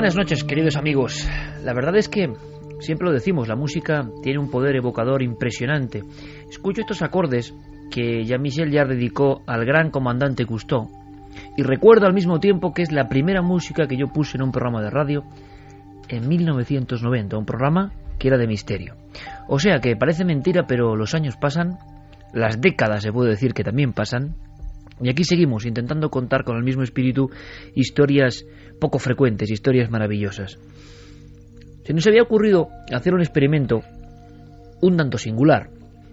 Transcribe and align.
Buenas 0.00 0.16
noches, 0.16 0.44
queridos 0.44 0.76
amigos. 0.76 1.28
La 1.62 1.74
verdad 1.74 1.94
es 1.94 2.08
que, 2.08 2.32
siempre 2.78 3.06
lo 3.06 3.12
decimos, 3.12 3.48
la 3.48 3.54
música 3.54 4.08
tiene 4.22 4.38
un 4.38 4.50
poder 4.50 4.74
evocador 4.74 5.22
impresionante. 5.22 6.02
Escucho 6.48 6.80
estos 6.80 7.02
acordes 7.02 7.54
que 7.90 8.24
Jean-Michel 8.24 8.72
Jarre 8.72 8.94
dedicó 8.94 9.42
al 9.46 9.66
gran 9.66 9.90
comandante 9.90 10.46
Cousteau 10.46 10.88
y 11.54 11.62
recuerdo 11.64 12.06
al 12.06 12.14
mismo 12.14 12.40
tiempo 12.40 12.72
que 12.72 12.80
es 12.80 12.92
la 12.92 13.10
primera 13.10 13.42
música 13.42 13.86
que 13.86 13.98
yo 13.98 14.06
puse 14.06 14.38
en 14.38 14.44
un 14.44 14.52
programa 14.52 14.80
de 14.80 14.88
radio 14.88 15.22
en 16.08 16.26
1990, 16.26 17.36
un 17.36 17.44
programa 17.44 17.92
que 18.18 18.28
era 18.28 18.38
de 18.38 18.46
misterio. 18.46 18.94
O 19.48 19.58
sea 19.58 19.80
que 19.80 19.96
parece 19.96 20.24
mentira, 20.24 20.64
pero 20.66 20.96
los 20.96 21.14
años 21.14 21.36
pasan, 21.36 21.76
las 22.32 22.58
décadas 22.58 23.02
se 23.02 23.12
puede 23.12 23.32
decir 23.32 23.52
que 23.52 23.64
también 23.64 23.92
pasan, 23.92 24.34
y 25.02 25.08
aquí 25.08 25.24
seguimos 25.24 25.64
intentando 25.66 26.10
contar 26.10 26.44
con 26.44 26.56
el 26.56 26.62
mismo 26.62 26.82
espíritu 26.82 27.30
historias 27.74 28.44
poco 28.80 28.98
frecuentes, 28.98 29.50
historias 29.50 29.90
maravillosas. 29.90 30.58
Se 31.84 31.92
nos 31.92 32.06
había 32.06 32.22
ocurrido 32.22 32.68
hacer 32.92 33.14
un 33.14 33.20
experimento 33.20 33.82
un 34.80 34.96
tanto 34.96 35.18
singular, 35.18 35.70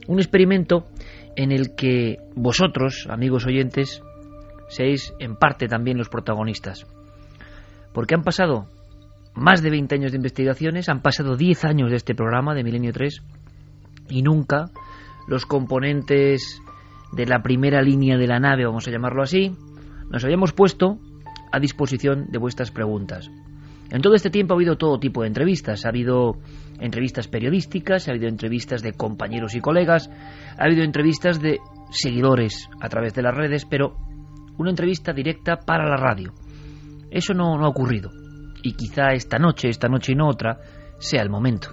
un 0.07 0.19
experimento 0.19 0.85
en 1.35 1.51
el 1.51 1.75
que 1.75 2.17
vosotros, 2.35 3.07
amigos 3.09 3.45
oyentes, 3.45 4.01
seáis 4.67 5.13
en 5.19 5.35
parte 5.35 5.67
también 5.67 5.97
los 5.97 6.09
protagonistas. 6.09 6.85
Porque 7.93 8.15
han 8.15 8.23
pasado 8.23 8.67
más 9.33 9.61
de 9.61 9.69
20 9.69 9.95
años 9.95 10.11
de 10.11 10.17
investigaciones, 10.17 10.89
han 10.89 11.01
pasado 11.01 11.37
10 11.37 11.65
años 11.65 11.89
de 11.91 11.97
este 11.97 12.15
programa 12.15 12.53
de 12.53 12.63
Milenio 12.63 12.91
3 12.91 13.21
y 14.09 14.21
nunca 14.21 14.71
los 15.27 15.45
componentes 15.45 16.61
de 17.13 17.25
la 17.25 17.41
primera 17.41 17.81
línea 17.81 18.17
de 18.17 18.27
la 18.27 18.39
nave, 18.39 18.65
vamos 18.65 18.87
a 18.87 18.91
llamarlo 18.91 19.21
así, 19.21 19.51
nos 20.09 20.23
habíamos 20.23 20.53
puesto 20.53 20.99
a 21.51 21.59
disposición 21.59 22.27
de 22.29 22.37
vuestras 22.37 22.71
preguntas. 22.71 23.29
En 23.89 24.01
todo 24.01 24.15
este 24.15 24.29
tiempo 24.29 24.53
ha 24.53 24.57
habido 24.57 24.77
todo 24.77 24.99
tipo 24.99 25.21
de 25.21 25.27
entrevistas. 25.27 25.85
Ha 25.85 25.89
habido 25.89 26.37
entrevistas 26.79 27.27
periodísticas, 27.27 28.07
ha 28.07 28.11
habido 28.11 28.27
entrevistas 28.27 28.81
de 28.81 28.93
compañeros 28.93 29.55
y 29.55 29.61
colegas, 29.61 30.09
ha 30.57 30.63
habido 30.63 30.83
entrevistas 30.83 31.41
de 31.41 31.59
seguidores 31.89 32.69
a 32.81 32.89
través 32.89 33.13
de 33.13 33.21
las 33.21 33.35
redes, 33.35 33.65
pero 33.65 33.95
una 34.57 34.71
entrevista 34.71 35.13
directa 35.13 35.57
para 35.57 35.87
la 35.87 35.95
radio. 35.95 36.33
Eso 37.09 37.33
no, 37.33 37.57
no 37.57 37.65
ha 37.65 37.69
ocurrido. 37.69 38.11
Y 38.61 38.73
quizá 38.73 39.13
esta 39.13 39.37
noche, 39.37 39.69
esta 39.69 39.87
noche 39.87 40.11
y 40.11 40.15
no 40.15 40.27
otra, 40.27 40.59
sea 40.99 41.21
el 41.21 41.29
momento. 41.29 41.69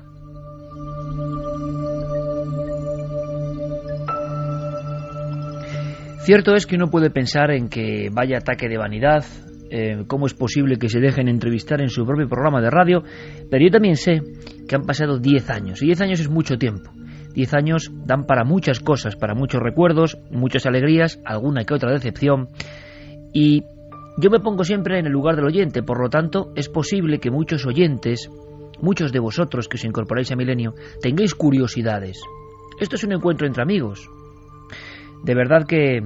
Cierto 6.21 6.55
es 6.55 6.65
que 6.65 6.77
uno 6.77 6.89
puede 6.89 7.11
pensar 7.11 7.51
en 7.51 7.69
que 7.69 8.09
vaya 8.11 8.39
ataque 8.39 8.69
de 8.69 8.79
vanidad, 8.79 9.25
eh, 9.71 10.05
cómo 10.07 10.27
es 10.27 10.35
posible 10.35 10.77
que 10.77 10.89
se 10.89 11.01
dejen 11.01 11.29
entrevistar 11.29 11.81
en 11.81 11.89
su 11.89 12.05
propio 12.05 12.29
programa 12.29 12.61
de 12.61 12.71
radio, 12.71 13.03
pero 13.51 13.65
yo 13.65 13.71
también 13.71 13.97
sé 13.97 14.23
que 14.69 14.77
han 14.77 14.83
pasado 14.83 15.19
10 15.19 15.51
años, 15.51 15.83
y 15.83 15.87
10 15.87 16.01
años 16.03 16.21
es 16.21 16.29
mucho 16.29 16.57
tiempo. 16.57 16.91
10 17.35 17.55
años 17.55 17.91
dan 18.07 18.27
para 18.27 18.45
muchas 18.45 18.81
cosas, 18.81 19.17
para 19.17 19.35
muchos 19.35 19.61
recuerdos, 19.61 20.19
muchas 20.31 20.67
alegrías, 20.67 21.21
alguna 21.25 21.65
que 21.65 21.75
otra 21.75 21.93
decepción, 21.93 22.49
y 23.33 23.65
yo 24.17 24.31
me 24.31 24.39
pongo 24.39 24.63
siempre 24.63 24.99
en 24.99 25.07
el 25.07 25.13
lugar 25.13 25.35
del 25.35 25.47
oyente, 25.47 25.83
por 25.83 26.01
lo 26.01 26.09
tanto 26.09 26.53
es 26.55 26.69
posible 26.69 27.19
que 27.19 27.33
muchos 27.33 27.67
oyentes, 27.67 28.31
muchos 28.81 29.13
de 29.13 29.19
vosotros 29.19 29.69
que 29.69 29.77
os 29.77 29.85
incorporáis 29.85 30.31
a 30.31 30.37
Milenio, 30.37 30.75
tengáis 31.03 31.35
curiosidades. 31.35 32.21
Esto 32.81 32.97
es 32.97 33.05
un 33.05 33.13
encuentro 33.13 33.47
entre 33.47 33.63
amigos, 33.63 34.09
de 35.25 35.35
verdad 35.35 35.67
que 35.67 36.03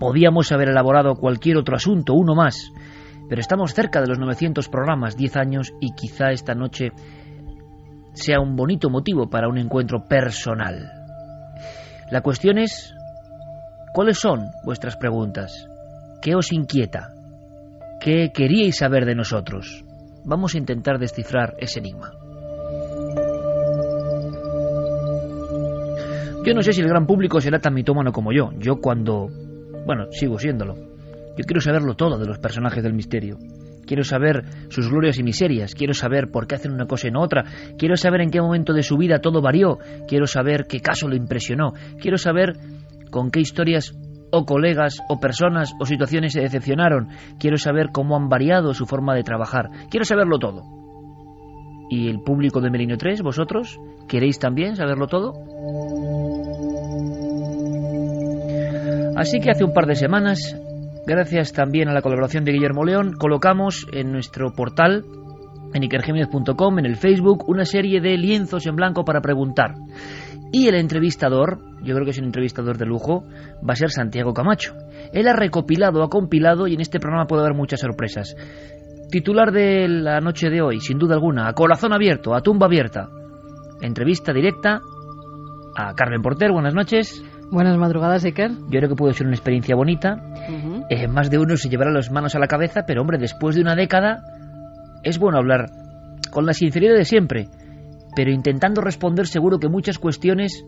podíamos 0.00 0.50
haber 0.50 0.70
elaborado 0.70 1.14
cualquier 1.14 1.58
otro 1.58 1.76
asunto, 1.76 2.14
uno 2.14 2.34
más, 2.34 2.72
pero 3.28 3.40
estamos 3.40 3.74
cerca 3.74 4.00
de 4.00 4.08
los 4.08 4.18
900 4.18 4.68
programas, 4.68 5.14
10 5.14 5.36
años, 5.36 5.72
y 5.78 5.92
quizá 5.94 6.32
esta 6.32 6.54
noche 6.54 6.90
sea 8.14 8.40
un 8.40 8.56
bonito 8.56 8.88
motivo 8.88 9.28
para 9.28 9.48
un 9.48 9.58
encuentro 9.58 10.08
personal. 10.08 10.90
La 12.10 12.22
cuestión 12.22 12.58
es, 12.58 12.92
¿cuáles 13.92 14.18
son 14.18 14.46
vuestras 14.64 14.96
preguntas? 14.96 15.68
¿Qué 16.22 16.34
os 16.34 16.50
inquieta? 16.50 17.12
¿Qué 18.00 18.32
queríais 18.34 18.78
saber 18.78 19.04
de 19.04 19.14
nosotros? 19.14 19.84
Vamos 20.24 20.54
a 20.54 20.58
intentar 20.58 20.98
descifrar 20.98 21.54
ese 21.58 21.78
enigma. 21.78 22.10
Yo 26.44 26.54
no 26.54 26.62
sé 26.62 26.72
si 26.72 26.80
el 26.80 26.88
gran 26.88 27.06
público 27.06 27.38
será 27.38 27.58
tan 27.58 27.74
mitómano 27.74 28.12
como 28.12 28.32
yo. 28.32 28.50
Yo 28.58 28.80
cuando... 28.80 29.28
Bueno, 29.86 30.06
sigo 30.10 30.38
siéndolo. 30.38 30.74
Yo 30.74 31.44
quiero 31.46 31.60
saberlo 31.60 31.94
todo 31.94 32.18
de 32.18 32.26
los 32.26 32.38
personajes 32.38 32.82
del 32.82 32.94
misterio. 32.94 33.38
Quiero 33.86 34.04
saber 34.04 34.44
sus 34.68 34.88
glorias 34.88 35.18
y 35.18 35.22
miserias. 35.22 35.74
Quiero 35.74 35.94
saber 35.94 36.30
por 36.30 36.46
qué 36.46 36.54
hacen 36.54 36.72
una 36.72 36.86
cosa 36.86 37.08
y 37.08 37.10
no 37.10 37.22
otra. 37.22 37.44
Quiero 37.76 37.96
saber 37.96 38.20
en 38.20 38.30
qué 38.30 38.40
momento 38.40 38.72
de 38.72 38.82
su 38.82 38.96
vida 38.96 39.20
todo 39.20 39.42
varió. 39.42 39.78
Quiero 40.06 40.26
saber 40.26 40.66
qué 40.68 40.80
caso 40.80 41.08
le 41.08 41.16
impresionó. 41.16 41.72
Quiero 42.00 42.16
saber 42.16 42.54
con 43.10 43.30
qué 43.30 43.40
historias 43.40 43.92
o 44.30 44.44
colegas 44.44 45.00
o 45.08 45.18
personas 45.18 45.74
o 45.80 45.86
situaciones 45.86 46.32
se 46.32 46.40
decepcionaron. 46.40 47.08
Quiero 47.38 47.56
saber 47.56 47.88
cómo 47.92 48.16
han 48.16 48.28
variado 48.28 48.74
su 48.74 48.86
forma 48.86 49.14
de 49.14 49.24
trabajar. 49.24 49.70
Quiero 49.90 50.04
saberlo 50.04 50.38
todo. 50.38 50.62
¿Y 51.90 52.08
el 52.08 52.20
público 52.20 52.60
de 52.60 52.70
Melinio 52.70 52.96
3, 52.96 53.22
vosotros? 53.22 53.80
¿Queréis 54.08 54.38
también 54.38 54.76
saberlo 54.76 55.08
todo? 55.08 55.32
Así 59.20 59.38
que 59.38 59.50
hace 59.50 59.64
un 59.64 59.74
par 59.74 59.84
de 59.84 59.96
semanas, 59.96 60.56
gracias 61.06 61.52
también 61.52 61.90
a 61.90 61.92
la 61.92 62.00
colaboración 62.00 62.42
de 62.42 62.52
Guillermo 62.52 62.86
León, 62.86 63.12
colocamos 63.12 63.86
en 63.92 64.12
nuestro 64.12 64.54
portal, 64.54 65.04
en 65.74 65.82
ikergémez.com, 65.82 66.78
en 66.78 66.86
el 66.86 66.96
Facebook, 66.96 67.46
una 67.46 67.66
serie 67.66 68.00
de 68.00 68.16
lienzos 68.16 68.64
en 68.66 68.76
blanco 68.76 69.04
para 69.04 69.20
preguntar. 69.20 69.74
Y 70.52 70.68
el 70.68 70.74
entrevistador, 70.74 71.58
yo 71.82 71.94
creo 71.94 72.06
que 72.06 72.12
es 72.12 72.18
un 72.18 72.24
entrevistador 72.24 72.78
de 72.78 72.86
lujo, 72.86 73.24
va 73.58 73.74
a 73.74 73.76
ser 73.76 73.90
Santiago 73.90 74.32
Camacho. 74.32 74.72
Él 75.12 75.28
ha 75.28 75.34
recopilado, 75.34 76.02
ha 76.02 76.08
compilado 76.08 76.66
y 76.66 76.72
en 76.72 76.80
este 76.80 76.98
programa 76.98 77.26
puede 77.26 77.42
haber 77.42 77.54
muchas 77.54 77.80
sorpresas. 77.80 78.34
Titular 79.10 79.52
de 79.52 79.86
la 79.86 80.20
noche 80.20 80.48
de 80.48 80.62
hoy, 80.62 80.80
sin 80.80 80.96
duda 80.96 81.16
alguna, 81.16 81.46
a 81.46 81.52
corazón 81.52 81.92
abierto, 81.92 82.34
a 82.34 82.40
tumba 82.40 82.68
abierta. 82.68 83.10
Entrevista 83.82 84.32
directa 84.32 84.80
a 85.76 85.92
Carmen 85.94 86.22
Porter, 86.22 86.52
buenas 86.52 86.72
noches. 86.72 87.22
Buenas 87.50 87.76
madrugadas, 87.76 88.24
Iker. 88.24 88.52
Yo 88.52 88.78
creo 88.78 88.88
que 88.88 88.94
puede 88.94 89.12
ser 89.12 89.26
una 89.26 89.34
experiencia 89.34 89.74
bonita. 89.74 90.22
Eh, 90.88 91.08
más 91.08 91.30
de 91.30 91.38
uno 91.38 91.56
se 91.56 91.68
llevará 91.68 91.90
las 91.90 92.10
manos 92.12 92.36
a 92.36 92.38
la 92.38 92.46
cabeza, 92.46 92.84
pero 92.86 93.00
hombre, 93.00 93.18
después 93.18 93.56
de 93.56 93.62
una 93.62 93.74
década 93.74 94.22
es 95.02 95.18
bueno 95.18 95.38
hablar 95.38 95.66
con 96.30 96.46
la 96.46 96.52
sinceridad 96.52 96.94
de 96.94 97.04
siempre, 97.04 97.48
pero 98.14 98.30
intentando 98.30 98.80
responder 98.80 99.26
seguro 99.26 99.58
que 99.58 99.68
muchas 99.68 99.98
cuestiones 99.98 100.64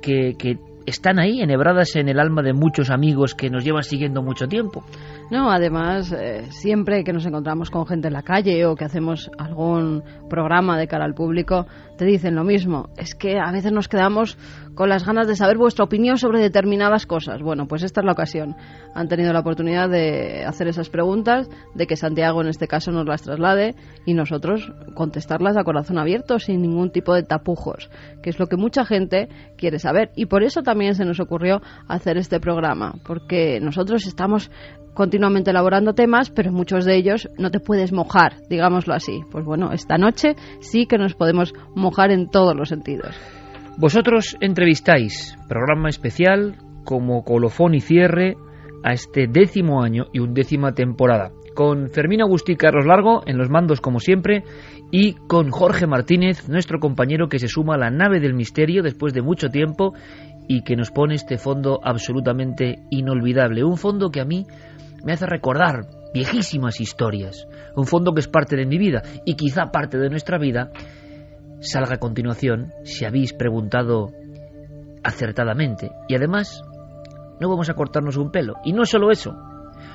que, 0.00 0.34
que 0.38 0.58
están 0.86 1.18
ahí, 1.18 1.40
enhebradas 1.40 1.96
en 1.96 2.08
el 2.08 2.20
alma 2.20 2.42
de 2.42 2.52
muchos 2.52 2.90
amigos 2.90 3.34
que 3.34 3.50
nos 3.50 3.64
llevan 3.64 3.82
siguiendo 3.82 4.22
mucho 4.22 4.46
tiempo. 4.46 4.84
No, 5.30 5.50
además, 5.50 6.12
eh, 6.12 6.44
siempre 6.50 7.02
que 7.02 7.12
nos 7.12 7.26
encontramos 7.26 7.70
con 7.70 7.86
gente 7.86 8.06
en 8.06 8.14
la 8.14 8.22
calle 8.22 8.64
o 8.64 8.76
que 8.76 8.84
hacemos 8.84 9.28
algún 9.36 10.04
programa 10.30 10.78
de 10.78 10.86
cara 10.86 11.04
al 11.04 11.14
público, 11.14 11.66
te 11.98 12.04
dicen 12.04 12.36
lo 12.36 12.44
mismo. 12.44 12.88
Es 12.96 13.16
que 13.16 13.38
a 13.38 13.50
veces 13.50 13.72
nos 13.72 13.88
quedamos 13.88 14.38
con 14.76 14.90
las 14.90 15.04
ganas 15.04 15.26
de 15.26 15.34
saber 15.34 15.56
vuestra 15.56 15.84
opinión 15.84 16.18
sobre 16.18 16.40
determinadas 16.40 17.06
cosas. 17.06 17.42
Bueno, 17.42 17.66
pues 17.66 17.82
esta 17.82 18.02
es 18.02 18.04
la 18.04 18.12
ocasión. 18.12 18.54
Han 18.94 19.08
tenido 19.08 19.32
la 19.32 19.40
oportunidad 19.40 19.88
de 19.88 20.44
hacer 20.44 20.68
esas 20.68 20.90
preguntas, 20.90 21.48
de 21.74 21.86
que 21.86 21.96
Santiago 21.96 22.42
en 22.42 22.48
este 22.48 22.68
caso 22.68 22.92
nos 22.92 23.06
las 23.06 23.22
traslade 23.22 23.74
y 24.04 24.12
nosotros 24.12 24.70
contestarlas 24.94 25.56
a 25.56 25.64
corazón 25.64 25.98
abierto, 25.98 26.38
sin 26.38 26.60
ningún 26.60 26.90
tipo 26.90 27.14
de 27.14 27.22
tapujos, 27.22 27.90
que 28.22 28.30
es 28.30 28.38
lo 28.38 28.46
que 28.48 28.56
mucha 28.56 28.84
gente 28.84 29.28
quiere 29.56 29.78
saber. 29.78 30.10
Y 30.14 30.26
por 30.26 30.44
eso 30.44 30.62
también 30.62 30.94
se 30.94 31.06
nos 31.06 31.20
ocurrió 31.20 31.62
hacer 31.88 32.18
este 32.18 32.38
programa, 32.38 32.96
porque 33.02 33.58
nosotros 33.60 34.06
estamos 34.06 34.50
continuamente 34.92 35.50
elaborando 35.50 35.94
temas, 35.94 36.30
pero 36.30 36.52
muchos 36.52 36.84
de 36.84 36.96
ellos 36.96 37.30
no 37.38 37.50
te 37.50 37.60
puedes 37.60 37.92
mojar, 37.92 38.34
digámoslo 38.50 38.92
así. 38.92 39.22
Pues 39.30 39.44
bueno, 39.44 39.72
esta 39.72 39.96
noche 39.96 40.36
sí 40.60 40.86
que 40.86 40.98
nos 40.98 41.14
podemos 41.14 41.54
mojar 41.74 42.10
en 42.10 42.28
todos 42.28 42.54
los 42.54 42.68
sentidos. 42.68 43.14
Vosotros 43.78 44.38
entrevistáis, 44.40 45.36
programa 45.48 45.90
especial 45.90 46.56
como 46.86 47.24
colofón 47.24 47.74
y 47.74 47.80
cierre 47.80 48.34
a 48.82 48.94
este 48.94 49.26
décimo 49.28 49.82
año 49.82 50.06
y 50.14 50.20
undécima 50.20 50.72
temporada, 50.72 51.30
con 51.54 51.90
Fermín 51.90 52.22
Agustí 52.22 52.56
Carlos 52.56 52.86
Largo 52.86 53.20
en 53.26 53.36
los 53.36 53.50
mandos 53.50 53.82
como 53.82 54.00
siempre 54.00 54.44
y 54.90 55.12
con 55.12 55.50
Jorge 55.50 55.86
Martínez, 55.86 56.48
nuestro 56.48 56.80
compañero 56.80 57.28
que 57.28 57.38
se 57.38 57.48
suma 57.48 57.74
a 57.74 57.78
la 57.78 57.90
nave 57.90 58.18
del 58.18 58.32
misterio 58.32 58.82
después 58.82 59.12
de 59.12 59.20
mucho 59.20 59.50
tiempo 59.50 59.92
y 60.48 60.62
que 60.62 60.74
nos 60.74 60.90
pone 60.90 61.14
este 61.14 61.36
fondo 61.36 61.78
absolutamente 61.84 62.78
inolvidable, 62.88 63.62
un 63.62 63.76
fondo 63.76 64.08
que 64.08 64.22
a 64.22 64.24
mí 64.24 64.46
me 65.04 65.12
hace 65.12 65.26
recordar 65.26 65.86
viejísimas 66.14 66.80
historias, 66.80 67.46
un 67.76 67.86
fondo 67.86 68.14
que 68.14 68.20
es 68.20 68.28
parte 68.28 68.56
de 68.56 68.64
mi 68.64 68.78
vida 68.78 69.02
y 69.26 69.34
quizá 69.34 69.66
parte 69.66 69.98
de 69.98 70.08
nuestra 70.08 70.38
vida 70.38 70.70
salga 71.60 71.94
a 71.94 71.98
continuación 71.98 72.72
si 72.84 73.04
habéis 73.04 73.32
preguntado 73.32 74.12
acertadamente 75.02 75.90
y 76.08 76.14
además 76.14 76.62
no 77.40 77.48
vamos 77.48 77.68
a 77.68 77.74
cortarnos 77.74 78.16
un 78.16 78.30
pelo 78.30 78.54
y 78.64 78.72
no 78.72 78.84
solo 78.84 79.10
eso, 79.10 79.32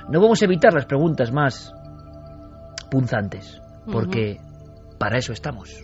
no 0.10 0.22
vamos 0.22 0.42
a 0.42 0.46
evitar 0.46 0.74
las 0.74 0.86
preguntas 0.86 1.32
más 1.32 1.74
punzantes 2.90 3.62
porque 3.92 4.40
para 4.98 5.18
eso 5.18 5.34
estamos. 5.34 5.84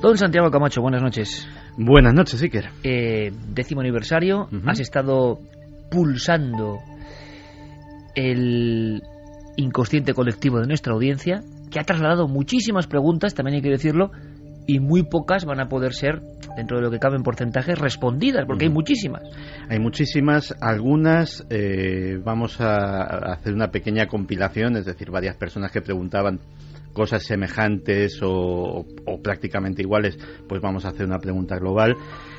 Don 0.00 0.16
Santiago 0.16 0.50
Camacho, 0.50 0.80
buenas 0.80 1.02
noches. 1.02 1.48
Buenas 1.76 2.14
noches, 2.14 2.40
Iker. 2.40 2.70
Eh, 2.84 3.32
décimo 3.48 3.80
aniversario, 3.80 4.48
has 4.64 4.78
estado 4.78 5.40
pulsando 5.90 6.78
el 8.14 9.02
inconsciente 9.58 10.14
colectivo 10.14 10.60
de 10.60 10.66
nuestra 10.66 10.94
audiencia, 10.94 11.42
que 11.70 11.80
ha 11.80 11.84
trasladado 11.84 12.28
muchísimas 12.28 12.86
preguntas, 12.86 13.34
también 13.34 13.56
hay 13.56 13.62
que 13.62 13.70
decirlo, 13.70 14.10
y 14.66 14.80
muy 14.80 15.02
pocas 15.02 15.44
van 15.44 15.60
a 15.60 15.68
poder 15.68 15.94
ser, 15.94 16.20
dentro 16.56 16.76
de 16.76 16.82
lo 16.82 16.90
que 16.90 16.98
cabe 16.98 17.16
en 17.16 17.22
porcentajes, 17.22 17.78
respondidas, 17.78 18.44
porque 18.46 18.66
hay 18.66 18.70
muchísimas. 18.70 19.22
Hay 19.68 19.78
muchísimas, 19.78 20.54
algunas 20.60 21.44
eh, 21.50 22.20
vamos 22.22 22.60
a 22.60 23.32
hacer 23.32 23.54
una 23.54 23.70
pequeña 23.70 24.06
compilación, 24.06 24.76
es 24.76 24.84
decir, 24.84 25.10
varias 25.10 25.36
personas 25.36 25.72
que 25.72 25.80
preguntaban 25.80 26.40
cosas 26.92 27.22
semejantes 27.22 28.18
o, 28.22 28.84
prácticamente 29.22 29.82
iguales, 29.82 30.18
pues 30.48 30.60
vamos 30.60 30.84
a 30.84 30.88
hacer 30.88 31.06
una 31.06 31.18
pregunta 31.18 31.56
global. 31.56 31.96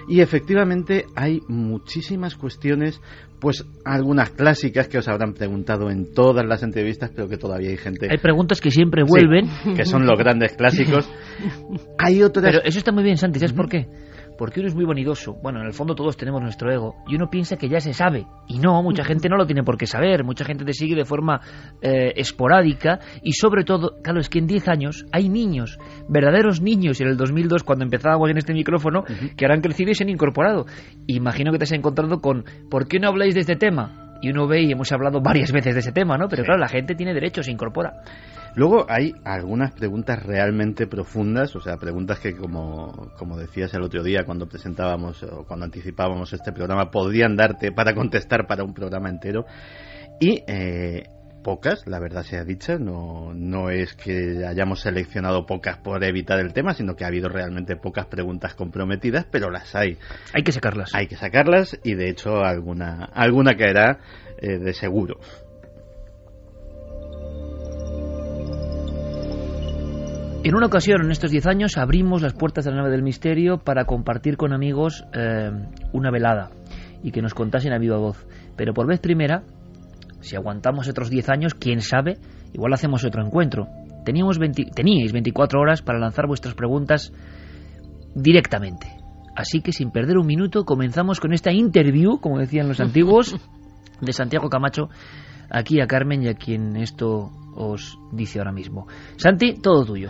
Y 0.08 0.22
efectivamente 0.22 1.06
hay 1.16 1.42
muchísimas 1.48 2.36
cuestiones, 2.36 3.02
pues 3.40 3.66
algunas 3.86 4.32
clásicas 4.32 4.88
que 4.88 4.98
os 4.98 5.08
habrán 5.08 5.34
preguntado 5.34 5.90
en 5.90 6.14
todas 6.14 6.46
las 6.46 6.64
entrevistas, 6.64 7.12
pero 7.16 7.28
que 7.28 7.38
todavía 7.38 7.70
hay 7.70 7.78
gente. 7.78 8.08
Hay 8.10 8.18
preguntas 8.18 8.60
que 8.62 8.72
siempre 8.72 9.04
vuelven. 9.04 9.50
que 9.76 9.86
son 9.86 10.06
los 10.06 10.18
grandes 10.18 10.54
clásicos. 10.54 11.10
hay 11.98 12.22
otras. 12.22 12.46
Pero 12.46 12.64
eso 12.64 12.80
está 12.80 12.92
muy 12.92 13.04
bien, 13.04 13.18
Santi, 13.18 13.40
¿sabes 13.40 13.54
por 13.54 13.70
qué? 13.70 13.88
Porque 14.40 14.62
uno 14.62 14.70
es 14.70 14.76
muy 14.76 14.86
vanidoso. 14.86 15.34
Bueno, 15.44 15.60
en 15.60 15.66
el 15.66 15.74
fondo 15.74 15.96
todos 15.96 16.16
tenemos 16.16 16.42
nuestro 16.42 16.72
ego 16.72 16.96
y 17.06 17.16
uno 17.16 17.30
piensa 17.30 17.58
que 17.58 17.68
ya 17.68 17.82
se 17.82 17.92
sabe. 17.92 18.26
Y 18.48 18.58
no, 18.58 18.82
mucha 18.82 19.04
gente 19.04 19.28
no 19.28 19.36
lo 19.36 19.46
tiene 19.46 19.64
por 19.64 19.78
qué 19.78 19.86
saber, 19.86 20.24
mucha 20.24 20.46
gente 20.46 20.64
te 20.64 20.72
sigue 20.72 20.96
de 20.96 21.04
forma 21.04 21.42
eh, 21.82 22.14
esporádica 22.16 23.00
y 23.22 23.34
sobre 23.34 23.66
todo, 23.66 23.98
claro, 24.02 24.22
es 24.22 24.30
que 24.30 24.40
en 24.40 24.48
10 24.48 24.70
años 24.70 25.06
hay 25.12 25.28
niños, 25.28 25.78
verdaderos 26.08 26.62
niños, 26.62 27.02
y 27.02 27.04
en 27.04 27.10
el 27.10 27.18
2002 27.18 27.66
cuando 27.66 27.84
empezábamos 27.84 28.30
en 28.30 28.38
este 28.38 28.54
micrófono, 28.54 29.04
que 29.36 29.44
ahora 29.44 29.56
han 29.56 29.62
crecido 29.62 29.92
y 29.92 29.96
se 29.96 30.06
han 30.06 30.10
incorporado. 30.10 30.66
Imagino 31.06 31.52
que 31.52 31.58
te 31.58 31.66
has 31.66 31.74
encontrado 31.74 32.22
con, 32.22 32.46
¿por 32.72 32.88
qué 32.88 32.98
no 32.98 33.10
habláis 33.10 33.36
de 33.36 33.42
este 33.42 33.58
tema? 33.58 34.09
Y 34.22 34.30
uno 34.30 34.48
ve 34.48 34.62
y 34.62 34.72
hemos 34.72 34.92
hablado 34.92 35.22
varias 35.22 35.52
veces 35.52 35.74
de 35.74 35.80
ese 35.82 35.92
tema, 35.92 36.18
¿no? 36.18 36.28
Pero 36.28 36.44
claro, 36.44 36.60
la 36.60 36.68
gente 36.68 36.96
tiene 36.96 37.14
derecho, 37.14 37.44
se 37.44 37.52
incorpora. 37.52 37.94
Luego 38.56 38.86
hay 38.90 39.14
algunas 39.24 39.74
preguntas 39.74 40.24
realmente 40.24 40.88
profundas, 40.88 41.56
o 41.56 41.62
sea, 41.62 41.78
preguntas 41.78 42.20
que 42.20 42.36
como, 42.36 43.12
como 43.18 43.38
decías 43.38 43.74
el 43.74 43.84
otro 43.84 44.04
día 44.04 44.24
cuando 44.26 44.48
presentábamos 44.48 45.22
o 45.24 45.46
cuando 45.46 45.66
anticipábamos 45.66 46.34
este 46.34 46.52
programa, 46.52 46.90
podrían 46.90 47.36
darte 47.36 47.72
para 47.72 47.94
contestar 47.94 48.48
para 48.48 48.64
un 48.64 48.74
programa 48.74 49.10
entero. 49.10 49.46
Y 50.20 50.44
eh, 50.48 51.04
pocas, 51.44 51.88
la 51.88 52.00
verdad 52.00 52.24
sea 52.24 52.44
dicha, 52.44 52.78
no, 52.78 53.34
no 53.34 53.70
es 53.70 53.94
que 53.94 54.46
hayamos 54.46 54.82
seleccionado 54.82 55.46
pocas 55.46 55.78
por 55.78 56.04
evitar 56.04 56.40
el 56.40 56.54
tema, 56.54 56.74
sino 56.74 56.96
que 56.96 57.04
ha 57.04 57.08
habido 57.08 57.30
realmente 57.30 57.76
pocas 57.76 58.06
preguntas 58.06 58.54
comprometidas, 58.56 59.26
pero 59.30 59.50
las 59.50 59.76
hay. 59.76 59.98
Hay 60.34 60.44
que 60.44 60.52
sacarlas. 60.52 60.94
Hay 60.94 61.08
que 61.08 61.16
sacarlas 61.16 61.80
y 61.84 61.96
de 61.96 62.10
hecho 62.10 62.44
alguna, 62.44 63.06
alguna 63.14 63.56
caerá 63.56 64.00
eh, 64.42 64.58
de 64.58 64.74
seguro. 64.74 65.20
En 70.42 70.56
una 70.56 70.68
ocasión, 70.68 71.04
en 71.04 71.12
estos 71.12 71.32
10 71.32 71.48
años, 71.48 71.78
abrimos 71.78 72.22
las 72.22 72.34
puertas 72.34 72.64
de 72.64 72.72
la 72.72 72.78
nave 72.78 72.92
del 72.92 73.04
misterio 73.04 73.58
para 73.58 73.84
compartir 73.84 74.38
con 74.38 74.54
amigos 74.54 75.06
eh, 75.14 75.52
una 75.92 76.12
velada 76.12 76.52
y 77.04 77.12
que 77.12 77.22
nos 77.22 77.34
contasen 77.34 77.74
a 77.74 77.78
viva 77.78 77.98
voz. 77.98 78.26
Pero 78.56 78.74
por 78.74 78.88
vez 78.88 79.02
primera, 79.02 79.44
si 80.22 80.36
aguantamos 80.36 80.88
otros 80.88 81.10
10 81.10 81.30
años, 81.30 81.54
quién 81.54 81.82
sabe, 81.82 82.18
igual 82.54 82.74
hacemos 82.74 83.04
otro 83.06 83.26
encuentro. 83.26 83.68
Teníamos 84.06 84.40
teníais 84.76 85.12
24 85.12 85.60
horas 85.60 85.82
para 85.82 86.00
lanzar 86.00 86.28
vuestras 86.28 86.56
preguntas 86.56 87.14
directamente. 88.16 88.88
Así 89.36 89.62
que 89.62 89.72
sin 89.72 89.92
perder 89.92 90.18
un 90.18 90.28
minuto 90.28 90.66
comenzamos 90.66 91.20
con 91.20 91.34
esta 91.34 91.52
interview, 91.52 92.20
como 92.20 92.40
decían 92.40 92.68
los 92.68 92.80
antiguos, 92.80 93.36
de 94.02 94.14
Santiago 94.14 94.50
Camacho, 94.50 94.90
aquí 95.50 95.80
a 95.82 95.88
Carmen 95.88 96.24
y 96.24 96.28
a 96.28 96.34
quien 96.34 96.76
esto 96.76 97.32
os 97.56 97.98
dice 98.12 98.40
ahora 98.40 98.52
mismo. 98.52 98.88
Santi, 99.18 99.56
todo 99.62 99.86
tuyo. 99.86 100.10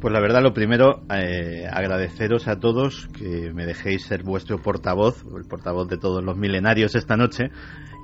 Pues 0.00 0.12
la 0.12 0.20
verdad, 0.20 0.42
lo 0.42 0.54
primero, 0.54 1.02
eh, 1.12 1.66
agradeceros 1.68 2.46
a 2.46 2.60
todos 2.60 3.08
que 3.18 3.52
me 3.52 3.66
dejéis 3.66 4.04
ser 4.04 4.22
vuestro 4.22 4.62
portavoz, 4.62 5.24
el 5.36 5.44
portavoz 5.48 5.88
de 5.88 5.98
todos 5.98 6.22
los 6.22 6.36
milenarios 6.36 6.94
esta 6.94 7.16
noche, 7.16 7.50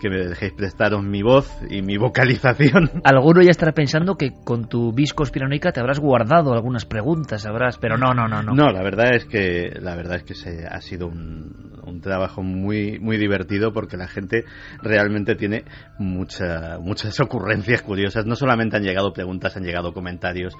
que 0.00 0.10
me 0.10 0.18
dejéis 0.26 0.52
prestaros 0.52 1.02
mi 1.02 1.22
voz 1.22 1.48
y 1.70 1.82
mi 1.82 1.96
vocalización. 1.98 2.90
Alguno 3.04 3.42
ya 3.42 3.50
estará 3.50 3.72
pensando 3.72 4.16
que 4.16 4.32
con 4.44 4.68
tu 4.68 4.92
vis 4.92 5.14
conspiranoica 5.14 5.72
te 5.72 5.80
habrás 5.80 6.00
guardado 6.00 6.52
algunas 6.52 6.84
preguntas, 6.84 7.46
habrás, 7.46 7.78
pero 7.78 7.96
no, 7.96 8.12
no, 8.12 8.28
no, 8.28 8.42
no. 8.42 8.54
No, 8.54 8.70
la 8.70 8.82
verdad 8.82 9.14
es 9.14 9.24
que 9.24 9.72
la 9.80 9.94
verdad 9.94 10.16
es 10.16 10.24
que 10.24 10.34
se, 10.34 10.66
ha 10.66 10.80
sido 10.80 11.06
un, 11.06 11.72
trabajo 12.02 12.42
muy 12.42 12.98
muy 12.98 13.16
divertido 13.16 13.72
porque 13.72 13.96
la 13.96 14.08
gente 14.08 14.44
realmente 14.82 15.36
tiene 15.36 15.64
mucha, 15.98 16.78
muchas 16.78 17.18
ocurrencias 17.20 17.80
curiosas. 17.82 18.26
No 18.26 18.34
solamente 18.34 18.76
han 18.76 18.82
llegado 18.82 19.12
preguntas, 19.12 19.56
han 19.56 19.62
llegado 19.62 19.94
comentarios, 19.94 20.54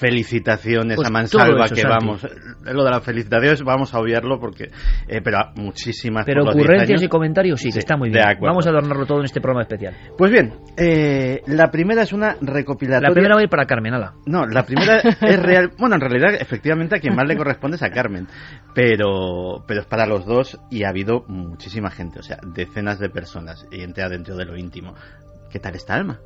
felicitaciones 0.00 0.96
pues 0.96 1.08
a 1.08 1.10
mansalva 1.10 1.68
que 1.68 1.84
vamos. 1.84 2.26
Lo 2.64 2.84
de 2.84 2.90
las 2.90 3.04
felicitaciones 3.04 3.62
vamos 3.62 3.94
a 3.94 4.00
obviarlo 4.00 4.40
porque, 4.40 4.70
eh, 5.06 5.20
pero 5.22 5.38
muchísimas. 5.56 6.24
Pero 6.24 6.44
ocurrencias 6.44 7.02
y 7.02 7.08
comentarios 7.08 7.60
sí, 7.60 7.70
que 7.70 7.78
está 7.78 7.96
muy 7.96 8.10
bien. 8.10 8.24
Vamos 8.40 8.66
a 8.66 8.70
adornarlo 8.70 9.06
todo 9.06 9.18
en 9.18 9.26
este 9.26 9.40
programa 9.40 9.62
especial. 9.62 9.94
Pues 10.16 10.30
bien, 10.30 10.54
eh, 10.76 11.42
la 11.46 11.70
primera 11.70 12.02
es 12.02 12.12
una 12.12 12.36
recopilatoria. 12.40 13.08
La 13.08 13.14
primera 13.14 13.34
va 13.34 13.40
a 13.40 13.44
ir 13.44 13.50
para 13.50 13.66
Carmen, 13.66 13.94
ala. 13.94 14.14
No, 14.26 14.46
la 14.46 14.64
primera 14.64 15.00
es 15.00 15.20
real. 15.42 15.72
Bueno, 15.78 15.96
en 15.96 16.00
realidad, 16.00 16.34
efectivamente, 16.40 16.96
a 16.96 17.00
quien 17.00 17.14
más 17.14 17.28
le 17.28 17.36
corresponde 17.36 17.76
es 17.76 17.82
a 17.82 17.90
Carmen. 17.90 18.26
Pero, 18.74 19.64
pero 19.66 19.80
es 19.80 19.86
para 19.86 20.06
los 20.06 20.24
dos 20.24 20.58
y 20.70 20.84
ha 20.84 20.88
habido 20.88 21.24
muchísima 21.28 21.90
gente, 21.90 22.20
o 22.20 22.22
sea, 22.22 22.38
decenas 22.54 22.98
de 22.98 23.10
personas 23.10 23.66
y 23.70 23.82
entra 23.82 24.08
dentro 24.08 24.36
de 24.36 24.44
lo 24.44 24.56
íntimo. 24.56 24.94
¿Qué 25.50 25.58
tal 25.58 25.74
está 25.74 25.94
Alma? 25.94 26.20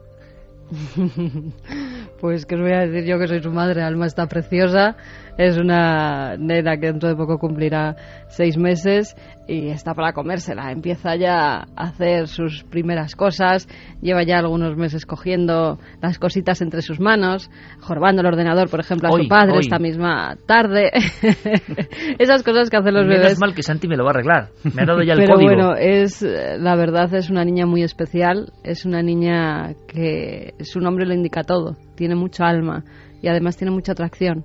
pues 2.21 2.47
que 2.47 2.54
os 2.54 2.61
voy 2.61 2.73
a 2.73 2.87
decir 2.87 3.04
yo 3.04 3.18
que 3.18 3.28
soy 3.28 3.42
su 3.42 3.50
madre, 3.50 3.83
Alma 3.83 4.06
está 4.06 4.26
preciosa, 4.26 4.97
es 5.37 5.59
una 5.59 6.37
nena 6.37 6.76
que 6.78 6.87
dentro 6.87 7.09
de 7.09 7.16
poco 7.16 7.38
cumplirá 7.38 7.97
seis 8.28 8.56
meses 8.56 9.16
y 9.47 9.69
está 9.69 9.95
para 9.95 10.13
comérsela. 10.13 10.73
Empieza 10.73 11.17
ya 11.17 11.59
a 11.59 11.67
hacer 11.77 12.29
sus 12.29 12.65
primeras 12.65 13.15
cosas, 13.15 13.69
lleva 14.01 14.23
ya 14.23 14.39
algunos 14.39 14.77
meses 14.77 15.07
cogiendo 15.07 15.79
las 16.01 16.19
cositas 16.19 16.61
entre 16.63 16.83
sus 16.83 17.01
manos, 17.01 17.51
jorobando 17.81 18.23
el 18.23 18.27
ordenador, 18.27 18.71
por 18.71 18.81
ejemplo, 18.81 19.09
a 19.09 19.13
su 19.13 19.29
padre 19.29 19.59
esta 19.61 19.79
misma 19.79 20.37
tarde. 20.47 20.91
Esas 22.19 22.43
cosas 22.43 22.71
que 22.71 22.77
hacen 22.77 22.95
los 22.95 23.07
bebés. 23.07 23.33
Es 23.33 23.41
mal 23.41 23.55
que 23.55 23.63
Santi 23.63 23.89
me 23.89 23.97
lo 23.97 24.05
va 24.05 24.11
a 24.11 24.15
arreglar. 24.15 24.49
Me 24.75 24.83
ha 24.83 24.87
dado 24.87 25.03
ya 25.03 25.13
el 25.13 25.21
Pero 25.21 25.35
código. 25.35 25.51
bueno, 25.51 25.77
es, 25.77 26.23
la 26.23 26.77
verdad 26.77 27.13
es 27.15 27.31
una 27.31 27.45
niña 27.45 27.67
muy 27.67 27.83
especial, 27.83 28.53
es 28.63 28.85
una 28.85 29.03
niña 29.03 29.75
que 29.89 30.55
su 30.61 30.81
nombre 30.81 31.07
lo 31.07 31.15
indica 31.15 31.43
todo, 31.43 31.77
tiene 31.97 32.15
mucha 32.15 32.47
alma 32.47 32.85
y 33.23 33.29
además 33.29 33.57
tiene 33.57 33.73
mucha 33.73 33.93
atracción 33.93 34.45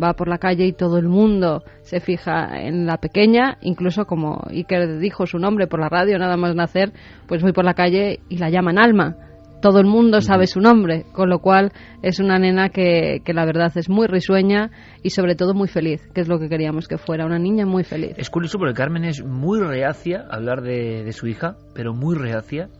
va 0.00 0.14
por 0.14 0.28
la 0.28 0.38
calle 0.38 0.66
y 0.66 0.72
todo 0.72 0.98
el 0.98 1.08
mundo 1.08 1.62
se 1.82 2.00
fija 2.00 2.60
en 2.60 2.86
la 2.86 2.98
pequeña, 2.98 3.58
incluso 3.60 4.04
como 4.04 4.42
Iker 4.50 4.98
dijo 4.98 5.26
su 5.26 5.38
nombre 5.38 5.66
por 5.66 5.80
la 5.80 5.88
radio, 5.88 6.18
nada 6.18 6.36
más 6.36 6.54
nacer, 6.54 6.92
pues 7.26 7.42
voy 7.42 7.52
por 7.52 7.64
la 7.64 7.74
calle 7.74 8.20
y 8.28 8.38
la 8.38 8.50
llaman 8.50 8.78
Alma. 8.78 9.16
todo 9.60 9.78
el 9.78 9.86
mundo 9.86 10.20
sabe 10.20 10.48
su 10.48 10.60
nombre, 10.60 11.04
con 11.12 11.30
lo 11.30 11.38
cual 11.38 11.70
es 12.02 12.18
una 12.18 12.36
nena 12.36 12.70
que, 12.70 13.22
que, 13.24 13.32
la 13.32 13.44
verdad 13.44 13.70
es 13.76 13.88
muy 13.88 14.08
risueña 14.08 14.72
y 15.04 15.10
sobre 15.10 15.36
todo 15.36 15.54
muy 15.54 15.68
feliz, 15.68 16.02
que 16.12 16.20
es 16.20 16.28
lo 16.28 16.40
que 16.40 16.48
queríamos 16.48 16.88
que 16.88 16.98
fuera, 16.98 17.24
una 17.26 17.38
niña 17.38 17.64
muy 17.64 17.84
feliz. 17.84 18.14
Es 18.16 18.28
curioso 18.28 18.58
porque 18.58 18.74
Carmen 18.74 19.04
es 19.04 19.24
muy 19.24 19.60
reacia 19.60 20.24
a 20.28 20.34
hablar 20.34 20.62
de, 20.62 21.04
de 21.04 21.12
su 21.12 21.28
hija, 21.28 21.56
pero 21.74 21.94
muy 21.94 22.16
reacia. 22.16 22.70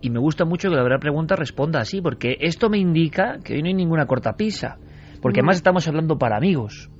Y 0.00 0.08
me 0.08 0.18
gusta 0.18 0.44
mucho 0.46 0.70
que 0.70 0.74
la 0.74 0.82
verdad 0.82 1.00
pregunta 1.00 1.36
responda 1.36 1.80
así, 1.80 2.00
porque 2.00 2.36
esto 2.40 2.70
me 2.70 2.78
indica 2.78 3.38
que 3.44 3.54
hoy 3.54 3.62
no 3.62 3.68
hay 3.68 3.74
ninguna 3.74 4.06
cortapisa, 4.06 4.78
porque 5.22 5.40
además 5.40 5.56
estamos 5.56 5.88
hablando 5.88 6.18
para 6.18 6.36
amigos. 6.36 6.90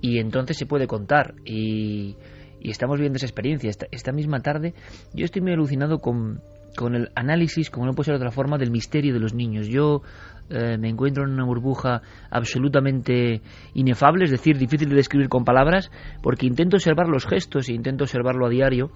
Y 0.00 0.18
entonces 0.18 0.56
se 0.58 0.66
puede 0.66 0.86
contar. 0.86 1.34
Y, 1.44 2.16
y 2.60 2.70
estamos 2.70 3.00
viendo 3.00 3.16
esa 3.16 3.26
experiencia. 3.26 3.70
Esta, 3.70 3.86
esta 3.90 4.12
misma 4.12 4.40
tarde 4.40 4.74
yo 5.14 5.24
estoy 5.24 5.40
muy 5.42 5.52
alucinado 5.52 6.00
con, 6.00 6.40
con 6.76 6.94
el 6.94 7.10
análisis, 7.14 7.70
como 7.70 7.86
no 7.86 7.94
puede 7.94 8.06
ser 8.06 8.14
de 8.14 8.18
otra 8.18 8.30
forma, 8.30 8.58
del 8.58 8.70
misterio 8.70 9.14
de 9.14 9.20
los 9.20 9.34
niños. 9.34 9.68
Yo 9.68 10.02
eh, 10.50 10.76
me 10.78 10.88
encuentro 10.88 11.24
en 11.24 11.30
una 11.30 11.44
burbuja 11.44 12.02
absolutamente 12.30 13.42
inefable, 13.74 14.24
es 14.24 14.30
decir, 14.30 14.58
difícil 14.58 14.88
de 14.88 14.96
describir 14.96 15.28
con 15.28 15.44
palabras, 15.44 15.90
porque 16.22 16.46
intento 16.46 16.76
observar 16.76 17.08
los 17.08 17.26
gestos 17.26 17.68
e 17.68 17.72
intento 17.72 18.04
observarlo 18.04 18.46
a 18.46 18.50
diario. 18.50 18.90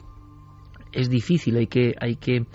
Es 0.92 1.08
difícil, 1.08 1.56
hay 1.56 1.66
que, 1.66 1.94
hay 1.98 2.16
que 2.16 2.46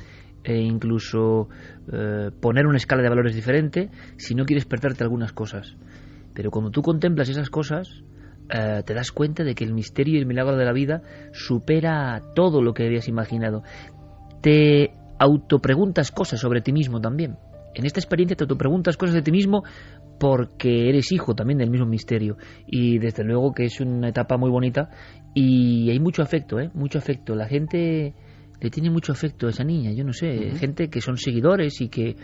eh, 0.43 0.61
incluso 0.61 1.49
eh, 1.91 2.31
poner 2.39 2.67
una 2.67 2.77
escala 2.77 3.01
de 3.01 3.09
valores 3.09 3.35
diferente 3.35 3.89
si 4.17 4.35
no 4.35 4.45
quieres 4.45 4.65
perderte 4.65 5.03
algunas 5.03 5.31
cosas. 5.31 5.75
Pero 6.33 6.51
cuando 6.51 6.71
tú 6.71 6.81
contemplas 6.81 7.29
esas 7.29 7.49
cosas, 7.49 8.03
eh, 8.49 8.83
te 8.85 8.93
das 8.93 9.11
cuenta 9.11 9.43
de 9.43 9.55
que 9.55 9.63
el 9.63 9.73
misterio 9.73 10.15
y 10.15 10.19
el 10.19 10.25
milagro 10.25 10.55
de 10.55 10.65
la 10.65 10.73
vida 10.73 11.01
supera 11.33 12.21
todo 12.35 12.61
lo 12.61 12.73
que 12.73 12.85
habías 12.85 13.07
imaginado. 13.07 13.63
Te 14.41 14.91
autopreguntas 15.19 16.11
cosas 16.11 16.39
sobre 16.39 16.61
ti 16.61 16.71
mismo 16.71 17.01
también. 17.01 17.37
En 17.73 17.85
esta 17.85 17.99
experiencia 17.99 18.35
te 18.35 18.43
autopreguntas 18.43 18.97
cosas 18.97 19.15
de 19.15 19.21
ti 19.21 19.31
mismo 19.31 19.63
porque 20.19 20.89
eres 20.89 21.11
hijo 21.11 21.35
también 21.35 21.59
del 21.59 21.69
mismo 21.69 21.85
misterio. 21.85 22.37
Y 22.65 22.97
desde 22.99 23.23
luego 23.23 23.53
que 23.53 23.65
es 23.65 23.79
una 23.79 24.09
etapa 24.09 24.37
muy 24.37 24.49
bonita 24.49 24.89
y 25.33 25.89
hay 25.89 25.99
mucho 25.99 26.21
afecto, 26.21 26.59
¿eh? 26.59 26.69
Mucho 26.73 26.97
afecto. 26.97 27.35
La 27.35 27.47
gente 27.47 28.15
le 28.59 28.69
tiene 28.69 28.89
mucho 28.89 29.11
afecto 29.11 29.47
a 29.47 29.49
esa 29.49 29.63
niña, 29.63 29.91
yo 29.91 30.03
no 30.03 30.13
sé, 30.13 30.27
uh 30.27 30.41
-huh. 30.41 30.57
gente 30.57 30.89
que 30.89 31.01
son 31.01 31.17
seguidores 31.17 31.81
y 31.81 31.89
que 31.89 32.15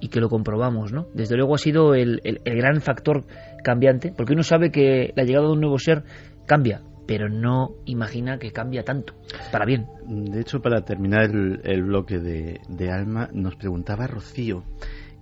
y 0.00 0.08
que 0.08 0.20
lo 0.20 0.28
comprobamos, 0.28 0.92
¿no? 0.92 1.08
Desde 1.14 1.36
luego 1.36 1.54
ha 1.54 1.58
sido 1.58 1.94
el, 1.94 2.20
el, 2.24 2.40
el, 2.44 2.56
gran 2.56 2.80
factor 2.80 3.24
cambiante, 3.62 4.12
porque 4.16 4.32
uno 4.32 4.42
sabe 4.42 4.70
que 4.70 5.12
la 5.14 5.24
llegada 5.24 5.46
de 5.46 5.52
un 5.52 5.60
nuevo 5.60 5.78
ser 5.78 6.04
cambia, 6.46 6.80
pero 7.06 7.28
no 7.28 7.74
imagina 7.84 8.38
que 8.38 8.50
cambia 8.50 8.82
tanto, 8.82 9.14
para 9.52 9.66
bien. 9.66 9.86
De 10.06 10.40
hecho, 10.40 10.60
para 10.60 10.82
terminar 10.86 11.24
el, 11.24 11.60
el 11.64 11.82
bloque 11.82 12.18
de, 12.18 12.60
de, 12.68 12.90
Alma, 12.90 13.28
nos 13.32 13.56
preguntaba 13.56 14.06
Rocío 14.06 14.64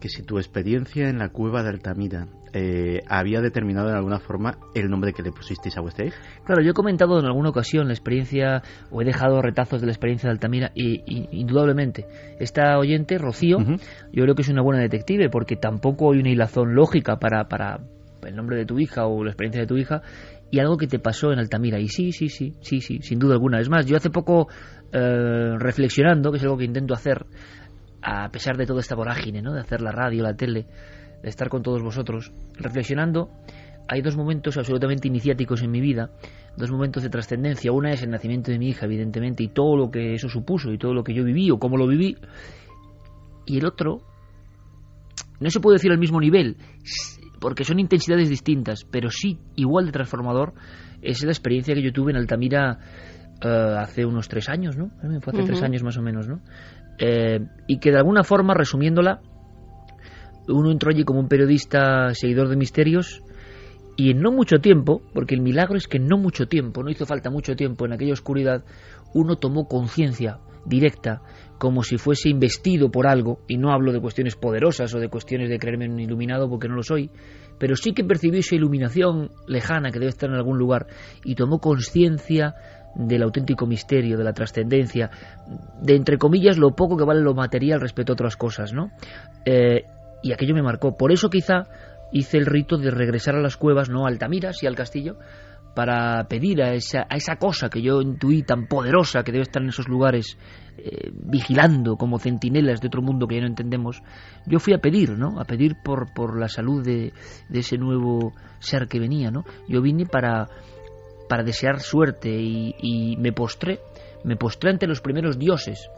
que 0.00 0.08
si 0.08 0.22
tu 0.22 0.38
experiencia 0.38 1.08
en 1.08 1.18
la 1.18 1.28
cueva 1.30 1.62
de 1.62 1.70
Altamira 1.70 2.26
eh, 2.52 3.00
había 3.08 3.40
determinado 3.40 3.90
en 3.90 3.96
alguna 3.96 4.20
forma 4.20 4.58
el 4.74 4.88
nombre 4.88 5.12
que 5.12 5.22
le 5.22 5.32
pusisteis 5.32 5.76
a 5.76 5.80
vuestra 5.80 6.06
hija. 6.06 6.16
Claro, 6.44 6.62
yo 6.62 6.70
he 6.70 6.74
comentado 6.74 7.18
en 7.18 7.26
alguna 7.26 7.50
ocasión 7.50 7.88
la 7.88 7.92
experiencia, 7.92 8.62
o 8.90 9.02
he 9.02 9.04
dejado 9.04 9.42
retazos 9.42 9.80
de 9.80 9.86
la 9.86 9.92
experiencia 9.92 10.28
de 10.28 10.32
Altamira, 10.32 10.70
y, 10.74 11.02
y 11.06 11.28
indudablemente, 11.32 12.06
esta 12.38 12.78
oyente, 12.78 13.18
Rocío, 13.18 13.58
uh 13.58 13.60
-huh. 13.60 13.80
yo 14.12 14.22
creo 14.22 14.34
que 14.34 14.42
es 14.42 14.48
una 14.48 14.62
buena 14.62 14.80
detective, 14.80 15.28
porque 15.28 15.56
tampoco 15.56 16.12
hay 16.12 16.20
una 16.20 16.30
hilazón 16.30 16.74
lógica 16.74 17.18
para, 17.18 17.48
para 17.48 17.80
el 18.22 18.34
nombre 18.34 18.56
de 18.56 18.66
tu 18.66 18.78
hija 18.78 19.06
o 19.06 19.24
la 19.24 19.30
experiencia 19.30 19.62
de 19.62 19.66
tu 19.66 19.76
hija, 19.76 20.02
y 20.50 20.60
algo 20.60 20.78
que 20.78 20.86
te 20.86 20.98
pasó 20.98 21.32
en 21.32 21.38
Altamira. 21.38 21.78
Y 21.78 21.88
sí, 21.88 22.12
sí, 22.12 22.28
sí, 22.30 22.54
sí, 22.60 22.80
sí, 22.80 23.00
sin 23.02 23.18
duda 23.18 23.34
alguna. 23.34 23.60
Es 23.60 23.68
más, 23.68 23.84
yo 23.84 23.96
hace 23.96 24.08
poco, 24.08 24.48
eh, 24.92 25.56
reflexionando, 25.58 26.30
que 26.30 26.38
es 26.38 26.44
algo 26.44 26.56
que 26.56 26.64
intento 26.64 26.94
hacer, 26.94 27.26
a 28.02 28.28
pesar 28.30 28.56
de 28.56 28.66
toda 28.66 28.80
esta 28.80 28.94
vorágine, 28.94 29.42
¿no? 29.42 29.52
De 29.52 29.60
hacer 29.60 29.80
la 29.80 29.92
radio, 29.92 30.22
la 30.22 30.34
tele, 30.34 30.66
de 31.22 31.28
estar 31.28 31.48
con 31.48 31.62
todos 31.62 31.82
vosotros, 31.82 32.32
reflexionando, 32.54 33.30
hay 33.88 34.02
dos 34.02 34.16
momentos 34.16 34.58
absolutamente 34.58 35.08
iniciáticos 35.08 35.62
en 35.62 35.70
mi 35.70 35.80
vida, 35.80 36.10
dos 36.56 36.70
momentos 36.70 37.02
de 37.02 37.08
trascendencia. 37.08 37.72
Una 37.72 37.90
es 37.90 38.02
el 38.02 38.10
nacimiento 38.10 38.52
de 38.52 38.58
mi 38.58 38.68
hija, 38.68 38.84
evidentemente, 38.84 39.42
y 39.42 39.48
todo 39.48 39.76
lo 39.76 39.90
que 39.90 40.12
eso 40.12 40.28
supuso, 40.28 40.70
y 40.70 40.78
todo 40.78 40.92
lo 40.92 41.02
que 41.02 41.14
yo 41.14 41.24
viví 41.24 41.50
o 41.50 41.58
cómo 41.58 41.78
lo 41.78 41.86
viví. 41.86 42.16
Y 43.46 43.58
el 43.58 43.66
otro, 43.66 44.02
no 45.40 45.48
se 45.48 45.60
puede 45.60 45.76
decir 45.76 45.90
al 45.90 45.98
mismo 45.98 46.20
nivel, 46.20 46.58
porque 47.40 47.64
son 47.64 47.80
intensidades 47.80 48.28
distintas, 48.28 48.84
pero 48.84 49.10
sí 49.10 49.38
igual 49.56 49.86
de 49.86 49.92
transformador, 49.92 50.52
es 51.00 51.24
la 51.24 51.30
experiencia 51.30 51.74
que 51.74 51.82
yo 51.82 51.92
tuve 51.92 52.10
en 52.10 52.18
Altamira 52.18 52.78
uh, 53.42 53.78
hace 53.78 54.04
unos 54.04 54.28
tres 54.28 54.50
años, 54.50 54.76
¿no? 54.76 54.90
Fue 55.22 55.32
hace 55.32 55.42
uh 55.42 55.44
-huh. 55.44 55.46
tres 55.46 55.62
años 55.62 55.82
más 55.82 55.96
o 55.96 56.02
menos, 56.02 56.28
¿no? 56.28 56.40
Eh, 56.98 57.40
y 57.66 57.78
que 57.78 57.90
de 57.90 57.98
alguna 57.98 58.24
forma, 58.24 58.54
resumiéndola, 58.54 59.20
uno 60.48 60.70
entró 60.70 60.90
allí 60.90 61.04
como 61.04 61.20
un 61.20 61.28
periodista 61.28 62.12
seguidor 62.14 62.48
de 62.48 62.56
misterios 62.56 63.22
y 63.96 64.12
en 64.12 64.20
no 64.20 64.30
mucho 64.30 64.60
tiempo, 64.60 65.02
porque 65.12 65.34
el 65.34 65.40
milagro 65.40 65.76
es 65.76 65.88
que 65.88 65.98
en 65.98 66.06
no 66.06 66.18
mucho 66.18 66.46
tiempo, 66.46 66.82
no 66.82 66.90
hizo 66.90 67.04
falta 67.04 67.30
mucho 67.30 67.56
tiempo 67.56 67.84
en 67.84 67.92
aquella 67.92 68.12
oscuridad, 68.12 68.64
uno 69.12 69.36
tomó 69.36 69.66
conciencia 69.66 70.38
directa, 70.64 71.22
como 71.58 71.82
si 71.82 71.98
fuese 71.98 72.28
investido 72.28 72.90
por 72.90 73.08
algo, 73.08 73.40
y 73.48 73.56
no 73.56 73.72
hablo 73.72 73.92
de 73.92 74.00
cuestiones 74.00 74.36
poderosas 74.36 74.94
o 74.94 75.00
de 75.00 75.08
cuestiones 75.08 75.48
de 75.48 75.58
creerme 75.58 75.88
un 75.88 75.98
iluminado 75.98 76.48
porque 76.48 76.68
no 76.68 76.76
lo 76.76 76.84
soy, 76.84 77.10
pero 77.58 77.74
sí 77.74 77.92
que 77.92 78.04
percibió 78.04 78.38
esa 78.38 78.54
iluminación 78.54 79.32
lejana 79.48 79.90
que 79.90 79.98
debe 79.98 80.10
estar 80.10 80.30
en 80.30 80.36
algún 80.36 80.58
lugar 80.58 80.86
y 81.24 81.34
tomó 81.34 81.58
conciencia 81.58 82.54
del 82.94 83.22
auténtico 83.22 83.66
misterio, 83.66 84.16
de 84.16 84.24
la 84.24 84.32
trascendencia, 84.32 85.10
de 85.80 85.94
entre 85.94 86.18
comillas 86.18 86.58
lo 86.58 86.74
poco 86.74 86.96
que 86.96 87.04
vale 87.04 87.20
lo 87.20 87.34
material 87.34 87.80
respecto 87.80 88.12
a 88.12 88.14
otras 88.14 88.36
cosas, 88.36 88.72
¿no? 88.72 88.90
Eh, 89.44 89.84
y 90.22 90.32
aquello 90.32 90.54
me 90.54 90.62
marcó. 90.62 90.96
Por 90.96 91.12
eso 91.12 91.30
quizá 91.30 91.64
hice 92.12 92.38
el 92.38 92.46
rito 92.46 92.76
de 92.76 92.90
regresar 92.90 93.36
a 93.36 93.40
las 93.40 93.56
cuevas, 93.56 93.88
no 93.88 94.04
a 94.04 94.08
Altamira, 94.08 94.52
sí 94.52 94.66
al 94.66 94.74
castillo, 94.74 95.18
para 95.74 96.24
pedir 96.24 96.60
a 96.62 96.74
esa, 96.74 97.06
a 97.08 97.16
esa 97.16 97.36
cosa 97.36 97.68
que 97.68 97.82
yo 97.82 98.00
intuí 98.00 98.42
tan 98.42 98.66
poderosa 98.66 99.22
que 99.22 99.30
debe 99.30 99.42
estar 99.42 99.62
en 99.62 99.68
esos 99.68 99.86
lugares 99.86 100.36
eh, 100.76 101.10
vigilando 101.12 101.96
como 101.96 102.18
centinelas 102.18 102.80
de 102.80 102.88
otro 102.88 103.00
mundo 103.02 103.28
que 103.28 103.36
ya 103.36 103.42
no 103.42 103.46
entendemos, 103.46 104.02
yo 104.46 104.58
fui 104.58 104.74
a 104.74 104.78
pedir, 104.78 105.16
¿no? 105.16 105.38
A 105.40 105.44
pedir 105.44 105.76
por, 105.84 106.12
por 106.12 106.38
la 106.38 106.48
salud 106.48 106.84
de, 106.84 107.12
de 107.48 107.58
ese 107.60 107.78
nuevo 107.78 108.32
ser 108.58 108.88
que 108.88 108.98
venía, 108.98 109.30
¿no? 109.30 109.44
Yo 109.68 109.80
vine 109.80 110.04
para 110.06 110.48
para 111.28 111.42
desear 111.42 111.80
suerte 111.80 112.30
y, 112.30 112.74
y, 112.80 113.16
me 113.16 113.32
postré, 113.32 113.80
me 114.24 114.36
postré 114.36 114.70
ante 114.70 114.86
los 114.86 115.00
primeros 115.00 115.38
dioses, 115.38 115.90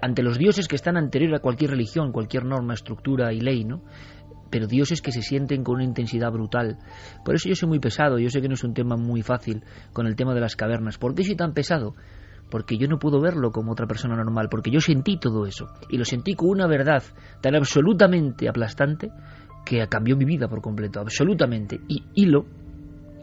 ante 0.00 0.22
los 0.22 0.38
dioses 0.38 0.68
que 0.68 0.76
están 0.76 0.96
anterior 0.96 1.34
a 1.34 1.40
cualquier 1.40 1.70
religión, 1.70 2.12
cualquier 2.12 2.44
norma, 2.44 2.74
estructura 2.74 3.32
y 3.32 3.40
ley, 3.40 3.64
¿no? 3.64 3.82
Pero 4.50 4.66
dioses 4.66 5.02
que 5.02 5.10
se 5.10 5.22
sienten 5.22 5.64
con 5.64 5.76
una 5.76 5.84
intensidad 5.84 6.30
brutal. 6.30 6.78
Por 7.24 7.34
eso 7.34 7.48
yo 7.48 7.56
soy 7.56 7.68
muy 7.68 7.80
pesado, 7.80 8.18
yo 8.18 8.30
sé 8.30 8.40
que 8.40 8.48
no 8.48 8.54
es 8.54 8.62
un 8.62 8.74
tema 8.74 8.96
muy 8.96 9.22
fácil 9.22 9.64
con 9.92 10.06
el 10.06 10.14
tema 10.14 10.34
de 10.34 10.40
las 10.40 10.54
cavernas. 10.54 10.98
¿Por 10.98 11.14
qué 11.14 11.24
soy 11.24 11.34
tan 11.34 11.52
pesado? 11.52 11.96
Porque 12.48 12.78
yo 12.78 12.86
no 12.86 13.00
puedo 13.00 13.20
verlo 13.20 13.50
como 13.50 13.72
otra 13.72 13.88
persona 13.88 14.14
normal, 14.14 14.48
porque 14.48 14.70
yo 14.70 14.78
sentí 14.78 15.18
todo 15.18 15.46
eso, 15.46 15.66
y 15.90 15.98
lo 15.98 16.04
sentí 16.04 16.34
con 16.34 16.50
una 16.50 16.68
verdad 16.68 17.02
tan 17.40 17.56
absolutamente 17.56 18.48
aplastante 18.48 19.10
que 19.64 19.84
cambió 19.88 20.16
mi 20.16 20.24
vida 20.24 20.46
por 20.46 20.62
completo, 20.62 21.00
absolutamente. 21.00 21.80
Y 21.88 22.04
hilo 22.14 22.46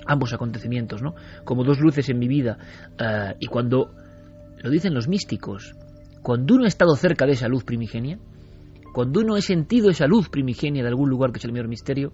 ambos 0.05 0.33
acontecimientos, 0.33 1.01
¿no? 1.01 1.15
Como 1.43 1.63
dos 1.63 1.79
luces 1.79 2.09
en 2.09 2.19
mi 2.19 2.27
vida. 2.27 2.57
Uh, 2.99 3.35
y 3.39 3.47
cuando, 3.47 3.91
lo 4.61 4.69
dicen 4.69 4.93
los 4.93 5.07
místicos, 5.07 5.75
cuando 6.21 6.55
uno 6.55 6.65
ha 6.65 6.67
estado 6.67 6.95
cerca 6.95 7.25
de 7.25 7.33
esa 7.33 7.47
luz 7.47 7.63
primigenia, 7.63 8.17
cuando 8.93 9.21
uno 9.21 9.35
ha 9.35 9.41
sentido 9.41 9.89
esa 9.89 10.07
luz 10.07 10.29
primigenia 10.29 10.83
de 10.83 10.89
algún 10.89 11.09
lugar 11.09 11.31
que 11.31 11.39
es 11.39 11.45
el 11.45 11.51
mayor 11.51 11.67
misterio, 11.67 12.13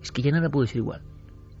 es 0.00 0.12
que 0.12 0.22
ya 0.22 0.30
nada 0.30 0.50
puede 0.50 0.68
ser 0.68 0.78
igual. 0.78 1.02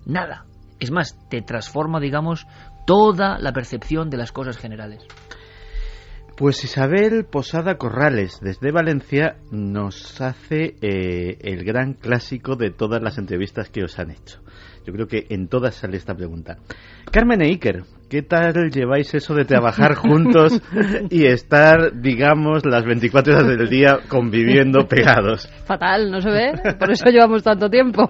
Nada. 0.06 0.46
Es 0.78 0.90
más, 0.90 1.18
te 1.28 1.42
transforma, 1.42 2.00
digamos, 2.00 2.46
toda 2.86 3.38
la 3.38 3.52
percepción 3.52 4.08
de 4.08 4.18
las 4.18 4.32
cosas 4.32 4.56
generales. 4.56 5.02
Pues 6.36 6.62
Isabel 6.64 7.24
Posada 7.24 7.78
Corrales, 7.78 8.40
desde 8.42 8.70
Valencia, 8.70 9.38
nos 9.50 10.20
hace 10.20 10.76
eh, 10.82 11.38
el 11.40 11.64
gran 11.64 11.94
clásico 11.94 12.56
de 12.56 12.70
todas 12.70 13.02
las 13.02 13.16
entrevistas 13.16 13.70
que 13.70 13.82
os 13.82 13.98
han 13.98 14.10
hecho. 14.10 14.40
Yo 14.86 14.92
creo 14.92 15.08
que 15.08 15.26
en 15.30 15.48
todas 15.48 15.74
sale 15.74 15.96
esta 15.96 16.14
pregunta. 16.14 16.58
Carmen 17.10 17.42
e 17.42 17.46
Iker, 17.48 17.82
¿qué 18.08 18.22
tal 18.22 18.70
lleváis 18.70 19.12
eso 19.14 19.34
de 19.34 19.44
trabajar 19.44 19.94
juntos 19.96 20.62
y 21.10 21.26
estar, 21.26 22.00
digamos, 22.00 22.64
las 22.64 22.84
24 22.84 23.34
horas 23.34 23.48
del 23.48 23.68
día 23.68 23.98
conviviendo 24.08 24.86
pegados? 24.86 25.48
Fatal, 25.64 26.08
no 26.08 26.20
se 26.20 26.30
ve, 26.30 26.52
por 26.78 26.92
eso 26.92 27.10
llevamos 27.10 27.42
tanto 27.42 27.68
tiempo. 27.68 28.08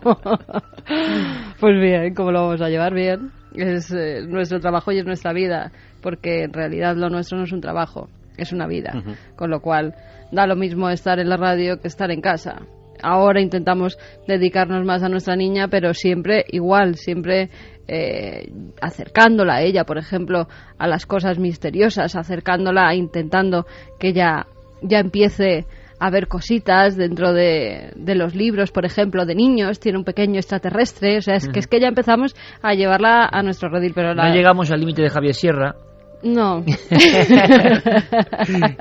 pues 1.60 1.80
bien, 1.80 2.14
¿cómo 2.14 2.30
lo 2.30 2.42
vamos 2.42 2.60
a 2.60 2.68
llevar? 2.68 2.92
Bien. 2.92 3.30
Es 3.54 3.90
eh, 3.90 4.20
nuestro 4.28 4.60
trabajo 4.60 4.92
y 4.92 4.98
es 4.98 5.06
nuestra 5.06 5.32
vida, 5.32 5.72
porque 6.02 6.42
en 6.42 6.52
realidad 6.52 6.94
lo 6.94 7.08
nuestro 7.08 7.38
no 7.38 7.44
es 7.44 7.52
un 7.52 7.62
trabajo, 7.62 8.10
es 8.36 8.52
una 8.52 8.66
vida. 8.66 8.92
Uh 8.94 8.98
-huh. 8.98 9.16
Con 9.34 9.48
lo 9.48 9.60
cual, 9.60 9.94
da 10.30 10.46
lo 10.46 10.56
mismo 10.56 10.90
estar 10.90 11.18
en 11.20 11.30
la 11.30 11.38
radio 11.38 11.80
que 11.80 11.88
estar 11.88 12.10
en 12.10 12.20
casa 12.20 12.60
ahora 13.02 13.40
intentamos 13.40 13.98
dedicarnos 14.26 14.84
más 14.84 15.02
a 15.02 15.08
nuestra 15.08 15.36
niña, 15.36 15.68
pero 15.68 15.94
siempre 15.94 16.44
igual, 16.48 16.96
siempre 16.96 17.50
eh, 17.88 18.50
acercándola 18.80 19.56
a 19.56 19.62
ella, 19.62 19.84
por 19.84 19.98
ejemplo, 19.98 20.48
a 20.78 20.86
las 20.86 21.06
cosas 21.06 21.38
misteriosas, 21.38 22.16
acercándola, 22.16 22.94
intentando 22.94 23.66
que 23.98 24.08
ella 24.08 24.46
ya 24.82 24.98
empiece 24.98 25.66
a 25.98 26.10
ver 26.10 26.28
cositas 26.28 26.96
dentro 26.96 27.32
de, 27.32 27.92
de 27.96 28.14
los 28.14 28.34
libros, 28.34 28.70
por 28.70 28.84
ejemplo, 28.84 29.24
de 29.24 29.34
niños, 29.34 29.80
tiene 29.80 29.98
un 29.98 30.04
pequeño 30.04 30.36
extraterrestre, 30.36 31.16
o 31.18 31.20
sea, 31.22 31.36
es 31.36 31.48
que 31.48 31.58
es 31.58 31.66
que 31.66 31.80
ya 31.80 31.88
empezamos 31.88 32.34
a 32.60 32.74
llevarla 32.74 33.28
a 33.30 33.42
nuestro 33.42 33.70
redil, 33.70 33.92
pero 33.94 34.14
la... 34.14 34.28
No 34.28 34.34
llegamos 34.34 34.70
al 34.70 34.80
límite 34.80 35.02
de 35.02 35.08
Javier 35.08 35.34
Sierra, 35.34 35.74
No. 36.22 36.64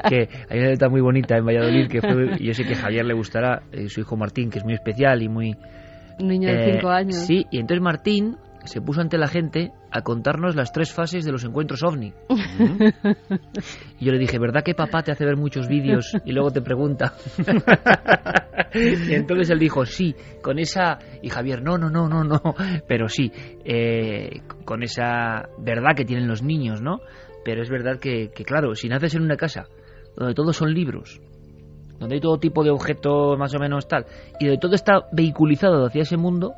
que 0.09 0.29
hay 0.49 0.57
una 0.57 0.67
anécdota 0.67 0.89
muy 0.89 1.01
bonita 1.01 1.37
en 1.37 1.45
Valladolid 1.45 1.87
que 1.87 2.01
fue, 2.01 2.37
y 2.39 2.45
yo 2.45 2.53
sé 2.53 2.63
que 2.63 2.73
a 2.73 2.77
Javier 2.77 3.05
le 3.05 3.13
gustará, 3.13 3.63
eh, 3.71 3.89
su 3.89 4.01
hijo 4.01 4.15
Martín, 4.15 4.49
que 4.49 4.59
es 4.59 4.65
muy 4.65 4.73
especial 4.73 5.21
y 5.21 5.29
muy... 5.29 5.55
un 6.19 6.27
niño 6.27 6.49
de 6.49 6.55
eh, 6.55 6.73
cinco 6.73 6.89
años. 6.89 7.15
Sí, 7.15 7.45
y 7.51 7.59
entonces 7.59 7.81
Martín 7.83 8.37
se 8.65 8.81
puso 8.81 9.01
ante 9.01 9.17
la 9.17 9.27
gente 9.27 9.71
a 9.91 10.01
contarnos 10.01 10.55
las 10.55 10.71
tres 10.73 10.91
fases 10.91 11.23
de 11.23 11.31
los 11.31 11.43
encuentros 11.45 11.83
ovni. 11.83 12.13
y 13.99 14.05
yo 14.05 14.11
le 14.11 14.19
dije, 14.19 14.37
¿verdad 14.39 14.63
que 14.63 14.73
papá 14.73 15.03
te 15.03 15.11
hace 15.11 15.25
ver 15.25 15.37
muchos 15.37 15.67
vídeos 15.67 16.17
y 16.25 16.33
luego 16.33 16.51
te 16.51 16.61
pregunta? 16.61 17.13
y 18.73 19.13
entonces 19.13 19.49
él 19.51 19.59
dijo, 19.59 19.85
sí, 19.85 20.15
con 20.41 20.59
esa... 20.59 20.99
Y 21.21 21.29
Javier, 21.29 21.61
no, 21.61 21.77
no, 21.77 21.89
no, 21.89 22.09
no, 22.09 22.23
no, 22.23 22.41
pero 22.87 23.07
sí, 23.07 23.31
eh, 23.63 24.41
con 24.65 24.83
esa 24.83 25.47
verdad 25.59 25.95
que 25.95 26.05
tienen 26.05 26.27
los 26.27 26.43
niños, 26.43 26.81
¿no? 26.81 26.99
Pero 27.45 27.61
es 27.61 27.69
verdad 27.69 27.99
que, 27.99 28.31
que, 28.35 28.43
claro, 28.43 28.75
si 28.75 28.89
naces 28.89 29.15
en 29.15 29.21
una 29.21 29.37
casa 29.37 29.67
donde 30.17 30.33
todos 30.33 30.57
son 30.57 30.73
libros, 30.73 31.21
donde 31.99 32.15
hay 32.15 32.21
todo 32.21 32.37
tipo 32.39 32.63
de 32.63 32.71
objetos 32.71 33.37
más 33.37 33.53
o 33.55 33.59
menos 33.59 33.87
tal, 33.87 34.05
y 34.39 34.45
donde 34.47 34.59
todo 34.59 34.75
está 34.75 35.03
vehiculizado 35.13 35.85
hacia 35.85 36.01
ese 36.01 36.17
mundo, 36.17 36.53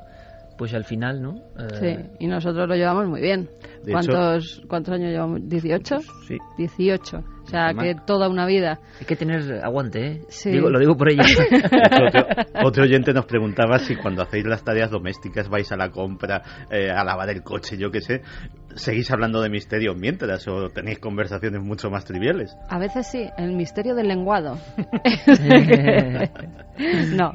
pues 0.58 0.74
al 0.74 0.86
final, 0.86 1.22
¿no? 1.22 1.36
Eh, 1.60 1.76
Sí, 1.80 2.10
y 2.20 2.28
nosotros 2.28 2.68
lo 2.68 2.76
llevamos 2.76 3.08
muy 3.08 3.22
bien. 3.22 3.48
De 3.84 3.92
¿Cuántos, 3.92 4.64
¿Cuántos 4.68 4.96
años 4.96 5.12
llevamos? 5.12 5.42
¿18? 5.42 6.02
Sí. 6.28 6.38
18. 6.58 7.18
O 7.44 7.48
sea, 7.50 7.74
que 7.80 7.96
toda 8.08 8.28
una 8.28 8.46
vida. 8.48 8.80
Hay 9.00 9.06
que 9.06 9.16
tener 9.16 9.64
aguante, 9.64 10.06
¿eh? 10.08 10.22
Sí. 10.30 10.50
Digo- 10.50 10.70
lo 10.72 10.80
digo 10.80 10.98
por 10.98 11.10
ella. 11.12 11.24
otro, 12.08 12.68
otro 12.68 12.84
oyente 12.84 13.14
nos 13.14 13.26
preguntaba 13.28 13.78
si 13.80 13.96
cuando 13.96 14.24
hacéis 14.24 14.46
las 14.48 14.64
tareas 14.64 14.90
domésticas 14.90 15.48
vais 15.48 15.72
a 15.72 15.78
la 15.78 15.92
compra, 15.92 16.42
eh, 16.72 16.90
a 16.90 17.04
lavar 17.04 17.30
el 17.30 17.44
coche, 17.44 17.78
yo 17.78 17.92
qué 17.92 18.02
sé, 18.02 18.22
seguís 18.78 19.12
hablando 19.12 19.42
de 19.42 19.50
misterios 19.50 19.96
mientras 19.98 20.48
o 20.48 20.70
tenéis 20.70 21.00
conversaciones 21.00 21.62
mucho 21.62 21.90
más 21.90 22.06
triviales. 22.06 22.56
A 22.70 22.80
veces 22.80 23.08
sí, 23.08 23.28
el 23.38 23.54
misterio 23.54 23.96
del 23.96 24.08
lenguado. 24.08 24.58
no, 27.16 27.34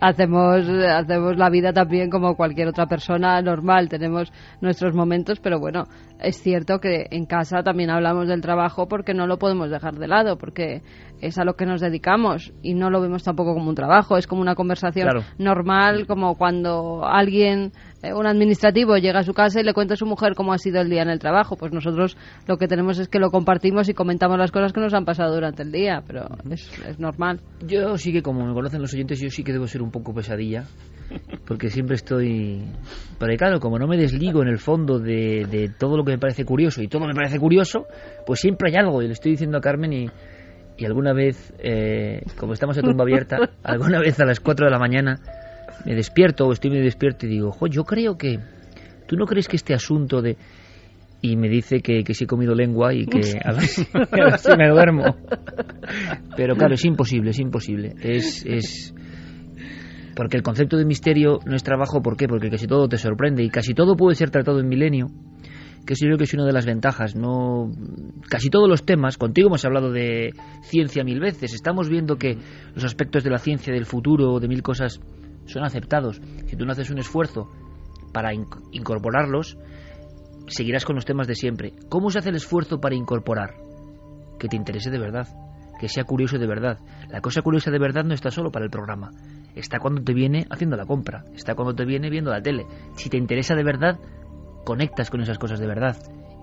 hacemos, 0.00 0.68
hacemos 0.68 1.36
la 1.36 1.50
vida 1.50 1.72
también 1.72 2.10
como 2.10 2.36
cualquier 2.36 2.68
otra 2.68 2.86
persona 2.86 3.40
normal, 3.40 3.88
tenemos 3.88 4.32
nuestros 4.60 4.94
momentos, 4.94 5.40
pero 5.40 5.58
bueno, 5.58 5.86
es 6.18 6.42
cierto 6.42 6.80
que 6.80 7.06
en 7.10 7.26
casa 7.26 7.62
también 7.62 7.90
hablamos 7.90 8.28
del 8.28 8.40
trabajo 8.40 8.88
porque 8.88 9.14
no 9.14 9.26
lo 9.26 9.38
podemos 9.38 9.70
dejar 9.70 9.94
de 9.94 10.08
lado, 10.08 10.38
porque 10.38 10.82
es 11.20 11.38
a 11.38 11.44
lo 11.44 11.54
que 11.54 11.66
nos 11.66 11.80
dedicamos 11.80 12.52
y 12.62 12.74
no 12.74 12.90
lo 12.90 13.00
vemos 13.00 13.22
tampoco 13.22 13.54
como 13.54 13.68
un 13.68 13.74
trabajo, 13.74 14.16
es 14.16 14.26
como 14.26 14.40
una 14.40 14.54
conversación 14.54 15.08
Claro. 15.08 15.24
normal, 15.38 16.06
como 16.06 16.36
cuando 16.36 17.04
alguien, 17.04 17.72
eh, 18.02 18.12
un 18.14 18.26
administrativo, 18.26 18.96
llega 18.96 19.20
a 19.20 19.22
su 19.22 19.34
casa 19.34 19.60
y 19.60 19.64
le 19.64 19.74
cuenta 19.74 19.94
a 19.94 19.96
su 19.96 20.06
mujer 20.06 20.34
cómo 20.34 20.52
ha 20.52 20.58
sido 20.58 20.80
el 20.80 20.88
día 20.90 21.02
en 21.02 21.10
el 21.10 21.18
trabajo. 21.18 21.56
Pues 21.56 21.72
nosotros 21.72 22.16
lo 22.46 22.56
que 22.56 22.66
tenemos 22.68 22.98
es 22.98 23.08
que 23.08 23.18
lo 23.18 23.30
compartimos 23.30 23.88
y 23.88 23.94
comentamos 23.94 24.38
las 24.38 24.50
cosas 24.50 24.72
que 24.72 24.80
nos 24.80 24.94
han 24.94 25.04
pasado 25.04 25.34
durante 25.34 25.62
el 25.62 25.72
día, 25.72 26.02
pero 26.06 26.26
es, 26.50 26.70
es 26.86 26.98
normal. 26.98 27.40
Yo 27.66 27.96
sí 27.96 28.12
que, 28.12 28.22
como 28.22 28.46
me 28.46 28.54
conocen 28.54 28.80
los 28.80 28.92
oyentes, 28.94 29.20
yo 29.20 29.30
sí 29.30 29.44
que 29.44 29.52
debo 29.52 29.66
ser 29.66 29.82
un 29.82 29.90
poco 29.90 30.14
pesadilla, 30.14 30.64
porque 31.46 31.68
siempre 31.68 31.96
estoy... 31.96 32.64
Pero 33.18 33.36
claro, 33.36 33.60
como 33.60 33.78
no 33.78 33.86
me 33.86 33.96
desligo 33.96 34.42
en 34.42 34.48
el 34.48 34.58
fondo 34.58 34.98
de, 34.98 35.46
de 35.50 35.68
todo 35.78 35.96
lo 35.96 36.04
que 36.04 36.12
me 36.12 36.18
parece 36.18 36.44
curioso, 36.44 36.82
y 36.82 36.88
todo 36.88 37.06
me 37.06 37.14
parece 37.14 37.38
curioso, 37.38 37.86
pues 38.26 38.40
siempre 38.40 38.70
hay 38.70 38.76
algo, 38.76 39.02
y 39.02 39.06
le 39.06 39.12
estoy 39.12 39.32
diciendo 39.32 39.58
a 39.58 39.60
Carmen 39.60 39.92
y... 39.92 40.06
Y 40.80 40.86
alguna 40.86 41.12
vez, 41.12 41.52
eh, 41.58 42.22
como 42.38 42.54
estamos 42.54 42.78
a 42.78 42.80
tumba 42.80 43.04
abierta, 43.04 43.36
alguna 43.62 44.00
vez 44.00 44.18
a 44.18 44.24
las 44.24 44.40
4 44.40 44.64
de 44.64 44.72
la 44.72 44.78
mañana 44.78 45.20
me 45.84 45.94
despierto 45.94 46.46
o 46.46 46.52
estoy 46.52 46.70
medio 46.70 46.84
despierto 46.84 47.26
y 47.26 47.28
digo, 47.28 47.52
jo, 47.52 47.66
yo 47.66 47.84
creo 47.84 48.16
que... 48.16 48.38
¿Tú 49.06 49.16
no 49.16 49.26
crees 49.26 49.46
que 49.46 49.56
este 49.56 49.74
asunto 49.74 50.22
de...? 50.22 50.38
Y 51.20 51.36
me 51.36 51.50
dice 51.50 51.80
que, 51.80 52.02
que 52.02 52.14
sí 52.14 52.24
he 52.24 52.26
comido 52.26 52.54
lengua 52.54 52.94
y 52.94 53.04
que 53.04 53.38
a 53.44 53.52
ver, 53.52 53.64
si, 53.64 53.82
a 53.92 54.24
ver 54.24 54.38
si 54.38 54.56
me 54.56 54.70
duermo. 54.70 55.04
Pero 56.34 56.56
claro, 56.56 56.72
es 56.72 56.84
imposible, 56.86 57.30
es 57.30 57.38
imposible. 57.38 57.92
Es, 58.00 58.46
es... 58.46 58.94
Porque 60.16 60.38
el 60.38 60.42
concepto 60.42 60.78
de 60.78 60.86
misterio 60.86 61.40
no 61.44 61.56
es 61.56 61.62
trabajo, 61.62 62.00
¿por 62.00 62.16
qué? 62.16 62.26
Porque 62.26 62.48
casi 62.48 62.66
todo 62.66 62.88
te 62.88 62.96
sorprende 62.96 63.42
y 63.42 63.50
casi 63.50 63.74
todo 63.74 63.96
puede 63.96 64.14
ser 64.14 64.30
tratado 64.30 64.60
en 64.60 64.68
milenio, 64.68 65.08
que 65.86 65.94
yo 65.94 66.06
creo 66.06 66.18
que 66.18 66.24
es 66.24 66.34
una 66.34 66.44
de 66.44 66.52
las 66.52 66.66
ventajas. 66.66 67.16
No, 67.16 67.70
Casi 68.28 68.48
todos 68.50 68.68
los 68.68 68.84
temas, 68.84 69.16
contigo 69.18 69.48
hemos 69.48 69.64
hablado 69.64 69.90
de 69.90 70.30
ciencia 70.62 71.02
mil 71.04 71.20
veces, 71.20 71.52
estamos 71.54 71.88
viendo 71.88 72.16
que 72.16 72.38
los 72.74 72.84
aspectos 72.84 73.24
de 73.24 73.30
la 73.30 73.38
ciencia, 73.38 73.72
del 73.72 73.86
futuro, 73.86 74.38
de 74.40 74.48
mil 74.48 74.62
cosas, 74.62 75.00
son 75.46 75.64
aceptados. 75.64 76.20
Si 76.46 76.56
tú 76.56 76.64
no 76.64 76.72
haces 76.72 76.90
un 76.90 76.98
esfuerzo 76.98 77.48
para 78.12 78.32
inc- 78.32 78.60
incorporarlos, 78.72 79.56
seguirás 80.46 80.84
con 80.84 80.96
los 80.96 81.04
temas 81.04 81.26
de 81.26 81.34
siempre. 81.34 81.72
¿Cómo 81.88 82.10
se 82.10 82.18
hace 82.20 82.30
el 82.30 82.36
esfuerzo 82.36 82.80
para 82.80 82.94
incorporar? 82.94 83.54
Que 84.38 84.48
te 84.48 84.56
interese 84.56 84.90
de 84.90 84.98
verdad, 84.98 85.28
que 85.80 85.88
sea 85.88 86.04
curioso 86.04 86.38
de 86.38 86.46
verdad. 86.46 86.78
La 87.10 87.20
cosa 87.20 87.42
curiosa 87.42 87.70
de 87.70 87.78
verdad 87.78 88.04
no 88.04 88.14
está 88.14 88.30
solo 88.30 88.50
para 88.50 88.64
el 88.64 88.70
programa, 88.70 89.10
está 89.54 89.78
cuando 89.78 90.02
te 90.02 90.14
viene 90.14 90.46
haciendo 90.50 90.76
la 90.76 90.86
compra, 90.86 91.24
está 91.34 91.54
cuando 91.54 91.74
te 91.74 91.84
viene 91.84 92.10
viendo 92.10 92.30
la 92.30 92.42
tele. 92.42 92.64
Si 92.94 93.08
te 93.10 93.16
interesa 93.16 93.54
de 93.54 93.64
verdad, 93.64 93.98
conectas 94.64 95.10
con 95.10 95.20
esas 95.20 95.38
cosas 95.38 95.58
de 95.60 95.66
verdad 95.66 95.96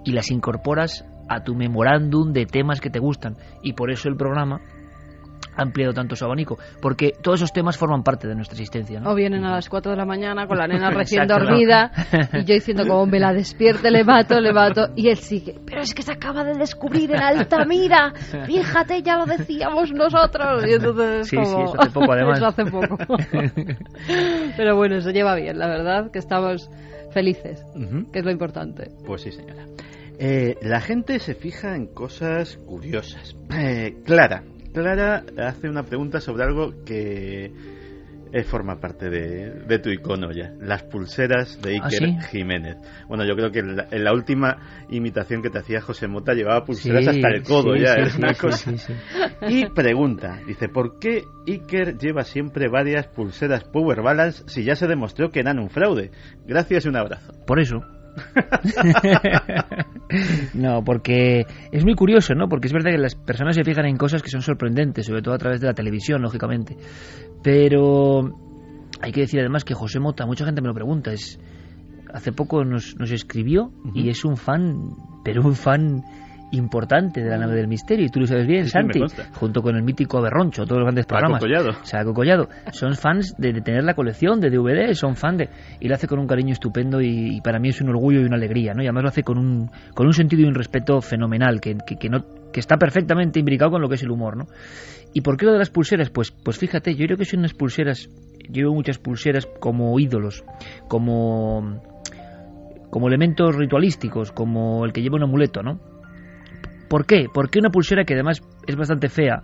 y 0.05 0.11
las 0.11 0.31
incorporas 0.31 1.05
a 1.29 1.43
tu 1.43 1.55
memorándum 1.55 2.31
de 2.31 2.45
temas 2.45 2.79
que 2.79 2.89
te 2.89 2.99
gustan. 2.99 3.35
Y 3.61 3.73
por 3.73 3.91
eso 3.91 4.07
el 4.09 4.15
programa 4.15 4.61
ha 5.55 5.63
ampliado 5.63 5.91
tanto 5.91 6.15
su 6.15 6.23
abanico, 6.23 6.57
porque 6.81 7.13
todos 7.21 7.39
esos 7.39 7.51
temas 7.51 7.77
forman 7.77 8.03
parte 8.03 8.27
de 8.27 8.35
nuestra 8.35 8.53
existencia. 8.55 8.99
¿no? 8.99 9.09
O 9.11 9.15
vienen 9.15 9.43
a 9.43 9.51
las 9.55 9.67
4 9.69 9.91
de 9.91 9.97
la 9.97 10.05
mañana 10.05 10.45
con 10.47 10.57
la 10.57 10.67
nena 10.67 10.91
recién 10.91 11.23
Exacto. 11.23 11.43
dormida 11.45 11.91
y 12.33 12.45
yo 12.45 12.53
diciendo 12.53 12.83
como 12.87 13.07
me 13.07 13.19
la 13.19 13.33
despierte, 13.33 13.89
le 13.91 14.03
mato, 14.03 14.39
le 14.39 14.53
mato 14.53 14.89
y 14.95 15.09
él 15.09 15.17
sigue. 15.17 15.59
Pero 15.65 15.81
es 15.81 15.93
que 15.95 16.03
se 16.03 16.11
acaba 16.13 16.43
de 16.43 16.53
descubrir 16.53 17.11
en 17.11 17.21
Altamira. 17.21 18.13
Fíjate, 18.45 19.01
ya 19.01 19.17
lo 19.17 19.25
decíamos 19.25 19.91
nosotros. 19.91 20.63
Y 20.67 20.73
entonces 20.73 21.19
es 21.21 21.27
Sí, 21.27 21.37
sí, 21.37 21.43
como- 21.43 21.65
eso 21.65 21.75
hace 21.81 21.91
poco, 21.91 22.11
además. 22.13 22.37
Eso 22.37 22.47
hace 22.47 22.65
poco. 22.65 22.97
Pero 24.57 24.75
bueno, 24.75 25.01
se 25.01 25.11
lleva 25.11 25.35
bien, 25.35 25.57
la 25.57 25.67
verdad, 25.67 26.11
que 26.11 26.19
estamos 26.19 26.69
felices, 27.11 27.63
que 28.11 28.19
es 28.19 28.25
lo 28.25 28.31
importante. 28.31 28.91
Pues 29.05 29.21
sí, 29.21 29.31
señora. 29.31 29.65
Eh, 30.19 30.57
la 30.61 30.81
gente 30.81 31.19
se 31.19 31.35
fija 31.35 31.75
en 31.75 31.87
cosas 31.87 32.57
curiosas. 32.65 33.35
Eh, 33.49 34.01
Clara, 34.03 34.43
Clara 34.73 35.23
hace 35.37 35.69
una 35.69 35.83
pregunta 35.83 36.19
sobre 36.19 36.43
algo 36.43 36.83
que 36.85 37.51
eh, 38.33 38.43
forma 38.43 38.79
parte 38.79 39.09
de, 39.09 39.51
de 39.67 39.79
tu 39.79 39.89
icono 39.89 40.31
ya. 40.31 40.51
Las 40.59 40.83
pulseras 40.83 41.61
de 41.61 41.77
¿Ah, 41.81 41.85
Iker 41.85 42.09
sí? 42.09 42.17
Jiménez. 42.31 42.77
Bueno, 43.07 43.25
yo 43.25 43.35
creo 43.35 43.51
que 43.51 43.59
en 43.59 43.75
la, 43.77 43.87
en 43.91 44.03
la 44.03 44.13
última 44.13 44.85
imitación 44.89 45.41
que 45.41 45.49
te 45.49 45.59
hacía 45.59 45.81
José 45.81 46.07
Mota 46.07 46.33
llevaba 46.33 46.63
pulseras 46.65 47.03
Sí, 47.03 47.09
hasta 47.09 47.27
el 47.29 47.43
codo 47.43 47.75
sí, 47.75 47.81
ya. 47.83 47.93
es 47.95 48.11
sí, 48.13 48.17
una 48.19 48.33
cosa. 48.33 48.71
Y 49.49 49.65
pregunta, 49.69 50.39
dice, 50.47 50.69
¿por 50.69 50.99
qué 50.99 51.23
Iker 51.47 51.97
lleva 51.97 52.23
siempre 52.23 52.67
varias 52.69 53.07
pulseras 53.07 53.63
Power 53.63 54.01
Balance 54.01 54.43
si 54.47 54.63
ya 54.63 54.75
se 54.75 54.87
demostró 54.87 55.29
que 55.29 55.39
eran 55.39 55.59
un 55.59 55.69
fraude? 55.69 56.11
Gracias 56.45 56.85
y 56.85 56.89
un 56.89 56.97
abrazo. 56.97 57.33
Por 57.45 57.59
eso. 57.59 57.81
no, 60.53 60.83
porque 60.83 61.45
es 61.71 61.83
muy 61.83 61.95
curioso, 61.95 62.35
¿no? 62.35 62.47
Porque 62.49 62.67
es 62.67 62.73
verdad 62.73 62.91
que 62.91 62.97
las 62.97 63.15
personas 63.15 63.55
se 63.55 63.63
fijan 63.63 63.85
en 63.85 63.97
cosas 63.97 64.21
que 64.21 64.29
son 64.29 64.41
sorprendentes, 64.41 65.05
sobre 65.05 65.21
todo 65.21 65.33
a 65.33 65.37
través 65.37 65.61
de 65.61 65.67
la 65.67 65.73
televisión, 65.73 66.21
lógicamente. 66.21 66.77
Pero 67.43 68.33
hay 69.01 69.11
que 69.11 69.21
decir 69.21 69.39
además 69.39 69.63
que 69.63 69.73
José 69.73 69.99
Mota, 69.99 70.25
mucha 70.25 70.45
gente 70.45 70.61
me 70.61 70.67
lo 70.67 70.73
pregunta, 70.73 71.13
es 71.13 71.39
hace 72.13 72.31
poco 72.31 72.63
nos, 72.63 72.95
nos 72.97 73.11
escribió 73.11 73.71
y 73.93 74.09
es 74.09 74.25
un 74.25 74.37
fan, 74.37 74.95
pero 75.23 75.43
un 75.43 75.55
fan 75.55 76.03
importante 76.51 77.21
de 77.21 77.29
la 77.29 77.37
nave 77.37 77.55
del 77.55 77.67
misterio, 77.67 78.05
y 78.05 78.09
tú 78.09 78.19
lo 78.19 78.27
sabes 78.27 78.47
bien, 78.47 78.65
Sí, 78.65 78.71
Santi, 78.71 78.99
junto 79.33 79.61
con 79.61 79.75
el 79.75 79.83
mítico 79.83 80.21
Berroncho, 80.21 80.63
todos 80.65 80.79
los 80.79 80.85
grandes 80.85 81.05
Paco 81.05 81.19
programas. 81.19 81.41
Collado. 81.41 81.73
Saco 81.83 82.13
Collado. 82.13 82.49
Son 82.71 82.95
fans 82.95 83.35
de, 83.37 83.53
de 83.53 83.61
tener 83.61 83.83
la 83.83 83.93
colección 83.93 84.39
de 84.39 84.49
DVD, 84.49 84.93
son 84.93 85.15
fan 85.15 85.37
de... 85.37 85.49
Y 85.79 85.87
lo 85.87 85.95
hace 85.95 86.07
con 86.07 86.19
un 86.19 86.27
cariño 86.27 86.53
estupendo 86.53 87.01
y, 87.01 87.37
y 87.37 87.41
para 87.41 87.59
mí 87.59 87.69
es 87.69 87.81
un 87.81 87.89
orgullo 87.89 88.21
y 88.21 88.25
una 88.25 88.37
alegría, 88.37 88.73
¿no? 88.73 88.81
Y 88.81 88.85
además 88.85 89.03
lo 89.03 89.09
hace 89.09 89.23
con 89.23 89.37
un, 89.37 89.69
con 89.93 90.07
un 90.07 90.13
sentido 90.13 90.43
y 90.43 90.45
un 90.45 90.55
respeto 90.55 91.01
fenomenal, 91.01 91.59
que, 91.59 91.75
que, 91.85 91.97
que 91.97 92.09
no, 92.09 92.25
que 92.51 92.59
está 92.59 92.77
perfectamente 92.77 93.39
imbricado 93.39 93.71
con 93.71 93.81
lo 93.81 93.89
que 93.89 93.95
es 93.95 94.03
el 94.03 94.11
humor, 94.11 94.37
¿no? 94.37 94.45
¿Y 95.13 95.21
por 95.21 95.37
qué 95.37 95.45
lo 95.45 95.53
de 95.53 95.59
las 95.59 95.69
pulseras? 95.69 96.09
Pues, 96.09 96.31
pues 96.31 96.57
fíjate, 96.57 96.95
yo 96.95 97.05
creo 97.05 97.17
que 97.17 97.25
son 97.25 97.39
unas 97.39 97.53
pulseras... 97.53 98.09
Yo 98.49 98.67
veo 98.67 98.73
muchas 98.73 98.97
pulseras 98.97 99.45
como 99.59 99.99
ídolos, 99.99 100.45
como 100.87 101.81
como 102.89 103.07
elementos 103.09 103.55
ritualísticos, 103.55 104.31
como 104.31 104.85
el 104.85 104.93
que 104.93 105.01
lleva 105.01 105.17
un 105.17 105.23
amuleto, 105.23 105.61
¿no? 105.61 105.79
¿Por 106.89 107.05
qué? 107.05 107.25
¿Por 107.33 107.49
qué 107.49 107.59
una 107.59 107.69
pulsera 107.69 108.03
que 108.05 108.13
además 108.13 108.41
es 108.65 108.75
bastante 108.75 109.09
fea? 109.09 109.41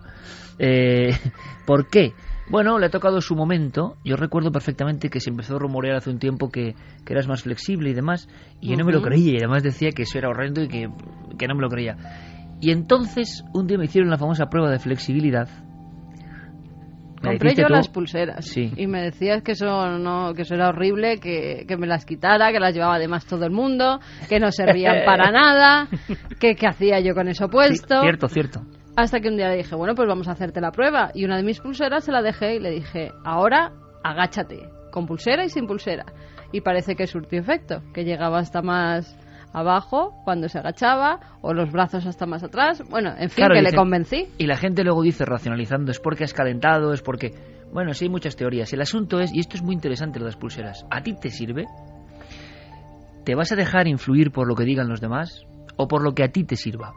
Eh, 0.58 1.10
¿Por 1.66 1.88
qué? 1.88 2.12
Bueno, 2.48 2.78
le 2.78 2.86
ha 2.86 2.90
tocado 2.90 3.20
su 3.20 3.34
momento. 3.34 3.96
Yo 4.04 4.16
recuerdo 4.16 4.52
perfectamente 4.52 5.08
que 5.08 5.20
se 5.20 5.30
empezó 5.30 5.56
a 5.56 5.58
rumorear 5.58 5.96
hace 5.96 6.10
un 6.10 6.18
tiempo 6.18 6.50
que, 6.50 6.74
que 7.04 7.12
eras 7.12 7.26
más 7.26 7.42
flexible 7.42 7.90
y 7.90 7.94
demás, 7.94 8.28
y 8.60 8.70
yo 8.70 8.76
no 8.76 8.84
me 8.84 8.92
lo 8.92 9.00
creía, 9.00 9.32
y 9.32 9.36
además 9.38 9.62
decía 9.62 9.90
que 9.92 10.02
eso 10.02 10.18
era 10.18 10.28
horrendo 10.28 10.62
y 10.62 10.68
que, 10.68 10.88
que 11.38 11.48
no 11.48 11.54
me 11.54 11.62
lo 11.62 11.68
creía. 11.68 11.96
Y 12.60 12.70
entonces, 12.70 13.44
un 13.54 13.66
día 13.66 13.78
me 13.78 13.86
hicieron 13.86 14.10
la 14.10 14.18
famosa 14.18 14.46
prueba 14.46 14.70
de 14.70 14.78
flexibilidad, 14.78 15.48
compré 17.30 17.54
yo 17.54 17.66
tú- 17.66 17.72
las 17.72 17.88
pulseras 17.88 18.44
Sí. 18.46 18.72
y 18.76 18.86
me 18.86 19.02
decías 19.02 19.42
que 19.42 19.52
eso 19.52 19.66
no 19.98 20.32
que 20.34 20.42
eso 20.42 20.54
era 20.54 20.68
horrible 20.68 21.18
que, 21.18 21.64
que 21.66 21.76
me 21.76 21.86
las 21.86 22.04
quitara 22.04 22.52
que 22.52 22.60
las 22.60 22.74
llevaba 22.74 22.94
además 22.96 23.26
todo 23.26 23.44
el 23.44 23.50
mundo 23.52 24.00
que 24.28 24.38
no 24.40 24.50
servían 24.52 25.04
para 25.06 25.30
nada 25.30 25.88
que 26.40 26.54
qué 26.54 26.66
hacía 26.66 27.00
yo 27.00 27.14
con 27.14 27.28
eso 27.28 27.46
Sí, 27.46 27.50
puesto 27.50 28.00
cierto, 28.02 28.28
cierto. 28.28 28.60
hasta 28.96 29.20
que 29.20 29.28
un 29.28 29.36
día 29.36 29.48
le 29.48 29.56
dije 29.56 29.74
bueno 29.74 29.94
pues 29.94 30.08
vamos 30.08 30.28
a 30.28 30.32
hacerte 30.32 30.60
la 30.60 30.70
prueba 30.70 31.10
y 31.14 31.24
una 31.24 31.36
de 31.36 31.42
mis 31.42 31.60
pulseras 31.60 32.04
se 32.04 32.12
la 32.12 32.22
dejé 32.22 32.56
y 32.56 32.60
le 32.60 32.70
dije 32.70 33.10
ahora 33.24 33.72
agáchate 34.02 34.68
con 34.92 35.06
pulsera 35.06 35.44
y 35.44 35.48
sin 35.48 35.66
pulsera 35.66 36.04
y 36.52 36.60
parece 36.60 36.94
que 36.94 37.06
surtió 37.06 37.40
efecto 37.40 37.82
que 37.92 38.04
llegaba 38.04 38.38
hasta 38.38 38.62
más 38.62 39.18
abajo 39.54 40.20
cuando 40.24 40.48
se 40.48 40.58
agachaba 40.58 41.20
o 41.40 41.54
los 41.54 41.72
brazos 41.72 42.04
hasta 42.06 42.26
más 42.26 42.42
atrás 42.42 42.82
bueno 42.90 43.10
en 43.16 43.30
fin 43.30 43.46
Claro, 43.46 43.54
que 43.54 43.62
le 43.62 43.72
convencí 43.72 44.26
Y 44.38 44.46
la 44.46 44.56
gente 44.56 44.84
luego 44.84 45.02
dice, 45.02 45.24
racionalizando, 45.24 45.90
es 45.90 46.00
porque 46.00 46.24
has 46.24 46.34
calentado, 46.34 46.92
es 46.92 47.02
porque... 47.02 47.32
Bueno, 47.72 47.92
sí 47.92 48.04
hay 48.04 48.10
muchas 48.10 48.36
teorías. 48.36 48.72
El 48.72 48.80
asunto 48.80 49.18
es, 49.18 49.34
y 49.34 49.40
esto 49.40 49.56
es 49.56 49.62
muy 49.62 49.74
interesante 49.74 50.18
lo 50.18 50.26
de 50.26 50.30
las 50.30 50.36
pulseras, 50.36 50.86
¿a 50.90 51.02
ti 51.02 51.14
te 51.14 51.30
sirve? 51.30 51.66
¿Te 53.24 53.34
vas 53.34 53.50
a 53.52 53.56
dejar 53.56 53.88
influir 53.88 54.30
por 54.30 54.46
lo 54.46 54.54
que 54.54 54.64
digan 54.64 54.88
los 54.88 55.00
demás 55.00 55.46
o 55.76 55.88
por 55.88 56.02
lo 56.02 56.14
que 56.14 56.24
a 56.24 56.28
ti 56.28 56.44
te 56.44 56.56
sirva? 56.56 56.92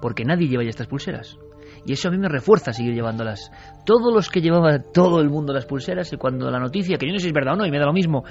Porque 0.00 0.24
nadie 0.24 0.48
lleva 0.48 0.62
ya 0.62 0.70
estas 0.70 0.86
pulseras. 0.86 1.36
Y 1.84 1.92
eso 1.92 2.08
a 2.08 2.10
mí 2.10 2.18
me 2.18 2.28
refuerza 2.28 2.72
seguir 2.72 2.94
llevándolas. 2.94 3.50
Todos 3.84 4.12
los 4.12 4.28
que 4.28 4.40
llevaba 4.40 4.78
todo 4.78 5.20
el 5.20 5.30
mundo 5.30 5.52
las 5.52 5.66
pulseras, 5.66 6.12
y 6.12 6.16
cuando 6.16 6.50
la 6.50 6.58
noticia, 6.58 6.98
que 6.98 7.06
yo 7.06 7.12
no 7.12 7.18
sé 7.18 7.24
si 7.24 7.28
es 7.28 7.34
verdad 7.34 7.54
o 7.54 7.56
no, 7.56 7.66
y 7.66 7.70
me 7.70 7.78
da 7.78 7.86
lo 7.86 7.92
mismo, 7.92 8.24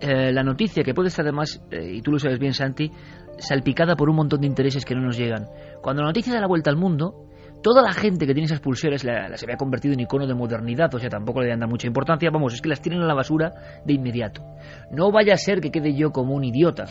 eh, 0.00 0.32
la 0.32 0.42
noticia 0.42 0.82
que 0.82 0.94
puede 0.94 1.08
estar 1.08 1.24
además, 1.24 1.62
eh, 1.70 1.94
y 1.94 2.02
tú 2.02 2.12
lo 2.12 2.18
sabes 2.18 2.38
bien, 2.38 2.52
Santi, 2.54 2.90
salpicada 3.38 3.96
por 3.96 4.08
un 4.08 4.16
montón 4.16 4.40
de 4.40 4.46
intereses 4.46 4.84
que 4.84 4.94
no 4.94 5.02
nos 5.02 5.16
llegan. 5.16 5.46
Cuando 5.82 6.02
la 6.02 6.08
noticia 6.08 6.32
da 6.34 6.40
la 6.40 6.46
vuelta 6.46 6.70
al 6.70 6.76
mundo, 6.76 7.26
toda 7.62 7.82
la 7.82 7.92
gente 7.92 8.26
que 8.26 8.34
tiene 8.34 8.44
esas 8.46 8.60
pulseras 8.60 9.04
la- 9.04 9.28
las 9.28 9.42
había 9.42 9.56
convertido 9.56 9.94
en 9.94 10.00
icono 10.00 10.26
de 10.26 10.34
modernidad, 10.34 10.94
o 10.94 10.98
sea, 10.98 11.08
tampoco 11.08 11.40
le 11.42 11.48
dan 11.48 11.68
mucha 11.68 11.86
importancia, 11.86 12.30
vamos, 12.30 12.54
es 12.54 12.60
que 12.60 12.68
las 12.68 12.80
tienen 12.82 13.00
a 13.02 13.06
la 13.06 13.14
basura 13.14 13.52
de 13.84 13.92
inmediato. 13.94 14.42
No 14.90 15.10
vaya 15.10 15.34
a 15.34 15.38
ser 15.38 15.60
que 15.60 15.70
quede 15.70 15.94
yo 15.94 16.10
como 16.12 16.34
un 16.34 16.44
idiota. 16.44 16.84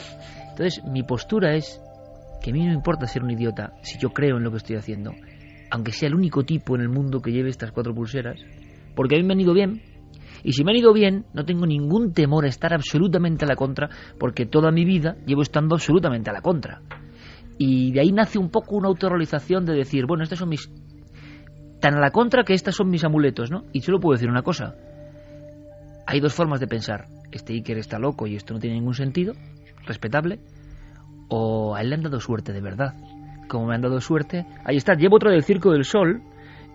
Entonces, 0.49 0.83
mi 0.83 1.03
postura 1.03 1.55
es 1.55 1.81
que 2.41 2.49
a 2.49 2.53
mí 2.53 2.59
no 2.61 2.67
me 2.67 2.73
importa 2.73 3.07
ser 3.07 3.23
un 3.23 3.31
idiota 3.31 3.73
si 3.83 3.97
yo 3.99 4.09
creo 4.09 4.37
en 4.37 4.43
lo 4.43 4.51
que 4.51 4.57
estoy 4.57 4.75
haciendo, 4.75 5.11
aunque 5.71 5.91
sea 5.91 6.07
el 6.09 6.15
único 6.15 6.43
tipo 6.43 6.75
en 6.75 6.81
el 6.81 6.89
mundo 6.89 7.21
que 7.21 7.31
lleve 7.31 7.49
estas 7.49 7.71
cuatro 7.71 7.93
pulseras, 7.93 8.39
porque 8.95 9.15
a 9.15 9.19
mí 9.19 9.23
me 9.23 9.33
han 9.33 9.39
ido 9.41 9.53
bien. 9.53 9.81
Y 10.43 10.51
si 10.51 10.63
me 10.63 10.71
han 10.71 10.77
ido 10.77 10.93
bien, 10.93 11.25
no 11.33 11.45
tengo 11.45 11.65
ningún 11.65 12.13
temor 12.13 12.45
a 12.45 12.49
estar 12.49 12.73
absolutamente 12.73 13.45
a 13.45 13.47
la 13.47 13.55
contra, 13.55 13.89
porque 14.19 14.45
toda 14.45 14.71
mi 14.71 14.83
vida 14.83 15.15
llevo 15.25 15.41
estando 15.41 15.75
absolutamente 15.75 16.29
a 16.29 16.33
la 16.33 16.41
contra. 16.41 16.81
Y 17.57 17.93
de 17.93 18.01
ahí 18.01 18.11
nace 18.11 18.37
un 18.37 18.49
poco 18.49 18.75
una 18.75 18.89
autorrealización 18.89 19.65
de 19.65 19.73
decir, 19.73 20.05
bueno, 20.05 20.23
estos 20.23 20.39
son 20.39 20.49
mis... 20.49 20.69
tan 21.79 21.95
a 21.95 21.99
la 21.99 22.11
contra 22.11 22.43
que 22.43 22.53
estas 22.53 22.75
son 22.75 22.89
mis 22.89 23.03
amuletos, 23.05 23.51
¿no? 23.51 23.63
Y 23.71 23.81
solo 23.81 23.99
puedo 23.99 24.15
decir 24.15 24.29
una 24.29 24.41
cosa. 24.41 24.75
Hay 26.05 26.19
dos 26.19 26.33
formas 26.33 26.59
de 26.59 26.67
pensar. 26.67 27.07
Este 27.31 27.53
Iker 27.53 27.77
está 27.77 27.97
loco 27.97 28.27
y 28.27 28.35
esto 28.35 28.53
no 28.53 28.59
tiene 28.59 28.75
ningún 28.75 28.93
sentido, 28.93 29.33
respetable, 29.85 30.39
o 31.29 31.73
a 31.73 31.81
él 31.81 31.89
le 31.89 31.95
han 31.95 32.03
dado 32.03 32.19
suerte 32.19 32.51
de 32.51 32.61
verdad. 32.61 32.93
Como 33.47 33.67
me 33.67 33.75
han 33.75 33.81
dado 33.81 34.01
suerte, 34.01 34.45
ahí 34.65 34.75
está, 34.75 34.93
llevo 34.95 35.15
otro 35.15 35.31
del 35.31 35.43
Circo 35.43 35.71
del 35.71 35.85
Sol 35.85 36.21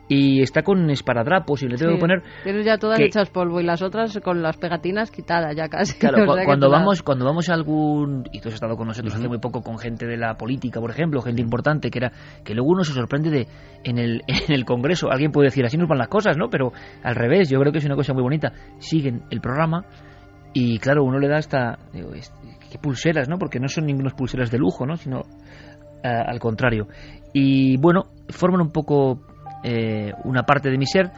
y 0.09 0.41
está 0.43 0.63
con 0.63 0.89
esparadrapos 0.91 1.63
y 1.63 1.69
le 1.69 1.77
tengo 1.77 1.91
Sí, 1.93 1.97
que 1.97 2.01
poner 2.01 2.23
Tienes 2.43 2.65
ya 2.65 2.79
todas 2.79 2.99
que- 2.99 3.05
hechas 3.05 3.29
polvo 3.31 3.61
y 3.61 3.65
las 3.65 3.83
otras 3.83 4.19
con 4.25 4.41
las 4.43 4.57
pegatinas 4.57 5.11
quitadas 5.11 5.55
ya 5.55 5.69
casi. 5.69 5.99
Claro, 5.99 6.25
cu- 6.27 6.33
cuando 6.47 6.67
todas- 6.67 6.81
vamos 6.81 7.03
cuando 7.03 7.25
vamos 7.27 7.49
a 7.51 7.55
algún 7.55 8.25
y 8.33 8.41
tú 8.41 8.49
has 8.49 8.55
estado 8.55 8.77
con 8.77 8.87
nosotros 8.89 9.15
hace 9.15 9.29
muy 9.29 9.39
poco 9.39 9.63
con 9.63 9.79
gente 9.79 10.07
de 10.07 10.17
la 10.17 10.35
política, 10.37 10.81
por 10.81 10.91
ejemplo, 10.91 11.21
gente 11.21 11.43
importante 11.43 11.91
que 11.91 11.99
era 11.99 12.13
que 12.45 12.55
luego 12.55 12.71
uno 12.71 12.85
se 12.85 12.93
sorprende 12.95 13.31
de 13.31 13.47
en 13.85 13.99
el 13.99 14.23
en 14.27 14.53
el 14.55 14.65
Congreso, 14.65 15.11
alguien 15.11 15.31
puede 15.31 15.49
decir 15.49 15.65
así 15.67 15.77
nos 15.77 15.89
van 15.89 15.99
las 15.99 16.09
cosas, 16.09 16.37
¿no? 16.37 16.49
Pero 16.51 16.73
al 17.03 17.15
revés, 17.15 17.51
yo 17.51 17.61
creo 17.61 17.71
que 17.73 17.79
es 17.79 17.85
una 17.85 17.97
cosa 17.97 18.15
muy 18.15 18.23
bonita. 18.23 18.53
Siguen 18.79 19.23
el 19.31 19.41
programa 19.41 19.85
y 20.55 20.79
claro, 20.79 21.05
uno 21.05 21.19
le 21.19 21.29
da 21.29 21.37
hasta 21.37 21.79
digo, 21.93 22.11
qué 22.71 22.79
pulseras, 22.79 23.29
¿no? 23.29 23.37
Porque 23.39 23.61
no 23.61 23.69
son 23.69 23.85
ningunas 23.85 24.15
pulseras 24.15 24.51
de 24.51 24.59
lujo, 24.59 24.87
¿no? 24.87 24.97
Sino 24.97 25.21
eh, 26.03 26.09
al 26.09 26.39
contrario. 26.41 26.87
Y 27.35 27.77
bueno, 27.77 28.05
forman 28.31 28.63
un 28.63 28.73
poco 28.73 29.21
eh, 29.63 30.13
una 30.25 30.45
parte 30.45 30.71
de 30.71 30.79
mi 30.79 30.87
ser. 30.87 31.11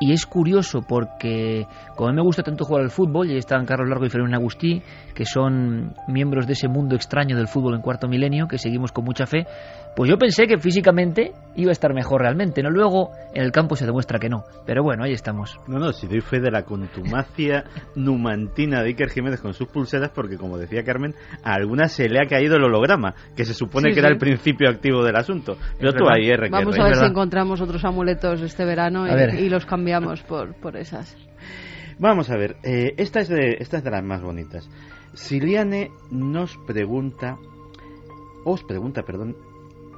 Y 0.00 0.12
es 0.12 0.26
curioso 0.26 0.82
porque 0.82 1.66
como 1.94 2.12
me 2.12 2.20
gusta 2.20 2.42
tanto 2.42 2.64
jugar 2.64 2.82
al 2.82 2.90
fútbol, 2.90 3.30
y 3.30 3.36
están 3.36 3.64
Carlos 3.64 3.88
Largo 3.88 4.04
y 4.04 4.10
Fermín 4.10 4.34
Agustí, 4.34 4.82
que 5.14 5.24
son 5.24 5.94
miembros 6.08 6.46
de 6.46 6.54
ese 6.54 6.66
mundo 6.66 6.96
extraño 6.96 7.36
del 7.36 7.46
fútbol 7.46 7.74
en 7.74 7.80
cuarto 7.80 8.08
milenio, 8.08 8.48
que 8.48 8.58
seguimos 8.58 8.90
con 8.90 9.04
mucha 9.04 9.26
fe, 9.26 9.46
pues 9.96 10.10
yo 10.10 10.18
pensé 10.18 10.46
que 10.46 10.58
físicamente 10.58 11.32
iba 11.56 11.70
a 11.70 11.72
estar 11.72 11.94
mejor 11.94 12.22
realmente, 12.22 12.62
¿no? 12.62 12.70
Luego 12.70 13.10
en 13.32 13.42
el 13.42 13.52
campo 13.52 13.76
se 13.76 13.86
demuestra 13.86 14.18
que 14.18 14.28
no, 14.28 14.42
pero 14.66 14.82
bueno, 14.82 15.04
ahí 15.04 15.12
estamos. 15.12 15.58
No, 15.68 15.78
no, 15.78 15.92
si 15.92 16.06
doy 16.08 16.20
fe 16.20 16.40
de 16.40 16.50
la 16.50 16.64
contumacia 16.64 17.64
numantina 17.94 18.82
de 18.82 18.88
Iker 18.88 19.10
Jiménez 19.10 19.40
con 19.40 19.54
sus 19.54 19.68
pulseras, 19.68 20.10
porque 20.10 20.36
como 20.36 20.58
decía 20.58 20.82
Carmen, 20.84 21.14
a 21.44 21.54
algunas 21.54 21.92
se 21.92 22.08
le 22.08 22.18
ha 22.20 22.26
caído 22.28 22.56
el 22.56 22.64
holograma, 22.64 23.14
que 23.36 23.44
se 23.44 23.54
supone 23.54 23.90
Sí, 23.90 23.94
que 23.94 24.00
era 24.00 24.08
el 24.08 24.18
principio 24.18 24.68
activo 24.68 25.04
del 25.04 25.16
asunto. 25.16 25.56
Pero 25.78 25.90
Es 25.90 25.96
tú 25.96 26.04
verdad. 26.04 26.18
ahí, 26.18 26.28
R. 26.28 26.46
que 26.46 26.50
Vamos 26.50 26.74
R. 26.74 26.82
a 26.82 26.86
ver 26.88 26.96
si 26.96 27.04
encontramos 27.04 27.60
otros 27.60 27.84
amuletos 27.84 28.40
este 28.42 28.64
verano 28.64 29.06
y 29.06 29.48
los 29.48 29.64
cambiamos 29.64 30.22
por, 30.22 30.54
por 30.56 30.76
esas. 30.76 31.16
Vamos 31.98 32.28
a 32.30 32.36
ver, 32.36 32.56
eh, 32.64 32.94
esta, 32.96 33.20
es 33.20 33.28
de, 33.28 33.58
esta 33.60 33.76
es 33.76 33.84
de 33.84 33.90
las 33.90 34.02
más 34.02 34.20
bonitas. 34.22 34.68
Siliane 35.12 35.90
nos 36.10 36.56
pregunta, 36.66 37.36
os 38.44 38.64
pregunta, 38.64 39.02
perdón, 39.02 39.36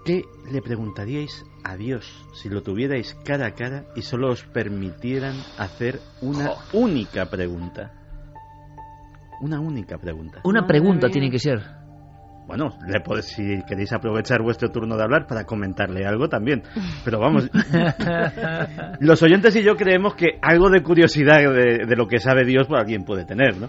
¿qué 0.06 0.24
le 0.50 0.62
preguntaríais 0.62 1.44
a 1.64 1.76
Dios 1.76 2.24
si 2.34 2.48
lo 2.48 2.62
tuvierais 2.62 3.14
cara 3.24 3.48
a 3.48 3.50
cara 3.50 3.84
y 3.96 4.02
solo 4.02 4.30
os 4.30 4.42
permitieran 4.44 5.34
hacer 5.58 6.00
una 6.22 6.52
única 6.72 7.26
pregunta? 7.26 7.92
Una 9.42 9.60
única 9.60 9.98
pregunta. 9.98 10.40
Una 10.44 10.66
pregunta 10.66 11.08
tiene 11.10 11.30
que 11.30 11.38
ser. 11.38 11.60
Bueno, 12.46 12.68
le 12.86 13.02
pod- 13.02 13.22
si 13.22 13.42
queréis 13.68 13.92
aprovechar 13.92 14.40
vuestro 14.40 14.70
turno 14.70 14.96
de 14.96 15.02
hablar 15.02 15.26
para 15.26 15.44
comentarle 15.44 16.06
algo 16.06 16.28
también. 16.28 16.62
Pero 17.04 17.18
vamos, 17.18 17.50
los 19.00 19.22
oyentes 19.22 19.56
y 19.56 19.62
yo 19.64 19.74
creemos 19.76 20.14
que 20.14 20.38
algo 20.40 20.70
de 20.70 20.82
curiosidad 20.82 21.38
de, 21.38 21.84
de 21.86 21.96
lo 21.96 22.06
que 22.06 22.18
sabe 22.20 22.44
Dios 22.44 22.66
pues, 22.68 22.80
alguien 22.80 23.04
puede 23.04 23.24
tener, 23.24 23.56
¿no? 23.58 23.68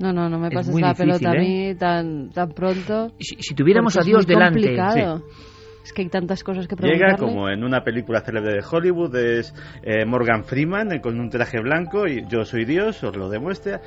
No, 0.00 0.12
no, 0.12 0.28
no 0.28 0.38
me 0.38 0.48
Es 0.48 0.54
pases 0.54 0.74
la 0.80 0.88
difícil, 0.92 1.06
pelota 1.06 1.30
a 1.30 1.34
¿eh? 1.34 1.40
mí 1.40 1.74
tan, 1.74 2.30
tan 2.30 2.50
pronto. 2.50 3.10
Si, 3.18 3.36
si 3.40 3.54
tuviéramos 3.54 3.96
a 3.96 4.02
Dios 4.02 4.20
es 4.20 4.26
delante, 4.26 4.60
complicado. 4.60 5.22
Es 5.84 5.92
que 5.92 6.02
hay 6.02 6.08
tantas 6.08 6.44
cosas 6.44 6.68
que 6.68 6.76
preguntarle. 6.76 7.12
Llega 7.14 7.18
como 7.18 7.48
en 7.48 7.64
una 7.64 7.82
película 7.82 8.20
célebre 8.20 8.52
de 8.52 8.64
Hollywood, 8.70 9.16
es 9.16 9.54
eh, 9.82 10.04
Morgan 10.04 10.44
Freeman 10.44 10.92
eh, 10.92 11.00
con 11.00 11.18
un 11.18 11.30
traje 11.30 11.60
blanco 11.60 12.06
y 12.06 12.24
yo 12.28 12.44
soy 12.44 12.64
Dios, 12.64 13.02
os 13.02 13.16
lo 13.16 13.28
demuestra. 13.28 13.80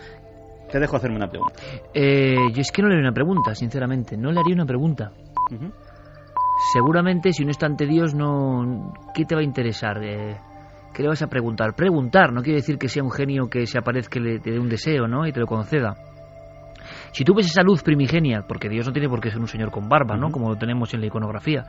Te 0.72 0.80
dejo 0.80 0.96
hacerme 0.96 1.18
una 1.18 1.30
pregunta. 1.30 1.54
eh, 1.94 2.36
yo 2.54 2.62
es 2.62 2.72
que 2.72 2.82
no 2.82 2.88
le 2.88 2.96
haría 2.96 3.08
una 3.08 3.14
pregunta, 3.14 3.54
sinceramente, 3.56 4.18
no 4.18 4.32
le 4.32 4.40
haría 4.40 4.56
una 4.56 4.66
pregunta. 4.66 5.12
Ujú. 5.54 5.72
Seguramente 6.74 7.34
si 7.34 7.44
uno 7.44 7.52
está 7.52 7.66
ante 7.66 7.86
Dios, 7.86 8.14
no, 8.16 8.94
¿qué 9.14 9.26
te 9.26 9.36
va 9.36 9.42
a 9.42 9.44
interesar? 9.44 10.02
Eh, 10.04 10.38
¿Qué 10.94 11.04
le 11.04 11.10
vas 11.10 11.22
a 11.22 11.28
preguntar? 11.28 11.74
Preguntar, 11.76 12.34
no 12.34 12.42
quiere 12.42 12.58
decir 12.58 12.78
que 12.78 12.90
sea 12.90 13.04
un 13.04 13.12
genio 13.12 13.50
que 13.50 13.66
se 13.66 13.78
aparezca 13.78 14.20
y 14.20 14.40
te 14.40 14.52
dé 14.52 14.60
un 14.60 14.70
deseo, 14.70 15.08
¿no? 15.08 15.26
Y 15.26 15.32
te 15.32 15.40
lo 15.40 15.48
conceda. 15.48 15.96
Si 17.12 17.24
tú 17.24 17.34
ves 17.34 17.48
esa 17.48 17.64
luz 17.64 17.84
primigenia, 17.84 18.44
porque 18.48 18.70
Dios 18.70 18.88
no 18.88 18.94
tiene 18.94 19.10
por 19.10 19.22
qué 19.22 19.30
ser 19.30 19.40
un 19.40 19.48
señor 19.48 19.72
con 19.72 19.88
barba, 19.88 20.18
¿no? 20.18 20.30
Como 20.32 20.50
lo 20.50 20.56
tenemos 20.56 20.94
en 20.94 21.02
la 21.02 21.08
iconografía. 21.08 21.64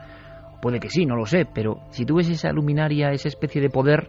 Puede 0.61 0.79
que 0.79 0.89
sí, 0.89 1.05
no 1.05 1.15
lo 1.15 1.25
sé, 1.25 1.45
pero 1.53 1.81
si 1.91 2.05
tú 2.05 2.15
ves 2.15 2.29
esa 2.29 2.51
luminaria, 2.51 3.11
esa 3.11 3.27
especie 3.27 3.61
de 3.61 3.69
poder, 3.69 4.07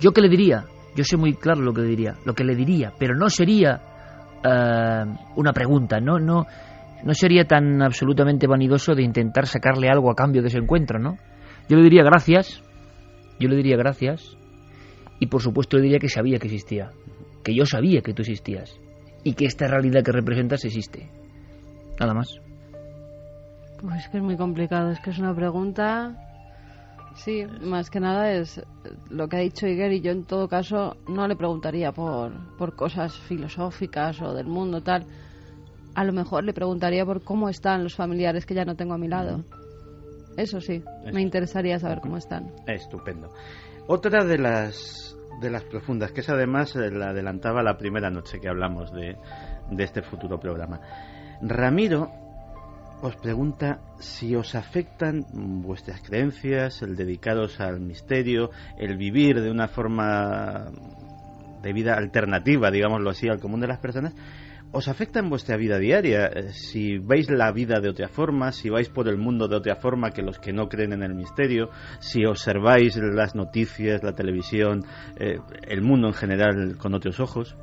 ¿yo 0.00 0.12
qué 0.12 0.20
le 0.20 0.28
diría? 0.28 0.64
Yo 0.96 1.04
sé 1.04 1.16
muy 1.16 1.34
claro 1.34 1.60
lo 1.60 1.72
que 1.72 1.82
le 1.82 1.88
diría, 1.88 2.14
lo 2.24 2.34
que 2.34 2.44
le 2.44 2.54
diría, 2.54 2.92
pero 2.98 3.14
no 3.16 3.28
sería 3.28 3.80
eh, 4.44 5.04
una 5.36 5.52
pregunta, 5.52 6.00
no, 6.00 6.18
no, 6.18 6.46
no 7.02 7.14
sería 7.14 7.44
tan 7.44 7.82
absolutamente 7.82 8.46
vanidoso 8.46 8.94
de 8.94 9.02
intentar 9.02 9.46
sacarle 9.46 9.88
algo 9.88 10.10
a 10.10 10.14
cambio 10.14 10.42
de 10.42 10.48
ese 10.48 10.58
encuentro, 10.58 10.98
¿no? 10.98 11.16
Yo 11.68 11.76
le 11.76 11.82
diría 11.82 12.02
gracias, 12.04 12.62
yo 13.38 13.48
le 13.48 13.56
diría 13.56 13.76
gracias, 13.76 14.36
y 15.20 15.26
por 15.26 15.42
supuesto 15.42 15.76
le 15.76 15.84
diría 15.84 15.98
que 15.98 16.08
sabía 16.08 16.38
que 16.38 16.46
existía, 16.48 16.90
que 17.44 17.54
yo 17.54 17.64
sabía 17.64 18.00
que 18.00 18.12
tú 18.12 18.22
existías, 18.22 18.80
y 19.22 19.34
que 19.34 19.44
esta 19.44 19.68
realidad 19.68 20.02
que 20.02 20.12
representas 20.12 20.64
existe. 20.64 21.10
Nada 22.00 22.14
más. 22.14 22.40
Pues 23.80 23.96
es 23.96 24.08
que 24.08 24.16
es 24.16 24.22
muy 24.22 24.36
complicado, 24.36 24.90
es 24.90 25.00
que 25.00 25.10
es 25.10 25.18
una 25.18 25.34
pregunta... 25.34 26.26
Sí, 27.16 27.44
más 27.60 27.90
que 27.90 27.98
nada 27.98 28.32
es 28.32 28.62
lo 29.10 29.28
que 29.28 29.36
ha 29.36 29.40
dicho 29.40 29.66
Iger 29.66 29.92
y 29.92 30.00
yo 30.00 30.12
en 30.12 30.24
todo 30.24 30.46
caso 30.46 30.96
no 31.08 31.26
le 31.26 31.34
preguntaría 31.34 31.90
por, 31.90 32.32
por 32.56 32.76
cosas 32.76 33.18
filosóficas 33.18 34.22
o 34.22 34.32
del 34.32 34.46
mundo 34.46 34.80
tal. 34.80 35.04
A 35.96 36.04
lo 36.04 36.12
mejor 36.12 36.44
le 36.44 36.52
preguntaría 36.52 37.04
por 37.04 37.24
cómo 37.24 37.48
están 37.48 37.82
los 37.82 37.96
familiares 37.96 38.46
que 38.46 38.54
ya 38.54 38.64
no 38.64 38.76
tengo 38.76 38.94
a 38.94 38.98
mi 38.98 39.08
lado. 39.08 39.44
Eso 40.36 40.60
sí, 40.60 40.84
Eso. 40.84 41.12
me 41.12 41.20
interesaría 41.20 41.80
saber 41.80 42.00
cómo 42.00 42.16
están. 42.16 42.52
Estupendo. 42.68 43.28
Otra 43.92 44.24
de 44.24 44.38
las 44.38 45.16
de 45.40 45.50
las 45.50 45.64
profundas, 45.64 46.12
que 46.12 46.20
es 46.20 46.28
además 46.28 46.76
eh, 46.76 46.92
la 46.92 47.08
adelantaba 47.08 47.60
la 47.60 47.76
primera 47.76 48.08
noche 48.08 48.38
que 48.38 48.48
hablamos 48.48 48.92
de, 48.92 49.16
de 49.68 49.82
este 49.82 50.00
futuro 50.00 50.38
programa. 50.38 50.80
Ramiro 51.42 52.08
os 53.02 53.16
pregunta 53.16 53.80
si 53.98 54.36
os 54.36 54.54
afectan 54.54 55.26
vuestras 55.32 56.02
creencias, 56.02 56.82
el 56.82 56.94
dedicaros 56.94 57.58
al 57.58 57.80
misterio, 57.80 58.52
el 58.78 58.96
vivir 58.96 59.40
de 59.40 59.50
una 59.50 59.66
forma 59.66 60.70
de 61.60 61.72
vida 61.72 61.94
alternativa, 61.94 62.70
digámoslo 62.70 63.10
así, 63.10 63.28
al 63.28 63.40
común 63.40 63.58
de 63.58 63.66
las 63.66 63.80
personas, 63.80 64.14
¿Os 64.72 64.86
afecta 64.86 65.18
en 65.18 65.28
vuestra 65.28 65.56
vida 65.56 65.78
diaria? 65.78 66.26
Eh, 66.26 66.52
si 66.52 66.98
veis 66.98 67.28
la 67.28 67.50
vida 67.50 67.80
de 67.80 67.88
otra 67.88 68.08
forma, 68.08 68.52
si 68.52 68.70
vais 68.70 68.88
por 68.88 69.08
el 69.08 69.18
mundo 69.18 69.48
de 69.48 69.56
otra 69.56 69.74
forma 69.74 70.12
que 70.12 70.22
los 70.22 70.38
que 70.38 70.52
no 70.52 70.68
creen 70.68 70.92
en 70.92 71.02
el 71.02 71.12
misterio, 71.12 71.70
si 71.98 72.24
observáis 72.24 72.96
las 72.96 73.34
noticias, 73.34 74.04
la 74.04 74.14
televisión, 74.14 74.84
eh, 75.16 75.40
el 75.66 75.82
mundo 75.82 76.06
en 76.06 76.14
general 76.14 76.76
con 76.78 76.94
otros 76.94 77.18
ojos. 77.18 77.56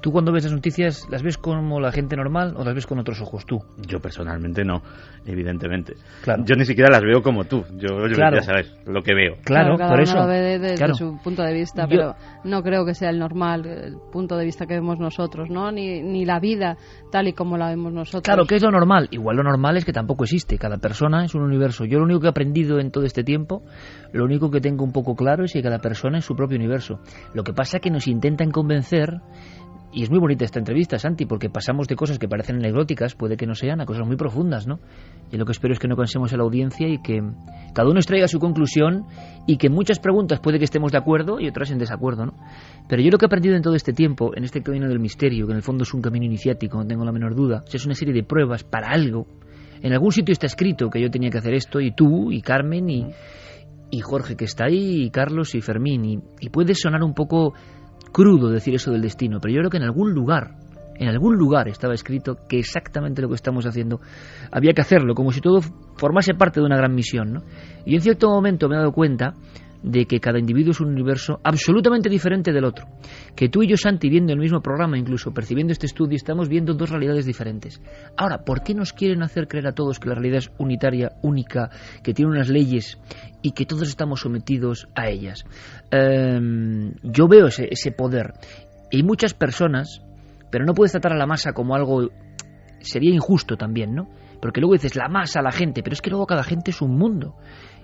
¿Tú 0.00 0.12
cuando 0.12 0.32
ves 0.32 0.44
las 0.44 0.52
noticias 0.52 1.06
las 1.10 1.22
ves 1.22 1.36
como 1.38 1.80
la 1.80 1.90
gente 1.92 2.16
normal 2.16 2.54
o 2.56 2.64
las 2.64 2.74
ves 2.74 2.86
con 2.86 2.98
otros 2.98 3.20
ojos 3.20 3.44
tú? 3.46 3.58
Yo 3.86 4.00
personalmente 4.00 4.64
no, 4.64 4.82
evidentemente. 5.26 5.94
Claro. 6.22 6.44
Yo 6.46 6.54
ni 6.56 6.64
siquiera 6.64 6.90
las 6.90 7.02
veo 7.02 7.22
como 7.22 7.44
tú. 7.44 7.64
Yo, 7.76 8.06
yo 8.06 8.14
Claro. 8.14 8.36
ya 8.36 8.42
sabes 8.42 8.74
lo 8.86 9.02
que 9.02 9.14
veo. 9.14 9.36
Claro, 9.44 9.76
cada 9.76 9.90
por 9.90 9.98
uno 10.00 10.02
eso. 10.04 10.16
lo 10.18 10.26
ve 10.26 10.38
de- 10.40 10.58
desde 10.58 10.74
Claro. 10.76 10.94
su 10.94 11.18
punto 11.22 11.42
de 11.42 11.52
vista, 11.52 11.82
Yo- 11.82 11.88
pero 11.88 12.14
no 12.44 12.62
creo 12.62 12.84
que 12.84 12.94
sea 12.94 13.10
el 13.10 13.18
normal, 13.18 13.66
el 13.66 13.96
punto 14.12 14.36
de 14.36 14.44
vista 14.44 14.66
que 14.66 14.74
vemos 14.74 14.98
nosotros, 14.98 15.50
¿no? 15.50 15.70
Ni, 15.72 16.00
ni 16.02 16.24
la 16.24 16.38
vida 16.40 16.76
tal 17.10 17.28
y 17.28 17.32
como 17.32 17.56
la 17.56 17.68
vemos 17.68 17.92
nosotros. 17.92 18.22
Claro, 18.22 18.44
¿qué 18.46 18.56
es 18.56 18.62
lo 18.62 18.70
normal? 18.70 19.08
Igual 19.10 19.36
lo 19.36 19.42
normal 19.42 19.76
es 19.76 19.84
que 19.84 19.92
tampoco 19.92 20.24
existe. 20.24 20.58
Cada 20.58 20.78
persona 20.78 21.24
es 21.24 21.34
un 21.34 21.42
universo. 21.42 21.84
Yo 21.84 21.98
lo 21.98 22.04
único 22.04 22.20
que 22.20 22.26
he 22.26 22.30
aprendido 22.30 22.78
en 22.78 22.90
todo 22.90 23.04
este 23.04 23.24
tiempo, 23.24 23.62
lo 24.12 24.24
único 24.24 24.50
que 24.50 24.60
tengo 24.60 24.84
un 24.84 24.92
poco 24.92 25.14
claro 25.14 25.44
es 25.44 25.52
que 25.52 25.62
cada 25.62 25.78
persona 25.80 26.18
es 26.18 26.24
su 26.24 26.34
propio 26.36 26.56
universo. 26.56 27.00
Lo 27.34 27.42
que 27.44 27.52
pasa 27.52 27.78
es 27.78 27.82
que 27.82 27.90
nos 27.90 28.06
intentan 28.06 28.50
convencer, 28.50 29.20
y 29.90 30.02
es 30.02 30.10
muy 30.10 30.18
bonita 30.18 30.44
esta 30.44 30.58
entrevista, 30.58 30.98
Santi, 30.98 31.24
porque 31.24 31.48
pasamos 31.48 31.88
de 31.88 31.96
cosas 31.96 32.18
que 32.18 32.28
parecen 32.28 32.56
anecdóticas, 32.56 33.14
puede 33.14 33.36
que 33.36 33.46
no 33.46 33.54
sean, 33.54 33.80
a 33.80 33.86
cosas 33.86 34.06
muy 34.06 34.16
profundas, 34.16 34.66
¿no? 34.66 34.80
Y 35.32 35.38
lo 35.38 35.46
que 35.46 35.52
espero 35.52 35.72
es 35.72 35.78
que 35.78 35.88
no 35.88 35.96
cansemos 35.96 36.32
a 36.32 36.36
la 36.36 36.42
audiencia 36.42 36.86
y 36.86 36.98
que 37.00 37.22
cada 37.72 37.88
uno 37.88 37.98
extraiga 37.98 38.28
su 38.28 38.38
conclusión 38.38 39.04
y 39.46 39.56
que 39.56 39.70
muchas 39.70 39.98
preguntas 39.98 40.40
puede 40.40 40.58
que 40.58 40.64
estemos 40.64 40.92
de 40.92 40.98
acuerdo 40.98 41.40
y 41.40 41.48
otras 41.48 41.70
en 41.70 41.78
desacuerdo, 41.78 42.26
¿no? 42.26 42.34
Pero 42.86 43.02
yo 43.02 43.10
lo 43.10 43.16
que 43.16 43.24
he 43.24 43.28
aprendido 43.28 43.56
en 43.56 43.62
todo 43.62 43.74
este 43.74 43.94
tiempo, 43.94 44.36
en 44.36 44.44
este 44.44 44.62
camino 44.62 44.88
del 44.88 45.00
misterio, 45.00 45.46
que 45.46 45.52
en 45.52 45.56
el 45.56 45.62
fondo 45.62 45.84
es 45.84 45.94
un 45.94 46.02
camino 46.02 46.26
iniciático, 46.26 46.76
no 46.78 46.86
tengo 46.86 47.04
la 47.04 47.12
menor 47.12 47.34
duda, 47.34 47.64
es 47.72 47.86
una 47.86 47.94
serie 47.94 48.12
de 48.12 48.24
pruebas 48.24 48.64
para 48.64 48.90
algo. 48.90 49.26
En 49.80 49.92
algún 49.92 50.12
sitio 50.12 50.32
está 50.32 50.46
escrito 50.46 50.90
que 50.90 51.00
yo 51.00 51.10
tenía 51.10 51.30
que 51.30 51.38
hacer 51.38 51.54
esto, 51.54 51.80
y 51.80 51.92
tú, 51.92 52.30
y 52.30 52.42
Carmen, 52.42 52.90
y, 52.90 53.06
y 53.90 54.00
Jorge 54.00 54.36
que 54.36 54.44
está 54.44 54.66
ahí, 54.66 55.04
y 55.04 55.10
Carlos 55.10 55.54
y 55.54 55.60
Fermín, 55.62 56.04
y, 56.04 56.18
y 56.40 56.50
puede 56.50 56.74
sonar 56.74 57.02
un 57.02 57.14
poco 57.14 57.54
crudo 58.12 58.50
decir 58.50 58.74
eso 58.74 58.90
del 58.90 59.02
destino, 59.02 59.38
pero 59.40 59.54
yo 59.54 59.60
creo 59.60 59.70
que 59.70 59.76
en 59.76 59.84
algún 59.84 60.12
lugar, 60.12 60.54
en 60.96 61.08
algún 61.08 61.36
lugar 61.36 61.68
estaba 61.68 61.94
escrito 61.94 62.36
que 62.48 62.58
exactamente 62.58 63.22
lo 63.22 63.28
que 63.28 63.34
estamos 63.34 63.66
haciendo 63.66 64.00
había 64.50 64.72
que 64.72 64.80
hacerlo, 64.80 65.14
como 65.14 65.32
si 65.32 65.40
todo 65.40 65.60
formase 65.96 66.34
parte 66.34 66.60
de 66.60 66.66
una 66.66 66.76
gran 66.76 66.94
misión, 66.94 67.32
¿no? 67.32 67.42
Y 67.84 67.94
en 67.94 68.00
cierto 68.00 68.28
momento 68.28 68.68
me 68.68 68.74
he 68.74 68.78
dado 68.78 68.92
cuenta 68.92 69.34
de 69.82 70.06
que 70.06 70.20
cada 70.20 70.38
individuo 70.38 70.72
es 70.72 70.80
un 70.80 70.88
universo 70.88 71.40
absolutamente 71.44 72.08
diferente 72.08 72.52
del 72.52 72.64
otro. 72.64 72.86
Que 73.36 73.48
tú 73.48 73.62
y 73.62 73.68
yo, 73.68 73.76
Santi, 73.76 74.08
viendo 74.08 74.32
el 74.32 74.38
mismo 74.38 74.60
programa, 74.60 74.98
incluso 74.98 75.32
percibiendo 75.32 75.72
este 75.72 75.86
estudio, 75.86 76.16
estamos 76.16 76.48
viendo 76.48 76.74
dos 76.74 76.90
realidades 76.90 77.26
diferentes. 77.26 77.80
Ahora, 78.16 78.44
¿por 78.44 78.62
qué 78.62 78.74
nos 78.74 78.92
quieren 78.92 79.22
hacer 79.22 79.46
creer 79.46 79.68
a 79.68 79.72
todos 79.72 80.00
que 80.00 80.08
la 80.08 80.14
realidad 80.14 80.38
es 80.38 80.50
unitaria, 80.58 81.12
única, 81.22 81.70
que 82.02 82.14
tiene 82.14 82.32
unas 82.32 82.48
leyes 82.48 82.98
y 83.42 83.52
que 83.52 83.66
todos 83.66 83.88
estamos 83.88 84.20
sometidos 84.20 84.88
a 84.94 85.08
ellas? 85.08 85.44
Em, 85.90 86.94
yo 87.02 87.28
veo 87.28 87.46
ese, 87.46 87.68
ese 87.70 87.92
poder. 87.92 88.34
Y 88.90 89.02
muchas 89.02 89.34
personas, 89.34 90.02
pero 90.50 90.64
no 90.64 90.74
puedes 90.74 90.92
tratar 90.92 91.12
a 91.12 91.18
la 91.18 91.26
masa 91.26 91.52
como 91.52 91.74
algo... 91.74 92.10
Sería 92.80 93.12
injusto 93.12 93.56
también, 93.56 93.92
¿no? 93.94 94.08
Porque 94.40 94.60
luego 94.60 94.74
dices 94.74 94.96
la 94.96 95.08
masa, 95.08 95.42
la 95.42 95.52
gente, 95.52 95.82
pero 95.82 95.94
es 95.94 96.02
que 96.02 96.10
luego 96.10 96.26
cada 96.26 96.44
gente 96.44 96.70
es 96.70 96.80
un 96.80 96.96
mundo. 96.96 97.34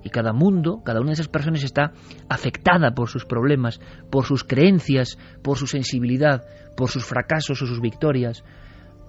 Y 0.03 0.11
cada 0.11 0.33
mundo, 0.33 0.83
cada 0.85 1.01
una 1.01 1.09
de 1.09 1.15
esas 1.15 1.29
personas 1.29 1.65
está 1.65 1.93
afectada 2.29 2.95
por 2.95 3.09
sus 3.09 3.25
problemas, 3.25 3.81
por 4.11 4.25
sus 4.25 4.45
creencias, 4.45 5.19
por 5.43 5.57
su 5.57 5.67
sensibilidad, 5.67 6.43
por 6.77 6.91
sus 6.91 7.05
fracasos 7.05 7.61
o 7.63 7.67
sus 7.67 7.81
victorias, 7.81 8.45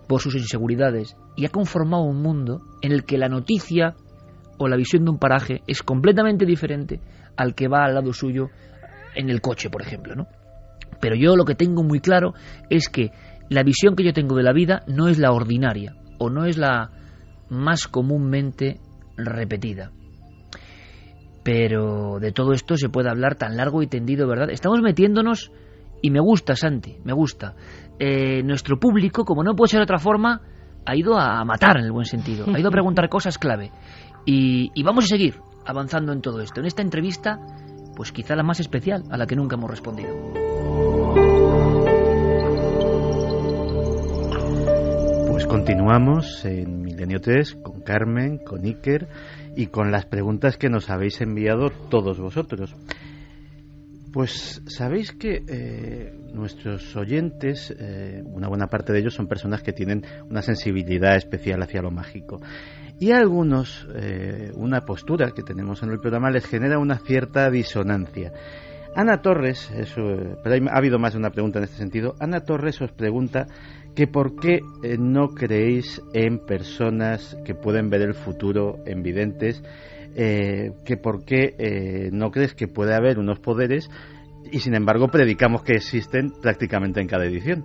por 0.07 0.21
sus 0.21 0.35
inseguridades. 0.35 1.17
Y 1.35 1.45
ha 1.45 1.49
conformado 1.49 2.03
un 2.03 2.21
mundo 2.21 2.61
en 2.81 2.91
el 2.91 3.03
que 3.03 3.17
la 3.17 3.27
noticia 3.27 3.95
o 4.57 4.67
la 4.67 4.77
visión 4.77 5.03
de 5.03 5.11
un 5.11 5.19
paraje 5.19 5.61
es 5.67 5.83
completamente 5.83 6.45
diferente 6.45 7.01
al 7.35 7.55
que 7.55 7.67
va 7.67 7.83
al 7.83 7.95
lado 7.95 8.13
suyo 8.13 8.49
en 9.15 9.29
el 9.29 9.41
coche, 9.41 9.69
por 9.69 9.81
ejemplo, 9.81 10.15
¿no? 10.15 10.27
Pero 11.01 11.15
yo 11.15 11.35
lo 11.35 11.45
que 11.45 11.55
tengo 11.55 11.83
muy 11.83 11.99
claro 11.99 12.33
es 12.69 12.89
que 12.89 13.11
la 13.49 13.63
visión 13.63 13.95
que 13.95 14.03
yo 14.03 14.13
tengo 14.13 14.35
de 14.35 14.43
la 14.43 14.53
vida 14.53 14.83
no 14.87 15.07
es 15.07 15.19
la 15.19 15.31
ordinaria 15.31 15.95
o 16.17 16.29
no 16.29 16.45
es 16.45 16.57
la 16.57 16.89
más 17.49 17.87
comúnmente 17.87 18.79
repetida. 19.17 19.91
Pero 21.43 22.19
de 22.19 22.31
todo 22.31 22.53
esto 22.53 22.75
se 22.75 22.89
puede 22.89 23.09
hablar 23.09 23.35
tan 23.35 23.55
largo 23.55 23.83
y 23.83 23.87
tendido, 23.87 24.27
¿verdad? 24.27 24.49
Estamos 24.49 24.81
metiéndonos, 24.81 25.51
y 26.01 26.09
me 26.09 26.19
gusta, 26.19 26.55
Santi, 26.55 26.97
me 27.03 27.13
gusta. 27.13 27.55
Eh, 27.99 28.41
nuestro 28.43 28.79
público, 28.79 29.25
como 29.25 29.43
no 29.43 29.55
puede 29.55 29.69
ser 29.69 29.79
de 29.79 29.83
otra 29.83 29.99
forma, 29.99 30.41
ha 30.85 30.95
ido 30.95 31.17
a 31.17 31.43
matar 31.45 31.77
en 31.77 31.85
el 31.85 31.91
buen 31.91 32.05
sentido, 32.05 32.45
ha 32.53 32.59
ido 32.59 32.69
a 32.69 32.71
preguntar 32.71 33.09
cosas 33.09 33.37
clave. 33.37 33.71
Y, 34.25 34.71
y 34.73 34.83
vamos 34.83 35.05
a 35.05 35.07
seguir 35.07 35.39
avanzando 35.65 36.13
en 36.13 36.21
todo 36.21 36.41
esto. 36.41 36.59
En 36.59 36.67
esta 36.67 36.81
entrevista, 36.81 37.39
pues 37.95 38.11
quizá 38.11 38.35
la 38.35 38.43
más 38.43 38.59
especial, 38.59 39.03
a 39.09 39.17
la 39.17 39.25
que 39.25 39.35
nunca 39.35 39.55
hemos 39.55 39.69
respondido. 39.69 40.09
Pues 45.45 45.57
continuamos 45.59 46.43
en 46.43 46.81
Milenio 46.81 47.21
3 47.21 47.57
con 47.61 47.81
Carmen, 47.81 48.39
con 48.39 48.65
Iker 48.65 49.07
y 49.55 49.67
con 49.67 49.91
las 49.91 50.07
preguntas 50.07 50.57
que 50.57 50.69
nos 50.69 50.89
habéis 50.89 51.21
enviado 51.21 51.69
todos 51.69 52.19
vosotros. 52.19 52.75
Pues 54.11 54.63
sabéis 54.65 55.11
que 55.11 55.43
eh, 55.47 56.17
nuestros 56.33 56.95
oyentes, 56.95 57.71
eh, 57.79 58.23
una 58.25 58.47
buena 58.47 58.65
parte 58.65 58.91
de 58.91 59.01
ellos 59.01 59.13
son 59.13 59.27
personas 59.27 59.61
que 59.61 59.71
tienen 59.71 60.03
una 60.27 60.41
sensibilidad 60.41 61.15
especial 61.15 61.61
hacia 61.61 61.83
lo 61.83 61.91
mágico. 61.91 62.41
Y 62.99 63.11
a 63.11 63.17
algunos, 63.17 63.87
eh, 63.93 64.51
una 64.55 64.81
postura 64.81 65.29
que 65.29 65.43
tenemos 65.43 65.83
en 65.83 65.91
el 65.91 65.99
programa 65.99 66.31
les 66.31 66.47
genera 66.47 66.79
una 66.79 66.97
cierta 66.97 67.51
disonancia. 67.51 68.31
Ana 68.95 69.21
Torres, 69.21 69.69
pero 70.41 70.69
ha 70.71 70.77
habido 70.77 70.97
más 70.97 71.13
de 71.13 71.19
una 71.19 71.29
pregunta 71.29 71.59
en 71.59 71.65
este 71.65 71.75
sentido. 71.75 72.15
Ana 72.17 72.39
Torres 72.39 72.81
os 72.81 72.93
pregunta 72.93 73.45
que 73.95 74.07
por 74.07 74.35
qué 74.35 74.59
eh, 74.83 74.97
no 74.99 75.29
creéis 75.29 76.01
en 76.13 76.39
personas 76.39 77.37
que 77.45 77.55
pueden 77.55 77.89
ver 77.89 78.01
el 78.01 78.13
futuro, 78.13 78.79
en 78.85 79.01
videntes, 79.01 79.63
eh, 80.15 80.71
que 80.85 80.97
por 80.97 81.25
qué 81.25 81.55
eh, 81.57 82.09
no 82.11 82.31
crees 82.31 82.53
que 82.53 82.67
puede 82.67 82.93
haber 82.93 83.19
unos 83.19 83.39
poderes 83.39 83.89
y 84.51 84.59
sin 84.59 84.75
embargo 84.75 85.07
predicamos 85.07 85.63
que 85.63 85.73
existen 85.73 86.31
prácticamente 86.41 87.01
en 87.01 87.07
cada 87.07 87.25
edición. 87.25 87.63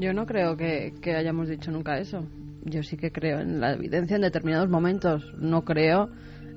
Yo 0.00 0.12
no 0.12 0.26
creo 0.26 0.56
que, 0.56 0.92
que 1.00 1.14
hayamos 1.14 1.48
dicho 1.48 1.70
nunca 1.70 1.98
eso. 1.98 2.26
Yo 2.64 2.82
sí 2.82 2.96
que 2.96 3.12
creo 3.12 3.40
en 3.40 3.60
la 3.60 3.74
evidencia 3.74 4.16
en 4.16 4.22
determinados 4.22 4.68
momentos. 4.68 5.32
No 5.38 5.64
creo 5.64 6.10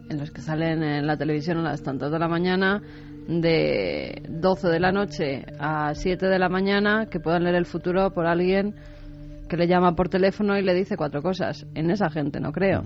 en 0.09 0.17
los 0.17 0.31
que 0.31 0.41
salen 0.41 0.81
en 0.83 1.07
la 1.07 1.17
televisión 1.17 1.57
a 1.59 1.61
las 1.61 1.83
tantas 1.83 2.11
de 2.11 2.19
la 2.19 2.27
mañana, 2.27 2.81
de 3.29 4.23
12 4.27 4.67
de 4.69 4.79
la 4.79 4.91
noche 4.91 5.45
a 5.59 5.93
7 5.93 6.25
de 6.25 6.39
la 6.39 6.49
mañana, 6.49 7.05
que 7.05 7.19
puedan 7.19 7.43
leer 7.43 7.55
el 7.55 7.65
futuro 7.67 8.11
por 8.11 8.25
alguien 8.25 8.73
que 9.47 9.55
le 9.55 9.67
llama 9.67 9.95
por 9.95 10.09
teléfono 10.09 10.57
y 10.57 10.63
le 10.63 10.73
dice 10.73 10.97
cuatro 10.97 11.21
cosas. 11.21 11.65
En 11.75 11.91
esa 11.91 12.09
gente 12.09 12.39
no 12.39 12.51
creo. 12.51 12.81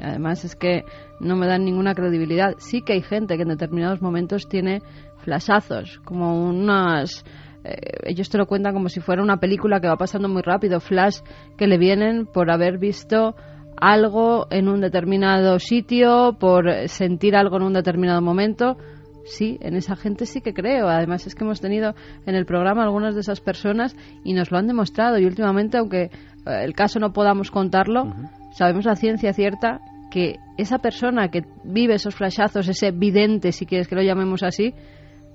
Además 0.00 0.44
es 0.44 0.54
que 0.54 0.84
no 1.20 1.36
me 1.36 1.46
dan 1.46 1.64
ninguna 1.64 1.94
credibilidad. 1.94 2.54
Sí 2.58 2.82
que 2.82 2.92
hay 2.94 3.02
gente 3.02 3.36
que 3.36 3.42
en 3.42 3.48
determinados 3.48 4.00
momentos 4.00 4.48
tiene 4.48 4.82
flashazos, 5.18 5.98
como 6.04 6.44
unas... 6.48 7.24
eh, 7.64 7.76
ellos 8.04 8.30
te 8.30 8.38
lo 8.38 8.46
cuentan 8.46 8.74
como 8.74 8.88
si 8.88 9.00
fuera 9.00 9.22
una 9.22 9.38
película 9.38 9.80
que 9.80 9.88
va 9.88 9.96
pasando 9.96 10.28
muy 10.28 10.42
rápido, 10.42 10.80
flash 10.80 11.18
que 11.56 11.66
le 11.66 11.78
vienen 11.78 12.26
por 12.26 12.50
haber 12.50 12.78
visto 12.78 13.34
algo 13.76 14.46
en 14.50 14.68
un 14.68 14.80
determinado 14.80 15.58
sitio, 15.58 16.36
por 16.38 16.88
sentir 16.88 17.34
algo 17.34 17.56
en 17.56 17.62
un 17.64 17.72
determinado 17.72 18.22
momento. 18.22 18.76
Sí, 19.24 19.58
en 19.60 19.76
esa 19.76 19.96
gente 19.96 20.26
sí 20.26 20.40
que 20.40 20.52
creo. 20.52 20.88
Además 20.88 21.26
es 21.26 21.34
que 21.34 21.44
hemos 21.44 21.60
tenido 21.60 21.94
en 22.26 22.34
el 22.34 22.44
programa 22.44 22.82
algunas 22.82 23.14
de 23.14 23.20
esas 23.20 23.40
personas 23.40 23.96
y 24.24 24.34
nos 24.34 24.50
lo 24.50 24.58
han 24.58 24.66
demostrado. 24.66 25.18
Y 25.18 25.26
últimamente, 25.26 25.78
aunque 25.78 26.04
eh, 26.04 26.10
el 26.44 26.74
caso 26.74 26.98
no 26.98 27.12
podamos 27.12 27.50
contarlo, 27.50 28.14
sabemos 28.52 28.84
la 28.84 28.96
ciencia 28.96 29.32
cierta 29.32 29.80
que 30.10 30.36
esa 30.58 30.78
persona 30.78 31.28
que 31.28 31.44
vive 31.64 31.94
esos 31.94 32.14
flashazos, 32.14 32.68
ese 32.68 32.90
vidente, 32.90 33.52
si 33.52 33.64
quieres 33.64 33.88
que 33.88 33.94
lo 33.94 34.02
llamemos 34.02 34.42
así, 34.42 34.74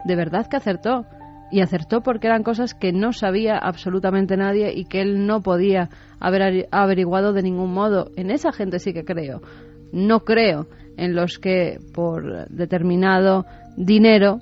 de 0.05 0.15
verdad 0.15 0.47
que 0.47 0.57
acertó. 0.57 1.05
Y 1.49 1.61
acertó 1.61 2.01
porque 2.01 2.27
eran 2.27 2.43
cosas 2.43 2.73
que 2.73 2.91
no 2.91 3.13
sabía 3.13 3.57
absolutamente 3.57 4.35
nadie 4.35 4.73
y 4.75 4.83
que 4.83 5.01
él 5.01 5.25
no 5.25 5.41
podía 5.41 5.89
haber 6.19 6.67
averiguado 6.71 7.31
de 7.31 7.41
ningún 7.41 7.73
modo. 7.73 8.11
En 8.17 8.31
esa 8.31 8.51
gente 8.51 8.79
sí 8.79 8.91
que 8.91 9.05
creo. 9.05 9.41
No 9.93 10.25
creo 10.25 10.67
en 10.97 11.15
los 11.15 11.37
que 11.39 11.79
por 11.93 12.49
determinado 12.49 13.45
dinero, 13.77 14.39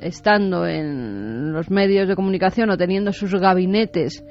estando 0.00 0.66
en 0.66 1.52
los 1.52 1.70
medios 1.70 2.08
de 2.08 2.16
comunicación 2.16 2.70
o 2.70 2.78
teniendo 2.78 3.12
sus 3.12 3.34
gabinetes 3.34 4.24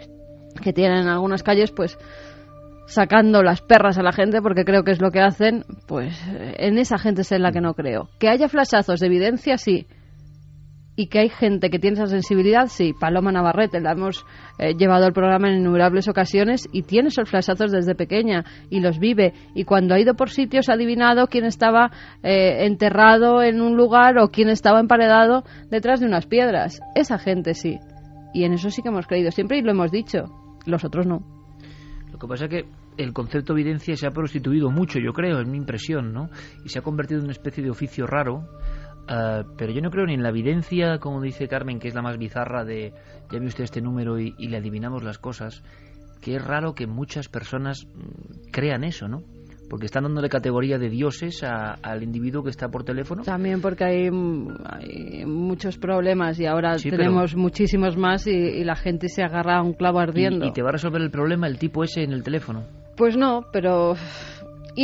que 0.63 0.73
tienen 0.73 0.99
en 0.99 1.08
algunas 1.08 1.43
calles, 1.43 1.71
pues 1.71 1.97
sacando 2.88 3.43
las 3.43 3.62
perras 3.62 3.99
a 3.99 4.04
la 4.04 4.12
gente, 4.12 4.41
porque 4.41 4.65
creo 4.65 4.84
que 4.84 4.91
es 4.91 5.02
lo 5.02 5.12
que 5.12 5.19
hacen, 5.19 5.63
pues 5.88 6.19
en 6.58 6.80
esa 6.80 6.97
gente 6.97 7.21
es 7.21 7.32
en 7.32 7.43
la 7.43 7.52
que 7.52 7.62
no 7.62 7.75
creo. 7.75 8.10
Que 8.17 8.30
haya 8.30 8.47
flashazos 8.47 8.99
de 8.99 9.06
evidencia, 9.06 9.58
sí. 9.58 9.86
Y 11.00 11.08
que 11.08 11.20
hay 11.20 11.30
gente 11.30 11.70
que 11.70 11.80
tiene 11.80 11.94
esa 11.94 12.08
sensibilidad, 12.08 12.68
sí. 12.68 12.92
Paloma 12.92 13.32
Navarrete, 13.32 13.80
la 13.80 13.94
hemos 13.94 14.26
eh, 14.58 14.74
llevado 14.74 15.06
al 15.06 15.14
programa 15.14 15.48
en 15.48 15.62
innumerables 15.62 16.10
ocasiones 16.10 16.68
y 16.74 16.82
tiene 16.82 17.08
esos 17.08 17.30
flashazos 17.30 17.72
desde 17.72 17.96
pequeña 17.96 18.44
y 18.70 18.82
los 18.82 19.00
vive. 19.00 19.34
Y 19.56 19.64
cuando 19.64 19.96
ha 19.96 20.00
ido 20.02 20.16
por 20.16 20.30
sitios 20.30 20.68
ha 20.68 20.74
adivinado 20.74 21.28
quién 21.28 21.46
estaba 21.46 21.90
eh, 22.22 22.66
enterrado 22.66 23.42
en 23.42 23.62
un 23.62 23.78
lugar 23.78 24.18
o 24.18 24.28
quién 24.28 24.50
estaba 24.50 24.82
emparedado 24.82 25.46
detrás 25.72 26.02
de 26.02 26.06
unas 26.06 26.26
piedras. 26.26 26.82
Esa 26.96 27.18
gente 27.18 27.54
sí. 27.54 27.80
Y 28.34 28.44
en 28.44 28.52
eso 28.52 28.70
sí 28.70 28.82
que 28.82 28.90
hemos 28.90 29.08
creído 29.08 29.32
siempre 29.32 29.58
y 29.58 29.62
lo 29.62 29.72
hemos 29.72 29.92
dicho. 29.92 30.26
Los 30.66 30.84
otros 30.84 31.08
no. 31.08 31.24
Lo 32.12 32.20
que 32.20 32.28
pasa 32.28 32.44
es 32.44 32.50
que 32.50 32.66
el 32.98 33.14
concepto 33.14 33.54
de 33.54 33.62
evidencia 33.62 33.96
se 33.96 34.06
ha 34.06 34.12
prostituido 34.12 34.70
mucho, 34.70 35.00
yo 35.00 35.14
creo, 35.14 35.40
es 35.40 35.48
mi 35.48 35.58
impresión, 35.58 36.12
¿no? 36.12 36.30
Y 36.66 36.70
se 36.70 36.80
ha 36.80 36.82
convertido 36.82 37.20
en 37.20 37.28
una 37.28 37.32
especie 37.32 37.64
de 37.64 37.70
oficio 37.70 38.06
raro. 38.06 38.44
Uh, 39.10 39.43
pero 39.58 39.72
yo 39.72 39.82
no 39.82 39.89
creo 39.89 40.06
ni 40.06 40.13
en 40.13 40.22
la 40.22 40.30
evidencia, 40.30 41.00
como 41.00 41.19
dice 41.19 41.48
Carmen, 41.48 41.80
que 41.80 41.88
es 41.88 41.95
la 41.95 42.04
más 42.04 42.17
bizarra 42.19 42.63
de 42.63 42.93
ya 43.32 43.39
ve 43.39 43.45
usted 43.48 43.63
este 43.63 43.82
número 43.82 44.19
y, 44.19 44.36
y 44.38 44.50
le 44.50 44.58
adivinamos 44.58 45.04
las 45.04 45.17
cosas, 45.17 45.63
que 46.22 46.36
es 46.36 46.43
raro 46.43 46.76
que 46.76 46.86
muchas 46.86 47.28
personas 47.28 47.86
mm, 47.86 48.52
crean 48.52 48.84
eso, 48.84 49.08
¿no? 49.08 49.24
porque 49.69 49.86
están 49.86 50.04
dándole 50.04 50.30
categoría 50.30 50.78
de 50.78 50.89
dioses 50.89 51.43
a, 51.43 51.74
al 51.74 52.04
individuo 52.04 52.43
que 52.43 52.50
está 52.50 52.69
por 52.69 52.84
teléfono. 52.84 53.24
También 53.24 53.62
porque 53.62 53.84
hay, 53.84 54.10
hay 54.65 55.26
muchos 55.26 55.78
problemas 55.78 56.39
y 56.39 56.45
ahora 56.48 56.78
sí, 56.78 56.89
tenemos 56.89 57.36
muchísimos 57.36 57.95
más 57.95 58.26
y, 58.28 58.32
y, 58.32 58.63
la 58.63 58.76
gente 58.76 59.08
se 59.08 59.22
agarra 59.22 59.58
a 59.58 59.62
un 59.62 59.74
clavo 59.74 60.00
ardiendo. 60.00 60.45
¿Y, 60.45 60.50
¿Y, 60.50 60.54
te 60.54 60.63
va 60.63 60.69
a 60.69 60.72
resolver 60.74 61.02
el 61.02 61.12
problema 61.12 61.48
el 61.48 61.60
tipo 61.60 61.84
ese 61.84 62.04
en 62.04 62.13
el 62.13 62.24
teléfono? 62.24 62.63
Pues 62.98 63.15
no, 63.15 63.45
pero 63.54 63.93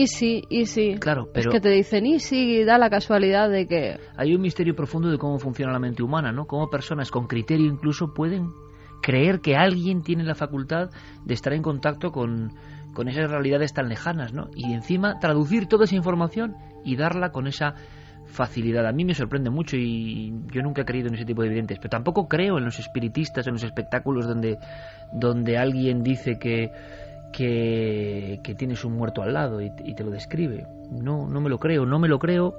easy, 0.02 0.44
easy. 0.50 0.96
Claro, 0.96 1.30
pero... 1.34 1.50
Es 1.50 1.54
que 1.56 1.62
te 1.62 1.70
dicen 1.70 2.06
easy 2.06 2.60
y 2.60 2.64
da 2.64 2.78
la 2.78 2.90
casualidad 2.90 3.50
de 3.50 3.68
que... 3.68 4.00
Hay 4.18 4.36
un 4.36 4.42
misterio 4.42 4.76
profundo 4.76 5.10
de 5.10 5.18
cómo 5.18 5.40
funciona 5.40 5.72
la 5.72 5.80
mente 5.80 6.04
humana, 6.04 6.32
¿no? 6.32 6.46
Cómo 6.46 6.70
personas 6.70 7.12
con 7.12 7.28
criterio 7.28 7.66
incluso 7.66 8.14
pueden 8.14 8.52
creer 9.02 9.40
que 9.40 9.56
alguien 9.56 10.02
tiene 10.02 10.24
la 10.24 10.36
facultad 10.36 10.90
de 11.24 11.34
estar 11.34 11.54
en 11.54 11.62
contacto 11.62 12.12
con, 12.12 12.54
con 12.94 13.08
esas 13.08 13.30
realidades 13.30 13.74
tan 13.74 13.88
lejanas, 13.88 14.34
¿no? 14.34 14.50
Y 14.56 14.74
encima 14.74 15.20
traducir 15.20 15.68
toda 15.68 15.86
esa 15.86 15.96
información 15.96 16.56
y 16.84 16.96
darla 16.96 17.32
con 17.32 17.48
esa 17.48 17.76
facilidad. 18.26 18.86
A 18.88 18.92
mí 18.92 19.06
me 19.06 19.14
sorprende 19.14 19.50
mucho 19.50 19.78
y 19.78 20.34
yo 20.52 20.62
nunca 20.62 20.82
he 20.82 20.86
creído 20.86 21.08
en 21.08 21.16
ese 21.16 21.26
tipo 21.26 21.42
de 21.42 21.48
evidentes, 21.48 21.78
pero 21.78 21.90
tampoco 21.90 22.28
creo 22.28 22.58
en 22.58 22.66
los 22.66 22.80
espiritistas, 22.80 23.48
en 23.48 23.54
los 23.54 23.64
espectáculos 23.64 24.28
donde, 24.28 24.58
donde 25.14 25.58
alguien 25.58 26.04
dice 26.04 26.38
que, 26.40 26.72
que, 27.32 28.40
tienes 28.58 28.84
un 28.86 28.94
muerto 28.94 29.22
al 29.22 29.34
lado 29.34 29.62
y, 29.62 29.72
y 29.84 29.96
te 29.96 30.04
lo 30.04 30.12
describe. 30.12 30.66
No, 30.92 31.28
no 31.28 31.42
me 31.42 31.50
lo 31.50 31.58
creo, 31.58 31.86
no 31.86 32.00
me 32.00 32.08
lo 32.08 32.20
creo 32.20 32.56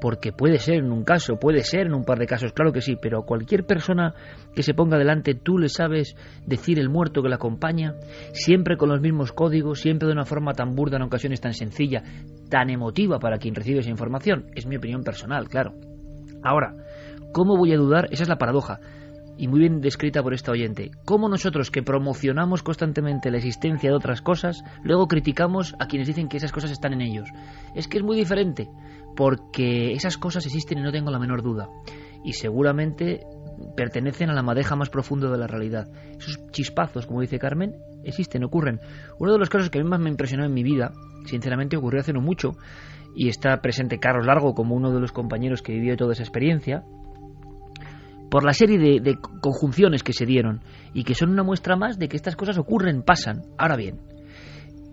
porque 0.00 0.32
puede 0.32 0.58
ser 0.58 0.76
en 0.76 0.92
un 0.92 1.04
caso, 1.04 1.38
puede 1.38 1.62
ser 1.62 1.86
en 1.86 1.94
un 1.94 2.04
par 2.04 2.18
de 2.18 2.26
casos, 2.26 2.52
claro 2.52 2.72
que 2.72 2.80
sí, 2.80 2.96
pero 3.00 3.20
a 3.20 3.26
cualquier 3.26 3.64
persona 3.64 4.14
que 4.54 4.62
se 4.62 4.74
ponga 4.74 4.98
delante 4.98 5.34
tú 5.34 5.58
le 5.58 5.68
sabes 5.68 6.16
decir 6.46 6.78
el 6.78 6.88
muerto 6.88 7.22
que 7.22 7.28
la 7.28 7.36
acompaña, 7.36 7.94
siempre 8.32 8.76
con 8.76 8.88
los 8.90 9.00
mismos 9.00 9.32
códigos, 9.32 9.80
siempre 9.80 10.06
de 10.06 10.12
una 10.12 10.24
forma 10.24 10.52
tan 10.52 10.74
burda, 10.74 10.96
en 10.96 11.02
ocasiones 11.02 11.40
tan 11.40 11.54
sencilla, 11.54 12.02
tan 12.50 12.70
emotiva 12.70 13.18
para 13.18 13.38
quien 13.38 13.54
recibe 13.54 13.80
esa 13.80 13.90
información. 13.90 14.46
Es 14.54 14.66
mi 14.66 14.76
opinión 14.76 15.02
personal, 15.02 15.48
claro. 15.48 15.74
Ahora, 16.42 16.74
¿cómo 17.32 17.56
voy 17.56 17.72
a 17.72 17.76
dudar? 17.76 18.08
Esa 18.10 18.24
es 18.24 18.28
la 18.28 18.36
paradoja. 18.36 18.80
Y 19.38 19.48
muy 19.48 19.60
bien 19.60 19.80
descrita 19.80 20.22
por 20.22 20.32
esta 20.32 20.52
oyente. 20.52 20.90
¿Cómo 21.04 21.28
nosotros 21.28 21.70
que 21.70 21.82
promocionamos 21.82 22.62
constantemente 22.62 23.30
la 23.30 23.36
existencia 23.36 23.90
de 23.90 23.96
otras 23.96 24.22
cosas, 24.22 24.64
luego 24.82 25.08
criticamos 25.08 25.74
a 25.78 25.86
quienes 25.86 26.08
dicen 26.08 26.28
que 26.28 26.38
esas 26.38 26.52
cosas 26.52 26.70
están 26.70 26.94
en 26.94 27.02
ellos? 27.02 27.28
Es 27.74 27.88
que 27.88 27.98
es 27.98 28.04
muy 28.04 28.16
diferente 28.16 28.68
porque 29.14 29.92
esas 29.92 30.16
cosas 30.16 30.46
existen 30.46 30.78
y 30.78 30.82
no 30.82 30.92
tengo 30.92 31.10
la 31.10 31.18
menor 31.18 31.42
duda. 31.42 31.68
Y 32.24 32.32
seguramente 32.32 33.26
pertenecen 33.76 34.30
a 34.30 34.34
la 34.34 34.42
madeja 34.42 34.76
más 34.76 34.90
profunda 34.90 35.30
de 35.30 35.38
la 35.38 35.46
realidad. 35.46 35.88
Esos 36.18 36.38
chispazos, 36.50 37.06
como 37.06 37.20
dice 37.20 37.38
Carmen, 37.38 37.76
existen, 38.04 38.44
ocurren. 38.44 38.80
Uno 39.18 39.32
de 39.32 39.38
los 39.38 39.48
casos 39.48 39.70
que 39.70 39.78
a 39.78 39.82
mí 39.82 39.88
más 39.88 40.00
me 40.00 40.10
impresionó 40.10 40.44
en 40.44 40.54
mi 40.54 40.62
vida, 40.62 40.92
sinceramente, 41.26 41.76
ocurrió 41.76 42.00
hace 42.00 42.12
no 42.12 42.20
mucho, 42.20 42.56
y 43.14 43.28
está 43.28 43.60
presente 43.62 43.98
Carlos 43.98 44.26
Largo 44.26 44.54
como 44.54 44.74
uno 44.74 44.92
de 44.92 45.00
los 45.00 45.12
compañeros 45.12 45.62
que 45.62 45.72
vivió 45.72 45.96
toda 45.96 46.12
esa 46.12 46.22
experiencia, 46.22 46.84
por 48.30 48.44
la 48.44 48.52
serie 48.52 48.78
de, 48.78 49.00
de 49.00 49.18
conjunciones 49.40 50.02
que 50.02 50.12
se 50.12 50.26
dieron, 50.26 50.62
y 50.92 51.04
que 51.04 51.14
son 51.14 51.30
una 51.30 51.42
muestra 51.42 51.76
más 51.76 51.98
de 51.98 52.08
que 52.08 52.16
estas 52.16 52.36
cosas 52.36 52.58
ocurren, 52.58 53.02
pasan. 53.02 53.42
Ahora 53.58 53.76
bien, 53.76 54.00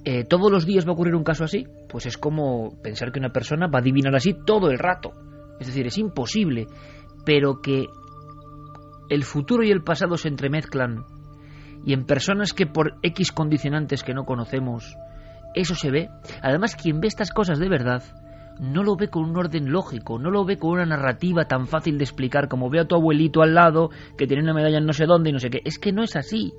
eh, 0.06 0.26
todos 0.26 0.52
los 0.52 0.66
días 0.66 0.86
va 0.86 0.90
a 0.90 0.94
ocurrir 0.94 1.16
un 1.16 1.24
caso 1.24 1.44
así, 1.44 1.66
pues 1.88 2.06
es 2.06 2.18
como 2.18 2.82
pensar 2.82 3.12
que 3.12 3.20
una 3.20 3.32
persona 3.32 3.68
va 3.68 3.80
a 3.80 3.82
adivinar 3.82 4.16
así 4.16 4.36
todo 4.46 4.70
el 4.70 4.78
rato. 4.78 5.14
Es 5.60 5.68
decir, 5.68 5.88
es 5.88 5.98
imposible, 5.98 6.68
pero 7.26 7.62
que 7.62 7.86
el 9.10 9.24
futuro 9.24 9.64
y 9.64 9.72
el 9.72 9.84
pasado 9.84 10.18
se 10.18 10.28
entremezclan 10.28 11.06
y 11.86 11.94
en 11.94 12.06
personas 12.06 12.54
que 12.54 12.66
por 12.66 12.96
X 13.02 13.32
condicionantes 13.32 14.04
que 14.04 14.14
no 14.14 14.26
conocemos, 14.26 14.96
eso 15.54 15.76
se 15.76 15.92
ve. 15.92 16.10
Además, 16.42 16.76
quien 16.76 17.00
ve 17.00 17.08
estas 17.08 17.32
cosas 17.32 17.60
de 17.60 17.70
verdad 17.70 18.04
no 18.60 18.84
lo 18.84 18.96
ve 18.96 19.10
con 19.10 19.24
un 19.24 19.38
orden 19.38 19.72
lógico, 19.72 20.20
no 20.20 20.30
lo 20.32 20.46
ve 20.46 20.58
con 20.58 20.72
una 20.72 20.86
narrativa 20.86 21.46
tan 21.46 21.68
fácil 21.68 21.98
de 21.98 22.04
explicar 22.04 22.48
como 22.48 22.70
ve 22.70 22.80
a 22.80 22.86
tu 22.86 22.96
abuelito 22.96 23.42
al 23.42 23.54
lado 23.54 23.90
que 24.18 24.28
tiene 24.28 24.44
una 24.44 24.54
medalla 24.54 24.78
en 24.78 24.86
no 24.86 24.94
sé 24.94 25.06
dónde 25.06 25.30
y 25.30 25.34
no 25.34 25.40
sé 25.40 25.50
qué. 25.50 25.62
Es 25.66 25.80
que 25.80 25.92
no 25.92 26.04
es 26.04 26.16
así. 26.16 26.54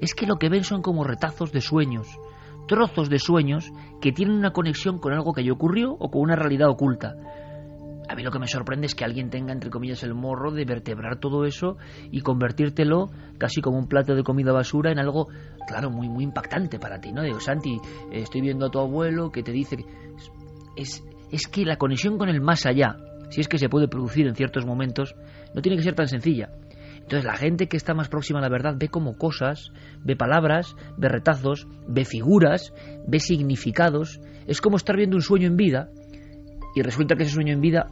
Es 0.00 0.14
que 0.14 0.26
lo 0.26 0.36
que 0.36 0.48
ven 0.48 0.64
son 0.64 0.82
como 0.82 1.04
retazos 1.04 1.52
de 1.52 1.60
sueños 1.60 2.08
trozos 2.68 3.08
de 3.08 3.18
sueños 3.18 3.72
que 4.00 4.12
tienen 4.12 4.36
una 4.36 4.52
conexión 4.52 5.00
con 5.00 5.12
algo 5.12 5.32
que 5.32 5.42
ya 5.42 5.52
ocurrió 5.52 5.90
o 5.92 6.10
con 6.10 6.20
una 6.20 6.36
realidad 6.36 6.68
oculta. 6.68 7.16
A 8.08 8.14
mí 8.14 8.22
lo 8.22 8.30
que 8.30 8.38
me 8.38 8.46
sorprende 8.46 8.86
es 8.86 8.94
que 8.94 9.04
alguien 9.04 9.28
tenga, 9.28 9.52
entre 9.52 9.70
comillas, 9.70 10.02
el 10.02 10.14
morro 10.14 10.50
de 10.50 10.64
vertebrar 10.64 11.18
todo 11.18 11.44
eso 11.44 11.76
y 12.10 12.22
convertírtelo 12.22 13.10
casi 13.36 13.60
como 13.60 13.78
un 13.78 13.86
plato 13.86 14.14
de 14.14 14.22
comida 14.22 14.52
basura 14.52 14.92
en 14.92 14.98
algo, 14.98 15.28
claro, 15.66 15.90
muy, 15.90 16.08
muy 16.08 16.24
impactante 16.24 16.78
para 16.78 17.00
ti, 17.00 17.12
¿no? 17.12 17.22
Digo, 17.22 17.40
Santi, 17.40 17.78
estoy 18.12 18.40
viendo 18.40 18.66
a 18.66 18.70
tu 18.70 18.78
abuelo 18.78 19.30
que 19.30 19.42
te 19.42 19.52
dice 19.52 19.76
que... 19.76 19.84
Es, 20.76 21.04
es 21.30 21.46
que 21.46 21.64
la 21.64 21.76
conexión 21.76 22.18
con 22.18 22.28
el 22.28 22.40
más 22.40 22.66
allá, 22.66 22.96
si 23.30 23.40
es 23.40 23.48
que 23.48 23.58
se 23.58 23.68
puede 23.68 23.88
producir 23.88 24.26
en 24.26 24.34
ciertos 24.34 24.64
momentos, 24.66 25.14
no 25.54 25.62
tiene 25.62 25.76
que 25.76 25.82
ser 25.82 25.94
tan 25.94 26.08
sencilla. 26.08 26.50
Entonces 27.08 27.24
la 27.24 27.36
gente 27.36 27.68
que 27.68 27.76
está 27.78 27.94
más 27.94 28.08
próxima 28.08 28.38
a 28.38 28.42
la 28.42 28.50
verdad 28.50 28.74
ve 28.78 28.88
como 28.88 29.16
cosas, 29.16 29.72
ve 30.04 30.14
palabras, 30.14 30.76
ve 30.98 31.08
retazos, 31.08 31.66
ve 31.86 32.04
figuras, 32.04 32.74
ve 33.06 33.18
significados. 33.18 34.20
Es 34.46 34.60
como 34.60 34.76
estar 34.76 34.96
viendo 34.96 35.16
un 35.16 35.22
sueño 35.22 35.46
en 35.46 35.56
vida 35.56 35.88
y 36.74 36.82
resulta 36.82 37.16
que 37.16 37.22
ese 37.22 37.32
sueño 37.32 37.54
en 37.54 37.62
vida 37.62 37.86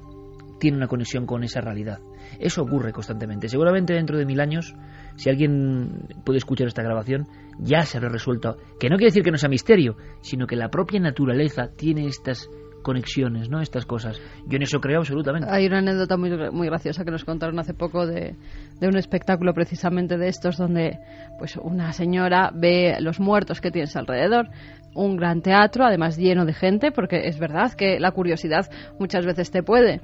tiene 0.61 0.77
una 0.77 0.87
conexión 0.87 1.25
con 1.25 1.44
esa 1.44 1.61
realidad. 1.61 2.01
Eso 2.38 2.62
ocurre 2.62 2.92
constantemente. 2.92 3.49
Seguramente 3.49 3.94
dentro 3.94 4.18
de 4.18 4.27
mil 4.27 4.40
años, 4.40 4.75
si 5.16 5.31
alguien 5.31 6.09
puede 6.25 6.38
escuchar 6.38 6.66
esta 6.66 6.83
grabación, 6.83 7.27
ya 7.59 7.83
se 7.83 7.96
habrá 7.96 8.11
resuelto. 8.11 8.59
Que 8.79 8.88
no 8.88 8.96
quiere 8.96 9.11
decir 9.11 9.22
que 9.22 9.31
no 9.31 9.38
sea 9.38 9.49
misterio, 9.49 9.96
sino 10.20 10.46
que 10.46 10.57
la 10.57 10.68
propia 10.70 11.01
naturaleza 11.01 11.70
tiene 11.75 12.07
estas 12.07 12.51
conexiones, 12.87 13.51
¿no? 13.51 13.61
Estas 13.61 13.85
cosas. 13.85 14.22
Yo 14.46 14.59
en 14.59 14.62
eso 14.62 14.79
creo 14.79 15.01
absolutamente. 15.01 15.49
Hay 15.51 15.66
una 15.66 15.79
anécdota 15.79 16.16
muy, 16.16 16.31
muy 16.53 16.68
graciosa 16.68 17.05
que 17.05 17.11
nos 17.11 17.25
contaron 17.25 17.59
hace 17.59 17.75
poco 17.75 18.07
de, 18.07 18.37
de 18.79 18.87
un 18.87 18.96
espectáculo 18.96 19.53
precisamente 19.55 20.16
de 20.16 20.29
estos 20.29 20.57
donde 20.57 21.01
pues 21.37 21.57
una 21.57 21.92
señora 21.92 22.53
ve 22.55 22.96
los 23.01 23.18
muertos 23.18 23.61
que 23.61 23.72
tienes 23.72 23.96
alrededor, 23.96 24.51
un 24.94 25.16
gran 25.16 25.42
teatro, 25.42 25.85
además 25.85 26.16
lleno 26.16 26.44
de 26.44 26.55
gente, 26.55 26.92
porque 26.92 27.27
es 27.27 27.40
verdad 27.40 27.72
que 27.72 27.99
la 27.99 28.12
curiosidad 28.12 28.70
muchas 29.01 29.27
veces 29.27 29.51
te 29.51 29.64
puede. 29.64 30.01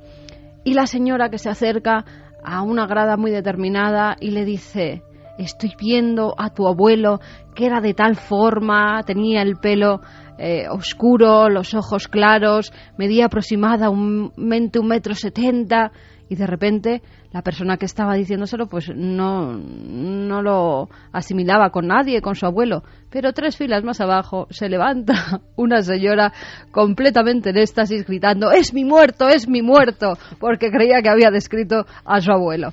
Y 0.64 0.74
la 0.74 0.86
señora 0.86 1.28
que 1.28 1.38
se 1.38 1.50
acerca 1.50 2.04
a 2.42 2.62
una 2.62 2.88
grada 2.88 3.16
muy 3.16 3.30
determinada 3.30 4.16
y 4.18 4.32
le 4.32 4.44
dice, 4.44 5.04
estoy 5.38 5.70
viendo 5.80 6.34
a 6.36 6.50
tu 6.50 6.66
abuelo 6.66 7.20
que 7.54 7.66
era 7.66 7.80
de 7.80 7.94
tal 7.94 8.16
forma, 8.16 9.04
tenía 9.04 9.40
el 9.42 9.54
pelo 9.54 10.00
eh, 10.44 10.68
oscuro, 10.68 11.48
los 11.48 11.72
ojos 11.72 12.08
claros, 12.08 12.72
medía 12.98 13.26
aproximadamente 13.26 14.80
un 14.80 14.88
metro 14.88 15.14
setenta 15.14 15.92
y 16.28 16.34
de 16.34 16.48
repente 16.48 17.02
la 17.30 17.42
persona 17.42 17.76
que 17.76 17.86
estaba 17.86 18.14
diciéndoselo 18.14 18.66
pues 18.66 18.90
no, 18.92 19.52
no 19.52 20.42
lo 20.42 20.88
asimilaba 21.12 21.70
con 21.70 21.86
nadie, 21.86 22.20
con 22.20 22.34
su 22.34 22.44
abuelo. 22.44 22.82
Pero 23.08 23.32
tres 23.32 23.56
filas 23.56 23.84
más 23.84 24.00
abajo 24.00 24.48
se 24.50 24.68
levanta 24.68 25.40
una 25.56 25.80
señora 25.82 26.32
completamente 26.72 27.50
en 27.50 27.58
éxtasis 27.58 28.04
gritando 28.04 28.50
¡Es 28.50 28.74
mi 28.74 28.84
muerto! 28.84 29.28
¡Es 29.28 29.46
mi 29.46 29.62
muerto! 29.62 30.18
porque 30.40 30.72
creía 30.72 31.02
que 31.02 31.08
había 31.08 31.30
descrito 31.30 31.86
a 32.04 32.20
su 32.20 32.32
abuelo 32.32 32.72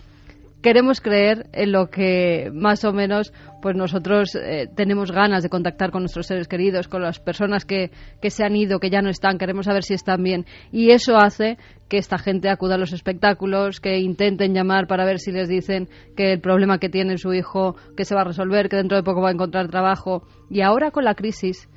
queremos 0.62 1.02
creer 1.02 1.48
en 1.54 1.72
lo 1.72 1.90
que 1.90 2.52
más 2.54 2.84
o 2.84 2.92
menos 2.92 3.34
pues 3.62 3.76
nosotros 3.76 4.36
eh, 4.36 4.68
tenemos 4.74 5.12
ganas 5.12 5.44
de 5.44 5.50
contactar 5.50 5.92
con 5.92 6.04
nuestros 6.04 6.28
seres 6.28 6.48
queridos, 6.48 6.88
con 6.88 7.02
las 7.02 7.20
personas 7.20 7.66
que, 7.66 7.92
que 8.22 8.30
se 8.30 8.44
han 8.44 8.56
ido, 8.56 8.80
que 8.80 8.90
ya 8.90 9.02
no 9.02 9.10
están, 9.10 9.38
queremos 9.38 9.66
saber 9.66 9.84
si 9.84 9.94
están 9.94 10.24
bien. 10.24 10.46
Y 10.72 10.92
eso 10.92 11.18
hace 11.18 11.58
que 11.90 11.98
esta 11.98 12.18
gente 12.18 12.50
acuda 12.50 12.76
a 12.76 12.78
los 12.78 12.94
espectáculos, 12.94 13.82
que 13.82 14.00
intenten 14.00 14.54
llamar 14.54 14.88
para 14.88 15.06
ver 15.06 15.20
si 15.20 15.32
les 15.32 15.50
dicen 15.50 15.90
que 16.16 16.32
el 16.32 16.40
problema 16.40 16.80
que 16.80 16.90
tiene 16.90 17.18
su 17.18 17.34
hijo 17.34 17.76
que 17.98 18.06
se 18.06 18.16
va 18.16 18.22
a 18.22 18.26
resolver, 18.26 18.70
que 18.70 18.78
dentro 18.78 18.96
de 18.96 19.04
poco 19.04 19.22
va 19.22 19.30
a 19.30 19.34
encontrar 19.34 19.68
trabajo. 19.68 20.24
Y 20.50 20.62
ahora 20.62 20.92
con 20.92 21.04
la 21.04 21.16
crisis 21.16 21.70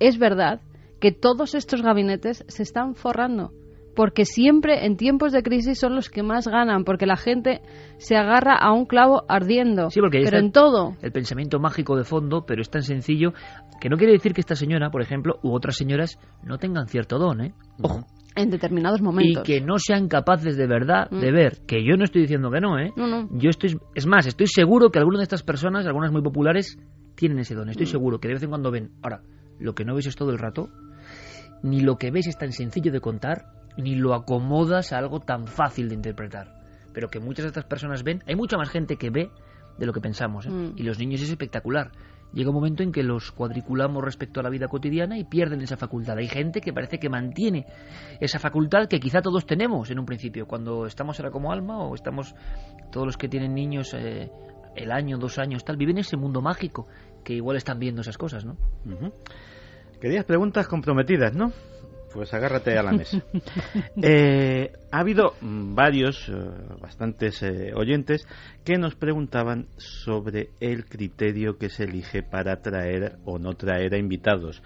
es 0.00 0.18
verdad 0.18 0.60
que 1.00 1.12
todos 1.12 1.54
estos 1.54 1.82
gabinetes 1.82 2.44
se 2.48 2.62
están 2.62 2.94
forrando 2.94 3.52
porque 3.94 4.24
siempre 4.24 4.86
en 4.86 4.96
tiempos 4.96 5.32
de 5.32 5.42
crisis 5.42 5.78
son 5.78 5.94
los 5.94 6.08
que 6.10 6.22
más 6.22 6.46
ganan, 6.48 6.84
porque 6.84 7.06
la 7.06 7.16
gente 7.16 7.60
se 7.98 8.16
agarra 8.16 8.56
a 8.56 8.72
un 8.72 8.86
clavo 8.86 9.24
ardiendo. 9.28 9.90
Sí, 9.90 10.00
porque 10.00 10.22
pero 10.24 10.38
en 10.38 10.52
todo. 10.52 10.96
El 11.02 11.12
pensamiento 11.12 11.58
mágico 11.60 11.96
de 11.96 12.04
fondo, 12.04 12.44
pero 12.46 12.62
es 12.62 12.70
tan 12.70 12.82
sencillo 12.82 13.32
que 13.80 13.88
no 13.88 13.96
quiere 13.96 14.12
decir 14.12 14.32
que 14.32 14.40
esta 14.40 14.54
señora, 14.56 14.90
por 14.90 15.02
ejemplo, 15.02 15.38
u 15.42 15.52
otras 15.52 15.76
señoras 15.76 16.18
no 16.42 16.58
tengan 16.58 16.86
cierto 16.88 17.18
don, 17.18 17.40
¿eh? 17.40 17.54
Ojo. 17.82 18.06
En 18.34 18.48
determinados 18.48 19.00
Y 19.00 19.02
momentos. 19.02 19.42
que 19.42 19.60
no 19.60 19.78
sean 19.78 20.08
capaces 20.08 20.56
de 20.56 20.66
verdad 20.66 21.10
de 21.10 21.30
Mm. 21.30 21.34
ver, 21.34 21.58
que 21.66 21.84
yo 21.84 21.96
no 21.98 22.04
estoy 22.04 22.22
diciendo 22.22 22.50
que 22.50 22.60
no, 22.60 22.78
¿eh? 22.78 22.92
No, 22.96 23.06
no. 23.06 23.28
Yo 23.32 23.50
estoy, 23.50 23.76
es 23.94 24.06
más, 24.06 24.26
estoy 24.26 24.46
seguro 24.46 24.88
que 24.90 24.98
algunas 24.98 25.18
de 25.18 25.24
estas 25.24 25.42
personas, 25.42 25.84
algunas 25.86 26.12
muy 26.12 26.22
populares, 26.22 26.78
tienen 27.14 27.40
ese 27.40 27.54
don. 27.54 27.66
Mm. 27.66 27.70
Estoy 27.72 27.86
seguro 27.86 28.20
que 28.20 28.28
de 28.28 28.34
vez 28.34 28.42
en 28.42 28.48
cuando 28.48 28.70
ven. 28.70 28.92
Ahora, 29.02 29.20
lo 29.58 29.74
que 29.74 29.84
no 29.84 29.94
ves 29.94 30.06
es 30.06 30.16
todo 30.16 30.30
el 30.30 30.38
rato, 30.38 30.70
ni 31.62 31.80
lo 31.80 31.96
que 31.96 32.10
ves 32.10 32.26
es 32.26 32.38
tan 32.38 32.52
sencillo 32.52 32.90
de 32.90 33.00
contar, 33.00 33.44
ni 33.76 33.94
lo 33.94 34.14
acomodas 34.14 34.92
a 34.92 34.98
algo 34.98 35.20
tan 35.20 35.46
fácil 35.46 35.88
de 35.88 35.94
interpretar. 35.94 36.54
Pero 36.92 37.08
que 37.08 37.20
muchas 37.20 37.44
de 37.44 37.48
estas 37.48 37.64
personas 37.64 38.02
ven, 38.02 38.22
hay 38.26 38.36
mucha 38.36 38.56
más 38.56 38.68
gente 38.68 38.96
que 38.96 39.10
ve 39.10 39.30
de 39.78 39.86
lo 39.86 39.92
que 39.92 40.00
pensamos. 40.00 40.46
¿eh? 40.46 40.50
Mm. 40.50 40.74
Y 40.76 40.82
los 40.82 40.98
niños 40.98 41.22
es 41.22 41.30
espectacular. 41.30 41.90
Llega 42.32 42.48
un 42.48 42.54
momento 42.54 42.82
en 42.82 42.92
que 42.92 43.02
los 43.02 43.30
cuadriculamos 43.30 44.02
respecto 44.02 44.40
a 44.40 44.42
la 44.42 44.48
vida 44.48 44.66
cotidiana 44.66 45.18
y 45.18 45.24
pierden 45.24 45.60
esa 45.60 45.76
facultad. 45.76 46.16
Hay 46.16 46.28
gente 46.28 46.62
que 46.62 46.72
parece 46.72 46.98
que 46.98 47.10
mantiene 47.10 47.66
esa 48.20 48.38
facultad 48.38 48.88
que 48.88 49.00
quizá 49.00 49.20
todos 49.20 49.44
tenemos 49.44 49.90
en 49.90 49.98
un 49.98 50.06
principio. 50.06 50.46
Cuando 50.46 50.86
estamos 50.86 51.18
ahora 51.20 51.30
como 51.30 51.52
alma 51.52 51.78
o 51.78 51.94
estamos 51.94 52.34
todos 52.90 53.06
los 53.06 53.16
que 53.18 53.28
tienen 53.28 53.54
niños 53.54 53.92
eh, 53.92 54.30
el 54.74 54.92
año, 54.92 55.18
dos 55.18 55.38
años, 55.38 55.62
tal, 55.64 55.76
viven 55.76 55.98
ese 55.98 56.16
mundo 56.16 56.40
mágico 56.40 56.86
que 57.22 57.34
igual 57.34 57.58
están 57.58 57.78
viendo 57.78 58.00
esas 58.00 58.16
cosas, 58.16 58.46
¿no? 58.46 58.56
Querías 60.00 60.24
preguntas 60.24 60.66
comprometidas, 60.68 61.34
¿no? 61.34 61.52
Pues 62.12 62.32
agárrate 62.34 62.78
a 62.78 62.82
la 62.82 62.92
mesa. 62.98 63.22
Eh, 64.02 64.72
ha 64.90 65.00
habido 65.00 65.34
mm, 65.40 65.74
varios, 65.74 66.28
eh, 66.28 66.34
bastantes 66.80 67.42
eh, 67.42 67.72
oyentes 67.74 68.26
que 68.64 68.76
nos 68.76 68.94
preguntaban 68.94 69.68
sobre 69.76 70.50
el 70.60 70.84
criterio 70.84 71.56
que 71.58 71.70
se 71.70 71.84
elige 71.84 72.22
para 72.22 72.60
traer 72.60 73.16
o 73.24 73.38
no 73.38 73.54
traer 73.54 73.94
a 73.94 73.98
invitados. 73.98 74.62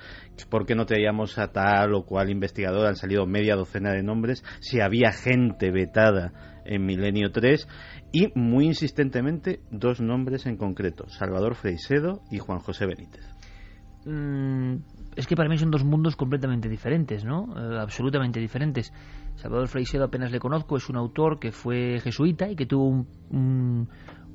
¿Por 0.50 0.66
qué 0.66 0.74
no 0.74 0.86
traíamos 0.86 1.38
a 1.38 1.52
tal 1.52 1.94
o 1.94 2.04
cual 2.04 2.30
investigador? 2.30 2.86
Han 2.86 2.96
salido 2.96 3.26
media 3.26 3.56
docena 3.56 3.92
de 3.92 4.02
nombres. 4.02 4.44
Si 4.60 4.80
había 4.80 5.12
gente 5.12 5.70
vetada 5.70 6.32
en 6.64 6.84
Milenio 6.84 7.30
3 7.30 7.66
y 8.12 8.32
muy 8.34 8.66
insistentemente 8.66 9.60
dos 9.70 10.00
nombres 10.00 10.46
en 10.46 10.56
concreto, 10.56 11.08
Salvador 11.08 11.54
Freisedo 11.54 12.22
y 12.30 12.38
Juan 12.38 12.58
José 12.58 12.86
Benítez. 12.86 13.24
Mm, 14.04 14.76
es 15.16 15.26
que 15.26 15.34
para 15.34 15.48
mí 15.48 15.56
son 15.56 15.70
dos 15.70 15.82
mundos 15.82 16.14
completamente 16.14 16.68
diferentes, 16.68 17.24
¿no? 17.24 17.48
Eh, 17.56 17.78
absolutamente 17.80 18.38
diferentes. 18.38 18.92
Salvador 19.36 19.66
Freixedo 19.66 20.04
apenas 20.04 20.30
le 20.30 20.38
conozco, 20.38 20.76
es 20.76 20.88
un 20.90 20.96
autor 20.96 21.38
que 21.38 21.52
fue 21.52 22.00
jesuita 22.00 22.50
y 22.50 22.54
que 22.54 22.66
tuvo 22.66 22.86
un, 22.86 23.08
un, 23.30 23.88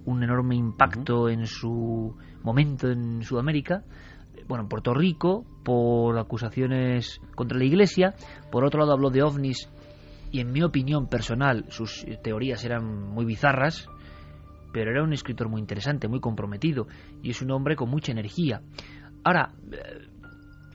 un 0.06 0.24
enorme 0.24 0.56
impacto 0.56 1.30
en 1.30 1.46
su 1.46 2.16
momento 2.44 2.90
en 2.90 3.22
Sudamérica. 3.22 3.84
Bueno, 4.48 4.64
en 4.64 4.70
Puerto 4.70 4.94
Rico, 4.94 5.46
por 5.64 6.18
acusaciones 6.18 7.22
contra 7.36 7.58
la 7.58 7.64
Iglesia. 7.64 8.16
Por 8.52 8.66
otro 8.66 8.80
lado, 8.80 8.94
habló 8.94 9.12
de 9.12 9.22
ovnis 9.22 9.70
y, 10.32 10.40
en 10.40 10.52
mi 10.52 10.64
opinión 10.64 11.08
personal, 11.08 11.66
sus 11.70 12.06
teorías 12.24 12.66
eran 12.66 13.12
muy 13.14 13.26
bizarras 13.26 13.88
pero 14.74 14.92
era 14.92 15.04
un 15.04 15.12
escritor 15.12 15.50
muy 15.50 15.60
interesante, 15.60 16.08
muy 16.08 16.22
comprometido 16.22 16.88
y 17.22 17.32
es 17.32 17.42
un 17.42 17.52
hombre 17.52 17.76
con 17.76 17.90
mucha 17.90 18.14
energía. 18.14 18.62
Ahora, 19.24 19.52
eh, 19.70 20.08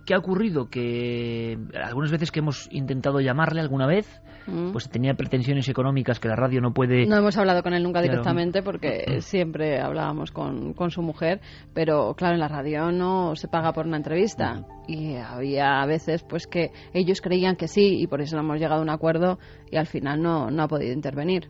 ¿qué 0.07 0.15
ha 0.15 0.19
ocurrido? 0.19 0.71
Que 0.71 1.59
algunas 1.85 2.11
veces 2.11 2.31
que 2.31 2.41
hemos 2.41 2.69
intentado 2.73 3.21
llamarle 3.21 3.61
alguna 3.61 3.87
vez, 3.87 4.07
Mm. 4.47 4.71
pues 4.71 4.89
tenía 4.89 5.15
pretensiones 5.15 5.69
económicas 5.69 6.21
que 6.21 6.29
la 6.29 6.37
radio 6.37 6.61
no 6.61 6.73
puede... 6.73 7.05
No 7.07 7.17
hemos 7.17 7.37
hablado 7.37 7.65
con 7.65 7.75
él 7.75 7.83
nunca 7.83 7.99
Claro. 8.01 8.13
directamente 8.13 8.63
porque 8.63 9.21
siempre 9.21 9.81
hablábamos 9.81 10.31
con, 10.31 10.73
con 10.73 10.91
su 10.93 11.03
mujer, 11.03 11.41
pero 11.75 12.15
claro, 12.15 12.35
en 12.35 12.41
la 12.41 12.47
radio 12.47 12.93
no 12.93 13.35
se 13.35 13.49
paga 13.49 13.73
por 13.73 13.87
una 13.87 13.97
entrevista. 13.97 14.65
Y 14.87 15.17
había 15.17 15.85
veces 15.87 16.23
pues 16.23 16.47
que 16.47 16.71
ellos 16.95 17.21
creían 17.21 17.57
que 17.57 17.67
sí 17.67 18.01
y 18.01 18.07
por 18.07 18.21
eso 18.21 18.37
no 18.37 18.43
hemos 18.43 18.61
llegado 18.61 18.79
a 18.79 18.83
un 18.85 18.91
acuerdo 18.91 19.41
y 19.69 19.79
al 19.79 19.87
final 19.87 20.23
no, 20.23 20.49
no 20.53 20.63
ha 20.63 20.69
podido 20.69 20.93
intervenir. 20.93 21.49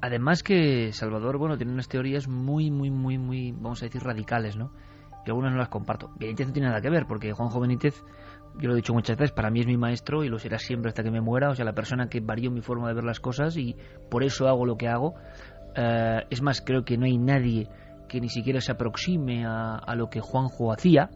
Además 0.00 0.42
que 0.42 0.92
Salvador, 0.92 1.38
bueno, 1.38 1.56
tiene 1.56 1.72
unas 1.72 1.88
teorías 1.88 2.26
muy, 2.26 2.72
muy, 2.72 2.90
muy, 2.90 3.18
muy, 3.18 3.52
vamos 3.52 3.82
a 3.82 3.86
decir, 3.86 4.02
radicales, 4.02 4.56
¿no? 4.56 4.72
Y 5.24 5.30
algunas 5.30 5.52
no 5.52 5.58
las 5.58 5.68
comparto. 5.68 6.10
Benítez 6.18 6.48
no 6.48 6.52
tiene 6.52 6.68
nada 6.68 6.80
que 6.80 6.90
ver, 6.90 7.06
porque 7.06 7.32
Juanjo 7.32 7.60
Benítez, 7.60 8.02
yo 8.58 8.68
lo 8.68 8.74
he 8.74 8.76
dicho 8.76 8.92
muchas 8.92 9.16
veces, 9.16 9.32
para 9.32 9.50
mí 9.50 9.60
es 9.60 9.66
mi 9.66 9.76
maestro 9.76 10.24
y 10.24 10.28
lo 10.28 10.38
será 10.38 10.58
siempre 10.58 10.88
hasta 10.88 11.02
que 11.02 11.10
me 11.10 11.20
muera, 11.20 11.50
o 11.50 11.54
sea, 11.54 11.64
la 11.64 11.74
persona 11.74 12.08
que 12.08 12.20
varió 12.20 12.50
mi 12.50 12.60
forma 12.60 12.88
de 12.88 12.94
ver 12.94 13.04
las 13.04 13.20
cosas 13.20 13.56
y 13.56 13.76
por 14.10 14.24
eso 14.24 14.48
hago 14.48 14.66
lo 14.66 14.76
que 14.76 14.88
hago. 14.88 15.14
Eh, 15.76 16.20
es 16.30 16.42
más, 16.42 16.60
creo 16.60 16.84
que 16.84 16.98
no 16.98 17.06
hay 17.06 17.18
nadie 17.18 17.68
que 18.08 18.20
ni 18.20 18.28
siquiera 18.28 18.60
se 18.60 18.72
aproxime 18.72 19.46
a, 19.46 19.94
lo 19.96 20.10
que 20.10 20.20
Juanjo 20.20 20.70
hacía, 20.70 21.08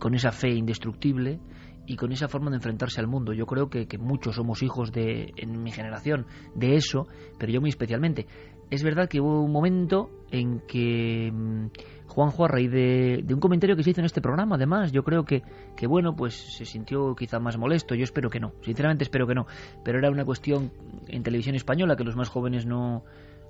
con 0.00 0.14
esa 0.14 0.32
fe 0.32 0.50
indestructible 0.50 1.40
y 1.86 1.94
con 1.94 2.10
esa 2.10 2.26
forma 2.26 2.50
de 2.50 2.56
enfrentarse 2.56 3.00
al 3.00 3.06
mundo. 3.06 3.32
Yo 3.32 3.46
creo 3.46 3.70
que, 3.70 3.86
que 3.86 3.96
muchos 3.96 4.34
somos 4.34 4.64
hijos 4.64 4.90
de, 4.90 5.32
en 5.36 5.62
mi 5.62 5.70
generación, 5.70 6.26
de 6.56 6.74
eso, 6.74 7.06
pero 7.38 7.52
yo 7.52 7.60
muy 7.60 7.70
especialmente. 7.70 8.26
Es 8.70 8.82
verdad 8.82 9.08
que 9.08 9.20
hubo 9.20 9.44
un 9.44 9.52
momento 9.52 10.10
en 10.30 10.60
que 10.66 11.30
mm, 11.32 11.66
Juanjo, 12.06 12.44
a 12.44 12.48
raíz 12.48 12.70
de, 12.70 13.24
un 13.28 13.40
comentario 13.40 13.76
que 13.76 13.82
se 13.82 13.90
hizo 13.90 14.00
en 14.00 14.06
este 14.06 14.20
programa, 14.20 14.56
además, 14.56 14.92
yo 14.92 15.02
creo 15.02 15.24
que, 15.24 15.42
que, 15.76 15.86
bueno, 15.86 16.16
pues 16.16 16.34
se 16.34 16.64
sintió 16.64 17.14
quizá 17.14 17.38
más 17.38 17.58
molesto. 17.58 17.94
Yo 17.94 18.04
espero 18.04 18.30
que 18.30 18.40
no, 18.40 18.52
sinceramente 18.62 19.04
espero 19.04 19.26
que 19.26 19.34
no. 19.34 19.46
Pero 19.84 19.98
era 19.98 20.10
una 20.10 20.24
cuestión 20.24 20.72
en 21.08 21.22
televisión 21.22 21.54
española 21.56 21.96
que 21.96 22.04
los 22.04 22.16
más 22.16 22.28
jóvenes 22.28 22.66
no, 22.66 23.04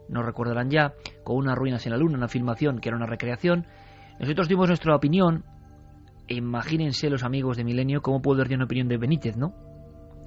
no 0.08 0.22
recordarán 0.22 0.70
ya, 0.70 0.94
con 1.24 1.36
unas 1.36 1.56
ruinas 1.56 1.86
en 1.86 1.92
la 1.92 1.98
luna, 1.98 2.18
una 2.18 2.28
filmación 2.28 2.78
que 2.78 2.88
era 2.88 2.96
una 2.96 3.06
recreación. 3.06 3.66
Nosotros 4.18 4.48
dimos 4.48 4.68
nuestra 4.68 4.94
opinión 4.94 5.44
imagínense 6.28 7.08
los 7.10 7.22
amigos 7.22 7.56
de 7.56 7.64
Milenio 7.64 8.02
cómo 8.02 8.20
puedo 8.20 8.38
dar 8.38 8.52
una 8.52 8.64
opinión 8.64 8.88
de 8.88 8.98
Benítez, 8.98 9.36
¿no? 9.36 9.54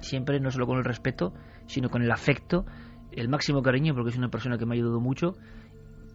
Siempre 0.00 0.40
no 0.40 0.50
solo 0.50 0.66
con 0.66 0.78
el 0.78 0.84
respeto, 0.84 1.34
sino 1.66 1.90
con 1.90 2.02
el 2.02 2.10
afecto, 2.10 2.64
el 3.12 3.28
máximo 3.28 3.62
cariño, 3.62 3.94
porque 3.94 4.10
es 4.10 4.16
una 4.16 4.30
persona 4.30 4.56
que 4.56 4.64
me 4.64 4.74
ha 4.74 4.76
ayudado 4.76 5.00
mucho. 5.00 5.34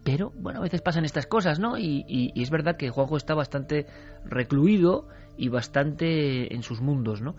Pero, 0.06 0.32
bueno, 0.38 0.60
a 0.60 0.62
veces 0.62 0.82
pasan 0.82 1.04
estas 1.04 1.26
cosas, 1.26 1.58
¿no? 1.58 1.76
Y, 1.78 2.04
y- 2.06 2.30
y 2.32 2.42
es 2.44 2.50
verdad 2.50 2.76
que 2.76 2.90
Juanjo 2.90 3.16
está 3.16 3.34
bastante 3.34 3.86
recluido 4.24 5.08
y 5.36 5.48
bastante 5.48 6.54
en 6.54 6.62
sus 6.62 6.80
mundos, 6.80 7.20
¿no? 7.20 7.34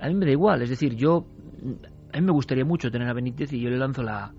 A 0.00 0.06
mí 0.06 0.14
me 0.14 0.24
da 0.26 0.30
igual, 0.30 0.62
es 0.62 0.70
decir, 0.70 0.94
yo. 0.94 1.26
A 2.12 2.20
mí 2.20 2.24
me 2.24 2.30
gustaría 2.30 2.64
mucho 2.64 2.92
tener 2.92 3.08
a 3.08 3.12
Benítez 3.12 3.52
y 3.52 3.60
yo 3.60 3.70
le 3.70 3.76
lanzo 3.76 4.04
la, 4.04 4.34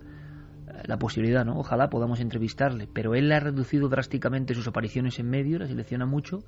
la 0.85 0.97
posibilidad, 0.97 1.43
¿no? 1.43 1.59
Ojalá 1.59 1.89
podamos 1.89 2.21
entrevistarle, 2.21 2.87
pero 2.87 3.15
él 3.15 3.29
ha 3.33 3.41
reducido 3.41 3.89
drásticamente 3.89 4.53
sus 4.55 4.65
apariciones 4.69 5.19
en 5.19 5.29
medios, 5.29 5.59
la 5.59 5.67
selecciona 5.67 6.05
mucho 6.05 6.39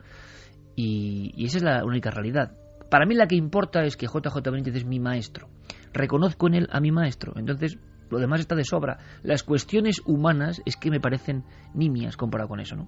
y, 0.78 1.34
y 1.36 1.46
esa 1.48 1.58
es 1.58 1.64
la 1.64 1.84
única 1.84 2.12
realidad. 2.12 2.54
Para 2.90 3.06
mí 3.06 3.14
la 3.14 3.28
que 3.28 3.36
importa 3.36 3.84
es 3.84 3.98
que 3.98 4.08
JJ 4.08 4.52
Benítez 4.52 4.76
es 4.76 4.86
mi 4.86 5.02
maestro. 5.02 5.50
Reconozco 5.92 6.48
en 6.48 6.54
él 6.54 6.68
a 6.72 6.80
mi 6.80 6.92
maestro. 6.92 7.34
Entonces, 7.36 7.78
lo 8.10 8.20
demás 8.20 8.40
está 8.40 8.56
de 8.56 8.64
sobra. 8.64 9.00
Las 9.24 9.44
cuestiones 9.44 10.02
humanas 10.06 10.62
es 10.66 10.76
que 10.78 10.90
me 10.92 11.00
parecen 11.00 11.44
nimias 11.74 12.18
comparado 12.18 12.50
con 12.50 12.60
eso, 12.60 12.76
¿no? 12.76 12.88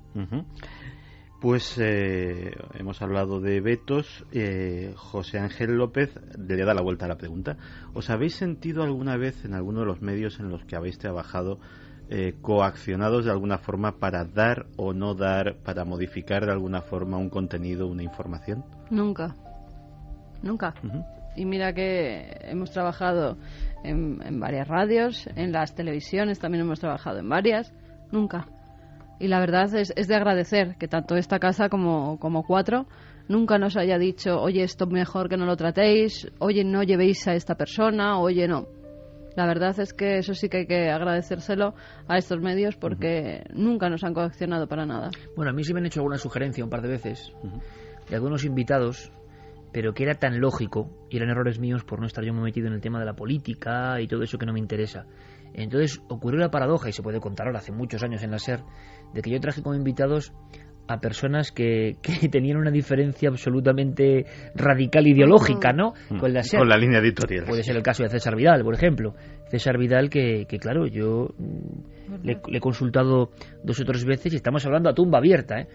Pues 1.39 1.77
eh, 1.77 2.51
hemos 2.73 3.01
hablado 3.01 3.39
de 3.39 3.61
vetos. 3.61 4.25
eh, 4.31 4.93
José 4.95 5.37
Ángel 5.37 5.75
López 5.75 6.19
le 6.37 6.65
da 6.65 6.73
la 6.73 6.81
vuelta 6.81 7.05
a 7.05 7.09
la 7.09 7.17
pregunta. 7.17 7.57
¿Os 7.93 8.09
habéis 8.09 8.35
sentido 8.35 8.81
alguna 8.83 9.17
vez 9.17 9.45
en 9.45 9.53
alguno 9.53 9.81
de 9.81 9.85
los 9.85 10.01
medios 10.01 10.39
en 10.39 10.49
los 10.49 10.65
que 10.65 10.75
habéis 10.75 10.97
trabajado 10.97 11.59
eh, 12.09 12.35
coaccionados 12.41 13.25
de 13.25 13.31
alguna 13.31 13.57
forma 13.59 13.99
para 13.99 14.25
dar 14.25 14.65
o 14.77 14.93
no 14.93 15.13
dar, 15.13 15.57
para 15.63 15.85
modificar 15.85 16.45
de 16.45 16.53
alguna 16.53 16.81
forma 16.81 17.17
un 17.17 17.29
contenido, 17.29 17.85
una 17.85 18.01
información? 18.01 18.63
Nunca. 18.89 19.35
Nunca. 20.41 20.73
Y 21.35 21.45
mira 21.45 21.73
que 21.73 22.31
hemos 22.43 22.71
trabajado 22.71 23.37
en, 23.83 24.21
en 24.25 24.39
varias 24.39 24.67
radios, 24.67 25.27
en 25.35 25.51
las 25.51 25.75
televisiones 25.75 26.39
también 26.39 26.63
hemos 26.63 26.79
trabajado 26.79 27.19
en 27.19 27.29
varias. 27.29 27.73
Nunca. 28.11 28.47
Y 29.19 29.27
la 29.27 29.39
verdad 29.39 29.73
es, 29.75 29.91
es 29.95 30.07
de 30.07 30.15
agradecer 30.15 30.75
que 30.77 30.87
tanto 30.87 31.15
esta 31.15 31.39
casa 31.39 31.69
como, 31.69 32.19
como 32.19 32.43
cuatro 32.43 32.87
nunca 33.27 33.57
nos 33.57 33.75
haya 33.77 33.97
dicho, 33.97 34.39
oye, 34.39 34.63
esto 34.63 34.87
mejor 34.87 35.29
que 35.29 35.37
no 35.37 35.45
lo 35.45 35.57
tratéis, 35.57 36.31
oye, 36.39 36.63
no 36.63 36.83
llevéis 36.83 37.27
a 37.27 37.33
esta 37.33 37.55
persona, 37.55 38.19
oye, 38.19 38.47
no. 38.47 38.67
La 39.35 39.45
verdad 39.45 39.79
es 39.79 39.93
que 39.93 40.17
eso 40.17 40.33
sí 40.33 40.49
que 40.49 40.57
hay 40.57 40.65
que 40.65 40.89
agradecérselo 40.89 41.75
a 42.07 42.17
estos 42.17 42.39
medios 42.41 42.75
porque 42.75 43.43
nunca 43.53 43.87
nos 43.89 44.03
han 44.03 44.13
coaccionado 44.13 44.67
para 44.67 44.85
nada. 44.85 45.11
Bueno, 45.35 45.51
a 45.51 45.53
mí 45.53 45.63
sí 45.63 45.73
me 45.73 45.79
han 45.79 45.85
hecho 45.85 45.99
alguna 45.99 46.17
sugerencia 46.17 46.63
un 46.63 46.71
par 46.71 46.81
de 46.81 46.89
veces 46.89 47.31
de 48.09 48.15
algunos 48.15 48.45
invitados, 48.45 49.11
pero 49.77 49.93
que 49.93 50.01
era 50.01 50.15
tan 50.15 50.39
lógico 50.41 50.89
y 51.07 51.17
eran 51.17 51.29
errores 51.29 51.59
míos 51.59 51.83
por 51.83 51.99
no 51.99 52.07
estar 52.07 52.25
yo 52.25 52.33
muy 52.33 52.45
metido 52.45 52.65
en 52.65 52.73
el 52.73 52.81
tema 52.81 52.99
de 52.99 53.05
la 53.05 53.13
política 53.13 54.01
y 54.01 54.07
todo 54.07 54.23
eso 54.23 54.39
que 54.39 54.47
no 54.47 54.51
me 54.51 54.57
interesa. 54.59 55.05
Entonces 55.53 56.01
ocurrió 56.09 56.39
la 56.39 56.49
paradoja, 56.49 56.89
y 56.89 56.93
se 56.93 57.03
puede 57.03 57.19
contar 57.19 57.45
ahora, 57.45 57.59
hace 57.59 57.71
muchos 57.71 58.01
años 58.01 58.23
en 58.23 58.31
la 58.31 58.39
SER, 58.39 58.61
de 59.13 59.21
que 59.21 59.29
yo 59.29 59.39
traje 59.39 59.61
como 59.61 59.75
invitados 59.75 60.33
a 60.87 60.99
personas 60.99 61.51
que, 61.51 61.97
que 62.01 62.27
tenían 62.27 62.57
una 62.57 62.71
diferencia 62.71 63.29
absolutamente 63.29 64.25
radical 64.55 65.05
ideológica, 65.05 65.73
¿no? 65.73 65.93
Mm. 66.09 66.17
Con 66.17 66.33
la, 66.33 66.41
SER. 66.41 66.59
Con 66.61 66.69
la 66.69 66.77
línea 66.77 66.97
editorial. 66.97 67.45
Puede 67.45 67.61
ser 67.61 67.75
el 67.75 67.83
caso 67.83 68.01
de 68.01 68.09
César 68.09 68.35
Vidal, 68.35 68.63
por 68.63 68.73
ejemplo. 68.73 69.13
César 69.51 69.77
Vidal, 69.77 70.09
que, 70.09 70.47
que 70.49 70.57
claro, 70.57 70.87
yo 70.87 71.35
mm, 71.37 72.23
le, 72.25 72.41
le 72.49 72.57
he 72.57 72.61
consultado 72.61 73.29
dos 73.63 73.79
o 73.79 73.85
tres 73.85 74.05
veces 74.05 74.33
y 74.33 74.37
estamos 74.37 74.65
hablando 74.65 74.89
a 74.89 74.95
tumba 74.95 75.19
abierta, 75.19 75.59
¿eh? 75.59 75.67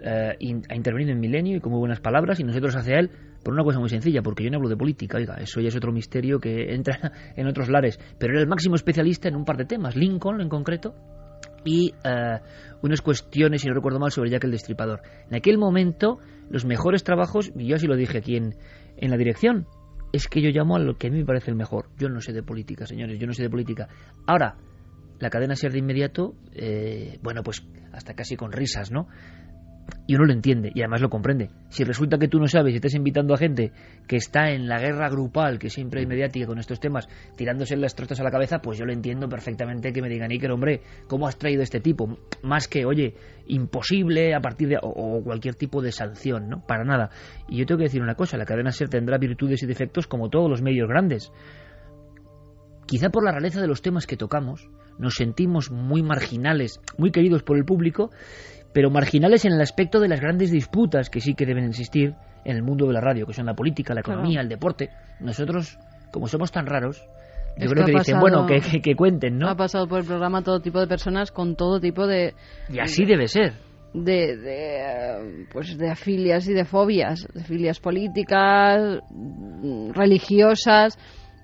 Eh, 0.00 0.36
in- 0.38 0.62
ha 0.70 0.76
intervenido 0.76 1.10
en 1.10 1.18
Milenio 1.18 1.56
y 1.56 1.60
con 1.60 1.72
muy 1.72 1.80
buenas 1.80 1.98
palabras 1.98 2.38
y 2.38 2.44
nosotros 2.44 2.76
hacia 2.76 3.00
él 3.00 3.10
por 3.48 3.54
una 3.54 3.64
cosa 3.64 3.80
muy 3.80 3.88
sencilla, 3.88 4.20
porque 4.20 4.44
yo 4.44 4.50
no 4.50 4.58
hablo 4.58 4.68
de 4.68 4.76
política, 4.76 5.16
oiga, 5.16 5.36
eso 5.36 5.58
ya 5.62 5.68
es 5.68 5.74
otro 5.74 5.90
misterio 5.90 6.38
que 6.38 6.74
entra 6.74 7.12
en 7.34 7.46
otros 7.46 7.70
lares, 7.70 7.98
pero 8.18 8.34
era 8.34 8.42
el 8.42 8.46
máximo 8.46 8.74
especialista 8.74 9.26
en 9.26 9.36
un 9.36 9.46
par 9.46 9.56
de 9.56 9.64
temas, 9.64 9.96
Lincoln 9.96 10.42
en 10.42 10.50
concreto 10.50 10.94
y 11.64 11.94
eh, 12.04 12.40
unas 12.82 13.00
cuestiones, 13.00 13.62
si 13.62 13.68
no 13.68 13.72
recuerdo 13.72 14.00
mal, 14.00 14.10
sobre 14.10 14.28
Jack 14.28 14.44
el 14.44 14.50
Destripador. 14.50 15.00
En 15.30 15.36
aquel 15.36 15.56
momento, 15.56 16.18
los 16.50 16.66
mejores 16.66 17.04
trabajos, 17.04 17.50
y 17.56 17.68
yo 17.68 17.76
así 17.76 17.86
lo 17.86 17.96
dije 17.96 18.18
aquí 18.18 18.36
en, 18.36 18.54
en 18.98 19.10
la 19.10 19.16
dirección, 19.16 19.66
es 20.12 20.28
que 20.28 20.42
yo 20.42 20.50
llamo 20.50 20.76
a 20.76 20.78
lo 20.78 20.98
que 20.98 21.06
a 21.06 21.10
mí 21.10 21.16
me 21.16 21.24
parece 21.24 21.50
el 21.50 21.56
mejor. 21.56 21.88
Yo 21.96 22.10
no 22.10 22.20
sé 22.20 22.34
de 22.34 22.42
política, 22.42 22.84
señores, 22.84 23.18
yo 23.18 23.26
no 23.26 23.32
sé 23.32 23.44
de 23.44 23.48
política. 23.48 23.88
Ahora, 24.26 24.56
la 25.20 25.30
cadena 25.30 25.56
ser 25.56 25.72
de 25.72 25.78
inmediato, 25.78 26.34
eh, 26.52 27.18
bueno, 27.22 27.42
pues 27.42 27.66
hasta 27.92 28.12
casi 28.12 28.36
con 28.36 28.52
risas, 28.52 28.90
¿no? 28.90 29.08
Y 30.06 30.14
uno 30.14 30.24
lo 30.24 30.32
entiende 30.32 30.70
y 30.74 30.80
además 30.80 31.02
lo 31.02 31.10
comprende. 31.10 31.50
Si 31.68 31.84
resulta 31.84 32.18
que 32.18 32.28
tú 32.28 32.38
no 32.38 32.46
sabes 32.48 32.72
y 32.72 32.76
estás 32.76 32.94
invitando 32.94 33.34
a 33.34 33.38
gente 33.38 33.72
que 34.06 34.16
está 34.16 34.50
en 34.50 34.66
la 34.66 34.78
guerra 34.78 35.08
grupal, 35.10 35.58
que 35.58 35.70
siempre 35.70 36.00
hay 36.00 36.06
mediática 36.06 36.46
con 36.46 36.58
estos 36.58 36.80
temas, 36.80 37.08
tirándose 37.36 37.76
las 37.76 37.94
trostas 37.94 38.20
a 38.20 38.24
la 38.24 38.30
cabeza, 38.30 38.60
pues 38.60 38.78
yo 38.78 38.86
lo 38.86 38.92
entiendo 38.92 39.28
perfectamente 39.28 39.92
que 39.92 40.00
me 40.00 40.08
digan, 40.08 40.30
Iker, 40.30 40.50
hombre, 40.50 40.82
¿cómo 41.08 41.28
has 41.28 41.38
traído 41.38 41.62
este 41.62 41.80
tipo? 41.80 42.18
Más 42.42 42.68
que, 42.68 42.86
oye, 42.86 43.14
imposible 43.48 44.34
a 44.34 44.40
partir 44.40 44.68
de. 44.68 44.76
o, 44.80 44.88
o 44.88 45.22
cualquier 45.22 45.54
tipo 45.54 45.82
de 45.82 45.92
sanción, 45.92 46.48
¿no? 46.48 46.66
Para 46.66 46.84
nada. 46.84 47.10
Y 47.48 47.58
yo 47.58 47.66
tengo 47.66 47.78
que 47.78 47.84
decir 47.84 48.02
una 48.02 48.14
cosa: 48.14 48.36
la 48.38 48.46
cadena 48.46 48.70
ser 48.72 48.88
tendrá 48.88 49.18
virtudes 49.18 49.62
y 49.62 49.66
defectos 49.66 50.06
como 50.06 50.30
todos 50.30 50.50
los 50.50 50.62
medios 50.62 50.88
grandes. 50.88 51.32
Quizá 52.86 53.10
por 53.10 53.22
la 53.22 53.32
rareza 53.32 53.60
de 53.60 53.66
los 53.66 53.82
temas 53.82 54.06
que 54.06 54.16
tocamos, 54.16 54.70
nos 54.98 55.14
sentimos 55.14 55.70
muy 55.70 56.02
marginales, 56.02 56.80
muy 56.96 57.10
queridos 57.10 57.42
por 57.42 57.58
el 57.58 57.66
público, 57.66 58.10
pero 58.72 58.90
marginales 58.90 59.44
en 59.44 59.52
el 59.52 59.60
aspecto 59.60 60.00
de 60.00 60.08
las 60.08 60.20
grandes 60.20 60.50
disputas 60.50 61.10
que 61.10 61.20
sí 61.20 61.34
que 61.34 61.46
deben 61.46 61.64
existir 61.64 62.14
en 62.44 62.56
el 62.56 62.62
mundo 62.62 62.86
de 62.86 62.92
la 62.94 63.00
radio, 63.00 63.26
que 63.26 63.32
son 63.34 63.46
la 63.46 63.54
política, 63.54 63.94
la 63.94 64.02
Claro. 64.02 64.20
economía, 64.20 64.40
el 64.40 64.48
deporte. 64.48 64.90
Nosotros, 65.20 65.78
como 66.12 66.28
somos 66.28 66.52
tan 66.52 66.66
raros, 66.66 67.02
yo 67.56 67.64
Es 67.66 67.72
creo 67.72 67.84
que 67.86 67.92
dicen, 67.92 68.16
pasado- 68.16 68.20
bueno, 68.20 68.46
que, 68.46 68.60
que- 68.60 68.80
que 68.80 68.94
cuenten, 68.94 69.36
¿no? 69.38 69.48
Ha 69.48 69.56
pasado 69.56 69.88
por 69.88 69.98
el 69.98 70.04
programa 70.06 70.42
todo 70.42 70.60
tipo 70.60 70.78
de 70.80 70.86
personas 70.86 71.32
con 71.32 71.56
todo 71.56 71.80
tipo 71.80 72.06
de, 72.06 72.34
Y 72.68 72.78
así 72.78 73.04
debe 73.04 73.26
ser. 73.26 73.54
de, 73.94 74.36
de, 74.36 75.46
pues 75.52 75.76
de 75.76 75.90
afilias 75.90 76.46
y 76.46 76.52
de 76.52 76.64
fobias, 76.64 77.26
de 77.34 77.42
filias 77.42 77.80
políticas, 77.80 79.00
mm, 79.10 79.90
religiosas 79.92 80.96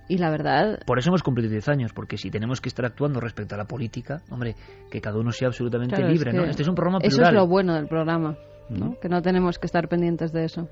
y 0.08 0.18
la 0.18 0.30
verdad 0.30 0.80
Por 0.86 0.98
eso 0.98 1.10
hemos 1.10 1.22
cumplido 1.22 1.50
10 1.50 1.68
años, 1.68 1.92
porque 1.92 2.16
si 2.16 2.30
tenemos 2.30 2.60
que 2.60 2.68
estar 2.68 2.84
actuando 2.84 3.20
respecto 3.20 3.54
a 3.54 3.58
la 3.58 3.64
política, 3.64 4.22
hombre, 4.30 4.54
que 4.90 5.00
cada 5.00 5.18
uno 5.18 5.30
sea 5.30 5.48
absolutamente 5.48 5.96
claro, 5.96 6.10
es 6.10 6.18
libre, 6.18 6.32
¿no? 6.32 6.44
Este 6.44 6.62
es 6.62 6.68
un 6.68 6.74
programa 6.74 6.98
Eso 7.02 7.16
plural. 7.16 7.34
es 7.34 7.40
lo 7.40 7.46
bueno 7.46 7.74
del 7.74 7.86
programa, 7.86 8.36
¿no? 8.68 8.98
Que 9.00 9.08
no 9.08 9.22
tenemos 9.22 9.58
que 9.58 9.66
estar 9.66 9.88
pendientes 9.88 10.32
de 10.32 10.44
eso. 10.44 10.68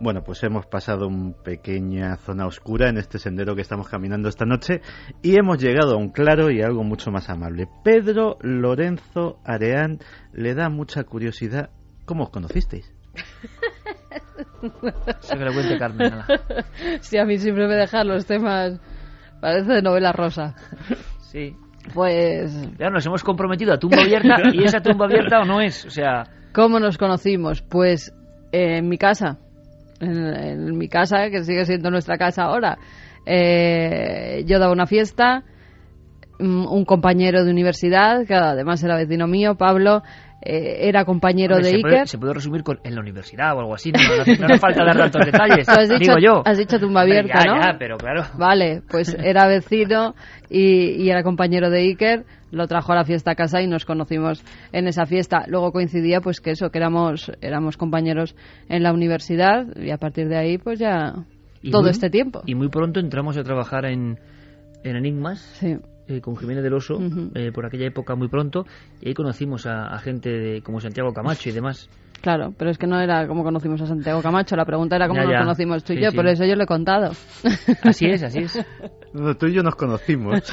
Bueno, 0.00 0.22
pues 0.22 0.42
hemos 0.44 0.66
pasado 0.66 1.08
una 1.08 1.32
pequeña 1.32 2.16
zona 2.18 2.46
oscura 2.46 2.88
en 2.88 2.98
este 2.98 3.18
sendero 3.18 3.56
que 3.56 3.62
estamos 3.62 3.88
caminando 3.88 4.28
esta 4.28 4.44
noche 4.44 4.80
y 5.22 5.36
hemos 5.36 5.58
llegado 5.58 5.94
a 5.94 5.96
un 5.96 6.10
claro 6.10 6.52
y 6.52 6.62
algo 6.62 6.84
mucho 6.84 7.10
más 7.10 7.28
amable. 7.28 7.68
Pedro 7.82 8.38
Lorenzo 8.40 9.40
Areán 9.44 9.98
le 10.32 10.54
da 10.54 10.68
mucha 10.68 11.02
curiosidad. 11.02 11.70
¿Cómo 12.04 12.24
os 12.24 12.30
conocisteis? 12.30 12.94
Eso 14.10 15.36
que 15.36 15.44
lo 15.44 15.52
cuente 15.52 15.78
Carmen. 15.78 16.12
ala. 16.12 16.26
Sí, 17.00 17.18
a 17.18 17.24
mí 17.24 17.38
siempre 17.38 17.66
me 17.68 17.74
dejan 17.74 18.08
los 18.08 18.26
temas, 18.26 18.80
parece 19.40 19.72
de 19.74 19.82
novela 19.82 20.12
rosa. 20.12 20.54
Sí. 21.20 21.54
Pues, 21.94 22.52
Ya 22.78 22.90
nos 22.90 23.06
hemos 23.06 23.22
comprometido 23.22 23.72
a 23.72 23.78
tumba 23.78 24.02
abierta 24.02 24.36
y 24.52 24.64
esa 24.64 24.80
tumba 24.80 25.06
abierta 25.06 25.40
o 25.40 25.44
no 25.44 25.60
es. 25.60 25.84
O 25.86 25.90
sea, 25.90 26.24
¿cómo 26.52 26.78
nos 26.80 26.98
conocimos? 26.98 27.62
Pues 27.62 28.12
eh, 28.52 28.78
en 28.78 28.88
mi 28.88 28.98
casa, 28.98 29.38
en, 30.00 30.16
en 30.26 30.76
mi 30.76 30.88
casa, 30.88 31.30
que 31.30 31.44
sigue 31.44 31.64
siendo 31.64 31.90
nuestra 31.90 32.18
casa 32.18 32.44
ahora. 32.44 32.78
Eh, 33.24 34.42
yo 34.46 34.58
daba 34.58 34.72
una 34.72 34.86
fiesta, 34.86 35.44
mm, 36.38 36.66
un 36.66 36.84
compañero 36.84 37.44
de 37.44 37.50
universidad, 37.50 38.26
que 38.26 38.34
además 38.34 38.82
era 38.82 38.96
vecino 38.96 39.26
mío, 39.26 39.54
Pablo, 39.56 40.02
eh, 40.40 40.88
era 40.88 41.04
compañero 41.04 41.56
hombre, 41.56 41.70
de 41.70 41.76
se, 41.76 41.80
puede, 41.82 41.94
Iker. 41.96 42.08
se 42.08 42.18
puede 42.18 42.34
resumir 42.34 42.62
con 42.62 42.78
en 42.84 42.94
la 42.94 43.00
universidad 43.00 43.56
o 43.56 43.60
algo 43.60 43.74
así. 43.74 43.90
No, 43.92 43.98
no, 44.00 44.16
no 44.16 44.22
hace- 44.22 44.38
no 44.38 44.46
hace 44.46 44.58
falta 44.58 44.84
dar 44.84 44.96
tantos 44.96 45.24
detalles. 45.32 45.68
Has 45.68 45.88
dicho- 45.88 45.98
digo 45.98 46.18
yo. 46.18 46.42
has 46.44 46.58
dicho 46.58 46.78
tumba 46.78 47.00
abierta, 47.02 47.40
ya, 47.44 47.52
¿no? 47.54 47.60
Ya, 47.60 47.76
pero 47.78 47.96
claro. 47.98 48.22
Vale, 48.38 48.82
pues 48.88 49.14
era 49.22 49.46
vecino 49.46 50.14
y, 50.48 51.02
y 51.02 51.10
era 51.10 51.22
compañero 51.22 51.70
de 51.70 51.80
Iker, 51.80 52.24
lo 52.50 52.66
trajo 52.66 52.92
a 52.92 52.94
la 52.96 53.04
fiesta 53.04 53.32
a 53.32 53.34
casa 53.34 53.60
y 53.60 53.66
nos 53.66 53.84
conocimos 53.84 54.42
en 54.72 54.86
esa 54.86 55.04
fiesta. 55.06 55.44
Luego 55.48 55.72
coincidía 55.72 56.20
pues 56.20 56.40
que 56.40 56.52
eso, 56.52 56.70
que 56.70 56.78
éramos, 56.78 57.30
éramos 57.42 57.76
compañeros 57.76 58.34
en 58.68 58.82
la 58.82 58.92
universidad 58.92 59.66
y 59.76 59.90
a 59.90 59.98
partir 59.98 60.28
de 60.28 60.36
ahí 60.38 60.56
pues 60.58 60.78
ya 60.78 61.14
Y 61.62 61.70
todo 61.70 61.82
muy- 61.82 61.90
este 61.90 62.10
tiempo. 62.10 62.42
Y 62.46 62.54
muy 62.54 62.68
pronto 62.68 63.00
entramos 63.00 63.36
a 63.36 63.42
trabajar 63.42 63.84
en, 63.86 64.18
en 64.84 64.96
Enigmas. 64.96 65.40
Sí, 65.58 65.76
eh, 66.08 66.20
con 66.20 66.36
Jiménez 66.36 66.64
del 66.64 66.74
Oso 66.74 66.96
Ujú. 66.96 67.30
eh, 67.34 67.52
por 67.52 67.66
aquella 67.66 67.86
época 67.86 68.14
muy 68.14 68.28
pronto 68.28 68.66
y 69.00 69.08
ahí 69.08 69.14
conocimos 69.14 69.66
a, 69.66 69.86
a 69.88 69.98
gente 69.98 70.30
de, 70.30 70.62
como 70.62 70.80
Santiago 70.80 71.12
Camacho 71.12 71.48
y 71.48 71.52
demás 71.52 71.88
claro, 72.20 72.52
pero 72.58 72.70
es 72.70 72.78
que 72.78 72.86
no 72.88 72.98
era 73.00 73.28
como 73.28 73.44
conocimos 73.44 73.80
a 73.82 73.86
Santiago 73.86 74.20
Camacho, 74.22 74.56
la 74.56 74.64
pregunta 74.64 74.96
era 74.96 75.06
cómo 75.06 75.20
Ya, 75.20 75.24
nos 75.24 75.32
ya. 75.34 75.38
conocimos 75.40 75.84
tú 75.84 75.92
y 75.92 75.96
Sí, 75.96 76.02
yo, 76.02 76.10
sí. 76.10 76.16
por 76.16 76.26
eso 76.26 76.44
yo 76.44 76.56
lo 76.56 76.64
he 76.64 76.66
contado. 76.66 77.12
así 77.82 78.06
es 78.06 78.22
así 78.24 78.38
es 78.40 78.58
No, 79.12 79.34
tú 79.36 79.46
y 79.46 79.54
yo 79.54 79.62
nos 79.62 79.74
conocimos. 79.76 80.40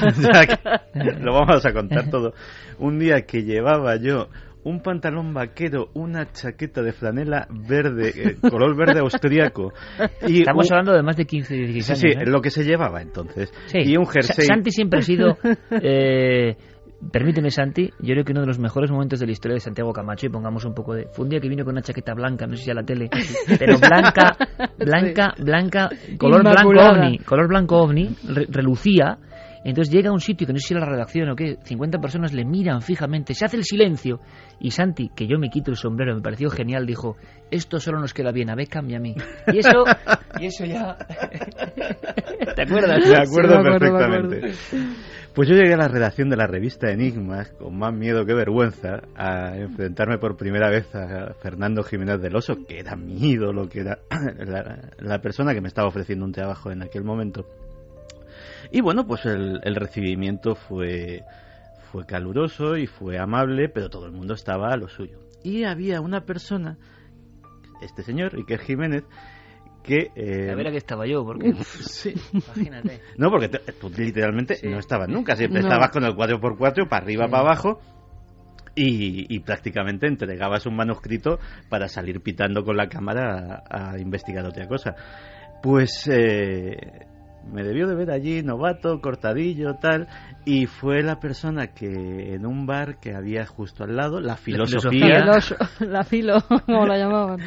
Ya 0.94 1.12
que 1.12 1.20
lo 1.20 1.32
vamos 1.34 1.64
a 1.66 1.72
contar 1.72 2.08
todo. 2.08 2.32
Un 2.78 2.98
día 2.98 3.22
que 3.26 3.42
llevaba 3.42 3.96
yo 3.96 4.28
un 4.66 4.80
pantalón 4.80 5.32
vaquero, 5.32 5.88
una 5.94 6.30
chaqueta 6.32 6.82
de 6.82 6.92
franela 6.92 7.46
verde, 7.50 8.12
eh, 8.16 8.36
color 8.50 8.76
verde 8.76 8.98
austriaco. 9.00 9.72
Y 10.26 10.40
estamos 10.40 10.66
un- 10.66 10.72
hablando 10.74 10.92
de 10.92 11.02
más 11.02 11.16
de 11.16 11.24
15 11.24 11.54
16 11.54 11.98
Sí, 11.98 12.06
años 12.08 12.16
sí, 12.18 12.28
¿eh? 12.28 12.30
lo 12.32 12.40
que 12.40 12.50
se 12.50 12.64
llevaba 12.64 13.00
entonces. 13.00 13.52
Sí. 13.66 13.78
Y 13.84 13.96
un 13.96 14.06
jersey. 14.06 14.44
Santi 14.44 14.70
siempre 14.72 14.98
ha 14.98 15.02
sido 15.02 15.36
eh, 15.70 16.56
permíteme 17.12 17.50
Santi 17.50 17.90
yo 18.00 18.14
creo 18.14 18.24
que 18.24 18.32
uno 18.32 18.40
de 18.40 18.46
los 18.46 18.58
mejores 18.58 18.90
momentos 18.90 19.20
de 19.20 19.26
la 19.26 19.32
historia 19.32 19.54
de 19.54 19.60
Santiago 19.60 19.92
Camacho 19.92 20.26
y 20.26 20.30
pongamos 20.30 20.64
un 20.64 20.74
poco 20.74 20.94
de 20.94 21.06
fue 21.12 21.24
un 21.24 21.28
día 21.30 21.40
que 21.40 21.48
vino 21.48 21.62
con 21.64 21.72
una 21.74 21.82
chaqueta 21.82 22.14
blanca 22.14 22.46
no 22.46 22.56
sé 22.56 22.64
si 22.64 22.70
a 22.70 22.74
la 22.74 22.82
tele 22.84 23.08
pero 23.58 23.76
blanca 23.78 24.36
blanca 24.78 25.34
blanca 25.38 25.90
color 26.18 26.40
blanco 26.42 26.70
ovni 26.70 27.18
color 27.18 27.48
blanco 27.48 27.76
ovni 27.82 28.16
re- 28.28 28.46
relucía 28.48 29.18
entonces 29.70 29.92
llega 29.92 30.10
a 30.10 30.12
un 30.12 30.20
sitio 30.20 30.46
que 30.46 30.52
no 30.52 30.58
sé 30.60 30.68
si 30.68 30.74
era 30.74 30.86
la 30.86 30.92
redacción 30.92 31.28
o 31.28 31.34
qué, 31.34 31.58
50 31.60 31.98
personas 31.98 32.32
le 32.32 32.44
miran 32.44 32.82
fijamente, 32.82 33.34
se 33.34 33.44
hace 33.44 33.56
el 33.56 33.64
silencio 33.64 34.20
y 34.60 34.70
Santi, 34.70 35.10
que 35.14 35.26
yo 35.26 35.38
me 35.38 35.48
quito 35.48 35.72
el 35.72 35.76
sombrero, 35.76 36.14
me 36.14 36.22
pareció 36.22 36.50
genial, 36.50 36.86
dijo, 36.86 37.16
esto 37.50 37.80
solo 37.80 37.98
nos 37.98 38.14
queda 38.14 38.30
bien 38.30 38.48
a 38.48 38.54
Beckham 38.54 38.88
y 38.90 38.94
a 38.94 39.00
mí. 39.00 39.14
Y 39.52 39.58
eso, 39.58 39.84
y 40.40 40.46
eso 40.46 40.64
ya... 40.64 40.96
¿Te 42.54 42.62
acuerdas? 42.62 43.08
Me 43.08 43.16
acuerdo 43.16 43.56
Sí, 43.56 43.58
me 43.58 43.58
acuerdo, 43.58 43.58
me 43.58 43.78
perfectamente. 43.78 44.52
Pues 45.34 45.48
yo 45.48 45.54
llegué 45.54 45.74
a 45.74 45.78
la 45.78 45.88
redacción 45.88 46.30
de 46.30 46.36
la 46.36 46.46
revista 46.46 46.90
Enigmas 46.90 47.50
con 47.50 47.76
más 47.76 47.92
miedo 47.92 48.24
que 48.24 48.32
vergüenza 48.32 49.02
a 49.16 49.56
enfrentarme 49.56 50.16
por 50.16 50.36
primera 50.36 50.70
vez 50.70 50.94
a 50.94 51.34
Fernando 51.42 51.82
Jiménez 51.82 52.22
del 52.22 52.36
Oso, 52.36 52.54
que 52.66 52.78
era 52.78 52.96
mi 52.96 53.32
ídolo, 53.32 53.68
que 53.68 53.80
era 53.80 53.98
la, 54.46 54.90
la 54.98 55.18
persona 55.20 55.52
que 55.52 55.60
me 55.60 55.68
estaba 55.68 55.88
ofreciendo 55.88 56.24
un 56.24 56.32
trabajo 56.32 56.70
en 56.70 56.82
aquel 56.82 57.04
momento. 57.04 57.44
Y 58.70 58.80
bueno, 58.80 59.06
pues 59.06 59.24
el, 59.26 59.60
el 59.62 59.74
recibimiento 59.76 60.54
fue, 60.54 61.22
fue 61.92 62.04
caluroso 62.06 62.76
y 62.76 62.86
fue 62.86 63.18
amable, 63.18 63.68
pero 63.68 63.88
todo 63.90 64.06
el 64.06 64.12
mundo 64.12 64.34
estaba 64.34 64.72
a 64.72 64.76
lo 64.76 64.88
suyo. 64.88 65.20
Y 65.44 65.64
había 65.64 66.00
una 66.00 66.24
persona, 66.24 66.76
este 67.80 68.02
señor, 68.02 68.34
Iker 68.36 68.58
Jiménez, 68.60 69.04
que... 69.84 70.10
eh, 70.16 70.50
A 70.50 70.54
ver 70.56 70.68
a 70.68 70.70
qué 70.72 70.78
estaba 70.78 71.06
yo, 71.06 71.24
porque... 71.24 71.54
sí, 71.64 72.14
Imagínate. 72.32 73.00
no, 73.18 73.30
porque 73.30 73.48
te- 73.48 73.72
tú 73.72 73.88
literalmente 73.96 74.56
Sí. 74.56 74.66
no 74.68 74.78
estabas 74.78 75.08
nunca, 75.08 75.36
siempre 75.36 75.60
No. 75.62 75.68
estabas 75.68 75.90
con 75.90 76.04
el 76.04 76.14
4x4 76.14 76.88
para 76.88 77.04
arriba, 77.04 77.26
Sí. 77.26 77.30
para 77.30 77.42
abajo. 77.42 77.80
Y, 78.78 79.34
y 79.34 79.40
prácticamente 79.40 80.06
entregabas 80.06 80.66
un 80.66 80.76
manuscrito 80.76 81.38
para 81.70 81.88
salir 81.88 82.20
pitando 82.20 82.62
con 82.62 82.76
la 82.76 82.88
cámara 82.90 83.62
a, 83.70 83.92
a 83.92 83.98
investigar 83.98 84.44
otra 84.44 84.66
cosa. 84.68 84.94
Pues 85.62 86.06
eh, 86.12 86.76
me 87.52 87.62
debió 87.62 87.86
de 87.86 87.94
ver 87.94 88.10
allí, 88.10 88.42
novato, 88.42 89.00
cortadillo, 89.00 89.74
tal, 89.80 90.08
y 90.44 90.66
fue 90.66 91.02
la 91.02 91.18
persona 91.20 91.68
que 91.68 92.34
en 92.34 92.46
un 92.46 92.66
bar 92.66 92.98
que 93.00 93.14
había 93.14 93.46
justo 93.46 93.84
al 93.84 93.96
lado, 93.96 94.20
la 94.20 94.36
filosofía, 94.36 95.20
filosofía. 95.20 95.24
Los- 95.24 95.80
la 95.80 96.04
filo, 96.04 96.34
como 96.66 96.86
la 96.86 96.98
llamaban. 96.98 97.40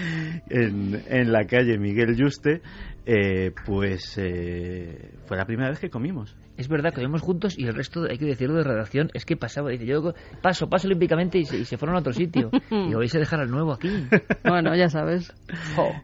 en, 0.49 1.01
en 1.07 1.31
la 1.31 1.45
calle 1.45 1.77
Miguel 1.77 2.15
Yuste, 2.15 2.61
eh, 3.05 3.51
pues 3.65 4.17
eh, 4.17 5.11
fue 5.25 5.37
la 5.37 5.45
primera 5.45 5.69
vez 5.69 5.79
que 5.79 5.89
comimos. 5.89 6.35
es 6.57 6.67
verdad 6.67 6.93
que 6.93 7.01
vemos 7.01 7.21
juntos 7.21 7.57
y 7.57 7.65
el 7.65 7.73
resto, 7.73 8.03
hay 8.09 8.17
que 8.17 8.25
decirlo 8.25 8.55
de 8.57 8.63
redacción, 8.63 9.09
es 9.13 9.25
que 9.25 9.35
pasaba, 9.37 9.69
dice, 9.71 9.85
yo 9.85 10.13
paso, 10.41 10.69
paso 10.69 10.87
olímpicamente 10.87 11.39
y 11.39 11.45
se, 11.45 11.77
fueron 11.77 11.95
a 11.95 11.99
otro 11.99 12.13
sitio. 12.13 12.49
y 12.69 12.93
vais 12.93 13.15
a 13.15 13.19
dejar 13.19 13.39
al 13.39 13.49
nuevo 13.49 13.73
aquí. 13.73 13.89
Bueno, 14.43 14.75
ya 14.75 14.89
sabes. 14.89 15.33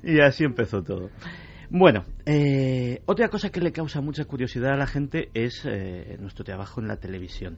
Y 0.03 0.19
así 0.21 0.43
empezó 0.45 0.81
todo. 0.81 1.09
Bueno, 1.69 2.05
eh, 2.25 3.01
otra 3.05 3.29
cosa 3.29 3.49
que 3.49 3.61
le 3.61 3.71
causa 3.71 4.01
mucha 4.01 4.25
curiosidad 4.25 4.73
a 4.73 4.77
la 4.77 4.87
gente 4.87 5.29
es 5.33 5.63
eh, 5.65 6.17
nuestro 6.19 6.43
trabajo 6.45 6.81
en 6.81 6.87
la 6.87 6.97
televisión. 6.97 7.57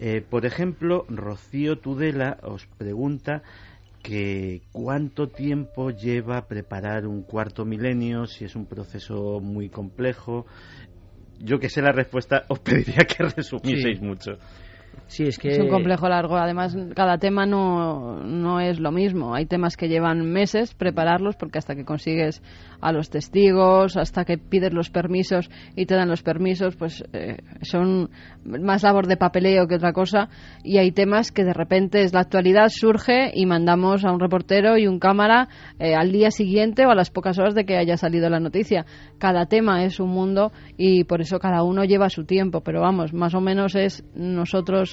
Eh, 0.00 0.22
por 0.28 0.44
ejemplo, 0.44 1.04
Rocío 1.08 1.78
Tudela 1.78 2.38
os 2.42 2.66
pregunta 2.78 3.42
que 4.02 4.60
cuánto 4.72 5.28
tiempo 5.28 5.90
lleva 5.90 6.46
preparar 6.46 7.06
un 7.06 7.22
cuarto 7.22 7.64
milenio, 7.64 8.26
si 8.26 8.44
es 8.44 8.54
un 8.54 8.66
proceso 8.66 9.40
muy 9.40 9.70
complejo. 9.70 10.46
Yo 11.38 11.58
que 11.58 11.70
sé 11.70 11.80
la 11.80 11.92
respuesta, 11.92 12.44
os 12.48 12.58
pediría 12.58 13.06
que 13.06 13.24
resumieseis 13.24 14.00
mucho. 14.00 14.32
Es 15.52 15.58
un 15.58 15.68
complejo 15.68 16.08
largo. 16.08 16.36
Además, 16.36 16.76
cada 16.94 17.18
tema 17.18 17.46
no, 17.46 18.22
no 18.22 18.60
es 18.60 18.80
lo 18.80 18.90
mismo. 18.92 19.34
Hay 19.34 19.46
temas 19.46 19.76
que 19.76 19.88
llevan 19.88 20.32
meses 20.32 20.74
prepararlos 20.74 21.36
porque 21.36 21.58
hasta 21.58 21.74
que 21.74 21.84
consigues 21.84 22.42
a 22.80 22.92
los 22.92 23.10
testigos, 23.10 23.96
hasta 23.96 24.24
que 24.24 24.36
pides 24.36 24.72
los 24.72 24.90
permisos 24.90 25.50
y 25.74 25.86
te 25.86 25.94
dan 25.94 26.08
los 26.08 26.22
permisos, 26.22 26.76
pues 26.76 27.02
eh, 27.12 27.38
son 27.62 28.10
más 28.44 28.82
labor 28.82 29.06
de 29.06 29.16
papeleo 29.16 29.66
que 29.66 29.76
otra 29.76 29.92
cosa. 29.92 30.28
Y 30.62 30.78
hay 30.78 30.92
temas 30.92 31.32
que 31.32 31.44
de 31.44 31.54
repente 31.54 32.02
es 32.02 32.12
la 32.12 32.20
actualidad, 32.20 32.68
surge 32.68 33.30
y 33.34 33.46
mandamos 33.46 34.04
a 34.04 34.12
un 34.12 34.20
reportero 34.20 34.76
y 34.76 34.86
un 34.86 34.98
cámara 34.98 35.48
eh, 35.78 35.94
al 35.94 36.12
día 36.12 36.30
siguiente 36.30 36.84
o 36.86 36.90
a 36.90 36.94
las 36.94 37.10
pocas 37.10 37.38
horas 37.38 37.54
de 37.54 37.64
que 37.64 37.76
haya 37.76 37.96
salido 37.96 38.28
la 38.28 38.40
noticia. 38.40 38.84
Cada 39.18 39.46
tema 39.46 39.84
es 39.84 40.00
un 40.00 40.10
mundo 40.10 40.52
y 40.76 41.04
por 41.04 41.20
eso 41.20 41.38
cada 41.38 41.62
uno 41.62 41.84
lleva 41.84 42.10
su 42.10 42.24
tiempo. 42.24 42.60
Pero 42.60 42.82
vamos, 42.82 43.12
más 43.14 43.34
o 43.34 43.40
menos 43.40 43.74
es 43.74 44.04
nosotros 44.14 44.83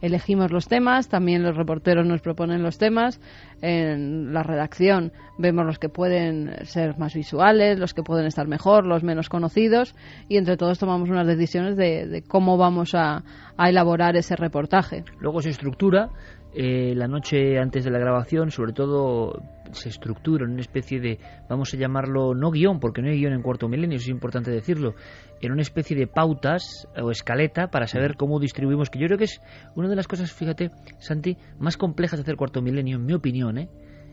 elegimos 0.00 0.50
los 0.50 0.68
temas, 0.68 1.08
también 1.08 1.42
los 1.42 1.56
reporteros 1.56 2.06
nos 2.06 2.20
proponen 2.20 2.62
los 2.62 2.78
temas, 2.78 3.20
en 3.60 4.32
la 4.32 4.42
redacción 4.42 5.12
vemos 5.38 5.66
los 5.66 5.78
que 5.78 5.88
pueden 5.88 6.64
ser 6.64 6.98
más 6.98 7.14
visuales, 7.14 7.78
los 7.78 7.94
que 7.94 8.02
pueden 8.02 8.26
estar 8.26 8.46
mejor, 8.48 8.86
los 8.86 9.02
menos 9.02 9.28
conocidos 9.28 9.94
y 10.28 10.36
entre 10.36 10.56
todos 10.56 10.78
tomamos 10.78 11.10
unas 11.10 11.26
decisiones 11.26 11.76
de, 11.76 12.24
cómo 12.26 12.56
vamos 12.56 12.94
a, 12.94 13.22
a 13.56 13.68
elaborar 13.68 14.16
ese 14.16 14.36
reportaje. 14.36 15.04
Luego 15.20 15.42
se 15.42 15.50
estructura 15.50 16.10
eh, 16.54 16.94
la 16.96 17.06
noche 17.06 17.58
antes 17.58 17.84
de 17.84 17.90
la 17.90 17.98
grabación, 17.98 18.50
sobre 18.50 18.72
todo 18.72 19.40
se 19.72 19.88
estructura 19.88 20.44
en 20.44 20.52
una 20.52 20.60
especie 20.60 21.00
de, 21.00 21.18
vamos 21.48 21.72
a 21.72 21.76
llamarlo, 21.76 22.34
no 22.34 22.50
guion, 22.50 22.80
porque 22.80 23.02
no 23.02 23.08
hay 23.08 23.18
guion 23.18 23.32
en 23.32 23.42
cuarto 23.42 23.68
milenio, 23.68 23.98
es 23.98 24.08
importante 24.08 24.50
decirlo, 24.50 24.94
en 25.40 25.52
una 25.52 25.62
especie 25.62 25.96
de 25.96 26.08
pautas 26.08 26.88
o 27.00 27.10
escaleta 27.10 27.68
para 27.68 27.86
saber 27.86 28.16
cómo 28.16 28.40
distribuimos, 28.40 28.90
que 28.90 28.98
yo 28.98 29.06
creo 29.06 29.18
que 29.18 29.24
es 29.24 29.40
una 29.76 29.88
de 29.88 29.96
las 29.96 30.08
cosas, 30.08 30.32
fíjate, 30.32 30.70
Santi, 30.98 31.36
más 31.58 31.76
complejas 31.76 32.18
de 32.18 32.22
hacer 32.22 32.36
cuarto 32.36 32.62
milenio, 32.62 32.96
en 32.96 33.06
mi 33.06 33.14
opinión, 33.14 33.58
¿eh? 33.58 33.68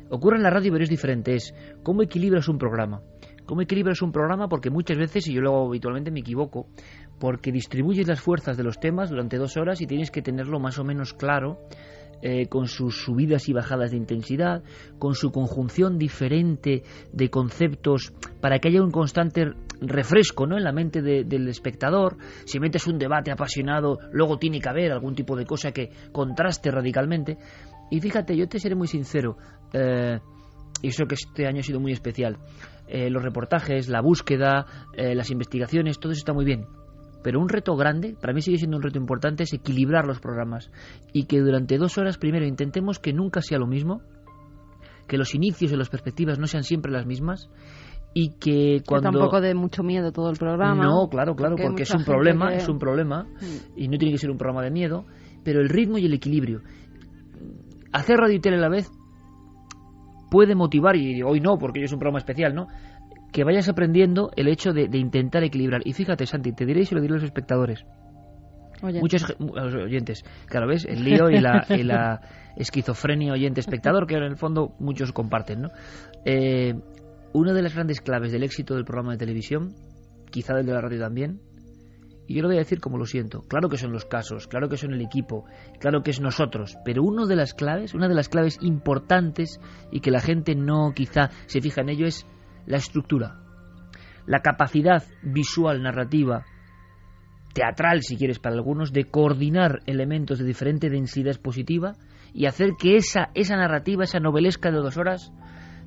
Ocurre 0.10 0.38
en 0.38 0.44
la 0.44 0.50
radio, 0.50 0.72
pero 0.72 0.84
es 0.84 0.90
diferente, 0.90 1.34
es 1.34 1.54
cómo 1.84 2.02
equilibras 2.02 2.48
un 2.48 2.58
programa. 2.58 3.02
¿Cómo 3.46 3.62
equilibras 3.62 4.02
un 4.02 4.12
programa? 4.12 4.48
Porque 4.48 4.70
muchas 4.70 4.98
veces, 4.98 5.28
y 5.28 5.34
yo 5.34 5.42
luego 5.42 5.68
habitualmente 5.68 6.12
me 6.12 6.20
equivoco, 6.20 6.68
porque 7.20 7.52
distribuyes 7.52 8.08
las 8.08 8.22
fuerzas 8.22 8.58
de 8.58 8.64
los 8.64 8.80
temas 8.80 9.10
durante 9.10 9.38
dos 9.38 9.58
horas 9.58 9.82
y 9.82 9.88
tienes 9.88 10.12
que 10.12 10.22
tenerlo 10.22 10.60
más 10.60 10.80
o 10.80 10.84
menos 10.84 11.14
claro 11.14 11.58
eh, 12.22 12.48
con 12.48 12.68
sus 12.68 13.04
subidas 13.04 13.48
y 13.50 13.54
bajadas 13.54 13.92
de 13.92 13.98
intensidad, 13.98 14.64
con 15.00 15.14
su 15.14 15.32
conjunción 15.32 15.98
diferente 15.98 16.84
de 17.14 17.30
conceptos 17.30 18.14
para 18.42 18.60
que 18.60 18.70
haya 18.70 18.82
un 18.82 18.92
constante 18.92 19.54
refresco 19.82 20.48
¿no? 20.48 20.58
en 20.58 20.64
la 20.64 20.72
mente 20.72 21.02
del 21.02 21.48
espectador. 21.48 22.18
Si 22.46 22.60
metes 22.60 22.88
un 22.88 22.98
debate 22.98 23.32
apasionado, 23.32 24.00
luego 24.12 24.40
tiene 24.40 24.60
que 24.60 24.70
haber 24.70 24.92
algún 24.92 25.14
tipo 25.16 25.36
de 25.36 25.46
cosa 25.46 25.72
que 25.72 25.92
contraste 26.12 26.72
radicalmente. 26.72 27.38
Y 27.92 28.02
fíjate, 28.02 28.36
yo 28.36 28.48
te 28.48 28.60
seré 28.60 28.76
muy 28.76 28.88
sincero, 28.88 29.38
eh, 29.74 30.20
y 30.82 30.88
eso 30.88 31.06
que 31.06 31.16
este 31.16 31.48
año 31.48 31.60
ha 31.60 31.64
sido 31.64 31.80
muy 31.80 31.92
especial. 31.92 32.38
Eh, 32.88 33.10
los 33.10 33.22
reportajes, 33.22 33.90
la 33.90 34.02
búsqueda, 34.02 34.66
las 34.96 35.30
investigaciones, 35.30 36.00
todo 36.00 36.12
eso 36.12 36.20
está 36.20 36.34
muy 36.34 36.46
bien. 36.46 36.66
Pero 37.24 37.40
un 37.40 37.50
reto 37.50 37.76
grande, 37.76 38.16
para 38.20 38.34
mí 38.34 38.42
sigue 38.42 38.58
siendo 38.58 38.78
un 38.78 38.84
reto 38.84 38.98
importante, 38.98 39.44
es 39.44 39.54
equilibrar 39.54 40.06
los 40.06 40.20
programas. 40.20 40.72
Y 41.14 41.26
que 41.26 41.40
durante 41.40 41.78
dos 41.78 41.98
horas 41.98 42.18
primero 42.18 42.46
intentemos 42.46 43.00
que 43.00 43.14
nunca 43.14 43.42
sea 43.42 43.58
lo 43.58 43.68
mismo, 43.68 44.02
que 45.08 45.18
los 45.18 45.34
inicios 45.34 45.72
y 45.72 45.76
las 45.76 45.90
perspectivas 45.90 46.40
no 46.40 46.48
sean 46.48 46.64
siempre 46.64 46.92
las 46.92 47.06
mismas 47.06 47.50
y 48.14 48.32
que 48.40 48.82
cuando 48.88 49.12
tampoco 49.12 49.42
de 49.42 49.54
mucho 49.54 49.84
miedo 49.84 50.12
todo 50.12 50.30
el 50.30 50.38
programa 50.38 50.86
no 50.86 51.08
claro 51.10 51.36
claro 51.36 51.56
porque, 51.56 51.84
es 51.84 51.94
un 51.94 52.04
problema 52.04 52.54
es 52.54 52.68
un 52.68 52.80
problema 52.80 53.28
y 53.76 53.90
no 53.90 53.98
tiene 53.98 54.14
que 54.14 54.18
ser 54.18 54.32
un 54.32 54.38
programa 54.38 54.64
de 54.64 54.72
miedo 54.72 55.06
pero 55.44 55.62
el 55.62 55.70
ritmo 55.70 55.98
y 55.98 56.06
el 56.06 56.14
equilibrio. 56.14 56.62
Hacer 57.94 58.18
radio 58.18 58.36
y 58.36 58.42
tele 58.42 58.58
a 58.58 58.60
la 58.60 58.68
vez 58.68 58.92
puede 60.30 60.56
motivar 60.56 60.98
y 60.98 61.24
hoy 61.24 61.40
no 61.40 61.58
porque 61.58 61.84
es 61.84 61.94
un 61.94 62.00
programa 62.00 62.18
especial 62.18 62.54
no 62.54 62.68
que 63.38 63.44
vayas 63.44 63.70
aprendiendo 63.70 64.32
el 64.36 64.48
hecho 64.48 64.74
de, 64.74 64.90
intentar 64.98 65.44
equilibrar. 65.44 65.82
Y 65.86 65.94
fíjate, 65.94 66.26
Santi, 66.26 66.54
te 66.54 66.66
diré 66.66 66.82
y 66.82 66.86
se 66.86 66.96
lo 66.96 67.02
diré 67.02 67.14
a 67.14 67.18
los 67.18 67.24
espectadores. 67.24 67.86
Muchos 68.82 69.32
los 69.38 69.76
oyentes. 69.76 70.24
Claro, 70.48 70.68
¿ves? 70.68 70.86
El 70.86 71.04
lío 71.04 71.30
y 71.30 71.40
la, 71.40 71.64
la 71.70 72.22
esquizofrenia 72.58 73.34
oyente-espectador, 73.34 74.08
que 74.08 74.16
en 74.16 74.24
el 74.24 74.38
fondo 74.38 74.74
muchos 74.80 75.12
comparten, 75.12 75.62
¿no? 75.62 75.70
Eh, 76.26 76.74
una 77.32 77.54
de 77.54 77.62
las 77.62 77.76
grandes 77.76 78.02
claves 78.02 78.32
del 78.32 78.42
éxito 78.42 78.74
del 78.74 78.86
programa 78.86 79.12
de 79.12 79.20
televisión, 79.20 79.76
quizá 80.32 80.56
del 80.56 80.66
de 80.66 80.74
la 80.74 80.82
radio 80.82 81.00
también, 81.00 81.40
y 82.26 82.34
yo 82.34 82.42
lo 82.42 82.48
voy 82.48 82.58
a 82.58 82.62
decir 82.62 82.80
como 82.80 82.98
lo 82.98 83.06
siento, 83.06 83.44
claro 83.44 83.70
que 83.70 83.78
son 83.78 83.92
los 83.92 84.06
casos, 84.06 84.48
claro 84.48 84.68
que 84.68 84.78
son 84.78 84.96
el 84.96 85.02
equipo, 85.02 85.46
claro 85.80 86.02
que 86.02 86.10
es 86.10 86.20
nosotros, 86.20 86.76
pero 86.84 87.04
una 87.04 87.28
de 87.28 87.36
las 87.36 87.54
claves, 87.54 87.94
una 87.94 88.08
de 88.08 88.16
las 88.16 88.30
claves 88.30 88.58
importantes 88.62 89.60
y 89.92 90.00
que 90.00 90.10
la 90.10 90.22
gente 90.22 90.56
no 90.56 90.92
quizá 90.96 91.30
se 91.46 91.62
fija 91.62 91.82
en 91.82 91.90
ello 91.90 92.08
es 92.08 92.26
la 92.68 92.78
estructura, 92.78 93.40
la 94.28 94.42
capacidad 94.42 95.04
visual, 95.24 95.82
narrativa, 95.82 96.46
teatral, 97.54 98.04
si 98.04 98.18
quieres, 98.18 98.38
para 98.38 98.56
algunos, 98.56 98.94
de 98.94 99.06
coordinar 99.06 99.80
elementos 99.88 100.38
de 100.38 100.46
diferente 100.46 100.90
densidad 100.90 101.30
expositiva 101.30 101.94
y 102.34 102.46
hacer 102.46 102.72
que 102.78 102.98
esa, 102.98 103.30
esa 103.34 103.56
narrativa, 103.56 104.04
esa 104.04 104.20
novelesca 104.20 104.70
de 104.70 104.78
dos 104.78 104.98
horas, 104.98 105.32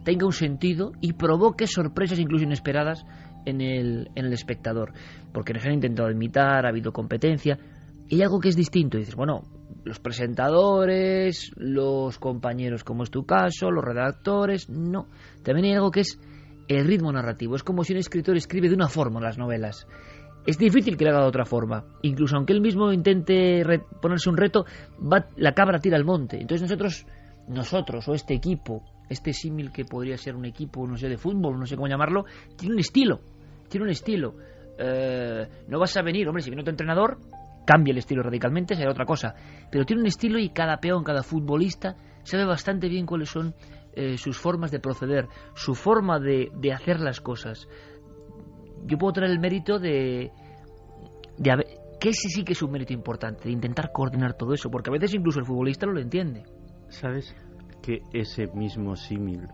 tenga 0.05 0.26
un 0.26 0.33
sentido 0.33 0.93
y 1.01 1.12
provoque 1.12 1.66
sorpresas 1.66 2.18
incluso 2.18 2.45
inesperadas 2.45 3.05
en 3.45 3.61
el, 3.61 4.11
en 4.16 4.24
el 4.26 4.33
espectador. 4.33 4.93
Porque 5.33 5.53
nos 5.53 5.64
han 5.64 5.74
intentado 5.74 6.11
imitar, 6.11 6.66
ha 6.66 6.70
habido 6.70 6.93
competencia, 6.93 7.59
y 8.09 8.16
hay 8.16 8.22
algo 8.22 8.41
que 8.41 8.49
es 8.49 8.57
distinto. 8.57 8.99
dices, 8.99 9.14
bueno, 9.14 9.43
los 9.85 10.01
presentadores, 10.01 11.53
los 11.57 12.18
compañeros, 12.18 12.83
como 12.83 13.05
es 13.05 13.11
tu 13.11 13.24
caso, 13.24 13.70
los 13.70 13.85
redactores, 13.85 14.68
no. 14.68 15.07
También 15.45 15.66
hay 15.66 15.74
algo 15.74 15.91
que 15.91 16.01
es 16.01 16.18
el 16.78 16.86
ritmo 16.86 17.12
narrativo. 17.12 17.56
Es 17.56 17.62
como 17.62 17.82
si 17.82 17.92
un 17.92 17.98
escritor 17.98 18.36
escribe 18.36 18.68
de 18.68 18.74
una 18.74 18.88
forma 18.88 19.20
las 19.20 19.38
novelas. 19.38 19.86
Es 20.46 20.56
difícil 20.56 20.96
que 20.96 21.04
lo 21.04 21.10
haga 21.10 21.22
de 21.22 21.28
otra 21.28 21.44
forma. 21.44 21.84
Incluso 22.02 22.36
aunque 22.36 22.52
él 22.52 22.60
mismo 22.60 22.92
intente 22.92 23.62
ponerse 24.00 24.30
un 24.30 24.36
reto, 24.36 24.64
va, 25.00 25.26
la 25.36 25.52
cabra 25.52 25.80
tira 25.80 25.96
al 25.96 26.04
monte. 26.04 26.40
Entonces 26.40 26.62
nosotros, 26.62 27.06
nosotros 27.48 28.08
o 28.08 28.14
este 28.14 28.34
equipo, 28.34 28.84
este 29.08 29.32
símil 29.32 29.72
que 29.72 29.84
podría 29.84 30.16
ser 30.16 30.36
un 30.36 30.44
equipo, 30.44 30.86
no 30.86 30.96
sé, 30.96 31.08
de 31.08 31.18
fútbol, 31.18 31.58
no 31.58 31.66
sé 31.66 31.74
cómo 31.74 31.88
llamarlo, 31.88 32.24
tiene 32.56 32.74
un 32.74 32.80
estilo. 32.80 33.20
Tiene 33.68 33.84
un 33.84 33.90
estilo. 33.90 34.34
Eh, 34.78 35.48
no 35.68 35.78
vas 35.78 35.96
a 35.96 36.02
venir, 36.02 36.28
hombre, 36.28 36.42
si 36.42 36.50
viene 36.50 36.62
otro 36.62 36.70
entrenador, 36.72 37.18
cambia 37.66 37.90
el 37.90 37.98
estilo 37.98 38.22
radicalmente, 38.22 38.76
será 38.76 38.92
otra 38.92 39.04
cosa. 39.04 39.34
Pero 39.70 39.84
tiene 39.84 40.02
un 40.02 40.06
estilo 40.06 40.38
y 40.38 40.50
cada 40.50 40.78
peón, 40.78 41.02
cada 41.02 41.24
futbolista 41.24 41.96
sabe 42.22 42.44
bastante 42.44 42.88
bien 42.88 43.06
cuáles 43.06 43.28
son 43.28 43.54
eh, 43.95 44.16
sus 44.16 44.38
formas 44.38 44.70
de 44.70 44.80
proceder, 44.80 45.28
su 45.55 45.74
forma 45.74 46.18
de, 46.18 46.51
de, 46.55 46.72
hacer 46.72 47.01
las 47.01 47.20
cosas. 47.20 47.68
Yo 48.84 48.99
puedo 48.99 49.12
tener 49.12 49.30
el 49.30 49.41
mérito 49.41 49.78
de, 49.78 50.30
de 51.36 51.64
que 52.01 52.11
ese 52.11 52.28
sí 52.28 52.45
que 52.45 52.53
es 52.53 52.62
un 52.62 52.70
mérito 52.70 52.93
importante, 52.93 53.45
de 53.45 53.51
intentar 53.51 53.93
coordinar 53.93 54.34
todo 54.34 54.55
eso, 54.55 54.70
porque 54.70 54.91
a 54.91 54.93
veces 54.93 55.14
incluso 55.14 55.41
el 55.41 55.47
futbolista 55.47 55.86
no 55.86 55.93
lo 55.93 56.01
entiende. 56.01 56.45
¿Sabes 56.88 57.34
que 57.82 58.03
ese 58.12 58.47
mismo 58.55 58.97
símil 58.97 59.49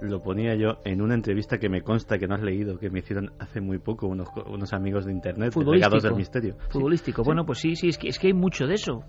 lo 0.00 0.20
ponía 0.20 0.54
yo 0.56 0.78
en 0.84 1.00
una 1.00 1.14
entrevista 1.14 1.58
que 1.58 1.68
me 1.68 1.82
consta 1.82 2.18
que 2.18 2.26
no 2.26 2.34
has 2.34 2.42
leído, 2.42 2.78
que 2.78 2.90
me 2.90 2.98
hicieron 2.98 3.32
hace 3.38 3.60
muy 3.60 3.78
poco 3.78 4.08
unos, 4.08 4.28
unos 4.46 4.72
amigos 4.72 5.04
de 5.06 5.12
internet, 5.12 5.54
del 5.54 6.14
misterio. 6.14 6.56
Futbolístico, 6.70 7.22
bueno, 7.22 7.44
pues 7.46 7.60
sí, 7.60 7.76
sí, 7.76 7.88
es 7.88 7.98
que, 7.98 8.08
es 8.08 8.18
que 8.18 8.28
hay 8.28 8.32
mucho 8.32 8.66
de 8.66 8.74
eso. 8.74 9.04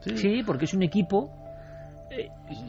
sí, 0.00 0.42
porque 0.46 0.66
es 0.66 0.74
un 0.74 0.84
equipo 0.84 1.30
eh, 2.10 2.28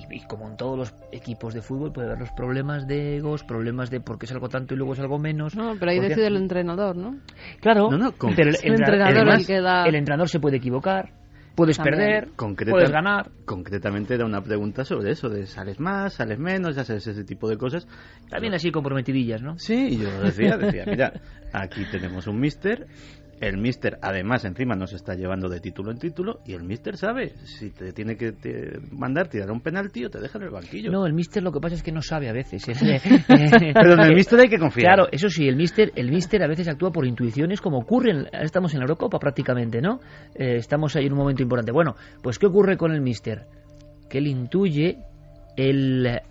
y, 0.09 0.19
como 0.21 0.47
en 0.47 0.57
todos 0.57 0.77
los 0.77 0.93
equipos 1.11 1.53
de 1.53 1.61
fútbol 1.61 1.91
puede 1.91 2.07
haber 2.07 2.19
los 2.19 2.31
problemas 2.31 2.87
de 2.87 3.17
egos, 3.17 3.43
problemas 3.43 3.89
de 3.89 3.99
por 3.99 4.17
qué 4.17 4.25
salgo 4.25 4.49
tanto 4.49 4.73
y 4.73 4.77
luego 4.77 4.95
salgo 4.95 5.19
menos. 5.19 5.55
No, 5.55 5.75
pero 5.79 5.91
ahí 5.91 5.99
decide 5.99 6.27
el 6.27 6.37
entrenador, 6.37 6.95
¿no? 6.95 7.19
Claro, 7.61 7.89
pero 7.89 8.49
el, 8.49 8.73
entrenador, 8.73 9.87
el 9.87 9.95
entrenador 9.95 10.29
se 10.29 10.39
puede 10.39 10.57
equivocar, 10.57 11.11
puedes 11.55 11.77
perder, 11.77 12.29
puedes 12.35 12.91
ganar. 12.91 13.29
Concretamente 13.45 14.15
era 14.15 14.25
una 14.25 14.41
pregunta 14.41 14.83
sobre 14.83 15.11
eso, 15.11 15.29
de 15.29 15.45
sales 15.45 15.79
más, 15.79 16.15
sales 16.15 16.39
menos, 16.39 16.75
ya 16.75 16.83
sabes, 16.83 17.05
ese 17.05 17.23
tipo 17.23 17.47
de 17.47 17.57
cosas. 17.57 17.87
También 18.29 18.55
así 18.55 18.71
comprometidillas, 18.71 19.41
¿no? 19.43 19.57
Sí, 19.59 19.89
y 19.91 19.97
yo 19.97 20.21
decía, 20.21 20.57
decía, 20.57 20.85
mira, 20.87 21.13
aquí 21.53 21.85
tenemos 21.91 22.25
un 22.27 22.39
mister 22.39 22.87
El 23.39 23.57
Mister, 23.57 23.99
además, 24.01 24.45
encima 24.45 24.75
nos 24.75 24.93
está 24.93 25.13
llevando 25.13 25.47
de 25.47 25.59
título 25.59 25.91
en 25.91 25.99
título 25.99 26.39
y 26.45 26.53
el 26.53 26.63
Mister 26.63 26.97
sabe 26.97 27.33
si 27.45 27.69
te 27.69 27.93
tiene 27.93 28.17
que 28.17 28.31
te 28.31 28.79
mandar 28.91 29.27
tirar 29.27 29.51
un 29.51 29.61
penalti 29.61 30.05
o 30.05 30.09
te 30.09 30.19
deja 30.19 30.39
en 30.39 30.45
el 30.45 30.49
banquillo. 30.49 30.91
No, 30.91 31.05
el 31.05 31.13
Mister 31.13 31.43
lo 31.43 31.51
que 31.51 31.59
pasa 31.59 31.75
es 31.75 31.83
que 31.83 31.91
no 31.91 32.01
sabe 32.01 32.29
a 32.29 32.33
veces. 32.33 32.65
Pero 33.27 33.93
en 33.93 33.99
el 33.99 34.15
Mister 34.15 34.39
hay 34.39 34.49
que 34.49 34.57
confiar. 34.57 34.95
Claro, 34.95 35.07
eso 35.11 35.29
sí, 35.29 35.47
el 35.47 35.55
Mister, 35.55 35.91
el 35.95 36.09
Mister 36.11 36.41
a 36.41 36.47
veces 36.47 36.67
actúa 36.67 36.91
por 36.91 37.05
intuiciones 37.05 37.61
como 37.61 37.77
ocurre, 37.77 38.11
en- 38.11 38.27
estamos 38.43 38.73
en 38.73 38.79
la 38.79 38.85
Eurocopa 38.85 39.19
prácticamente, 39.19 39.81
¿no? 39.81 39.99
Eh, 40.33 40.55
estamos 40.57 40.95
ahí 40.95 41.05
en 41.05 41.13
un 41.13 41.19
momento 41.19 41.43
importante. 41.43 41.71
Bueno, 41.71 41.95
pues 42.23 42.39
¿qué 42.39 42.47
ocurre 42.47 42.75
con 42.75 42.91
el 42.91 43.01
Mister? 43.01 43.45
Que 44.09 44.17
él 44.17 44.27
intuye, 44.27 44.97
él 45.55 46.07
eh, 46.07 46.21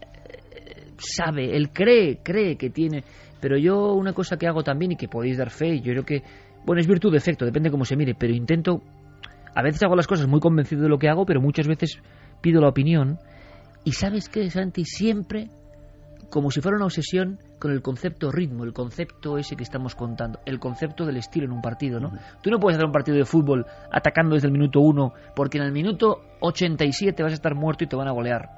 sabe, 0.98 1.56
él 1.56 1.70
cree, 1.72 2.18
cree 2.22 2.56
que 2.56 2.70
tiene... 2.70 3.04
Pero 3.38 3.58
yo 3.58 3.92
una 3.92 4.14
cosa 4.14 4.38
que 4.38 4.46
hago 4.46 4.62
también 4.64 4.92
y 4.92 4.96
que 4.96 5.08
podéis 5.08 5.36
dar 5.36 5.50
fe, 5.50 5.80
yo 5.80 5.92
creo 5.92 6.04
que, 6.04 6.22
bueno, 6.66 6.80
es 6.80 6.86
virtud 6.86 7.12
de 7.12 7.18
efecto, 7.18 7.44
depende 7.44 7.70
cómo 7.70 7.84
se 7.84 7.96
mire, 7.96 8.14
pero 8.14 8.34
intento, 8.34 8.82
a 9.54 9.62
veces 9.62 9.82
hago 9.84 9.96
las 9.96 10.06
cosas 10.06 10.26
muy 10.26 10.40
convencido 10.40 10.82
de 10.82 10.88
lo 10.88 10.98
que 10.98 11.08
hago, 11.08 11.24
pero 11.24 11.40
muchas 11.40 11.66
veces 11.66 12.00
pido 12.42 12.60
la 12.60 12.68
opinión. 12.68 13.18
Y 13.84 13.92
sabes 13.92 14.28
qué, 14.28 14.50
Santi, 14.50 14.84
siempre 14.84 15.48
como 16.30 16.50
si 16.50 16.60
fuera 16.60 16.76
una 16.76 16.86
obsesión 16.86 17.38
con 17.58 17.70
el 17.70 17.82
concepto 17.82 18.30
ritmo, 18.30 18.64
el 18.64 18.72
concepto 18.72 19.38
ese 19.38 19.56
que 19.56 19.62
estamos 19.62 19.94
contando, 19.94 20.40
el 20.44 20.58
concepto 20.58 21.06
del 21.06 21.16
estilo 21.16 21.46
en 21.46 21.52
un 21.52 21.62
partido, 21.62 22.00
¿no? 22.00 22.12
Tú 22.42 22.50
no 22.50 22.58
puedes 22.58 22.76
hacer 22.76 22.86
un 22.86 22.92
partido 22.92 23.16
de 23.16 23.24
fútbol 23.24 23.64
atacando 23.90 24.34
desde 24.34 24.48
el 24.48 24.52
minuto 24.52 24.80
uno, 24.80 25.12
porque 25.34 25.58
en 25.58 25.64
el 25.64 25.72
minuto 25.72 26.22
87 26.40 27.22
vas 27.22 27.32
a 27.32 27.34
estar 27.34 27.54
muerto 27.54 27.84
y 27.84 27.86
te 27.86 27.96
van 27.96 28.08
a 28.08 28.12
golear. 28.12 28.48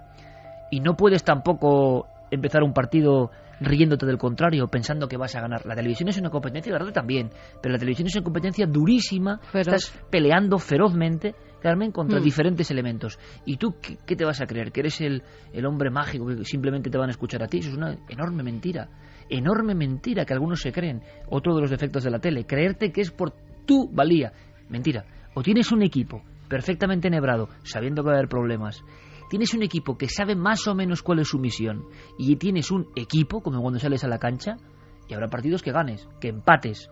Y 0.71 0.81
no 0.81 0.97
puedes 0.97 1.25
tampoco 1.25 2.07
empezar 2.31 2.63
un 2.63 2.73
partido 2.73 3.31
riéndote 3.61 4.07
del 4.07 4.19
contrario, 4.19 4.67
pensando 4.69 5.09
que 5.09 5.17
vas 5.17 5.35
a 5.37 5.41
ganar. 5.41 5.67
La 5.67 5.75
televisión 5.75 6.09
es 6.09 6.19
una 6.19 6.31
competencia, 6.31 6.73
la 6.73 6.79
radio 6.79 6.93
también, 6.93 7.31
pero 7.63 7.73
la 7.73 7.79
televisión 7.79 8.07
es 8.09 8.15
una 8.17 8.25
competencia 8.25 8.67
durísima, 8.67 9.39
Feroz. 9.39 9.67
estás 9.75 10.05
peleando 10.11 10.59
ferozmente, 10.59 11.35
Carmen, 11.61 11.91
contra 11.91 12.21
Mm. 12.21 12.23
diferentes 12.23 12.71
elementos. 12.71 13.19
¿Y 13.45 13.57
tú 13.57 13.75
qué, 13.83 13.97
qué 14.07 14.15
te 14.15 14.25
vas 14.25 14.41
a 14.41 14.47
creer? 14.47 14.71
¿Que 14.71 14.81
eres 14.81 15.01
el, 15.01 15.23
el 15.53 15.67
hombre 15.67 15.91
mágico 15.91 16.27
que 16.27 16.45
simplemente 16.45 16.89
te 16.89 16.99
van 16.99 17.09
a 17.09 17.13
escuchar 17.13 17.43
a 17.43 17.49
ti? 17.49 17.59
Eso 17.59 17.71
es 17.71 17.77
una 17.77 17.97
enorme 18.09 18.43
mentira. 18.45 18.89
Enorme 19.29 19.75
mentira 19.75 20.25
que 20.25 20.33
algunos 20.35 20.61
se 20.61 20.71
creen. 20.73 21.03
Otro 21.29 21.55
de 21.57 21.61
los 21.63 21.71
defectos 21.71 22.05
de 22.05 22.11
la 22.11 22.21
tele, 22.21 22.47
creerte 22.47 22.93
que 22.93 23.01
es 23.01 23.11
por 23.11 23.33
tu 23.67 23.91
valía. 23.93 24.33
Mentira. 24.69 25.05
O 25.35 25.43
tienes 25.43 25.73
un 25.73 25.83
equipo 25.83 26.23
perfectamente 26.49 27.09
enhebrado, 27.09 27.49
sabiendo 27.65 28.03
que 28.03 28.07
va 28.09 28.15
a 28.15 28.19
haber 28.19 28.29
problemas. 28.29 28.83
Tienes 29.29 29.53
un 29.55 29.63
equipo 29.63 29.97
que 29.99 30.09
sabe 30.09 30.35
más 30.35 30.67
o 30.67 30.75
menos 30.75 31.03
cuál 31.03 31.19
es 31.21 31.29
su 31.29 31.39
misión. 31.39 31.85
Y 32.19 32.37
tienes 32.37 32.71
un 32.71 32.89
equipo, 32.97 33.43
como 33.43 33.61
cuando 33.61 33.79
sales 33.79 34.03
a 34.05 34.09
la 34.09 34.19
cancha, 34.19 34.57
y 35.09 35.15
habrá 35.15 35.29
partidos 35.29 35.63
que 35.63 35.73
ganes, 35.73 36.09
que 36.21 36.29
empates. 36.29 36.91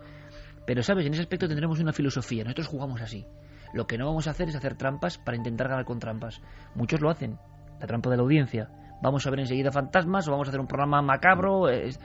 Pero, 0.66 0.82
¿sabes? 0.82 1.07
En 1.07 1.12
ese 1.12 1.22
aspecto 1.22 1.49
tendremos 1.49 1.78
una 1.80 1.93
filosofía. 1.93 2.43
Nosotros 2.45 2.66
jugamos 2.66 3.01
así. 3.01 3.24
Lo 3.72 3.87
que 3.87 3.99
no 3.99 4.07
vamos 4.07 4.26
a 4.26 4.30
hacer 4.30 4.49
es 4.49 4.57
hacer 4.57 4.76
trampas 4.76 5.18
para 5.18 5.37
intentar 5.37 5.68
ganar 5.68 5.84
con 5.84 5.99
trampas. 5.99 6.41
Muchos 6.74 7.01
lo 7.01 7.11
hacen. 7.11 7.39
La 7.80 7.87
trampa 7.87 8.11
de 8.11 8.16
la 8.16 8.22
audiencia. 8.22 8.68
Vamos 9.03 9.26
a 9.26 9.30
ver 9.30 9.41
enseguida 9.41 9.70
fantasmas 9.70 10.26
o 10.28 10.30
vamos 10.32 10.49
a 10.49 10.51
hacer 10.51 10.61
un 10.61 10.66
programa 10.66 11.03
macabro. 11.03 11.68
es- 11.68 12.01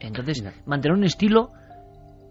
Entonces, 0.00 0.42
mantener 0.66 0.96
un 0.96 1.04
estilo 1.04 1.52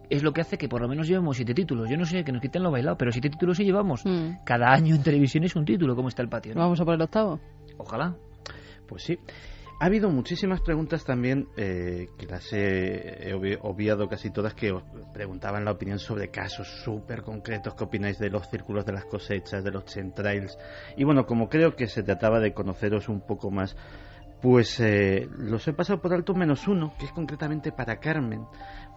es 0.10 0.24
lo 0.24 0.32
que 0.34 0.42
hace 0.42 0.58
que 0.58 0.68
por 0.70 0.82
lo 0.82 0.88
menos 0.88 1.08
llevemos 1.08 1.36
siete 1.36 1.54
títulos. 1.54 1.90
Yo 1.90 1.98
no 1.98 2.06
sé 2.06 2.24
que 2.24 2.32
nos 2.32 2.42
quiten 2.42 2.64
lo 2.64 2.72
bailado, 2.72 2.98
pero 2.98 3.12
siete 3.12 3.30
títulos 3.30 3.58
sí 3.58 3.64
llevamos. 3.64 4.06
Mm. 4.06 4.44
Cada 4.46 4.72
año 4.72 4.96
en 4.96 5.04
televisión 5.04 5.44
es 5.44 5.56
un 5.56 5.66
título, 5.66 5.96
como 5.96 6.08
está 6.08 6.22
el 6.22 6.30
patio. 6.30 6.54
¿no? 6.56 6.62
Vamos 6.62 6.80
a 6.80 6.86
por 6.86 6.94
el 6.96 7.02
octavo. 7.02 7.40
Ojalá. 7.78 8.16
Pues 8.88 9.04
sí. 9.04 9.18
Ha 9.80 9.86
habido 9.86 10.10
muchísimas 10.10 10.62
preguntas 10.62 11.06
también, 11.06 11.50
eh, 11.56 12.08
que 12.18 12.26
las 12.26 12.52
he, 12.52 13.30
he 13.30 13.36
obvi- 13.36 13.60
obviado 13.62 14.08
casi 14.10 14.32
todas, 14.32 14.56
que 14.56 14.72
os 14.72 14.82
preguntaban 15.14 15.66
la 15.66 15.72
opinión 15.72 16.00
sobre 16.00 16.30
casos 16.30 16.68
súper 16.84 17.22
concretos. 17.22 17.76
¿Qué 17.76 17.84
opináis 17.84 18.18
de 18.18 18.32
los 18.32 18.50
círculos 18.50 18.86
de 18.88 18.94
las 18.94 19.06
cosechas, 19.06 19.64
de 19.64 19.70
los 19.70 19.86
chemtrails? 19.86 20.58
Y 20.96 21.04
bueno, 21.04 21.28
como 21.28 21.48
creo 21.48 21.76
que 21.76 21.86
se 21.86 22.02
trataba 22.02 22.40
de 22.40 22.54
conoceros 22.56 23.08
un 23.08 23.22
poco 23.22 23.52
más, 23.52 23.76
pues 24.42 24.80
eh, 24.80 25.28
los 25.38 25.68
he 25.68 25.74
pasado 25.74 26.02
por 26.02 26.12
alto 26.12 26.34
menos 26.34 26.68
uno, 26.68 26.96
que 26.98 27.06
es 27.06 27.12
concretamente 27.12 27.72
para 27.72 28.00
Carmen. 28.00 28.46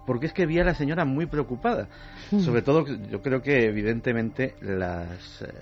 Porque 0.06 0.26
es 0.26 0.32
que 0.32 0.46
vi 0.46 0.58
a 0.58 0.64
la 0.64 0.74
señora 0.74 1.04
muy 1.04 1.26
preocupada. 1.26 1.88
Sobre 2.30 2.62
todo, 2.62 2.84
yo 2.86 3.22
creo 3.22 3.42
que 3.42 3.66
evidentemente 3.66 4.54
las, 4.60 5.42
eh, 5.42 5.52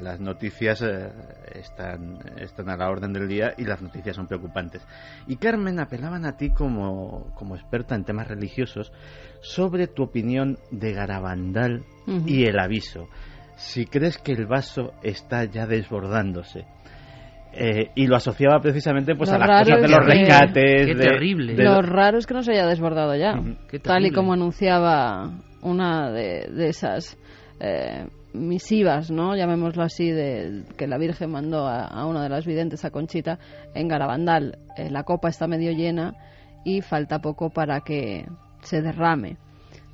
las 0.00 0.20
noticias 0.20 0.82
eh, 0.82 1.10
están, 1.54 2.18
están 2.38 2.68
a 2.68 2.76
la 2.76 2.88
orden 2.88 3.12
del 3.12 3.28
día 3.28 3.54
y 3.56 3.64
las 3.64 3.82
noticias 3.82 4.16
son 4.16 4.26
preocupantes. 4.26 4.82
Y 5.26 5.36
Carmen, 5.36 5.80
apelaban 5.80 6.24
a 6.24 6.36
ti 6.36 6.50
como, 6.50 7.32
como 7.34 7.56
experta 7.56 7.94
en 7.94 8.04
temas 8.04 8.28
religiosos 8.28 8.92
sobre 9.40 9.88
tu 9.88 10.04
opinión 10.04 10.58
de 10.70 10.92
Garabandal 10.92 11.84
y 12.26 12.44
el 12.44 12.58
aviso. 12.58 13.08
Si 13.56 13.86
crees 13.86 14.18
que 14.18 14.32
el 14.32 14.46
vaso 14.46 14.92
está 15.02 15.44
ya 15.44 15.66
desbordándose. 15.66 16.66
Eh, 17.54 17.90
y 17.94 18.06
lo 18.06 18.16
asociaba 18.16 18.60
precisamente 18.60 19.14
pues 19.14 19.28
Lo 19.30 19.36
a 19.36 19.38
las 19.38 19.48
cosas 19.68 19.82
de 19.82 19.88
los 19.88 20.06
rescates. 20.06 20.86
Qué 20.86 20.94
de- 20.94 21.04
terrible. 21.04 21.54
de- 21.54 21.64
Lo 21.64 21.82
raro 21.82 22.18
es 22.18 22.26
que 22.26 22.34
no 22.34 22.42
se 22.42 22.52
haya 22.52 22.66
desbordado 22.66 23.14
ya, 23.14 23.34
tal 23.82 24.06
y 24.06 24.10
como 24.10 24.32
anunciaba 24.32 25.30
una 25.60 26.10
de, 26.10 26.48
de 26.50 26.68
esas 26.68 27.18
eh, 27.60 28.06
misivas, 28.32 29.10
¿no? 29.10 29.36
Llamémoslo 29.36 29.82
así, 29.82 30.10
de 30.10 30.62
que 30.78 30.86
la 30.86 30.96
Virgen 30.98 31.30
mandó 31.30 31.66
a, 31.66 31.84
a 31.84 32.06
una 32.06 32.22
de 32.22 32.28
las 32.30 32.46
videntes, 32.46 32.84
a 32.84 32.90
Conchita, 32.90 33.38
en 33.74 33.86
Garabandal. 33.88 34.58
Eh, 34.76 34.88
la 34.90 35.02
copa 35.04 35.28
está 35.28 35.46
medio 35.46 35.72
llena 35.72 36.14
y 36.64 36.80
falta 36.80 37.18
poco 37.20 37.50
para 37.50 37.80
que 37.82 38.24
se 38.62 38.80
derrame. 38.80 39.36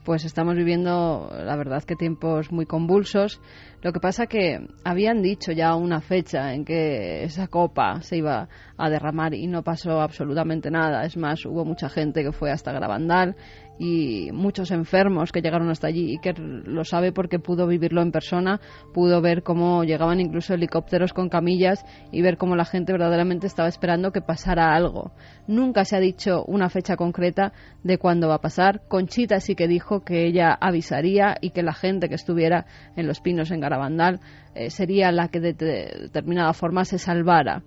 Pues 0.09 0.25
estamos 0.25 0.57
viviendo, 0.57 1.31
la 1.31 1.55
verdad, 1.55 1.85
que 1.85 1.95
tiempos 1.95 2.51
muy 2.51 2.65
convulsos. 2.65 3.43
Lo 3.83 3.93
que 3.93 4.01
pasa 4.01 4.27
que 4.27 4.67
habían 4.83 5.21
dicho 5.21 5.53
ya 5.53 5.75
una 5.75 6.01
fecha 6.01 6.55
en 6.55 6.65
que 6.65 7.25
esa 7.25 7.49
copa 7.49 8.01
se 8.01 8.17
iba 8.17 8.49
a 8.79 8.89
derramar 8.89 9.35
y 9.35 9.47
no 9.49 9.63
pasó 9.63 10.01
absolutamente 10.01 10.71
nada. 10.71 11.05
Es 11.05 11.19
más, 11.19 11.45
hubo 11.45 11.67
mucha 11.67 11.91
gente 11.91 12.23
que 12.23 12.33
fue 12.33 12.51
hasta 12.51 12.73
Garabandal 12.73 13.37
y 13.79 14.31
muchos 14.33 14.71
enfermos 14.71 15.33
que 15.33 15.41
llegaron 15.41 15.71
hasta 15.71 15.87
allí 15.87 16.15
y 16.15 16.19
que 16.19 16.33
lo 16.33 16.85
sabe 16.85 17.13
porque 17.13 17.39
pudo 17.39 17.67
vivirlo 17.67 18.03
en 18.03 18.13
persona, 18.13 18.61
pudo 18.93 19.21
ver 19.21 19.43
cómo 19.43 19.85
llegaban 19.85 20.21
incluso 20.21 20.55
helicópteros 20.55 21.13
con 21.13 21.29
camillas 21.29 21.85
y 22.11 22.23
ver 22.23 22.37
cómo 22.37 22.57
la 22.57 22.65
gente 22.65 22.93
verdaderamente 22.93 23.47
estaba 23.47 23.69
esperando 23.69 24.13
que 24.13 24.21
pasara 24.21 24.75
algo. 24.75 25.13
Nunca 25.47 25.85
se 25.85 25.97
ha 25.97 26.01
dicho 26.01 26.45
una 26.45 26.69
fecha 26.69 26.97
concreta 26.97 27.53
de 27.85 27.99
cuándo 27.99 28.29
va 28.29 28.37
a 28.37 28.41
pasar. 28.41 28.83
Conchita 28.89 29.41
sí 29.41 29.55
que 29.55 29.69
dijo 29.69 30.01
que 30.05 30.27
ella 30.27 30.57
avisaría 30.61 31.37
y 31.41 31.51
que 31.51 31.63
la 31.63 31.75
gente 31.75 32.09
que 32.09 32.15
estuviera 32.15 32.67
en 32.97 33.07
los 33.07 33.21
pinos 33.21 33.51
en 33.51 33.61
Garabandal 33.61 34.21
eh, 34.55 34.71
sería 34.71 35.13
la 35.13 35.29
que 35.29 35.41
de 35.41 35.53
de 35.53 35.99
determinada 36.03 36.53
forma 36.53 36.85
se 36.85 36.99
salvara. 36.99 37.63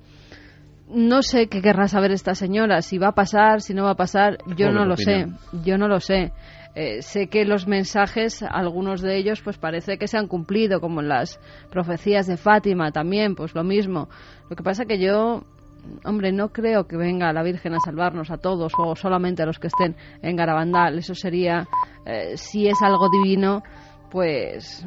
No 0.93 1.21
sé 1.21 1.47
qué 1.47 1.61
querrá 1.61 1.87
saber 1.87 2.11
esta 2.11 2.35
señora, 2.35 2.81
si 2.81 2.97
va 2.97 3.09
a 3.09 3.11
pasar, 3.13 3.61
si 3.61 3.73
no 3.73 3.83
va 3.85 3.91
a 3.91 3.95
pasar, 3.95 4.37
yo 4.57 4.71
no 4.71 4.85
lo 4.85 4.95
opinión. 4.95 5.37
sé, 5.37 5.57
yo 5.63 5.77
no 5.77 5.87
lo 5.87 5.99
sé. 5.99 6.33
Eh, 6.73 7.01
sé 7.01 7.27
que 7.27 7.43
los 7.43 7.67
mensajes, 7.67 8.43
algunos 8.43 9.01
de 9.01 9.17
ellos, 9.17 9.41
pues 9.41 9.57
parece 9.57 9.97
que 9.97 10.07
se 10.07 10.17
han 10.17 10.27
cumplido, 10.27 10.79
como 10.79 11.01
en 11.01 11.09
las 11.09 11.39
profecías 11.69 12.27
de 12.27 12.37
Fátima 12.37 12.91
también, 12.91 13.35
pues 13.35 13.53
lo 13.55 13.63
mismo. 13.63 14.09
Lo 14.49 14.55
que 14.55 14.63
pasa 14.63 14.85
que 14.85 14.97
yo, 14.97 15.43
hombre, 16.05 16.31
no 16.31 16.49
creo 16.49 16.87
que 16.87 16.95
venga 16.95 17.33
la 17.33 17.43
Virgen 17.43 17.73
a 17.73 17.79
salvarnos 17.83 18.31
a 18.31 18.37
todos 18.37 18.71
o 18.77 18.95
solamente 18.95 19.43
a 19.43 19.45
los 19.45 19.59
que 19.59 19.67
estén 19.67 19.95
en 20.21 20.35
Garabandal. 20.35 20.97
Eso 20.97 21.13
sería, 21.13 21.67
eh, 22.05 22.37
si 22.37 22.67
es 22.67 22.81
algo 22.81 23.09
divino, 23.09 23.63
pues 24.09 24.85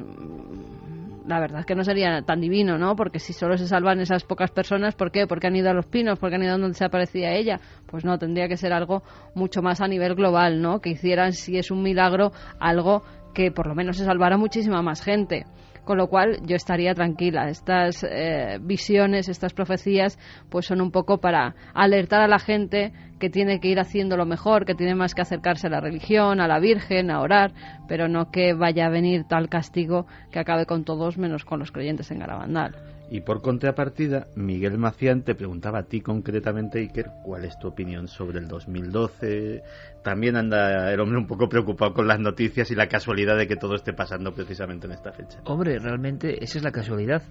la 1.27 1.41
verdad 1.41 1.61
es 1.61 1.66
que 1.66 1.75
no 1.75 1.85
sería 1.85 2.22
tan 2.22 2.41
divino, 2.41 2.79
¿no? 2.79 2.97
Porque 2.97 3.18
si 3.18 3.33
solo 3.33 3.57
se 3.57 3.66
salvan 3.66 4.01
esas 4.01 4.25
pocas 4.25 4.51
personas, 4.51 4.95
¿por 4.95 5.11
qué? 5.11 5.27
Porque 5.27 5.47
han 5.47 5.57
ido 5.57 5.70
a 5.70 5.75
los 5.75 5.87
pinos, 5.87 6.18
porque 6.18 6.37
han 6.37 6.43
ido 6.43 6.59
donde 6.59 6.77
se 6.77 6.85
aparecía 6.85 7.33
ella. 7.33 7.61
Pues 7.87 8.05
no, 8.05 8.18
tendría 8.18 8.49
que 8.49 8.57
ser 8.57 8.72
algo 8.72 9.03
mucho 9.35 9.62
más 9.62 9.81
a 9.81 9.89
nivel 9.89 10.14
global, 10.14 10.61
¿no? 10.61 10.81
Que 10.81 10.91
hicieran, 10.91 11.33
si 11.33 11.57
es 11.57 11.70
un 11.70 11.83
milagro, 11.83 12.33
algo 12.61 13.03
que 13.35 13.51
por 13.51 13.66
lo 13.66 13.75
menos 13.75 13.97
se 13.97 14.05
salvara 14.05 14.37
muchísima 14.37 14.83
más 14.83 15.03
gente. 15.03 15.47
Con 15.85 15.99
lo 15.99 16.09
cual 16.09 16.39
yo 16.47 16.57
estaría 16.57 16.95
tranquila. 16.95 17.49
Estas 17.49 18.05
eh, 18.05 18.59
visiones, 18.61 19.28
estas 19.28 19.53
profecías, 19.53 20.18
pues 20.51 20.66
son 20.66 20.80
un 20.80 20.91
poco 20.91 21.18
para 21.18 21.55
alertar 21.74 22.20
a 22.20 22.28
la 22.28 22.39
gente 22.39 22.93
que 23.18 23.30
tiene 23.30 23.61
que 23.61 23.68
ir 23.68 23.80
haciendo 23.80 24.16
lo 24.16 24.26
mejor, 24.26 24.64
que 24.64 24.74
tiene 24.74 24.95
más 24.95 25.14
que 25.14 25.22
acercarse 25.22 25.66
a 25.66 25.70
la 25.70 25.80
religión, 25.80 26.41
a 26.41 26.49
la 26.49 26.59
Virgen, 26.59 27.11
a 27.11 27.20
orar, 27.20 27.53
pero 27.89 28.09
no 28.09 28.30
que 28.30 28.55
vaya 28.55 28.87
a 28.87 28.91
venir 28.91 29.24
tal 29.24 29.49
castigo 29.49 30.07
que 30.30 30.41
acabe 30.41 30.66
con 30.66 30.85
todos 30.85 31.18
menos 31.18 31.45
con 31.45 31.59
los 31.59 31.70
creyentes 31.70 32.11
en 32.11 32.18
Garabandal. 32.18 32.93
Y 33.11 33.20
por 33.20 33.42
contrapartida, 33.42 34.26
Miguel 34.34 34.78
Macián 34.78 35.22
te 35.22 35.34
preguntaba 35.34 35.80
a 35.80 35.82
ti 35.84 36.00
concretamente, 36.00 36.80
Iker, 36.80 37.11
cuál 37.22 37.44
es 37.44 37.59
tu 37.59 37.68
opinión 37.68 38.09
sobre 38.09 38.38
el 38.38 38.48
2012. 38.48 39.62
También 40.02 40.36
anda 40.36 40.92
el 40.92 41.00
hombre 41.00 41.18
un 41.18 41.26
poco 41.26 41.48
preocupado 41.48 41.92
con 41.92 42.09
las 42.09 42.18
noticias 42.18 42.70
y 42.70 42.74
la 42.74 42.88
casualidad 42.88 43.36
de 43.36 43.46
que 43.46 43.57
todo 43.57 43.74
esté 43.74 43.92
pasando 43.92 44.32
precisamente 44.32 44.86
en 44.86 44.92
esta 44.92 45.12
fecha. 45.12 45.40
Hombre, 45.44 45.78
realmente 45.78 46.42
esa 46.42 46.59
es 46.59 46.64
la 46.64 46.72
casualidad. 46.72 47.22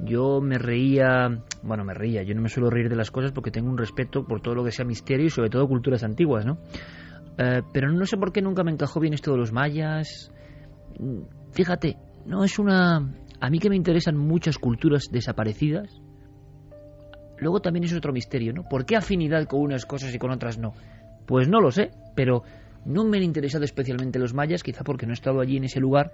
Yo 0.00 0.40
me 0.40 0.58
reía, 0.58 1.42
bueno, 1.62 1.84
me 1.84 1.94
reía, 1.94 2.22
yo 2.22 2.34
no 2.34 2.42
me 2.42 2.48
suelo 2.48 2.70
reír 2.70 2.88
de 2.88 2.96
las 2.96 3.10
cosas 3.10 3.32
porque 3.32 3.50
tengo 3.50 3.68
un 3.68 3.78
respeto 3.78 4.24
por 4.24 4.40
todo 4.40 4.54
lo 4.54 4.64
que 4.64 4.70
sea 4.70 4.84
misterio 4.84 5.26
y 5.26 5.30
sobre 5.30 5.50
todo 5.50 5.66
culturas 5.66 6.04
antiguas, 6.04 6.44
¿no? 6.44 6.58
Eh, 7.38 7.62
pero 7.72 7.90
no 7.90 8.06
sé 8.06 8.16
por 8.16 8.32
qué 8.32 8.42
nunca 8.42 8.62
me 8.62 8.72
encajó 8.72 9.00
bien 9.00 9.14
esto 9.14 9.32
de 9.32 9.38
los 9.38 9.52
mayas. 9.52 10.30
fíjate, 11.52 11.96
no 12.26 12.44
es 12.44 12.58
una... 12.58 13.14
A 13.40 13.50
mí 13.50 13.58
que 13.58 13.70
me 13.70 13.76
interesan 13.76 14.16
muchas 14.16 14.58
culturas 14.58 15.04
desaparecidas, 15.10 16.00
luego 17.38 17.60
también 17.60 17.84
es 17.84 17.94
otro 17.94 18.12
misterio, 18.12 18.52
¿no? 18.52 18.64
¿Por 18.64 18.86
qué 18.86 18.96
afinidad 18.96 19.46
con 19.46 19.60
unas 19.60 19.84
cosas 19.84 20.14
y 20.14 20.18
con 20.18 20.30
otras 20.30 20.58
no? 20.58 20.72
Pues 21.26 21.48
no 21.48 21.60
lo 21.60 21.70
sé, 21.70 21.90
pero 22.14 22.42
no 22.84 23.04
me 23.04 23.18
han 23.18 23.24
interesado 23.24 23.64
especialmente 23.64 24.18
los 24.18 24.32
mayas, 24.32 24.62
quizá 24.62 24.84
porque 24.84 25.06
no 25.06 25.12
he 25.12 25.14
estado 25.14 25.40
allí 25.40 25.56
en 25.56 25.64
ese 25.64 25.80
lugar, 25.80 26.12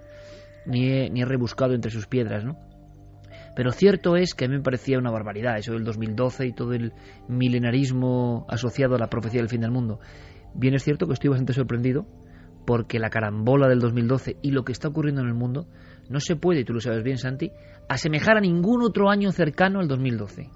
ni 0.65 0.89
he, 0.89 1.09
ni 1.09 1.21
he 1.21 1.25
rebuscado 1.25 1.73
entre 1.73 1.91
sus 1.91 2.07
piedras, 2.07 2.43
¿no? 2.43 2.57
Pero 3.55 3.71
cierto 3.71 4.17
es 4.17 4.33
que 4.33 4.45
a 4.45 4.47
mí 4.47 4.55
me 4.55 4.63
parecía 4.63 4.97
una 4.97 5.11
barbaridad 5.11 5.57
eso 5.57 5.73
del 5.73 5.83
2012 5.83 6.47
y 6.47 6.53
todo 6.53 6.73
el 6.73 6.93
milenarismo 7.27 8.45
asociado 8.49 8.95
a 8.95 8.99
la 8.99 9.09
profecía 9.09 9.41
del 9.41 9.49
fin 9.49 9.61
del 9.61 9.71
mundo. 9.71 9.99
Bien 10.55 10.73
es 10.73 10.83
cierto 10.83 11.07
que 11.07 11.13
estoy 11.13 11.29
bastante 11.29 11.53
sorprendido 11.53 12.07
porque 12.65 12.99
la 12.99 13.09
carambola 13.09 13.67
del 13.67 13.79
2012 13.79 14.37
y 14.41 14.51
lo 14.51 14.63
que 14.63 14.71
está 14.71 14.87
ocurriendo 14.87 15.21
en 15.21 15.27
el 15.27 15.33
mundo 15.33 15.67
no 16.09 16.19
se 16.19 16.35
puede, 16.35 16.63
tú 16.63 16.73
lo 16.73 16.79
sabes 16.79 17.03
bien 17.03 17.17
Santi, 17.17 17.51
asemejar 17.89 18.37
a 18.37 18.41
ningún 18.41 18.83
otro 18.83 19.09
año 19.09 19.31
cercano 19.31 19.79
al 19.79 19.87
2012. 19.87 20.49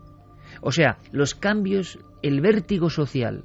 O 0.61 0.71
sea, 0.71 0.97
los 1.11 1.35
cambios, 1.35 1.99
el 2.21 2.41
vértigo 2.41 2.89
social, 2.89 3.43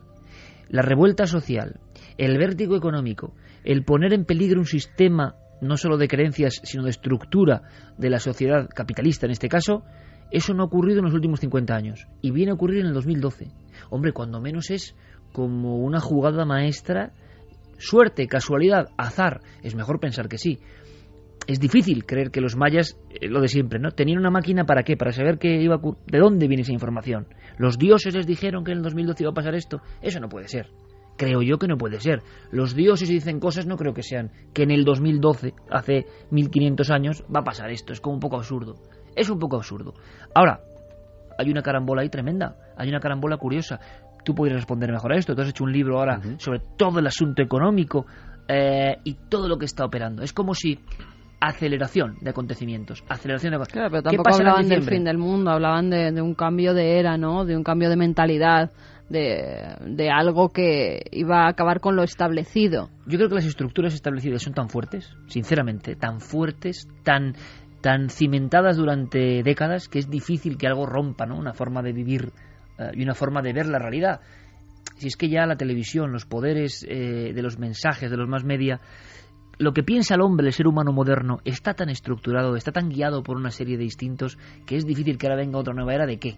la 0.69 0.83
revuelta 0.83 1.27
social, 1.27 1.81
el 2.17 2.39
vértigo 2.39 2.77
económico, 2.77 3.35
el 3.65 3.85
poner 3.85 4.13
en 4.13 4.25
peligro 4.25 4.61
un 4.61 4.67
sistema 4.67 5.37
no 5.61 5.77
solo 5.77 5.97
de 5.97 6.09
creencias, 6.09 6.61
sino 6.65 6.83
de 6.83 6.91
estructura 6.91 7.63
de 7.97 8.11
la 8.11 8.19
sociedad 8.19 8.69
capitalista 8.69 9.27
en 9.27 9.33
este 9.33 9.49
caso, 9.49 9.85
eso 10.33 10.55
no 10.55 10.63
ha 10.63 10.67
ocurrido 10.67 10.99
en 10.99 11.05
los 11.05 11.15
últimos 11.15 11.41
50 11.41 11.75
años 11.75 12.07
y 12.21 12.31
viene 12.33 12.51
a 12.51 12.55
ocurrir 12.55 12.81
en 12.81 12.87
el 12.87 12.95
2012. 12.95 13.53
Hombre, 13.91 14.13
cuando 14.13 14.41
menos 14.41 14.71
es 14.71 14.97
como 15.33 15.77
una 15.77 16.01
jugada 16.01 16.45
maestra, 16.45 17.13
suerte, 17.79 18.27
casualidad, 18.27 18.89
azar, 18.97 19.41
es 19.63 19.75
mejor 19.75 20.01
pensar 20.01 20.29
que 20.29 20.39
sí. 20.39 20.59
Es 21.47 21.59
difícil 21.59 22.05
creer 22.07 22.31
que 22.31 22.41
los 22.41 22.57
mayas, 22.57 22.99
eh, 23.11 23.29
lo 23.29 23.41
de 23.41 23.49
siempre, 23.49 23.79
¿no? 23.79 23.91
Tenían 23.91 24.19
una 24.19 24.31
máquina 24.31 24.65
para 24.65 24.85
qué? 24.85 24.97
Para 24.97 25.13
saber 25.13 25.39
qué 25.39 25.61
iba 25.61 25.77
a 25.77 25.81
de 26.07 26.19
dónde 26.19 26.47
viene 26.47 26.63
esa 26.63 26.73
información. 26.73 27.27
Los 27.59 27.79
dioses 27.79 28.15
les 28.15 28.27
dijeron 28.27 28.65
que 28.65 28.73
en 28.73 28.79
el 28.79 28.85
2012 28.85 29.25
iba 29.25 29.31
a 29.31 29.35
pasar 29.35 29.55
esto. 29.55 29.81
Eso 30.01 30.21
no 30.21 30.29
puede 30.29 30.49
ser. 30.49 30.69
Creo 31.17 31.43
yo 31.43 31.59
que 31.59 31.67
no 31.67 31.77
puede 31.77 32.01
ser. 32.01 32.23
Los 32.51 32.75
dioses 32.75 33.09
dicen 33.09 33.41
cosas, 33.41 33.67
no 33.67 33.77
creo 33.77 33.93
que 33.93 34.03
sean 34.03 34.31
que 34.55 34.63
en 34.63 34.71
el 34.71 34.85
2012, 34.85 35.55
hace 35.71 36.07
1500 36.31 36.91
años, 36.91 37.25
va 37.25 37.41
a 37.41 37.45
pasar 37.45 37.71
esto. 37.71 37.93
Es 37.93 38.01
como 38.01 38.15
un 38.15 38.21
poco 38.21 38.37
absurdo. 38.37 38.77
Es 39.15 39.29
un 39.29 39.39
poco 39.39 39.57
absurdo. 39.57 39.95
Ahora, 40.35 40.61
hay 41.39 41.51
una 41.51 41.63
carambola 41.63 42.03
ahí 42.03 42.09
tremenda. 42.09 42.57
Hay 42.77 42.89
una 42.89 43.01
carambola 43.01 43.37
curiosa. 43.37 43.81
Tú 44.25 44.35
podrías 44.35 44.57
responder 44.57 44.91
mejor 44.93 45.13
a 45.13 45.19
esto. 45.19 45.35
Tú 45.35 45.43
has 45.43 45.49
hecho 45.49 45.65
un 45.65 45.73
libro 45.73 45.99
ahora 45.99 46.21
sobre 46.39 46.61
todo 46.77 47.01
el 47.01 47.07
asunto 47.07 47.43
económico 47.43 48.07
eh, 48.49 48.97
y 49.05 49.15
todo 49.29 49.49
lo 49.49 49.59
que 49.59 49.67
está 49.67 49.85
operando. 49.85 50.23
Es 50.23 50.33
como 50.33 50.55
si 50.55 50.79
aceleración 51.43 52.17
de 52.21 52.31
acontecimientos. 52.31 53.03
Aceleración 53.09 53.53
de 53.53 53.67
Claro, 53.67 53.91
pero 53.91 54.03
tampoco 54.03 54.35
hablaban 54.35 54.69
del 54.69 54.83
fin 54.85 55.05
del 55.05 55.19
mundo, 55.19 55.51
hablaban 55.51 55.91
de, 55.91 56.13
de, 56.13 56.23
un 56.23 56.35
cambio 56.35 56.73
de 56.73 57.01
era, 57.01 57.17
¿no? 57.17 57.45
De 57.45 57.57
un 57.57 57.65
cambio 57.65 57.91
de 57.91 57.97
mentalidad, 57.97 58.71
de, 59.09 59.75
de, 59.85 60.11
algo 60.11 60.51
que 60.51 61.03
iba 61.11 61.45
a 61.45 61.49
acabar 61.49 61.81
con 61.81 61.97
lo 61.97 62.05
establecido. 62.05 62.91
Yo 63.07 63.19
creo 63.19 63.29
que 63.29 63.35
las 63.35 63.47
estructuras 63.47 63.93
establecidas 63.93 64.43
son 64.43 64.55
tan 64.55 64.69
fuertes, 64.69 65.17
sinceramente, 65.27 65.97
tan 65.97 66.21
fuertes, 66.21 66.89
tan 67.03 67.35
tan 67.81 68.11
cimentadas 68.11 68.77
durante 68.77 69.43
décadas 69.43 69.89
que 69.89 69.99
es 69.99 70.09
difícil 70.09 70.57
que 70.57 70.69
algo 70.69 70.87
rompa, 70.87 71.27
¿no? 71.27 71.37
Una 71.37 71.53
forma 71.53 71.83
de 71.83 71.93
vivir 71.93 72.31
uh, 72.79 72.93
y 72.95 73.03
una 73.03 73.15
forma 73.15 73.43
de 73.43 73.53
ver 73.53 73.67
la 73.67 73.81
realidad. 73.81 74.21
Si 74.97 75.09
es 75.09 75.17
que 75.17 75.29
ya 75.29 75.47
la 75.47 75.57
televisión, 75.57 76.13
los 76.13 76.25
poderes 76.25 76.87
eh, 76.89 77.33
de 77.35 77.43
los 77.43 77.59
mensajes, 77.59 78.09
de 78.09 78.17
los 78.17 78.29
más 78.29 78.45
media, 78.45 78.81
lo 79.63 79.73
que 79.73 79.85
piensa 79.85 80.17
el 80.17 80.23
hombre, 80.23 80.49
el 80.49 80.53
ser 80.53 80.67
humano 80.67 80.93
moderno, 80.93 81.39
está 81.45 81.75
tan 81.75 81.89
estructurado, 81.89 82.57
está 82.57 82.73
tan 82.73 82.89
guiado 82.89 83.23
por 83.23 83.37
una 83.37 83.53
serie 83.53 83.79
de 83.79 83.85
instintos 83.85 84.37
que 84.67 84.77
es 84.77 84.85
difícil 84.85 85.19
que 85.19 85.29
ahora 85.29 85.37
venga 85.37 85.59
otra 85.59 85.73
nueva 85.73 85.95
era 85.95 86.05
de 86.05 86.19
qué 86.19 86.37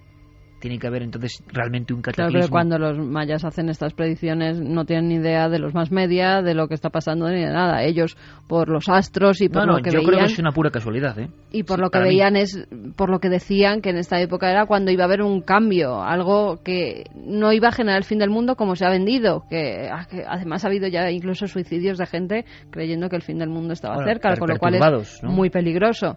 tiene 0.64 0.78
que 0.78 0.86
haber 0.86 1.02
entonces 1.02 1.44
realmente 1.52 1.92
un 1.92 2.00
cataclismo. 2.00 2.30
Claro, 2.30 2.46
pero 2.46 2.50
cuando 2.50 2.78
los 2.78 2.96
mayas 2.96 3.44
hacen 3.44 3.68
estas 3.68 3.92
predicciones 3.92 4.58
no 4.58 4.86
tienen 4.86 5.08
ni 5.08 5.16
idea 5.16 5.50
de 5.50 5.58
los 5.58 5.74
más 5.74 5.92
media, 5.92 6.40
de 6.40 6.54
lo 6.54 6.68
que 6.68 6.74
está 6.74 6.88
pasando 6.88 7.28
ni 7.28 7.44
de 7.44 7.52
nada. 7.52 7.82
Ellos 7.82 8.16
por 8.48 8.70
los 8.70 8.88
astros 8.88 9.42
y 9.42 9.50
por 9.50 9.66
no, 9.66 9.76
lo 9.76 9.82
que 9.82 9.90
yo 9.90 9.98
veían. 9.98 10.06
creo 10.06 10.18
que 10.20 10.32
es 10.32 10.38
una 10.38 10.52
pura 10.52 10.70
casualidad, 10.70 11.18
¿eh? 11.18 11.28
Y 11.52 11.64
por 11.64 11.80
lo 11.80 11.90
que 11.90 11.98
veían 11.98 12.32
mí. 12.32 12.40
es, 12.40 12.66
por 12.96 13.10
lo 13.10 13.18
que 13.18 13.28
decían 13.28 13.82
que 13.82 13.90
en 13.90 13.98
esta 13.98 14.18
época 14.22 14.50
era 14.50 14.64
cuando 14.64 14.90
iba 14.90 15.02
a 15.02 15.06
haber 15.06 15.20
un 15.20 15.42
cambio, 15.42 16.02
algo 16.02 16.62
que 16.64 17.10
no 17.14 17.52
iba 17.52 17.68
a 17.68 17.72
generar 17.72 17.98
el 17.98 18.04
fin 18.04 18.18
del 18.18 18.30
mundo 18.30 18.56
como 18.56 18.74
se 18.74 18.86
ha 18.86 18.88
vendido, 18.88 19.44
que, 19.50 19.90
que 20.08 20.24
además 20.26 20.64
ha 20.64 20.68
habido 20.68 20.88
ya 20.88 21.10
incluso 21.10 21.46
suicidios 21.46 21.98
de 21.98 22.06
gente 22.06 22.46
creyendo 22.70 23.10
que 23.10 23.16
el 23.16 23.22
fin 23.22 23.38
del 23.38 23.50
mundo 23.50 23.74
estaba 23.74 23.96
bueno, 23.96 24.10
cerca, 24.10 24.34
con 24.38 24.48
lo 24.48 24.58
cual 24.58 24.76
es 24.76 25.22
¿no? 25.22 25.30
muy 25.30 25.50
peligroso. 25.50 26.16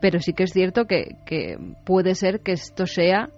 Pero 0.00 0.20
sí 0.20 0.32
que 0.32 0.44
es 0.44 0.52
cierto 0.52 0.84
que, 0.84 1.16
que 1.26 1.58
puede 1.84 2.14
ser 2.14 2.38
que 2.38 2.52
esto 2.52 2.86
sea 2.86 3.30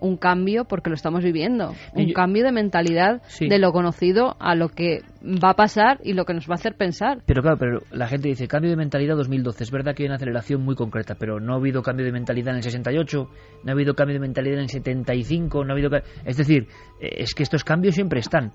un 0.00 0.16
cambio 0.16 0.64
porque 0.64 0.90
lo 0.90 0.96
estamos 0.96 1.24
viviendo, 1.24 1.74
un 1.94 2.06
yo, 2.06 2.14
cambio 2.14 2.44
de 2.44 2.52
mentalidad 2.52 3.22
sí. 3.26 3.48
de 3.48 3.58
lo 3.58 3.72
conocido 3.72 4.36
a 4.38 4.54
lo 4.54 4.68
que 4.68 5.02
va 5.22 5.50
a 5.50 5.54
pasar 5.54 5.98
y 6.04 6.12
lo 6.12 6.24
que 6.24 6.34
nos 6.34 6.48
va 6.48 6.52
a 6.52 6.54
hacer 6.54 6.74
pensar. 6.76 7.18
Pero 7.26 7.42
claro, 7.42 7.58
pero 7.58 7.80
la 7.90 8.06
gente 8.06 8.28
dice 8.28 8.46
cambio 8.46 8.70
de 8.70 8.76
mentalidad 8.76 9.16
2012. 9.16 9.64
Es 9.64 9.70
verdad 9.70 9.94
que 9.94 10.04
hay 10.04 10.08
una 10.08 10.16
aceleración 10.16 10.62
muy 10.62 10.74
concreta, 10.74 11.16
pero 11.16 11.40
no 11.40 11.54
ha 11.54 11.56
habido 11.56 11.82
cambio 11.82 12.06
de 12.06 12.12
mentalidad 12.12 12.50
en 12.50 12.58
el 12.58 12.62
68, 12.62 13.28
no 13.64 13.70
ha 13.70 13.72
habido 13.72 13.94
cambio 13.94 14.14
de 14.14 14.20
mentalidad 14.20 14.54
en 14.56 14.62
el 14.62 14.68
75, 14.68 15.64
no 15.64 15.72
ha 15.72 15.74
habido 15.74 15.88
es 16.24 16.36
decir, 16.36 16.68
es 17.00 17.34
que 17.34 17.42
estos 17.42 17.64
cambios 17.64 17.94
siempre 17.94 18.20
están. 18.20 18.52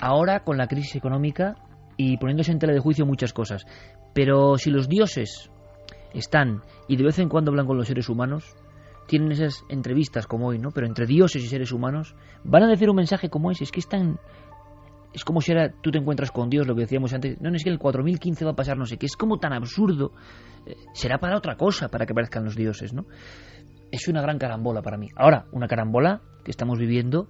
Ahora 0.00 0.40
con 0.40 0.56
la 0.56 0.66
crisis 0.66 0.96
económica 0.96 1.56
y 1.96 2.16
poniéndose 2.18 2.52
en 2.52 2.58
tela 2.58 2.72
de 2.72 2.80
juicio 2.80 3.06
muchas 3.06 3.32
cosas. 3.32 3.66
Pero 4.14 4.56
si 4.58 4.70
los 4.70 4.88
dioses 4.88 5.50
están 6.14 6.62
y 6.88 6.96
de 6.96 7.04
vez 7.04 7.18
en 7.18 7.28
cuando 7.28 7.50
hablan 7.50 7.66
con 7.66 7.76
los 7.76 7.88
seres 7.88 8.08
humanos, 8.08 8.56
tienen 9.06 9.32
esas 9.32 9.64
entrevistas 9.68 10.26
como 10.26 10.48
hoy, 10.48 10.58
¿no? 10.58 10.70
Pero 10.70 10.86
entre 10.86 11.06
dioses 11.06 11.42
y 11.42 11.48
seres 11.48 11.72
humanos 11.72 12.14
van 12.44 12.64
a 12.64 12.68
decir 12.68 12.90
un 12.90 12.96
mensaje 12.96 13.28
como 13.28 13.50
ese. 13.50 13.64
Es 13.64 13.72
que 13.72 13.80
es 13.80 13.88
tan... 13.88 14.18
Es 15.12 15.24
como 15.24 15.40
si 15.40 15.52
ahora 15.52 15.72
tú 15.80 15.90
te 15.90 15.98
encuentras 15.98 16.30
con 16.30 16.50
Dios, 16.50 16.66
lo 16.66 16.74
que 16.74 16.82
decíamos 16.82 17.14
antes. 17.14 17.40
No, 17.40 17.50
no 17.50 17.56
es 17.56 17.64
que 17.64 17.70
el 17.70 17.78
4015 17.78 18.44
va 18.44 18.50
a 18.50 18.56
pasar 18.56 18.76
no 18.76 18.84
sé 18.84 18.98
qué. 18.98 19.06
Es 19.06 19.16
como 19.16 19.38
tan 19.38 19.52
absurdo. 19.52 20.12
Eh, 20.66 20.76
será 20.92 21.18
para 21.18 21.36
otra 21.38 21.56
cosa, 21.56 21.88
para 21.88 22.04
que 22.04 22.12
aparezcan 22.12 22.44
los 22.44 22.54
dioses, 22.54 22.92
¿no? 22.92 23.06
Es 23.90 24.08
una 24.08 24.20
gran 24.20 24.38
carambola 24.38 24.82
para 24.82 24.98
mí. 24.98 25.08
Ahora, 25.16 25.46
una 25.52 25.68
carambola 25.68 26.20
que 26.44 26.50
estamos 26.50 26.78
viviendo 26.78 27.28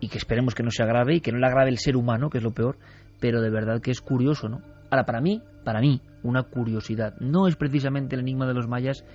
y 0.00 0.08
que 0.08 0.16
esperemos 0.16 0.54
que 0.54 0.62
no 0.62 0.70
se 0.70 0.82
agrave 0.82 1.16
y 1.16 1.20
que 1.20 1.32
no 1.32 1.38
la 1.38 1.48
agrave 1.48 1.70
el 1.70 1.78
ser 1.78 1.96
humano, 1.96 2.30
que 2.30 2.38
es 2.38 2.44
lo 2.44 2.52
peor. 2.52 2.78
Pero 3.20 3.42
de 3.42 3.50
verdad 3.50 3.82
que 3.82 3.90
es 3.90 4.00
curioso, 4.00 4.48
¿no? 4.48 4.62
Ahora, 4.92 5.06
para 5.06 5.22
mí, 5.22 5.42
para 5.64 5.80
mí, 5.80 6.02
una 6.22 6.42
curiosidad. 6.42 7.14
No 7.18 7.48
es 7.48 7.56
precisamente 7.56 8.14
el 8.14 8.20
enigma 8.20 8.46
de 8.46 8.52
los 8.52 8.68
mayas 8.68 9.06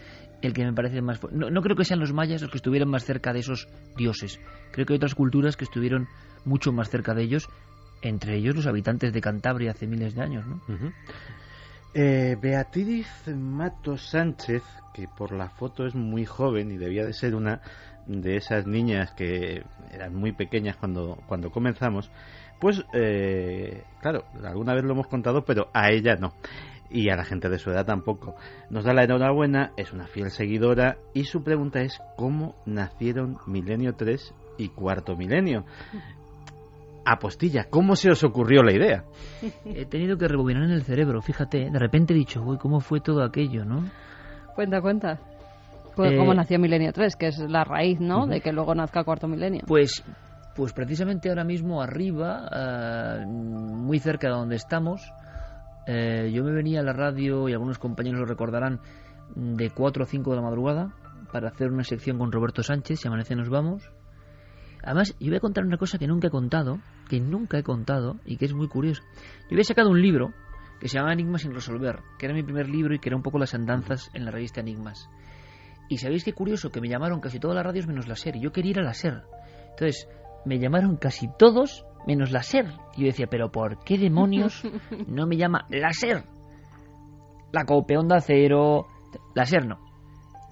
el 0.42 0.52
que 0.54 0.66
me 0.66 0.74
parece 0.74 1.04
más... 1.04 1.22
No, 1.32 1.52
no, 1.52 1.62
creo 1.62 1.76
que 1.76 1.86
sean 1.86 2.00
los 2.00 2.14
mayas 2.14 2.42
los 2.42 2.50
que 2.50 2.58
estuvieran 2.58 2.90
más 2.90 3.06
cerca 3.06 3.32
de 3.32 3.42
esos 3.42 3.68
dioses. 3.96 4.40
Creo 4.72 4.88
que 4.88 4.94
hay 4.94 4.98
otras 4.98 5.14
culturas 5.14 5.56
que 5.56 5.66
estuvieron 5.66 6.08
mucho 6.46 6.74
más 6.74 6.90
cerca 6.90 7.14
de 7.14 7.22
ellos, 7.22 7.48
entre 8.02 8.38
ellos 8.38 8.56
los 8.56 8.66
habitantes 8.66 9.14
de 9.14 9.22
Cantabria 9.22 9.70
hace 9.70 9.86
miles 9.86 10.16
de 10.16 10.22
años, 10.24 10.46
eh, 11.94 12.36
Beatriz 12.42 13.08
Mato 13.28 13.98
Sánchez, 13.98 14.64
que 14.96 15.08
por 15.08 15.32
la 15.32 15.50
foto 15.50 15.86
es 15.86 15.94
muy 15.94 16.26
joven 16.26 16.72
y 16.72 16.78
debía 16.78 17.06
de 17.06 17.14
ser 17.14 17.36
una 17.36 17.62
de 18.08 18.38
esas 18.38 18.66
niñas 18.66 19.12
que 19.12 19.64
eran 19.92 20.16
muy 20.16 20.32
pequeñas 20.32 20.76
cuando, 20.78 21.20
cuando 21.28 21.52
comenzamos, 21.52 22.10
pues, 22.60 22.84
eh, 22.94 23.84
claro, 24.02 24.24
alguna 24.44 24.74
vez 24.74 24.84
lo 24.84 24.94
hemos 24.94 25.08
contado, 25.08 25.44
pero 25.46 25.70
a 25.74 25.92
ella 25.92 26.16
no 26.16 26.34
y 26.90 27.10
a 27.10 27.16
la 27.16 27.26
gente 27.26 27.50
de 27.50 27.60
su 27.60 27.70
edad 27.70 27.86
tampoco. 27.86 28.36
Nos 28.70 28.84
da 28.86 28.94
la 28.94 29.04
enhorabuena, 29.04 29.72
es 29.78 29.92
una 29.94 30.08
fiel 30.08 30.32
seguidora 30.32 30.98
y 31.14 31.26
su 31.26 31.44
pregunta 31.44 31.82
es 31.82 32.00
¿cómo 32.16 32.56
nacieron 32.66 33.38
Milenio 33.46 33.94
3 33.94 34.34
y 34.58 34.70
Cuarto 34.70 35.16
Milenio? 35.16 35.66
Apostilla, 37.06 37.66
¿cómo 37.70 37.96
se 37.96 38.12
os 38.12 38.24
ocurrió 38.24 38.64
la 38.64 38.74
idea? 38.74 39.06
He 39.66 39.86
tenido 39.86 40.18
que 40.18 40.28
rebobinar 40.28 40.64
en 40.64 40.72
el 40.72 40.84
cerebro, 40.84 41.22
fíjate, 41.22 41.70
de 41.70 41.80
repente 41.80 42.14
he 42.14 42.18
dicho, 42.18 42.42
uy, 42.42 42.58
¿cómo 42.58 42.82
fue 42.82 43.00
todo 43.00 43.24
aquello, 43.24 43.64
no? 43.64 43.84
Cuenta, 44.56 44.82
cuenta. 44.82 45.20
Pues, 45.96 46.12
eh, 46.12 46.18
¿Cómo 46.18 46.34
nació 46.34 46.60
Milenio 46.60 46.92
3? 46.92 47.16
Que 47.16 47.28
es 47.28 47.40
la 47.40 47.64
raíz, 47.64 48.00
¿no? 48.00 48.20
Uh 48.20 48.22
-huh. 48.26 48.30
De 48.30 48.42
que 48.42 48.52
luego 48.52 48.76
nazca 48.76 49.04
Cuarto 49.04 49.28
Milenio. 49.28 49.62
Pues 49.66 50.04
pues 50.58 50.74
precisamente 50.74 51.30
ahora 51.30 51.44
mismo 51.44 51.84
arriba, 51.84 52.50
uh, 52.52 53.28
muy 53.28 54.00
cerca 54.00 54.28
de 54.28 54.34
donde 54.34 54.56
estamos, 54.56 55.14
eh, 55.86 56.32
yo 56.34 56.44
me 56.44 56.52
venía 56.52 56.80
a 56.80 56.84
la 56.84 56.94
radio, 56.94 57.48
y 57.48 57.54
algunos 57.54 57.78
compañeros 57.78 58.22
lo 58.22 58.26
recordarán, 58.26 58.82
de 59.36 59.70
4 59.70 60.04
o 60.04 60.08
5 60.08 60.32
de 60.32 60.36
la 60.36 60.42
madrugada 60.42 60.96
para 61.32 61.50
hacer 61.50 61.72
una 61.72 61.84
sección 61.84 62.18
con 62.18 62.32
Roberto 62.32 62.64
Sánchez, 62.64 63.00
si 63.00 63.08
amanece 63.08 63.36
nos 63.36 63.50
vamos. 63.50 63.84
Además, 64.84 65.16
yo 65.20 65.28
voy 65.28 65.38
a 65.38 65.42
contar 65.42 65.64
una 65.64 65.78
cosa 65.78 66.00
que 66.00 66.08
nunca 66.08 66.30
he 66.30 66.32
contado, 66.32 66.80
que 67.08 67.20
nunca 67.20 67.60
he 67.60 67.64
contado 67.64 68.16
y 68.26 68.38
que 68.38 68.46
es 68.46 68.54
muy 68.54 68.68
curioso. 68.68 69.04
Yo 69.44 69.56
había 69.56 69.64
sacado 69.64 69.92
un 69.92 70.02
libro 70.02 70.34
que 70.80 70.88
se 70.90 70.98
llama 70.98 71.14
Enigmas 71.14 71.44
sin 71.44 71.54
resolver, 71.54 72.00
que 72.18 72.26
era 72.26 72.34
mi 72.34 72.42
primer 72.42 72.68
libro 72.68 72.96
y 72.96 73.00
que 73.00 73.10
era 73.10 73.16
un 73.16 73.24
poco 73.24 73.38
las 73.38 73.54
andanzas 73.54 74.10
en 74.16 74.26
la 74.26 74.32
revista 74.32 74.62
Enigmas. 74.62 75.08
Y 75.88 76.00
sabéis 76.00 76.24
qué 76.24 76.34
curioso, 76.34 76.72
que 76.72 76.82
me 76.82 76.90
llamaron 76.90 77.20
casi 77.20 77.40
todas 77.40 77.56
las 77.56 77.66
radios 77.66 77.86
menos 77.86 78.08
la 78.08 78.16
SER, 78.16 78.38
y 78.38 78.42
yo 78.42 78.52
quería 78.52 78.72
ir 78.72 78.80
a 78.80 78.84
la 78.84 78.94
SER. 78.94 79.24
Entonces, 79.70 80.08
me 80.48 80.60
llamaron 80.60 80.98
casi 80.98 81.30
todos 81.38 81.86
menos 82.08 82.32
la 82.32 82.42
SER. 82.42 82.68
Y 82.96 83.02
yo 83.02 83.08
decía, 83.08 83.28
pero 83.30 83.52
¿por 83.52 83.84
qué 83.84 83.98
demonios 83.98 84.64
no 85.08 85.28
me 85.28 85.38
llama 85.38 85.66
la 85.70 85.92
SER? 85.92 86.24
la 87.52 87.66
COPE, 87.66 87.98
Onda 87.98 88.20
Cero, 88.20 88.88
la 89.34 89.46
SER 89.46 89.66
no. 89.66 89.80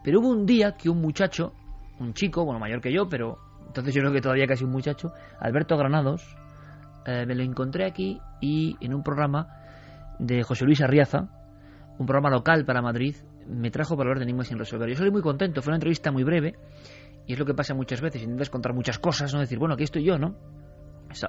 Pero 0.03 0.19
hubo 0.19 0.29
un 0.29 0.45
día 0.45 0.75
que 0.77 0.89
un 0.89 1.01
muchacho, 1.01 1.53
un 1.99 2.13
chico, 2.13 2.45
bueno, 2.45 2.59
mayor 2.59 2.81
que 2.81 2.93
yo, 2.93 3.07
pero 3.09 3.37
entonces 3.67 3.93
yo 3.93 4.01
creo 4.01 4.13
que 4.13 4.21
todavía 4.21 4.47
casi 4.47 4.63
un 4.63 4.71
muchacho, 4.71 5.11
Alberto 5.39 5.77
Granados, 5.77 6.23
eh, 7.05 7.25
me 7.25 7.35
lo 7.35 7.43
encontré 7.43 7.85
aquí 7.85 8.19
y 8.41 8.75
en 8.81 8.93
un 8.93 9.03
programa 9.03 9.47
de 10.19 10.43
José 10.43 10.65
Luis 10.65 10.81
Arriaza, 10.81 11.29
un 11.97 12.05
programa 12.05 12.29
local 12.29 12.65
para 12.65 12.81
Madrid, 12.81 13.15
me 13.47 13.69
trajo 13.71 13.95
para 13.95 14.09
hablar 14.09 14.19
de 14.19 14.23
enigmas 14.23 14.47
sin 14.47 14.57
resolver. 14.57 14.89
Yo 14.89 14.95
salí 14.95 15.11
muy 15.11 15.21
contento, 15.21 15.61
fue 15.61 15.71
una 15.71 15.77
entrevista 15.77 16.11
muy 16.11 16.23
breve 16.23 16.55
y 17.28 17.34
es 17.34 17.39
lo 17.39 17.45
que 17.45 17.53
pasa 17.53 17.73
muchas 17.73 18.01
veces, 18.01 18.21
intentas 18.23 18.49
contar 18.49 18.73
muchas 18.73 18.99
cosas, 18.99 19.34
no 19.34 19.39
decir, 19.39 19.57
bueno, 19.57 19.73
aquí 19.76 19.84
estoy 19.84 20.03
yo, 20.03 20.17
¿no? 20.17 20.36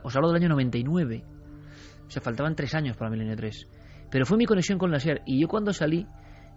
Os 0.03 0.16
hablo 0.16 0.28
del 0.28 0.42
año 0.42 0.49
99, 0.51 1.24
o 2.07 2.11
sea, 2.11 2.22
faltaban 2.22 2.55
tres 2.55 2.74
años 2.74 2.97
para 2.97 3.11
Milenio 3.11 3.36
3. 3.36 3.68
Pero 4.11 4.26
fue 4.26 4.36
mi 4.36 4.47
conexión 4.47 4.78
con 4.78 4.90
la 4.90 5.01
SER 5.01 5.22
y 5.26 5.40
yo 5.40 5.49
cuando 5.49 5.72
salí 5.72 6.07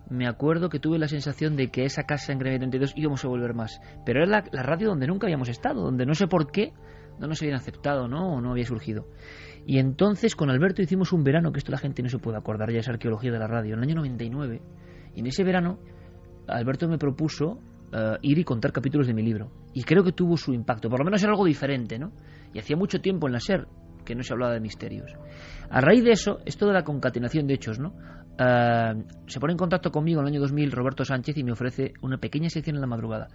me 0.09 0.27
acuerdo 0.27 0.69
que 0.69 0.79
tuve 0.79 0.97
la 0.97 1.07
sensación 1.07 1.55
de 1.55 1.69
que 1.69 1.85
esa 1.85 2.03
casa 2.03 2.31
en 2.31 2.39
Gremio 2.39 2.59
32 2.59 2.93
íbamos 2.95 3.23
a 3.23 3.27
volver 3.27 3.53
más. 3.53 3.79
Pero 4.05 4.23
era 4.23 4.43
la, 4.51 4.63
radio 4.63 4.89
donde 4.89 5.07
nunca 5.07 5.27
habíamos 5.27 5.49
estado, 5.49 5.83
donde 5.83 6.05
no 6.05 6.15
sé 6.15 6.27
por 6.27 6.51
qué 6.51 6.73
no 7.19 7.27
nos 7.27 7.41
habían 7.41 7.57
aceptado, 7.57 8.07
¿no? 8.07 8.33
O 8.33 8.41
no 8.41 8.51
había 8.51 8.65
surgido. 8.65 9.07
Y 9.65 9.77
entonces 9.77 10.35
con 10.35 10.49
Alberto 10.49 10.81
hicimos 10.81 11.13
un 11.13 11.23
verano, 11.23 11.51
que 11.51 11.59
esto 11.59 11.71
la 11.71 11.77
gente 11.77 12.01
no 12.01 12.09
se 12.09 12.17
puede 12.17 12.37
acordar, 12.37 12.71
ya 12.71 12.79
es 12.79 12.89
arqueología 12.89 13.31
de 13.31 13.39
la 13.39 13.47
radio, 13.47 13.73
en 13.73 13.79
el 13.79 13.89
año 13.89 13.95
99. 13.95 14.61
Y 15.15 15.19
en 15.19 15.27
ese 15.27 15.43
verano 15.43 15.79
Alberto 16.47 16.87
me 16.87 16.97
propuso 16.97 17.59
eh, 17.91 18.17
ir 18.21 18.39
y 18.39 18.43
contar 18.43 18.71
capítulos 18.71 19.07
de 19.07 19.13
mi 19.13 19.23
libro. 19.23 19.51
Y 19.73 19.83
creo 19.83 20.03
que 20.03 20.11
tuvo 20.11 20.37
su 20.37 20.53
impacto, 20.53 20.89
por 20.89 20.99
lo 20.99 21.05
menos 21.05 21.21
era 21.23 21.31
algo 21.31 21.45
diferente, 21.45 21.97
¿no? 21.97 22.11
Y 22.53 22.59
hacía 22.59 22.75
mucho 22.75 22.99
tiempo 22.99 23.27
en 23.27 23.33
la 23.33 23.39
SER 23.39 23.67
que 24.05 24.15
no 24.15 24.23
se 24.23 24.33
hablaba 24.33 24.53
de 24.53 24.59
misterios. 24.59 25.11
A 25.69 25.81
raíz 25.81 26.03
de 26.03 26.11
eso, 26.11 26.39
esto 26.45 26.65
de 26.65 26.73
la 26.73 26.83
concatenación 26.83 27.45
de 27.45 27.53
hechos, 27.53 27.79
¿no? 27.79 27.93
Eh, 28.39 29.03
se 29.27 29.39
pone 29.39 29.53
en 29.53 29.57
contacto 29.57 29.91
conmigo 29.91 30.21
en 30.21 30.27
el 30.27 30.33
año 30.33 30.41
2000 30.41 30.71
Roberto 30.71 31.05
Sánchez 31.05 31.37
y 31.37 31.43
me 31.43 31.51
ofrece 31.51 31.93
una 32.01 32.17
pequeña 32.17 32.49
sección 32.49 32.75
en 32.75 32.81
la 32.81 32.87
madrugada. 32.87 33.27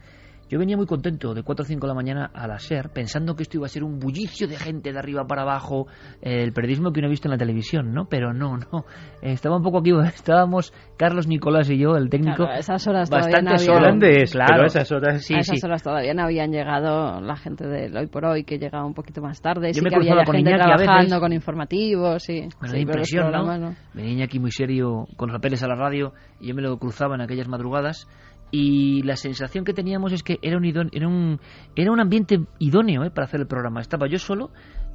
Yo 0.48 0.58
venía 0.58 0.76
muy 0.76 0.86
contento 0.86 1.34
de 1.34 1.42
4 1.42 1.62
o 1.62 1.66
5 1.66 1.86
de 1.86 1.88
la 1.88 1.94
mañana 1.94 2.30
a 2.32 2.46
la 2.46 2.58
SER, 2.58 2.90
pensando 2.90 3.34
que 3.34 3.42
esto 3.42 3.56
iba 3.56 3.66
a 3.66 3.68
ser 3.68 3.82
un 3.82 3.98
bullicio 3.98 4.46
de 4.46 4.56
gente 4.56 4.92
de 4.92 4.98
arriba 4.98 5.26
para 5.26 5.42
abajo, 5.42 5.86
el 6.20 6.52
periodismo 6.52 6.92
que 6.92 7.00
uno 7.00 7.08
ha 7.08 7.10
visto 7.10 7.28
en 7.28 7.32
la 7.32 7.38
televisión, 7.38 7.92
¿no? 7.92 8.06
Pero 8.06 8.32
no, 8.32 8.56
no. 8.56 8.84
Estaba 9.22 9.56
un 9.56 9.62
poco 9.62 9.78
aquí, 9.78 9.90
estábamos 10.14 10.72
Carlos 10.96 11.26
Nicolás 11.26 11.70
y 11.70 11.78
yo, 11.78 11.96
el 11.96 12.10
técnico, 12.10 12.46
esas 12.48 12.86
horas 12.86 13.10
bastante 13.10 13.52
no 13.52 13.58
solas. 13.58 13.96
Claro, 14.32 14.66
esas 14.66 14.90
horas, 14.92 15.24
sí, 15.24 15.34
a 15.34 15.38
esas 15.38 15.62
horas 15.64 15.82
todavía 15.82 16.14
no 16.14 16.22
habían 16.24 16.50
llegado 16.50 17.20
la 17.20 17.36
gente 17.36 17.66
del 17.66 17.96
Hoy 17.96 18.06
por 18.06 18.24
Hoy, 18.24 18.44
que 18.44 18.58
llegaba 18.58 18.84
un 18.84 18.94
poquito 18.94 19.22
más 19.22 19.40
tarde. 19.40 19.68
Yo 19.68 19.74
sí 19.74 19.80
me 19.82 19.90
que 19.90 19.96
había 19.96 20.24
con 20.24 20.34
gente 20.36 20.50
Iñaki 20.50 20.62
a 20.62 20.76
trabajando 20.76 21.00
veces. 21.02 21.20
con 21.20 21.32
informativos, 21.32 22.22
sí. 22.22 22.40
Bueno, 22.40 22.50
sí, 22.50 22.70
pero 22.70 22.80
impresión, 22.80 23.32
¿no? 23.32 23.58
no. 23.58 23.74
Venía 23.94 24.24
aquí 24.24 24.38
muy 24.38 24.50
serio 24.50 25.06
con 25.16 25.30
los 25.30 25.38
papeles 25.38 25.62
a 25.62 25.68
la 25.68 25.74
radio 25.74 26.12
y 26.40 26.48
yo 26.48 26.54
me 26.54 26.62
lo 26.62 26.76
cruzaba 26.78 27.14
en 27.14 27.22
aquellas 27.22 27.48
madrugadas 27.48 28.06
y 28.50 29.02
la 29.02 29.16
sensación 29.16 29.64
que 29.64 29.72
teníamos 29.74 30.12
es 30.12 30.22
que 30.22 30.38
era 30.42 30.56
un, 30.56 30.64
idón- 30.64 30.90
era 30.92 31.08
un, 31.08 31.40
era 31.74 31.90
un 31.90 32.00
ambiente 32.00 32.38
idóneo 32.58 33.04
¿eh? 33.04 33.10
para 33.10 33.26
hacer 33.26 33.40
el 33.40 33.46
programa. 33.46 33.80
Estaba 33.80 34.06
yo 34.08 34.18
solo, 34.18 34.50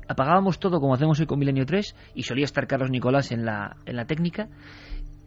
apagábamos 0.08 0.60
todo 0.60 0.80
como 0.80 0.93
hacemos 0.93 1.20
hoy 1.20 1.26
con 1.26 1.39
Milenio 1.39 1.66
3 1.66 1.95
y 2.16 2.24
solía 2.24 2.45
estar 2.45 2.68
Carlos 2.68 2.89
Nicolás 2.89 3.32
en 3.32 3.45
la, 3.45 3.76
en 3.86 3.95
la 3.95 4.06
técnica 4.06 4.47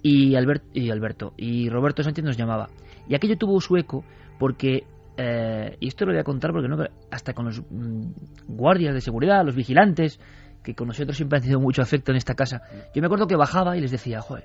y, 0.02 0.34
Albert, 0.34 0.64
y 0.74 0.90
Alberto 0.90 1.34
y 1.36 1.68
Roberto 1.68 2.02
Sánchez 2.02 2.24
nos 2.24 2.36
llamaba. 2.36 2.68
Y 3.08 3.14
aquello 3.14 3.36
tuvo 3.36 3.60
su 3.60 3.76
eco 3.76 4.04
porque, 4.38 4.84
eh, 5.18 5.76
y 5.80 5.88
esto 5.88 6.06
lo 6.06 6.12
voy 6.12 6.20
a 6.20 6.24
contar 6.24 6.52
porque 6.52 6.68
no, 6.68 6.76
hasta 7.10 7.34
con 7.34 7.46
los 7.46 7.60
mm, 7.70 8.12
guardias 8.48 8.94
de 8.94 9.00
seguridad, 9.00 9.44
los 9.44 9.54
vigilantes, 9.54 10.18
que 10.64 10.74
con 10.74 10.86
nosotros 10.88 11.16
siempre 11.16 11.36
han 11.36 11.42
tenido 11.42 11.60
mucho 11.60 11.82
afecto 11.82 12.12
en 12.12 12.16
esta 12.16 12.34
casa, 12.34 12.62
yo 12.94 13.00
me 13.02 13.06
acuerdo 13.06 13.26
que 13.26 13.36
bajaba 13.36 13.76
y 13.76 13.80
les 13.80 13.90
decía, 13.90 14.20
joder, 14.20 14.44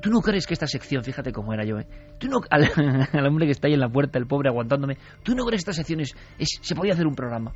¿Tú, 0.00 0.10
no 0.10 0.20
crees 0.20 0.46
que 0.46 0.54
esta 0.54 0.66
sección, 0.66 1.04
fíjate 1.04 1.32
cómo 1.32 1.52
era 1.52 1.64
yo, 1.64 1.78
¿eh? 1.78 1.86
Tú 2.18 2.28
no, 2.28 2.40
al, 2.50 3.26
hombre 3.26 3.46
que 3.46 3.52
está 3.52 3.68
ahí 3.68 3.74
en 3.74 3.80
la 3.80 3.88
puerta, 3.88 4.18
el 4.18 4.26
pobre 4.26 4.48
aguantándome, 4.48 4.96
tú 5.22 5.34
no 5.34 5.44
crees 5.44 5.64
que 5.64 5.70
esta 5.70 5.82
sección 5.82 6.00
es, 6.00 6.14
es- 6.38 6.58
se 6.60 6.74
podía 6.74 6.92
hacer 6.94 7.06
un 7.06 7.14
programa. 7.14 7.52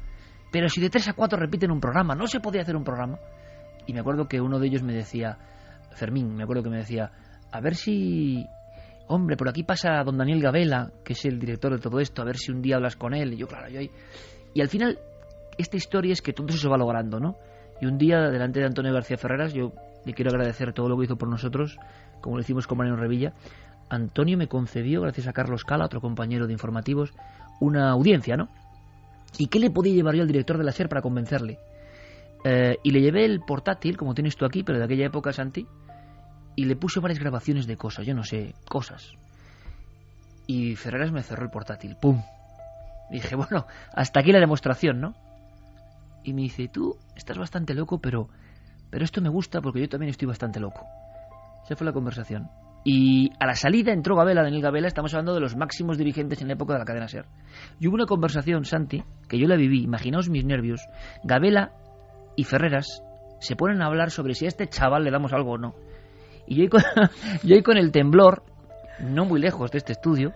Pero 0.52 0.68
si 0.68 0.80
de 0.80 0.90
tres 0.90 1.08
a 1.08 1.12
cuatro 1.12 1.38
repiten 1.38 1.70
un 1.70 1.80
programa, 1.80 2.14
no 2.14 2.26
se 2.26 2.40
podía 2.40 2.62
hacer 2.62 2.76
un 2.76 2.84
programa. 2.84 3.18
Y 3.86 3.92
me 3.92 4.00
acuerdo 4.00 4.26
que 4.28 4.40
uno 4.40 4.58
de 4.58 4.66
ellos 4.66 4.82
me 4.82 4.92
decía, 4.92 5.38
Fermín, 5.92 6.34
me 6.34 6.42
acuerdo 6.44 6.62
que 6.62 6.70
me 6.70 6.78
decía, 6.78 7.10
a 7.50 7.60
ver 7.60 7.74
si, 7.74 8.46
hombre, 9.08 9.36
por 9.36 9.48
aquí 9.48 9.62
pasa 9.62 10.02
don 10.04 10.18
Daniel 10.18 10.40
Gabela, 10.42 10.90
que 11.04 11.12
es 11.14 11.24
el 11.24 11.38
director 11.38 11.72
de 11.72 11.78
todo 11.78 12.00
esto, 12.00 12.22
a 12.22 12.24
ver 12.24 12.36
si 12.36 12.52
un 12.52 12.62
día 12.62 12.76
hablas 12.76 12.96
con 12.96 13.14
él. 13.14 13.34
Y 13.34 13.36
yo, 13.36 13.46
claro, 13.46 13.68
yo 13.68 13.80
ahí. 13.80 13.90
Y 14.54 14.60
al 14.60 14.68
final, 14.68 14.98
esta 15.58 15.76
historia 15.76 16.12
es 16.12 16.22
que 16.22 16.32
todo 16.32 16.46
eso 16.48 16.58
se 16.58 16.68
va 16.68 16.76
logrando, 16.76 17.20
¿no? 17.20 17.36
Y 17.80 17.86
un 17.86 17.98
día, 17.98 18.18
delante 18.30 18.60
de 18.60 18.66
Antonio 18.66 18.92
García 18.92 19.18
Ferreras, 19.18 19.52
yo 19.52 19.72
le 20.04 20.14
quiero 20.14 20.30
agradecer 20.30 20.72
todo 20.72 20.88
lo 20.88 20.96
que 20.96 21.04
hizo 21.04 21.16
por 21.16 21.28
nosotros, 21.28 21.76
como 22.20 22.36
lo 22.36 22.42
hicimos 22.42 22.66
con 22.66 22.78
Mariano 22.78 22.98
Revilla. 22.98 23.32
Antonio 23.88 24.36
me 24.36 24.48
concedió, 24.48 25.02
gracias 25.02 25.26
a 25.26 25.32
Carlos 25.32 25.64
Cala, 25.64 25.84
otro 25.84 26.00
compañero 26.00 26.46
de 26.46 26.52
informativos, 26.52 27.12
una 27.60 27.90
audiencia, 27.90 28.36
¿no? 28.36 28.48
¿Y 29.38 29.48
qué 29.48 29.60
le 29.60 29.70
podía 29.70 29.94
llevar 29.94 30.14
yo 30.14 30.22
al 30.22 30.28
director 30.28 30.58
de 30.58 30.64
la 30.64 30.72
SER 30.72 30.88
para 30.88 31.02
convencerle? 31.02 31.58
Eh, 32.44 32.78
y 32.82 32.90
le 32.90 33.00
llevé 33.00 33.24
el 33.24 33.40
portátil, 33.40 33.96
como 33.96 34.14
tienes 34.14 34.36
tú 34.36 34.44
aquí, 34.44 34.62
pero 34.62 34.78
de 34.78 34.84
aquella 34.84 35.06
época, 35.06 35.32
Santi, 35.32 35.66
y 36.54 36.64
le 36.64 36.76
puse 36.76 37.00
varias 37.00 37.20
grabaciones 37.20 37.66
de 37.66 37.76
cosas, 37.76 38.06
yo 38.06 38.14
no 38.14 38.24
sé, 38.24 38.54
cosas. 38.68 39.12
Y 40.46 40.76
Ferreras 40.76 41.12
me 41.12 41.22
cerró 41.22 41.44
el 41.44 41.50
portátil, 41.50 41.96
¡pum! 42.00 42.22
Dije, 43.10 43.36
bueno, 43.36 43.66
hasta 43.92 44.20
aquí 44.20 44.32
la 44.32 44.40
demostración, 44.40 45.00
¿no? 45.00 45.14
Y 46.24 46.32
me 46.32 46.42
dice, 46.42 46.68
tú 46.68 46.96
estás 47.14 47.38
bastante 47.38 47.74
loco, 47.74 48.00
pero, 48.00 48.28
pero 48.90 49.04
esto 49.04 49.20
me 49.20 49.28
gusta 49.28 49.60
porque 49.60 49.80
yo 49.80 49.88
también 49.88 50.10
estoy 50.10 50.26
bastante 50.26 50.58
loco. 50.58 50.86
Esa 51.66 51.74
fue 51.74 51.84
la 51.84 51.92
conversación. 51.92 52.48
Y 52.84 53.30
a 53.40 53.46
la 53.46 53.54
salida 53.54 53.92
entró 53.92 54.14
Gabela, 54.14 54.44
Daniel 54.44 54.62
Gabela, 54.62 54.86
estamos 54.86 55.12
hablando 55.12 55.34
de 55.34 55.40
los 55.40 55.56
máximos 55.56 55.98
dirigentes 55.98 56.40
en 56.40 56.46
la 56.46 56.54
época 56.54 56.74
de 56.74 56.78
la 56.78 56.84
cadena 56.84 57.08
SER. 57.08 57.26
Y 57.80 57.88
hubo 57.88 57.96
una 57.96 58.06
conversación, 58.06 58.64
Santi, 58.64 59.02
que 59.28 59.38
yo 59.38 59.48
la 59.48 59.56
viví, 59.56 59.82
imaginaos 59.82 60.30
mis 60.30 60.44
nervios. 60.44 60.80
Gabela 61.24 61.72
y 62.36 62.44
Ferreras 62.44 63.02
se 63.40 63.56
ponen 63.56 63.82
a 63.82 63.86
hablar 63.86 64.12
sobre 64.12 64.34
si 64.34 64.44
a 64.44 64.48
este 64.48 64.68
chaval 64.68 65.02
le 65.02 65.10
damos 65.10 65.32
algo 65.32 65.54
o 65.54 65.58
no. 65.58 65.74
Y 66.46 66.54
yo 66.54 66.62
ahí 66.62 66.68
con, 66.68 66.82
yo 67.42 67.56
ahí 67.56 67.62
con 67.62 67.76
el 67.76 67.90
temblor, 67.90 68.44
no 69.00 69.24
muy 69.24 69.40
lejos 69.40 69.72
de 69.72 69.78
este 69.78 69.92
estudio, 69.92 70.32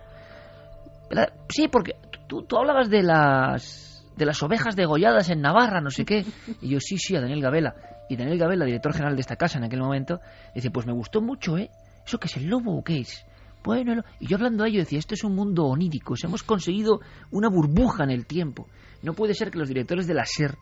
sí, 1.47 1.69
porque 1.69 1.95
tú, 2.27 2.43
tú 2.43 2.57
hablabas 2.57 2.89
de 2.89 3.03
las 3.03 3.91
de 4.15 4.25
las 4.25 4.43
ovejas 4.43 4.75
degolladas 4.75 5.29
en 5.29 5.41
Navarra, 5.41 5.81
no 5.81 5.89
sé 5.89 6.05
qué. 6.05 6.25
Y 6.61 6.69
yo, 6.69 6.79
sí, 6.79 6.97
sí, 6.97 7.15
a 7.15 7.21
Daniel 7.21 7.41
Gabela. 7.41 7.75
Y 8.11 8.17
Daniel 8.17 8.37
Gabela, 8.39 8.65
director 8.65 8.91
general 8.91 9.15
de 9.15 9.21
esta 9.21 9.37
casa 9.37 9.57
en 9.57 9.63
aquel 9.63 9.79
momento, 9.79 10.19
dice, 10.53 10.69
pues 10.69 10.85
me 10.85 10.91
gustó 10.91 11.21
mucho, 11.21 11.57
¿eh? 11.57 11.69
¿Eso 12.05 12.17
qué 12.19 12.27
es 12.27 12.35
el 12.35 12.47
lobo 12.47 12.77
o 12.77 12.83
qué 12.83 12.99
es? 12.99 13.25
Bueno, 13.63 13.95
lo- 13.95 14.03
y 14.19 14.27
yo 14.27 14.35
hablando 14.35 14.65
a 14.65 14.67
ello 14.67 14.79
decía, 14.79 14.99
esto 14.99 15.13
es 15.13 15.23
un 15.23 15.33
mundo 15.33 15.63
onírico, 15.65 16.15
hemos 16.21 16.43
conseguido 16.43 16.99
una 17.31 17.47
burbuja 17.47 18.03
en 18.03 18.09
el 18.09 18.25
tiempo. 18.25 18.67
No 19.01 19.13
puede 19.13 19.33
ser 19.33 19.49
que 19.49 19.57
los 19.59 19.69
directores 19.69 20.07
de 20.07 20.13
la 20.13 20.25
SER, 20.25 20.55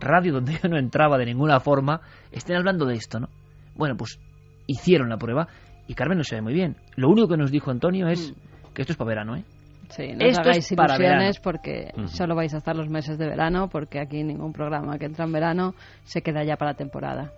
radio 0.00 0.32
donde 0.32 0.54
yo 0.62 0.70
no 0.70 0.78
entraba 0.78 1.18
de 1.18 1.26
ninguna 1.26 1.60
forma, 1.60 2.00
estén 2.32 2.56
hablando 2.56 2.86
de 2.86 2.94
esto, 2.94 3.20
¿no? 3.20 3.28
Bueno, 3.74 3.94
pues 3.96 4.18
hicieron 4.66 5.10
la 5.10 5.18
prueba 5.18 5.48
y 5.86 5.92
Carmen 5.94 6.16
lo 6.16 6.24
sabe 6.24 6.40
muy 6.40 6.54
bien. 6.54 6.76
Lo 6.96 7.10
único 7.10 7.28
que 7.28 7.36
nos 7.36 7.50
dijo 7.50 7.70
Antonio 7.70 8.08
es 8.08 8.32
que 8.72 8.80
esto 8.80 8.92
es 8.94 8.96
para 8.96 9.08
verano, 9.08 9.36
¿eh? 9.36 9.44
Sí, 9.90 10.12
no 10.12 10.24
Esto 10.24 10.42
os 10.42 10.48
hagáis 10.48 10.64
es 10.64 10.72
ilusiones 10.72 11.40
porque 11.40 11.92
solo 12.06 12.34
vais 12.34 12.54
a 12.54 12.58
estar 12.58 12.76
los 12.76 12.88
meses 12.88 13.18
de 13.18 13.26
verano, 13.26 13.68
porque 13.68 14.00
aquí 14.00 14.22
ningún 14.22 14.52
programa 14.52 14.98
que 14.98 15.06
entra 15.06 15.24
en 15.24 15.32
verano 15.32 15.74
se 16.04 16.22
queda 16.22 16.44
ya 16.44 16.56
para 16.56 16.74
temporada. 16.74 17.32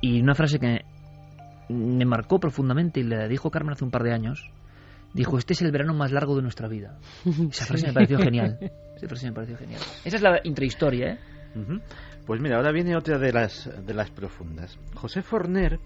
Y 0.00 0.20
una 0.20 0.34
frase 0.34 0.58
que 0.58 0.80
me 1.68 2.04
marcó 2.04 2.38
profundamente 2.38 3.00
y 3.00 3.02
le 3.02 3.28
dijo 3.28 3.50
Carmen 3.50 3.72
hace 3.72 3.84
un 3.84 3.90
par 3.90 4.02
de 4.02 4.12
años, 4.12 4.50
dijo, 5.12 5.38
este 5.38 5.54
es 5.54 5.62
el 5.62 5.72
verano 5.72 5.94
más 5.94 6.12
largo 6.12 6.36
de 6.36 6.42
nuestra 6.42 6.68
vida. 6.68 6.98
Esa 7.50 7.66
frase 7.66 7.88
me 7.88 7.92
pareció 7.92 8.18
genial. 8.18 8.58
Esa 8.96 9.08
frase 9.08 9.26
me 9.26 9.32
pareció 9.32 9.56
genial. 9.56 9.80
Esa 10.04 10.16
es 10.16 10.22
la 10.22 10.40
intrahistoria, 10.44 11.12
¿eh? 11.12 11.18
Pues 12.26 12.40
mira, 12.40 12.56
ahora 12.56 12.72
viene 12.72 12.96
otra 12.96 13.18
de 13.18 13.32
las, 13.32 13.68
de 13.84 13.92
las 13.92 14.10
profundas. 14.10 14.78
José 14.94 15.22
Forner 15.22 15.80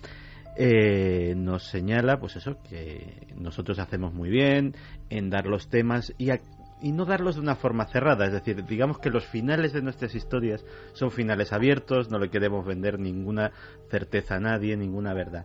eh, 0.57 1.35
nos 1.37 1.65
señala, 1.65 2.19
pues 2.19 2.37
eso, 2.37 2.57
que 2.63 3.27
nosotros 3.37 3.79
hacemos 3.79 4.13
muy 4.15 4.31
bien 4.31 4.75
en 5.11 5.31
dar 5.31 5.47
los 5.47 5.69
temas 5.69 6.13
y, 6.19 6.31
a- 6.31 6.41
y 6.81 6.93
no 6.93 7.05
darlos 7.05 7.37
de 7.37 7.43
una 7.43 7.57
forma 7.57 7.87
cerrada. 7.87 8.27
Es 8.27 8.33
decir, 8.33 8.65
digamos 8.65 8.99
que 8.99 9.11
los 9.11 9.25
finales 9.27 9.73
de 9.73 9.83
nuestras 9.83 10.15
historias 10.15 10.65
son 10.95 11.11
finales 11.11 11.53
abiertos, 11.53 12.11
no 12.11 12.19
le 12.19 12.31
queremos 12.31 12.65
vender 12.67 12.99
ninguna 12.99 13.53
certeza 13.91 14.37
a 14.37 14.41
nadie, 14.41 14.77
ninguna 14.77 15.13
verdad. 15.15 15.45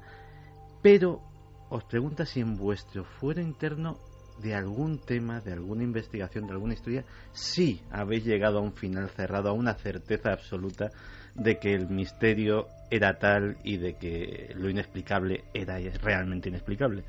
Pero 0.81 1.21
os 1.69 1.83
pregunta 1.85 2.25
si 2.25 2.39
en 2.41 2.57
vuestro 2.57 3.03
fuero 3.03 3.41
interno 3.41 3.97
de 4.41 4.55
algún 4.55 4.97
tema, 4.97 5.39
de 5.39 5.53
alguna 5.53 5.83
investigación, 5.83 6.47
de 6.47 6.53
alguna 6.53 6.73
historia, 6.73 7.05
sí 7.31 7.81
habéis 7.91 8.25
llegado 8.25 8.57
a 8.57 8.61
un 8.61 8.73
final 8.73 9.09
cerrado, 9.09 9.49
a 9.49 9.53
una 9.53 9.75
certeza 9.75 10.31
absoluta 10.33 10.89
de 11.35 11.57
que 11.57 11.73
el 11.73 11.89
misterio 11.89 12.67
era 12.89 13.17
tal 13.17 13.57
y 13.63 13.77
de 13.77 13.93
que 13.93 14.51
lo 14.55 14.69
inexplicable 14.69 15.43
era 15.53 15.79
realmente 16.01 16.49
inexplicable. 16.49 17.03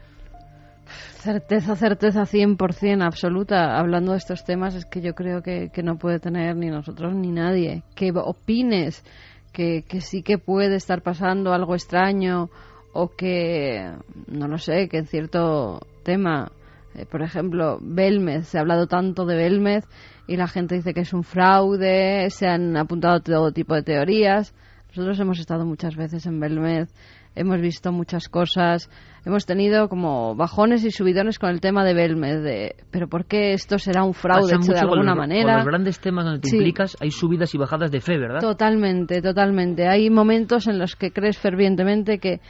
Certeza, 0.87 1.77
certeza 1.77 2.23
100% 2.23 3.03
absoluta. 3.05 3.79
Hablando 3.79 4.13
de 4.13 4.19
estos 4.19 4.45
temas 4.45 4.75
es 4.75 4.85
que 4.85 5.01
yo 5.01 5.15
creo 5.15 5.43
que, 5.43 5.71
que 5.73 5.83
no 5.83 5.97
puede 5.97 6.19
tener 6.19 6.57
ni 6.57 6.69
nosotros 6.69 7.15
ni 7.15 7.31
nadie. 7.31 7.83
Que 7.95 8.13
opines 8.15 9.05
que, 9.53 9.85
que 9.89 10.01
sí 10.01 10.23
que 10.23 10.39
puede 10.39 10.77
estar 10.77 11.03
pasando 11.03 11.53
algo 11.53 11.75
extraño 11.75 12.51
o 12.93 13.09
que, 13.09 13.91
no 14.27 14.49
lo 14.49 14.59
sé, 14.59 14.89
que 14.89 14.99
en 14.99 15.07
cierto 15.07 15.81
tema, 16.03 16.51
eh, 16.95 17.07
por 17.07 17.23
ejemplo, 17.23 17.79
Belmez, 17.81 18.49
se 18.49 18.59
ha 18.59 18.61
hablado 18.61 18.87
tanto 18.87 19.25
de 19.25 19.37
Belmez 19.37 19.85
y 20.27 20.37
la 20.37 20.49
gente 20.49 20.77
dice 20.77 20.95
que 20.95 21.01
es 21.01 21.13
un 21.13 21.25
fraude, 21.25 22.31
se 22.31 22.47
han 22.47 22.77
apuntado 22.77 23.21
todo 23.21 23.53
tipo 23.53 23.75
de 23.75 23.83
teorías. 23.83 24.55
Nosotros 24.89 25.19
hemos 25.21 25.39
estado 25.39 25.65
muchas 25.65 25.97
veces 25.97 26.27
en 26.27 26.39
Belmez, 26.39 26.93
hemos 27.35 27.61
visto 27.61 27.93
muchas 27.93 28.29
cosas, 28.29 28.91
hemos 29.25 29.47
tenido 29.47 29.89
como 29.89 30.35
bajones 30.35 30.85
y 30.85 30.91
subidones 30.91 31.39
con 31.39 31.51
el 31.51 31.61
tema 31.61 31.85
de 31.85 31.95
Belmez, 31.95 32.43
de, 32.43 32.77
pero 32.91 33.09
¿por 33.09 33.25
qué 33.25 33.55
esto 33.55 33.79
será 33.79 34.05
un 34.05 34.13
fraude 34.13 34.55
hecho 34.55 34.73
de 34.73 34.81
alguna 34.81 35.15
manera? 35.15 35.55
Con 35.55 35.57
los 35.57 35.67
grandes 35.67 36.01
temas 36.01 36.27
donde 36.27 36.41
te 36.41 36.51
implicas 36.51 36.97
hay 37.01 37.11
subidas 37.11 37.55
y 37.55 37.59
bajadas 37.59 37.91
de 37.91 38.01
fe, 38.01 38.19
¿verdad? 38.19 38.41
Totalmente, 38.41 39.23
totalmente. 39.23 39.89
Hay 39.89 40.11
momentos 40.11 40.67
en 40.67 40.79
los 40.79 40.95
que 40.95 41.11
crees 41.11 41.39
fervientemente 41.39 42.19
que 42.19 42.41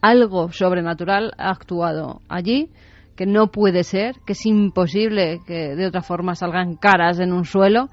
algo 0.00 0.50
sobrenatural 0.50 1.32
ha 1.38 1.50
actuado 1.50 2.20
allí, 2.28 2.70
que 3.16 3.26
no 3.26 3.50
puede 3.50 3.84
ser, 3.84 4.16
que 4.26 4.32
es 4.32 4.46
imposible 4.46 5.40
que 5.46 5.74
de 5.74 5.86
otra 5.86 6.02
forma 6.02 6.34
salgan 6.34 6.76
caras 6.76 7.20
en 7.20 7.32
un 7.32 7.44
suelo. 7.44 7.88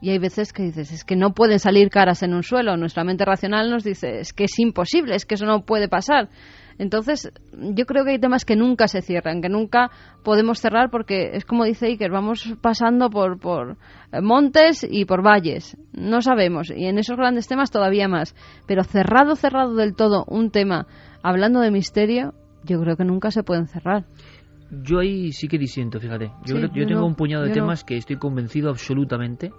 Y 0.00 0.10
hay 0.10 0.18
veces 0.18 0.52
que 0.52 0.62
dices, 0.62 0.92
es 0.92 1.04
que 1.04 1.16
no 1.16 1.34
pueden 1.34 1.58
salir 1.58 1.90
caras 1.90 2.22
en 2.22 2.32
un 2.32 2.44
suelo. 2.44 2.76
Nuestra 2.76 3.02
mente 3.02 3.24
racional 3.24 3.68
nos 3.68 3.82
dice, 3.82 4.20
es 4.20 4.32
que 4.32 4.44
es 4.44 4.58
imposible, 4.60 5.16
es 5.16 5.26
que 5.26 5.34
eso 5.34 5.44
no 5.44 5.64
puede 5.64 5.88
pasar. 5.88 6.28
Entonces, 6.78 7.32
yo 7.52 7.84
creo 7.86 8.04
que 8.04 8.12
hay 8.12 8.20
temas 8.20 8.44
que 8.44 8.54
nunca 8.54 8.86
se 8.86 9.02
cierran, 9.02 9.42
que 9.42 9.48
nunca 9.48 9.90
podemos 10.22 10.60
cerrar 10.60 10.90
porque 10.90 11.30
es 11.32 11.44
como 11.44 11.64
dice 11.64 11.86
Iker, 11.86 12.12
vamos 12.12 12.54
pasando 12.60 13.10
por, 13.10 13.40
por 13.40 13.76
montes 14.22 14.86
y 14.88 15.04
por 15.04 15.24
valles. 15.24 15.76
No 15.92 16.22
sabemos. 16.22 16.70
Y 16.70 16.86
en 16.86 16.98
esos 16.98 17.16
grandes 17.16 17.48
temas 17.48 17.72
todavía 17.72 18.06
más. 18.06 18.36
Pero 18.68 18.84
cerrado, 18.84 19.34
cerrado 19.34 19.74
del 19.74 19.96
todo 19.96 20.24
un 20.28 20.52
tema 20.52 20.86
hablando 21.24 21.58
de 21.60 21.72
misterio, 21.72 22.34
yo 22.62 22.80
creo 22.80 22.96
que 22.96 23.04
nunca 23.04 23.32
se 23.32 23.42
pueden 23.42 23.66
cerrar. 23.66 24.04
Yo 24.70 24.98
ahí 24.98 25.32
sí 25.32 25.48
que 25.48 25.58
disiento, 25.58 25.98
fíjate. 25.98 26.30
Yo, 26.44 26.58
yo, 26.58 26.86
tengo 26.86 27.06
un 27.06 27.14
puñado 27.14 27.44
de 27.44 27.52
temas 27.52 27.84
que 27.84 27.96
estoy 27.96 28.16
convencido 28.16 28.68
absolutamente. 28.68 29.50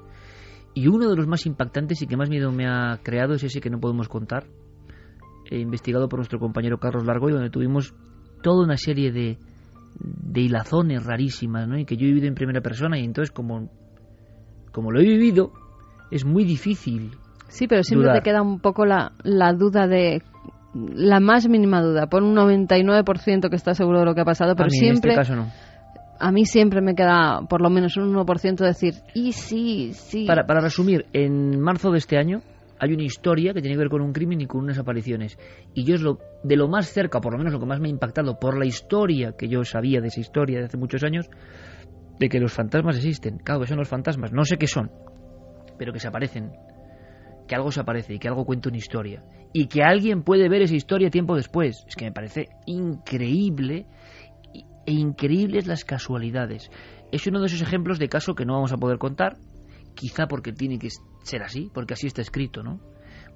Y 0.75 0.87
uno 0.87 1.09
de 1.09 1.15
los 1.15 1.27
más 1.27 1.45
impactantes 1.45 2.01
y 2.01 2.07
que 2.07 2.15
más 2.15 2.29
miedo 2.29 2.51
me 2.51 2.67
ha 2.67 2.99
creado 3.01 3.33
es 3.33 3.43
ese 3.43 3.59
que 3.59 3.69
no 3.69 3.79
podemos 3.79 4.07
contar. 4.07 4.45
He 5.49 5.59
investigado 5.59 6.07
por 6.07 6.19
nuestro 6.19 6.39
compañero 6.39 6.77
Carlos 6.77 7.05
Largo 7.05 7.29
y 7.29 7.33
donde 7.33 7.49
tuvimos 7.49 7.95
toda 8.43 8.63
una 8.63 8.77
serie 8.77 9.11
de, 9.11 9.39
de 9.99 10.41
hilazones 10.41 11.03
rarísimas, 11.03 11.67
¿no? 11.67 11.77
Y 11.77 11.85
que 11.85 11.97
yo 11.97 12.03
he 12.03 12.09
vivido 12.09 12.27
en 12.27 12.35
primera 12.35 12.61
persona 12.61 12.99
y 12.99 13.03
entonces 13.03 13.31
como, 13.31 13.69
como 14.71 14.91
lo 14.91 14.99
he 14.99 15.03
vivido, 15.03 15.51
es 16.11 16.23
muy 16.23 16.45
difícil. 16.45 17.11
Sí, 17.47 17.67
pero 17.67 17.83
siempre 17.83 18.13
te 18.13 18.21
queda 18.21 18.43
un 18.43 18.59
poco 18.59 18.85
la, 18.85 19.13
la 19.23 19.53
duda 19.53 19.87
de 19.87 20.21
la 20.73 21.19
más 21.19 21.47
mínima 21.47 21.81
duda, 21.81 22.07
por 22.07 22.23
un 22.23 22.35
99% 22.35 23.49
que 23.49 23.55
está 23.55 23.73
seguro 23.73 23.99
de 23.99 24.05
lo 24.05 24.15
que 24.15 24.21
ha 24.21 24.25
pasado, 24.25 24.55
pero 24.55 24.69
siempre... 24.69 25.13
En 25.13 25.19
este 25.19 25.33
caso 25.33 25.35
no. 25.35 25.51
A 26.21 26.31
mí 26.31 26.45
siempre 26.45 26.81
me 26.81 26.95
queda 26.95 27.41
por 27.49 27.61
lo 27.61 27.69
menos 27.69 27.95
un 27.95 28.13
1% 28.13 28.57
decir, 28.57 28.95
y 29.13 29.31
sí, 29.31 29.91
sí. 29.93 30.25
Para, 30.25 30.45
para 30.45 30.59
resumir, 30.59 31.05
en 31.13 31.61
marzo 31.61 31.91
de 31.91 31.97
este 31.97 32.17
año 32.17 32.41
hay 32.79 32.93
una 32.93 33.03
historia 33.03 33.53
que 33.53 33.61
tiene 33.61 33.75
que 33.75 33.79
ver 33.79 33.89
con 33.89 34.01
un 34.01 34.13
crimen 34.13 34.41
y 34.41 34.45
con 34.45 34.61
unas 34.61 34.79
apariciones. 34.79 35.37
Y 35.73 35.83
yo 35.83 35.95
es 35.95 36.01
lo 36.01 36.19
de 36.43 36.55
lo 36.55 36.67
más 36.67 36.87
cerca, 36.87 37.19
por 37.19 37.33
lo 37.33 37.37
menos 37.37 37.53
lo 37.53 37.59
que 37.59 37.65
más 37.65 37.79
me 37.79 37.87
ha 37.87 37.91
impactado 37.91 38.39
por 38.39 38.57
la 38.57 38.65
historia 38.65 39.33
que 39.37 39.47
yo 39.47 39.63
sabía 39.63 40.01
de 40.01 40.07
esa 40.07 40.19
historia 40.21 40.59
de 40.59 40.65
hace 40.65 40.77
muchos 40.77 41.03
años, 41.03 41.29
de 42.19 42.29
que 42.29 42.39
los 42.39 42.53
fantasmas 42.53 42.97
existen. 42.97 43.37
Claro 43.37 43.61
que 43.61 43.67
son 43.67 43.77
los 43.77 43.89
fantasmas, 43.89 44.31
no 44.31 44.45
sé 44.45 44.57
qué 44.57 44.67
son, 44.67 44.91
pero 45.77 45.91
que 45.93 45.99
se 45.99 46.07
aparecen, 46.07 46.51
que 47.49 47.55
algo 47.55 47.71
se 47.71 47.81
aparece 47.81 48.13
y 48.13 48.19
que 48.19 48.27
algo 48.27 48.45
cuenta 48.45 48.69
una 48.69 48.77
historia 48.77 49.23
y 49.51 49.65
que 49.65 49.81
alguien 49.81 50.21
puede 50.21 50.47
ver 50.47 50.61
esa 50.61 50.75
historia 50.75 51.09
tiempo 51.09 51.35
después. 51.35 51.83
Es 51.87 51.95
que 51.95 52.05
me 52.05 52.11
parece 52.11 52.49
increíble 52.67 53.87
e 54.85 54.91
increíbles 54.91 55.65
las 55.65 55.83
casualidades. 55.83 56.69
Es 57.11 57.25
uno 57.25 57.39
de 57.39 57.47
esos 57.47 57.61
ejemplos 57.61 57.97
de 57.97 58.07
caso 58.07 58.35
que 58.35 58.45
no 58.45 58.53
vamos 58.53 58.71
a 58.71 58.77
poder 58.77 58.99
contar, 58.99 59.37
quizá 59.95 60.27
porque 60.27 60.53
tiene 60.53 60.77
que 60.77 60.89
ser 61.23 61.41
así, 61.41 61.71
porque 61.73 61.95
así 61.95 62.05
está 62.05 62.21
escrito, 62.21 62.61
¿no? 62.61 62.79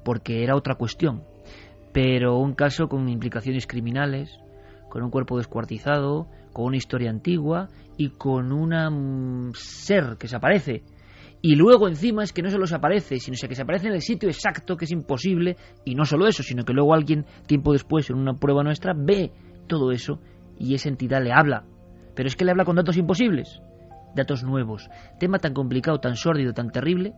Porque 0.05 0.43
era 0.43 0.55
otra 0.55 0.75
cuestión. 0.75 1.23
Pero 1.91 2.37
un 2.37 2.53
caso 2.53 2.87
con 2.87 3.09
implicaciones 3.09 3.65
criminales, 3.65 4.29
con 4.89 5.01
un 5.01 5.09
cuerpo 5.09 5.37
descuartizado, 5.37 6.27
con 6.53 6.65
una 6.65 6.77
historia 6.77 7.09
antigua 7.09 7.69
y 7.97 8.11
con 8.11 8.51
un 8.51 9.53
ser 9.55 10.17
que 10.19 10.27
se 10.27 10.35
aparece 10.35 10.83
y 11.45 11.57
luego 11.57 11.89
encima 11.89 12.23
es 12.23 12.31
que 12.31 12.41
no 12.41 12.49
solo 12.49 12.65
se 12.65 12.75
aparece, 12.75 13.19
sino 13.19 13.35
que 13.49 13.53
se 13.53 13.63
aparece 13.63 13.87
en 13.87 13.95
el 13.95 14.01
sitio 14.01 14.29
exacto, 14.29 14.77
que 14.77 14.85
es 14.85 14.91
imposible, 14.91 15.57
y 15.83 15.93
no 15.93 16.05
solo 16.05 16.25
eso, 16.25 16.41
sino 16.41 16.63
que 16.63 16.71
luego 16.71 16.93
alguien, 16.93 17.25
tiempo 17.47 17.73
después, 17.73 18.09
en 18.09 18.15
una 18.15 18.35
prueba 18.35 18.63
nuestra, 18.63 18.93
ve 18.95 19.29
todo 19.67 19.91
eso 19.91 20.21
y 20.57 20.73
esa 20.73 20.87
entidad 20.87 21.21
le 21.21 21.33
habla. 21.33 21.65
Pero 22.15 22.27
es 22.27 22.37
que 22.37 22.45
le 22.45 22.51
habla 22.51 22.63
con 22.63 22.77
datos 22.77 22.95
imposibles, 22.95 23.61
datos 24.15 24.45
nuevos. 24.45 24.89
Tema 25.19 25.37
tan 25.37 25.53
complicado, 25.53 25.99
tan 25.99 26.15
sórdido, 26.15 26.53
tan 26.53 26.69
terrible, 26.69 27.13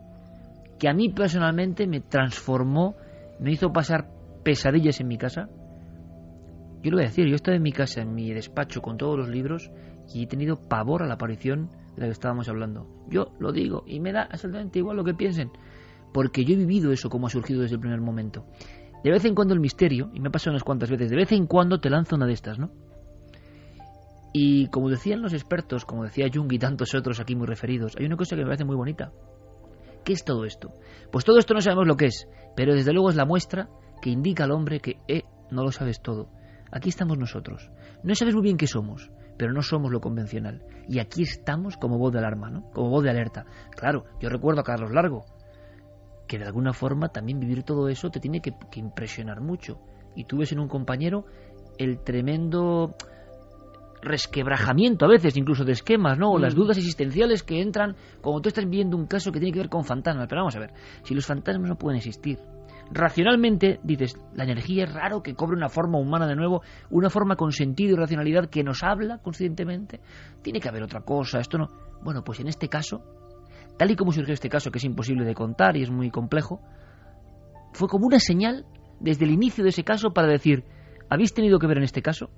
que 0.80 0.90
a 0.90 0.94
mí 0.96 1.10
personalmente 1.10 1.86
me 1.86 2.02
transformó, 2.02 2.96
me 3.40 3.52
hizo 3.52 3.72
pasar 3.72 4.10
pesadillas 4.44 5.00
en 5.02 5.08
mi 5.08 5.20
casa. 5.20 5.50
Yo 6.82 6.90
lo 6.90 6.98
voy 6.98 7.06
a 7.06 7.10
decir, 7.10 7.28
yo 7.28 7.34
he 7.34 7.36
estado 7.36 7.58
en 7.58 7.64
mi 7.64 7.74
casa, 7.74 8.02
en 8.02 8.16
mi 8.16 8.34
despacho, 8.34 8.82
con 8.82 8.98
todos 8.98 9.20
los 9.20 9.30
libros, 9.30 9.70
y 10.12 10.24
he 10.24 10.28
tenido 10.28 10.56
pavor 10.68 11.04
a 11.04 11.08
la 11.08 11.14
aparición 11.14 11.70
de 11.96 12.02
la 12.02 12.08
que 12.08 12.12
estábamos 12.12 12.50
hablando. 12.50 12.88
Yo 13.10 13.32
lo 13.40 13.52
digo 13.52 13.84
y 13.88 14.00
me 14.00 14.12
da 14.12 14.24
absolutamente 14.24 14.80
igual 14.80 14.98
lo 14.98 15.04
que 15.04 15.14
piensen, 15.14 15.52
porque 16.14 16.44
yo 16.46 16.54
he 16.54 16.58
vivido 16.58 16.92
eso 16.92 17.10
como 17.10 17.28
ha 17.28 17.30
surgido 17.30 17.62
desde 17.62 17.76
el 17.76 17.82
primer 17.82 18.02
momento. 18.02 18.46
De 19.04 19.12
vez 19.12 19.24
en 19.26 19.36
cuando 19.36 19.54
el 19.54 19.60
misterio, 19.60 20.10
y 20.14 20.20
me 20.20 20.30
ha 20.30 20.32
pasado 20.32 20.52
unas 20.52 20.64
cuantas 20.64 20.90
veces, 20.90 21.10
de 21.10 21.16
vez 21.16 21.32
en 21.32 21.46
cuando 21.46 21.80
te 21.80 21.90
lanza 21.90 22.16
una 22.16 22.26
de 22.26 22.34
estas, 22.34 22.58
¿no? 22.58 22.72
Y 24.34 24.68
como 24.68 24.90
decían 24.90 25.22
los 25.22 25.34
expertos, 25.34 25.86
como 25.86 26.04
decía 26.04 26.28
Jung 26.34 26.52
y 26.52 26.60
tantos 26.60 26.94
otros 26.94 27.20
aquí 27.20 27.36
muy 27.36 27.48
referidos, 27.48 27.96
hay 27.98 28.06
una 28.06 28.18
cosa 28.18 28.36
que 28.36 28.42
me 28.42 28.48
parece 28.48 28.66
muy 28.66 28.76
bonita. 28.76 29.12
¿Qué 30.04 30.14
es 30.14 30.26
todo 30.26 30.44
esto? 30.44 30.74
Pues 31.12 31.24
todo 31.24 31.38
esto 31.38 31.54
no 31.54 31.62
sabemos 31.62 31.88
lo 31.88 31.96
que 31.96 32.08
es, 32.08 32.28
pero 32.56 32.74
desde 32.74 32.92
luego 32.92 33.10
es 33.10 33.16
la 33.16 33.26
muestra 33.26 33.70
que 34.02 34.10
indica 34.10 34.44
al 34.44 34.52
hombre 34.52 34.80
que, 34.80 34.98
eh, 35.08 35.24
no 35.52 35.64
lo 35.64 35.72
sabes 35.72 36.02
todo. 36.02 36.30
Aquí 36.72 36.90
estamos 36.90 37.18
nosotros. 37.18 37.72
No 38.04 38.14
sabes 38.16 38.36
muy 38.36 38.44
bien 38.44 38.58
qué 38.58 38.68
somos, 38.68 39.10
pero 39.38 39.54
no 39.54 39.62
somos 39.62 39.92
lo 39.92 40.02
convencional. 40.02 40.64
Y 40.88 41.00
aquí 41.00 41.24
estamos 41.24 41.78
como 41.78 41.98
voz 41.98 42.14
de 42.14 42.20
alarma, 42.20 42.50
¿no? 42.50 42.70
Como 42.72 42.90
voz 42.90 43.04
de 43.04 43.10
alerta. 43.10 43.46
Claro, 43.72 44.06
yo 44.20 44.30
recuerdo 44.30 44.62
a 44.62 44.64
Carlos 44.64 44.92
Largo, 44.92 45.26
que 46.28 46.40
de 46.40 46.46
alguna 46.46 46.74
forma 46.74 47.10
también 47.10 47.40
vivir 47.40 47.64
todo 47.64 47.90
eso 47.90 48.10
te 48.10 48.20
tiene 48.20 48.42
que, 48.42 48.54
impresionar 48.76 49.42
mucho. 49.42 49.80
Y 50.16 50.26
tú 50.26 50.38
ves 50.38 50.52
en 50.52 50.60
un 50.60 50.68
compañero 50.68 51.26
el 51.78 52.04
tremendo 52.04 52.96
resquebrajamiento 54.02 55.06
a 55.06 55.10
veces 55.10 55.36
incluso 55.36 55.66
de 55.66 55.72
esquemas, 55.72 56.18
¿no? 56.18 56.32
O 56.32 56.40
las 56.40 56.54
mm. 56.54 56.58
dudas 56.58 56.78
existenciales 56.78 57.44
que 57.44 57.60
entran 57.60 57.96
cuando 58.22 58.42
tú 58.42 58.50
estás 58.50 58.70
viendo 58.70 58.96
un 58.96 59.08
caso 59.08 59.32
que 59.32 59.40
tiene 59.40 59.52
que 59.52 59.60
ver 59.60 59.70
con 59.70 59.84
fantasmas. 59.84 60.28
Pero 60.28 60.42
vamos 60.42 60.56
a 60.56 60.60
ver, 60.60 60.74
si 61.04 61.14
los 61.14 61.26
fantasmas 61.26 61.70
no 61.70 61.76
pueden 61.76 61.98
existir, 61.98 62.40
racionalmente 62.92 63.80
dices, 63.84 64.16
la 64.34 64.44
energía 64.44 64.84
es 64.84 64.94
raro 64.94 65.24
que 65.24 65.36
cobre 65.36 65.56
una 65.56 65.70
forma 65.70 65.98
humana 65.98 66.28
de 66.28 66.36
nuevo, 66.36 66.62
una 66.90 67.10
forma 67.10 67.36
con 67.36 67.52
sentido 67.52 67.94
y 67.94 67.98
racionalidad 67.98 68.50
que 68.50 68.64
nos 68.64 68.84
habla 68.84 69.20
conscientemente. 69.20 70.02
Tiene 70.42 70.60
que 70.60 70.70
haber 70.70 70.84
otra 70.84 71.02
cosa, 71.02 71.40
esto 71.40 71.58
no. 71.58 71.72
Bueno, 72.04 72.24
pues 72.24 72.40
en 72.40 72.48
este 72.48 72.70
caso, 72.70 73.04
tal 73.78 73.92
y 73.92 73.96
como 73.96 74.12
surgió 74.12 74.34
este 74.34 74.50
caso, 74.50 74.72
que 74.72 74.78
es 74.78 74.84
imposible 74.84 75.26
de 75.26 75.34
contar 75.34 75.78
y 75.78 75.84
es 75.84 75.90
muy 75.90 76.12
complejo, 76.12 76.62
fue 77.74 77.88
como 77.88 78.06
una 78.08 78.20
señal 78.20 78.66
desde 79.00 79.26
el 79.26 79.32
inicio 79.32 79.64
de 79.64 79.72
ese 79.72 79.84
caso 79.84 80.14
para 80.14 80.28
decir, 80.28 80.64
¿habéis 81.10 81.34
tenido 81.34 81.60
que 81.60 81.68
ver 81.68 81.78
en 81.78 81.84
este 81.84 82.02
caso? 82.02 82.30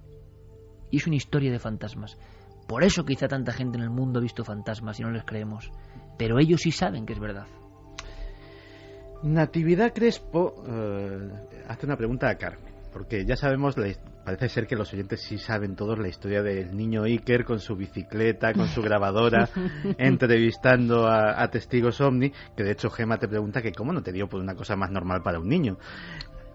Y 0.89 0.97
es 0.97 1.07
una 1.07 1.17
historia 1.17 1.51
de 1.51 1.59
fantasmas. 1.59 2.17
Por 2.67 2.83
eso 2.83 3.05
quizá 3.05 3.27
tanta 3.27 3.53
gente 3.53 3.77
en 3.77 3.83
el 3.83 3.89
mundo 3.89 4.19
ha 4.19 4.21
visto 4.21 4.43
fantasmas 4.43 4.99
y 4.99 5.03
no 5.03 5.11
les 5.11 5.23
creemos. 5.23 5.71
Pero 6.17 6.39
ellos 6.39 6.61
sí 6.61 6.71
saben 6.71 7.05
que 7.05 7.13
es 7.13 7.19
verdad. 7.19 7.47
Natividad 9.23 9.93
Crespo 9.93 10.63
eh, 10.67 11.29
hace 11.67 11.85
una 11.85 11.97
pregunta 11.97 12.29
a 12.29 12.35
Carmen, 12.35 12.73
porque 12.93 13.25
ya 13.25 13.35
sabemos, 13.35 13.75
parece 14.23 14.49
ser 14.49 14.67
que 14.67 14.75
los 14.75 14.93
oyentes 14.93 15.21
sí 15.21 15.37
saben 15.37 15.75
todos 15.75 15.97
la 15.97 16.07
historia 16.07 16.43
del 16.43 16.75
niño 16.75 17.03
Iker 17.03 17.43
con 17.43 17.59
su 17.59 17.75
bicicleta, 17.75 18.53
con 18.53 18.67
su 18.67 18.81
grabadora, 18.81 19.49
entrevistando 19.97 21.07
a, 21.07 21.47
testigos 21.49 21.99
ovni, 22.01 22.31
que 22.55 22.63
de 22.63 22.71
hecho 22.71 22.89
Gema 22.89 23.17
te 23.17 23.27
pregunta 23.27 23.61
que 23.61 23.71
cómo 23.71 23.91
no 23.91 24.03
te 24.03 24.11
dio 24.11 24.27
por 24.27 24.39
una 24.39 24.55
cosa 24.55 24.75
más 24.75 24.91
normal 24.91 25.21
para 25.23 25.39
un 25.39 25.49
niño. 25.49 25.77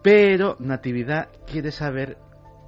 Pero 0.02 0.56
Natividad 0.58 1.28
quiere 1.46 1.70
saber 1.72 2.16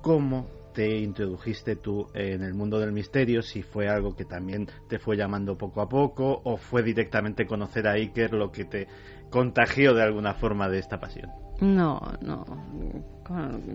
cómo 0.02 0.48
te 0.74 0.98
introdujiste 0.98 1.76
tú 1.76 2.08
en 2.14 2.42
el 2.42 2.52
mundo 2.52 2.80
del 2.80 2.92
misterio, 2.92 3.42
si 3.42 3.62
fue 3.62 3.88
algo 3.88 4.14
que 4.14 4.24
también 4.24 4.66
te 4.88 4.98
fue 4.98 5.16
llamando 5.16 5.56
poco 5.56 5.80
a 5.80 5.88
poco 5.88 6.42
o 6.44 6.56
fue 6.56 6.82
directamente 6.82 7.46
conocer 7.46 7.86
a 7.86 7.92
Iker 7.92 8.34
lo 8.34 8.50
que 8.50 8.64
te 8.64 8.88
contagió 9.30 9.94
de 9.94 10.02
alguna 10.02 10.34
forma 10.34 10.68
de 10.68 10.80
esta 10.80 10.98
pasión. 10.98 11.30
No, 11.60 12.00
no. 12.20 12.44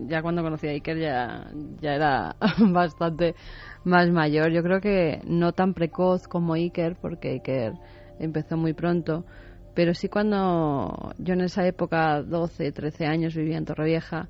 Ya 0.07 0.21
cuando 0.21 0.43
conocí 0.43 0.67
a 0.67 0.71
Iker 0.71 0.99
ya, 0.99 1.49
ya 1.79 1.95
era 1.95 2.35
bastante 2.59 3.33
más 3.85 4.09
mayor. 4.11 4.51
Yo 4.51 4.61
creo 4.61 4.81
que 4.81 5.21
no 5.25 5.53
tan 5.53 5.73
precoz 5.73 6.27
como 6.27 6.53
Iker, 6.53 6.97
porque 7.01 7.29
Iker 7.29 7.73
empezó 8.19 8.57
muy 8.57 8.73
pronto. 8.73 9.25
Pero 9.73 9.93
sí 9.93 10.09
cuando 10.09 11.13
yo 11.17 11.33
en 11.33 11.41
esa 11.41 11.65
época, 11.65 12.21
12, 12.21 12.73
13 12.73 13.05
años, 13.05 13.35
vivía 13.35 13.57
en 13.57 13.65
Torrevieja 13.65 14.27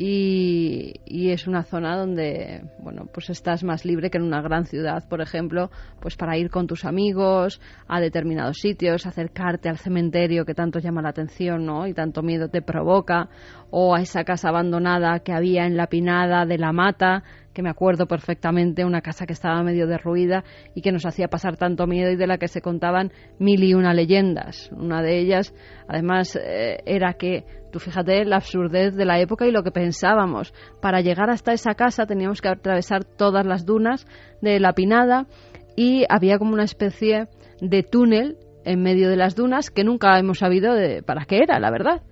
y, 0.00 1.00
y, 1.06 1.32
es 1.32 1.48
una 1.48 1.64
zona 1.64 1.96
donde 1.96 2.62
bueno 2.78 3.06
pues 3.12 3.30
estás 3.30 3.64
más 3.64 3.84
libre 3.84 4.10
que 4.10 4.18
en 4.18 4.22
una 4.22 4.40
gran 4.40 4.64
ciudad 4.64 5.08
por 5.08 5.20
ejemplo 5.20 5.72
pues 6.00 6.14
para 6.14 6.38
ir 6.38 6.50
con 6.50 6.68
tus 6.68 6.84
amigos 6.84 7.60
a 7.88 7.98
determinados 8.00 8.58
sitios 8.58 9.06
acercarte 9.06 9.68
al 9.68 9.76
cementerio 9.76 10.44
que 10.44 10.54
tanto 10.54 10.78
llama 10.78 11.02
la 11.02 11.08
atención 11.08 11.66
¿no? 11.66 11.88
y 11.88 11.94
tanto 11.94 12.22
miedo 12.22 12.48
te 12.48 12.62
provoca 12.62 13.28
o 13.70 13.92
a 13.96 14.00
esa 14.00 14.22
casa 14.22 14.50
abandonada 14.50 15.18
que 15.18 15.32
había 15.32 15.66
en 15.66 15.76
la 15.76 15.88
pinada 15.88 16.46
de 16.46 16.58
la 16.58 16.72
mata 16.72 17.24
que 17.58 17.62
me 17.64 17.70
acuerdo 17.70 18.06
perfectamente, 18.06 18.84
una 18.84 19.00
casa 19.00 19.26
que 19.26 19.32
estaba 19.32 19.60
medio 19.64 19.88
derruida 19.88 20.44
y 20.76 20.80
que 20.80 20.92
nos 20.92 21.04
hacía 21.04 21.26
pasar 21.26 21.56
tanto 21.56 21.88
miedo 21.88 22.12
y 22.12 22.14
de 22.14 22.28
la 22.28 22.38
que 22.38 22.46
se 22.46 22.60
contaban 22.60 23.10
mil 23.40 23.64
y 23.64 23.74
una 23.74 23.94
leyendas. 23.94 24.70
Una 24.70 25.02
de 25.02 25.18
ellas, 25.18 25.52
además, 25.88 26.38
eh, 26.40 26.78
era 26.86 27.14
que, 27.14 27.42
tú 27.72 27.80
fíjate, 27.80 28.24
la 28.26 28.36
absurdez 28.36 28.94
de 28.94 29.04
la 29.04 29.18
época 29.18 29.44
y 29.44 29.50
lo 29.50 29.64
que 29.64 29.72
pensábamos. 29.72 30.54
Para 30.80 31.00
llegar 31.00 31.30
hasta 31.30 31.52
esa 31.52 31.74
casa 31.74 32.06
teníamos 32.06 32.40
que 32.40 32.48
atravesar 32.48 33.02
todas 33.02 33.44
las 33.44 33.66
dunas 33.66 34.06
de 34.40 34.60
la 34.60 34.72
Pinada 34.72 35.26
y 35.74 36.04
había 36.08 36.38
como 36.38 36.52
una 36.52 36.62
especie 36.62 37.26
de 37.60 37.82
túnel 37.82 38.36
en 38.64 38.82
medio 38.82 39.10
de 39.10 39.16
las 39.16 39.34
dunas 39.34 39.70
que 39.70 39.82
nunca 39.82 40.16
hemos 40.16 40.38
sabido 40.38 40.74
de 40.74 41.02
para 41.02 41.24
qué 41.24 41.38
era, 41.38 41.58
la 41.58 41.72
verdad. 41.72 42.02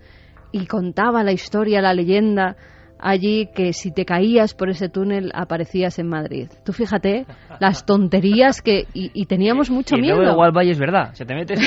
Y 0.51 0.67
contaba 0.67 1.23
la 1.23 1.31
historia, 1.31 1.81
la 1.81 1.95
leyenda 1.95 2.57
allí 2.99 3.49
que 3.55 3.73
si 3.73 3.93
te 3.93 4.05
caías 4.05 4.55
por 4.55 4.71
ese 4.71 4.89
túnel 4.89 5.31
aparecías 5.35 5.99
en 5.99 6.09
Madrid. 6.09 6.49
Tú 6.65 6.73
fíjate 6.73 7.27
las 7.61 7.85
tonterías 7.85 8.63
que 8.63 8.87
y, 8.93 9.27
teníamos 9.27 9.71
mucho 9.71 9.97
y 9.97 10.01
miedo. 10.01 10.23
igual 10.23 10.53
Valle 10.53 10.71
es 10.71 10.79
verdad, 10.79 11.13
se 11.13 11.25
te 11.25 11.35
metes 11.35 11.61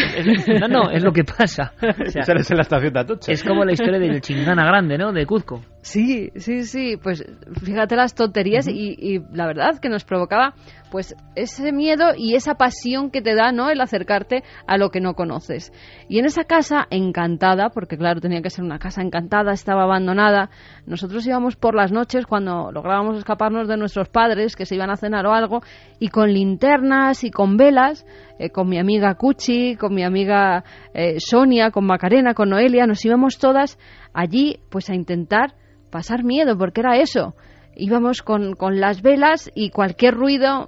no, 0.60 0.68
no, 0.68 0.92
es 0.92 1.04
lo 1.04 1.12
que 1.12 1.24
pasa. 1.24 1.74
en 1.82 2.58
la 2.58 2.62
estación 2.62 2.94
de 2.94 3.00
Atocha. 3.00 3.32
Es 3.32 3.44
como 3.44 3.64
la 3.66 3.74
historia 3.74 4.00
del 4.00 4.22
Chingana 4.22 4.66
Grande, 4.66 4.98
¿no? 4.98 5.12
De 5.12 5.26
Cuzco. 5.26 5.62
Sí, 5.82 6.32
sí, 6.36 6.66
sí, 6.66 6.98
pues 7.02 7.24
fíjate 7.64 7.96
las 7.96 8.14
tonterías 8.14 8.68
y, 8.68 8.96
y 9.00 9.20
la 9.32 9.48
verdad 9.48 9.80
que 9.80 9.88
nos 9.88 10.04
provocaba 10.04 10.54
pues 10.92 11.16
ese 11.36 11.72
miedo 11.72 12.14
y 12.18 12.36
esa 12.36 12.56
pasión 12.56 13.12
que 13.12 13.22
te 13.22 13.36
da, 13.36 13.52
¿no? 13.52 13.70
El 13.70 13.80
acercarte 13.80 14.44
a 14.68 14.78
lo 14.78 14.90
que 14.90 15.00
no 15.00 15.14
conoces. 15.14 15.72
Y 16.10 16.20
en 16.20 16.26
esa 16.26 16.44
casa 16.44 16.88
encantada, 16.90 17.70
porque 17.70 17.98
claro, 17.98 18.20
tenía 18.20 18.42
que 18.42 18.50
ser 18.50 18.66
una 18.66 18.80
casa 18.80 19.02
encantada, 19.02 19.54
estaba 19.54 19.84
abandonada, 19.84 20.50
nosotros 20.86 21.26
íbamos 21.26 21.56
por 21.56 21.76
las 21.76 21.92
noches 21.92 22.26
cuando 22.26 22.72
lográbamos 22.72 23.18
escaparnos 23.18 23.68
de 23.68 23.78
nuestros 23.78 24.10
padres 24.10 24.56
que 24.56 24.66
se 24.66 24.76
iban 24.76 24.90
a 24.90 24.98
cenar 24.98 25.26
o 25.26 25.34
algo 25.34 25.62
y 26.00 26.10
con 26.10 26.34
linternas 26.34 27.24
y 27.24 27.32
con 27.32 27.58
velas, 27.58 28.06
eh, 28.40 28.50
con 28.50 28.68
mi 28.68 28.80
amiga 28.80 29.14
Cuchi, 29.14 29.76
con 29.76 29.94
mi 29.94 30.04
amiga 30.04 30.64
eh, 30.96 31.20
Sonia, 31.20 31.70
con 31.70 31.86
Macarena, 31.86 32.34
con 32.34 32.50
Noelia, 32.50 32.88
nos 32.88 33.06
íbamos 33.06 33.38
todas 33.38 33.78
allí 34.14 34.58
pues 34.72 34.90
a 34.90 34.96
intentar 34.96 35.54
pasar 35.92 36.24
miedo, 36.24 36.58
porque 36.58 36.82
era 36.82 36.98
eso 36.98 37.36
íbamos 37.80 38.22
con, 38.22 38.56
con 38.56 38.80
las 38.80 39.02
velas 39.02 39.50
y 39.56 39.70
cualquier 39.70 40.14
ruido, 40.14 40.68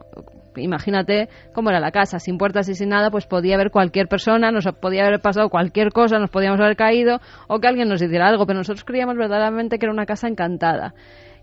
imagínate 0.55 1.29
cómo 1.53 1.69
era 1.69 1.79
la 1.79 1.91
casa, 1.91 2.19
sin 2.19 2.37
puertas 2.37 2.67
y 2.69 2.75
sin 2.75 2.89
nada, 2.89 3.11
pues 3.11 3.25
podía 3.25 3.55
haber 3.55 3.71
cualquier 3.71 4.07
persona, 4.07 4.51
nos 4.51 4.65
podía 4.81 5.05
haber 5.05 5.19
pasado 5.19 5.49
cualquier 5.49 5.91
cosa, 5.91 6.19
nos 6.19 6.29
podíamos 6.29 6.59
haber 6.59 6.75
caído 6.75 7.19
o 7.47 7.59
que 7.59 7.67
alguien 7.67 7.89
nos 7.89 8.01
hiciera 8.01 8.27
algo, 8.27 8.45
pero 8.45 8.59
nosotros 8.59 8.83
creíamos 8.83 9.15
verdaderamente 9.15 9.77
que 9.77 9.85
era 9.85 9.93
una 9.93 10.05
casa 10.05 10.27
encantada. 10.27 10.93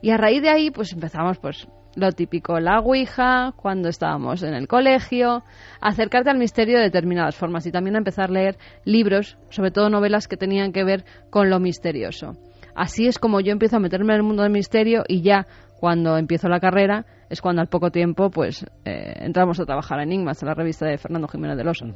Y 0.00 0.10
a 0.10 0.16
raíz 0.16 0.42
de 0.42 0.50
ahí, 0.50 0.70
pues 0.70 0.92
empezamos, 0.92 1.38
pues 1.38 1.66
lo 1.98 2.12
típico, 2.12 2.60
la 2.60 2.78
Ouija, 2.78 3.52
cuando 3.56 3.88
estábamos 3.88 4.42
en 4.42 4.54
el 4.54 4.68
colegio, 4.68 5.42
acercarte 5.80 6.30
al 6.30 6.38
misterio 6.38 6.78
de 6.78 6.84
determinadas 6.84 7.36
formas 7.36 7.66
y 7.66 7.72
también 7.72 7.96
a 7.96 7.98
empezar 7.98 8.30
a 8.30 8.32
leer 8.32 8.56
libros, 8.84 9.36
sobre 9.50 9.70
todo 9.70 9.90
novelas 9.90 10.28
que 10.28 10.36
tenían 10.36 10.72
que 10.72 10.84
ver 10.84 11.04
con 11.30 11.50
lo 11.50 11.58
misterioso. 11.58 12.36
Así 12.74 13.08
es 13.08 13.18
como 13.18 13.40
yo 13.40 13.52
empiezo 13.52 13.76
a 13.76 13.80
meterme 13.80 14.12
en 14.12 14.18
el 14.18 14.22
mundo 14.22 14.44
del 14.44 14.52
misterio 14.52 15.02
y 15.08 15.22
ya 15.22 15.46
cuando 15.80 16.16
empiezo 16.16 16.48
la 16.48 16.60
carrera 16.60 17.04
es 17.28 17.40
cuando 17.40 17.60
al 17.60 17.68
poco 17.68 17.90
tiempo 17.90 18.30
pues 18.30 18.64
eh, 18.84 19.14
entramos 19.16 19.58
a 19.60 19.64
trabajar 19.64 19.98
en 19.98 20.12
Enigmas, 20.12 20.42
en 20.42 20.48
la 20.48 20.54
revista 20.54 20.86
de 20.86 20.98
Fernando 20.98 21.28
Jiménez 21.28 21.56
del 21.56 21.68
Oso. 21.68 21.86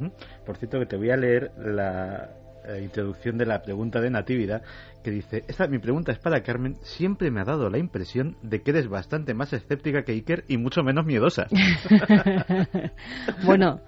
Por 0.45 0.57
cierto, 0.57 0.79
que 0.81 0.87
te 0.87 0.97
voy 0.97 1.11
a 1.11 1.17
leer 1.17 1.53
la 1.59 2.42
eh, 2.67 2.81
introducción 2.83 3.39
de 3.39 3.47
la 3.47 3.63
pregunta 3.63 4.01
de 4.01 4.11
Natividad 4.11 4.63
que 5.03 5.11
dice, 5.11 5.43
esta 5.49 5.67
mi 5.67 5.79
pregunta 5.79 6.13
es 6.13 6.19
para 6.19 6.43
Carmen, 6.43 6.77
siempre 6.83 7.31
me 7.31 7.41
ha 7.41 7.45
dado 7.45 7.69
la 7.69 7.79
impresión 7.79 8.37
de 8.43 8.63
que 8.63 8.71
eres 8.71 8.89
bastante 8.89 9.35
más 9.35 9.53
escéptica 9.53 10.05
que 10.05 10.13
Iker 10.13 10.45
y 10.49 10.59
mucho 10.59 10.83
menos 10.83 11.05
miedosa. 11.05 11.47
bueno, 13.45 13.81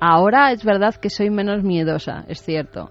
ahora 0.00 0.52
es 0.52 0.64
verdad 0.64 0.94
que 0.96 1.10
soy 1.10 1.30
menos 1.30 1.62
miedosa, 1.62 2.24
es 2.28 2.42
cierto 2.42 2.90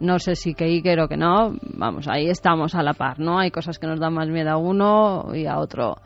no 0.00 0.18
sé 0.18 0.34
si 0.34 0.54
que 0.54 0.64
Iker 0.64 1.00
o 1.00 1.08
que 1.08 1.16
no, 1.16 1.56
vamos, 1.62 2.08
ahí 2.08 2.28
estamos 2.28 2.74
a 2.74 2.82
la 2.82 2.94
par, 2.94 3.18
¿no? 3.20 3.38
Hay 3.38 3.50
cosas 3.50 3.78
que 3.78 3.86
nos 3.86 4.00
dan 4.00 4.14
más 4.14 4.28
miedo 4.28 4.50
a 4.50 4.56
uno 4.56 5.34
y 5.34 5.46
a 5.46 5.58
otro. 5.58 5.96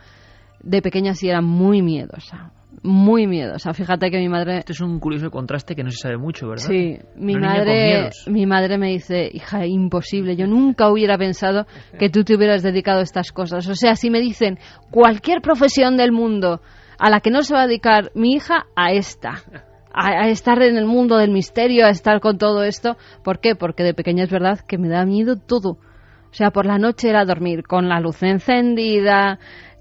De 0.60 0.82
pequeña 0.82 1.14
sí 1.14 1.28
era 1.28 1.40
muy 1.40 1.82
miedosa, 1.82 2.52
muy 2.82 3.26
miedosa. 3.26 3.72
Fíjate 3.72 4.10
que 4.10 4.18
mi 4.18 4.28
madre... 4.28 4.58
Este 4.58 4.72
es 4.72 4.80
un 4.80 4.98
curioso 5.00 5.30
contraste 5.30 5.74
que 5.74 5.84
no 5.84 5.90
se 5.90 5.98
sabe 5.98 6.16
mucho, 6.16 6.48
¿verdad? 6.48 6.66
Sí, 6.66 6.98
mi 7.16 7.36
madre, 7.36 8.10
mi 8.26 8.46
madre 8.46 8.78
me 8.78 8.90
dice, 8.90 9.28
hija, 9.32 9.66
imposible, 9.66 10.36
yo 10.36 10.46
nunca 10.46 10.90
hubiera 10.90 11.18
pensado 11.18 11.66
que 11.98 12.10
tú 12.10 12.24
te 12.24 12.36
hubieras 12.36 12.62
dedicado 12.62 13.00
a 13.00 13.02
estas 13.02 13.32
cosas. 13.32 13.68
O 13.68 13.74
sea, 13.74 13.94
si 13.96 14.10
me 14.10 14.20
dicen 14.20 14.58
cualquier 14.90 15.40
profesión 15.40 15.96
del 15.96 16.12
mundo 16.12 16.60
a 16.98 17.10
la 17.10 17.20
que 17.20 17.30
no 17.30 17.42
se 17.42 17.54
va 17.54 17.62
a 17.62 17.66
dedicar 17.66 18.10
mi 18.14 18.32
hija, 18.32 18.66
a 18.74 18.92
esta 18.92 19.42
a, 19.98 20.28
estar 20.28 20.62
en 20.62 20.76
el 20.76 20.86
mundo 20.86 21.16
del 21.16 21.30
misterio, 21.30 21.86
a 21.86 21.90
estar 21.90 22.20
con 22.20 22.38
todo 22.38 22.62
esto. 22.62 22.96
¿Por 23.24 23.40
qué? 23.40 23.54
Porque 23.54 23.82
de 23.82 23.94
pequeña 23.94 24.24
es 24.24 24.30
verdad 24.30 24.60
que 24.60 24.78
me 24.78 24.88
da 24.88 25.04
miedo 25.04 25.36
todo. 25.36 25.78
O 26.30 26.34
sea, 26.34 26.50
por 26.50 26.66
la 26.66 26.78
noche 26.78 27.08
era 27.08 27.24
dormir 27.24 27.62
con 27.62 27.88
la 27.88 28.00
luz 28.00 28.22
encendida. 28.22 29.38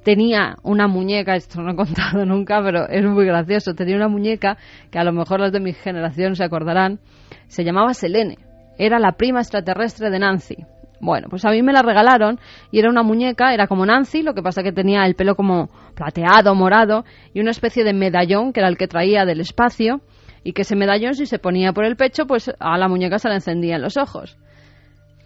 Tenía 0.07 0.55
una 0.63 0.87
muñeca, 0.87 1.35
esto 1.35 1.61
no 1.61 1.73
he 1.73 1.75
contado 1.75 2.25
nunca, 2.25 2.61
pero 2.63 2.87
es 2.87 3.03
muy 3.03 3.25
gracioso. 3.25 3.73
Tenía 3.73 3.97
una 3.97 4.07
muñeca 4.07 4.57
que 4.89 4.99
a 4.99 5.03
lo 5.03 5.11
mejor 5.11 5.41
los 5.41 5.51
de 5.51 5.59
mi 5.59 5.73
generación 5.73 6.37
se 6.37 6.45
acordarán. 6.45 7.01
Se 7.47 7.65
llamaba 7.65 7.93
Selene. 7.93 8.37
Era 8.77 8.99
la 8.99 9.17
prima 9.17 9.41
extraterrestre 9.41 10.09
de 10.09 10.19
Nancy. 10.19 10.55
Bueno, 11.01 11.27
pues 11.29 11.43
a 11.43 11.49
mí 11.49 11.61
me 11.61 11.73
la 11.73 11.81
regalaron 11.81 12.39
y 12.71 12.79
era 12.79 12.89
una 12.89 13.03
muñeca, 13.03 13.53
era 13.53 13.67
como 13.67 13.85
Nancy, 13.85 14.23
lo 14.23 14.33
que 14.33 14.41
pasa 14.41 14.63
que 14.63 14.71
tenía 14.71 15.05
el 15.05 15.15
pelo 15.15 15.35
como 15.35 15.69
plateado, 15.93 16.55
morado 16.55 17.03
y 17.33 17.41
una 17.41 17.51
especie 17.51 17.83
de 17.83 17.91
medallón 17.91 18.53
que 18.53 18.61
era 18.61 18.69
el 18.69 18.77
que 18.77 18.87
traía 18.87 19.25
del 19.25 19.41
espacio 19.41 19.99
y 20.41 20.53
que 20.53 20.61
ese 20.61 20.77
medallón 20.77 21.15
si 21.15 21.25
se 21.25 21.37
ponía 21.37 21.73
por 21.73 21.83
el 21.83 21.97
pecho, 21.97 22.25
pues 22.27 22.49
a 22.61 22.77
la 22.77 22.87
muñeca 22.87 23.19
se 23.19 23.27
le 23.27 23.35
encendían 23.35 23.81
los 23.81 23.97
ojos. 23.97 24.37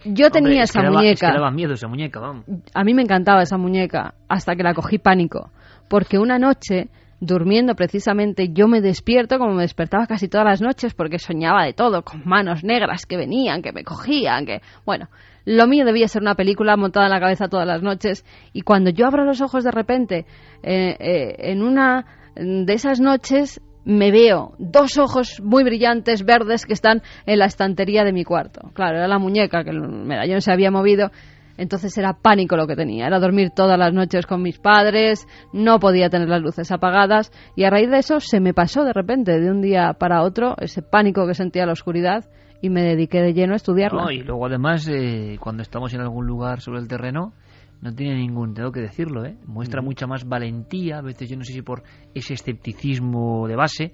Yo 0.05 0.29
tenía 0.29 0.63
esa 0.63 0.81
muñeca. 0.83 1.31
daba 1.33 1.51
miedo 1.51 1.73
esa 1.73 1.87
muñeca, 1.87 2.19
vamos. 2.19 2.45
A 2.73 2.83
mí 2.83 2.93
me 2.93 3.03
encantaba 3.03 3.43
esa 3.43 3.57
muñeca 3.57 4.15
hasta 4.27 4.55
que 4.55 4.63
la 4.63 4.73
cogí 4.73 4.97
pánico, 4.97 5.51
porque 5.87 6.17
una 6.17 6.39
noche 6.39 6.89
durmiendo 7.21 7.75
precisamente, 7.75 8.49
yo 8.51 8.67
me 8.67 8.81
despierto 8.81 9.37
como 9.37 9.53
me 9.53 9.61
despertaba 9.61 10.07
casi 10.07 10.27
todas 10.27 10.45
las 10.45 10.61
noches 10.61 10.95
porque 10.95 11.19
soñaba 11.19 11.63
de 11.63 11.73
todo, 11.73 12.01
con 12.01 12.23
manos 12.25 12.63
negras 12.63 13.05
que 13.05 13.15
venían, 13.15 13.61
que 13.61 13.71
me 13.71 13.83
cogían, 13.83 14.45
que... 14.47 14.61
Bueno, 14.85 15.07
lo 15.45 15.67
mío 15.67 15.85
debía 15.85 16.07
ser 16.07 16.23
una 16.23 16.33
película 16.33 16.75
montada 16.77 17.05
en 17.05 17.11
la 17.11 17.19
cabeza 17.19 17.47
todas 17.47 17.67
las 17.67 17.83
noches 17.83 18.25
y 18.53 18.61
cuando 18.61 18.89
yo 18.89 19.05
abro 19.05 19.23
los 19.23 19.39
ojos 19.39 19.63
de 19.63 19.71
repente, 19.71 20.25
eh, 20.63 20.97
eh, 20.99 21.35
en 21.51 21.61
una 21.61 22.05
de 22.35 22.73
esas 22.73 22.99
noches 22.99 23.61
me 23.85 24.11
veo 24.11 24.53
dos 24.57 24.97
ojos 24.97 25.41
muy 25.41 25.63
brillantes, 25.63 26.23
verdes, 26.25 26.65
que 26.65 26.73
están 26.73 27.01
en 27.25 27.39
la 27.39 27.45
estantería 27.45 28.03
de 28.03 28.13
mi 28.13 28.23
cuarto. 28.23 28.71
Claro, 28.73 28.97
era 28.97 29.07
la 29.07 29.19
muñeca, 29.19 29.63
que 29.63 29.71
el 29.71 29.81
medallón 29.81 30.41
se 30.41 30.51
había 30.51 30.71
movido. 30.71 31.11
Entonces 31.57 31.95
era 31.97 32.13
pánico 32.13 32.55
lo 32.55 32.65
que 32.65 32.75
tenía, 32.75 33.07
era 33.07 33.19
dormir 33.19 33.51
todas 33.55 33.77
las 33.77 33.93
noches 33.93 34.25
con 34.25 34.41
mis 34.41 34.57
padres, 34.57 35.27
no 35.53 35.79
podía 35.79 36.09
tener 36.09 36.27
las 36.27 36.41
luces 36.41 36.71
apagadas 36.71 37.31
y 37.55 37.65
a 37.65 37.69
raíz 37.69 37.89
de 37.91 37.99
eso 37.99 38.19
se 38.19 38.39
me 38.39 38.53
pasó 38.53 38.83
de 38.83 38.93
repente, 38.93 39.39
de 39.39 39.51
un 39.51 39.61
día 39.61 39.93
para 39.99 40.23
otro, 40.23 40.55
ese 40.59 40.81
pánico 40.81 41.27
que 41.27 41.35
sentía 41.35 41.65
la 41.65 41.73
oscuridad 41.73 42.25
y 42.61 42.69
me 42.69 42.83
dediqué 42.83 43.21
de 43.21 43.33
lleno 43.33 43.53
a 43.53 43.57
estudiarla. 43.57 44.11
y 44.13 44.23
luego 44.23 44.45
además, 44.45 44.87
eh, 44.87 45.37
cuando 45.39 45.61
estamos 45.61 45.93
en 45.93 46.01
algún 46.01 46.25
lugar 46.25 46.61
sobre 46.61 46.79
el 46.79 46.87
terreno, 46.87 47.33
no 47.81 47.93
tiene 47.93 48.15
ningún, 48.15 48.53
tengo 48.53 48.71
que 48.71 48.81
decirlo, 48.81 49.25
¿eh? 49.25 49.37
muestra 49.45 49.81
mucha 49.81 50.05
más 50.07 50.27
valentía, 50.27 50.99
a 50.99 51.01
veces 51.01 51.29
yo 51.29 51.37
no 51.37 51.43
sé 51.43 51.53
si 51.53 51.61
por 51.61 51.83
ese 52.13 52.35
escepticismo 52.35 53.47
de 53.47 53.55
base, 53.55 53.91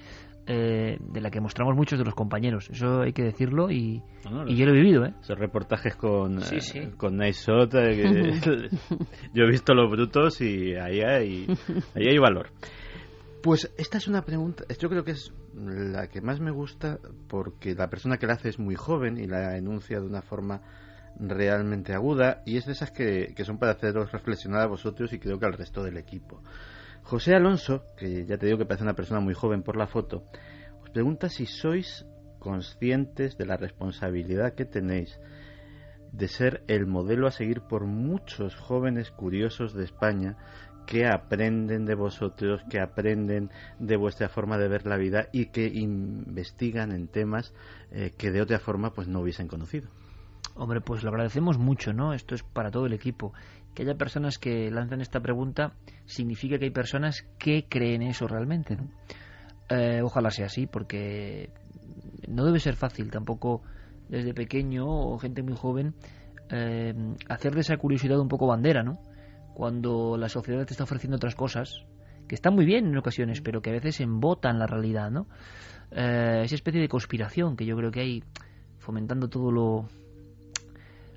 eh, 0.49 0.97
de 1.01 1.19
la 1.19 1.29
que 1.29 1.41
mostramos 1.41 1.75
muchos 1.75 1.99
de 1.99 2.05
los 2.05 2.15
compañeros. 2.15 2.69
Eso 2.69 3.01
hay 3.01 3.11
que 3.11 3.21
decirlo 3.23 3.69
y, 3.69 4.01
yo 4.23 4.65
lo 4.65 4.71
he 4.71 4.77
vivido. 4.77 5.05
¿eh? 5.05 5.13
Esos 5.19 5.37
reportajes 5.37 5.97
con, 5.97 6.39
eh, 6.39 6.93
con 6.95 7.17
Nice 7.17 7.51
Shot, 7.51 7.73
yo 9.33 9.43
he 9.43 9.49
visto 9.49 9.73
los 9.73 9.91
brutos 9.91 10.39
y 10.39 10.73
ahí 10.75 11.01
hay, 11.01 11.47
ahí 11.95 12.07
hay 12.07 12.17
valor. 12.17 12.47
Pues 13.43 13.73
esta 13.77 13.97
es 13.97 14.07
una 14.07 14.21
pregunta, 14.21 14.63
yo 14.79 14.87
creo 14.87 15.03
que 15.03 15.11
es 15.11 15.33
la 15.53 16.07
que 16.07 16.21
más 16.21 16.39
me 16.39 16.51
gusta 16.51 16.97
porque 17.27 17.75
la 17.75 17.89
persona 17.89 18.17
que 18.17 18.27
la 18.27 18.33
hace 18.33 18.47
es 18.47 18.57
muy 18.57 18.75
joven 18.75 19.17
y 19.17 19.27
la 19.27 19.57
enuncia 19.57 19.99
de 19.99 20.05
una 20.05 20.21
forma 20.21 20.61
realmente 21.19 21.93
aguda 21.93 22.41
y 22.45 22.57
es 22.57 22.65
de 22.65 22.73
esas 22.73 22.91
que, 22.91 23.33
son 23.43 23.57
para 23.57 23.73
haceros 23.73 24.11
reflexionar 24.11 24.61
a 24.61 24.67
vosotros 24.67 25.11
y 25.13 25.19
creo 25.19 25.39
que 25.39 25.45
al 25.45 25.53
resto 25.53 25.83
del 25.83 25.97
equipo. 25.97 26.41
José 27.03 27.35
Alonso, 27.35 27.85
que 27.97 28.25
ya 28.25 28.37
te 28.37 28.45
digo 28.45 28.57
que 28.57 28.65
parece 28.65 28.83
una 28.83 28.95
persona 28.95 29.19
muy 29.19 29.33
joven 29.33 29.63
por 29.63 29.77
la 29.77 29.87
foto, 29.87 30.25
os 30.81 30.89
pregunta 30.89 31.29
si 31.29 31.45
sois 31.45 32.05
conscientes 32.39 33.37
de 33.37 33.45
la 33.45 33.57
responsabilidad 33.57 34.53
que 34.53 34.65
tenéis 34.65 35.19
de 36.11 36.27
ser 36.27 36.63
el 36.67 36.85
modelo 36.85 37.27
a 37.27 37.31
seguir 37.31 37.61
por 37.61 37.85
muchos 37.85 38.55
jóvenes 38.55 39.11
curiosos 39.11 39.73
de 39.73 39.83
España 39.83 40.37
que 40.85 41.05
aprenden 41.05 41.85
de 41.85 41.95
vosotros, 41.95 42.61
que 42.69 42.79
aprenden 42.79 43.51
de 43.77 43.97
vuestra 43.97 44.29
forma 44.29 44.57
de 44.57 44.69
ver 44.69 44.85
la 44.85 44.95
vida 44.95 45.27
y 45.33 45.47
que 45.47 45.67
investigan 45.67 46.93
en 46.93 47.09
temas 47.09 47.53
eh, 47.91 48.13
que 48.17 48.31
de 48.31 48.41
otra 48.41 48.59
forma 48.59 48.93
pues 48.93 49.07
no 49.07 49.19
hubiesen 49.19 49.49
conocido. 49.49 49.89
Hombre, 50.57 50.81
pues 50.81 51.03
lo 51.03 51.09
agradecemos 51.09 51.59
mucho, 51.59 51.93
¿no? 51.93 52.13
Esto 52.13 52.33
es 52.33 52.41
para 52.41 52.71
todo 52.71 52.87
el 52.87 52.93
equipo. 52.93 53.31
Que 53.75 53.83
haya 53.83 53.95
personas 53.95 54.39
que 54.39 54.71
lanzan 54.71 55.01
esta 55.01 55.19
pregunta 55.19 55.73
significa 56.05 56.57
que 56.57 56.65
hay 56.65 56.71
personas 56.71 57.27
que 57.37 57.67
creen 57.69 58.01
eso 58.01 58.27
realmente, 58.27 58.75
¿no? 58.75 58.89
Eh, 59.69 60.01
ojalá 60.01 60.31
sea 60.31 60.47
así, 60.47 60.65
porque 60.65 61.51
no 62.27 62.43
debe 62.43 62.59
ser 62.59 62.75
fácil 62.75 63.11
tampoco 63.11 63.61
desde 64.09 64.33
pequeño 64.33 64.87
o 64.87 65.19
gente 65.19 65.43
muy 65.43 65.55
joven 65.55 65.93
eh, 66.49 66.93
hacer 67.29 67.53
de 67.53 67.61
esa 67.61 67.77
curiosidad 67.77 68.19
un 68.19 68.29
poco 68.29 68.47
bandera, 68.47 68.81
¿no? 68.81 68.99
Cuando 69.53 70.17
la 70.17 70.29
sociedad 70.29 70.65
te 70.65 70.73
está 70.73 70.85
ofreciendo 70.85 71.17
otras 71.17 71.35
cosas 71.35 71.85
que 72.27 72.35
están 72.35 72.55
muy 72.55 72.65
bien 72.65 72.87
en 72.87 72.97
ocasiones, 72.97 73.41
pero 73.41 73.61
que 73.61 73.69
a 73.69 73.73
veces 73.73 73.99
embotan 74.01 74.57
la 74.57 74.65
realidad, 74.65 75.11
¿no? 75.11 75.27
Eh, 75.91 76.41
esa 76.43 76.55
especie 76.55 76.81
de 76.81 76.87
conspiración 76.87 77.55
que 77.55 77.65
yo 77.65 77.75
creo 77.75 77.91
que 77.91 77.99
hay 78.01 78.23
fomentando 78.79 79.29
todo 79.29 79.51
lo 79.51 79.89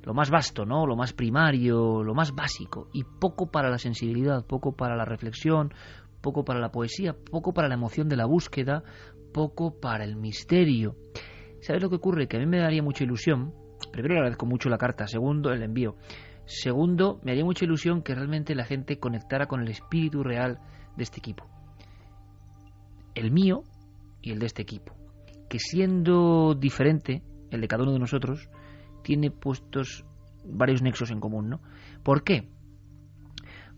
lo 0.02 0.14
más 0.14 0.30
vasto, 0.30 0.64
¿no? 0.64 0.86
Lo 0.86 0.96
más 0.96 1.12
primario, 1.12 2.02
lo 2.02 2.14
más 2.14 2.34
básico 2.34 2.88
y 2.92 3.04
poco 3.04 3.50
para 3.50 3.70
la 3.70 3.78
sensibilidad, 3.78 4.44
poco 4.46 4.72
para 4.72 4.96
la 4.96 5.04
reflexión, 5.04 5.72
poco 6.20 6.44
para 6.44 6.60
la 6.60 6.70
poesía, 6.70 7.14
poco 7.14 7.52
para 7.52 7.68
la 7.68 7.74
emoción 7.74 8.08
de 8.08 8.16
la 8.16 8.26
búsqueda, 8.26 8.82
poco 9.32 9.78
para 9.80 10.04
el 10.04 10.16
misterio. 10.16 10.96
¿Sabes 11.60 11.82
lo 11.82 11.90
que 11.90 11.96
ocurre? 11.96 12.28
Que 12.28 12.36
a 12.36 12.40
mí 12.40 12.46
me 12.46 12.58
daría 12.58 12.82
mucha 12.82 13.04
ilusión. 13.04 13.52
Primero 13.92 14.14
le 14.14 14.20
agradezco 14.20 14.46
mucho 14.46 14.68
la 14.68 14.78
carta, 14.78 15.06
segundo 15.06 15.52
el 15.52 15.62
envío. 15.62 15.96
Segundo, 16.46 17.20
me 17.22 17.32
haría 17.32 17.44
mucha 17.44 17.64
ilusión 17.64 18.02
que 18.02 18.14
realmente 18.14 18.54
la 18.54 18.64
gente 18.64 18.98
conectara 18.98 19.46
con 19.46 19.60
el 19.60 19.68
espíritu 19.68 20.22
real 20.22 20.58
de 20.96 21.02
este 21.02 21.18
equipo. 21.18 21.46
El 23.14 23.30
mío 23.30 23.62
y 24.22 24.32
el 24.32 24.38
de 24.38 24.46
este 24.46 24.62
equipo. 24.62 24.94
Que 25.48 25.58
siendo 25.58 26.54
diferente, 26.54 27.22
el 27.50 27.60
de 27.60 27.68
cada 27.68 27.82
uno 27.82 27.92
de 27.92 27.98
nosotros, 27.98 28.48
tiene 29.02 29.30
puestos 29.30 30.04
varios 30.44 30.82
nexos 30.82 31.10
en 31.10 31.20
común, 31.20 31.50
¿no? 31.50 31.60
¿Por 32.02 32.24
qué? 32.24 32.48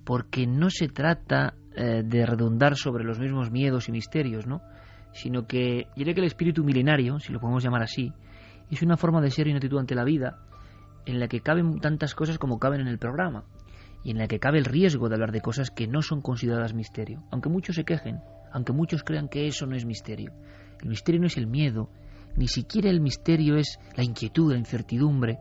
Porque 0.04 0.46
no 0.46 0.70
se 0.70 0.88
trata 0.88 1.54
eh, 1.74 2.02
de 2.04 2.26
redundar 2.26 2.76
sobre 2.76 3.04
los 3.04 3.18
mismos 3.18 3.50
miedos 3.50 3.88
y 3.88 3.92
misterios, 3.92 4.46
¿no? 4.46 4.62
Sino 5.12 5.46
que 5.46 5.84
yo 5.84 5.92
diría 5.96 6.14
que 6.14 6.20
el 6.20 6.26
espíritu 6.26 6.64
milenario, 6.64 7.18
si 7.18 7.32
lo 7.32 7.40
podemos 7.40 7.62
llamar 7.62 7.82
así, 7.82 8.12
es 8.70 8.82
una 8.82 8.96
forma 8.96 9.20
de 9.20 9.30
ser 9.30 9.46
y 9.46 9.50
una 9.50 9.58
actitud 9.58 9.78
ante 9.78 9.94
la 9.94 10.04
vida 10.04 10.38
en 11.04 11.20
la 11.20 11.28
que 11.28 11.40
caben 11.40 11.80
tantas 11.80 12.14
cosas 12.14 12.38
como 12.38 12.58
caben 12.58 12.80
en 12.80 12.86
el 12.88 12.98
programa 12.98 13.44
y 14.04 14.10
en 14.10 14.18
la 14.18 14.28
que 14.28 14.38
cabe 14.38 14.58
el 14.58 14.64
riesgo 14.64 15.08
de 15.08 15.14
hablar 15.14 15.32
de 15.32 15.40
cosas 15.40 15.70
que 15.70 15.86
no 15.86 16.02
son 16.02 16.22
consideradas 16.22 16.74
misterio, 16.74 17.22
aunque 17.30 17.48
muchos 17.48 17.76
se 17.76 17.84
quejen, 17.84 18.20
aunque 18.52 18.72
muchos 18.72 19.04
crean 19.04 19.28
que 19.28 19.46
eso 19.46 19.66
no 19.66 19.76
es 19.76 19.84
misterio. 19.84 20.32
El 20.80 20.88
misterio 20.88 21.20
no 21.20 21.26
es 21.26 21.36
el 21.36 21.46
miedo, 21.46 21.90
ni 22.36 22.48
siquiera 22.48 22.90
el 22.90 23.00
misterio 23.00 23.56
es 23.56 23.78
la 23.96 24.04
inquietud, 24.04 24.52
la 24.52 24.58
incertidumbre. 24.58 25.38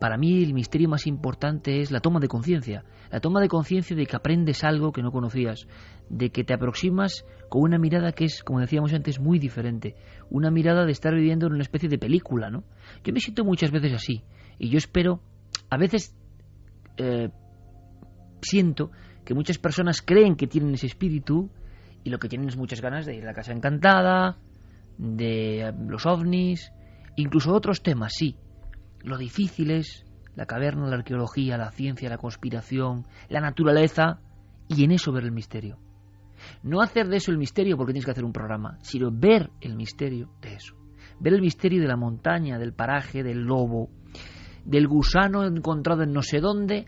Para 0.00 0.16
mí 0.16 0.42
el 0.42 0.54
misterio 0.54 0.88
más 0.88 1.06
importante 1.06 1.80
es 1.80 1.90
la 1.90 2.00
toma 2.00 2.20
de 2.20 2.28
conciencia, 2.28 2.84
la 3.10 3.20
toma 3.20 3.40
de 3.40 3.48
conciencia 3.48 3.96
de 3.96 4.06
que 4.06 4.16
aprendes 4.16 4.62
algo 4.62 4.92
que 4.92 5.02
no 5.02 5.10
conocías, 5.10 5.66
de 6.08 6.30
que 6.30 6.44
te 6.44 6.54
aproximas 6.54 7.24
con 7.48 7.62
una 7.62 7.78
mirada 7.78 8.12
que 8.12 8.24
es, 8.24 8.44
como 8.44 8.60
decíamos 8.60 8.92
antes, 8.92 9.18
muy 9.18 9.38
diferente, 9.38 9.96
una 10.30 10.50
mirada 10.50 10.84
de 10.84 10.92
estar 10.92 11.14
viviendo 11.14 11.46
en 11.46 11.54
una 11.54 11.62
especie 11.62 11.88
de 11.88 11.98
película, 11.98 12.50
¿no? 12.50 12.64
Yo 13.02 13.12
me 13.12 13.20
siento 13.20 13.44
muchas 13.44 13.72
veces 13.72 13.92
así, 13.92 14.22
y 14.58 14.68
yo 14.68 14.78
espero, 14.78 15.20
a 15.68 15.76
veces 15.76 16.14
eh, 16.96 17.30
siento 18.40 18.90
que 19.24 19.34
muchas 19.34 19.58
personas 19.58 20.00
creen 20.00 20.36
que 20.36 20.46
tienen 20.46 20.74
ese 20.74 20.86
espíritu 20.86 21.50
y 22.04 22.10
lo 22.10 22.18
que 22.18 22.28
tienen 22.28 22.48
es 22.48 22.56
muchas 22.56 22.80
ganas 22.80 23.04
de 23.04 23.16
ir 23.16 23.24
a 23.24 23.26
la 23.26 23.34
casa 23.34 23.52
encantada, 23.52 24.38
de 24.98 25.72
los 25.86 26.04
ovnis, 26.06 26.72
incluso 27.16 27.54
otros 27.54 27.82
temas, 27.82 28.12
sí. 28.14 28.36
Lo 29.02 29.16
difícil 29.16 29.70
es 29.70 30.04
la 30.34 30.46
caverna, 30.46 30.88
la 30.88 30.96
arqueología, 30.96 31.56
la 31.56 31.70
ciencia, 31.70 32.08
la 32.08 32.18
conspiración, 32.18 33.06
la 33.28 33.40
naturaleza, 33.40 34.20
y 34.68 34.84
en 34.84 34.92
eso 34.92 35.12
ver 35.12 35.24
el 35.24 35.32
misterio. 35.32 35.78
No 36.62 36.80
hacer 36.80 37.08
de 37.08 37.16
eso 37.16 37.30
el 37.30 37.38
misterio 37.38 37.76
porque 37.76 37.92
tienes 37.92 38.04
que 38.04 38.12
hacer 38.12 38.24
un 38.24 38.32
programa, 38.32 38.78
sino 38.82 39.10
ver 39.10 39.50
el 39.60 39.76
misterio 39.76 40.30
de 40.40 40.54
eso. 40.54 40.74
Ver 41.20 41.34
el 41.34 41.40
misterio 41.40 41.80
de 41.80 41.88
la 41.88 41.96
montaña, 41.96 42.58
del 42.58 42.74
paraje, 42.74 43.22
del 43.22 43.40
lobo, 43.40 43.90
del 44.64 44.86
gusano 44.86 45.44
encontrado 45.44 46.02
en 46.02 46.12
no 46.12 46.22
sé 46.22 46.40
dónde, 46.40 46.86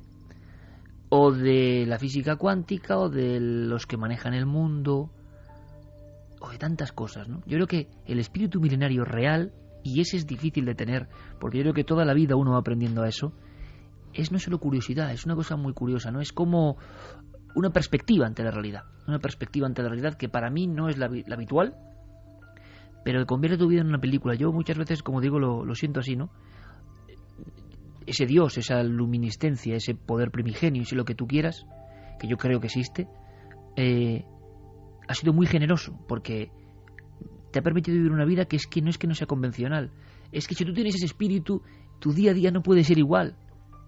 o 1.09 1.32
de 1.32 1.87
la 1.87 1.99
física 1.99 2.37
cuántica, 2.37 2.99
o 2.99 3.09
de 3.09 3.41
los 3.41 3.87
que 3.87 3.97
manejan 3.97 4.35
el 4.35 4.47
mundo, 4.47 5.11
o 6.41 6.51
de 6.51 6.59
tantas 6.59 6.93
cosas, 6.93 7.29
¿no? 7.29 7.41
Yo 7.47 7.57
creo 7.57 7.67
que 7.67 7.89
el 8.07 8.19
espíritu 8.19 8.61
milenario 8.61 9.05
real, 9.05 9.53
y 9.85 10.01
ese 10.01 10.17
es 10.17 10.27
difícil 10.27 10.65
de 10.65 10.75
tener, 10.75 11.09
porque 11.39 11.59
yo 11.59 11.62
creo 11.65 11.75
que 11.75 11.85
toda 11.85 12.05
la 12.05 12.15
vida 12.15 12.35
uno 12.35 12.53
va 12.53 12.59
aprendiendo 12.59 13.03
a 13.03 13.09
eso, 13.09 13.33
es 14.15 14.33
no 14.33 14.39
solo 14.39 14.59
curiosidad, 14.59 15.12
es 15.12 15.25
una 15.25 15.37
cosa 15.37 15.57
muy 15.57 15.73
curiosa, 15.73 16.11
¿no? 16.11 16.21
Es 16.21 16.33
como 16.33 16.79
una 17.55 17.71
perspectiva 17.71 18.27
ante 18.27 18.43
la 18.43 18.51
realidad, 18.51 18.85
una 19.07 19.19
perspectiva 19.19 19.67
ante 19.67 19.83
la 19.83 19.89
realidad 19.89 20.15
que 20.15 20.29
para 20.29 20.51
mí 20.51 20.67
no 20.67 20.89
es 20.89 20.99
la, 20.99 21.07
habitual, 21.07 21.77
pero 23.05 23.21
que 23.21 23.27
convierte 23.27 23.59
tu 23.59 23.69
vida 23.69 23.83
en 23.83 23.89
una 23.89 24.01
película. 24.01 24.35
Yo 24.35 24.53
muchas 24.53 24.79
veces, 24.79 25.03
como 25.03 25.21
digo, 25.21 25.39
lo, 25.39 25.75
siento 25.75 26.01
así, 26.01 26.17
¿no? 26.17 26.31
Ese 28.07 28.27
Dios, 28.27 28.57
esa 28.59 28.83
luminiscencia, 28.83 29.77
ese 29.77 29.95
poder 29.95 30.31
primigenio, 30.31 30.85
si 30.85 30.97
lo 30.97 31.05
que 31.05 31.15
tú 31.15 31.27
quieras, 31.27 31.67
que 32.19 32.29
yo 32.29 32.37
creo 32.37 32.61
que 32.61 32.67
existe, 32.67 33.09
eh, 33.77 34.25
ha 35.11 35.15
sido 35.15 35.32
muy 35.32 35.49
generoso 35.49 35.99
porque 36.07 36.53
te 37.51 37.59
ha 37.59 37.62
permitido 37.62 37.97
vivir 37.97 38.12
una 38.12 38.24
vida 38.24 38.45
que 38.45 38.55
es 38.55 38.69
que 38.69 38.81
no 38.81 38.91
es 38.91 38.97
que 38.97 39.09
no 39.09 39.15
sea 39.16 39.27
convencional. 39.27 39.91
Es 40.31 40.47
que 40.47 40.55
si 40.55 40.65
tú 40.65 40.73
tienes 40.73 40.95
ese 40.95 41.07
espíritu, 41.07 41.62
tu 41.99 42.12
día 42.12 42.31
a 42.31 42.35
día 42.35 42.53
no 42.53 42.62
puede 42.62 42.85
ser 42.85 42.97
igual, 42.97 43.35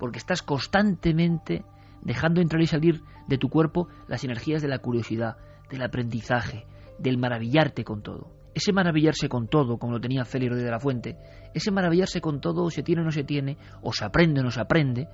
porque 0.01 0.19
estás 0.19 0.43
constantemente 0.43 1.65
dejando 2.03 2.41
entrar 2.41 2.61
y 2.61 2.67
salir 2.67 3.03
de 3.29 3.39
tu 3.39 3.51
cuerpo 3.51 3.87
las 4.09 4.25
energías 4.25 4.63
de 4.63 4.69
la 4.69 4.81
curiosidad, 4.81 5.37
del 5.71 5.83
aprendizaje, 5.83 6.67
del 6.99 7.19
maravillarte 7.19 7.85
con 7.85 8.03
todo. 8.03 8.33
Ese 8.53 8.73
maravillarse 8.73 9.29
con 9.29 9.47
todo, 9.47 9.79
como 9.79 9.93
lo 9.93 10.01
tenía 10.01 10.25
Félix 10.25 10.57
de 10.57 10.71
la 10.73 10.81
Fuente, 10.81 11.17
ese 11.55 11.71
maravillarse 11.71 12.21
con 12.21 12.41
todo, 12.41 12.69
se 12.69 12.83
tiene 12.83 13.03
o 13.03 13.05
no 13.05 13.13
se 13.13 13.23
tiene, 13.23 13.59
o 13.81 13.93
se 13.93 14.05
aprende 14.05 14.41
o 14.41 14.43
no 14.43 14.51
se 14.51 14.61
aprende, 14.61 15.07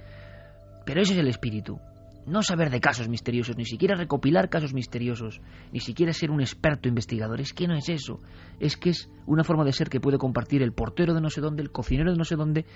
pero 0.87 1.03
ese 1.03 1.13
es 1.13 1.19
el 1.19 1.29
espíritu 1.29 1.79
no 2.27 2.43
saber 2.43 2.71
de 2.71 2.81
casos 2.81 3.09
misteriosos, 3.09 3.57
ni 3.57 3.65
siquiera 3.65 3.95
recopilar 3.95 4.51
casos 4.51 4.75
misteriosos, 4.75 5.41
ni 5.73 5.81
siquiera 5.81 6.13
ser 6.13 6.31
un 6.31 6.41
experto 6.41 6.89
investigador. 6.89 7.41
Es 7.41 7.53
que 7.53 7.67
no 7.67 7.75
es 7.75 7.89
eso. 7.89 8.21
Es 8.61 8.77
que 8.77 8.91
es 8.91 9.11
una 9.27 9.45
forma 9.45 9.65
de 9.65 9.73
ser 9.73 9.89
que 9.89 10.01
puede 10.01 10.19
compartir 10.19 10.63
el 10.63 10.73
portero 10.73 11.15
de 11.15 11.21
no 11.21 11.31
sé 11.31 11.41
dónde, 11.41 11.63
el 11.63 11.71
cocinero 11.71 12.11
de 12.11 12.19
no 12.19 12.25
sé 12.25 12.37
dónde. 12.37 12.67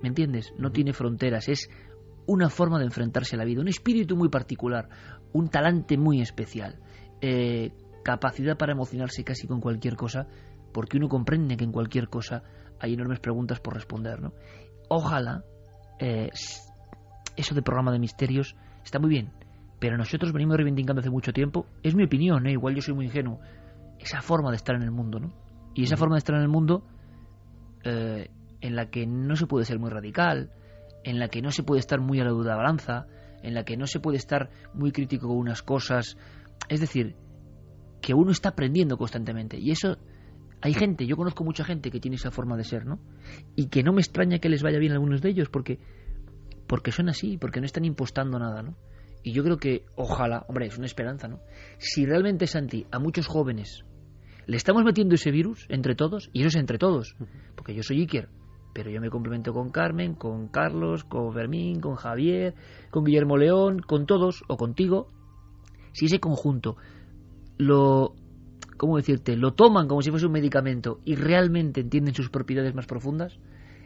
¿Me 0.00 0.08
entiendes? 0.08 0.52
No 0.58 0.70
tiene 0.70 0.92
fronteras. 0.92 1.48
Es 1.48 1.68
una 2.26 2.48
forma 2.48 2.78
de 2.78 2.86
enfrentarse 2.86 3.36
a 3.36 3.38
la 3.38 3.44
vida, 3.44 3.60
un 3.60 3.68
espíritu 3.68 4.16
muy 4.16 4.28
particular, 4.28 4.88
un 5.32 5.48
talante 5.48 5.96
muy 5.96 6.20
especial, 6.20 6.78
eh, 7.20 7.72
capacidad 8.04 8.56
para 8.56 8.72
emocionarse 8.72 9.24
casi 9.24 9.46
con 9.46 9.60
cualquier 9.60 9.96
cosa, 9.96 10.26
porque 10.72 10.96
uno 10.96 11.08
comprende 11.08 11.56
que 11.56 11.64
en 11.64 11.72
cualquier 11.72 12.08
cosa 12.08 12.42
hay 12.80 12.94
enormes 12.94 13.20
preguntas 13.20 13.60
por 13.60 13.74
responder. 13.74 14.20
¿no? 14.20 14.32
Ojalá 14.88 15.44
eh, 15.98 16.30
eso 17.36 17.54
de 17.54 17.62
programa 17.62 17.92
de 17.92 17.98
misterios 17.98 18.56
está 18.84 18.98
muy 18.98 19.10
bien, 19.10 19.30
pero 19.78 19.96
nosotros 19.96 20.32
venimos 20.32 20.56
reivindicando 20.56 21.00
hace 21.00 21.10
mucho 21.10 21.32
tiempo, 21.32 21.66
es 21.82 21.94
mi 21.94 22.04
opinión, 22.04 22.46
¿eh? 22.46 22.52
igual 22.52 22.74
yo 22.74 22.82
soy 22.82 22.94
muy 22.94 23.06
ingenuo, 23.06 23.40
esa 23.98 24.20
forma 24.20 24.50
de 24.50 24.56
estar 24.56 24.76
en 24.76 24.82
el 24.82 24.90
mundo, 24.90 25.20
¿no? 25.20 25.32
Y 25.74 25.84
esa 25.84 25.96
forma 25.96 26.16
de 26.16 26.18
estar 26.18 26.36
en 26.36 26.42
el 26.42 26.48
mundo 26.48 26.84
eh, 27.84 28.30
en 28.60 28.76
la 28.76 28.90
que 28.90 29.06
no 29.06 29.36
se 29.36 29.46
puede 29.46 29.64
ser 29.64 29.78
muy 29.78 29.90
radical, 29.90 30.50
en 31.04 31.18
la 31.18 31.28
que 31.28 31.42
no 31.42 31.50
se 31.50 31.62
puede 31.62 31.80
estar 31.80 32.00
muy 32.00 32.20
a 32.20 32.24
la 32.24 32.30
duda 32.30 32.56
balanza, 32.56 33.06
en 33.42 33.54
la 33.54 33.64
que 33.64 33.76
no 33.76 33.86
se 33.86 34.00
puede 34.00 34.18
estar 34.18 34.50
muy 34.74 34.92
crítico 34.92 35.28
con 35.28 35.36
unas 35.36 35.62
cosas, 35.62 36.16
es 36.68 36.80
decir, 36.80 37.16
que 38.00 38.14
uno 38.14 38.30
está 38.30 38.50
aprendiendo 38.50 38.96
constantemente 38.96 39.58
y 39.58 39.70
eso 39.70 39.96
hay 40.60 40.74
gente, 40.74 41.06
yo 41.06 41.16
conozco 41.16 41.42
mucha 41.42 41.64
gente 41.64 41.90
que 41.90 41.98
tiene 41.98 42.14
esa 42.14 42.30
forma 42.30 42.56
de 42.56 42.62
ser, 42.62 42.86
¿no? 42.86 43.00
Y 43.56 43.66
que 43.66 43.82
no 43.82 43.92
me 43.92 44.00
extraña 44.00 44.38
que 44.38 44.48
les 44.48 44.62
vaya 44.62 44.78
bien 44.78 44.92
a 44.92 44.94
algunos 44.94 45.20
de 45.20 45.30
ellos 45.30 45.48
porque 45.48 45.80
porque 46.66 46.92
son 46.92 47.08
así, 47.08 47.38
porque 47.38 47.60
no 47.60 47.66
están 47.66 47.84
impostando 47.84 48.38
nada, 48.38 48.62
¿no? 48.62 48.76
Y 49.22 49.32
yo 49.32 49.44
creo 49.44 49.58
que, 49.58 49.84
ojalá, 49.96 50.44
hombre, 50.48 50.66
es 50.66 50.76
una 50.76 50.86
esperanza, 50.86 51.28
¿no? 51.28 51.40
Si 51.78 52.04
realmente, 52.04 52.46
Santi, 52.46 52.86
a 52.90 52.98
muchos 52.98 53.26
jóvenes 53.26 53.84
le 54.46 54.56
estamos 54.56 54.84
metiendo 54.84 55.14
ese 55.14 55.30
virus 55.30 55.66
entre 55.68 55.94
todos, 55.94 56.28
y 56.32 56.40
eso 56.40 56.48
es 56.48 56.56
entre 56.56 56.78
todos, 56.78 57.14
porque 57.54 57.74
yo 57.74 57.82
soy 57.82 58.00
Iker, 58.00 58.28
pero 58.72 58.90
yo 58.90 59.00
me 59.00 59.10
complemento 59.10 59.52
con 59.52 59.70
Carmen, 59.70 60.14
con 60.14 60.48
Carlos, 60.48 61.04
con 61.04 61.32
Fermín, 61.32 61.80
con 61.80 61.94
Javier, 61.94 62.54
con 62.90 63.04
Guillermo 63.04 63.36
León, 63.36 63.80
con 63.80 64.06
todos, 64.06 64.42
o 64.48 64.56
contigo, 64.56 65.10
si 65.92 66.06
ese 66.06 66.18
conjunto 66.18 66.76
lo, 67.58 68.14
¿cómo 68.76 68.96
decirte?, 68.96 69.36
lo 69.36 69.52
toman 69.52 69.86
como 69.86 70.02
si 70.02 70.10
fuese 70.10 70.26
un 70.26 70.32
medicamento 70.32 70.98
y 71.04 71.14
realmente 71.14 71.80
entienden 71.80 72.14
sus 72.14 72.30
propiedades 72.30 72.74
más 72.74 72.86
profundas, 72.86 73.38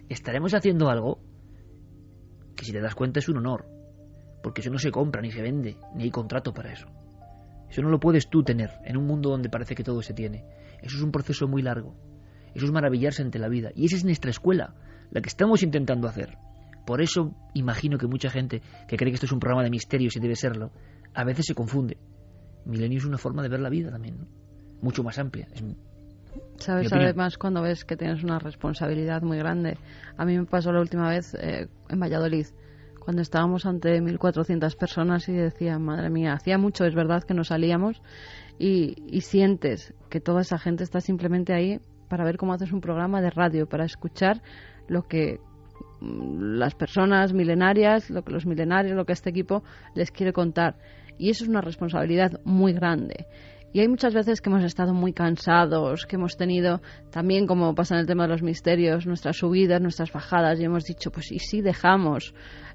estaremos 0.08 0.54
haciendo 0.54 0.88
algo 0.88 1.18
si 2.66 2.72
te 2.72 2.80
das 2.80 2.94
cuenta 2.94 3.20
es 3.20 3.28
un 3.28 3.38
honor, 3.38 3.66
porque 4.42 4.60
eso 4.60 4.70
no 4.70 4.78
se 4.78 4.90
compra 4.90 5.22
ni 5.22 5.30
se 5.30 5.42
vende, 5.42 5.76
ni 5.94 6.04
hay 6.04 6.10
contrato 6.10 6.52
para 6.52 6.72
eso. 6.72 6.86
Eso 7.68 7.82
no 7.82 7.88
lo 7.88 7.98
puedes 7.98 8.28
tú 8.28 8.42
tener 8.42 8.70
en 8.84 8.96
un 8.96 9.06
mundo 9.06 9.30
donde 9.30 9.48
parece 9.48 9.74
que 9.74 9.82
todo 9.82 10.02
se 10.02 10.14
tiene. 10.14 10.44
Eso 10.82 10.96
es 10.96 11.02
un 11.02 11.10
proceso 11.10 11.48
muy 11.48 11.62
largo. 11.62 11.96
Eso 12.54 12.66
es 12.66 12.72
maravillarse 12.72 13.22
ante 13.22 13.38
la 13.38 13.48
vida. 13.48 13.70
Y 13.74 13.86
esa 13.86 13.96
es 13.96 14.04
nuestra 14.04 14.30
escuela, 14.30 14.74
la 15.10 15.20
que 15.20 15.28
estamos 15.28 15.62
intentando 15.62 16.08
hacer. 16.08 16.38
Por 16.86 17.02
eso 17.02 17.34
imagino 17.54 17.98
que 17.98 18.06
mucha 18.06 18.30
gente 18.30 18.62
que 18.86 18.96
cree 18.96 19.10
que 19.10 19.16
esto 19.16 19.26
es 19.26 19.32
un 19.32 19.40
programa 19.40 19.64
de 19.64 19.70
misterios 19.70 20.16
y 20.16 20.20
debe 20.20 20.36
serlo, 20.36 20.70
a 21.12 21.24
veces 21.24 21.46
se 21.46 21.54
confunde. 21.54 21.98
Milenio 22.64 22.98
es 22.98 23.04
una 23.04 23.18
forma 23.18 23.42
de 23.42 23.48
ver 23.48 23.60
la 23.60 23.68
vida 23.68 23.90
también, 23.90 24.28
mucho 24.80 25.02
más 25.02 25.18
amplia. 25.18 25.48
Sabes, 26.58 26.92
además, 26.92 27.38
cuando 27.38 27.62
ves 27.62 27.84
que 27.84 27.96
tienes 27.96 28.24
una 28.24 28.38
responsabilidad 28.38 29.22
muy 29.22 29.38
grande. 29.38 29.78
A 30.16 30.24
mí 30.24 30.38
me 30.38 30.46
pasó 30.46 30.72
la 30.72 30.80
última 30.80 31.08
vez 31.08 31.34
eh, 31.34 31.68
en 31.88 32.00
Valladolid, 32.00 32.46
cuando 32.98 33.22
estábamos 33.22 33.66
ante 33.66 34.00
1.400 34.00 34.76
personas 34.76 35.28
y 35.28 35.32
decía, 35.32 35.78
madre 35.78 36.10
mía, 36.10 36.32
hacía 36.32 36.58
mucho, 36.58 36.84
es 36.84 36.94
verdad, 36.94 37.22
que 37.22 37.34
no 37.34 37.44
salíamos 37.44 38.02
y, 38.58 38.96
y 39.06 39.20
sientes 39.20 39.94
que 40.10 40.20
toda 40.20 40.40
esa 40.40 40.58
gente 40.58 40.82
está 40.82 41.00
simplemente 41.00 41.52
ahí 41.52 41.80
para 42.08 42.24
ver 42.24 42.36
cómo 42.36 42.52
haces 42.52 42.72
un 42.72 42.80
programa 42.80 43.20
de 43.20 43.30
radio, 43.30 43.68
para 43.68 43.84
escuchar 43.84 44.42
lo 44.88 45.02
que 45.06 45.40
mm, 46.00 46.56
las 46.58 46.74
personas 46.74 47.32
milenarias, 47.32 48.10
lo 48.10 48.22
que 48.22 48.32
los 48.32 48.46
milenarios, 48.46 48.96
lo 48.96 49.04
que 49.04 49.12
este 49.12 49.30
equipo 49.30 49.62
les 49.94 50.10
quiere 50.10 50.32
contar. 50.32 50.76
Y 51.18 51.30
eso 51.30 51.44
es 51.44 51.50
una 51.50 51.60
responsabilidad 51.60 52.40
muy 52.44 52.72
grande. 52.72 53.26
Y 53.76 53.80
hay 53.80 53.88
muchas 53.88 54.14
veces 54.14 54.40
que 54.40 54.48
hemos 54.48 54.64
estado 54.64 54.94
muy 54.94 55.12
cansados, 55.12 56.06
que 56.06 56.16
hemos 56.16 56.38
tenido 56.38 56.80
también, 57.10 57.46
como 57.46 57.74
pasa 57.74 57.94
en 57.94 58.00
el 58.00 58.06
tema 58.06 58.22
de 58.22 58.30
los 58.30 58.42
misterios, 58.42 59.06
nuestras 59.06 59.36
subidas, 59.36 59.82
nuestras 59.82 60.10
bajadas, 60.10 60.58
y 60.58 60.64
hemos 60.64 60.84
dicho, 60.84 61.10
pues 61.10 61.30
¿y 61.30 61.40
si 61.40 61.60
dejamos 61.60 62.32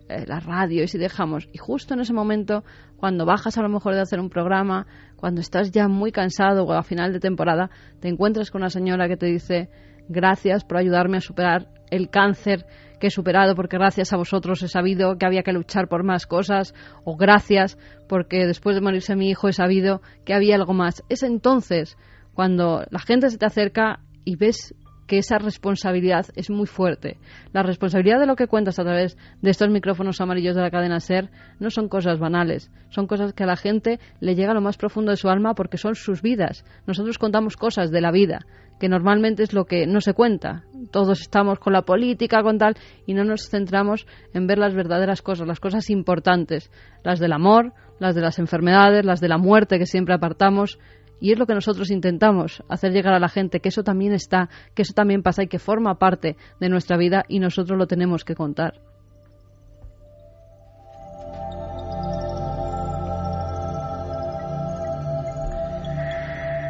eh, 0.09 0.25
la 0.27 0.39
radio? 0.39 0.83
¿Y 0.83 0.87
si 0.87 0.99
dejamos? 0.99 1.49
Y 1.53 1.57
justo 1.57 1.95
en 1.95 2.01
ese 2.01 2.13
momento, 2.13 2.63
cuando 2.97 3.25
bajas 3.25 3.57
a 3.57 3.63
lo 3.63 3.69
mejor 3.69 3.95
de 3.95 4.01
hacer 4.01 4.19
un 4.19 4.29
programa, 4.29 4.85
cuando 5.15 5.41
estás 5.41 5.71
ya 5.71 5.87
muy 5.87 6.11
cansado 6.11 6.65
o 6.65 6.71
a 6.71 6.83
final 6.83 7.13
de 7.13 7.19
temporada, 7.19 7.71
te 7.99 8.07
encuentras 8.07 8.51
con 8.51 8.61
una 8.61 8.69
señora 8.69 9.07
que 9.07 9.17
te 9.17 9.25
dice, 9.25 9.71
gracias 10.07 10.63
por 10.65 10.77
ayudarme 10.77 11.17
a 11.17 11.21
superar 11.21 11.80
el 11.91 12.09
cáncer 12.09 12.65
que 12.99 13.07
he 13.07 13.11
superado 13.11 13.55
porque 13.55 13.77
gracias 13.77 14.13
a 14.13 14.17
vosotros 14.17 14.63
he 14.63 14.67
sabido 14.67 15.17
que 15.17 15.25
había 15.25 15.43
que 15.43 15.53
luchar 15.53 15.87
por 15.87 16.03
más 16.03 16.25
cosas 16.25 16.73
o 17.03 17.17
gracias 17.17 17.77
porque 18.07 18.45
después 18.47 18.75
de 18.75 18.81
morirse 18.81 19.15
mi 19.15 19.29
hijo 19.29 19.47
he 19.47 19.53
sabido 19.53 20.01
que 20.25 20.33
había 20.33 20.55
algo 20.55 20.73
más. 20.73 21.03
Es 21.09 21.23
entonces 21.23 21.97
cuando 22.33 22.83
la 22.89 22.99
gente 22.99 23.29
se 23.29 23.37
te 23.37 23.45
acerca 23.45 23.99
y 24.23 24.35
ves 24.35 24.75
que 25.11 25.17
esa 25.17 25.39
responsabilidad 25.39 26.27
es 26.37 26.49
muy 26.49 26.67
fuerte. 26.67 27.17
La 27.51 27.63
responsabilidad 27.63 28.17
de 28.17 28.25
lo 28.25 28.37
que 28.37 28.47
cuentas 28.47 28.79
a 28.79 28.83
través 28.83 29.17
de 29.41 29.49
estos 29.49 29.69
micrófonos 29.69 30.21
amarillos 30.21 30.55
de 30.55 30.61
la 30.61 30.71
cadena 30.71 31.01
SER 31.01 31.29
no 31.59 31.69
son 31.69 31.89
cosas 31.89 32.17
banales, 32.17 32.71
son 32.91 33.07
cosas 33.07 33.33
que 33.33 33.43
a 33.43 33.45
la 33.45 33.57
gente 33.57 33.99
le 34.21 34.35
llega 34.35 34.51
a 34.51 34.53
lo 34.53 34.61
más 34.61 34.77
profundo 34.77 35.11
de 35.11 35.17
su 35.17 35.27
alma 35.27 35.53
porque 35.53 35.75
son 35.75 35.95
sus 35.95 36.21
vidas. 36.21 36.63
Nosotros 36.87 37.17
contamos 37.17 37.57
cosas 37.57 37.91
de 37.91 37.99
la 37.99 38.09
vida, 38.09 38.45
que 38.79 38.87
normalmente 38.87 39.43
es 39.43 39.51
lo 39.51 39.65
que 39.65 39.85
no 39.85 39.99
se 39.99 40.13
cuenta. 40.13 40.63
Todos 40.93 41.19
estamos 41.19 41.59
con 41.59 41.73
la 41.73 41.81
política, 41.81 42.41
con 42.41 42.57
tal, 42.57 42.77
y 43.05 43.13
no 43.13 43.25
nos 43.25 43.49
centramos 43.49 44.07
en 44.33 44.47
ver 44.47 44.59
las 44.59 44.73
verdaderas 44.73 45.21
cosas, 45.21 45.45
las 45.45 45.59
cosas 45.59 45.89
importantes, 45.89 46.71
las 47.03 47.19
del 47.19 47.33
amor, 47.33 47.73
las 47.99 48.15
de 48.15 48.21
las 48.21 48.39
enfermedades, 48.39 49.03
las 49.03 49.19
de 49.19 49.27
la 49.27 49.37
muerte 49.37 49.77
que 49.77 49.85
siempre 49.85 50.15
apartamos, 50.15 50.79
y 51.21 51.31
es 51.31 51.39
lo 51.39 51.45
que 51.45 51.53
nosotros 51.53 51.91
intentamos 51.91 52.63
hacer 52.67 52.91
llegar 52.91 53.13
a 53.13 53.19
la 53.19 53.29
gente, 53.29 53.61
que 53.61 53.69
eso 53.69 53.83
también 53.83 54.11
está, 54.11 54.49
que 54.73 54.81
eso 54.81 54.93
también 54.93 55.21
pasa 55.21 55.43
y 55.43 55.47
que 55.47 55.59
forma 55.59 55.99
parte 55.99 56.35
de 56.59 56.67
nuestra 56.67 56.97
vida 56.97 57.23
y 57.29 57.39
nosotros 57.39 57.77
lo 57.77 57.87
tenemos 57.87 58.25
que 58.25 58.35
contar. 58.35 58.81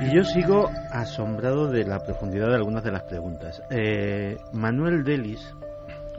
Y 0.02 0.16
yo 0.16 0.24
sigo 0.24 0.70
asombrado 0.92 1.68
de 1.68 1.86
la 1.86 2.00
profundidad 2.04 2.50
de 2.50 2.56
algunas 2.56 2.84
de 2.84 2.92
las 2.92 3.04
preguntas. 3.04 3.62
Eh, 3.70 4.36
Manuel 4.52 5.04
Delis 5.04 5.40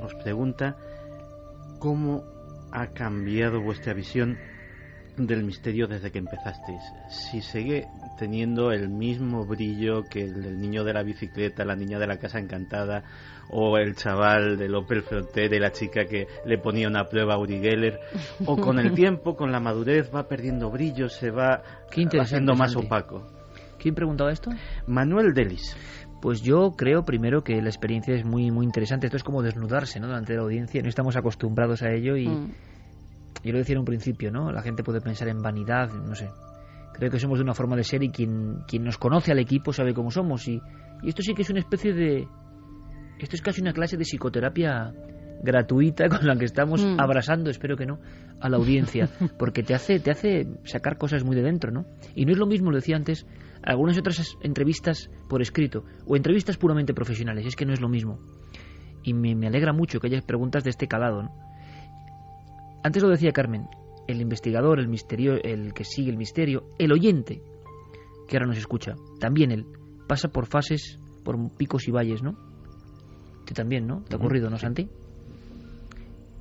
os 0.00 0.14
pregunta 0.14 0.76
cómo 1.80 2.22
ha 2.70 2.86
cambiado 2.88 3.60
vuestra 3.60 3.92
visión 3.92 4.38
del 5.16 5.44
misterio 5.44 5.88
desde 5.88 6.10
que 6.10 6.18
empezasteis. 6.18 6.82
Si 7.08 7.42
sigue 7.42 7.88
teniendo 8.18 8.72
el 8.72 8.88
mismo 8.88 9.44
brillo 9.44 10.04
que 10.04 10.22
el 10.22 10.42
del 10.42 10.60
niño 10.60 10.84
de 10.84 10.92
la 10.92 11.02
bicicleta, 11.02 11.64
la 11.64 11.76
niña 11.76 11.98
de 11.98 12.06
la 12.06 12.18
casa 12.18 12.38
encantada, 12.38 13.04
o 13.50 13.76
el 13.76 13.94
chaval 13.94 14.56
del 14.56 14.74
Opel 14.74 15.02
Frontier 15.02 15.52
y 15.52 15.58
la 15.58 15.72
chica 15.72 16.04
que 16.04 16.26
le 16.44 16.58
ponía 16.58 16.88
una 16.88 17.08
prueba 17.08 17.34
a 17.34 17.38
Uri 17.38 17.60
Geller, 17.60 17.98
o 18.46 18.56
con 18.56 18.78
el 18.78 18.92
tiempo, 18.94 19.36
con 19.36 19.52
la 19.52 19.60
madurez, 19.60 20.10
va 20.14 20.28
perdiendo 20.28 20.70
brillo, 20.70 21.08
se 21.08 21.30
va 21.30 21.62
haciendo 22.20 22.54
más 22.54 22.74
opaco. 22.76 23.26
¿Quién 23.78 23.94
preguntaba 23.94 24.30
esto? 24.30 24.50
Manuel 24.86 25.34
Delis. 25.34 25.76
Pues 26.20 26.40
yo 26.40 26.74
creo 26.76 27.04
primero 27.04 27.42
que 27.42 27.60
la 27.60 27.68
experiencia 27.68 28.14
es 28.14 28.24
muy 28.24 28.52
muy 28.52 28.64
interesante. 28.64 29.06
Esto 29.06 29.16
es 29.16 29.24
como 29.24 29.42
desnudarse, 29.42 29.98
¿no? 29.98 30.06
Delante 30.06 30.34
de 30.34 30.36
la 30.38 30.44
audiencia. 30.44 30.80
No 30.80 30.88
estamos 30.88 31.16
acostumbrados 31.16 31.82
a 31.82 31.90
ello 31.90 32.16
y, 32.16 32.28
mm. 32.28 32.52
Yo 33.44 33.52
lo 33.52 33.58
decía 33.58 33.74
en 33.74 33.80
un 33.80 33.84
principio, 33.84 34.30
¿no? 34.30 34.52
La 34.52 34.62
gente 34.62 34.84
puede 34.84 35.00
pensar 35.00 35.28
en 35.28 35.42
vanidad, 35.42 35.90
no 35.90 36.14
sé. 36.14 36.30
Creo 36.94 37.10
que 37.10 37.18
somos 37.18 37.38
de 37.38 37.44
una 37.44 37.54
forma 37.54 37.76
de 37.76 37.84
ser 37.84 38.02
y 38.02 38.10
quien, 38.10 38.58
quien 38.66 38.84
nos 38.84 38.98
conoce 38.98 39.32
al 39.32 39.38
equipo 39.38 39.72
sabe 39.72 39.94
cómo 39.94 40.10
somos. 40.10 40.46
Y, 40.48 40.60
esto 41.02 41.22
sí 41.22 41.34
que 41.34 41.42
es 41.42 41.50
una 41.50 41.60
especie 41.60 41.92
de... 41.92 42.28
Esto 43.18 43.36
es 43.36 43.42
casi 43.42 43.60
una 43.60 43.72
clase 43.72 43.96
de 43.96 44.04
psicoterapia 44.04 44.92
gratuita 45.42 46.08
con 46.08 46.26
la 46.26 46.36
que 46.36 46.44
estamos 46.44 46.84
mm. 46.84 47.00
abrasando, 47.00 47.50
espero 47.50 47.76
que 47.76 47.86
no, 47.86 47.98
a 48.40 48.48
la 48.48 48.56
audiencia, 48.56 49.08
porque 49.38 49.62
te 49.62 49.74
hace, 49.74 49.98
te 49.98 50.10
hace 50.10 50.46
sacar 50.64 50.96
cosas 50.96 51.24
muy 51.24 51.34
de 51.34 51.42
dentro, 51.42 51.72
¿no? 51.72 51.84
Y 52.14 52.24
no 52.24 52.32
es 52.32 52.38
lo 52.38 52.46
mismo, 52.46 52.70
lo 52.70 52.76
decía 52.76 52.96
antes, 52.96 53.26
algunas 53.62 53.98
otras 53.98 54.36
entrevistas 54.42 55.10
por 55.28 55.42
escrito 55.42 55.84
o 56.06 56.16
entrevistas 56.16 56.56
puramente 56.56 56.94
profesionales, 56.94 57.46
es 57.46 57.56
que 57.56 57.66
no 57.66 57.72
es 57.72 57.80
lo 57.80 57.88
mismo. 57.88 58.20
Y 59.02 59.14
me, 59.14 59.34
me 59.34 59.48
alegra 59.48 59.72
mucho 59.72 59.98
que 59.98 60.06
haya 60.06 60.20
preguntas 60.20 60.62
de 60.62 60.70
este 60.70 60.86
calado, 60.86 61.22
¿no? 61.22 61.32
Antes 62.84 63.02
lo 63.02 63.08
decía 63.08 63.32
Carmen, 63.32 63.68
el 64.06 64.20
investigador, 64.20 64.78
el 64.78 64.88
misterio, 64.88 65.34
el 65.42 65.72
que 65.74 65.84
sigue 65.84 66.10
el 66.10 66.16
misterio, 66.16 66.64
el 66.78 66.92
oyente, 66.92 67.42
que 68.28 68.36
ahora 68.36 68.46
nos 68.46 68.58
escucha, 68.58 68.94
también 69.20 69.50
él, 69.50 69.66
pasa 70.08 70.28
por 70.28 70.46
fases, 70.46 70.98
por 71.24 71.36
picos 71.56 71.86
y 71.88 71.90
valles, 71.90 72.22
¿no? 72.22 72.36
Tú 73.46 73.54
también, 73.54 73.86
¿no? 73.86 74.02
¿Te 74.02 74.14
ha 74.14 74.18
ocurrido, 74.18 74.50
no, 74.50 74.58
Santi? 74.58 74.88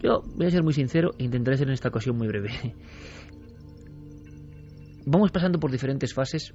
Yo 0.02 0.22
voy 0.36 0.48
a 0.48 0.52
ser 0.52 0.64
muy 0.64 0.74
sincero 0.74 1.12
e 1.18 1.24
intentaré 1.24 1.58
ser 1.58 1.68
en 1.68 1.74
esta 1.74 1.90
ocasión 1.90 2.18
muy 2.18 2.28
breve. 2.28 2.50
Vamos 5.06 5.32
pasando 5.32 5.60
por 5.60 5.72
diferentes 5.72 6.14
fases. 6.14 6.54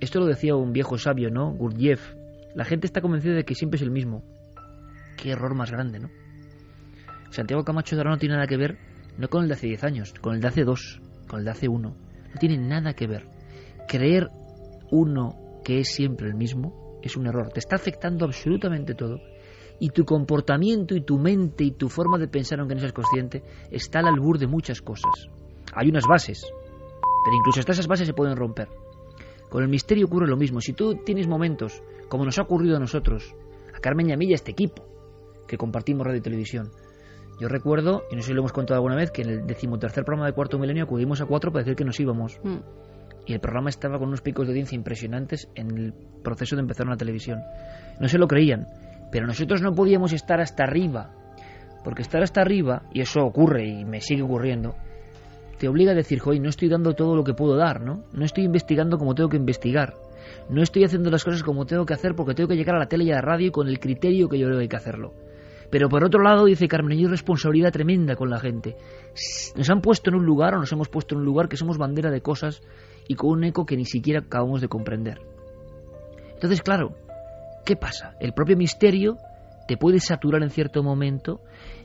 Esto 0.00 0.20
lo 0.20 0.26
decía 0.26 0.56
un 0.56 0.72
viejo 0.72 0.98
sabio, 0.98 1.30
¿no? 1.30 1.52
Gurdjieff. 1.52 2.14
La 2.54 2.64
gente 2.64 2.86
está 2.86 3.00
convencida 3.00 3.34
de 3.34 3.44
que 3.44 3.54
siempre 3.54 3.76
es 3.76 3.82
el 3.82 3.90
mismo. 3.90 4.24
Qué 5.16 5.30
error 5.30 5.54
más 5.54 5.70
grande, 5.70 6.00
¿no? 6.00 6.10
Santiago 7.30 7.64
Camacho 7.64 7.96
de 7.96 8.00
ahora 8.00 8.12
no 8.12 8.18
tiene 8.18 8.34
nada 8.34 8.46
que 8.46 8.56
ver 8.56 8.78
no 9.18 9.28
con 9.28 9.42
el 9.42 9.48
de 9.48 9.54
hace 9.54 9.66
10 9.68 9.84
años, 9.84 10.14
con 10.20 10.34
el 10.34 10.40
de 10.40 10.48
hace 10.48 10.64
2, 10.64 11.00
con 11.28 11.38
el 11.40 11.44
de 11.44 11.50
hace 11.50 11.68
1. 11.68 11.88
No 11.88 12.40
tiene 12.40 12.58
nada 12.58 12.94
que 12.94 13.06
ver. 13.06 13.28
Creer 13.88 14.28
uno 14.90 15.60
que 15.64 15.80
es 15.80 15.88
siempre 15.94 16.28
el 16.28 16.34
mismo 16.34 16.98
es 17.02 17.16
un 17.16 17.26
error. 17.26 17.50
Te 17.52 17.60
está 17.60 17.76
afectando 17.76 18.24
absolutamente 18.24 18.94
todo. 18.94 19.20
Y 19.78 19.90
tu 19.90 20.04
comportamiento 20.04 20.94
y 20.94 21.02
tu 21.02 21.18
mente 21.18 21.64
y 21.64 21.72
tu 21.72 21.88
forma 21.88 22.18
de 22.18 22.28
pensar, 22.28 22.60
aunque 22.60 22.74
no 22.74 22.80
seas 22.80 22.92
consciente, 22.92 23.42
está 23.70 24.00
al 24.00 24.06
albur 24.06 24.38
de 24.38 24.46
muchas 24.46 24.80
cosas. 24.80 25.28
Hay 25.74 25.88
unas 25.88 26.06
bases, 26.06 26.42
pero 27.24 27.36
incluso 27.36 27.60
hasta 27.60 27.72
esas 27.72 27.86
bases 27.86 28.06
se 28.06 28.14
pueden 28.14 28.36
romper. 28.36 28.68
Con 29.50 29.62
el 29.62 29.68
misterio 29.68 30.06
ocurre 30.06 30.26
lo 30.26 30.36
mismo. 30.36 30.60
Si 30.60 30.72
tú 30.72 30.96
tienes 31.04 31.28
momentos, 31.28 31.82
como 32.08 32.24
nos 32.24 32.38
ha 32.38 32.42
ocurrido 32.42 32.76
a 32.76 32.80
nosotros, 32.80 33.34
a 33.74 33.80
Carmen 33.80 34.08
y 34.08 34.12
a 34.12 34.16
mí 34.16 34.26
y 34.26 34.32
a 34.32 34.36
este 34.36 34.52
equipo, 34.52 34.84
que 35.46 35.58
compartimos 35.58 36.06
radio 36.06 36.18
y 36.18 36.22
televisión, 36.22 36.70
yo 37.38 37.48
recuerdo, 37.48 38.04
y 38.10 38.16
no 38.16 38.22
sé 38.22 38.28
si 38.28 38.34
lo 38.34 38.40
hemos 38.40 38.52
contado 38.52 38.76
alguna 38.76 38.96
vez, 38.96 39.10
que 39.10 39.22
en 39.22 39.28
el 39.28 39.46
decimotercer 39.46 40.04
programa 40.04 40.26
de 40.26 40.32
Cuarto 40.32 40.58
Milenio 40.58 40.84
acudimos 40.84 41.20
a 41.20 41.26
cuatro 41.26 41.52
para 41.52 41.64
decir 41.64 41.76
que 41.76 41.84
nos 41.84 42.00
íbamos. 42.00 42.40
Mm. 42.42 42.56
Y 43.26 43.34
el 43.34 43.40
programa 43.40 43.68
estaba 43.68 43.98
con 43.98 44.08
unos 44.08 44.22
picos 44.22 44.46
de 44.46 44.52
audiencia 44.52 44.76
impresionantes 44.76 45.48
en 45.54 45.76
el 45.76 45.94
proceso 46.22 46.56
de 46.56 46.62
empezar 46.62 46.86
una 46.86 46.96
televisión. 46.96 47.40
No 48.00 48.08
se 48.08 48.18
lo 48.18 48.26
creían, 48.26 48.66
pero 49.10 49.26
nosotros 49.26 49.60
no 49.60 49.72
podíamos 49.72 50.12
estar 50.12 50.40
hasta 50.40 50.62
arriba. 50.62 51.10
Porque 51.84 52.02
estar 52.02 52.22
hasta 52.22 52.40
arriba, 52.40 52.82
y 52.92 53.00
eso 53.00 53.20
ocurre 53.20 53.66
y 53.66 53.84
me 53.84 54.00
sigue 54.00 54.22
ocurriendo, 54.22 54.74
te 55.58 55.68
obliga 55.68 55.92
a 55.92 55.94
decir, 55.94 56.18
joder, 56.20 56.40
no 56.40 56.48
estoy 56.48 56.68
dando 56.68 56.94
todo 56.94 57.16
lo 57.16 57.24
que 57.24 57.34
puedo 57.34 57.56
dar, 57.56 57.80
¿no? 57.80 58.04
No 58.12 58.24
estoy 58.24 58.44
investigando 58.44 58.98
como 58.98 59.14
tengo 59.14 59.28
que 59.28 59.36
investigar. 59.36 59.94
No 60.48 60.62
estoy 60.62 60.84
haciendo 60.84 61.10
las 61.10 61.24
cosas 61.24 61.42
como 61.42 61.66
tengo 61.66 61.84
que 61.84 61.94
hacer 61.94 62.14
porque 62.14 62.34
tengo 62.34 62.48
que 62.48 62.56
llegar 62.56 62.76
a 62.76 62.80
la 62.80 62.86
tele 62.86 63.04
y 63.04 63.12
a 63.12 63.16
la 63.16 63.20
radio 63.22 63.52
con 63.52 63.68
el 63.68 63.78
criterio 63.78 64.28
que 64.28 64.38
yo 64.38 64.46
creo 64.46 64.58
que 64.58 64.62
hay 64.62 64.68
que 64.68 64.76
hacerlo. 64.76 65.14
Pero 65.70 65.88
por 65.88 66.04
otro 66.04 66.22
lado, 66.22 66.44
dice 66.44 66.68
Carmen, 66.68 66.98
hay 66.98 67.06
responsabilidad 67.06 67.72
tremenda 67.72 68.16
con 68.16 68.30
la 68.30 68.38
gente. 68.38 68.76
Nos 69.56 69.68
han 69.70 69.80
puesto 69.80 70.10
en 70.10 70.16
un 70.16 70.24
lugar 70.24 70.54
o 70.54 70.58
nos 70.58 70.72
hemos 70.72 70.88
puesto 70.88 71.14
en 71.14 71.20
un 71.20 71.24
lugar 71.24 71.48
que 71.48 71.56
somos 71.56 71.78
bandera 71.78 72.10
de 72.10 72.20
cosas 72.20 72.62
y 73.08 73.14
con 73.14 73.30
un 73.30 73.44
eco 73.44 73.66
que 73.66 73.76
ni 73.76 73.84
siquiera 73.84 74.20
acabamos 74.20 74.60
de 74.60 74.68
comprender. 74.68 75.20
Entonces, 76.34 76.62
claro, 76.62 76.94
¿qué 77.64 77.76
pasa? 77.76 78.14
El 78.20 78.32
propio 78.32 78.56
misterio 78.56 79.16
te 79.66 79.76
puedes 79.76 80.04
saturar 80.04 80.42
en 80.42 80.50
cierto 80.50 80.82
momento, 80.82 81.40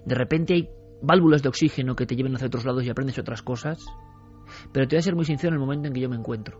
de 0.05 0.15
repente 0.15 0.53
hay 0.53 0.69
válvulas 1.01 1.41
de 1.41 1.49
oxígeno 1.49 1.95
que 1.95 2.05
te 2.05 2.15
lleven 2.15 2.35
hacia 2.35 2.47
otros 2.47 2.65
lados 2.65 2.83
y 2.83 2.89
aprendes 2.89 3.17
otras 3.17 3.41
cosas, 3.41 3.83
pero 4.71 4.87
te 4.87 4.95
voy 4.95 4.99
a 4.99 5.03
ser 5.03 5.15
muy 5.15 5.25
sincero 5.25 5.49
en 5.49 5.55
el 5.55 5.65
momento 5.65 5.87
en 5.87 5.93
que 5.93 6.01
yo 6.01 6.09
me 6.09 6.15
encuentro. 6.15 6.59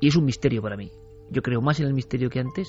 Y 0.00 0.08
es 0.08 0.16
un 0.16 0.24
misterio 0.24 0.62
para 0.62 0.76
mí. 0.76 0.92
Yo 1.30 1.42
creo 1.42 1.60
más 1.60 1.80
en 1.80 1.86
el 1.86 1.94
misterio 1.94 2.30
que 2.30 2.40
antes. 2.40 2.68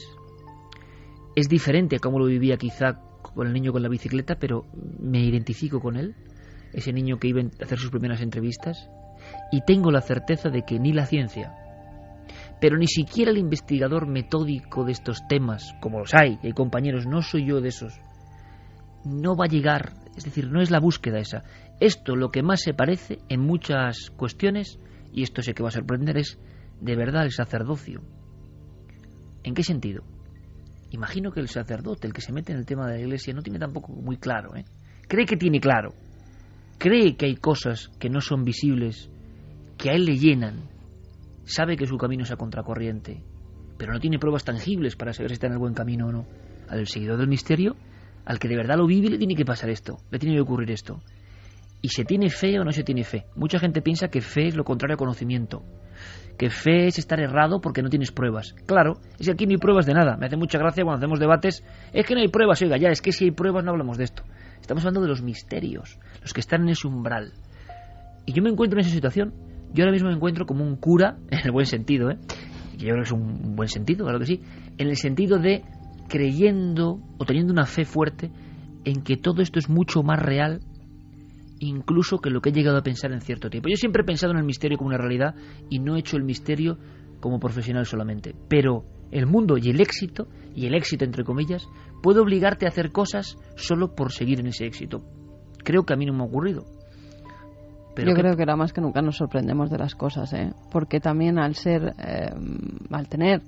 Es 1.35 1.47
diferente 1.47 1.97
a 1.97 1.99
cómo 1.99 2.19
lo 2.19 2.25
vivía 2.25 2.57
quizá 2.57 2.99
con 3.21 3.47
el 3.47 3.53
niño 3.53 3.71
con 3.71 3.83
la 3.83 3.89
bicicleta, 3.89 4.35
pero 4.39 4.65
me 4.99 5.19
identifico 5.19 5.79
con 5.79 5.95
él, 5.95 6.15
ese 6.73 6.93
niño 6.93 7.17
que 7.17 7.27
iba 7.27 7.41
a 7.41 7.63
hacer 7.63 7.77
sus 7.77 7.91
primeras 7.91 8.21
entrevistas, 8.21 8.89
y 9.51 9.61
tengo 9.61 9.91
la 9.91 10.01
certeza 10.01 10.49
de 10.49 10.63
que 10.63 10.79
ni 10.79 10.93
la 10.93 11.05
ciencia, 11.05 11.53
pero 12.61 12.77
ni 12.77 12.87
siquiera 12.87 13.31
el 13.31 13.37
investigador 13.37 14.07
metódico 14.07 14.83
de 14.83 14.91
estos 14.91 15.27
temas, 15.27 15.75
como 15.81 15.99
los 15.99 16.13
hay, 16.13 16.39
hay 16.43 16.51
compañeros, 16.51 17.05
no 17.07 17.21
soy 17.21 17.45
yo 17.45 17.61
de 17.61 17.69
esos, 17.69 17.93
no 19.05 19.35
va 19.35 19.45
a 19.45 19.49
llegar, 19.49 19.93
es 20.17 20.25
decir, 20.25 20.51
no 20.51 20.61
es 20.61 20.71
la 20.71 20.79
búsqueda 20.79 21.19
esa. 21.19 21.43
Esto 21.79 22.15
lo 22.15 22.31
que 22.31 22.43
más 22.43 22.61
se 22.61 22.73
parece 22.73 23.19
en 23.29 23.39
muchas 23.39 24.09
cuestiones, 24.11 24.79
y 25.13 25.23
esto 25.23 25.41
sé 25.41 25.53
que 25.53 25.63
va 25.63 25.69
a 25.69 25.73
sorprender, 25.73 26.17
es 26.17 26.37
de 26.81 26.95
verdad 26.95 27.23
el 27.23 27.31
sacerdocio. 27.31 28.01
¿En 29.43 29.53
qué 29.53 29.63
sentido? 29.63 30.03
Imagino 30.91 31.31
que 31.31 31.39
el 31.39 31.49
sacerdote, 31.49 32.07
el 32.07 32.13
que 32.13 32.21
se 32.21 32.33
mete 32.33 32.51
en 32.51 32.59
el 32.59 32.65
tema 32.65 32.87
de 32.87 32.95
la 32.95 33.01
iglesia, 33.01 33.33
no 33.33 33.41
tiene 33.41 33.59
tampoco 33.59 33.93
muy 33.93 34.17
claro. 34.17 34.55
¿eh? 34.55 34.65
Cree 35.07 35.25
que 35.25 35.37
tiene 35.37 35.59
claro. 35.59 35.93
Cree 36.77 37.15
que 37.15 37.27
hay 37.27 37.35
cosas 37.35 37.89
que 37.99 38.09
no 38.09 38.21
son 38.21 38.43
visibles, 38.43 39.09
que 39.77 39.91
a 39.91 39.93
él 39.93 40.05
le 40.05 40.17
llenan. 40.17 40.69
Sabe 41.45 41.75
que 41.77 41.85
su 41.85 41.97
camino 41.97 42.23
es 42.23 42.31
a 42.31 42.37
contracorriente, 42.37 43.23
pero 43.77 43.93
no 43.93 43.99
tiene 43.99 44.19
pruebas 44.19 44.43
tangibles 44.43 44.95
para 44.95 45.13
saber 45.13 45.29
si 45.29 45.33
está 45.33 45.47
en 45.47 45.53
el 45.53 45.59
buen 45.59 45.73
camino 45.73 46.07
o 46.07 46.11
no. 46.11 46.25
Al 46.67 46.87
seguidor 46.87 47.17
del 47.17 47.27
misterio, 47.27 47.75
al 48.25 48.39
que 48.39 48.47
de 48.47 48.55
verdad 48.55 48.77
lo 48.77 48.87
vive, 48.87 49.09
le 49.09 49.17
tiene 49.17 49.35
que 49.35 49.45
pasar 49.45 49.69
esto, 49.69 49.97
le 50.11 50.19
tiene 50.19 50.35
que 50.35 50.41
ocurrir 50.41 50.71
esto. 50.71 51.01
¿Y 51.81 51.89
se 51.89 52.03
tiene 52.03 52.29
fe 52.29 52.59
o 52.59 52.63
no 52.63 52.71
se 52.71 52.83
tiene 52.83 53.03
fe? 53.03 53.25
Mucha 53.35 53.59
gente 53.59 53.81
piensa 53.81 54.09
que 54.09 54.21
fe 54.21 54.47
es 54.47 54.55
lo 54.55 54.63
contrario 54.63 54.95
a 54.95 54.97
conocimiento 54.97 55.63
que 56.37 56.49
fe 56.49 56.87
es 56.87 56.97
estar 56.97 57.19
errado 57.19 57.59
porque 57.59 57.81
no 57.81 57.89
tienes 57.89 58.11
pruebas. 58.11 58.55
Claro, 58.65 58.93
es 59.19 59.27
que 59.27 59.33
aquí 59.33 59.45
no 59.45 59.51
hay 59.51 59.57
pruebas 59.57 59.85
de 59.85 59.93
nada. 59.93 60.15
Me 60.17 60.27
hace 60.27 60.37
mucha 60.37 60.57
gracia 60.57 60.83
cuando 60.83 60.99
hacemos 60.99 61.19
debates. 61.19 61.63
Es 61.91 62.05
que 62.05 62.15
no 62.15 62.21
hay 62.21 62.29
pruebas, 62.29 62.61
oiga, 62.61 62.77
ya, 62.77 62.89
es 62.89 63.01
que 63.01 63.11
si 63.11 63.25
hay 63.25 63.31
pruebas 63.31 63.65
no 63.65 63.71
hablamos 63.71 63.97
de 63.97 64.05
esto. 64.05 64.23
Estamos 64.61 64.83
hablando 64.83 65.01
de 65.01 65.09
los 65.09 65.21
misterios, 65.21 65.99
los 66.21 66.33
que 66.33 66.39
están 66.39 66.61
en 66.61 66.69
ese 66.69 66.87
umbral. 66.87 67.33
Y 68.25 68.33
yo 68.33 68.41
me 68.41 68.49
encuentro 68.49 68.79
en 68.79 68.85
esa 68.85 68.95
situación. 68.95 69.33
Yo 69.73 69.83
ahora 69.83 69.91
mismo 69.91 70.09
me 70.09 70.15
encuentro 70.15 70.45
como 70.45 70.63
un 70.63 70.77
cura, 70.77 71.17
en 71.29 71.39
el 71.43 71.51
buen 71.51 71.65
sentido, 71.65 72.09
¿eh? 72.09 72.17
yo 72.77 72.87
creo 72.87 72.95
que 72.95 73.01
es 73.01 73.11
un 73.11 73.55
buen 73.55 73.67
sentido, 73.67 74.05
claro 74.05 74.19
que 74.19 74.25
sí. 74.25 74.41
En 74.77 74.87
el 74.87 74.95
sentido 74.95 75.37
de 75.39 75.63
creyendo 76.07 76.99
o 77.17 77.25
teniendo 77.25 77.51
una 77.51 77.65
fe 77.65 77.83
fuerte 77.83 78.31
en 78.85 79.03
que 79.03 79.17
todo 79.17 79.41
esto 79.41 79.59
es 79.59 79.69
mucho 79.69 80.03
más 80.03 80.19
real 80.19 80.61
incluso 81.59 82.19
que 82.19 82.29
lo 82.29 82.41
que 82.41 82.49
he 82.49 82.53
llegado 82.53 82.77
a 82.77 82.83
pensar 82.83 83.11
en 83.11 83.21
cierto 83.21 83.49
tiempo. 83.49 83.69
Yo 83.69 83.75
siempre 83.75 84.03
he 84.03 84.05
pensado 84.05 84.31
en 84.31 84.39
el 84.39 84.45
misterio 84.45 84.77
como 84.77 84.89
una 84.89 84.97
realidad 84.97 85.35
y 85.69 85.79
no 85.79 85.95
he 85.95 85.99
hecho 85.99 86.17
el 86.17 86.23
misterio 86.23 86.77
como 87.19 87.39
profesional 87.39 87.85
solamente. 87.85 88.33
Pero 88.47 88.85
el 89.11 89.25
mundo 89.25 89.57
y 89.57 89.69
el 89.69 89.81
éxito, 89.81 90.27
y 90.55 90.65
el 90.65 90.75
éxito 90.75 91.05
entre 91.05 91.23
comillas, 91.23 91.67
puede 92.01 92.19
obligarte 92.19 92.65
a 92.65 92.69
hacer 92.69 92.91
cosas 92.91 93.37
solo 93.55 93.95
por 93.95 94.11
seguir 94.11 94.39
en 94.39 94.47
ese 94.47 94.65
éxito. 94.65 95.03
Creo 95.63 95.83
que 95.83 95.93
a 95.93 95.97
mí 95.97 96.05
no 96.05 96.13
me 96.13 96.23
ha 96.23 96.27
ocurrido. 96.27 96.65
Pero 97.95 98.11
Yo 98.11 98.15
creo 98.15 98.35
que 98.35 98.43
ahora 98.43 98.55
más 98.55 98.71
que 98.71 98.81
nunca 98.81 99.01
nos 99.01 99.17
sorprendemos 99.17 99.69
de 99.69 99.77
las 99.77 99.95
cosas, 99.95 100.31
¿eh? 100.33 100.53
porque 100.71 100.99
también 100.99 101.37
al 101.37 101.55
ser, 101.55 101.93
eh, 101.97 102.29
al 102.91 103.09
tener 103.09 103.41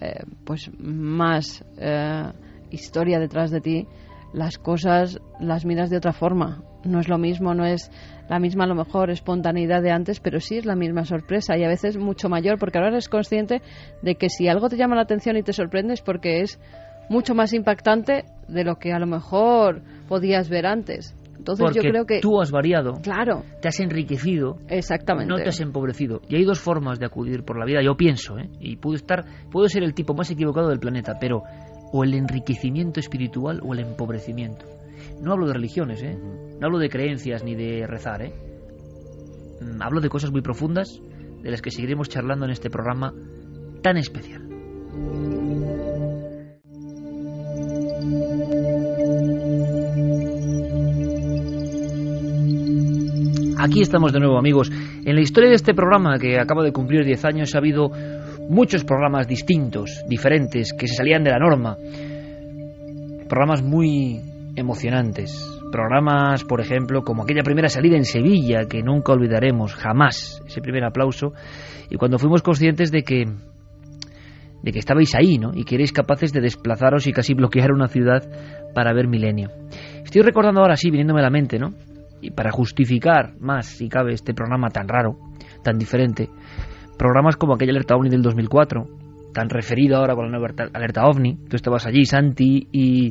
eh, 0.00 0.22
pues 0.44 0.70
más 0.78 1.64
eh, 1.76 2.32
historia 2.70 3.18
detrás 3.18 3.50
de 3.50 3.60
ti, 3.60 3.86
las 4.32 4.58
cosas 4.58 5.20
las 5.40 5.64
miras 5.64 5.90
de 5.90 5.96
otra 5.96 6.12
forma 6.12 6.62
no 6.84 7.00
es 7.00 7.08
lo 7.08 7.18
mismo, 7.18 7.54
no 7.54 7.64
es 7.64 7.90
la 8.28 8.38
misma 8.38 8.64
a 8.64 8.66
lo 8.66 8.74
mejor 8.74 9.10
espontaneidad 9.10 9.82
de 9.82 9.90
antes, 9.90 10.20
pero 10.20 10.40
sí 10.40 10.58
es 10.58 10.66
la 10.66 10.76
misma 10.76 11.04
sorpresa 11.04 11.56
y 11.56 11.64
a 11.64 11.68
veces 11.68 11.96
mucho 11.96 12.28
mayor, 12.28 12.58
porque 12.58 12.78
ahora 12.78 12.90
eres 12.90 13.08
consciente 13.08 13.62
de 14.02 14.14
que 14.16 14.28
si 14.28 14.48
algo 14.48 14.68
te 14.68 14.76
llama 14.76 14.96
la 14.96 15.02
atención 15.02 15.36
y 15.36 15.42
te 15.42 15.52
sorprende 15.52 15.94
es 15.94 16.02
porque 16.02 16.40
es 16.40 16.60
mucho 17.08 17.34
más 17.34 17.52
impactante 17.52 18.24
de 18.48 18.64
lo 18.64 18.76
que 18.76 18.92
a 18.92 18.98
lo 18.98 19.06
mejor 19.06 19.82
podías 20.08 20.48
ver 20.48 20.66
antes. 20.66 21.14
Entonces 21.38 21.82
yo 21.82 21.82
creo 21.82 22.04
que 22.04 22.20
tú 22.20 22.40
has 22.40 22.50
variado, 22.50 23.00
claro, 23.00 23.44
te 23.62 23.68
has 23.68 23.80
enriquecido, 23.80 24.58
exactamente, 24.68 25.30
no 25.30 25.36
te 25.36 25.48
has 25.48 25.60
empobrecido. 25.60 26.20
Y 26.28 26.36
hay 26.36 26.44
dos 26.44 26.60
formas 26.60 26.98
de 26.98 27.06
acudir 27.06 27.44
por 27.44 27.58
la 27.58 27.64
vida. 27.64 27.80
Yo 27.82 27.96
pienso, 27.96 28.38
¿eh? 28.38 28.50
y 28.60 28.76
puedo 28.76 28.96
estar, 28.96 29.24
puedo 29.50 29.68
ser 29.68 29.84
el 29.84 29.94
tipo 29.94 30.14
más 30.14 30.30
equivocado 30.30 30.68
del 30.68 30.80
planeta, 30.80 31.14
pero 31.18 31.44
o 31.92 32.04
el 32.04 32.14
enriquecimiento 32.14 33.00
espiritual 33.00 33.60
o 33.62 33.72
el 33.74 33.80
empobrecimiento. 33.80 34.66
No 35.20 35.32
hablo 35.32 35.46
de 35.46 35.54
religiones, 35.54 36.02
¿eh? 36.02 36.16
No 36.60 36.66
hablo 36.66 36.78
de 36.78 36.88
creencias 36.88 37.44
ni 37.44 37.54
de 37.54 37.86
rezar, 37.86 38.22
¿eh? 38.22 38.32
Mm, 39.60 39.82
hablo 39.82 40.00
de 40.00 40.08
cosas 40.08 40.30
muy 40.30 40.42
profundas 40.42 41.00
de 41.42 41.50
las 41.50 41.62
que 41.62 41.70
seguiremos 41.70 42.08
charlando 42.08 42.44
en 42.44 42.52
este 42.52 42.70
programa 42.70 43.12
tan 43.82 43.96
especial. 43.96 44.42
Aquí 53.60 53.82
estamos 53.82 54.12
de 54.12 54.20
nuevo, 54.20 54.38
amigos. 54.38 54.70
En 55.04 55.16
la 55.16 55.20
historia 55.20 55.50
de 55.50 55.56
este 55.56 55.74
programa, 55.74 56.16
que 56.18 56.38
acaba 56.38 56.62
de 56.62 56.72
cumplir 56.72 57.04
10 57.04 57.24
años, 57.24 57.54
ha 57.54 57.58
habido 57.58 57.90
muchos 58.48 58.84
programas 58.84 59.28
distintos, 59.28 60.04
diferentes, 60.08 60.72
que 60.72 60.88
se 60.88 60.94
salían 60.94 61.22
de 61.22 61.30
la 61.30 61.38
norma. 61.38 61.76
Programas 63.28 63.62
muy 63.62 64.20
emocionantes. 64.56 65.46
Programas, 65.70 66.44
por 66.44 66.60
ejemplo, 66.60 67.02
como 67.02 67.22
aquella 67.22 67.42
primera 67.42 67.68
salida 67.68 67.96
en 67.96 68.04
Sevilla, 68.04 68.64
que 68.68 68.82
nunca 68.82 69.12
olvidaremos, 69.12 69.74
jamás, 69.74 70.42
ese 70.46 70.62
primer 70.62 70.84
aplauso, 70.84 71.34
y 71.90 71.96
cuando 71.96 72.18
fuimos 72.18 72.42
conscientes 72.42 72.90
de 72.90 73.02
que 73.02 73.24
de 74.62 74.72
que 74.72 74.80
estabais 74.80 75.14
ahí, 75.14 75.38
¿no? 75.38 75.52
Y 75.54 75.64
que 75.64 75.76
erais 75.76 75.92
capaces 75.92 76.32
de 76.32 76.40
desplazaros 76.40 77.06
y 77.06 77.12
casi 77.12 77.32
bloquear 77.32 77.70
una 77.70 77.86
ciudad 77.86 78.28
para 78.74 78.92
ver 78.92 79.06
Milenio. 79.06 79.50
Estoy 80.02 80.22
recordando 80.22 80.60
ahora 80.60 80.74
sí, 80.74 80.90
viniéndome 80.90 81.20
a 81.20 81.24
la 81.24 81.30
mente, 81.30 81.58
¿no? 81.60 81.74
Y 82.20 82.32
para 82.32 82.50
justificar 82.50 83.38
más, 83.38 83.66
si 83.66 83.88
cabe, 83.88 84.14
este 84.14 84.34
programa 84.34 84.68
tan 84.70 84.88
raro, 84.88 85.16
tan 85.62 85.78
diferente, 85.78 86.28
programas 86.98 87.36
como 87.36 87.54
aquella 87.54 87.70
alerta 87.70 87.96
OVNI 87.96 88.10
del 88.10 88.22
2004, 88.22 88.84
tan 89.32 89.48
referido 89.48 89.96
ahora 89.96 90.14
con 90.14 90.30
la 90.30 90.38
nueva 90.38 90.54
alerta 90.72 91.04
OVNI, 91.04 91.46
tú 91.48 91.56
estabas 91.56 91.86
allí, 91.86 92.04
Santi, 92.04 92.68
y 92.72 93.10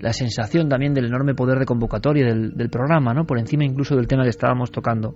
la 0.00 0.12
sensación 0.12 0.68
también 0.68 0.94
del 0.94 1.06
enorme 1.06 1.34
poder 1.34 1.58
de 1.58 1.66
convocatoria 1.66 2.26
del, 2.26 2.70
programa, 2.70 3.14
¿no? 3.14 3.24
por 3.24 3.38
encima 3.38 3.64
incluso 3.64 3.96
del 3.96 4.06
tema 4.06 4.22
que 4.22 4.30
estábamos 4.30 4.70
tocando. 4.70 5.14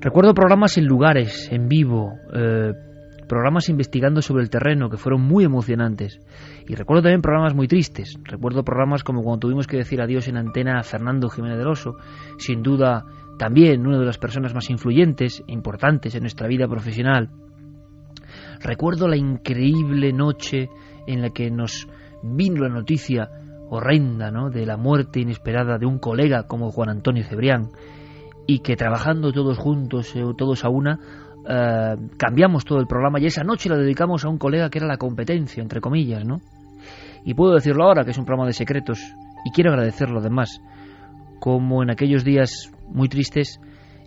Recuerdo 0.00 0.34
programas 0.34 0.78
en 0.78 0.86
lugares, 0.86 1.48
en 1.52 1.68
vivo, 1.68 2.12
eh, 2.34 2.72
programas 3.28 3.68
investigando 3.68 4.20
sobre 4.20 4.42
el 4.42 4.50
terreno 4.50 4.90
que 4.90 4.96
fueron 4.96 5.22
muy 5.22 5.44
emocionantes. 5.44 6.20
Y 6.68 6.74
recuerdo 6.74 7.04
también 7.04 7.22
programas 7.22 7.54
muy 7.54 7.66
tristes. 7.66 8.18
Recuerdo 8.24 8.62
programas 8.64 9.04
como 9.04 9.22
cuando 9.22 9.40
tuvimos 9.40 9.66
que 9.66 9.78
decir 9.78 10.02
adiós 10.02 10.28
en 10.28 10.36
antena 10.36 10.78
a 10.78 10.82
Fernando 10.82 11.28
Jiménez 11.30 11.56
del 11.56 11.68
Oso, 11.68 11.96
sin 12.36 12.62
duda 12.62 13.04
también 13.38 13.86
una 13.86 13.98
de 13.98 14.06
las 14.06 14.18
personas 14.18 14.54
más 14.54 14.70
influyentes 14.70 15.42
e 15.46 15.52
importantes 15.52 16.14
en 16.14 16.22
nuestra 16.22 16.48
vida 16.48 16.68
profesional. 16.68 17.30
Recuerdo 18.60 19.08
la 19.08 19.16
increíble 19.16 20.12
noche 20.12 20.68
en 21.06 21.22
la 21.22 21.30
que 21.30 21.50
nos 21.50 21.88
vino 22.22 22.62
la 22.62 22.68
noticia 22.68 23.28
horrenda 23.70 24.30
¿no? 24.30 24.50
de 24.50 24.66
la 24.66 24.76
muerte 24.76 25.20
inesperada 25.20 25.78
de 25.78 25.86
un 25.86 25.98
colega 25.98 26.46
como 26.46 26.70
Juan 26.70 26.90
Antonio 26.90 27.24
Cebrián 27.24 27.70
y 28.46 28.60
que 28.60 28.76
trabajando 28.76 29.32
todos 29.32 29.58
juntos, 29.58 30.14
eh, 30.14 30.22
todos 30.36 30.64
a 30.64 30.68
una, 30.68 30.98
eh, 31.48 31.96
cambiamos 32.16 32.64
todo 32.64 32.78
el 32.78 32.86
programa 32.86 33.18
y 33.20 33.26
esa 33.26 33.44
noche 33.44 33.68
la 33.68 33.76
dedicamos 33.76 34.24
a 34.24 34.28
un 34.28 34.38
colega 34.38 34.68
que 34.68 34.78
era 34.78 34.86
la 34.86 34.98
competencia, 34.98 35.62
entre 35.62 35.80
comillas, 35.80 36.24
¿no? 36.24 36.40
Y 37.24 37.34
puedo 37.34 37.54
decirlo 37.54 37.84
ahora, 37.84 38.04
que 38.04 38.10
es 38.10 38.18
un 38.18 38.24
programa 38.24 38.48
de 38.48 38.52
secretos, 38.52 39.00
y 39.44 39.50
quiero 39.52 39.70
agradecerlo 39.70 40.18
además, 40.18 40.60
como 41.38 41.82
en 41.82 41.90
aquellos 41.90 42.24
días 42.24 42.71
muy 42.92 43.08
tristes, 43.08 43.60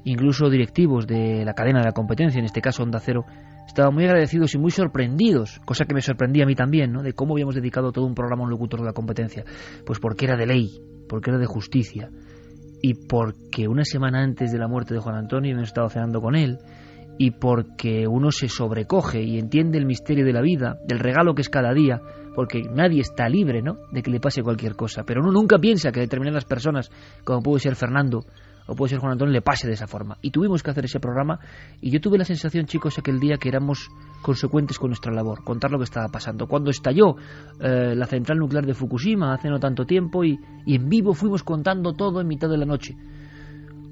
incluso 0.04 0.50
directivos 0.50 1.08
de 1.08 1.44
la 1.44 1.54
cadena 1.54 1.80
de 1.80 1.86
la 1.86 1.92
competencia, 1.92 2.40
en 2.40 2.46
este 2.46 2.62
caso 2.62 2.84
Onda 2.84 3.00
Cero, 3.00 3.26
estaban 3.68 3.94
muy 3.94 4.06
agradecidos 4.06 4.54
y 4.54 4.58
muy 4.58 4.72
sorprendidos, 4.72 5.60
cosa 5.66 5.86
que 5.86 5.94
me 5.94 6.02
sorprendía 6.02 6.44
a 6.44 6.48
mí 6.48 6.56
también, 6.56 6.92
¿no? 6.92 7.02
de 7.02 7.14
cómo 7.14 7.34
habíamos 7.34 7.56
dedicado 7.56 7.92
todo 7.92 8.06
un 8.06 8.16
programa 8.16 8.44
a 8.44 8.46
un 8.46 8.52
locutor 8.52 8.80
de 8.82 8.86
la 8.86 8.94
competencia. 8.94 9.44
Pues 9.86 10.00
porque 10.00 10.26
era 10.26 10.38
de 10.38 10.46
ley, 10.46 10.80
porque 11.10 11.32
era 11.32 11.40
de 11.40 11.46
justicia, 11.46 12.10
y 12.82 12.94
porque 12.94 13.68
una 13.68 13.84
semana 13.84 14.22
antes 14.22 14.52
de 14.52 14.60
la 14.60 14.68
muerte 14.68 14.94
de 14.94 15.00
Juan 15.00 15.16
Antonio 15.16 15.54
hemos 15.54 15.70
estado 15.70 15.90
cenando 15.90 16.22
con 16.22 16.36
él, 16.36 16.60
y 17.18 17.32
porque 17.32 18.08
uno 18.08 18.32
se 18.32 18.50
sobrecoge 18.50 19.24
y 19.24 19.40
entiende 19.40 19.78
el 19.78 19.86
misterio 19.86 20.26
de 20.26 20.34
la 20.34 20.42
vida, 20.42 20.78
del 20.86 21.00
regalo 21.00 21.34
que 21.34 21.42
es 21.42 21.50
cada 21.50 21.74
día, 21.74 22.02
porque 22.36 22.62
nadie 22.64 23.00
está 23.02 23.30
libre, 23.30 23.62
¿no?, 23.62 23.78
de 23.92 24.02
que 24.04 24.12
le 24.12 24.20
pase 24.20 24.44
cualquier 24.44 24.76
cosa, 24.76 25.04
pero 25.06 25.22
uno 25.22 25.32
nunca 25.32 25.58
piensa 25.58 25.92
que 25.92 26.02
determinadas 26.02 26.44
personas, 26.46 26.92
como 27.24 27.42
puede 27.42 27.62
ser 27.62 27.76
Fernando, 27.76 28.26
o 28.68 28.76
puede 28.76 28.92
ser 28.92 29.00
Juan 29.00 29.14
Antonio, 29.14 29.34
le 29.34 29.42
pase 29.42 29.68
de 29.68 29.74
esa 29.74 29.88
forma. 29.88 30.18
Y 30.22 30.32
tuvimos 30.32 30.64
que 30.64 30.72
hacer 30.72 30.86
ese 30.86 31.00
programa 31.00 31.40
y 31.82 31.92
yo 31.92 32.02
tuve 32.02 32.18
la 32.18 32.26
sensación, 32.26 32.66
chicos, 32.66 32.98
aquel 32.98 33.20
día 33.20 33.38
que 33.38 33.50
éramos 33.50 33.90
consecuentes 34.22 34.80
con 34.80 34.90
nuestra 34.90 35.14
labor, 35.14 35.44
contar 35.44 35.72
lo 35.72 35.78
que 35.78 35.84
estaba 35.84 36.08
pasando. 36.08 36.48
Cuando 36.48 36.72
estalló 36.72 37.16
eh, 37.60 37.94
la 37.96 38.06
central 38.08 38.40
nuclear 38.40 38.66
de 38.66 38.74
Fukushima 38.74 39.34
hace 39.34 39.50
no 39.50 39.60
tanto 39.60 39.86
tiempo 39.86 40.24
y, 40.24 40.40
y 40.66 40.76
en 40.76 40.90
vivo 40.90 41.14
fuimos 41.14 41.44
contando 41.44 41.94
todo 41.94 42.22
en 42.22 42.28
mitad 42.28 42.50
de 42.50 42.58
la 42.58 42.66
noche. 42.66 42.96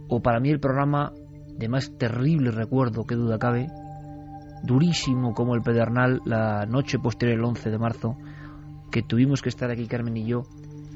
O 0.07 0.21
para 0.21 0.39
mí 0.39 0.49
el 0.49 0.59
programa 0.59 1.11
de 1.57 1.69
más 1.69 1.95
terrible 1.97 2.51
recuerdo, 2.51 3.05
que 3.05 3.15
duda 3.15 3.37
cabe, 3.37 3.67
durísimo 4.63 5.33
como 5.33 5.55
el 5.55 5.61
Pedernal 5.61 6.21
la 6.25 6.65
noche 6.65 6.97
posterior 6.97 7.37
al 7.37 7.45
11 7.45 7.69
de 7.69 7.77
marzo, 7.77 8.17
que 8.91 9.03
tuvimos 9.03 9.41
que 9.41 9.49
estar 9.49 9.69
aquí 9.69 9.87
Carmen 9.87 10.17
y 10.17 10.25
yo, 10.25 10.43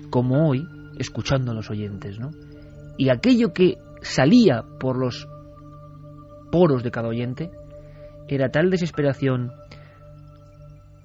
como 0.09 0.49
hoy, 0.49 0.63
escuchando 0.97 1.51
a 1.51 1.53
los 1.53 1.69
oyentes, 1.69 2.19
¿no? 2.19 2.31
Y 2.97 3.09
aquello 3.09 3.53
que 3.53 3.75
salía 4.01 4.63
por 4.79 4.97
los 4.97 5.27
poros 6.51 6.83
de 6.83 6.91
cada 6.91 7.09
oyente 7.09 7.51
era 8.27 8.49
tal 8.49 8.69
desesperación, 8.69 9.51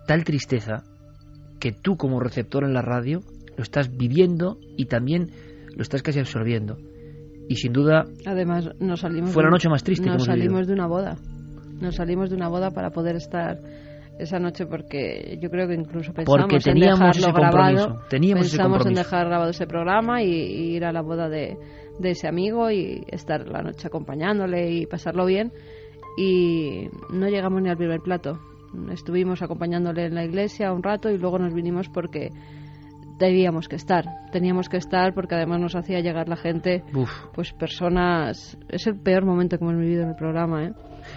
tal 0.06 0.24
tristeza, 0.24 0.82
que 1.60 1.72
tú 1.72 1.96
como 1.96 2.20
receptor 2.20 2.64
en 2.64 2.74
la 2.74 2.82
radio 2.82 3.20
lo 3.56 3.62
estás 3.62 3.96
viviendo 3.96 4.58
y 4.76 4.86
también 4.86 5.30
lo 5.76 5.82
estás 5.82 6.02
casi 6.02 6.18
absorbiendo. 6.18 6.76
Y 7.48 7.56
sin 7.56 7.72
duda, 7.72 8.04
además, 8.26 8.70
nos 8.80 9.00
salimos 9.00 9.30
fue 9.30 9.44
la 9.44 9.50
noche 9.50 9.68
más 9.68 9.84
triste. 9.84 10.06
Nos 10.06 10.24
que 10.24 10.32
salimos 10.32 10.60
vivido. 10.60 10.68
de 10.68 10.72
una 10.74 10.86
boda. 10.86 11.16
Nos 11.80 11.96
salimos 11.96 12.30
de 12.30 12.36
una 12.36 12.48
boda 12.48 12.70
para 12.70 12.90
poder 12.90 13.16
estar 13.16 13.58
esa 14.18 14.38
noche 14.38 14.66
porque 14.66 15.38
yo 15.40 15.50
creo 15.50 15.66
que 15.66 15.74
incluso 15.74 16.12
pensamos 16.12 16.48
Porque 16.48 16.70
en 16.70 16.80
dejarlo 16.80 17.10
ese 17.10 17.32
grabado. 17.32 18.00
teníamos 18.08 18.46
ese 18.46 18.62
en 18.62 18.94
dejar 18.94 19.26
grabado 19.26 19.50
ese 19.50 19.66
programa 19.66 20.22
y, 20.22 20.30
y 20.30 20.76
ir 20.76 20.84
a 20.84 20.92
la 20.92 21.02
boda 21.02 21.28
de, 21.28 21.56
de 21.98 22.10
ese 22.10 22.28
amigo 22.28 22.70
y 22.70 23.04
estar 23.08 23.46
la 23.48 23.62
noche 23.62 23.86
acompañándole 23.86 24.70
y 24.70 24.86
pasarlo 24.86 25.26
bien. 25.26 25.52
Y 26.16 26.88
no 27.10 27.28
llegamos 27.28 27.62
ni 27.62 27.68
al 27.68 27.76
primer 27.76 28.00
plato. 28.00 28.38
Estuvimos 28.90 29.42
acompañándole 29.42 30.06
en 30.06 30.14
la 30.14 30.24
iglesia 30.24 30.72
un 30.72 30.82
rato 30.82 31.10
y 31.10 31.18
luego 31.18 31.38
nos 31.38 31.52
vinimos 31.52 31.88
porque 31.88 32.30
teníamos 33.28 33.68
que 33.68 33.76
estar. 33.76 34.04
Teníamos 34.32 34.68
que 34.68 34.76
estar 34.78 35.14
porque 35.14 35.34
además 35.34 35.60
nos 35.60 35.76
hacía 35.76 36.00
llegar 36.00 36.28
la 36.28 36.36
gente, 36.36 36.82
Uf. 36.94 37.10
pues 37.34 37.52
personas. 37.52 38.58
Es 38.68 38.86
el 38.86 38.98
peor 39.00 39.24
momento 39.24 39.56
que 39.58 39.64
hemos 39.64 39.76
vivido 39.78 40.02
en 40.02 40.10
el 40.10 40.14
programa, 40.16 40.64
¿eh? 40.64 40.72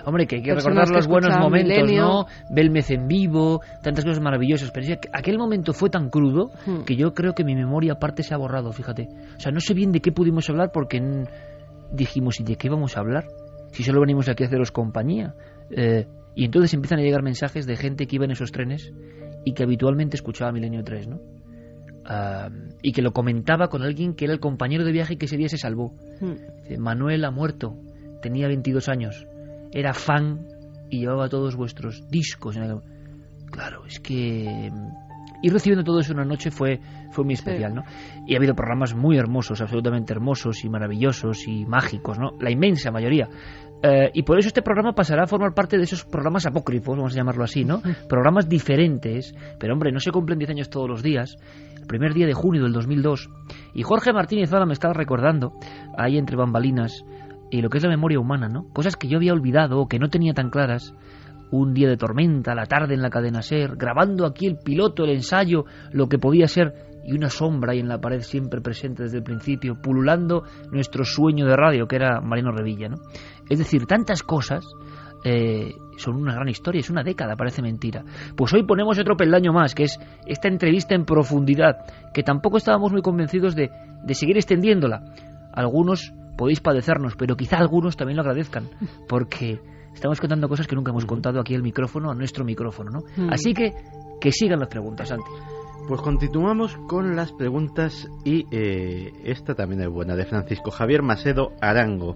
Hombre, 0.05 0.25
que 0.25 0.37
hay 0.37 0.41
que 0.41 0.53
Personas 0.53 0.87
recordar 0.87 0.87
que 0.89 0.93
los 0.95 1.07
buenos 1.07 1.29
escuchaban 1.29 1.51
momentos, 1.51 1.77
Milenio. 1.83 2.03
¿no? 2.03 2.25
Belmez 2.49 2.91
en 2.91 3.07
vivo, 3.07 3.61
tantas 3.83 4.03
cosas 4.03 4.21
maravillosas. 4.21 4.71
Pero 4.71 4.85
es 4.87 4.97
que 4.99 5.09
aquel 5.13 5.37
momento 5.37 5.73
fue 5.73 5.89
tan 5.89 6.09
crudo 6.09 6.49
Hmm. 6.65 6.83
que 6.85 6.95
yo 6.95 7.13
creo 7.13 7.33
que 7.33 7.43
mi 7.43 7.55
memoria 7.55 7.93
aparte 7.93 8.23
se 8.23 8.33
ha 8.33 8.37
borrado, 8.37 8.71
fíjate. 8.71 9.07
O 9.37 9.39
sea, 9.39 9.51
no 9.51 9.59
sé 9.59 9.73
bien 9.73 9.91
de 9.91 9.99
qué 9.99 10.11
pudimos 10.11 10.49
hablar 10.49 10.71
porque 10.73 10.99
dijimos, 11.91 12.39
¿y 12.39 12.43
de 12.43 12.55
qué 12.55 12.69
vamos 12.69 12.97
a 12.97 13.01
hablar? 13.01 13.25
Si 13.71 13.83
solo 13.83 14.01
venimos 14.01 14.27
aquí 14.29 14.43
a 14.43 14.47
haceros 14.47 14.71
compañía. 14.71 15.33
Eh, 15.69 16.05
y 16.35 16.45
entonces 16.45 16.73
empiezan 16.73 16.99
a 16.99 17.01
llegar 17.01 17.21
mensajes 17.23 17.65
de 17.65 17.75
gente 17.77 18.07
que 18.07 18.15
iba 18.17 18.25
en 18.25 18.31
esos 18.31 18.51
trenes 18.51 18.91
y 19.45 19.53
que 19.53 19.63
habitualmente 19.63 20.15
escuchaba 20.15 20.51
Milenio 20.51 20.83
3, 20.83 21.07
¿no? 21.07 21.19
Y 22.81 22.91
que 22.91 23.01
lo 23.01 23.13
comentaba 23.13 23.67
con 23.67 23.81
alguien 23.81 24.13
que 24.13 24.25
era 24.25 24.33
el 24.33 24.39
compañero 24.39 24.85
de 24.85 24.91
viaje 24.91 25.15
y 25.15 25.17
que 25.17 25.25
ese 25.25 25.37
día 25.37 25.49
se 25.49 25.57
salvó. 25.57 25.93
Hmm. 26.21 26.79
Manuel 26.79 27.25
ha 27.25 27.31
muerto, 27.31 27.75
tenía 28.21 28.47
22 28.47 28.89
años, 28.89 29.27
era 29.71 29.93
fan 29.93 30.47
y 30.89 30.99
llevaba 30.99 31.29
todos 31.29 31.55
vuestros 31.55 32.07
discos. 32.09 32.57
Claro, 33.51 33.85
es 33.85 33.99
que 33.99 34.71
mm, 34.71 35.45
ir 35.45 35.53
recibiendo 35.53 35.83
todo 35.83 35.99
eso 35.99 36.13
una 36.13 36.25
noche 36.25 36.51
fue, 36.51 36.79
fue 37.11 37.23
muy 37.23 37.33
especial, 37.33 37.75
¿no? 37.75 37.83
Y 38.27 38.33
ha 38.33 38.37
habido 38.37 38.55
programas 38.55 38.95
muy 38.95 39.17
hermosos, 39.17 39.61
absolutamente 39.61 40.13
hermosos 40.13 40.63
y 40.63 40.69
maravillosos 40.69 41.47
y 41.47 41.65
mágicos, 41.65 42.19
¿no? 42.19 42.31
La 42.39 42.51
inmensa 42.51 42.91
mayoría. 42.91 43.29
Eh, 43.83 44.09
y 44.13 44.23
por 44.23 44.39
eso 44.39 44.47
este 44.47 44.61
programa 44.61 44.93
pasará 44.93 45.23
a 45.23 45.27
formar 45.27 45.53
parte 45.53 45.77
de 45.77 45.83
esos 45.83 46.05
programas 46.05 46.45
apócrifos, 46.45 46.97
vamos 46.97 47.13
a 47.13 47.17
llamarlo 47.17 47.43
así, 47.43 47.63
¿no? 47.63 47.81
Programas 48.09 48.49
diferentes, 48.49 49.35
pero 49.59 49.73
hombre, 49.73 49.91
no 49.91 49.99
se 49.99 50.11
cumplen 50.11 50.39
10 50.39 50.51
años 50.51 50.69
todos 50.69 50.89
los 50.89 51.03
días. 51.03 51.37
Primer 51.87 52.13
día 52.13 52.25
de 52.25 52.33
junio 52.33 52.63
del 52.63 52.73
2002. 52.73 53.29
Y 53.73 53.83
Jorge 53.83 54.13
Martínez 54.13 54.49
Zala 54.49 54.65
me 54.65 54.73
estaba 54.73 54.93
recordando, 54.93 55.53
ahí 55.97 56.17
entre 56.17 56.35
bambalinas, 56.35 57.05
y 57.51 57.61
lo 57.61 57.69
que 57.69 57.77
es 57.77 57.83
la 57.83 57.89
memoria 57.89 58.19
humana, 58.19 58.49
¿no? 58.49 58.67
Cosas 58.73 58.95
que 58.95 59.07
yo 59.07 59.17
había 59.17 59.33
olvidado 59.33 59.79
o 59.79 59.87
que 59.87 59.99
no 59.99 60.09
tenía 60.09 60.33
tan 60.33 60.49
claras. 60.49 60.93
Un 61.51 61.73
día 61.73 61.87
de 61.87 61.97
tormenta, 61.97 62.55
la 62.55 62.65
tarde 62.65 62.95
en 62.95 63.01
la 63.01 63.09
cadena 63.09 63.41
Ser, 63.41 63.75
grabando 63.75 64.25
aquí 64.25 64.47
el 64.47 64.57
piloto, 64.57 65.03
el 65.03 65.11
ensayo, 65.11 65.65
lo 65.91 66.09
que 66.09 66.17
podía 66.17 66.47
ser, 66.47 66.73
y 67.05 67.13
una 67.13 67.29
sombra 67.29 67.73
ahí 67.73 67.79
en 67.79 67.87
la 67.87 68.01
pared 68.01 68.21
siempre 68.21 68.61
presente 68.61 69.03
desde 69.03 69.17
el 69.17 69.23
principio, 69.23 69.79
pululando 69.79 70.43
nuestro 70.71 71.05
sueño 71.05 71.45
de 71.45 71.55
radio, 71.55 71.87
que 71.87 71.97
era 71.97 72.19
Marino 72.19 72.51
Revilla, 72.51 72.89
¿no? 72.89 72.97
Es 73.47 73.59
decir, 73.59 73.85
tantas 73.85 74.23
cosas 74.23 74.65
eh, 75.25 75.75
son 75.97 76.15
una 76.15 76.35
gran 76.35 76.47
historia, 76.47 76.79
es 76.79 76.89
una 76.89 77.03
década, 77.03 77.35
parece 77.35 77.61
mentira. 77.61 78.03
Pues 78.37 78.53
hoy 78.53 78.63
ponemos 78.63 78.97
otro 78.99 79.17
peldaño 79.17 79.51
más, 79.51 79.73
que 79.73 79.83
es 79.83 79.99
esta 80.25 80.47
entrevista 80.47 80.93
en 80.93 81.03
profundidad, 81.03 81.77
que 82.13 82.23
tampoco 82.23 82.57
estábamos 82.57 82.91
muy 82.91 83.01
convencidos 83.01 83.55
de, 83.55 83.71
de 84.03 84.13
seguir 84.13 84.37
extendiéndola. 84.37 85.01
Algunos 85.51 86.13
podéis 86.37 86.59
padecernos, 86.61 87.15
pero 87.15 87.35
quizá 87.35 87.57
algunos 87.57 87.97
también 87.97 88.17
lo 88.17 88.21
agradezcan, 88.21 88.69
porque 89.09 89.59
estamos 89.93 90.21
contando 90.21 90.47
cosas 90.47 90.67
que 90.67 90.75
nunca 90.75 90.91
hemos 90.91 91.05
contado 91.05 91.39
aquí 91.39 91.55
al 91.55 91.63
micrófono, 91.63 92.11
a 92.11 92.15
nuestro 92.15 92.45
micrófono, 92.45 92.91
¿no? 92.91 92.99
Mm. 93.17 93.33
Así 93.33 93.53
que 93.53 93.73
que 94.21 94.31
sigan 94.31 94.59
las 94.59 94.69
preguntas, 94.69 95.09
Santi. 95.09 95.31
Pues 95.87 96.01
continuamos 96.01 96.75
con 96.87 97.15
las 97.15 97.31
preguntas 97.31 98.07
y 98.23 98.45
eh, 98.51 99.11
esta 99.23 99.53
también 99.53 99.81
es 99.81 99.89
buena, 99.89 100.15
de 100.15 100.25
Francisco 100.25 100.71
Javier 100.71 101.03
Macedo 101.03 101.51
Arango. 101.61 102.15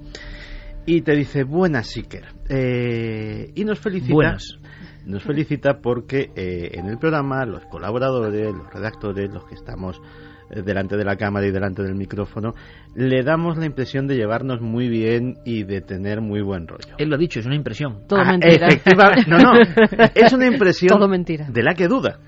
Y 0.86 1.02
te 1.02 1.16
dice, 1.16 1.44
buenas, 1.44 1.96
Iker. 1.96 2.26
Eh, 2.50 3.52
y 3.56 3.64
nos 3.64 3.80
felicita, 3.80 4.14
Buenas. 4.14 4.58
nos 5.06 5.24
felicita 5.24 5.80
porque 5.82 6.32
eh, 6.36 6.72
en 6.74 6.88
el 6.88 6.98
programa 6.98 7.46
los 7.46 7.64
colaboradores, 7.66 8.54
los 8.56 8.74
redactores, 8.74 9.30
los 9.32 9.46
que 9.46 9.54
estamos 9.56 10.02
eh, 10.50 10.64
delante 10.64 10.98
de 10.98 11.06
la 11.06 11.16
cámara 11.16 11.46
y 11.46 11.52
delante 11.52 11.84
del 11.84 11.94
micrófono, 11.94 12.54
le 12.96 13.22
damos 13.24 13.58
la 13.58 13.66
impresión 13.68 14.08
de 14.08 14.16
llevarnos 14.16 14.62
muy 14.62 14.90
bien 14.90 15.36
y 15.46 15.64
de 15.64 15.82
tener 15.82 16.22
muy 16.22 16.42
buen 16.42 16.68
rollo. 16.68 16.96
Él 16.98 17.10
lo 17.10 17.16
ha 17.16 17.20
dicho, 17.20 17.40
es 17.40 17.46
una 17.46 17.56
impresión. 17.56 18.08
Todo 18.08 18.22
Ah, 18.22 18.32
mentira. 18.32 18.68
Efectivamente, 18.68 19.30
no, 19.30 19.38
no, 19.38 19.52
es 20.16 20.34
una 20.34 20.48
impresión 20.48 20.90
Todo 20.98 21.08
mentira. 21.08 21.48
de 21.52 21.62
la 21.62 21.76
que 21.76 21.88
duda. 21.88 22.20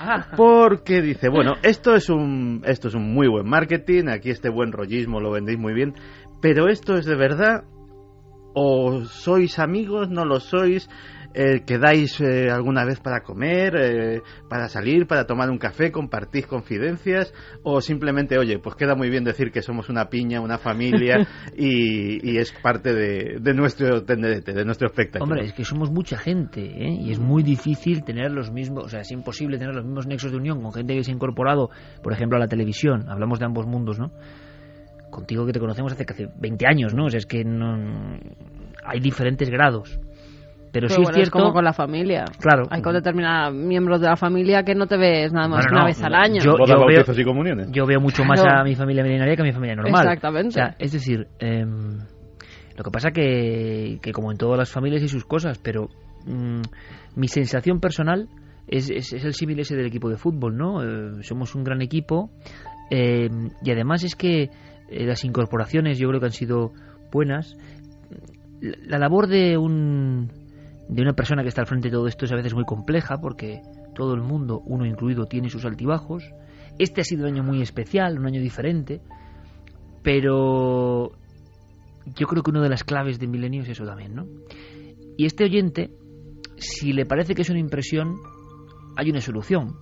Ah, 0.00 0.26
Porque 0.36 1.02
dice, 1.02 1.28
bueno, 1.28 1.54
esto 1.62 1.94
es 1.94 2.08
un 2.08 2.62
esto 2.64 2.88
es 2.88 2.94
un 2.94 3.12
muy 3.12 3.28
buen 3.28 3.48
marketing, 3.48 4.04
aquí 4.08 4.30
este 4.30 4.48
buen 4.48 4.70
rollismo 4.72 5.20
lo 5.20 5.30
vendéis 5.32 5.58
muy 5.58 5.72
bien, 5.72 5.92
pero 6.40 6.68
esto 6.68 6.96
es 6.96 7.04
de 7.04 7.16
verdad 7.16 7.64
o 8.54 9.04
sois 9.04 9.58
amigos, 9.58 10.08
no 10.08 10.24
lo 10.24 10.40
sois, 10.40 10.88
eh, 11.34 11.62
quedáis 11.64 12.20
eh, 12.20 12.50
alguna 12.50 12.84
vez 12.84 13.00
para 13.00 13.20
comer, 13.20 13.76
eh, 13.76 14.22
para 14.48 14.68
salir, 14.68 15.06
para 15.06 15.26
tomar 15.26 15.50
un 15.50 15.58
café, 15.58 15.92
compartís 15.92 16.46
confidencias 16.46 17.34
o 17.62 17.80
simplemente, 17.80 18.38
oye, 18.38 18.58
pues 18.58 18.76
queda 18.76 18.94
muy 18.94 19.10
bien 19.10 19.24
decir 19.24 19.52
que 19.52 19.62
somos 19.62 19.88
una 19.88 20.08
piña, 20.08 20.40
una 20.40 20.58
familia 20.58 21.28
y, 21.56 22.28
y 22.28 22.38
es 22.38 22.52
parte 22.62 22.94
de, 22.94 23.38
de 23.40 23.54
nuestro 23.54 24.04
tenderete, 24.04 24.52
de 24.52 24.64
nuestro 24.64 24.88
espectáculo. 24.88 25.30
Hombre, 25.30 25.46
es 25.46 25.52
que 25.52 25.64
somos 25.64 25.90
mucha 25.90 26.16
gente 26.16 26.62
¿eh? 26.62 26.98
y 26.98 27.12
es 27.12 27.20
muy 27.20 27.42
difícil 27.42 28.04
tener 28.04 28.32
los 28.32 28.50
mismos, 28.50 28.84
o 28.84 28.88
sea, 28.88 29.00
es 29.00 29.10
imposible 29.12 29.58
tener 29.58 29.74
los 29.74 29.84
mismos 29.84 30.06
nexos 30.06 30.32
de 30.32 30.38
unión 30.38 30.62
con 30.62 30.72
gente 30.72 30.94
que 30.94 31.04
se 31.04 31.10
ha 31.10 31.14
incorporado, 31.14 31.70
por 32.02 32.12
ejemplo, 32.12 32.36
a 32.36 32.40
la 32.40 32.48
televisión. 32.48 33.08
Hablamos 33.08 33.38
de 33.38 33.44
ambos 33.44 33.66
mundos, 33.66 33.98
¿no? 33.98 34.12
Contigo 35.10 35.46
que 35.46 35.52
te 35.52 35.60
conocemos 35.60 35.92
hace 35.92 36.04
casi 36.04 36.26
20 36.38 36.66
años, 36.66 36.94
¿no? 36.94 37.06
O 37.06 37.10
sea, 37.10 37.18
es 37.18 37.26
que 37.26 37.44
no, 37.44 38.18
hay 38.84 39.00
diferentes 39.00 39.48
grados. 39.50 39.98
Pero, 40.70 40.86
Pero 40.86 40.88
sí 40.90 40.94
bueno, 40.96 41.10
es 41.10 41.14
cierto. 41.16 41.30
como 41.38 41.52
con 41.54 41.64
la 41.64 41.72
familia. 41.72 42.26
Claro. 42.38 42.64
Hay 42.70 42.82
con 42.82 42.92
determinados 42.92 43.54
miembros 43.54 44.02
de 44.02 44.06
la 44.08 44.16
familia 44.16 44.62
que 44.64 44.74
no 44.74 44.86
te 44.86 44.98
ves 44.98 45.32
nada 45.32 45.48
más 45.48 45.64
Bueno, 45.64 45.68
que 45.68 45.72
una 45.74 45.80
no, 45.80 45.86
vez 45.86 46.02
al 46.02 46.14
año. 46.14 46.42
yo- 46.42 46.52
veo- 46.66 46.78
bautizos 46.78 47.18
y 47.18 47.24
comuniones. 47.24 47.68
Yo 47.72 47.86
veo 47.86 48.00
mucho 48.00 48.22
más 48.24 48.40
Claro. 48.42 48.60
a 48.60 48.64
mi 48.64 48.74
familia 48.74 49.02
milenaria 49.02 49.34
que 49.34 49.42
a 49.42 49.44
mi 49.46 49.52
familia 49.52 49.76
normal. 49.76 50.02
Exactamente. 50.04 50.48
O 50.48 50.52
sea, 50.52 50.74
es 50.78 50.92
decir, 50.92 51.26
em, 51.38 51.96
lo 52.76 52.84
que 52.84 52.90
pasa 52.92 53.10
que, 53.12 53.98
que 54.02 54.12
como 54.12 54.30
en 54.30 54.36
todas 54.36 54.58
las 54.58 54.70
familias 54.70 55.00
hay 55.00 55.08
sus 55.08 55.24
cosas, 55.24 55.58
pero 55.58 55.88
mm, 56.26 56.60
mi 57.16 57.28
sensación 57.28 57.80
personal 57.80 58.28
es, 58.66 58.90
es, 58.90 59.14
es 59.14 59.24
el 59.24 59.32
símil 59.32 59.58
ese 59.60 59.74
del 59.74 59.86
equipo 59.86 60.10
de 60.10 60.18
fútbol, 60.18 60.54
¿no? 60.58 60.82
Eh, 60.82 61.22
somos 61.22 61.54
un 61.54 61.64
gran 61.64 61.80
equipo 61.80 62.28
em, 62.90 63.50
y 63.62 63.70
además 63.70 64.04
es 64.04 64.14
que 64.14 64.50
eh, 64.88 65.06
las 65.06 65.24
incorporaciones 65.24 65.98
yo 65.98 66.08
creo 66.08 66.20
que 66.20 66.26
han 66.26 66.32
sido 66.32 66.72
buenas. 67.12 67.54
La, 68.60 68.76
la 68.86 68.98
labor 68.98 69.28
de 69.28 69.56
un 69.56 70.30
de 70.88 71.02
una 71.02 71.12
persona 71.12 71.42
que 71.42 71.48
está 71.48 71.60
al 71.60 71.66
frente 71.66 71.88
de 71.88 71.92
todo 71.92 72.06
esto 72.06 72.24
es 72.24 72.32
a 72.32 72.36
veces 72.36 72.54
muy 72.54 72.64
compleja 72.64 73.18
porque 73.20 73.60
todo 73.94 74.14
el 74.14 74.22
mundo, 74.22 74.62
uno 74.64 74.86
incluido, 74.86 75.26
tiene 75.26 75.50
sus 75.50 75.64
altibajos. 75.64 76.24
Este 76.78 77.00
ha 77.00 77.04
sido 77.04 77.26
un 77.26 77.34
año 77.34 77.42
muy 77.42 77.60
especial, 77.60 78.18
un 78.18 78.26
año 78.26 78.40
diferente, 78.40 79.00
pero 80.02 81.10
yo 82.16 82.26
creo 82.26 82.42
que 82.42 82.50
una 82.50 82.62
de 82.62 82.68
las 82.68 82.84
claves 82.84 83.18
de 83.18 83.26
Milenio 83.26 83.62
es 83.62 83.70
eso 83.70 83.84
también, 83.84 84.14
¿no? 84.14 84.26
Y 85.16 85.26
este 85.26 85.44
oyente, 85.44 85.90
si 86.56 86.92
le 86.92 87.04
parece 87.04 87.34
que 87.34 87.42
es 87.42 87.50
una 87.50 87.58
impresión, 87.58 88.16
hay 88.96 89.10
una 89.10 89.20
solución. 89.20 89.74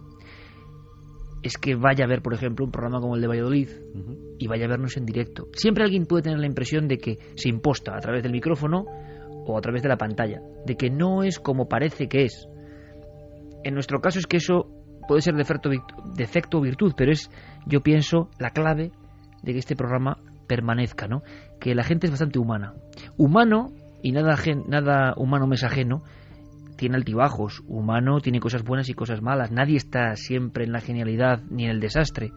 Es 1.47 1.56
que 1.59 1.74
vaya 1.74 2.05
a 2.05 2.09
ver, 2.09 2.23
por 2.23 2.35
ejemplo, 2.35 2.64
un 2.64 2.70
programa 2.70 3.01
como 3.01 3.14
el 3.14 3.20
de 3.20 3.28
Valladolid 3.28 3.68
y 4.39 4.47
vaya 4.47 4.66
a 4.66 4.68
vernos 4.68 4.97
en 4.97 5.06
directo. 5.06 5.48
Siempre 5.52 5.85
alguien 5.85 6.05
puede 6.06 6.23
tener 6.23 6.39
la 6.39 6.47
impresión 6.47 6.89
de 6.89 6.98
que 6.98 7.18
se 7.36 7.48
imposta 7.48 7.97
a 7.97 8.01
través 8.01 8.23
del 8.23 8.32
micrófono 8.32 8.85
o 9.47 9.56
a 9.56 9.60
través 9.60 9.82
de 9.82 9.89
la 9.89 9.97
pantalla, 9.97 10.40
de 10.64 10.77
que 10.77 10.90
no 10.90 11.23
es 11.23 11.39
como 11.39 11.68
parece 11.68 12.09
que 12.09 12.24
es. 12.24 12.48
En 13.64 13.74
nuestro 13.74 14.01
caso 14.01 14.18
es 14.18 14.27
que 14.27 14.39
eso 14.39 14.66
puede 15.09 15.23
ser 15.23 15.35
defecto, 15.35 15.70
defecto 16.14 16.59
o 16.59 16.60
virtud, 16.60 16.93
pero 16.97 17.12
es, 17.12 17.31
yo 17.66 17.81
pienso, 17.81 18.28
la 18.39 18.51
clave 18.51 18.93
de 19.43 19.52
que 19.52 19.59
este 19.59 19.77
programa 19.77 20.18
permanezca, 20.47 21.06
¿no? 21.09 21.23
Que 21.60 21.74
la 21.74 21.85
gente 21.85 22.06
es 22.06 22.10
bastante 22.10 22.39
humana. 22.39 22.74
Humano, 23.16 23.73
y 24.02 24.12
nada, 24.12 24.36
nada 24.68 25.14
humano 25.16 25.47
me 25.47 25.55
es 25.55 25.64
ajeno, 25.64 26.02
tiene 26.77 26.97
altibajos. 26.97 27.62
Humano 27.66 28.20
tiene 28.20 28.40
cosas 28.40 28.62
buenas 28.62 28.89
y 28.89 28.94
cosas 28.94 29.23
malas. 29.23 29.51
Nadie 29.51 29.77
está 29.77 30.15
siempre 30.15 30.65
en 30.65 30.73
la 30.73 30.81
genialidad 30.81 31.43
ni 31.51 31.65
en 31.65 31.70
el 31.70 31.81
desastre. 31.81 32.32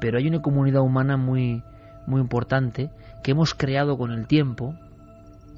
Pero 0.00 0.18
hay 0.18 0.26
una 0.26 0.42
comunidad 0.42 0.82
humana 0.82 1.16
muy, 1.16 1.62
muy 2.06 2.20
importante 2.20 2.90
que 3.22 3.32
hemos 3.32 3.54
creado 3.54 3.96
con 3.96 4.12
el 4.12 4.26
tiempo, 4.26 4.74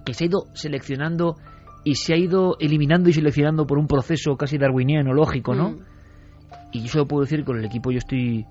que 0.04 0.14
se 0.14 0.24
ha 0.24 0.26
ido 0.26 0.46
seleccionando 0.54 1.36
y 1.84 1.94
se 1.94 2.14
ha 2.14 2.16
ido 2.16 2.56
eliminando 2.60 3.08
y 3.08 3.12
seleccionando 3.12 3.66
por 3.66 3.78
un 3.78 3.86
proceso 3.86 4.36
casi 4.36 4.58
darwiniano, 4.58 5.12
lógico, 5.12 5.54
¿no? 5.54 5.70
Mm. 5.70 5.78
Y 6.72 6.82
yo 6.82 6.88
solo 6.88 7.06
puedo 7.06 7.22
decir 7.22 7.40
que 7.40 7.44
con 7.46 7.58
el 7.58 7.64
equipo 7.64 7.90
yo 7.90 7.98
estoy 7.98 8.46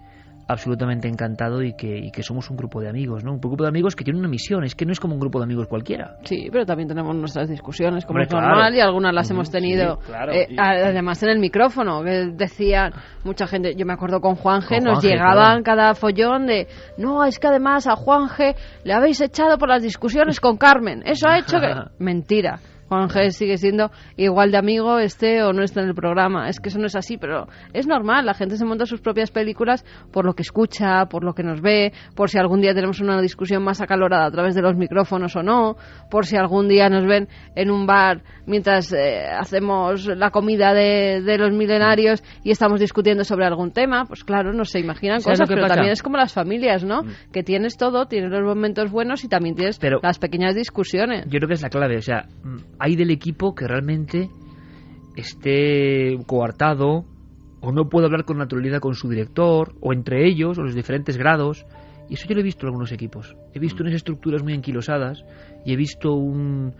absolutamente 0.48 1.08
encantado 1.08 1.62
y 1.62 1.74
que, 1.74 1.98
y 1.98 2.12
que 2.12 2.24
somos 2.24 2.50
un 2.50 2.58
grupo 2.58 2.82
de 2.82 2.90
amigos, 2.90 3.24
¿no? 3.24 3.34
Un 3.34 3.40
grupo 3.40 3.64
de 3.64 3.70
amigos 3.70 3.96
que 3.96 4.04
tiene 4.04 4.20
una 4.20 4.30
misión, 4.30 4.64
es 4.64 4.76
que 4.76 4.86
no 4.86 4.92
es 4.92 5.00
como 5.00 5.14
un 5.14 5.20
grupo 5.20 5.40
de 5.40 5.44
amigos 5.44 5.68
cualquiera. 5.68 6.18
Sí, 6.24 6.50
pero 6.52 6.66
también 6.66 6.88
tenemos 6.88 7.16
nuestras 7.16 7.50
discusiones, 7.50 8.06
como 8.06 8.22
es 8.22 8.32
normal, 8.32 8.74
y 8.74 8.80
algunas 8.80 9.14
las 9.14 9.30
hemos 9.30 9.52
tenido, 9.52 10.00
eh, 10.32 10.56
además 10.58 11.22
en 11.24 11.30
el 11.30 11.40
micrófono, 11.40 12.04
que 12.04 12.28
decían 12.34 12.94
mucha 13.24 13.48
gente, 13.48 13.76
yo 13.76 13.86
me 13.86 13.94
acuerdo 13.94 14.22
con 14.22 14.36
Juanje, 14.36 14.80
nos 14.80 15.04
llegaban 15.04 15.64
cada 15.64 15.94
follón 15.96 16.48
de, 16.48 16.68
no, 16.98 17.26
es 17.26 17.40
que 17.40 17.48
además 17.48 17.88
a 17.88 17.96
Juanje 17.96 18.56
le 18.84 18.94
habéis 18.94 19.20
echado 19.22 19.58
por 19.58 19.70
las 19.70 19.84
discusiones 19.84 20.40
con 20.40 20.58
Carmen, 20.58 21.04
eso 21.06 21.28
ha 21.28 21.40
hecho 21.40 21.60
que... 21.60 21.68
Mentira. 22.04 22.60
Juan 22.88 23.10
G 23.10 23.32
sigue 23.32 23.58
siendo 23.58 23.92
igual 24.16 24.52
de 24.52 24.58
amigo, 24.58 25.00
esté 25.00 25.44
o 25.44 25.54
no 25.54 25.64
esté 25.64 25.82
en 25.82 25.90
el 25.90 25.96
programa. 25.96 26.50
Es 26.50 26.60
que 26.60 26.70
eso 26.70 26.80
no 26.80 26.88
es 26.88 26.96
así, 26.96 27.18
pero 27.18 27.48
es 27.74 27.88
normal. 27.88 28.26
La 28.26 28.34
gente 28.34 28.58
se 28.58 28.66
monta 28.66 28.86
sus 28.86 29.02
propias 29.02 29.32
películas 29.32 29.86
por 30.12 30.26
lo 30.26 30.34
que 30.34 30.44
escucha, 30.44 31.06
por 31.06 31.24
lo 31.24 31.34
que 31.34 31.44
nos 31.44 31.62
ve, 31.62 31.92
por 32.16 32.30
si 32.30 32.38
algún 32.38 32.62
día 32.62 32.74
tenemos 32.74 33.00
una 33.00 33.22
discusión 33.22 33.64
más 33.64 33.82
acalorada 33.82 34.26
a 34.26 34.32
través 34.32 34.56
de 34.56 34.62
los 34.62 34.76
micrófonos 34.76 35.36
o 35.36 35.44
no, 35.44 35.76
por 36.10 36.26
si 36.26 36.38
algún 36.38 36.68
día 36.68 36.90
nos 36.90 37.06
ven 37.06 37.28
en 37.56 37.72
un 37.72 37.86
bar 37.86 38.24
mientras 38.46 38.94
eh, 38.94 39.26
hacemos 39.38 40.06
la 40.06 40.32
comida 40.32 40.74
de, 40.74 41.38
los 41.38 41.52
milenarios 41.52 42.24
y 42.44 42.52
estamos 42.52 42.80
discutiendo 42.80 43.24
sobre 43.24 43.46
algún 43.46 43.72
tema. 43.72 44.06
Pues 44.06 44.24
claro, 44.24 44.54
no 44.54 44.66
se 44.66 44.80
imaginan 44.80 45.22
cosas, 45.22 45.48
pero 45.48 45.68
también 45.68 45.92
es 45.92 46.02
como 46.02 46.18
las 46.18 46.34
familias, 46.34 46.84
¿no? 46.84 47.04
Mm. 47.04 47.32
Que 47.32 47.44
tienes 47.44 47.78
todo, 47.78 48.08
tienes 48.08 48.32
los 48.32 48.44
momentos 48.44 48.92
buenos 48.92 49.24
y 49.24 49.28
también 49.28 49.56
tienes 49.56 49.80
las 50.02 50.20
pequeñas 50.20 50.56
discusiones. 50.56 51.26
Yo 51.26 51.40
creo 51.40 51.48
que 51.48 51.56
es 51.56 51.62
la 51.62 51.70
clave, 51.70 51.98
o 51.98 52.02
sea 52.02 52.28
hay 52.80 52.96
del 52.96 53.12
equipo 53.12 53.56
que 53.56 53.68
realmente 53.68 54.30
esté 55.16 56.18
coartado 56.28 57.06
o 57.60 57.72
no 57.72 57.90
puede 57.90 58.06
hablar 58.06 58.24
con 58.24 58.38
naturalidad 58.38 58.80
con 58.80 58.94
su 58.94 59.10
director 59.10 59.76
o 59.82 59.94
entre 59.94 60.28
ellos 60.28 60.58
o 60.58 60.64
los 60.64 60.76
diferentes 60.76 61.18
grados. 61.18 61.66
Y 62.10 62.14
eso 62.14 62.28
yo 62.28 62.36
lo 62.36 62.42
he 62.42 62.44
visto 62.44 62.66
en 62.66 62.68
algunos 62.68 62.92
equipos. 62.92 63.36
He 63.54 63.60
visto 63.60 63.84
unas 63.84 63.96
estructuras 63.96 64.44
muy 64.44 64.54
anquilosadas 64.54 65.24
y 65.66 65.74
he 65.74 65.76
visto 65.76 66.14
un... 66.14 66.74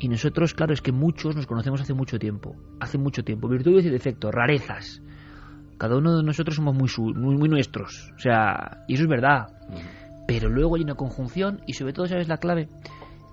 Y 0.00 0.08
nosotros, 0.08 0.54
claro, 0.54 0.72
es 0.72 0.80
que 0.80 0.92
muchos 0.92 1.36
nos 1.36 1.46
conocemos 1.46 1.80
hace 1.80 1.92
mucho 1.92 2.18
tiempo. 2.18 2.56
Hace 2.80 2.98
mucho 2.98 3.24
tiempo. 3.24 3.48
Virtudes 3.48 3.84
y 3.84 3.90
defectos, 3.90 4.32
rarezas. 4.32 5.02
Cada 5.76 5.96
uno 5.96 6.16
de 6.16 6.22
nosotros 6.24 6.56
somos 6.56 6.74
muy, 6.74 6.88
muy, 7.14 7.36
muy 7.36 7.48
nuestros. 7.48 8.12
O 8.16 8.18
sea, 8.18 8.84
y 8.88 8.94
eso 8.94 9.04
es 9.04 9.08
verdad. 9.08 9.48
Pero 10.26 10.48
luego 10.48 10.76
hay 10.76 10.82
una 10.82 10.94
conjunción 10.94 11.60
y 11.66 11.74
sobre 11.74 11.92
todo, 11.92 12.06
¿sabes 12.06 12.28
la 12.28 12.38
clave? 12.38 12.68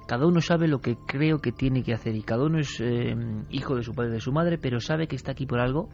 Cada 0.07 0.27
uno 0.27 0.41
sabe 0.41 0.67
lo 0.67 0.79
que 0.79 0.97
creo 1.07 1.39
que 1.39 1.51
tiene 1.51 1.83
que 1.83 1.93
hacer 1.93 2.15
y 2.15 2.21
cada 2.21 2.45
uno 2.45 2.59
es 2.59 2.79
eh, 2.79 3.15
hijo 3.49 3.75
de 3.75 3.83
su 3.83 3.93
padre 3.93 4.11
y 4.11 4.13
de 4.13 4.19
su 4.19 4.31
madre, 4.31 4.57
pero 4.57 4.79
sabe 4.79 5.07
que 5.07 5.15
está 5.15 5.31
aquí 5.31 5.45
por 5.45 5.59
algo 5.59 5.89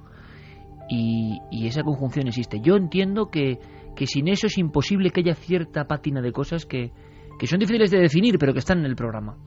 y, 0.89 1.67
esa 1.67 1.83
conjunción 1.83 2.27
existe. 2.27 2.59
Yo 2.61 2.75
entiendo 2.75 3.27
que, 3.27 3.59
que, 3.95 4.07
sin 4.07 4.27
eso 4.27 4.47
es 4.47 4.57
imposible 4.57 5.11
que 5.11 5.21
haya 5.21 5.35
cierta 5.35 5.85
pátina 5.85 6.21
de 6.21 6.31
cosas 6.31 6.65
que, 6.65 6.91
que 7.39 7.47
son 7.47 7.59
difíciles 7.59 7.91
de 7.91 7.99
definir, 7.99 8.37
pero 8.37 8.53
que 8.53 8.59
están 8.59 8.79
en 8.79 8.85
el 8.85 8.95
programa. 8.95 9.37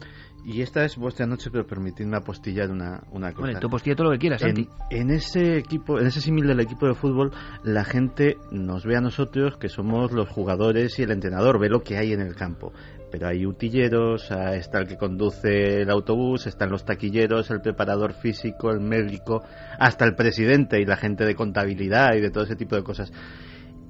Y 0.46 0.60
esta 0.60 0.84
es 0.84 0.96
vuestra 0.96 1.26
noche, 1.26 1.50
pero 1.50 1.66
permitidme 1.66 2.18
apostillar 2.18 2.70
una, 2.70 3.02
una 3.12 3.32
cosa. 3.32 3.46
Bueno, 3.46 3.60
tú 3.60 3.66
apostilla 3.68 3.96
todo 3.96 4.08
lo 4.08 4.12
que 4.12 4.18
quieras, 4.18 4.42
en, 4.42 4.68
en, 4.90 5.10
ese 5.10 5.56
equipo, 5.56 5.98
en 5.98 6.06
ese 6.06 6.20
símil 6.20 6.46
del 6.46 6.60
equipo 6.60 6.86
de 6.86 6.94
fútbol, 6.94 7.30
la 7.62 7.84
gente 7.84 8.36
nos 8.50 8.84
ve 8.84 8.96
a 8.96 9.00
nosotros 9.00 9.56
que 9.56 9.70
somos 9.70 10.12
los 10.12 10.28
jugadores 10.28 10.98
y 10.98 11.02
el 11.02 11.12
entrenador, 11.12 11.58
ve 11.58 11.70
lo 11.70 11.82
que 11.82 11.96
hay 11.96 12.12
en 12.12 12.20
el 12.20 12.34
campo 12.34 12.72
pero 13.14 13.28
hay 13.28 13.46
utilleros, 13.46 14.28
ah, 14.32 14.56
está 14.56 14.80
el 14.80 14.88
que 14.88 14.96
conduce 14.96 15.82
el 15.82 15.88
autobús, 15.88 16.48
están 16.48 16.70
los 16.70 16.84
taquilleros, 16.84 17.48
el 17.52 17.60
preparador 17.60 18.12
físico, 18.12 18.72
el 18.72 18.80
médico, 18.80 19.40
hasta 19.78 20.04
el 20.04 20.16
presidente 20.16 20.80
y 20.80 20.84
la 20.84 20.96
gente 20.96 21.24
de 21.24 21.36
contabilidad 21.36 22.14
y 22.16 22.20
de 22.20 22.32
todo 22.32 22.42
ese 22.42 22.56
tipo 22.56 22.74
de 22.74 22.82
cosas. 22.82 23.12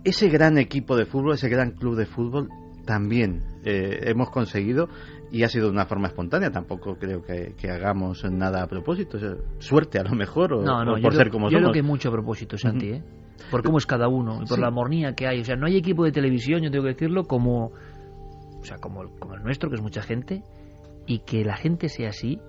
Ese 0.05 0.29
gran 0.29 0.59
equipo 0.59 0.95
de 0.95 1.07
fútbol, 1.07 1.37
ese 1.37 1.49
gran 1.49 1.71
club 1.71 1.97
de 1.97 2.05
fútbol, 2.05 2.51
también 2.85 3.45
eh, 3.65 4.01
hemos 4.03 4.29
conseguido 4.29 4.91
y 5.33 5.43
ha 5.43 5.49
sido 5.49 5.69
de 5.69 5.73
una 5.73 5.87
forma 5.87 6.09
espontánea. 6.09 6.51
Tampoco 6.51 6.99
creo 6.99 7.23
que, 7.23 7.55
hagamos 7.71 8.31
nada 8.31 8.63
a 8.63 8.67
propósito. 8.67 9.17
suerte 9.59 9.99
a 9.99 10.03
lo 10.03 10.15
mejor 10.15 10.53
o, 10.53 11.01
por 11.01 11.15
ser 11.15 11.31
como 11.31 11.49
yo 11.49 11.61
creo 11.61 11.73
que 11.73 11.83
mucho 11.83 12.11
a 12.11 12.13
propósito, 12.13 12.59
Santi, 12.59 12.89
¿eh? 12.89 13.03
por 13.51 13.63
cómo 13.63 13.79
es 13.79 13.87
cada 13.87 14.07
uno 14.07 14.43
y 14.43 14.47
por 14.47 14.59
la 14.59 14.67
armonía 14.67 15.15
que 15.15 15.27
hay. 15.27 15.41
O 15.41 15.45
sea, 15.47 15.57
no 15.57 15.65
hay 15.65 15.79
equipo 15.79 16.05
de 16.05 16.13
televisión, 16.13 16.63
yo 16.63 16.71
tengo 16.71 16.85
que 16.85 16.93
decirlo, 16.93 17.25
como 17.25 17.73
o 18.65 18.67
sea, 18.67 18.79
como, 18.79 19.11
como 19.19 19.35
el 19.35 19.43
nuestro, 19.43 19.69
que 19.69 19.77
es 19.77 19.83
mucha 19.83 20.01
gente, 20.01 20.43
y 21.07 21.19
que 21.19 21.45
la 21.45 21.55
gente 21.55 21.91
sea 21.91 22.09
así. 22.09 22.41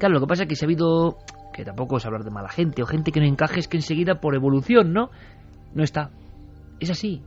Claro, 0.00 0.14
lo 0.14 0.20
que 0.20 0.26
pasa 0.26 0.42
es 0.42 0.48
que 0.48 0.56
si 0.56 0.64
ha 0.64 0.66
habido, 0.66 1.18
que 1.52 1.64
tampoco 1.64 1.98
es 1.98 2.06
hablar 2.06 2.24
de 2.24 2.32
mala 2.32 2.48
gente, 2.48 2.82
o 2.82 2.86
gente 2.86 3.12
que 3.12 3.20
no 3.20 3.26
encaje, 3.26 3.60
es 3.60 3.68
que 3.68 3.76
enseguida 3.76 4.20
por 4.20 4.34
evolución, 4.34 4.92
¿no? 4.92 5.10
No 5.72 5.84
está. 5.84 6.10
Es 6.80 6.90
así. 6.90 7.22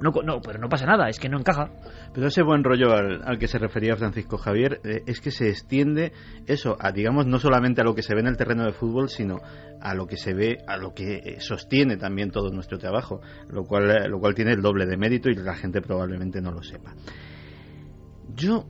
No, 0.00 0.12
no, 0.24 0.40
pero 0.40 0.60
no 0.60 0.68
pasa 0.68 0.86
nada, 0.86 1.08
es 1.08 1.18
que 1.18 1.28
no 1.28 1.38
encaja. 1.38 1.70
Pero 2.12 2.28
ese 2.28 2.44
buen 2.44 2.62
rollo 2.62 2.92
al, 2.92 3.38
que 3.38 3.48
se 3.48 3.58
refería 3.58 3.96
Francisco 3.96 4.38
Javier 4.38 4.80
eh, 4.84 5.02
es 5.06 5.20
que 5.20 5.32
se 5.32 5.48
extiende 5.48 6.12
eso, 6.46 6.76
a, 6.78 6.92
digamos, 6.92 7.26
no 7.26 7.40
solamente 7.40 7.80
a 7.80 7.84
lo 7.84 7.96
que 7.96 8.02
se 8.02 8.14
ve 8.14 8.20
en 8.20 8.28
el 8.28 8.36
terreno 8.36 8.64
de 8.64 8.72
fútbol, 8.72 9.08
sino 9.08 9.40
a 9.80 9.94
lo 9.94 10.06
que 10.06 10.16
se 10.16 10.32
ve, 10.32 10.58
a 10.68 10.76
lo 10.76 10.94
que 10.94 11.16
eh, 11.16 11.40
sostiene 11.40 11.96
también 11.96 12.30
todo 12.30 12.50
nuestro 12.50 12.78
trabajo, 12.78 13.20
lo 13.48 13.64
cual, 13.64 13.90
eh, 13.90 14.08
lo 14.08 14.20
cual 14.20 14.34
tiene 14.34 14.52
el 14.52 14.62
doble 14.62 14.86
de 14.86 14.96
mérito 14.96 15.28
y 15.28 15.34
la 15.34 15.54
gente 15.54 15.80
probablemente 15.80 16.40
no 16.40 16.52
lo 16.52 16.62
sepa. 16.62 16.94
Yo, 18.36 18.66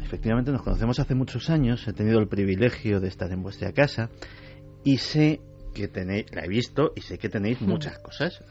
efectivamente, 0.00 0.52
nos 0.52 0.62
conocemos 0.62 0.98
hace 0.98 1.14
muchos 1.14 1.50
años, 1.50 1.86
he 1.86 1.92
tenido 1.92 2.18
el 2.18 2.28
privilegio 2.28 3.00
de 3.00 3.08
estar 3.08 3.30
en 3.32 3.42
vuestra 3.42 3.72
casa 3.72 4.10
y 4.84 4.98
sé 4.98 5.40
que 5.74 5.88
tenéis, 5.88 6.26
la 6.32 6.44
he 6.44 6.48
visto 6.48 6.92
y 6.96 7.00
sé 7.02 7.18
que 7.18 7.28
tenéis 7.28 7.60
muchas 7.60 7.98
cosas. 7.98 8.42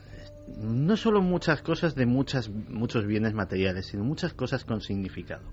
No 0.57 0.97
solo 0.97 1.21
muchas 1.21 1.61
cosas 1.61 1.95
de 1.95 2.05
muchas, 2.05 2.49
muchos 2.49 3.05
bienes 3.05 3.33
materiales, 3.33 3.87
sino 3.87 4.03
muchas 4.03 4.33
cosas 4.33 4.65
con 4.65 4.81
significado. 4.81 5.43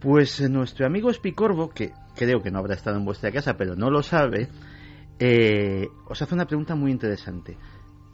Pues 0.00 0.40
eh, 0.40 0.48
nuestro 0.48 0.86
amigo 0.86 1.10
Espicorvo, 1.10 1.70
que 1.70 1.92
creo 2.14 2.42
que 2.42 2.50
no 2.50 2.58
habrá 2.58 2.74
estado 2.74 2.98
en 2.98 3.04
vuestra 3.04 3.32
casa, 3.32 3.56
pero 3.56 3.74
no 3.74 3.90
lo 3.90 4.02
sabe, 4.02 4.48
eh, 5.18 5.88
os 6.06 6.20
hace 6.20 6.34
una 6.34 6.46
pregunta 6.46 6.74
muy 6.74 6.90
interesante. 6.90 7.56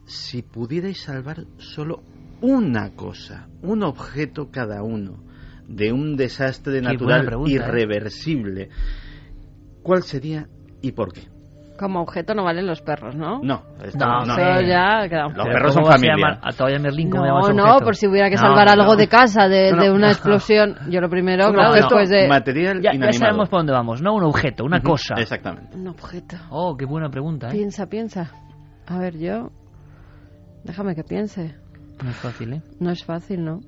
Si 0.04 0.42
pudierais 0.42 1.00
salvar 1.00 1.46
solo 1.58 2.02
una 2.40 2.90
cosa, 2.90 3.48
un 3.62 3.82
objeto 3.82 4.50
cada 4.50 4.82
uno, 4.82 5.22
de 5.68 5.92
un 5.92 6.16
desastre 6.16 6.80
natural 6.80 7.26
¿eh? 7.26 7.36
irreversible, 7.46 8.70
¿cuál 9.82 10.02
sería 10.02 10.48
y 10.82 10.92
por 10.92 11.12
qué? 11.12 11.22
Como 11.78 12.02
objeto 12.02 12.34
no 12.34 12.44
valen 12.44 12.66
los 12.66 12.82
perros, 12.82 13.14
¿no? 13.16 13.40
No, 13.42 13.62
no, 13.94 14.36
ya 14.60 15.06
Los 15.34 15.46
perros 15.46 15.72
son 15.72 15.86
familia. 15.86 16.38
A, 16.42 16.50
a 16.50 16.78
Merlín, 16.78 17.08
no, 17.08 17.52
no, 17.52 17.78
por 17.78 17.96
si 17.96 18.06
hubiera 18.06 18.28
que 18.28 18.36
salvar 18.36 18.68
algo 18.68 18.96
de 18.96 19.08
casa 19.08 19.48
de, 19.48 19.72
de 19.72 19.90
una 19.90 20.08
explosión. 20.08 20.76
Yo 20.90 21.00
lo 21.00 21.08
primero, 21.08 21.50
claro, 21.50 21.72
después 21.72 22.10
de... 22.10 22.28
Material 22.28 22.82
ya, 22.82 22.92
ya, 22.92 23.12
sabemos 23.12 23.48
por 23.48 23.60
dónde 23.60 23.72
vamos, 23.72 24.02
¿no? 24.02 24.14
Un 24.14 24.24
objeto, 24.24 24.62
una 24.64 24.82
cosa. 24.82 25.14
Exactamente. 25.16 25.74
Un 25.74 25.88
objeto. 25.88 26.36
Oh, 26.50 26.76
qué 26.76 26.84
buena 26.84 27.08
pregunta, 27.08 27.48
¿eh? 27.48 27.52
Piensa, 27.52 27.86
piensa. 27.86 28.30
A 28.86 28.98
ver, 28.98 29.16
yo... 29.16 29.50
Déjame 30.64 30.94
que 30.94 31.02
piense. 31.02 31.54
No 32.02 32.10
es 32.10 32.16
fácil, 32.16 32.52
¿eh? 32.54 32.62
No 32.78 32.90
es 32.90 33.04
fácil, 33.04 33.44
¿no? 33.44 33.60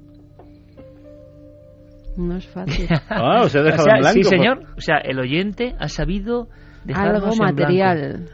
No 2.16 2.36
es 2.36 2.46
fácil. 2.46 2.88
ah, 3.08 3.42
os 3.42 3.54
he 3.54 3.62
dejado 3.62 3.88
en 3.88 4.00
blanco. 4.00 4.14
Sí, 4.14 4.24
señor. 4.24 4.66
O 4.76 4.80
sea, 4.80 4.98
el 4.98 5.18
oyente 5.18 5.74
ha 5.78 5.88
sabido 5.88 6.48
dejarnos 6.84 7.24
Algo 7.24 7.36
material. 7.36 8.28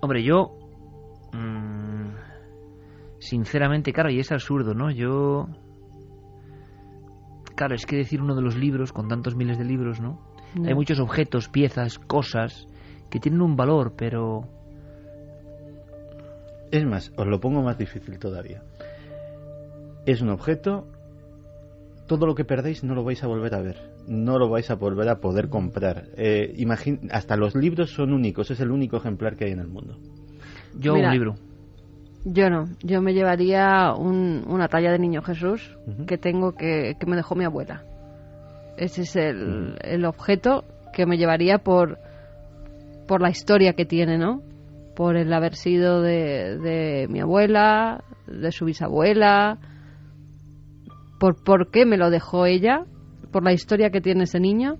Hombre, 0.00 0.22
yo... 0.22 0.58
Mmm, 1.32 2.14
sinceramente, 3.18 3.92
claro, 3.92 4.10
y 4.10 4.20
es 4.20 4.30
absurdo, 4.32 4.74
¿no? 4.74 4.90
Yo... 4.90 5.48
Claro, 7.56 7.74
es 7.74 7.86
que 7.86 7.96
decir 7.96 8.20
uno 8.20 8.34
de 8.34 8.42
los 8.42 8.56
libros, 8.56 8.92
con 8.92 9.08
tantos 9.08 9.34
miles 9.34 9.58
de 9.58 9.64
libros, 9.64 10.00
¿no? 10.00 10.20
Hay 10.64 10.74
muchos 10.74 11.00
objetos, 11.00 11.48
piezas, 11.48 11.98
cosas 11.98 12.66
que 13.10 13.18
tienen 13.18 13.42
un 13.42 13.56
valor, 13.56 13.94
pero 13.96 14.48
Es 16.76 16.84
más, 16.84 17.10
os 17.16 17.26
lo 17.26 17.40
pongo 17.40 17.62
más 17.62 17.78
difícil 17.78 18.18
todavía. 18.18 18.62
Es 20.04 20.20
un 20.20 20.28
objeto, 20.28 20.86
todo 22.06 22.26
lo 22.26 22.34
que 22.34 22.44
perdéis 22.44 22.84
no 22.84 22.94
lo 22.94 23.02
vais 23.02 23.24
a 23.24 23.26
volver 23.26 23.54
a 23.54 23.62
ver, 23.62 23.76
no 24.06 24.38
lo 24.38 24.50
vais 24.50 24.70
a 24.70 24.74
volver 24.74 25.08
a 25.08 25.16
poder 25.20 25.48
comprar. 25.48 26.04
Eh, 26.18 26.54
hasta 27.10 27.36
los 27.36 27.54
libros 27.54 27.90
son 27.94 28.12
únicos, 28.12 28.50
es 28.50 28.60
el 28.60 28.70
único 28.70 28.98
ejemplar 28.98 29.36
que 29.36 29.46
hay 29.46 29.52
en 29.52 29.60
el 29.60 29.68
mundo. 29.68 29.96
Yo 30.78 30.92
Mira. 30.94 31.08
un 31.08 31.14
libro. 31.14 31.34
Yo 32.26 32.50
no, 32.50 32.66
yo 32.82 33.00
me 33.00 33.14
llevaría 33.14 33.94
un- 33.96 34.44
una 34.46 34.68
talla 34.68 34.92
de 34.92 34.98
niño 34.98 35.22
Jesús 35.22 35.78
que 36.06 36.18
tengo 36.18 36.52
que, 36.56 36.96
que 37.00 37.06
me 37.06 37.16
dejó 37.16 37.36
mi 37.36 37.44
abuela. 37.44 37.84
Ese 38.76 39.02
es 39.02 39.16
el, 39.16 39.76
el 39.80 40.04
objeto 40.04 40.64
que 40.92 41.06
me 41.06 41.16
llevaría 41.16 41.58
por, 41.58 41.98
por 43.08 43.22
la 43.22 43.30
historia 43.30 43.72
que 43.72 43.86
tiene, 43.86 44.18
¿no? 44.18 44.42
Por 44.96 45.16
el 45.16 45.32
haber 45.32 45.54
sido 45.54 46.00
de, 46.00 47.06
mi 47.10 47.20
abuela, 47.20 48.02
de 48.26 48.50
su 48.50 48.64
bisabuela, 48.64 49.58
por 51.20 51.44
por 51.44 51.70
qué 51.70 51.84
me 51.84 51.98
lo 51.98 52.08
dejó 52.10 52.46
ella, 52.46 52.86
por 53.30 53.44
la 53.44 53.52
historia 53.52 53.90
que 53.90 54.00
tiene 54.00 54.24
ese 54.24 54.40
niño, 54.40 54.78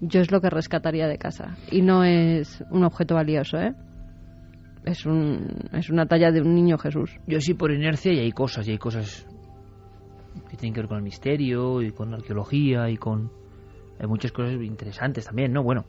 yo 0.00 0.20
es 0.20 0.32
lo 0.32 0.40
que 0.40 0.48
rescataría 0.48 1.06
de 1.06 1.18
casa. 1.18 1.56
Y 1.70 1.82
no 1.82 2.02
es 2.02 2.64
un 2.70 2.82
objeto 2.82 3.14
valioso, 3.14 3.58
¿eh? 3.58 3.74
Es, 4.84 5.04
un, 5.04 5.68
es 5.74 5.90
una 5.90 6.06
talla 6.06 6.30
de 6.30 6.40
un 6.40 6.54
niño 6.54 6.78
Jesús. 6.78 7.18
Yo 7.26 7.38
sí 7.40 7.52
por 7.52 7.70
inercia 7.70 8.10
y 8.12 8.20
hay 8.20 8.32
cosas, 8.32 8.66
y 8.66 8.70
hay 8.70 8.78
cosas 8.78 9.26
que 10.48 10.56
tienen 10.56 10.72
que 10.72 10.80
ver 10.80 10.88
con 10.88 10.96
el 10.96 11.04
misterio 11.04 11.82
y 11.82 11.92
con 11.92 12.10
la 12.10 12.16
arqueología 12.16 12.88
y 12.88 12.96
con... 12.96 13.30
Hay 14.00 14.06
muchas 14.06 14.32
cosas 14.32 14.54
interesantes 14.54 15.26
también, 15.26 15.52
¿no? 15.52 15.62
Bueno. 15.62 15.84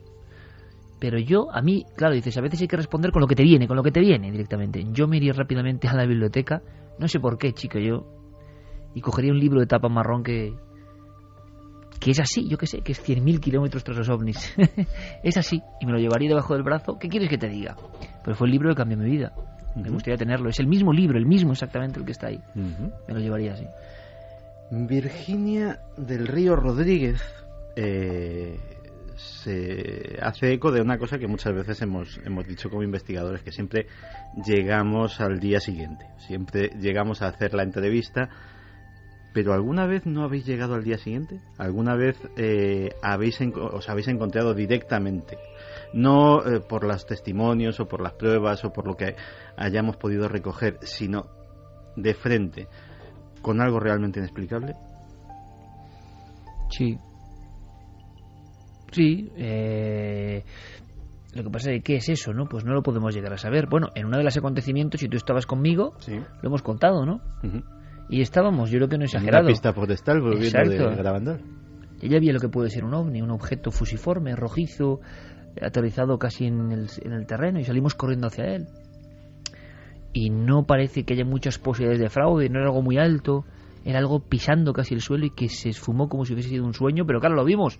Pero 1.00 1.18
yo, 1.18 1.48
a 1.50 1.62
mí, 1.62 1.86
claro, 1.96 2.14
dices, 2.14 2.36
a 2.36 2.42
veces 2.42 2.60
hay 2.60 2.68
que 2.68 2.76
responder 2.76 3.10
con 3.10 3.22
lo 3.22 3.26
que 3.26 3.34
te 3.34 3.42
viene, 3.42 3.66
con 3.66 3.76
lo 3.76 3.82
que 3.82 3.90
te 3.90 4.00
viene 4.00 4.30
directamente. 4.30 4.84
Yo 4.92 5.08
me 5.08 5.16
iría 5.16 5.32
rápidamente 5.32 5.88
a 5.88 5.94
la 5.94 6.04
biblioteca, 6.04 6.62
no 6.98 7.08
sé 7.08 7.18
por 7.18 7.38
qué, 7.38 7.52
chico, 7.52 7.78
yo... 7.78 8.06
Y 8.94 9.00
cogería 9.00 9.32
un 9.32 9.38
libro 9.38 9.60
de 9.60 9.66
tapa 9.66 9.88
marrón 9.88 10.22
que... 10.22 10.52
Que 11.98 12.10
es 12.12 12.20
así, 12.20 12.48
yo 12.48 12.56
qué 12.58 12.66
sé, 12.66 12.80
que 12.80 12.92
es 12.92 13.06
100.000 13.06 13.40
kilómetros 13.40 13.84
tras 13.84 13.96
los 13.96 14.08
ovnis. 14.08 14.54
es 15.22 15.36
así, 15.36 15.62
y 15.80 15.86
me 15.86 15.92
lo 15.92 15.98
llevaría 15.98 16.28
debajo 16.28 16.54
del 16.54 16.62
brazo. 16.62 16.98
¿Qué 16.98 17.08
quieres 17.08 17.28
que 17.28 17.38
te 17.38 17.48
diga? 17.48 17.76
Pero 18.24 18.36
fue 18.36 18.46
el 18.46 18.52
libro 18.52 18.70
que 18.70 18.76
cambió 18.76 18.96
mi 18.96 19.10
vida. 19.10 19.32
Me 19.76 19.90
gustaría 19.90 20.16
tenerlo. 20.16 20.48
Es 20.48 20.58
el 20.60 20.66
mismo 20.66 20.92
libro, 20.92 21.18
el 21.18 21.26
mismo 21.26 21.52
exactamente 21.52 21.98
el 21.98 22.04
que 22.04 22.12
está 22.12 22.28
ahí. 22.28 22.40
Me 22.54 23.14
lo 23.14 23.20
llevaría 23.20 23.52
así. 23.52 23.66
Virginia 24.70 25.80
del 25.96 26.26
Río 26.26 26.56
Rodríguez 26.56 27.22
eh, 27.76 28.58
se 29.20 30.18
hace 30.22 30.52
eco 30.52 30.70
de 30.72 30.80
una 30.80 30.98
cosa 30.98 31.18
que 31.18 31.26
muchas 31.26 31.54
veces 31.54 31.80
hemos, 31.82 32.20
hemos 32.24 32.46
dicho 32.46 32.70
como 32.70 32.82
investigadores, 32.82 33.42
que 33.42 33.52
siempre 33.52 33.86
llegamos 34.44 35.20
al 35.20 35.38
día 35.38 35.60
siguiente, 35.60 36.06
siempre 36.18 36.70
llegamos 36.80 37.22
a 37.22 37.28
hacer 37.28 37.54
la 37.54 37.62
entrevista, 37.62 38.28
pero 39.32 39.52
¿alguna 39.52 39.86
vez 39.86 40.06
no 40.06 40.24
habéis 40.24 40.46
llegado 40.46 40.74
al 40.74 40.84
día 40.84 40.98
siguiente? 40.98 41.40
¿Alguna 41.58 41.94
vez 41.94 42.16
eh, 42.36 42.90
habéis 43.02 43.38
os 43.40 43.88
habéis 43.88 44.08
encontrado 44.08 44.54
directamente? 44.54 45.38
No 45.92 46.44
eh, 46.44 46.60
por 46.60 46.84
los 46.84 47.06
testimonios 47.06 47.78
o 47.78 47.86
por 47.86 48.00
las 48.00 48.14
pruebas 48.14 48.64
o 48.64 48.72
por 48.72 48.86
lo 48.86 48.96
que 48.96 49.14
hayamos 49.56 49.96
podido 49.96 50.28
recoger, 50.28 50.78
sino 50.82 51.26
de 51.96 52.14
frente 52.14 52.68
con 53.42 53.60
algo 53.60 53.78
realmente 53.78 54.18
inexplicable. 54.18 54.74
Sí. 56.70 56.98
Sí. 58.92 59.30
eh, 59.36 60.44
Lo 61.34 61.44
que 61.44 61.50
pasa 61.50 61.70
es 61.70 61.76
que, 61.78 61.82
¿qué 61.82 61.96
es 61.96 62.08
eso, 62.08 62.32
no? 62.32 62.46
Pues 62.48 62.64
no 62.64 62.72
lo 62.74 62.82
podemos 62.82 63.14
llegar 63.14 63.32
a 63.32 63.38
saber. 63.38 63.66
Bueno, 63.70 63.88
en 63.94 64.06
uno 64.06 64.18
de 64.18 64.24
los 64.24 64.36
acontecimientos, 64.36 65.00
si 65.00 65.08
tú 65.08 65.16
estabas 65.16 65.46
conmigo, 65.46 65.92
Sí. 66.00 66.16
lo 66.16 66.48
hemos 66.48 66.62
contado, 66.62 67.06
¿no? 67.06 67.20
Ujú. 67.44 67.62
Y 68.08 68.20
estábamos, 68.20 68.68
yo 68.70 68.78
creo 68.78 68.88
que 68.88 68.98
no 68.98 69.04
he 69.04 69.06
En 69.06 69.10
una 69.12 69.18
exagerado. 69.18 69.46
pista 69.46 69.72
forestal 69.72 70.20
volviendo 70.20 70.46
Exacto. 70.58 70.90
de 70.90 70.96
Garabandal. 70.96 71.40
Ella 72.02 72.18
vio 72.18 72.32
lo 72.32 72.40
que 72.40 72.48
puede 72.48 72.68
ser 72.70 72.84
un 72.84 72.94
ovni, 72.94 73.22
un 73.22 73.30
objeto 73.30 73.70
fusiforme, 73.70 74.34
rojizo, 74.34 74.98
aterrizado 75.62 76.18
casi 76.18 76.46
en 76.46 76.72
el, 76.72 76.88
en 77.02 77.12
el 77.12 77.26
terreno 77.26 77.60
y 77.60 77.64
salimos 77.64 77.94
corriendo 77.94 78.26
hacia 78.26 78.46
él. 78.56 78.66
Y 80.12 80.30
no 80.30 80.64
parece 80.66 81.04
que 81.04 81.14
haya 81.14 81.24
muchas 81.24 81.58
posibilidades 81.58 82.00
de 82.00 82.08
fraude, 82.10 82.48
no 82.48 82.58
era 82.58 82.66
algo 82.68 82.82
muy 82.82 82.98
alto, 82.98 83.44
era 83.84 84.00
algo 84.00 84.18
pisando 84.20 84.72
casi 84.72 84.94
el 84.94 85.00
suelo 85.00 85.26
y 85.26 85.30
que 85.30 85.48
se 85.48 85.68
esfumó 85.68 86.08
como 86.08 86.24
si 86.24 86.32
hubiese 86.32 86.48
sido 86.48 86.64
un 86.64 86.74
sueño, 86.74 87.04
pero 87.06 87.20
claro, 87.20 87.36
lo 87.36 87.44
vimos. 87.44 87.78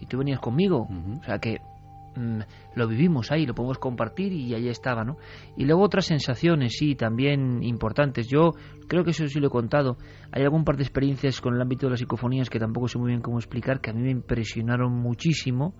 Y 0.00 0.06
tú 0.06 0.18
venías 0.18 0.40
conmigo. 0.40 0.88
O 1.20 1.24
sea 1.24 1.38
que 1.38 1.60
mm, 2.16 2.40
lo 2.74 2.88
vivimos 2.88 3.30
ahí, 3.30 3.46
lo 3.46 3.54
podemos 3.54 3.78
compartir 3.78 4.32
y 4.32 4.54
ahí 4.54 4.68
estaba, 4.68 5.04
¿no? 5.04 5.16
Y 5.56 5.64
luego 5.64 5.82
otras 5.82 6.06
sensaciones, 6.06 6.74
sí, 6.78 6.94
también 6.94 7.62
importantes. 7.62 8.28
Yo 8.28 8.52
creo 8.88 9.04
que 9.04 9.10
eso 9.10 9.26
sí 9.28 9.40
lo 9.40 9.48
he 9.48 9.50
contado. 9.50 9.96
Hay 10.32 10.42
algún 10.42 10.64
par 10.64 10.76
de 10.76 10.82
experiencias 10.82 11.40
con 11.40 11.54
el 11.54 11.60
ámbito 11.60 11.86
de 11.86 11.90
las 11.90 12.00
psicofonías 12.00 12.48
que 12.48 12.58
tampoco 12.58 12.88
sé 12.88 12.98
muy 12.98 13.08
bien 13.08 13.20
cómo 13.20 13.38
explicar, 13.38 13.80
que 13.80 13.90
a 13.90 13.92
mí 13.92 14.02
me 14.02 14.10
impresionaron 14.10 14.92
muchísimo 14.92 15.74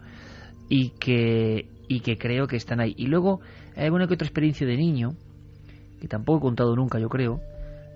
y 0.68 0.90
que, 0.90 1.68
y 1.88 2.00
que 2.00 2.16
creo 2.16 2.46
que 2.46 2.56
están 2.56 2.80
ahí. 2.80 2.94
Y 2.96 3.06
luego 3.06 3.40
hay 3.74 3.84
alguna 3.86 4.06
que 4.06 4.14
otra 4.14 4.26
experiencia 4.26 4.66
de 4.66 4.76
niño, 4.76 5.10
que 6.00 6.08
tampoco 6.08 6.38
he 6.38 6.42
contado 6.42 6.76
nunca, 6.76 6.98
yo 6.98 7.08
creo. 7.08 7.40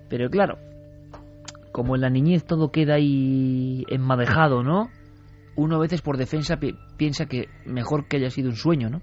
Pero 0.09 0.29
claro, 0.29 0.57
como 1.71 1.95
en 1.95 2.01
la 2.01 2.09
niñez 2.09 2.45
todo 2.45 2.71
queda 2.71 2.95
ahí 2.95 3.83
enmadejado, 3.89 4.63
¿no? 4.63 4.89
Uno 5.57 5.75
a 5.77 5.79
veces 5.79 6.01
por 6.01 6.17
defensa 6.17 6.57
pi- 6.57 6.75
piensa 6.97 7.25
que 7.27 7.47
mejor 7.65 8.07
que 8.07 8.17
haya 8.17 8.29
sido 8.29 8.49
un 8.49 8.55
sueño, 8.55 8.89
¿no? 8.89 8.99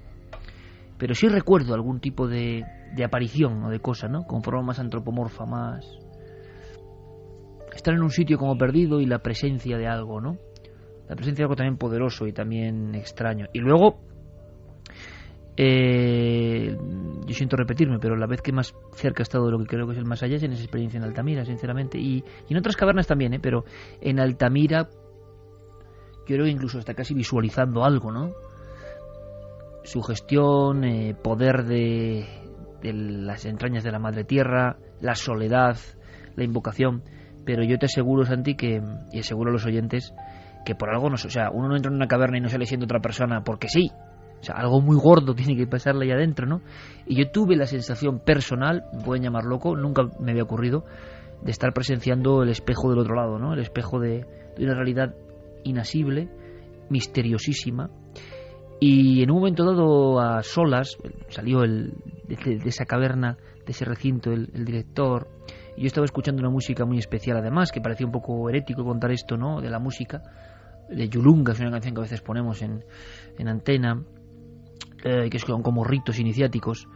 Pero 0.98 1.14
sí 1.14 1.28
recuerdo 1.28 1.74
algún 1.74 1.98
tipo 2.00 2.28
de, 2.28 2.64
de 2.94 3.04
aparición 3.04 3.64
o 3.64 3.70
de 3.70 3.80
cosa, 3.80 4.06
¿no? 4.08 4.24
Con 4.24 4.42
forma 4.42 4.62
más 4.62 4.78
antropomorfa, 4.78 5.46
más... 5.46 5.84
Estar 7.74 7.94
en 7.94 8.02
un 8.02 8.10
sitio 8.10 8.38
como 8.38 8.56
perdido 8.56 9.00
y 9.00 9.06
la 9.06 9.20
presencia 9.20 9.78
de 9.78 9.86
algo, 9.88 10.20
¿no? 10.20 10.36
La 11.08 11.16
presencia 11.16 11.42
de 11.42 11.44
algo 11.44 11.56
también 11.56 11.78
poderoso 11.78 12.26
y 12.26 12.32
también 12.32 12.94
extraño. 12.94 13.46
Y 13.52 13.58
luego, 13.60 13.98
eh, 15.56 16.76
yo 17.26 17.34
siento 17.34 17.56
repetirme, 17.56 17.98
pero 17.98 18.14
la 18.16 18.26
vez 18.26 18.40
que 18.42 18.52
más 18.52 18.74
cerca 18.92 19.22
he 19.22 19.24
estado 19.24 19.46
de 19.46 19.52
lo 19.52 19.58
que 19.58 19.66
creo 19.66 19.86
que 19.86 19.92
es 19.92 19.98
el 19.98 20.04
más 20.04 20.22
allá 20.22 20.36
es 20.36 20.42
en 20.42 20.52
esa 20.52 20.62
experiencia 20.62 20.98
en 20.98 21.04
Altamira, 21.04 21.44
sinceramente. 21.44 21.98
Y, 21.98 22.18
y 22.48 22.52
en 22.52 22.58
otras 22.58 22.76
cavernas 22.76 23.06
también, 23.06 23.34
¿eh? 23.34 23.40
Pero 23.40 23.64
en 24.00 24.20
Altamira 24.20 24.88
yo 26.26 26.36
creo 26.36 26.46
incluso 26.46 26.78
está 26.78 26.94
casi 26.94 27.14
visualizando 27.14 27.84
algo, 27.84 28.12
¿no? 28.12 28.30
Sugestión, 29.84 30.84
eh, 30.84 31.14
poder 31.20 31.64
de, 31.64 32.26
de 32.82 32.92
las 32.92 33.44
entrañas 33.44 33.84
de 33.84 33.90
la 33.90 33.98
madre 33.98 34.24
tierra, 34.24 34.76
la 35.00 35.14
soledad, 35.14 35.76
la 36.36 36.44
invocación. 36.44 37.02
Pero 37.44 37.64
yo 37.64 37.78
te 37.78 37.86
aseguro, 37.86 38.24
Santi, 38.24 38.54
que, 38.54 38.80
y 39.12 39.18
aseguro 39.18 39.50
a 39.50 39.52
los 39.52 39.66
oyentes, 39.66 40.14
que 40.64 40.74
por 40.74 40.90
algo 40.90 41.08
no, 41.08 41.14
o 41.14 41.18
sea, 41.18 41.50
uno 41.50 41.68
no 41.68 41.76
entra 41.76 41.90
en 41.90 41.96
una 41.96 42.06
caverna 42.06 42.38
y 42.38 42.40
no 42.40 42.48
sale 42.48 42.66
siendo 42.66 42.84
otra 42.84 43.00
persona 43.00 43.42
porque 43.42 43.68
sí. 43.68 43.90
O 44.40 44.44
sea, 44.44 44.56
algo 44.56 44.80
muy 44.80 44.96
gordo 44.96 45.34
tiene 45.36 45.56
que 45.56 45.66
pasarle 45.66 46.06
ahí 46.06 46.12
adentro, 46.12 46.46
¿no? 46.46 46.62
Y 47.06 47.16
yo 47.16 47.30
tuve 47.30 47.56
la 47.56 47.66
sensación 47.66 48.20
personal, 48.20 48.84
me 48.92 49.02
pueden 49.02 49.22
llamar 49.24 49.44
loco, 49.44 49.76
nunca 49.76 50.02
me 50.20 50.32
había 50.32 50.44
ocurrido, 50.44 50.84
de 51.42 51.50
estar 51.50 51.72
presenciando 51.72 52.42
el 52.42 52.50
espejo 52.50 52.90
del 52.90 53.00
otro 53.00 53.16
lado, 53.16 53.38
¿no? 53.38 53.54
El 53.54 53.60
espejo 53.60 53.98
de, 53.98 54.24
de 54.56 54.64
una 54.64 54.74
realidad 54.74 55.14
inasible, 55.64 56.28
misteriosísima. 56.90 57.90
Y 58.80 59.22
en 59.22 59.30
un 59.30 59.38
momento 59.38 59.64
dado, 59.64 60.18
a 60.20 60.42
solas, 60.42 60.96
salió 61.28 61.62
el, 61.62 61.92
de, 62.26 62.60
esa 62.66 62.84
caverna, 62.84 63.36
de 63.64 63.70
ese 63.72 63.84
recinto, 63.84 64.32
el, 64.32 64.46
director. 64.64 65.28
Y 65.76 65.82
yo 65.82 65.86
estaba 65.86 66.04
escuchando 66.04 66.40
una 66.40 66.50
música 66.50 66.84
muy 66.84 66.98
especial, 66.98 67.36
además, 67.36 67.70
que 67.70 67.80
parecía 67.80 68.06
un 68.06 68.12
poco 68.12 68.48
herético 68.50 68.84
contar 68.84 69.12
esto, 69.12 69.36
¿no? 69.36 69.60
De 69.60 69.70
la 69.70 69.78
música. 69.78 70.20
De 70.90 71.08
Yulunga, 71.08 71.52
es 71.52 71.60
una 71.60 71.70
canción 71.70 71.94
que 71.94 72.00
a 72.00 72.02
veces 72.02 72.20
ponemos 72.22 72.60
en, 72.60 72.84
en 73.38 73.48
antena, 73.48 74.02
eh, 75.04 75.30
que 75.30 75.36
es 75.36 75.44
con- 75.44 75.62
como 75.62 75.84
ritos 75.84 76.18
iniciáticos. 76.18 76.86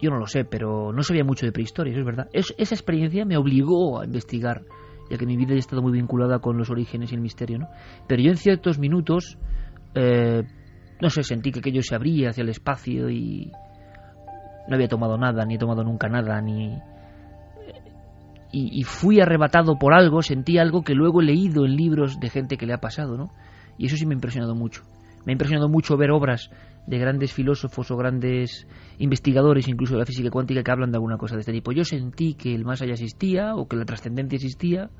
Yo 0.00 0.10
no 0.10 0.18
lo 0.18 0.26
sé, 0.26 0.44
pero 0.44 0.92
no 0.92 1.02
sabía 1.02 1.24
mucho 1.24 1.46
de 1.46 1.52
prehistoria, 1.52 1.92
eso 1.92 2.00
es 2.00 2.06
verdad. 2.06 2.28
Es- 2.32 2.54
esa 2.58 2.74
experiencia 2.74 3.24
me 3.26 3.36
obligó 3.36 4.00
a 4.00 4.06
investigar, 4.06 4.62
ya 5.10 5.18
que 5.18 5.26
mi 5.26 5.36
vida 5.36 5.54
ha 5.54 5.58
estado 5.58 5.82
muy 5.82 5.92
vinculada 5.92 6.38
con 6.38 6.56
los 6.56 6.70
orígenes 6.70 7.12
y 7.12 7.14
el 7.14 7.20
misterio, 7.20 7.58
¿no? 7.58 7.68
Pero 8.06 8.22
yo 8.22 8.30
en 8.30 8.36
ciertos 8.36 8.78
minutos, 8.78 9.38
eh, 9.94 10.42
no 11.00 11.10
sé, 11.10 11.22
sentí 11.22 11.52
que 11.52 11.60
aquello 11.60 11.82
se 11.82 11.94
abría 11.94 12.30
hacia 12.30 12.42
el 12.42 12.48
espacio 12.48 13.10
y 13.10 13.50
no 14.68 14.74
había 14.74 14.88
tomado 14.88 15.18
nada, 15.18 15.44
ni 15.44 15.56
he 15.56 15.58
tomado 15.58 15.84
nunca 15.84 16.08
nada, 16.08 16.40
ni... 16.40 16.78
Y, 18.52 18.80
y 18.80 18.84
fui 18.84 19.20
arrebatado 19.20 19.76
por 19.78 19.94
algo, 19.94 20.22
sentí 20.22 20.58
algo 20.58 20.82
que 20.82 20.94
luego 20.94 21.20
he 21.20 21.24
leído 21.24 21.64
en 21.66 21.76
libros 21.76 22.20
de 22.20 22.30
gente 22.30 22.56
que 22.56 22.66
le 22.66 22.72
ha 22.72 22.78
pasado, 22.78 23.16
¿no? 23.16 23.30
Y 23.76 23.86
eso 23.86 23.96
sí 23.96 24.06
me 24.06 24.14
ha 24.14 24.16
impresionado 24.16 24.54
mucho. 24.54 24.82
Me 25.26 25.32
ha 25.32 25.34
impresionado 25.34 25.68
mucho 25.68 25.96
ver 25.96 26.12
obras 26.12 26.50
de 26.86 26.98
grandes 26.98 27.32
filósofos 27.32 27.90
o 27.90 27.96
grandes 27.96 28.66
investigadores, 28.98 29.68
incluso 29.68 29.94
de 29.94 30.00
la 30.00 30.06
física 30.06 30.30
cuántica, 30.30 30.62
que 30.62 30.70
hablan 30.70 30.90
de 30.90 30.96
alguna 30.96 31.16
cosa 31.16 31.34
de 31.34 31.40
este 31.40 31.52
tipo. 31.52 31.72
Yo 31.72 31.84
sentí 31.84 32.34
que 32.34 32.54
el 32.54 32.64
más 32.64 32.82
allá 32.82 32.92
existía 32.92 33.54
o 33.54 33.66
que 33.66 33.76
la 33.76 33.84
trascendencia 33.84 34.36
existía 34.36 34.90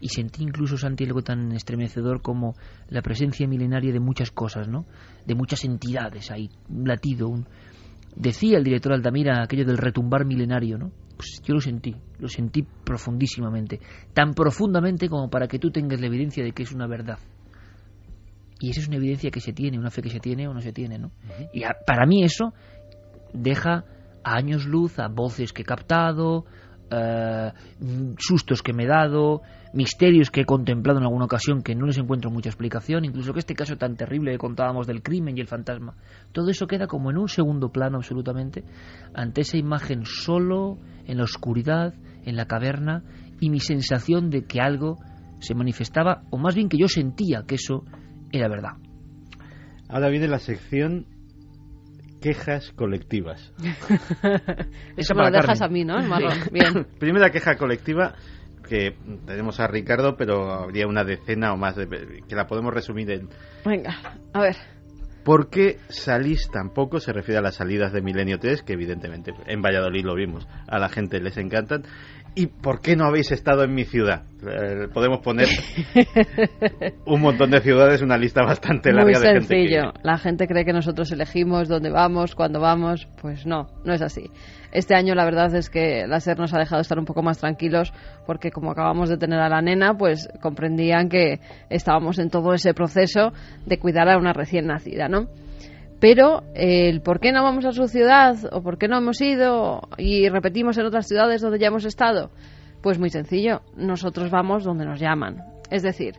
y 0.00 0.08
sentí 0.08 0.42
incluso, 0.42 0.76
Santi, 0.76 1.04
algo 1.04 1.22
tan 1.22 1.52
estremecedor 1.52 2.20
como 2.20 2.56
la 2.88 3.00
presencia 3.00 3.46
milenaria 3.46 3.92
de 3.92 4.00
muchas 4.00 4.30
cosas, 4.30 4.68
¿no? 4.68 4.86
De 5.24 5.34
muchas 5.34 5.64
entidades 5.64 6.30
ahí, 6.30 6.50
latido. 6.68 7.32
Decía 8.16 8.58
el 8.58 8.64
director 8.64 8.92
Altamira 8.92 9.42
aquello 9.42 9.64
del 9.64 9.78
retumbar 9.78 10.26
milenario, 10.26 10.78
¿no? 10.78 10.92
Pues 11.16 11.40
yo 11.44 11.54
lo 11.54 11.60
sentí, 11.60 11.94
lo 12.18 12.28
sentí 12.28 12.62
profundísimamente, 12.84 13.80
tan 14.12 14.34
profundamente 14.34 15.08
como 15.08 15.30
para 15.30 15.46
que 15.46 15.58
tú 15.58 15.70
tengas 15.70 16.00
la 16.00 16.08
evidencia 16.08 16.44
de 16.44 16.52
que 16.52 16.64
es 16.64 16.72
una 16.72 16.86
verdad. 16.86 17.18
Y 18.64 18.70
esa 18.70 18.80
es 18.80 18.88
una 18.88 18.96
evidencia 18.96 19.30
que 19.30 19.40
se 19.40 19.52
tiene, 19.52 19.78
una 19.78 19.90
fe 19.90 20.00
que 20.00 20.08
se 20.08 20.20
tiene 20.20 20.48
o 20.48 20.54
no 20.54 20.62
se 20.62 20.72
tiene, 20.72 20.98
¿no? 20.98 21.10
Y 21.52 21.64
para 21.86 22.06
mí 22.06 22.24
eso 22.24 22.54
deja 23.34 23.84
a 24.24 24.36
años 24.36 24.64
luz 24.64 24.98
a 24.98 25.08
voces 25.08 25.52
que 25.52 25.60
he 25.60 25.64
captado, 25.66 26.46
eh, 26.90 27.52
sustos 28.18 28.62
que 28.62 28.72
me 28.72 28.84
he 28.84 28.86
dado, 28.86 29.42
misterios 29.74 30.30
que 30.30 30.40
he 30.40 30.44
contemplado 30.46 30.98
en 30.98 31.04
alguna 31.04 31.26
ocasión 31.26 31.60
que 31.60 31.74
no 31.74 31.84
les 31.84 31.98
encuentro 31.98 32.30
mucha 32.30 32.48
explicación, 32.48 33.04
incluso 33.04 33.34
que 33.34 33.40
este 33.40 33.54
caso 33.54 33.76
tan 33.76 33.96
terrible 33.96 34.32
que 34.32 34.38
contábamos 34.38 34.86
del 34.86 35.02
crimen 35.02 35.36
y 35.36 35.42
el 35.42 35.46
fantasma, 35.46 35.94
todo 36.32 36.48
eso 36.48 36.66
queda 36.66 36.86
como 36.86 37.10
en 37.10 37.18
un 37.18 37.28
segundo 37.28 37.70
plano 37.70 37.98
absolutamente 37.98 38.64
ante 39.12 39.42
esa 39.42 39.58
imagen 39.58 40.06
solo, 40.06 40.78
en 41.04 41.18
la 41.18 41.24
oscuridad, 41.24 41.92
en 42.24 42.36
la 42.36 42.46
caverna, 42.46 43.02
y 43.40 43.50
mi 43.50 43.60
sensación 43.60 44.30
de 44.30 44.46
que 44.46 44.62
algo 44.62 44.96
se 45.40 45.54
manifestaba, 45.54 46.22
o 46.30 46.38
más 46.38 46.54
bien 46.54 46.70
que 46.70 46.78
yo 46.78 46.88
sentía 46.88 47.44
que 47.46 47.56
eso 47.56 47.84
era 48.38 48.48
verdad. 48.48 48.72
Ahora 49.88 50.08
viene 50.08 50.28
la 50.28 50.38
sección 50.38 51.06
quejas 52.20 52.72
colectivas. 52.72 53.52
Eso 54.96 55.14
me 55.14 55.24
lo 55.24 55.30
dejas 55.30 55.60
a 55.60 55.68
mí, 55.68 55.84
¿no? 55.84 55.98
Bien. 56.50 56.86
Primera 56.98 57.30
queja 57.30 57.56
colectiva 57.56 58.14
que 58.66 58.96
tenemos 59.26 59.60
a 59.60 59.66
Ricardo, 59.66 60.16
pero 60.16 60.50
habría 60.50 60.86
una 60.86 61.04
decena 61.04 61.52
o 61.52 61.58
más 61.58 61.76
de, 61.76 61.86
que 62.26 62.34
la 62.34 62.46
podemos 62.46 62.72
resumir 62.72 63.10
en... 63.10 63.28
Venga, 63.64 63.94
a 64.32 64.40
ver. 64.40 64.56
¿Por 65.22 65.48
qué 65.48 65.78
salís 65.88 66.50
tampoco? 66.50 66.98
Se 66.98 67.12
refiere 67.12 67.38
a 67.38 67.42
las 67.42 67.56
salidas 67.56 67.92
de 67.92 68.02
Milenio 68.02 68.38
3, 68.38 68.62
que 68.62 68.74
evidentemente 68.74 69.32
en 69.46 69.62
Valladolid 69.62 70.04
lo 70.04 70.14
vimos, 70.14 70.46
a 70.66 70.78
la 70.78 70.88
gente 70.88 71.20
les 71.20 71.36
encantan. 71.36 71.84
¿Y 72.36 72.46
por 72.46 72.80
qué 72.80 72.96
no 72.96 73.04
habéis 73.04 73.30
estado 73.30 73.62
en 73.62 73.74
mi 73.74 73.84
ciudad? 73.84 74.24
Eh, 74.42 74.88
podemos 74.92 75.20
poner 75.20 75.48
un 77.06 77.20
montón 77.20 77.50
de 77.50 77.60
ciudades, 77.60 78.02
una 78.02 78.18
lista 78.18 78.42
bastante 78.42 78.92
larga 78.92 79.20
de 79.20 79.26
gente. 79.26 79.40
Muy 79.40 79.46
sencillo. 79.46 79.92
La 80.02 80.18
gente 80.18 80.48
cree 80.48 80.64
que 80.64 80.72
nosotros 80.72 81.12
elegimos 81.12 81.68
dónde 81.68 81.90
vamos, 81.90 82.34
cuándo 82.34 82.60
vamos. 82.60 83.06
Pues 83.22 83.46
no, 83.46 83.68
no 83.84 83.92
es 83.92 84.02
así. 84.02 84.30
Este 84.72 84.96
año 84.96 85.14
la 85.14 85.24
verdad 85.24 85.54
es 85.54 85.70
que 85.70 86.06
la 86.08 86.18
SER 86.18 86.36
nos 86.36 86.52
ha 86.52 86.58
dejado 86.58 86.82
estar 86.82 86.98
un 86.98 87.04
poco 87.04 87.22
más 87.22 87.38
tranquilos 87.38 87.92
porque 88.26 88.50
como 88.50 88.72
acabamos 88.72 89.08
de 89.08 89.16
tener 89.16 89.38
a 89.38 89.48
la 89.48 89.62
nena, 89.62 89.94
pues 89.96 90.28
comprendían 90.42 91.08
que 91.08 91.38
estábamos 91.70 92.18
en 92.18 92.30
todo 92.30 92.52
ese 92.52 92.74
proceso 92.74 93.32
de 93.64 93.78
cuidar 93.78 94.08
a 94.08 94.18
una 94.18 94.32
recién 94.32 94.66
nacida, 94.66 95.06
¿no? 95.08 95.28
Pero 96.04 96.42
el 96.54 97.00
por 97.00 97.18
qué 97.18 97.32
no 97.32 97.42
vamos 97.42 97.64
a 97.64 97.72
su 97.72 97.88
ciudad 97.88 98.36
o 98.52 98.62
por 98.62 98.76
qué 98.76 98.88
no 98.88 98.98
hemos 98.98 99.18
ido 99.22 99.88
y 99.96 100.28
repetimos 100.28 100.76
en 100.76 100.84
otras 100.84 101.08
ciudades 101.08 101.40
donde 101.40 101.58
ya 101.58 101.68
hemos 101.68 101.86
estado, 101.86 102.30
pues 102.82 102.98
muy 102.98 103.08
sencillo, 103.08 103.62
nosotros 103.74 104.30
vamos 104.30 104.64
donde 104.64 104.84
nos 104.84 105.00
llaman. 105.00 105.38
Es 105.70 105.82
decir, 105.82 106.12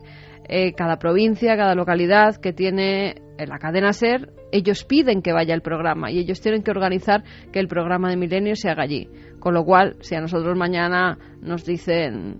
eh, 0.48 0.72
cada 0.72 0.96
provincia, 0.96 1.56
cada 1.56 1.76
localidad 1.76 2.34
que 2.34 2.52
tiene 2.52 3.22
la 3.38 3.60
cadena 3.60 3.92
SER, 3.92 4.32
ellos 4.50 4.82
piden 4.82 5.22
que 5.22 5.32
vaya 5.32 5.54
el 5.54 5.62
programa 5.62 6.10
y 6.10 6.18
ellos 6.18 6.40
tienen 6.40 6.64
que 6.64 6.72
organizar 6.72 7.22
que 7.52 7.60
el 7.60 7.68
programa 7.68 8.10
de 8.10 8.16
Milenio 8.16 8.56
se 8.56 8.68
haga 8.68 8.82
allí. 8.82 9.08
Con 9.38 9.54
lo 9.54 9.62
cual, 9.62 9.98
si 10.00 10.16
a 10.16 10.20
nosotros 10.20 10.58
mañana 10.58 11.16
nos 11.40 11.64
dicen 11.64 12.38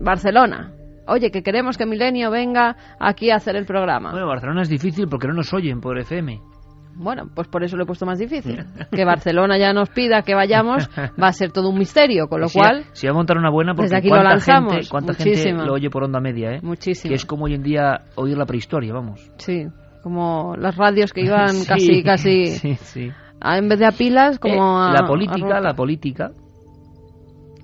Barcelona, 0.00 0.72
oye, 1.06 1.30
que 1.30 1.42
queremos 1.42 1.76
que 1.76 1.84
Milenio 1.84 2.30
venga 2.30 2.96
aquí 2.98 3.30
a 3.30 3.36
hacer 3.36 3.56
el 3.56 3.66
programa. 3.66 4.12
Bueno, 4.12 4.26
Barcelona 4.26 4.62
es 4.62 4.70
difícil 4.70 5.06
porque 5.06 5.28
no 5.28 5.34
nos 5.34 5.52
oyen 5.52 5.78
por 5.78 5.98
FM. 5.98 6.51
Bueno, 6.94 7.24
pues 7.34 7.48
por 7.48 7.64
eso 7.64 7.76
lo 7.76 7.84
he 7.84 7.86
puesto 7.86 8.06
más 8.06 8.18
difícil. 8.18 8.64
Que 8.90 9.04
Barcelona 9.04 9.58
ya 9.58 9.72
nos 9.72 9.88
pida 9.90 10.22
que 10.22 10.34
vayamos 10.34 10.88
va 11.20 11.28
a 11.28 11.32
ser 11.32 11.50
todo 11.50 11.70
un 11.70 11.78
misterio, 11.78 12.28
con 12.28 12.40
lo 12.40 12.48
cual... 12.48 12.84
Si 12.92 13.06
va 13.06 13.12
a 13.12 13.16
montar 13.16 13.38
una 13.38 13.50
buena, 13.50 13.74
porque 13.74 13.96
aquí 13.96 14.08
cuánta, 14.08 14.34
lo 14.34 14.40
gente, 14.40 14.88
cuánta 14.90 15.14
gente 15.14 15.52
lo 15.52 15.74
oye 15.74 15.88
por 15.88 16.04
onda 16.04 16.20
media, 16.20 16.52
¿eh? 16.52 16.60
Muchísimo. 16.62 17.10
Que 17.10 17.14
es 17.14 17.24
como 17.24 17.46
hoy 17.46 17.54
en 17.54 17.62
día 17.62 18.02
oír 18.16 18.36
la 18.36 18.44
prehistoria, 18.44 18.92
vamos. 18.92 19.30
Sí, 19.38 19.66
como 20.02 20.54
las 20.56 20.76
radios 20.76 21.12
que 21.12 21.22
iban 21.22 21.64
casi, 21.68 22.02
casi... 22.02 22.46
Sí, 22.62 22.74
sí. 22.74 23.10
en 23.40 23.68
vez 23.68 23.78
de 23.78 23.86
a 23.86 23.92
pilas, 23.92 24.38
como 24.38 24.54
eh, 24.54 24.88
a... 24.88 24.92
La 24.92 25.06
política, 25.06 25.60
la 25.60 25.74
política... 25.74 26.30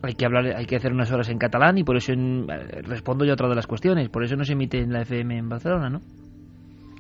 Hay 0.01 0.15
que 0.15 0.25
hablar, 0.25 0.57
hay 0.57 0.65
que 0.65 0.77
hacer 0.77 0.93
unas 0.93 1.11
horas 1.11 1.29
en 1.29 1.39
catalán 1.39 1.77
y 1.77 1.83
por 1.83 1.97
eso 1.97 2.13
eh, 2.13 2.83
respondo 2.83 3.25
yo 3.25 3.33
a 3.33 3.35
otra 3.35 3.49
de 3.49 3.57
las 3.57 3.67
cuestiones. 3.67 4.09
Por 4.09 4.23
eso 4.23 4.37
no 4.37 4.45
se 4.45 4.53
emite 4.53 4.79
en 4.79 4.93
la 4.93 5.03
FM 5.03 5.37
en 5.37 5.49
Barcelona, 5.49 5.91
¿no? 5.91 6.01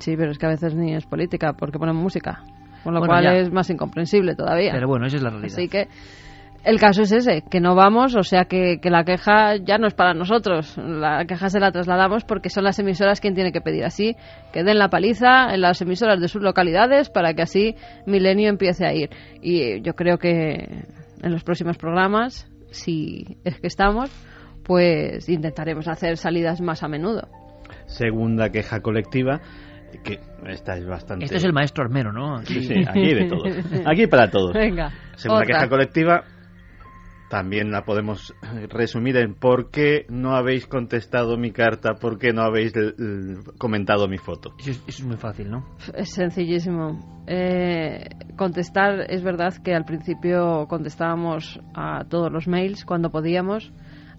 Sí, 0.00 0.16
pero 0.16 0.30
es 0.30 0.38
que 0.38 0.46
a 0.46 0.50
veces 0.50 0.74
ni 0.74 0.94
es 0.94 1.06
política 1.06 1.52
porque 1.52 1.78
ponen 1.78 1.96
música, 1.96 2.42
con 2.84 2.94
lo 2.94 3.00
cual 3.00 3.26
es 3.36 3.52
más 3.52 3.68
incomprensible 3.70 4.34
todavía. 4.34 4.72
Pero 4.72 4.88
bueno, 4.88 5.06
esa 5.06 5.16
es 5.16 5.22
la 5.22 5.30
realidad. 5.30 5.52
Así 5.52 5.68
que 5.68 5.88
el 6.64 6.78
caso 6.78 7.02
es 7.02 7.12
ese, 7.12 7.42
que 7.48 7.60
no 7.60 7.74
vamos, 7.74 8.16
o 8.16 8.22
sea 8.22 8.44
que, 8.44 8.78
que, 8.80 8.90
la 8.90 9.04
queja 9.04 9.56
ya 9.56 9.78
no 9.78 9.86
es 9.86 9.94
para 9.94 10.12
nosotros, 10.12 10.76
la 10.76 11.24
queja 11.24 11.48
se 11.48 11.60
la 11.60 11.70
trasladamos 11.70 12.24
porque 12.24 12.50
son 12.50 12.64
las 12.64 12.78
emisoras 12.78 13.20
quien 13.20 13.34
tiene 13.34 13.52
que 13.52 13.60
pedir 13.60 13.84
así, 13.84 14.16
que 14.52 14.64
den 14.64 14.78
la 14.78 14.88
paliza 14.88 15.54
en 15.54 15.60
las 15.60 15.80
emisoras 15.80 16.20
de 16.20 16.28
sus 16.28 16.42
localidades 16.42 17.10
para 17.10 17.32
que 17.34 17.42
así 17.42 17.76
Milenio 18.06 18.48
empiece 18.48 18.86
a 18.86 18.92
ir. 18.92 19.10
Y 19.40 19.80
yo 19.82 19.94
creo 19.94 20.18
que 20.18 20.84
en 21.22 21.32
los 21.32 21.44
próximos 21.44 21.78
programas, 21.78 22.50
si 22.70 23.38
es 23.44 23.58
que 23.60 23.66
estamos, 23.68 24.10
pues 24.64 25.28
intentaremos 25.28 25.88
hacer 25.88 26.16
salidas 26.16 26.60
más 26.60 26.82
a 26.82 26.88
menudo. 26.88 27.28
Segunda 27.86 28.50
queja 28.50 28.80
colectiva 28.80 29.40
que 30.02 30.20
esta 30.46 30.76
es 30.76 30.86
bastante... 30.86 31.24
Este 31.24 31.36
es 31.36 31.44
el 31.44 31.52
maestro 31.52 31.84
armero, 31.84 32.12
¿no? 32.12 32.42
Sí, 32.44 32.62
sí, 32.62 32.84
aquí 32.86 33.14
de 33.14 33.28
todo. 33.28 33.42
Aquí 33.86 34.06
para 34.06 34.30
todo. 34.30 34.52
Venga. 34.52 34.92
Segunda 35.16 35.44
queja 35.44 35.68
colectiva, 35.68 36.24
también 37.28 37.70
la 37.70 37.84
podemos 37.84 38.34
resumir 38.70 39.16
en 39.16 39.34
por 39.34 39.70
qué 39.70 40.06
no 40.08 40.34
habéis 40.34 40.66
contestado 40.66 41.36
mi 41.36 41.52
carta, 41.52 41.94
por 41.94 42.18
qué 42.18 42.32
no 42.32 42.42
habéis 42.42 42.72
comentado 43.58 44.08
mi 44.08 44.18
foto. 44.18 44.54
Eso 44.58 44.82
es, 44.86 45.04
muy 45.04 45.16
fácil, 45.16 45.50
¿no? 45.50 45.64
Es 45.94 46.10
sencillísimo. 46.10 47.24
Eh, 47.26 48.08
contestar, 48.36 49.10
es 49.10 49.22
verdad 49.22 49.54
que 49.62 49.74
al 49.74 49.84
principio 49.84 50.66
contestábamos 50.68 51.60
a 51.74 52.04
todos 52.08 52.32
los 52.32 52.48
mails 52.48 52.84
cuando 52.84 53.10
podíamos, 53.10 53.72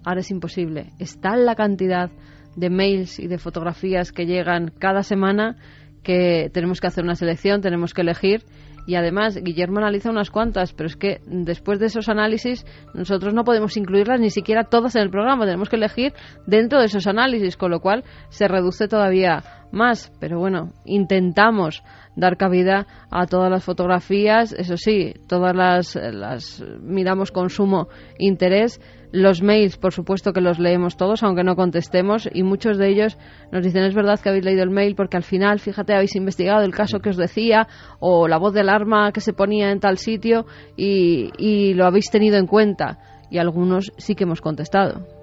ahora 0.04 0.20
es 0.20 0.30
imposible. 0.30 0.92
Está 0.98 1.36
la 1.36 1.56
cantidad 1.56 2.10
de 2.56 2.70
mails 2.70 3.18
y 3.18 3.26
de 3.26 3.38
fotografías 3.38 4.12
que 4.12 4.26
llegan 4.26 4.72
cada 4.78 5.02
semana 5.02 5.56
que 6.02 6.50
tenemos 6.52 6.80
que 6.80 6.86
hacer 6.86 7.04
una 7.04 7.14
selección, 7.14 7.60
tenemos 7.60 7.94
que 7.94 8.02
elegir. 8.02 8.44
Y 8.86 8.94
además 8.94 9.36
Guillermo 9.36 9.78
analiza 9.78 10.10
unas 10.10 10.30
cuantas, 10.30 10.72
pero 10.72 10.86
es 10.86 10.96
que 10.96 11.20
después 11.26 11.78
de 11.78 11.86
esos 11.86 12.08
análisis 12.08 12.64
nosotros 12.94 13.34
no 13.34 13.44
podemos 13.44 13.76
incluirlas 13.76 14.18
ni 14.20 14.30
siquiera 14.30 14.64
todas 14.64 14.96
en 14.96 15.02
el 15.02 15.10
programa, 15.10 15.44
tenemos 15.44 15.68
que 15.68 15.76
elegir 15.76 16.14
dentro 16.46 16.80
de 16.80 16.86
esos 16.86 17.06
análisis, 17.06 17.56
con 17.56 17.70
lo 17.70 17.80
cual 17.80 18.04
se 18.30 18.48
reduce 18.48 18.88
todavía 18.88 19.59
más, 19.72 20.12
pero 20.20 20.38
bueno, 20.38 20.72
intentamos 20.84 21.82
dar 22.16 22.36
cabida 22.36 22.86
a 23.10 23.26
todas 23.26 23.50
las 23.50 23.64
fotografías, 23.64 24.52
eso 24.52 24.76
sí, 24.76 25.14
todas 25.28 25.54
las, 25.54 25.96
las 25.96 26.62
miramos 26.82 27.30
con 27.30 27.50
sumo 27.50 27.88
interés 28.18 28.80
los 29.12 29.42
mails, 29.42 29.76
por 29.76 29.92
supuesto 29.92 30.32
que 30.32 30.40
los 30.40 30.58
leemos 30.58 30.96
todos, 30.96 31.22
aunque 31.22 31.42
no 31.42 31.56
contestemos, 31.56 32.28
y 32.32 32.42
muchos 32.42 32.78
de 32.78 32.88
ellos 32.88 33.18
nos 33.50 33.64
dicen, 33.64 33.82
es 33.82 33.94
verdad 33.94 34.20
que 34.20 34.28
habéis 34.28 34.44
leído 34.44 34.62
el 34.62 34.70
mail 34.70 34.94
porque 34.94 35.16
al 35.16 35.24
final, 35.24 35.58
fíjate, 35.58 35.94
habéis 35.94 36.14
investigado 36.14 36.62
el 36.62 36.72
caso 36.72 37.00
que 37.00 37.10
os 37.10 37.16
decía, 37.16 37.66
o 37.98 38.28
la 38.28 38.38
voz 38.38 38.54
de 38.54 38.60
alarma 38.60 39.12
que 39.12 39.20
se 39.20 39.32
ponía 39.32 39.72
en 39.72 39.80
tal 39.80 39.98
sitio, 39.98 40.46
y, 40.76 41.30
y 41.38 41.74
lo 41.74 41.86
habéis 41.86 42.10
tenido 42.10 42.36
en 42.36 42.46
cuenta. 42.46 42.98
Y 43.30 43.38
algunos 43.38 43.92
sí 43.96 44.14
que 44.14 44.24
hemos 44.24 44.40
contestado. 44.40 45.19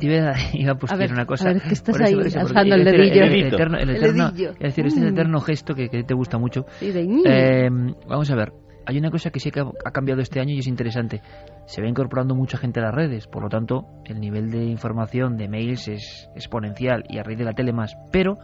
Iba, 0.00 0.34
iba 0.52 0.70
a 0.72 0.74
buscar 0.74 1.12
una 1.12 1.26
cosa. 1.26 1.50
A 1.50 1.52
ver, 1.54 1.62
¿qué 1.62 1.74
estás 1.74 2.00
ahí 2.00 2.14
alzando 2.14 2.74
el 2.74 2.84
dedillo? 2.84 3.24
El, 3.24 3.44
eterno, 3.44 3.78
el 3.78 3.90
eterno, 3.90 4.28
Es 4.28 4.58
decir, 4.58 4.86
este 4.86 4.86
es 4.86 4.96
el 4.96 5.04
mm. 5.04 5.14
eterno 5.14 5.40
gesto 5.40 5.74
que, 5.74 5.88
que 5.88 6.04
te 6.04 6.14
gusta 6.14 6.38
mucho. 6.38 6.66
Sí, 6.78 6.92
de... 6.92 7.02
eh, 7.02 7.68
vamos 8.06 8.30
a 8.30 8.36
ver, 8.36 8.52
hay 8.86 8.98
una 8.98 9.10
cosa 9.10 9.30
que 9.30 9.40
sí 9.40 9.50
que 9.50 9.60
ha 9.60 9.90
cambiado 9.90 10.20
este 10.20 10.40
año 10.40 10.54
y 10.54 10.58
es 10.58 10.68
interesante. 10.68 11.20
Se 11.66 11.82
va 11.82 11.88
incorporando 11.88 12.36
mucha 12.36 12.56
gente 12.56 12.78
a 12.78 12.84
las 12.84 12.94
redes, 12.94 13.26
por 13.26 13.42
lo 13.42 13.48
tanto, 13.48 13.86
el 14.04 14.20
nivel 14.20 14.50
de 14.50 14.64
información 14.64 15.36
de 15.36 15.48
mails 15.48 15.88
es 15.88 16.28
exponencial 16.36 17.04
y 17.08 17.18
a 17.18 17.24
raíz 17.24 17.38
de 17.38 17.44
la 17.44 17.52
tele 17.52 17.72
más. 17.72 17.96
Pero 18.12 18.38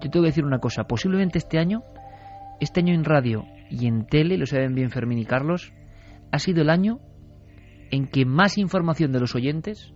yo 0.00 0.10
tengo 0.10 0.22
que 0.22 0.30
decir 0.30 0.44
una 0.44 0.60
cosa, 0.60 0.84
posiblemente 0.84 1.38
este 1.38 1.58
año, 1.58 1.82
este 2.60 2.78
año 2.80 2.94
en 2.94 3.04
radio 3.04 3.44
y 3.70 3.88
en 3.88 4.06
tele, 4.06 4.38
lo 4.38 4.46
saben 4.46 4.74
bien 4.74 4.90
Fermín 4.90 5.18
y 5.18 5.24
Carlos, 5.24 5.72
ha 6.30 6.38
sido 6.38 6.62
el 6.62 6.70
año 6.70 7.00
en 7.90 8.06
que 8.06 8.24
más 8.24 8.56
información 8.56 9.10
de 9.10 9.18
los 9.18 9.34
oyentes, 9.34 9.92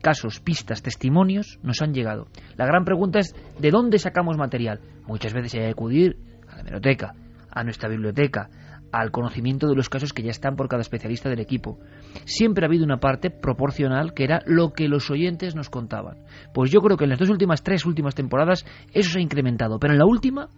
casos, 0.00 0.40
pistas, 0.40 0.82
testimonios, 0.82 1.58
nos 1.62 1.82
han 1.82 1.92
llegado. 1.92 2.26
La 2.56 2.66
gran 2.66 2.84
pregunta 2.84 3.18
es, 3.18 3.34
¿de 3.58 3.70
dónde 3.70 3.98
sacamos 3.98 4.36
material? 4.36 4.80
Muchas 5.06 5.32
veces 5.32 5.54
hay 5.54 5.60
que 5.60 5.70
acudir 5.70 6.16
a 6.48 6.56
la 6.56 6.62
biblioteca, 6.62 7.14
a 7.50 7.64
nuestra 7.64 7.88
biblioteca, 7.88 8.50
al 8.92 9.10
conocimiento 9.10 9.68
de 9.68 9.74
los 9.74 9.88
casos 9.88 10.12
que 10.12 10.22
ya 10.22 10.30
están 10.30 10.56
por 10.56 10.68
cada 10.68 10.80
especialista 10.80 11.28
del 11.28 11.40
equipo. 11.40 11.78
Siempre 12.24 12.64
ha 12.64 12.68
habido 12.68 12.84
una 12.84 13.00
parte 13.00 13.30
proporcional 13.30 14.14
que 14.14 14.24
era 14.24 14.40
lo 14.46 14.72
que 14.72 14.88
los 14.88 15.10
oyentes 15.10 15.54
nos 15.54 15.70
contaban. 15.70 16.18
Pues 16.54 16.70
yo 16.70 16.80
creo 16.80 16.96
que 16.96 17.04
en 17.04 17.10
las 17.10 17.18
dos 17.18 17.30
últimas, 17.30 17.62
tres 17.62 17.84
últimas 17.84 18.14
temporadas 18.14 18.64
eso 18.92 19.10
se 19.10 19.18
ha 19.18 19.22
incrementado, 19.22 19.78
pero 19.78 19.92
en 19.92 19.98
la 19.98 20.06
última 20.06 20.48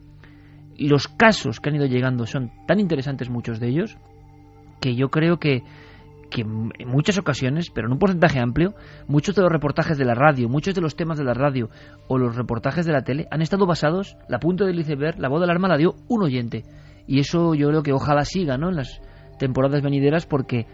los 0.78 1.08
casos 1.08 1.60
que 1.60 1.68
han 1.68 1.76
ido 1.76 1.86
llegando 1.86 2.26
son 2.26 2.50
tan 2.66 2.80
interesantes 2.80 3.28
muchos 3.28 3.60
de 3.60 3.68
ellos 3.68 3.98
que 4.80 4.94
yo 4.94 5.08
creo 5.08 5.38
que 5.38 5.62
que 6.30 6.42
en 6.42 6.88
muchas 6.88 7.18
ocasiones, 7.18 7.70
pero 7.70 7.86
en 7.86 7.92
un 7.92 7.98
porcentaje 7.98 8.40
amplio, 8.40 8.74
muchos 9.06 9.34
de 9.34 9.42
los 9.42 9.50
reportajes 9.50 9.98
de 9.98 10.04
la 10.04 10.14
radio, 10.14 10.48
muchos 10.48 10.74
de 10.74 10.80
los 10.80 10.96
temas 10.96 11.18
de 11.18 11.24
la 11.24 11.34
radio 11.34 11.68
o 12.08 12.16
los 12.16 12.36
reportajes 12.36 12.86
de 12.86 12.92
la 12.92 13.02
tele 13.02 13.26
han 13.30 13.42
estado 13.42 13.66
basados, 13.66 14.16
la 14.28 14.38
punta 14.38 14.64
del 14.64 14.78
iceberg, 14.78 15.18
la 15.18 15.28
voz 15.28 15.40
del 15.40 15.50
arma 15.50 15.68
la 15.68 15.76
dio 15.76 15.94
un 16.08 16.22
oyente. 16.22 16.64
Y 17.06 17.18
eso 17.18 17.54
yo 17.54 17.68
creo 17.68 17.82
que 17.82 17.92
ojalá 17.92 18.24
siga 18.24 18.56
¿no? 18.56 18.70
en 18.70 18.76
las 18.76 19.00
temporadas 19.38 19.82
venideras 19.82 20.26
porque 20.26 20.66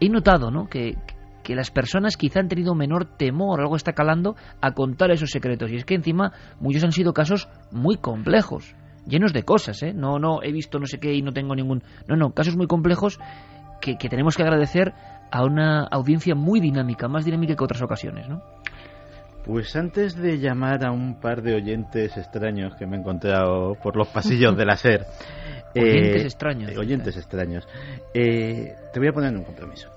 he 0.00 0.08
notado 0.08 0.50
¿no? 0.50 0.68
que, 0.68 0.96
que 1.42 1.54
las 1.54 1.70
personas 1.70 2.16
quizá 2.16 2.40
han 2.40 2.48
tenido 2.48 2.74
menor 2.74 3.16
temor, 3.16 3.60
algo 3.60 3.76
está 3.76 3.92
calando, 3.92 4.36
a 4.60 4.72
contar 4.72 5.10
esos 5.10 5.30
secretos. 5.30 5.70
Y 5.70 5.76
es 5.76 5.84
que 5.84 5.94
encima 5.94 6.32
muchos 6.60 6.84
han 6.84 6.92
sido 6.92 7.12
casos 7.12 7.48
muy 7.72 7.96
complejos, 7.96 8.74
llenos 9.06 9.32
de 9.32 9.42
cosas, 9.42 9.82
¿eh? 9.82 9.92
No, 9.92 10.18
no, 10.18 10.42
he 10.42 10.52
visto 10.52 10.78
no 10.78 10.86
sé 10.86 10.98
qué 10.98 11.12
y 11.12 11.22
no 11.22 11.32
tengo 11.32 11.54
ningún... 11.54 11.82
No, 12.06 12.16
no, 12.16 12.30
casos 12.32 12.56
muy 12.56 12.66
complejos 12.66 13.18
que, 13.80 13.96
tenemos 13.96 14.36
que 14.36 14.42
agradecer 14.42 14.92
a 15.30 15.44
una 15.44 15.84
audiencia 15.84 16.34
muy 16.34 16.60
dinámica, 16.60 17.08
más 17.08 17.24
dinámica 17.24 17.54
que 17.56 17.64
otras 17.64 17.82
ocasiones, 17.82 18.28
¿no? 18.28 18.42
Pues 19.44 19.74
antes 19.74 20.16
de 20.16 20.38
llamar 20.38 20.84
a 20.84 20.92
un 20.92 21.18
par 21.18 21.42
de 21.42 21.54
oyentes 21.54 22.16
extraños 22.16 22.74
que 22.76 22.86
me 22.86 22.96
he 22.96 23.00
encontrado 23.00 23.74
por 23.82 23.96
los 23.96 24.08
pasillos 24.08 24.56
de 24.56 24.66
la 24.66 24.76
SER. 24.76 25.06
oyentes 25.74 26.22
eh, 26.22 26.26
extraños. 26.26 26.76
oyentes 26.76 27.16
extraños. 27.16 27.66
Eh, 28.12 28.74
te 28.92 29.00
voy 29.00 29.08
a 29.08 29.12
poner 29.12 29.30
en 29.30 29.38
un 29.38 29.44
compromiso. 29.44 29.88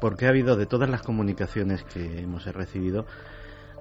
Porque 0.00 0.26
ha 0.26 0.30
habido, 0.30 0.56
de 0.56 0.66
todas 0.66 0.88
las 0.88 1.02
comunicaciones 1.02 1.82
que 1.84 2.20
hemos 2.20 2.46
recibido, 2.46 3.06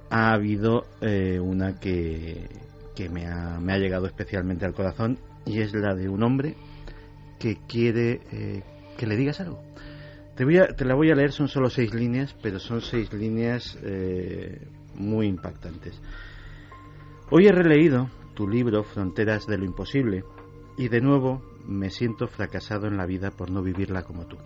ha 0.09 0.33
habido 0.33 0.85
eh, 1.01 1.39
una 1.39 1.79
que, 1.79 2.47
que 2.95 3.09
me, 3.09 3.27
ha, 3.27 3.59
me 3.59 3.73
ha 3.73 3.77
llegado 3.77 4.07
especialmente 4.07 4.65
al 4.65 4.73
corazón 4.73 5.17
y 5.45 5.61
es 5.61 5.73
la 5.73 5.93
de 5.93 6.09
un 6.09 6.23
hombre 6.23 6.55
que 7.39 7.57
quiere 7.67 8.21
que 8.97 9.07
le 9.07 9.15
digas 9.15 9.39
algo. 9.39 9.61
Te, 10.35 10.43
voy 10.43 10.57
a, 10.57 10.67
la 10.77 10.95
voy 10.95 11.11
a 11.11 11.15
leer, 11.15 11.31
son 11.31 11.47
solo 11.47 11.69
seis 11.69 11.93
líneas, 11.93 12.35
pero 12.41 12.59
son 12.59 12.81
seis 12.81 13.13
líneas 13.13 13.77
eh, 13.83 14.67
muy 14.95 15.27
impactantes. 15.27 16.01
Hoy 17.29 17.47
he 17.47 17.51
releído 17.51 18.09
tu 18.33 18.47
libro 18.47 18.83
Fronteras 18.83 19.47
de 19.47 19.57
lo 19.57 19.65
Imposible 19.65 20.23
y 20.77 20.89
de 20.89 21.01
nuevo 21.01 21.41
me 21.65 21.89
siento 21.89 22.27
fracasado 22.27 22.87
en 22.87 22.97
la 22.97 23.05
vida 23.05 23.31
por 23.31 23.49
no 23.49 23.61
vivirla 23.61 24.03
como 24.03 24.25
tú. 24.25 24.37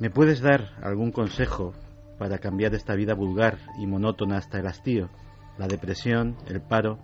¿Me 0.00 0.10
puedes 0.10 0.40
dar 0.40 0.72
algún 0.82 1.12
consejo 1.12 1.72
para 2.18 2.38
cambiar 2.38 2.74
esta 2.74 2.94
vida 2.94 3.14
vulgar 3.14 3.58
y 3.78 3.86
monótona 3.86 4.36
hasta 4.36 4.58
el 4.58 4.66
hastío? 4.66 5.08
La 5.56 5.66
depresión, 5.66 6.36
el 6.46 6.60
paro, 6.60 6.98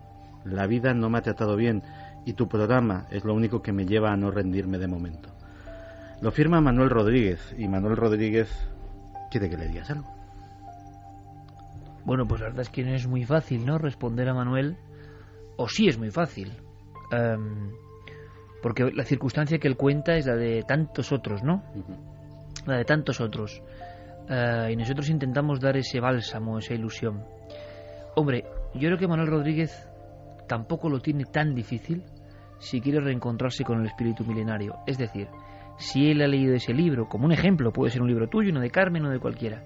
la 0.44 0.66
vida 0.66 0.92
no 0.92 1.08
me 1.08 1.18
ha 1.18 1.22
tratado 1.22 1.56
bien 1.56 1.82
y 2.26 2.34
tu 2.34 2.48
programa 2.48 3.06
es 3.10 3.24
lo 3.24 3.34
único 3.34 3.62
que 3.62 3.72
me 3.72 3.86
lleva 3.86 4.12
a 4.12 4.16
no 4.16 4.30
rendirme 4.30 4.78
de 4.78 4.88
momento. 4.88 5.30
Lo 6.20 6.30
firma 6.30 6.60
Manuel 6.60 6.90
Rodríguez 6.90 7.54
y 7.56 7.66
Manuel 7.66 7.96
Rodríguez 7.96 8.50
quiere 9.30 9.48
que 9.48 9.56
le 9.56 9.68
digas 9.68 9.90
algo. 9.90 10.06
Bueno, 12.04 12.26
pues 12.26 12.40
la 12.40 12.48
verdad 12.48 12.62
es 12.62 12.68
que 12.68 12.84
no 12.84 12.94
es 12.94 13.06
muy 13.06 13.24
fácil, 13.24 13.64
¿no? 13.64 13.78
Responder 13.78 14.28
a 14.28 14.34
Manuel, 14.34 14.76
o 15.56 15.68
sí 15.68 15.88
es 15.88 15.98
muy 15.98 16.10
fácil, 16.10 16.52
em, 17.12 17.70
porque 18.62 18.90
la 18.92 19.04
circunstancia 19.04 19.58
que 19.58 19.68
él 19.68 19.76
cuenta 19.76 20.16
es 20.16 20.26
la 20.26 20.34
de 20.34 20.62
tantos 20.62 21.12
otros, 21.12 21.42
¿no? 21.42 21.62
La 22.66 22.76
de 22.76 22.84
tantos 22.84 23.20
otros. 23.20 23.62
Eh, 24.28 24.70
y 24.72 24.76
nosotros 24.76 25.08
intentamos 25.08 25.60
dar 25.60 25.76
ese 25.76 26.00
bálsamo, 26.00 26.58
esa 26.58 26.74
ilusión. 26.74 27.24
Hombre, 28.16 28.44
yo 28.74 28.88
creo 28.88 28.98
que 28.98 29.08
Manuel 29.08 29.28
Rodríguez 29.28 29.88
tampoco 30.46 30.88
lo 30.88 31.00
tiene 31.00 31.24
tan 31.24 31.54
difícil 31.54 32.04
si 32.58 32.80
quiere 32.80 33.00
reencontrarse 33.00 33.64
con 33.64 33.80
el 33.80 33.86
espíritu 33.86 34.24
milenario. 34.24 34.76
Es 34.86 34.98
decir, 34.98 35.28
si 35.80 36.10
él 36.10 36.20
ha 36.20 36.28
leído 36.28 36.54
ese 36.54 36.74
libro, 36.74 37.08
como 37.08 37.24
un 37.24 37.32
ejemplo, 37.32 37.72
puede 37.72 37.90
ser 37.90 38.02
un 38.02 38.08
libro 38.08 38.28
tuyo, 38.28 38.50
uno 38.50 38.60
de 38.60 38.70
Carmen 38.70 39.06
o 39.06 39.10
de 39.10 39.18
cualquiera, 39.18 39.64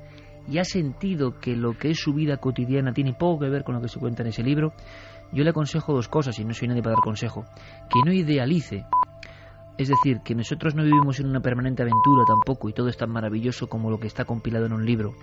y 0.48 0.58
ha 0.58 0.64
sentido 0.64 1.40
que 1.40 1.56
lo 1.56 1.76
que 1.76 1.90
es 1.90 1.98
su 1.98 2.14
vida 2.14 2.36
cotidiana 2.36 2.92
tiene 2.92 3.14
poco 3.14 3.40
que 3.40 3.50
ver 3.50 3.64
con 3.64 3.74
lo 3.74 3.80
que 3.80 3.88
se 3.88 3.98
cuenta 3.98 4.22
en 4.22 4.28
ese 4.28 4.44
libro, 4.44 4.72
yo 5.32 5.42
le 5.42 5.50
aconsejo 5.50 5.92
dos 5.92 6.08
cosas, 6.08 6.38
y 6.38 6.44
no 6.44 6.54
soy 6.54 6.68
nadie 6.68 6.82
para 6.82 6.94
dar 6.94 7.02
consejo, 7.02 7.44
que 7.90 7.98
no 8.06 8.12
idealice, 8.12 8.86
es 9.76 9.88
decir, 9.88 10.20
que 10.24 10.36
nosotros 10.36 10.76
no 10.76 10.84
vivimos 10.84 11.18
en 11.18 11.26
una 11.26 11.40
permanente 11.40 11.82
aventura 11.82 12.24
tampoco, 12.24 12.68
y 12.68 12.72
todo 12.72 12.88
es 12.88 12.96
tan 12.96 13.10
maravilloso 13.10 13.68
como 13.68 13.90
lo 13.90 13.98
que 13.98 14.06
está 14.06 14.24
compilado 14.24 14.66
en 14.66 14.72
un 14.72 14.86
libro. 14.86 15.14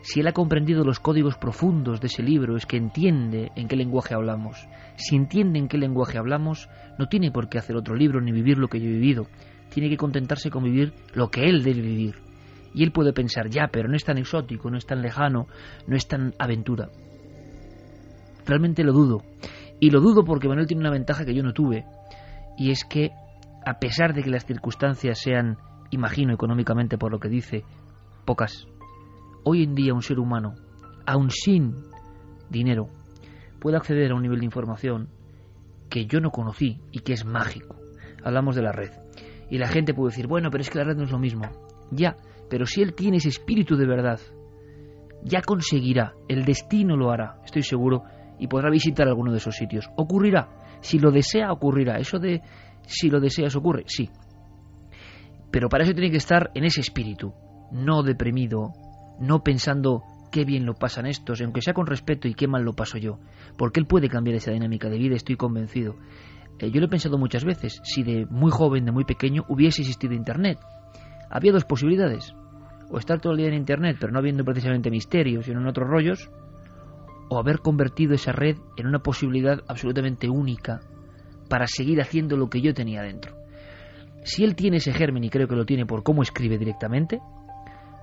Si 0.00 0.20
él 0.20 0.26
ha 0.28 0.32
comprendido 0.32 0.82
los 0.82 0.98
códigos 0.98 1.36
profundos 1.36 2.00
de 2.00 2.06
ese 2.06 2.22
libro, 2.22 2.56
es 2.56 2.64
que 2.64 2.78
entiende 2.78 3.52
en 3.54 3.68
qué 3.68 3.76
lenguaje 3.76 4.14
hablamos. 4.14 4.66
Si 4.96 5.14
entiende 5.14 5.58
en 5.58 5.68
qué 5.68 5.76
lenguaje 5.76 6.18
hablamos, 6.18 6.70
no 6.98 7.06
tiene 7.08 7.30
por 7.30 7.50
qué 7.50 7.58
hacer 7.58 7.76
otro 7.76 7.94
libro 7.94 8.20
ni 8.20 8.32
vivir 8.32 8.58
lo 8.58 8.68
que 8.68 8.80
yo 8.80 8.86
he 8.86 8.92
vivido, 8.94 9.26
tiene 9.72 9.88
que 9.88 9.96
contentarse 9.96 10.50
con 10.50 10.64
vivir 10.64 10.92
lo 11.14 11.28
que 11.28 11.48
él 11.48 11.62
debe 11.62 11.80
vivir. 11.80 12.14
Y 12.74 12.84
él 12.84 12.92
puede 12.92 13.12
pensar, 13.12 13.48
ya, 13.48 13.68
pero 13.72 13.88
no 13.88 13.96
es 13.96 14.04
tan 14.04 14.18
exótico, 14.18 14.70
no 14.70 14.78
es 14.78 14.86
tan 14.86 15.02
lejano, 15.02 15.46
no 15.86 15.96
es 15.96 16.06
tan 16.06 16.34
aventura. 16.38 16.88
Realmente 18.46 18.82
lo 18.84 18.92
dudo. 18.92 19.22
Y 19.80 19.90
lo 19.90 20.00
dudo 20.00 20.24
porque 20.24 20.48
Manuel 20.48 20.66
tiene 20.66 20.80
una 20.80 20.90
ventaja 20.90 21.24
que 21.24 21.34
yo 21.34 21.42
no 21.42 21.52
tuve. 21.52 21.84
Y 22.56 22.70
es 22.70 22.84
que, 22.84 23.10
a 23.66 23.78
pesar 23.78 24.14
de 24.14 24.22
que 24.22 24.30
las 24.30 24.46
circunstancias 24.46 25.18
sean, 25.18 25.58
imagino 25.90 26.32
económicamente 26.32 26.98
por 26.98 27.12
lo 27.12 27.18
que 27.18 27.28
dice, 27.28 27.64
pocas, 28.24 28.66
hoy 29.44 29.64
en 29.64 29.74
día 29.74 29.94
un 29.94 30.02
ser 30.02 30.18
humano, 30.18 30.54
aun 31.06 31.30
sin 31.30 31.74
dinero, 32.48 32.88
puede 33.60 33.76
acceder 33.76 34.12
a 34.12 34.14
un 34.14 34.22
nivel 34.22 34.40
de 34.40 34.46
información 34.46 35.08
que 35.90 36.06
yo 36.06 36.20
no 36.20 36.30
conocí 36.30 36.80
y 36.90 37.00
que 37.00 37.12
es 37.12 37.24
mágico. 37.24 37.76
Hablamos 38.24 38.56
de 38.56 38.62
la 38.62 38.72
red. 38.72 39.01
Y 39.52 39.58
la 39.58 39.68
gente 39.68 39.92
puede 39.92 40.12
decir, 40.12 40.26
bueno, 40.28 40.50
pero 40.50 40.62
es 40.62 40.70
que 40.70 40.78
la 40.78 40.84
red 40.84 40.96
no 40.96 41.04
es 41.04 41.10
lo 41.10 41.18
mismo. 41.18 41.44
Ya, 41.90 42.16
pero 42.48 42.64
si 42.64 42.80
él 42.80 42.94
tiene 42.94 43.18
ese 43.18 43.28
espíritu 43.28 43.76
de 43.76 43.86
verdad, 43.86 44.18
ya 45.24 45.42
conseguirá, 45.42 46.14
el 46.26 46.46
destino 46.46 46.96
lo 46.96 47.10
hará, 47.10 47.36
estoy 47.44 47.62
seguro, 47.62 48.02
y 48.38 48.46
podrá 48.46 48.70
visitar 48.70 49.06
alguno 49.06 49.30
de 49.30 49.36
esos 49.36 49.54
sitios. 49.54 49.90
Ocurrirá, 49.94 50.48
si 50.80 50.98
lo 50.98 51.10
desea, 51.10 51.52
ocurrirá. 51.52 51.98
Eso 51.98 52.18
de 52.18 52.40
si 52.86 53.10
lo 53.10 53.20
deseas 53.20 53.54
ocurre, 53.54 53.84
sí. 53.88 54.08
Pero 55.50 55.68
para 55.68 55.84
eso 55.84 55.92
tiene 55.92 56.10
que 56.10 56.16
estar 56.16 56.50
en 56.54 56.64
ese 56.64 56.80
espíritu, 56.80 57.34
no 57.72 58.02
deprimido, 58.02 58.72
no 59.20 59.42
pensando 59.42 60.00
qué 60.30 60.46
bien 60.46 60.64
lo 60.64 60.72
pasan 60.72 61.04
estos, 61.04 61.42
aunque 61.42 61.60
sea 61.60 61.74
con 61.74 61.84
respeto 61.84 62.26
y 62.26 62.32
qué 62.32 62.48
mal 62.48 62.62
lo 62.62 62.72
paso 62.72 62.96
yo, 62.96 63.18
porque 63.58 63.80
él 63.80 63.86
puede 63.86 64.08
cambiar 64.08 64.36
esa 64.36 64.52
dinámica 64.52 64.88
de 64.88 64.96
vida, 64.96 65.14
estoy 65.14 65.36
convencido. 65.36 65.96
Eh, 66.58 66.70
yo 66.70 66.80
lo 66.80 66.86
he 66.86 66.90
pensado 66.90 67.18
muchas 67.18 67.44
veces, 67.44 67.80
si 67.84 68.02
de 68.02 68.26
muy 68.26 68.50
joven, 68.50 68.84
de 68.84 68.92
muy 68.92 69.04
pequeño, 69.04 69.44
hubiese 69.48 69.82
existido 69.82 70.14
Internet. 70.14 70.58
Había 71.30 71.52
dos 71.52 71.64
posibilidades. 71.64 72.34
O 72.90 72.98
estar 72.98 73.20
todo 73.20 73.32
el 73.32 73.38
día 73.38 73.48
en 73.48 73.54
Internet, 73.54 73.96
pero 73.98 74.12
no 74.12 74.18
habiendo 74.18 74.44
precisamente 74.44 74.90
misterios, 74.90 75.46
sino 75.46 75.60
en 75.60 75.66
otros 75.66 75.88
rollos, 75.88 76.30
o 77.30 77.38
haber 77.38 77.60
convertido 77.60 78.14
esa 78.14 78.32
red 78.32 78.56
en 78.76 78.86
una 78.86 78.98
posibilidad 78.98 79.60
absolutamente 79.66 80.28
única 80.28 80.80
para 81.48 81.66
seguir 81.66 82.00
haciendo 82.00 82.36
lo 82.36 82.50
que 82.50 82.60
yo 82.60 82.74
tenía 82.74 83.02
dentro. 83.02 83.34
Si 84.24 84.44
él 84.44 84.54
tiene 84.54 84.76
ese 84.76 84.92
germen, 84.92 85.24
y 85.24 85.30
creo 85.30 85.48
que 85.48 85.56
lo 85.56 85.64
tiene 85.64 85.86
por 85.86 86.02
cómo 86.02 86.22
escribe 86.22 86.58
directamente, 86.58 87.20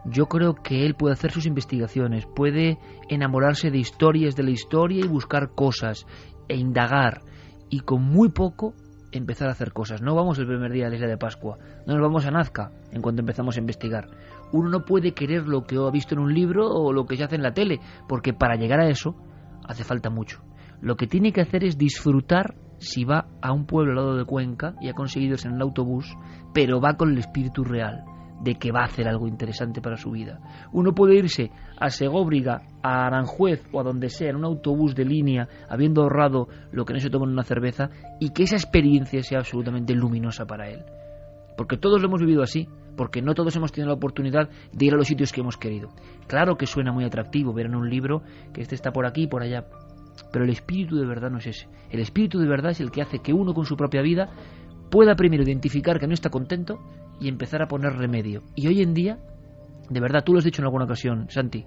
yo 0.05 0.26
creo 0.27 0.55
que 0.55 0.85
él 0.85 0.95
puede 0.95 1.13
hacer 1.13 1.31
sus 1.31 1.45
investigaciones, 1.45 2.26
puede 2.26 2.77
enamorarse 3.09 3.69
de 3.69 3.77
historias 3.77 4.35
de 4.35 4.43
la 4.43 4.51
historia 4.51 5.05
y 5.05 5.07
buscar 5.07 5.53
cosas 5.53 6.05
e 6.47 6.57
indagar 6.57 7.21
y 7.69 7.81
con 7.81 8.03
muy 8.03 8.29
poco 8.29 8.73
empezar 9.11 9.47
a 9.47 9.51
hacer 9.51 9.73
cosas. 9.73 10.01
No 10.01 10.15
vamos 10.15 10.37
el 10.39 10.47
primer 10.47 10.71
día 10.71 10.85
de 10.85 10.89
la 10.91 10.95
isla 10.95 11.07
de 11.07 11.17
Pascua, 11.17 11.57
no 11.85 11.93
nos 11.93 12.01
vamos 12.01 12.25
a 12.25 12.31
Nazca 12.31 12.71
en 12.91 13.01
cuanto 13.01 13.21
empezamos 13.21 13.55
a 13.55 13.59
investigar. 13.59 14.07
Uno 14.51 14.69
no 14.69 14.85
puede 14.85 15.13
querer 15.13 15.47
lo 15.47 15.63
que 15.65 15.77
ha 15.77 15.91
visto 15.91 16.15
en 16.15 16.21
un 16.21 16.33
libro 16.33 16.67
o 16.67 16.93
lo 16.93 17.05
que 17.05 17.17
se 17.17 17.23
hace 17.23 17.35
en 17.35 17.43
la 17.43 17.53
tele, 17.53 17.79
porque 18.07 18.33
para 18.33 18.55
llegar 18.55 18.79
a 18.79 18.89
eso 18.89 19.15
hace 19.67 19.83
falta 19.83 20.09
mucho. 20.09 20.41
Lo 20.81 20.95
que 20.95 21.07
tiene 21.07 21.31
que 21.31 21.41
hacer 21.41 21.63
es 21.63 21.77
disfrutar 21.77 22.55
si 22.77 23.03
va 23.03 23.27
a 23.41 23.51
un 23.51 23.65
pueblo 23.65 23.91
al 23.91 23.97
lado 23.97 24.15
de 24.15 24.25
Cuenca 24.25 24.75
y 24.81 24.89
ha 24.89 24.93
conseguido 24.93 25.33
irse 25.33 25.47
en 25.47 25.55
el 25.55 25.61
autobús, 25.61 26.15
pero 26.53 26.79
va 26.79 26.95
con 26.95 27.11
el 27.11 27.17
espíritu 27.17 27.63
real 27.63 28.05
de 28.41 28.56
que 28.56 28.72
va 28.72 28.82
a 28.82 28.86
hacer 28.86 29.07
algo 29.07 29.28
interesante 29.28 29.82
para 29.82 29.98
su 29.98 30.11
vida. 30.11 30.40
Uno 30.72 30.94
puede 30.94 31.16
irse 31.16 31.52
a 31.78 31.90
Segóbriga, 31.90 32.61
a 32.82 33.06
Aranjuez 33.06 33.64
o 33.72 33.80
a 33.80 33.84
donde 33.84 34.10
sea 34.10 34.30
en 34.30 34.38
un 34.38 34.45
autobús 34.45 34.95
de 34.95 35.06
línea, 35.06 35.48
habiendo 35.70 36.02
ahorrado 36.02 36.48
lo 36.72 36.86
que 36.86 36.94
no 36.94 36.99
se 36.99 37.10
toma 37.10 37.26
en 37.26 37.34
una 37.34 37.44
cerveza, 37.44 37.90
y 38.20 38.32
que 38.32 38.44
esa 38.44 38.56
experiencia 38.56 39.22
sea 39.24 39.40
absolutamente 39.40 39.94
luminosa 39.94 40.45
para 40.45 40.70
él. 40.70 40.84
Porque 41.57 41.78
todos 41.78 42.02
lo 42.02 42.07
hemos 42.07 42.22
vivido 42.22 42.41
así, 42.41 42.68
porque 42.95 43.22
no 43.22 43.34
todos 43.34 43.56
hemos 43.56 43.72
tenido 43.72 43.90
la 43.90 43.98
oportunidad 43.98 44.49
de 44.72 44.86
ir 44.86 44.94
a 44.94 44.98
los 44.98 45.07
sitios 45.07 45.32
que 45.32 45.41
hemos 45.41 45.57
querido. 45.57 45.90
Claro 46.28 46.56
que 46.56 46.66
suena 46.66 46.91
muy 46.91 47.03
atractivo 47.03 47.53
ver 47.53 47.66
en 47.66 47.76
un 47.76 47.90
libro 47.90 48.22
que 48.53 48.61
este 48.61 48.76
está 48.76 48.91
por 48.91 49.06
aquí 49.06 49.24
y 49.24 49.28
por 49.28 49.41
allá, 49.41 49.66
pero 50.32 50.45
el 50.45 50.52
espíritu 50.52 50.95
de 50.95 51.06
verdad 51.06 51.30
no 51.30 51.38
es 51.38 51.48
ese. 51.48 51.68
El 51.91 51.99
espíritu 51.99 52.40
de 52.40 52.48
verdad 52.48 52.72
es 52.72 52.80
el 52.80 52.91
que 52.91 53.02
hace 53.02 53.20
que 53.20 53.34
uno 53.34 53.53
con 53.53 53.66
su 53.66 53.76
propia 53.76 54.02
vida 54.02 54.30
pueda 54.90 55.16
primero 55.16 55.44
identificar 55.44 55.99
que 55.99 56.07
no 56.07 56.14
está 56.14 56.30
contento 56.30 56.80
y 57.19 57.27
empezar 57.27 57.61
a 57.61 57.67
poner 57.67 57.93
remedio. 57.93 58.43
Y 58.55 58.67
hoy 58.67 58.81
en 58.81 58.93
día, 58.93 59.17
de 59.89 59.99
verdad, 59.99 60.23
tú 60.23 60.33
lo 60.33 60.39
has 60.39 60.45
dicho 60.45 60.61
en 60.61 60.65
alguna 60.65 60.85
ocasión, 60.85 61.27
Santi, 61.29 61.65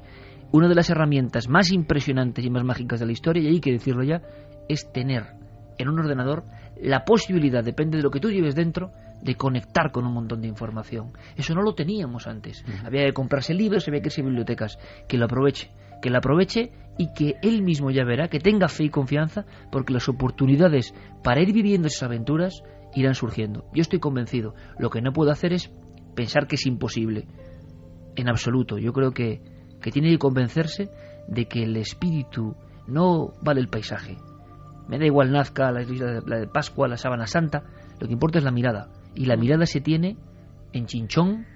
una 0.52 0.68
de 0.68 0.74
las 0.74 0.90
herramientas 0.90 1.48
más 1.48 1.72
impresionantes 1.72 2.44
y 2.44 2.50
más 2.50 2.64
mágicas 2.64 3.00
de 3.00 3.06
la 3.06 3.12
historia, 3.12 3.42
y 3.42 3.54
hay 3.54 3.60
que 3.60 3.72
decirlo 3.72 4.02
ya, 4.02 4.22
es 4.68 4.92
tener 4.92 5.24
en 5.78 5.88
un 5.88 5.98
ordenador 5.98 6.44
la 6.80 7.04
posibilidad, 7.04 7.64
depende 7.64 7.96
de 7.96 8.02
lo 8.02 8.10
que 8.10 8.20
tú 8.20 8.30
lleves 8.30 8.54
dentro, 8.54 8.90
de 9.22 9.36
conectar 9.36 9.92
con 9.92 10.04
un 10.04 10.12
montón 10.12 10.42
de 10.42 10.48
información. 10.48 11.12
Eso 11.36 11.54
no 11.54 11.62
lo 11.62 11.74
teníamos 11.74 12.26
antes. 12.26 12.64
Había 12.84 13.04
que 13.04 13.12
comprarse 13.12 13.54
libros, 13.54 13.86
había 13.86 14.00
que 14.00 14.08
irse 14.08 14.20
a 14.20 14.24
bibliotecas. 14.24 14.78
Que 15.08 15.16
lo 15.16 15.26
aproveche, 15.26 15.70
que 16.02 16.10
lo 16.10 16.18
aproveche 16.18 16.72
y 16.98 17.12
que 17.14 17.36
él 17.42 17.62
mismo 17.62 17.90
ya 17.90 18.04
verá, 18.04 18.28
que 18.28 18.40
tenga 18.40 18.68
fe 18.68 18.84
y 18.84 18.90
confianza, 18.90 19.44
porque 19.70 19.92
las 19.92 20.08
oportunidades 20.08 20.92
para 21.22 21.40
ir 21.40 21.52
viviendo 21.52 21.86
esas 21.86 22.02
aventuras 22.02 22.62
irán 22.94 23.14
surgiendo. 23.14 23.64
Yo 23.74 23.82
estoy 23.82 23.98
convencido. 23.98 24.54
Lo 24.78 24.90
que 24.90 25.00
no 25.00 25.12
puedo 25.12 25.30
hacer 25.30 25.52
es 25.52 25.70
pensar 26.14 26.46
que 26.46 26.56
es 26.56 26.66
imposible. 26.66 27.26
En 28.16 28.28
absoluto. 28.28 28.78
Yo 28.78 28.92
creo 28.92 29.12
que, 29.12 29.42
que 29.80 29.90
tiene 29.90 30.10
que 30.10 30.18
convencerse 30.18 30.90
de 31.28 31.46
que 31.46 31.62
el 31.62 31.76
espíritu 31.76 32.56
no 32.86 33.32
vale 33.42 33.60
el 33.60 33.68
paisaje. 33.68 34.16
Me 34.88 34.98
da 34.98 35.06
igual 35.06 35.32
Nazca, 35.32 35.70
la 35.70 35.82
isla 35.82 36.20
de, 36.20 36.46
Pascua, 36.48 36.88
la 36.88 36.96
Sábana 36.96 37.26
Santa. 37.26 37.62
Lo 38.00 38.06
que 38.06 38.12
importa 38.12 38.38
es 38.38 38.44
la 38.44 38.50
mirada. 38.50 38.88
Y 39.14 39.26
la 39.26 39.36
mirada 39.36 39.66
se 39.66 39.80
tiene 39.80 40.16
en 40.72 40.86
Chinchón, 40.86 41.46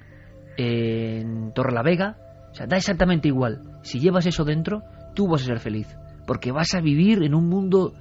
en 0.56 1.52
Torre 1.52 1.72
la 1.72 1.82
Vega. 1.82 2.16
O 2.50 2.54
sea, 2.54 2.66
da 2.66 2.76
exactamente 2.76 3.28
igual. 3.28 3.62
Si 3.82 3.98
llevas 3.98 4.26
eso 4.26 4.44
dentro, 4.44 4.82
tú 5.14 5.28
vas 5.28 5.42
a 5.42 5.46
ser 5.46 5.60
feliz. 5.60 5.88
Porque 6.26 6.52
vas 6.52 6.74
a 6.74 6.80
vivir 6.80 7.22
en 7.22 7.34
un 7.34 7.48
mundo 7.48 7.92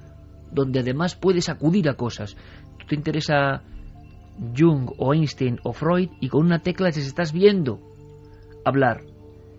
donde 0.50 0.80
además 0.80 1.16
puedes 1.16 1.48
acudir 1.48 1.88
a 1.88 1.94
cosas. 1.94 2.36
Te 2.86 2.94
interesa 2.94 3.62
Jung 4.56 4.90
o 4.98 5.14
Einstein 5.14 5.58
o 5.64 5.72
Freud 5.72 6.10
y 6.20 6.28
con 6.28 6.44
una 6.44 6.60
tecla 6.60 6.86
les 6.86 6.98
estás 6.98 7.32
viendo 7.32 7.80
hablar. 8.64 9.02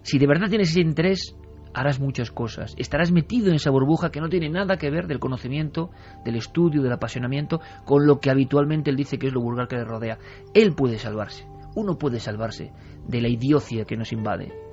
Si 0.03 0.19
de 0.19 0.27
verdad 0.27 0.49
tienes 0.49 0.69
ese 0.71 0.81
interés, 0.81 1.35
harás 1.73 1.99
muchas 1.99 2.31
cosas. 2.31 2.73
Estarás 2.77 3.11
metido 3.11 3.49
en 3.49 3.55
esa 3.55 3.71
burbuja 3.71 4.09
que 4.09 4.21
no 4.21 4.29
tiene 4.29 4.49
nada 4.49 4.77
que 4.77 4.89
ver 4.89 5.07
del 5.07 5.19
conocimiento, 5.19 5.91
del 6.25 6.35
estudio, 6.35 6.81
del 6.81 6.93
apasionamiento, 6.93 7.59
con 7.85 8.07
lo 8.07 8.19
que 8.19 8.29
habitualmente 8.29 8.89
él 8.89 8.95
dice 8.95 9.17
que 9.17 9.27
es 9.27 9.33
lo 9.33 9.41
vulgar 9.41 9.67
que 9.67 9.75
le 9.75 9.85
rodea. 9.85 10.17
Él 10.53 10.73
puede 10.73 10.97
salvarse. 10.97 11.45
Uno 11.75 11.97
puede 11.97 12.19
salvarse 12.19 12.71
de 13.07 13.21
la 13.21 13.29
idiocia 13.29 13.85
que 13.85 13.97
nos 13.97 14.11
invade. 14.11 14.66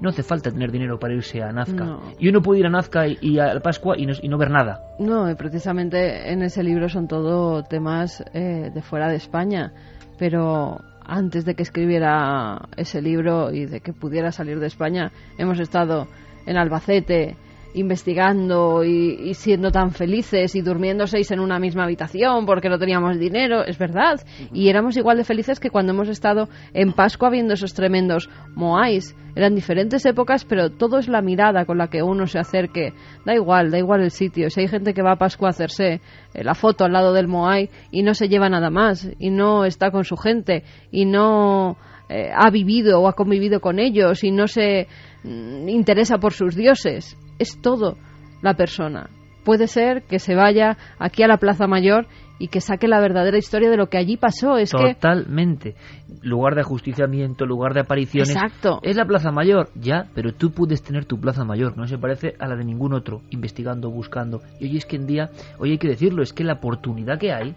No 0.00 0.10
hace 0.10 0.22
falta 0.22 0.50
tener 0.50 0.70
dinero 0.70 0.98
para 0.98 1.14
irse 1.14 1.42
a 1.42 1.52
Nazca. 1.52 1.84
No. 1.84 2.00
Y 2.18 2.28
uno 2.28 2.42
puede 2.42 2.60
ir 2.60 2.66
a 2.66 2.70
Nazca 2.70 3.06
y, 3.06 3.18
y 3.20 3.38
a 3.38 3.58
Pascua 3.60 3.96
y 3.98 4.06
no, 4.06 4.12
y 4.20 4.28
no 4.28 4.38
ver 4.38 4.50
nada. 4.50 4.80
No, 4.98 5.30
y 5.30 5.34
precisamente 5.34 6.32
en 6.32 6.42
ese 6.42 6.62
libro 6.62 6.88
son 6.88 7.08
todo 7.08 7.62
temas 7.62 8.22
eh, 8.34 8.70
de 8.72 8.82
fuera 8.82 9.08
de 9.08 9.16
España, 9.16 9.72
pero 10.18 10.80
antes 11.04 11.44
de 11.44 11.54
que 11.54 11.62
escribiera 11.62 12.68
ese 12.76 13.00
libro 13.00 13.52
y 13.52 13.66
de 13.66 13.80
que 13.80 13.92
pudiera 13.92 14.32
salir 14.32 14.58
de 14.58 14.66
España, 14.66 15.12
hemos 15.38 15.60
estado 15.60 16.06
en 16.46 16.56
Albacete 16.56 17.36
investigando 17.76 18.84
y, 18.84 19.30
y 19.30 19.34
siendo 19.34 19.70
tan 19.70 19.92
felices 19.92 20.54
y 20.54 20.62
durmiendo 20.62 21.06
seis 21.06 21.30
en 21.30 21.40
una 21.40 21.58
misma 21.58 21.84
habitación 21.84 22.46
porque 22.46 22.68
no 22.68 22.78
teníamos 22.78 23.18
dinero, 23.18 23.64
es 23.64 23.78
verdad. 23.78 24.20
Y 24.52 24.68
éramos 24.68 24.96
igual 24.96 25.18
de 25.18 25.24
felices 25.24 25.60
que 25.60 25.70
cuando 25.70 25.92
hemos 25.92 26.08
estado 26.08 26.48
en 26.72 26.92
Pascua 26.92 27.30
viendo 27.30 27.54
esos 27.54 27.74
tremendos 27.74 28.28
moais. 28.54 29.14
Eran 29.34 29.54
diferentes 29.54 30.06
épocas, 30.06 30.46
pero 30.46 30.70
todo 30.70 30.98
es 30.98 31.08
la 31.08 31.20
mirada 31.20 31.66
con 31.66 31.76
la 31.76 31.88
que 31.88 32.02
uno 32.02 32.26
se 32.26 32.38
acerque. 32.38 32.94
Da 33.26 33.34
igual, 33.34 33.70
da 33.70 33.78
igual 33.78 34.00
el 34.00 34.10
sitio. 34.10 34.48
Si 34.48 34.62
hay 34.62 34.68
gente 34.68 34.94
que 34.94 35.02
va 35.02 35.12
a 35.12 35.16
Pascua 35.16 35.48
a 35.48 35.50
hacerse 35.50 36.00
eh, 36.32 36.42
la 36.42 36.54
foto 36.54 36.84
al 36.84 36.92
lado 36.92 37.12
del 37.12 37.28
moai 37.28 37.68
y 37.90 38.02
no 38.02 38.14
se 38.14 38.28
lleva 38.28 38.48
nada 38.48 38.70
más, 38.70 39.06
y 39.18 39.30
no 39.30 39.66
está 39.66 39.90
con 39.90 40.04
su 40.04 40.16
gente, 40.16 40.64
y 40.90 41.04
no 41.04 41.76
eh, 42.08 42.30
ha 42.34 42.50
vivido 42.50 43.00
o 43.00 43.08
ha 43.08 43.12
convivido 43.12 43.60
con 43.60 43.78
ellos, 43.78 44.24
y 44.24 44.30
no 44.30 44.46
se 44.48 44.88
mm, 45.22 45.68
interesa 45.68 46.16
por 46.16 46.32
sus 46.32 46.54
dioses. 46.54 47.18
Es 47.38 47.60
todo 47.60 47.96
la 48.42 48.54
persona. 48.54 49.10
Puede 49.44 49.68
ser 49.68 50.02
que 50.02 50.18
se 50.18 50.34
vaya 50.34 50.76
aquí 50.98 51.22
a 51.22 51.28
la 51.28 51.36
Plaza 51.36 51.66
Mayor 51.68 52.06
y 52.38 52.48
que 52.48 52.60
saque 52.60 52.88
la 52.88 53.00
verdadera 53.00 53.38
historia 53.38 53.70
de 53.70 53.76
lo 53.76 53.88
que 53.88 53.98
allí 53.98 54.16
pasó. 54.16 54.56
Es 54.58 54.72
que 54.72 54.94
Totalmente. 54.94 55.74
Lugar 56.22 56.54
de 56.54 56.62
ajusticiamiento, 56.62 57.46
lugar 57.46 57.72
de 57.72 57.80
apariciones. 57.80 58.30
Exacto. 58.30 58.80
Es 58.82 58.96
la 58.96 59.04
Plaza 59.04 59.30
Mayor, 59.30 59.70
ya, 59.74 60.06
pero 60.14 60.32
tú 60.34 60.50
puedes 60.50 60.82
tener 60.82 61.04
tu 61.04 61.20
Plaza 61.20 61.44
Mayor, 61.44 61.76
no 61.76 61.86
se 61.86 61.98
parece 61.98 62.34
a 62.38 62.48
la 62.48 62.56
de 62.56 62.64
ningún 62.64 62.92
otro, 62.92 63.22
investigando, 63.30 63.90
buscando. 63.90 64.42
Y 64.58 64.66
hoy 64.66 64.76
es 64.78 64.86
que 64.86 64.96
en 64.96 65.06
día, 65.06 65.30
hoy 65.58 65.72
hay 65.72 65.78
que 65.78 65.88
decirlo, 65.88 66.22
es 66.22 66.32
que 66.32 66.44
la 66.44 66.54
oportunidad 66.54 67.18
que 67.18 67.32
hay, 67.32 67.54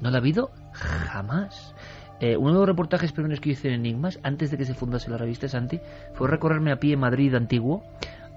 no 0.00 0.10
la 0.10 0.18
ha 0.18 0.20
habido 0.20 0.50
jamás. 0.72 1.74
Eh, 2.20 2.36
uno 2.36 2.52
de 2.52 2.58
los 2.58 2.68
reportajes 2.68 3.10
primeros 3.10 3.40
que 3.40 3.50
hice 3.50 3.66
en 3.66 3.74
Enigmas, 3.74 4.20
antes 4.22 4.52
de 4.52 4.56
que 4.56 4.64
se 4.64 4.74
fundase 4.74 5.10
la 5.10 5.18
revista 5.18 5.48
Santi, 5.48 5.80
fue 6.14 6.28
recorrerme 6.28 6.70
a 6.70 6.76
pie 6.76 6.96
Madrid 6.96 7.34
antiguo, 7.34 7.82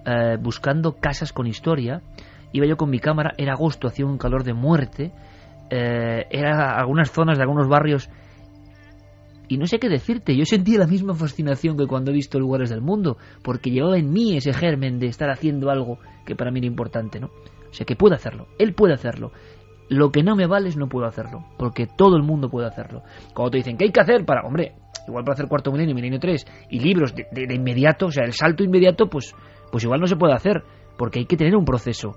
eh, 0.06 0.38
buscando 0.40 0.94
casas 0.94 1.34
con 1.34 1.48
historia. 1.48 2.02
Iba 2.52 2.66
yo 2.68 2.78
con 2.78 2.90
mi 2.90 3.00
cámara, 3.00 3.34
era 3.38 3.54
agosto, 3.54 3.88
hacía 3.88 4.06
un 4.06 4.18
calor 4.18 4.44
de 4.44 4.54
muerte, 4.54 5.12
eh, 5.70 6.26
era 6.30 6.78
algunas 6.78 7.12
zonas 7.12 7.38
de 7.38 7.44
algunos 7.44 7.68
barrios 7.68 8.10
y 9.48 9.58
no 9.58 9.68
sé 9.68 9.78
qué 9.78 9.90
decirte, 9.90 10.36
yo 10.36 10.44
sentí 10.46 10.76
la 10.78 10.88
misma 10.88 11.14
fascinación 11.14 11.78
que 11.78 11.86
cuando 11.86 12.10
he 12.12 12.14
visto 12.14 12.40
lugares 12.40 12.70
del 12.72 12.82
mundo, 12.82 13.18
porque 13.44 13.70
llevaba 13.70 13.98
en 13.98 14.10
mí 14.12 14.36
ese 14.36 14.54
germen 14.54 14.98
de 15.00 15.08
estar 15.08 15.30
haciendo 15.30 15.70
algo 15.70 16.00
que 16.26 16.36
para 16.36 16.50
mí 16.50 16.60
era 16.60 16.68
importante, 16.68 17.20
¿no? 17.20 17.28
O 17.70 17.74
sea, 17.74 17.86
que 17.86 17.96
puede 17.96 18.16
hacerlo, 18.16 18.48
él 18.58 18.74
puede 18.74 18.94
hacerlo. 18.94 19.32
Lo 19.88 20.10
que 20.12 20.24
no 20.24 20.36
me 20.36 20.48
vale 20.48 20.70
es 20.70 20.78
no 20.78 20.88
puedo 20.90 21.06
hacerlo, 21.06 21.46
porque 21.60 21.86
todo 21.86 22.16
el 22.18 22.24
mundo 22.24 22.50
puede 22.50 22.68
hacerlo. 22.68 23.04
Cuando 23.36 23.52
te 23.52 23.58
dicen, 23.58 23.78
¿qué 23.78 23.86
hay 23.86 23.92
que 23.92 24.02
hacer 24.02 24.26
para, 24.26 24.42
hombre, 24.42 24.74
igual 25.08 25.24
para 25.24 25.34
hacer 25.34 25.48
cuarto 25.48 25.72
milenio, 25.72 25.94
milenio 25.94 26.20
3 26.20 26.44
y 26.72 26.80
libros 26.80 27.14
de- 27.14 27.28
de 27.32 27.54
inmediato, 27.54 28.08
o 28.08 28.12
sea, 28.12 28.24
el 28.26 28.34
salto 28.34 28.64
inmediato, 28.64 29.08
pues, 29.08 29.36
pues 29.72 29.84
igual 29.84 30.02
no 30.02 30.08
se 30.08 30.16
puede 30.16 30.34
hacer, 30.34 30.64
porque 30.98 31.20
hay 31.20 31.26
que 31.26 31.38
tener 31.38 31.56
un 31.56 31.66
proceso. 31.66 32.16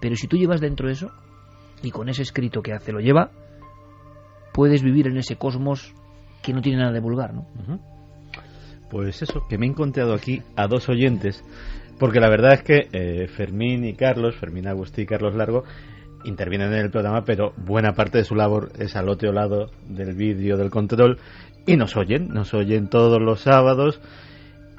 Pero 0.00 0.16
si 0.16 0.26
tú 0.26 0.36
llevas 0.36 0.60
dentro 0.60 0.88
eso, 0.88 1.10
y 1.82 1.90
con 1.90 2.08
ese 2.08 2.22
escrito 2.22 2.62
que 2.62 2.72
hace 2.72 2.92
lo 2.92 3.00
lleva, 3.00 3.30
puedes 4.52 4.82
vivir 4.82 5.08
en 5.08 5.16
ese 5.18 5.36
cosmos 5.36 5.94
que 6.42 6.52
no 6.52 6.60
tiene 6.60 6.78
nada 6.78 6.92
de 6.92 7.00
vulgar, 7.00 7.34
¿no? 7.34 7.46
Pues 8.90 9.22
eso, 9.22 9.42
que 9.48 9.58
me 9.58 9.66
he 9.66 9.68
encontrado 9.68 10.14
aquí 10.14 10.42
a 10.56 10.66
dos 10.66 10.88
oyentes, 10.88 11.44
porque 11.98 12.20
la 12.20 12.30
verdad 12.30 12.54
es 12.54 12.62
que 12.62 12.88
eh, 12.92 13.28
Fermín 13.28 13.84
y 13.84 13.94
Carlos, 13.94 14.36
Fermín 14.36 14.66
Agustí 14.66 15.02
y 15.02 15.06
Carlos 15.06 15.34
Largo, 15.34 15.64
intervienen 16.24 16.72
en 16.72 16.80
el 16.80 16.90
programa, 16.90 17.24
pero 17.24 17.52
buena 17.56 17.92
parte 17.92 18.18
de 18.18 18.24
su 18.24 18.34
labor 18.34 18.72
es 18.78 18.96
al 18.96 19.08
otro 19.08 19.32
lado 19.32 19.70
del 19.88 20.14
vídeo 20.14 20.56
del 20.56 20.70
control 20.70 21.18
y 21.66 21.76
nos 21.76 21.96
oyen, 21.96 22.28
nos 22.28 22.54
oyen 22.54 22.88
todos 22.88 23.20
los 23.20 23.40
sábados. 23.40 24.00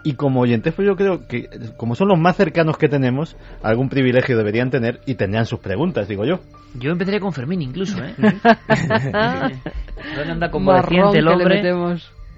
Y 0.04 0.14
como 0.14 0.42
oyentes, 0.42 0.74
pues 0.74 0.88
yo 0.88 0.96
creo 0.96 1.28
que 1.28 1.50
como 1.78 1.96
son 1.96 2.08
los 2.08 2.20
más 2.20 2.38
cercanos 2.38 2.78
que 2.78 2.88
tenemos, 2.88 3.36
algún 3.62 3.90
privilegio 3.90 4.38
deberían 4.38 4.70
tener 4.70 5.02
y 5.06 5.16
tendrían 5.16 5.46
sus 5.46 5.60
preguntas, 5.60 6.08
digo 6.08 6.24
yo. 6.26 6.40
Yo 6.76 6.92
empezaría 6.92 7.20
con 7.20 7.34
Fermín 7.34 7.62
incluso, 7.62 8.02
¿eh? 8.04 8.16
no 8.22 8.32
anda 10.32 10.52
como 10.52 10.74
el 10.74 10.84
que 11.12 11.22
le 11.22 11.32
hombre, 11.32 11.62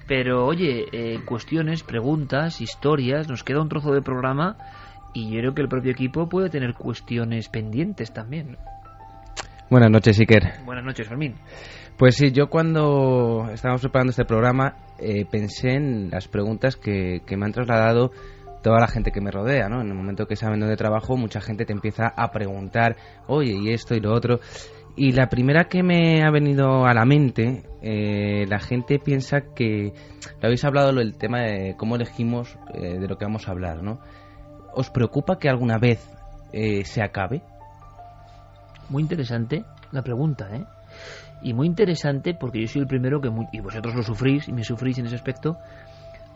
pero 0.07 0.45
oye, 0.45 0.85
eh, 0.91 1.19
cuestiones, 1.25 1.83
preguntas, 1.83 2.61
historias, 2.61 3.29
nos 3.29 3.43
queda 3.43 3.61
un 3.61 3.69
trozo 3.69 3.93
de 3.93 4.01
programa 4.01 4.57
y 5.13 5.31
yo 5.31 5.39
creo 5.39 5.53
que 5.53 5.61
el 5.61 5.69
propio 5.69 5.91
equipo 5.91 6.27
puede 6.27 6.49
tener 6.49 6.73
cuestiones 6.73 7.47
pendientes 7.49 8.11
también. 8.13 8.57
Buenas 9.71 9.89
noches, 9.89 10.19
Iker. 10.19 10.65
Buenas 10.65 10.83
noches, 10.83 11.07
Fermín. 11.07 11.35
Pues 11.97 12.15
sí, 12.15 12.33
yo 12.33 12.49
cuando 12.49 13.47
estábamos 13.53 13.79
preparando 13.79 14.09
este 14.09 14.25
programa 14.25 14.75
eh, 14.99 15.23
pensé 15.23 15.75
en 15.75 16.09
las 16.09 16.27
preguntas 16.27 16.75
que, 16.75 17.21
que 17.25 17.37
me 17.37 17.45
han 17.45 17.53
trasladado 17.53 18.11
toda 18.61 18.81
la 18.81 18.89
gente 18.89 19.11
que 19.11 19.21
me 19.21 19.31
rodea, 19.31 19.69
¿no? 19.69 19.79
En 19.79 19.87
el 19.87 19.93
momento 19.93 20.25
que 20.25 20.35
saben 20.35 20.59
dónde 20.59 20.75
trabajo, 20.75 21.15
mucha 21.15 21.39
gente 21.39 21.63
te 21.63 21.71
empieza 21.71 22.11
a 22.13 22.31
preguntar, 22.31 22.97
oye, 23.27 23.53
y 23.53 23.71
esto 23.71 23.95
y 23.95 24.01
lo 24.01 24.13
otro. 24.13 24.41
Y 24.97 25.13
la 25.13 25.29
primera 25.29 25.69
que 25.69 25.83
me 25.83 26.21
ha 26.21 26.31
venido 26.31 26.83
a 26.83 26.93
la 26.93 27.05
mente, 27.05 27.63
eh, 27.81 28.45
la 28.49 28.59
gente 28.59 28.99
piensa 28.99 29.53
que, 29.55 29.93
lo 30.41 30.47
habéis 30.47 30.65
hablado 30.65 30.91
del 30.91 31.15
tema 31.15 31.43
de 31.43 31.75
cómo 31.77 31.95
elegimos 31.95 32.57
eh, 32.73 32.99
de 32.99 33.07
lo 33.07 33.17
que 33.17 33.23
vamos 33.23 33.47
a 33.47 33.51
hablar, 33.51 33.81
¿no? 33.81 34.01
¿Os 34.73 34.89
preocupa 34.89 35.39
que 35.39 35.47
alguna 35.47 35.77
vez 35.77 36.05
eh, 36.51 36.83
se 36.83 37.01
acabe? 37.01 37.41
Muy 38.91 39.03
interesante 39.03 39.63
la 39.93 40.01
pregunta, 40.01 40.53
¿eh? 40.53 40.65
Y 41.41 41.53
muy 41.53 41.65
interesante 41.65 42.33
porque 42.33 42.59
yo 42.59 42.67
soy 42.67 42.81
el 42.81 42.87
primero 42.87 43.21
que, 43.21 43.31
y 43.53 43.61
vosotros 43.61 43.95
lo 43.95 44.03
sufrís 44.03 44.49
y 44.49 44.51
me 44.51 44.65
sufrís 44.65 44.97
en 44.97 45.05
ese 45.05 45.15
aspecto. 45.15 45.55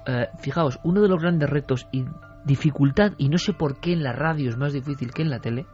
Eh, 0.08 0.30
fijaos, 0.40 0.80
uno 0.84 1.02
de 1.02 1.10
los 1.10 1.22
grandes 1.22 1.50
retos 1.50 1.86
y 1.92 2.06
dificultad, 2.46 3.12
y 3.18 3.28
no 3.28 3.38
sé 3.38 3.52
por 3.52 3.82
qué 3.82 3.92
en 3.92 4.04
la 4.04 4.14
radio 4.14 4.50
es 4.50 4.56
más 4.56 4.72
difícil 4.72 5.12
que 5.12 5.22
en 5.22 5.32
la 5.32 5.40
tele, 5.40 5.66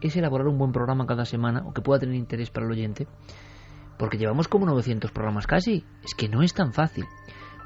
es 0.00 0.16
elaborar 0.16 0.46
un 0.46 0.58
buen 0.58 0.70
programa 0.70 1.06
cada 1.06 1.24
semana 1.24 1.64
o 1.66 1.72
que 1.72 1.82
pueda 1.82 1.98
tener 1.98 2.14
interés 2.14 2.50
para 2.50 2.66
el 2.66 2.72
oyente. 2.72 3.08
Porque 3.98 4.16
llevamos 4.16 4.46
como 4.46 4.64
900 4.66 5.10
programas 5.10 5.48
casi. 5.48 5.84
Es 6.04 6.14
que 6.14 6.28
no 6.28 6.42
es 6.42 6.54
tan 6.54 6.72
fácil. 6.72 7.04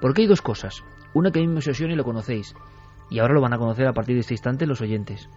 Porque 0.00 0.22
hay 0.22 0.28
dos 0.28 0.40
cosas. 0.40 0.82
Una 1.12 1.30
que 1.30 1.40
a 1.40 1.42
mí 1.42 1.48
me 1.48 1.56
obsesiona 1.56 1.92
y 1.92 1.96
lo 1.96 2.04
conocéis. 2.04 2.54
Y 3.10 3.18
ahora 3.18 3.34
lo 3.34 3.42
van 3.42 3.52
a 3.52 3.58
conocer 3.58 3.86
a 3.86 3.92
partir 3.92 4.14
de 4.14 4.20
este 4.20 4.32
instante 4.32 4.66
los 4.66 4.80
oyentes. 4.80 5.28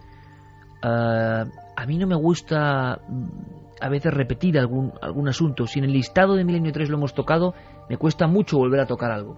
Ah, 0.82 1.46
a 1.76 1.86
mí 1.86 1.98
no 1.98 2.08
me 2.08 2.16
gusta 2.16 3.00
mm, 3.08 3.28
a 3.82 3.90
veces 3.90 4.14
repetir 4.14 4.58
algún, 4.60 4.94
algún 5.02 5.28
asunto. 5.28 5.68
Si 5.68 5.80
en 5.80 5.86
el 5.86 5.94
listado 5.94 6.36
de 6.36 6.44
Milenio 6.44 6.72
3 6.72 6.90
lo 6.90 6.98
hemos 6.98 7.14
tocado, 7.14 7.54
me 7.90 7.98
cuesta 7.98 8.28
mucho 8.28 8.58
volver 8.58 8.82
a 8.82 8.86
tocar 8.86 9.12
algo. 9.12 9.38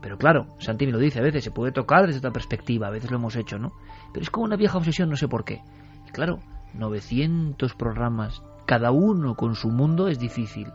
Pero 0.00 0.18
claro, 0.18 0.46
Santi 0.58 0.86
me 0.86 0.92
lo 0.92 0.98
dice, 0.98 1.20
a 1.20 1.22
veces 1.22 1.44
se 1.44 1.52
puede 1.52 1.70
tocar 1.70 2.06
desde 2.06 2.18
otra 2.18 2.32
perspectiva, 2.32 2.88
a 2.88 2.90
veces 2.90 3.10
lo 3.10 3.18
hemos 3.18 3.36
hecho, 3.36 3.58
¿no? 3.58 3.72
Pero 4.12 4.24
es 4.24 4.30
como 4.30 4.44
una 4.44 4.56
vieja 4.56 4.76
obsesión, 4.76 5.08
no 5.08 5.16
sé 5.16 5.28
por 5.28 5.44
qué. 5.44 5.62
Y 6.08 6.10
claro, 6.10 6.40
900 6.74 7.74
programas, 7.74 8.42
cada 8.66 8.90
uno 8.90 9.36
con 9.36 9.54
su 9.54 9.70
mundo, 9.70 10.08
es 10.08 10.18
difícil. 10.18 10.72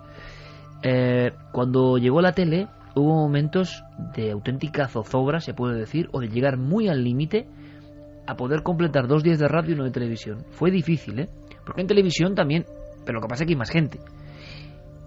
Eh, 0.82 1.34
cuando 1.52 1.98
llegó 1.98 2.22
la 2.22 2.32
tele, 2.32 2.70
hubo 2.96 3.16
momentos 3.16 3.84
de 4.16 4.32
auténtica 4.32 4.88
zozobra, 4.88 5.42
se 5.42 5.54
puede 5.54 5.78
decir, 5.78 6.08
o 6.14 6.22
de 6.22 6.30
llegar 6.30 6.58
muy 6.58 6.88
al 6.88 7.04
límite 7.04 7.50
a 8.28 8.36
poder 8.36 8.62
completar 8.62 9.08
dos 9.08 9.24
días 9.24 9.40
de 9.40 9.48
radio 9.48 9.72
y 9.72 9.74
uno 9.76 9.86
de 9.86 9.92
televisión. 9.92 10.46
Fue 10.52 10.70
difícil, 10.70 11.20
¿eh? 11.20 11.30
Porque 11.66 11.82
en 11.82 11.88
televisión 11.88 12.36
también, 12.36 12.66
pero 13.06 13.20
lo 13.20 13.22
que 13.22 13.28
pasa 13.30 13.44
es 13.44 13.48
que 13.48 13.54
hay 13.54 13.58
más 13.58 13.70
gente. 13.70 14.00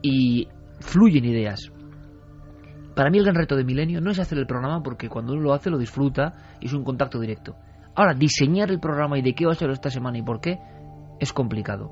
Y 0.02 0.48
fluyen 0.80 1.24
ideas. 1.26 1.70
Para 2.94 3.10
mí 3.10 3.18
el 3.18 3.24
gran 3.24 3.36
reto 3.36 3.56
de 3.56 3.64
Milenio 3.64 4.00
no 4.00 4.10
es 4.10 4.18
hacer 4.18 4.38
el 4.38 4.46
programa 4.46 4.82
porque 4.82 5.08
cuando 5.08 5.34
uno 5.34 5.42
lo 5.42 5.52
hace 5.52 5.70
lo 5.70 5.78
disfruta 5.78 6.56
y 6.60 6.66
es 6.66 6.72
un 6.72 6.82
contacto 6.82 7.20
directo. 7.20 7.54
Ahora, 7.94 8.14
diseñar 8.14 8.70
el 8.70 8.80
programa 8.80 9.18
y 9.18 9.22
de 9.22 9.34
qué 9.34 9.46
va 9.46 9.52
a 9.52 9.54
ser 9.54 9.70
esta 9.70 9.90
semana 9.90 10.18
y 10.18 10.22
por 10.22 10.40
qué 10.40 10.58
es 11.18 11.32
complicado. 11.32 11.90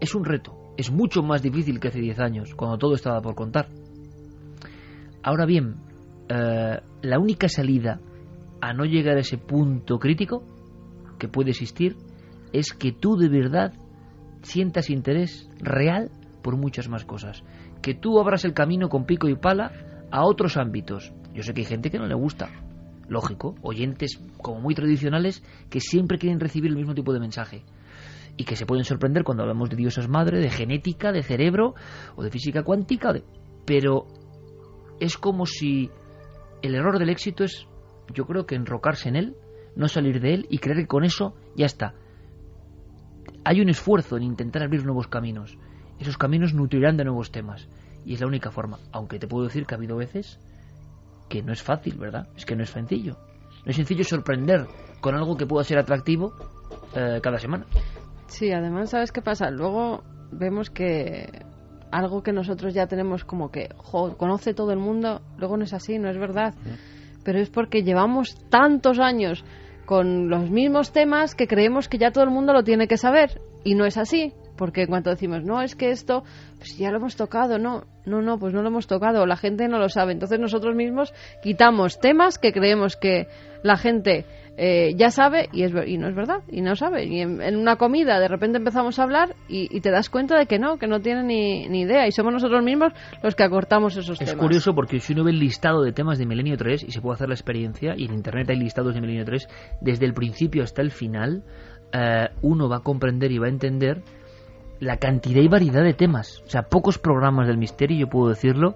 Es 0.00 0.14
un 0.14 0.24
reto. 0.24 0.74
Es 0.76 0.90
mucho 0.90 1.22
más 1.22 1.42
difícil 1.42 1.80
que 1.80 1.88
hace 1.88 2.00
10 2.00 2.18
años, 2.20 2.54
cuando 2.54 2.76
todo 2.76 2.94
estaba 2.94 3.20
por 3.20 3.34
contar. 3.34 3.68
Ahora 5.22 5.46
bien, 5.46 5.76
eh, 6.28 6.80
la 7.02 7.18
única 7.18 7.48
salida 7.48 8.00
a 8.64 8.72
no 8.72 8.86
llegar 8.86 9.18
a 9.18 9.20
ese 9.20 9.36
punto 9.36 9.98
crítico 9.98 10.42
que 11.18 11.28
puede 11.28 11.50
existir 11.50 11.96
es 12.52 12.72
que 12.72 12.92
tú 12.92 13.16
de 13.16 13.28
verdad 13.28 13.74
sientas 14.42 14.88
interés 14.88 15.50
real 15.60 16.10
por 16.42 16.56
muchas 16.56 16.88
más 16.88 17.04
cosas. 17.04 17.44
Que 17.82 17.92
tú 17.94 18.18
abras 18.18 18.46
el 18.46 18.54
camino 18.54 18.88
con 18.88 19.04
pico 19.04 19.28
y 19.28 19.34
pala 19.34 20.06
a 20.10 20.24
otros 20.24 20.56
ámbitos. 20.56 21.12
Yo 21.34 21.42
sé 21.42 21.52
que 21.52 21.60
hay 21.60 21.66
gente 21.66 21.90
que 21.90 21.98
no 21.98 22.06
le 22.06 22.14
gusta. 22.14 22.48
Lógico, 23.06 23.54
oyentes 23.60 24.18
como 24.40 24.60
muy 24.60 24.74
tradicionales 24.74 25.42
que 25.68 25.80
siempre 25.80 26.16
quieren 26.16 26.40
recibir 26.40 26.70
el 26.70 26.76
mismo 26.76 26.94
tipo 26.94 27.12
de 27.12 27.20
mensaje 27.20 27.64
y 28.38 28.44
que 28.44 28.56
se 28.56 28.64
pueden 28.64 28.84
sorprender 28.84 29.24
cuando 29.24 29.42
hablamos 29.42 29.68
de 29.68 29.76
diosas 29.76 30.08
madre, 30.08 30.40
de 30.40 30.48
genética, 30.48 31.12
de 31.12 31.22
cerebro 31.22 31.74
o 32.16 32.22
de 32.22 32.30
física 32.30 32.62
cuántica, 32.62 33.12
pero 33.66 34.06
es 35.00 35.18
como 35.18 35.44
si 35.44 35.90
el 36.62 36.74
error 36.74 36.98
del 36.98 37.10
éxito 37.10 37.44
es, 37.44 37.68
yo 38.12 38.26
creo 38.26 38.46
que 38.46 38.54
enrocarse 38.54 39.08
en 39.08 39.16
él, 39.16 39.36
no 39.76 39.88
salir 39.88 40.20
de 40.20 40.34
él 40.34 40.46
y 40.50 40.58
creer 40.58 40.78
que 40.78 40.86
con 40.86 41.04
eso 41.04 41.34
ya 41.56 41.66
está. 41.66 41.94
Hay 43.44 43.60
un 43.60 43.68
esfuerzo 43.68 44.16
en 44.16 44.22
intentar 44.22 44.62
abrir 44.62 44.84
nuevos 44.84 45.08
caminos. 45.08 45.58
Esos 45.98 46.18
caminos 46.18 46.54
nutrirán 46.54 46.96
de 46.96 47.04
nuevos 47.04 47.30
temas. 47.30 47.68
Y 48.04 48.14
es 48.14 48.20
la 48.20 48.26
única 48.26 48.50
forma. 48.50 48.78
Aunque 48.92 49.18
te 49.18 49.26
puedo 49.26 49.44
decir 49.44 49.66
que 49.66 49.74
ha 49.74 49.78
habido 49.78 49.96
veces 49.96 50.38
que 51.28 51.42
no 51.42 51.52
es 51.52 51.62
fácil, 51.62 51.96
¿verdad? 51.98 52.28
Es 52.36 52.44
que 52.44 52.56
no 52.56 52.62
es 52.62 52.70
sencillo. 52.70 53.16
No 53.64 53.70
es 53.70 53.76
sencillo 53.76 54.04
sorprender 54.04 54.66
con 55.00 55.14
algo 55.14 55.36
que 55.36 55.46
pueda 55.46 55.64
ser 55.64 55.78
atractivo 55.78 56.34
eh, 56.94 57.20
cada 57.22 57.38
semana. 57.38 57.66
Sí, 58.26 58.52
además, 58.52 58.90
¿sabes 58.90 59.12
qué 59.12 59.22
pasa? 59.22 59.50
Luego 59.50 60.02
vemos 60.30 60.70
que 60.70 61.28
algo 61.90 62.22
que 62.22 62.32
nosotros 62.32 62.74
ya 62.74 62.86
tenemos 62.86 63.24
como 63.24 63.50
que 63.50 63.68
conoce 64.18 64.52
todo 64.52 64.72
el 64.72 64.78
mundo, 64.78 65.22
luego 65.38 65.56
no 65.56 65.64
es 65.64 65.72
así, 65.72 65.98
no 65.98 66.10
es 66.10 66.18
verdad. 66.18 66.54
Pero 67.24 67.38
es 67.38 67.50
porque 67.50 67.82
llevamos 67.82 68.36
tantos 68.50 68.98
años 68.98 69.44
con 69.86 70.28
los 70.28 70.50
mismos 70.50 70.92
temas 70.92 71.34
que 71.34 71.46
creemos 71.46 71.88
que 71.88 71.98
ya 71.98 72.10
todo 72.10 72.24
el 72.24 72.30
mundo 72.30 72.52
lo 72.52 72.64
tiene 72.64 72.86
que 72.86 72.96
saber. 72.96 73.40
Y 73.64 73.74
no 73.74 73.86
es 73.86 73.96
así. 73.96 74.32
Porque 74.56 74.82
en 74.82 74.88
cuanto 74.88 75.10
decimos, 75.10 75.42
no, 75.42 75.62
es 75.62 75.74
que 75.74 75.90
esto, 75.90 76.22
pues 76.58 76.76
ya 76.78 76.90
lo 76.90 76.98
hemos 76.98 77.16
tocado, 77.16 77.58
no, 77.58 77.84
no, 78.06 78.22
no, 78.22 78.38
pues 78.38 78.54
no 78.54 78.62
lo 78.62 78.68
hemos 78.68 78.86
tocado, 78.86 79.26
la 79.26 79.36
gente 79.36 79.68
no 79.68 79.78
lo 79.78 79.88
sabe. 79.88 80.12
Entonces 80.12 80.38
nosotros 80.38 80.74
mismos 80.74 81.12
quitamos 81.42 82.00
temas 82.00 82.38
que 82.38 82.52
creemos 82.52 82.96
que 82.96 83.26
la 83.62 83.76
gente 83.76 84.26
eh, 84.56 84.94
ya 84.96 85.10
sabe 85.10 85.48
y, 85.52 85.64
es, 85.64 85.72
y 85.86 85.98
no 85.98 86.08
es 86.08 86.14
verdad, 86.14 86.42
y 86.48 86.60
no 86.60 86.76
sabe. 86.76 87.06
Y 87.06 87.20
en, 87.20 87.56
una 87.56 87.76
comida 87.76 88.20
de 88.20 88.28
repente 88.28 88.58
empezamos 88.58 88.98
a 88.98 89.02
hablar 89.02 89.34
y, 89.48 89.80
te 89.80 89.90
das 89.90 90.08
cuenta 90.08 90.38
de 90.38 90.46
que 90.46 90.58
no, 90.58 90.78
que 90.78 90.86
no 90.86 91.00
tiene 91.00 91.24
ni, 91.24 91.68
ni, 91.68 91.82
idea. 91.82 92.06
Y 92.06 92.12
somos 92.12 92.32
nosotros 92.32 92.62
mismos 92.62 92.92
los 93.22 93.34
que 93.34 93.42
acortamos 93.42 93.96
esos 93.96 94.18
temas. 94.18 94.34
Es 94.34 94.38
curioso 94.38 94.74
porque 94.74 95.00
si 95.00 95.12
uno 95.12 95.24
ve 95.24 95.32
el 95.32 95.40
listado 95.40 95.82
de 95.82 95.92
temas 95.92 96.18
de 96.18 96.26
Milenio 96.26 96.56
3 96.56 96.84
y 96.84 96.92
se 96.92 97.00
puede 97.00 97.16
hacer 97.16 97.28
la 97.28 97.34
experiencia, 97.34 97.94
y 97.96 98.04
en 98.04 98.14
Internet 98.14 98.50
hay 98.50 98.56
listados 98.56 98.94
de 98.94 99.00
Milenio 99.00 99.24
3, 99.24 99.48
desde 99.80 100.06
el 100.06 100.14
principio 100.14 100.62
hasta 100.62 100.82
el 100.82 100.92
final, 100.92 101.42
eh, 101.92 102.28
uno 102.42 102.68
va 102.68 102.76
a 102.76 102.80
comprender 102.80 103.32
y 103.32 103.38
va 103.38 103.46
a 103.46 103.50
entender 103.50 104.02
la 104.80 104.96
cantidad 104.96 105.40
y 105.40 105.48
variedad 105.48 105.82
de 105.82 105.94
temas. 105.94 106.42
O 106.46 106.50
sea, 106.50 106.62
pocos 106.62 106.98
programas 106.98 107.46
del 107.46 107.58
misterio, 107.58 107.98
yo 107.98 108.06
puedo 108.08 108.28
decirlo, 108.28 108.74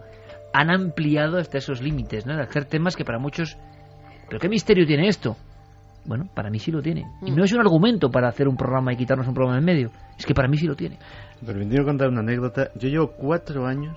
han 0.53 0.71
ampliado 0.71 1.39
hasta 1.39 1.59
esos 1.59 1.83
límites, 1.83 2.27
¿no? 2.27 2.37
De 2.37 2.43
hacer 2.43 2.65
temas 2.65 2.97
que 2.97 3.05
para 3.05 3.19
muchos... 3.19 3.57
¿Pero 4.29 4.41
qué 4.41 4.49
misterio 4.49 4.87
tiene 4.87 5.09
esto? 5.09 5.37
Bueno, 6.05 6.29
para 6.35 6.51
mí 6.51 6.59
sí 6.59 6.71
lo 6.71 6.81
tiene. 6.81 7.05
Y 7.23 7.31
no 7.31 7.45
es 7.45 7.53
un 7.53 7.61
argumento 7.61 8.11
para 8.11 8.29
hacer 8.29 8.49
un 8.49 8.57
programa 8.57 8.93
y 8.93 8.97
quitarnos 8.97 9.29
un 9.29 9.35
programa 9.35 9.59
en 9.59 9.65
medio. 9.65 9.91
Es 10.19 10.25
que 10.25 10.35
para 10.35 10.49
mí 10.49 10.57
sí 10.57 10.67
lo 10.67 10.75
tiene. 10.75 10.99
Permitiendo 11.45 11.85
contar 11.85 12.09
una 12.09 12.21
anécdota. 12.21 12.71
Yo 12.77 12.89
llevo 12.89 13.13
cuatro 13.13 13.67
años 13.67 13.97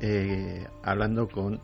eh, 0.00 0.66
hablando 0.82 1.28
con... 1.28 1.60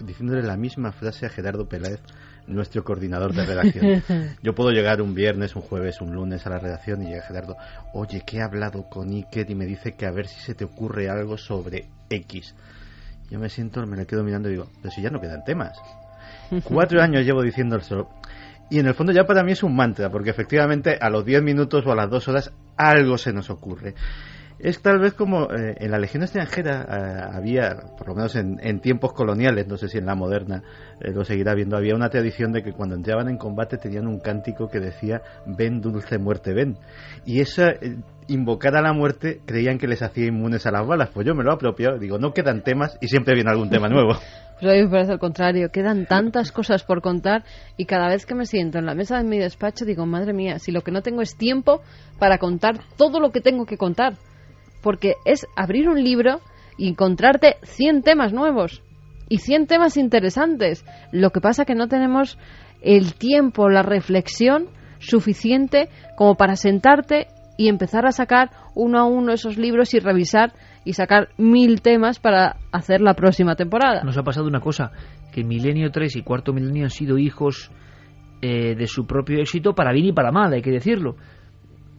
diciéndole 0.00 0.42
la 0.42 0.56
misma 0.56 0.92
frase 0.92 1.26
a 1.26 1.30
Gerardo 1.30 1.66
Peláez, 1.66 2.00
nuestro 2.46 2.84
coordinador 2.84 3.34
de 3.34 3.44
redacción. 3.44 4.02
Yo 4.42 4.54
puedo 4.54 4.70
llegar 4.70 5.02
un 5.02 5.14
viernes, 5.14 5.56
un 5.56 5.62
jueves, 5.62 6.00
un 6.00 6.14
lunes 6.14 6.46
a 6.46 6.50
la 6.50 6.58
redacción 6.58 7.02
y 7.02 7.06
llega 7.06 7.22
Gerardo, 7.22 7.56
oye, 7.92 8.22
que 8.26 8.38
he 8.38 8.42
hablado 8.42 8.84
con 8.88 9.10
Iker 9.12 9.50
y 9.50 9.54
me 9.54 9.66
dice 9.66 9.92
que 9.92 10.06
a 10.06 10.10
ver 10.10 10.26
si 10.26 10.40
se 10.40 10.54
te 10.54 10.64
ocurre 10.64 11.08
algo 11.08 11.36
sobre 11.36 11.86
X. 12.10 12.54
Yo 13.30 13.38
me 13.38 13.48
siento, 13.48 13.84
me 13.86 13.96
le 13.96 14.06
quedo 14.06 14.22
mirando 14.22 14.48
y 14.48 14.52
digo, 14.52 14.68
pero 14.80 14.94
si 14.94 15.02
ya 15.02 15.10
no 15.10 15.20
quedan 15.20 15.44
temas. 15.44 15.76
Cuatro 16.64 17.02
años 17.02 17.24
llevo 17.24 17.42
diciendo 17.42 17.76
eso. 17.76 18.08
Y 18.70 18.78
en 18.78 18.86
el 18.86 18.94
fondo 18.94 19.12
ya 19.12 19.24
para 19.24 19.42
mí 19.42 19.52
es 19.52 19.62
un 19.62 19.74
mantra, 19.74 20.10
porque 20.10 20.30
efectivamente 20.30 20.98
a 21.00 21.08
los 21.10 21.24
diez 21.24 21.42
minutos 21.42 21.84
o 21.86 21.92
a 21.92 21.96
las 21.96 22.10
dos 22.10 22.28
horas 22.28 22.52
algo 22.76 23.18
se 23.18 23.32
nos 23.32 23.50
ocurre. 23.50 23.94
Es 24.58 24.80
tal 24.80 24.98
vez 24.98 25.12
como 25.12 25.50
eh, 25.50 25.76
en 25.78 25.90
la 25.90 25.98
Legión 25.98 26.22
extranjera 26.22 26.86
eh, 26.88 27.36
había, 27.36 27.76
por 27.98 28.08
lo 28.08 28.14
menos 28.14 28.34
en, 28.36 28.80
tiempos 28.80 29.12
coloniales, 29.12 29.66
no 29.66 29.76
sé 29.76 29.88
si 29.88 29.98
en 29.98 30.06
la 30.06 30.14
moderna 30.14 30.62
eh, 31.00 31.10
lo 31.12 31.24
seguirá 31.24 31.54
viendo, 31.54 31.76
había 31.76 31.94
una 31.94 32.08
tradición 32.08 32.52
de 32.52 32.62
que 32.62 32.72
cuando 32.72 32.94
entraban 32.94 33.28
en 33.28 33.36
combate 33.36 33.76
tenían 33.76 34.06
un 34.06 34.18
cántico 34.18 34.68
que 34.68 34.80
decía 34.80 35.20
ven 35.44 35.82
dulce 35.82 36.18
muerte, 36.18 36.54
ven. 36.54 36.78
Y 37.26 37.40
esa 37.40 37.74
invocar 38.28 38.76
a 38.76 38.82
la 38.82 38.92
muerte 38.94 39.40
creían 39.44 39.78
que 39.78 39.86
les 39.86 40.02
hacía 40.02 40.26
inmunes 40.26 40.66
a 40.66 40.70
las 40.70 40.86
balas. 40.86 41.10
Pues 41.12 41.26
yo 41.26 41.34
me 41.34 41.44
lo 41.44 41.50
he 41.50 41.54
apropiado, 41.54 41.98
digo, 41.98 42.18
no 42.18 42.32
quedan 42.32 42.62
temas 42.62 42.96
y 43.02 43.08
siempre 43.08 43.34
viene 43.34 43.50
algún 43.50 43.68
tema 43.68 43.88
nuevo. 43.88 44.14
Pues 44.58 44.72
a 44.72 44.74
mí 44.74 44.84
me 44.84 44.88
parece 44.88 45.12
al 45.12 45.18
contrario, 45.18 45.68
quedan 45.70 46.06
tantas 46.06 46.50
cosas 46.50 46.82
por 46.82 47.02
contar 47.02 47.44
y 47.76 47.84
cada 47.84 48.08
vez 48.08 48.24
que 48.24 48.34
me 48.34 48.46
siento 48.46 48.78
en 48.78 48.86
la 48.86 48.94
mesa 48.94 49.18
de 49.18 49.24
mi 49.24 49.38
despacho 49.38 49.84
digo, 49.84 50.06
madre 50.06 50.32
mía, 50.32 50.58
si 50.58 50.72
lo 50.72 50.80
que 50.80 50.92
no 50.92 51.02
tengo 51.02 51.20
es 51.20 51.36
tiempo 51.36 51.82
para 52.18 52.38
contar 52.38 52.78
todo 52.96 53.20
lo 53.20 53.32
que 53.32 53.42
tengo 53.42 53.66
que 53.66 53.76
contar 53.76 54.14
porque 54.86 55.16
es 55.24 55.48
abrir 55.56 55.88
un 55.88 56.00
libro 56.00 56.38
y 56.78 56.88
encontrarte 56.88 57.56
100 57.64 58.04
temas 58.04 58.32
nuevos 58.32 58.84
y 59.28 59.38
100 59.38 59.66
temas 59.66 59.96
interesantes. 59.96 60.84
Lo 61.10 61.30
que 61.30 61.40
pasa 61.40 61.64
que 61.64 61.74
no 61.74 61.88
tenemos 61.88 62.38
el 62.82 63.14
tiempo, 63.14 63.68
la 63.68 63.82
reflexión 63.82 64.68
suficiente 65.00 65.88
como 66.16 66.36
para 66.36 66.54
sentarte 66.54 67.26
y 67.58 67.66
empezar 67.68 68.06
a 68.06 68.12
sacar 68.12 68.50
uno 68.76 69.00
a 69.00 69.06
uno 69.06 69.32
esos 69.32 69.58
libros 69.58 69.92
y 69.92 69.98
revisar 69.98 70.52
y 70.84 70.92
sacar 70.92 71.30
mil 71.36 71.82
temas 71.82 72.20
para 72.20 72.54
hacer 72.70 73.00
la 73.00 73.14
próxima 73.14 73.56
temporada. 73.56 74.04
Nos 74.04 74.16
ha 74.16 74.22
pasado 74.22 74.46
una 74.46 74.60
cosa, 74.60 74.92
que 75.32 75.42
Milenio 75.42 75.90
3 75.90 76.14
y 76.14 76.22
Cuarto 76.22 76.52
Milenio 76.52 76.84
han 76.84 76.90
sido 76.90 77.18
hijos 77.18 77.72
eh, 78.40 78.76
de 78.76 78.86
su 78.86 79.04
propio 79.04 79.40
éxito 79.40 79.74
para 79.74 79.92
bien 79.92 80.06
y 80.06 80.12
para 80.12 80.30
mal, 80.30 80.52
hay 80.52 80.62
que 80.62 80.70
decirlo 80.70 81.16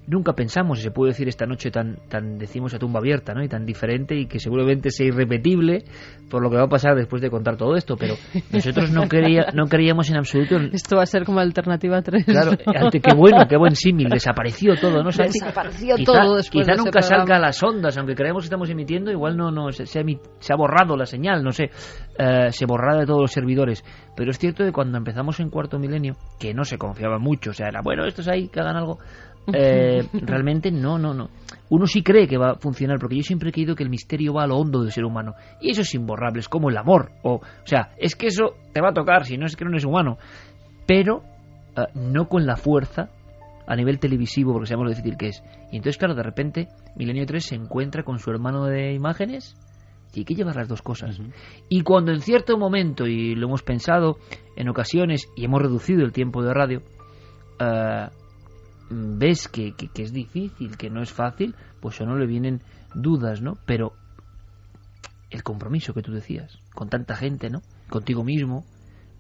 nunca 0.08 0.34
pensamos, 0.34 0.80
y 0.80 0.82
se 0.82 0.92
puede 0.92 1.12
decir 1.12 1.28
esta 1.28 1.46
noche 1.46 1.70
tan, 1.70 1.98
tan 2.10 2.38
decimos 2.38 2.74
a 2.74 2.80
tumba 2.80 3.00
abierta, 3.00 3.34
¿no? 3.34 3.44
Y 3.44 3.50
tan 3.50 3.66
diferente 3.66 4.16
y 4.16 4.26
que 4.26 4.40
seguramente 4.40 4.90
sea 4.90 5.06
irrepetible 5.06 5.84
por 6.30 6.42
lo 6.42 6.50
que 6.50 6.58
va 6.58 6.64
a 6.64 6.70
pasar 6.70 6.96
después 6.96 7.22
de 7.22 7.30
contar 7.30 7.58
todo 7.58 7.76
esto, 7.76 7.96
pero 7.98 8.16
nosotros 8.52 8.92
no, 8.92 9.08
creía, 9.08 9.48
no 9.54 9.66
creíamos 9.66 10.10
en 10.10 10.18
absoluto... 10.18 10.58
Esto 10.72 10.98
va 10.98 11.04
a 11.04 11.06
ser 11.06 11.26
como 11.26 11.40
alternativa 11.40 12.02
3. 12.02 12.26
Claro, 12.26 12.52
qué 12.92 13.16
bueno, 13.16 13.46
qué 13.48 13.58
buen 13.58 13.76
símil, 13.76 14.10
desapareció 14.10 14.76
todo, 14.76 15.04
¿no? 15.04 15.10
desapareció 15.10 15.96
todo 16.04 16.38
después 16.38 16.66
Quizá 16.66 16.78
nunca 16.78 17.02
salga 17.02 17.36
a 17.38 17.40
las 17.40 17.62
ondas, 17.62 17.98
aunque 17.98 18.16
creemos 18.16 18.44
que 18.44 18.48
estamos 18.48 18.70
emitiendo, 18.70 19.12
igual 19.12 19.36
no, 19.36 19.52
no 19.52 19.72
se, 19.72 19.86
se, 19.86 20.00
ha, 20.00 20.56
borrado 20.56 20.96
la 20.96 21.06
señal, 21.06 21.44
no 21.44 21.52
sé, 21.52 21.70
eh, 22.18 22.52
se 22.52 22.66
borrará 22.66 23.00
de 23.00 23.06
todos 23.06 23.22
los 23.22 23.32
servidores. 23.32 23.84
Pero 24.16 24.32
es 24.32 24.40
cierto 24.40 24.64
que 24.64 24.72
cuando 24.72 24.98
empezamos 24.98 25.40
en 25.40 25.50
cuarto 25.50 25.78
milenio, 25.78 26.16
que 26.40 26.54
no 26.54 26.64
se 26.64 26.78
confiaba 26.78 27.20
mucho, 27.20 27.52
o 27.52 27.54
sea, 27.54 27.68
era 27.68 27.82
bueno, 27.82 28.06
estos 28.06 28.28
ahí 28.28 28.48
que 28.48 28.60
hagan 28.60 28.78
algo, 28.78 29.00
eh, 29.54 30.08
realmente 30.14 30.72
no, 30.72 30.98
no, 30.98 31.14
no. 31.14 31.30
Uno 31.70 31.86
sí 31.86 32.02
cree 32.02 32.28
que 32.28 32.38
va 32.38 32.52
a 32.52 32.56
funcionar, 32.56 33.00
porque 33.00 33.16
yo 33.16 33.24
siempre 33.24 33.50
he 33.50 33.52
creído 33.52 33.76
que 33.76 33.84
el 33.84 33.90
misterio 33.90 34.34
va 34.34 34.44
a 34.44 34.48
lo 34.48 34.58
hondo 34.58 34.82
del 34.82 34.92
ser 34.92 35.06
humano. 35.06 35.36
Y 35.62 35.72
eso 35.72 35.82
es 35.82 35.94
imborrable, 35.94 36.40
es 36.40 36.50
como 36.50 36.70
el 36.70 36.78
amor. 36.78 37.12
O, 37.24 37.36
o 37.36 37.42
sea, 37.66 37.92
es 37.98 38.16
que 38.16 38.28
eso 38.28 38.56
te 38.74 38.82
va 38.82 38.90
a 38.90 38.94
tocar, 38.94 39.26
si 39.26 39.38
no 39.38 39.46
es 39.46 39.56
que 39.56 39.66
no 39.66 39.72
eres 39.72 39.86
humano. 39.86 40.18
Pero 40.86 41.24
eh, 41.76 41.82
no 41.96 42.28
con 42.28 42.46
la 42.46 42.56
fuerza 42.56 43.10
a 43.68 43.76
nivel 43.76 44.00
televisivo, 44.00 44.54
porque 44.54 44.68
sabemos 44.68 44.86
lo 44.86 44.92
difícil 44.92 45.18
que 45.18 45.28
es. 45.28 45.44
Y 45.72 45.78
entonces, 45.78 45.98
claro, 45.98 46.16
de 46.16 46.24
repente, 46.24 46.70
Milenio 46.96 47.26
3 47.26 47.44
se 47.44 47.56
encuentra 47.56 48.04
con 48.04 48.20
su 48.20 48.32
hermano 48.32 48.66
de 48.66 48.94
imágenes 48.94 49.56
y 50.14 50.20
hay 50.20 50.26
que 50.26 50.36
llevar 50.36 50.56
las 50.56 50.70
dos 50.70 50.82
cosas. 50.82 51.20
Y 51.70 51.82
cuando 51.82 52.12
en 52.12 52.22
cierto 52.22 52.58
momento, 52.58 53.06
y 53.06 53.36
lo 53.36 53.48
hemos 53.48 53.62
pensado 53.64 54.18
en 54.56 54.70
ocasiones, 54.70 55.28
y 55.36 55.46
hemos 55.46 55.62
reducido 55.62 56.04
el 56.04 56.14
tiempo 56.14 56.42
de 56.44 56.54
radio, 56.54 56.82
uh, 57.60 58.10
ves 58.90 59.48
que, 59.48 59.74
que, 59.74 59.88
que 59.88 60.04
es 60.04 60.14
difícil, 60.14 60.78
que 60.78 60.90
no 60.90 61.02
es 61.02 61.12
fácil, 61.12 61.56
pues 61.80 62.00
a 62.02 62.06
no 62.06 62.18
le 62.18 62.26
vienen 62.26 62.62
dudas, 62.94 63.42
¿no? 63.42 63.58
Pero 63.66 63.94
el 65.30 65.44
compromiso 65.44 65.94
que 65.94 66.02
tú 66.02 66.12
decías, 66.12 66.60
con 66.74 66.90
tanta 66.90 67.16
gente, 67.16 67.50
¿no? 67.50 67.62
Contigo 67.90 68.24
mismo, 68.24 68.66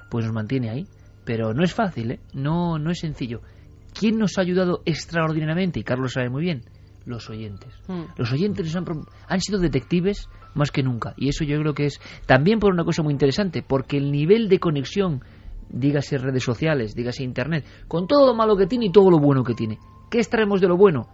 pues 0.10 0.26
nos 0.26 0.34
mantiene 0.34 0.70
ahí. 0.70 0.88
Pero 1.26 1.54
no 1.54 1.64
es 1.64 1.74
fácil, 1.74 2.12
¿eh? 2.12 2.20
No, 2.34 2.80
no 2.80 2.92
es 2.92 3.00
sencillo. 3.00 3.42
¿Quién 3.94 4.18
nos 4.18 4.38
ha 4.38 4.42
ayudado 4.42 4.82
extraordinariamente? 4.86 5.80
Y 5.80 5.84
Carlos 5.84 6.14
sabe 6.14 6.30
muy 6.30 6.44
bien. 6.44 6.64
Los 7.06 7.30
oyentes. 7.30 7.74
Mm. 7.88 8.04
Los 8.18 8.32
oyentes 8.32 8.66
nos 8.66 8.76
han, 8.76 8.86
han 9.28 9.42
sido 9.42 9.60
detectives 9.60 10.30
más 10.54 10.72
que 10.72 10.84
nunca. 10.84 11.14
Y 11.18 11.30
eso 11.30 11.44
yo 11.44 11.60
creo 11.60 11.74
que 11.74 11.86
es 11.86 12.00
también 12.26 12.60
por 12.60 12.74
una 12.74 12.84
cosa 12.84 13.04
muy 13.04 13.14
interesante, 13.14 13.62
porque 13.62 13.98
el 13.98 14.12
nivel 14.12 14.50
de 14.50 14.60
conexión, 14.60 15.22
dígase 15.70 16.18
redes 16.18 16.44
sociales, 16.44 16.96
dígase 16.96 17.24
internet, 17.24 17.66
con 17.88 18.08
todo 18.08 18.28
lo 18.28 18.36
malo 18.36 18.56
que 18.56 18.68
tiene 18.68 18.86
y 18.86 18.92
todo 18.92 19.10
lo 19.10 19.20
bueno 19.20 19.44
que 19.44 19.54
tiene. 19.54 19.78
¿Qué 20.10 20.20
extraemos 20.20 20.62
de 20.62 20.68
lo 20.68 20.78
bueno? 20.78 21.08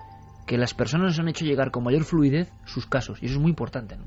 Que 0.45 0.57
las 0.57 0.73
personas 0.73 1.07
nos 1.07 1.19
han 1.19 1.29
hecho 1.29 1.45
llegar 1.45 1.71
con 1.71 1.83
mayor 1.83 2.03
fluidez 2.03 2.51
sus 2.65 2.85
casos. 2.85 3.21
Y 3.21 3.25
eso 3.25 3.35
es 3.35 3.41
muy 3.41 3.49
importante. 3.49 3.95
¿no? 3.95 4.03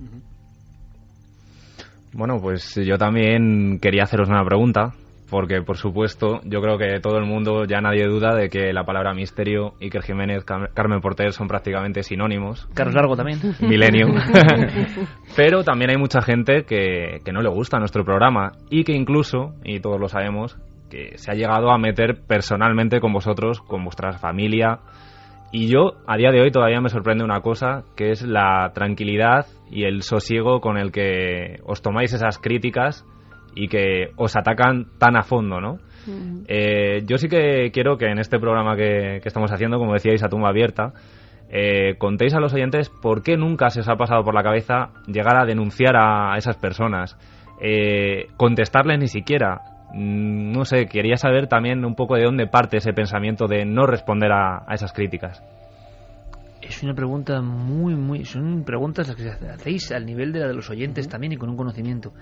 Bueno, 2.12 2.38
pues 2.40 2.74
yo 2.74 2.96
también 2.96 3.78
quería 3.80 4.04
haceros 4.04 4.28
una 4.28 4.44
pregunta, 4.44 4.94
porque 5.30 5.62
por 5.62 5.76
supuesto 5.76 6.40
yo 6.44 6.60
creo 6.60 6.78
que 6.78 7.00
todo 7.00 7.18
el 7.18 7.24
mundo 7.24 7.64
ya 7.64 7.80
nadie 7.80 8.06
duda 8.06 8.34
de 8.34 8.48
que 8.48 8.72
la 8.72 8.84
palabra 8.84 9.12
misterio, 9.14 9.74
Iker 9.80 10.02
Jiménez, 10.02 10.44
Car- 10.44 10.70
Carmen 10.74 11.00
Porter 11.00 11.32
son 11.32 11.48
prácticamente 11.48 12.02
sinónimos. 12.02 12.68
Carlos 12.74 12.94
Largo 12.94 13.16
también. 13.16 13.38
Milenio. 13.60 14.08
Pero 15.36 15.64
también 15.64 15.90
hay 15.90 15.96
mucha 15.96 16.22
gente 16.22 16.64
que, 16.64 17.18
que 17.24 17.32
no 17.32 17.42
le 17.42 17.48
gusta 17.48 17.78
nuestro 17.78 18.04
programa 18.04 18.52
y 18.70 18.84
que 18.84 18.92
incluso, 18.92 19.54
y 19.64 19.80
todos 19.80 20.00
lo 20.00 20.08
sabemos, 20.08 20.56
que 20.90 21.18
se 21.18 21.30
ha 21.30 21.34
llegado 21.34 21.70
a 21.70 21.78
meter 21.78 22.20
personalmente 22.26 23.00
con 23.00 23.12
vosotros, 23.12 23.60
con 23.60 23.84
vuestra 23.84 24.12
familia. 24.18 24.78
Y 25.52 25.68
yo, 25.68 25.92
a 26.06 26.16
día 26.16 26.30
de 26.30 26.40
hoy, 26.40 26.50
todavía 26.50 26.80
me 26.80 26.88
sorprende 26.88 27.24
una 27.24 27.40
cosa, 27.40 27.84
que 27.96 28.10
es 28.10 28.22
la 28.22 28.70
tranquilidad 28.74 29.46
y 29.70 29.84
el 29.84 30.02
sosiego 30.02 30.60
con 30.60 30.76
el 30.76 30.92
que 30.92 31.60
os 31.64 31.82
tomáis 31.82 32.12
esas 32.12 32.38
críticas 32.38 33.04
y 33.56 33.66
que 33.66 34.10
os 34.16 34.36
atacan 34.36 34.86
tan 34.98 35.16
a 35.16 35.22
fondo, 35.22 35.60
¿no? 35.60 35.78
Eh, 36.46 37.02
yo 37.04 37.18
sí 37.18 37.28
que 37.28 37.72
quiero 37.72 37.98
que 37.98 38.06
en 38.06 38.20
este 38.20 38.38
programa 38.38 38.76
que, 38.76 39.18
que 39.20 39.28
estamos 39.28 39.50
haciendo, 39.50 39.78
como 39.78 39.94
decíais, 39.94 40.22
a 40.22 40.28
tumba 40.28 40.50
abierta, 40.50 40.92
eh, 41.50 41.94
contéis 41.98 42.34
a 42.34 42.40
los 42.40 42.54
oyentes 42.54 42.90
por 42.90 43.22
qué 43.22 43.36
nunca 43.36 43.70
se 43.70 43.80
os 43.80 43.88
ha 43.88 43.96
pasado 43.96 44.22
por 44.22 44.34
la 44.34 44.42
cabeza 44.44 44.90
llegar 45.06 45.36
a 45.36 45.46
denunciar 45.46 45.96
a 45.96 46.36
esas 46.36 46.56
personas, 46.56 47.18
eh, 47.60 48.26
contestarles 48.36 48.98
ni 49.00 49.08
siquiera. 49.08 49.60
Mm, 49.94 50.52
No 50.52 50.64
sé, 50.64 50.86
quería 50.86 51.16
saber 51.16 51.48
también 51.48 51.84
un 51.84 51.94
poco 51.94 52.14
de 52.16 52.24
dónde 52.24 52.46
parte 52.46 52.76
ese 52.76 52.92
pensamiento 52.92 53.46
de 53.46 53.64
no 53.64 53.86
responder 53.86 54.30
a, 54.32 54.58
a 54.66 54.74
esas 54.74 54.92
críticas. 54.92 55.42
Es 56.62 56.82
una 56.82 56.94
pregunta 56.94 57.40
muy, 57.42 57.94
muy. 57.94 58.24
Son 58.24 58.64
preguntas 58.64 59.06
las 59.06 59.16
que 59.16 59.28
hacéis 59.48 59.92
al 59.92 60.04
nivel 60.04 60.32
de 60.32 60.40
la 60.40 60.48
de 60.48 60.54
los 60.54 60.68
oyentes 60.68 61.08
también 61.08 61.32
y 61.32 61.36
con 61.36 61.48
un 61.48 61.56
conocimiento. 61.56 62.12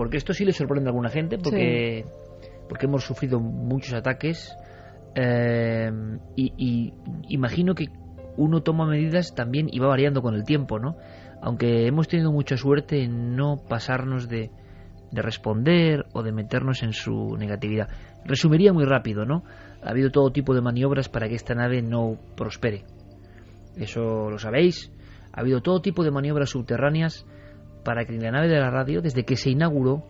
Porque 0.00 0.16
esto 0.16 0.32
sí 0.32 0.46
le 0.46 0.54
sorprende 0.54 0.88
a 0.88 0.92
alguna 0.92 1.10
gente, 1.10 1.36
porque, 1.36 2.06
porque 2.70 2.86
hemos 2.86 3.04
sufrido 3.04 3.38
muchos 3.38 3.92
ataques. 3.92 4.50
eh, 5.14 5.90
y, 6.36 6.54
y 6.56 6.94
imagino 7.28 7.74
que 7.74 7.88
uno 8.38 8.62
toma 8.62 8.86
medidas 8.86 9.34
también 9.34 9.68
y 9.70 9.78
va 9.78 9.88
variando 9.88 10.22
con 10.22 10.34
el 10.34 10.44
tiempo, 10.44 10.78
¿no? 10.78 10.96
Aunque 11.42 11.86
hemos 11.86 12.08
tenido 12.08 12.32
mucha 12.32 12.56
suerte 12.56 13.02
en 13.02 13.36
no 13.36 13.58
pasarnos 13.68 14.26
de, 14.26 14.50
de 15.12 15.20
responder 15.20 16.06
o 16.14 16.22
de 16.22 16.32
meternos 16.32 16.82
en 16.82 16.94
su 16.94 17.36
negatividad. 17.36 17.88
Resumiría 18.24 18.72
muy 18.72 18.86
rápido, 18.86 19.26
¿no? 19.26 19.42
Ha 19.82 19.90
habido 19.90 20.10
todo 20.10 20.32
tipo 20.32 20.54
de 20.54 20.62
maniobras 20.62 21.10
para 21.10 21.28
que 21.28 21.34
esta 21.34 21.54
nave 21.54 21.82
no 21.82 22.16
prospere. 22.38 22.84
Eso 23.76 24.30
lo 24.30 24.38
sabéis. 24.38 24.90
Ha 25.34 25.40
habido 25.42 25.60
todo 25.60 25.82
tipo 25.82 26.04
de 26.04 26.10
maniobras 26.10 26.48
subterráneas 26.48 27.26
para 27.84 28.04
que 28.04 28.12
la 28.12 28.30
nave 28.30 28.48
de 28.48 28.58
la 28.58 28.70
radio, 28.70 29.02
desde 29.02 29.24
que 29.24 29.36
se 29.36 29.50
inauguró, 29.50 30.04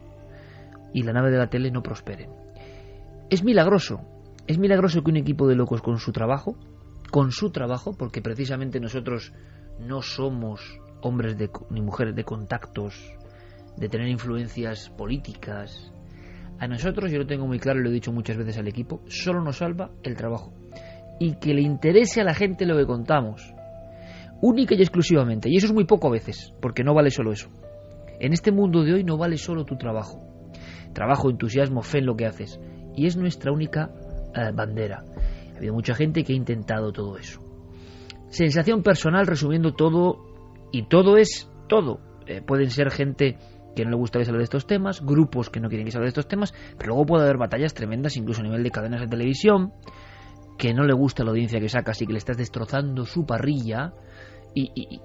y 0.93 1.03
la 1.03 1.13
nave 1.13 1.31
de 1.31 1.39
la 1.39 1.49
tele 1.49 1.71
no 1.71 1.83
prosperen. 1.83 2.31
Es 3.31 3.45
milagroso. 3.45 4.01
Es 4.47 4.59
milagroso 4.59 5.03
que 5.03 5.11
un 5.11 5.17
equipo 5.17 5.47
de 5.47 5.55
locos 5.55 5.83
con 5.83 5.99
su 5.99 6.13
trabajo, 6.13 6.57
con 7.11 7.31
su 7.31 7.51
trabajo, 7.51 7.95
porque 7.97 8.23
precisamente 8.23 8.81
nosotros 8.81 9.33
no 9.79 10.03
somos 10.03 10.61
hombres 11.03 11.39
de, 11.39 11.51
ni 11.71 11.81
mujeres 11.81 12.15
de 12.15 12.25
contactos, 12.25 13.13
de 13.77 13.89
tener 13.89 14.09
influencias 14.09 14.91
políticas. 14.91 15.93
A 16.59 16.67
nosotros, 16.67 17.11
yo 17.11 17.19
lo 17.19 17.27
tengo 17.27 17.47
muy 17.47 17.59
claro 17.59 17.81
y 17.81 17.85
lo 17.85 17.91
he 17.91 17.93
dicho 17.93 18.13
muchas 18.13 18.37
veces 18.37 18.59
al 18.59 18.69
equipo, 18.69 19.03
solo 19.09 19.43
nos 19.43 19.59
salva 19.59 19.91
el 20.03 20.17
trabajo. 20.17 20.53
Y 21.19 21.39
que 21.39 21.55
le 21.55 21.63
interese 21.63 22.21
a 22.21 22.25
la 22.25 22.35
gente 22.35 22.67
lo 22.67 22.77
que 22.77 22.87
contamos. 22.87 23.55
Única 24.43 24.75
y 24.75 24.81
exclusivamente. 24.81 25.49
Y 25.51 25.57
eso 25.57 25.67
es 25.67 25.73
muy 25.73 25.85
poco 25.85 26.09
a 26.09 26.13
veces, 26.13 26.53
porque 26.61 26.83
no 26.83 26.95
vale 26.95 27.11
solo 27.11 27.33
eso. 27.33 27.51
En 28.21 28.35
este 28.35 28.53
mundo 28.53 28.85
de 28.85 28.93
hoy 28.93 29.05
no 29.05 29.17
vale 29.17 29.39
solo 29.39 29.65
tu 29.65 29.77
trabajo. 29.77 30.23
Trabajo, 30.93 31.31
entusiasmo, 31.31 31.83
fe 31.83 31.99
en 31.99 32.07
lo 32.07 32.17
que 32.17 32.27
haces. 32.27 32.61
Y 32.95 33.07
es 33.07 33.17
nuestra 33.17 33.51
única 33.51 33.91
eh, 34.35 34.53
bandera. 34.53 35.03
Ha 35.55 35.57
habido 35.57 35.73
mucha 35.73 35.95
gente 35.95 36.23
que 36.23 36.35
ha 36.35 36.37
intentado 36.37 36.93
todo 36.93 37.17
eso. 37.17 37.41
Sensación 38.29 38.83
personal 38.83 39.27
resumiendo 39.27 39.73
todo, 39.73 40.19
y 40.71 40.87
todo 40.87 41.17
es 41.17 41.51
todo. 41.67 42.01
Eh, 42.27 42.43
pueden 42.43 42.71
ser 42.71 42.91
gente 42.91 43.39
que 43.75 43.85
no 43.85 43.91
le 43.91 43.97
gusta 43.97 44.19
que 44.19 44.27
se 44.27 44.33
de 44.33 44.43
estos 44.43 44.67
temas, 44.67 45.01
grupos 45.01 45.49
que 45.49 45.61
no 45.61 45.69
quieren 45.69 45.87
que 45.87 45.93
se 45.93 45.99
hable 45.99 46.07
de 46.07 46.11
estos 46.11 46.29
temas, 46.29 46.53
pero 46.77 46.89
luego 46.91 47.07
puede 47.07 47.25
haber 47.25 47.39
batallas 47.39 47.73
tremendas, 47.73 48.17
incluso 48.17 48.41
a 48.41 48.45
nivel 48.45 48.63
de 48.63 48.71
cadenas 48.71 49.01
de 49.01 49.07
televisión, 49.07 49.73
que 50.59 50.75
no 50.75 50.85
le 50.85 50.93
gusta 50.93 51.25
la 51.25 51.31
audiencia 51.31 51.61
que 51.61 51.69
sacas 51.69 52.03
y 52.03 52.07
que 52.07 52.13
le 52.13 52.19
estás 52.19 52.37
destrozando 52.37 53.07
su 53.07 53.25
parrilla, 53.25 53.95
y 54.55 55.01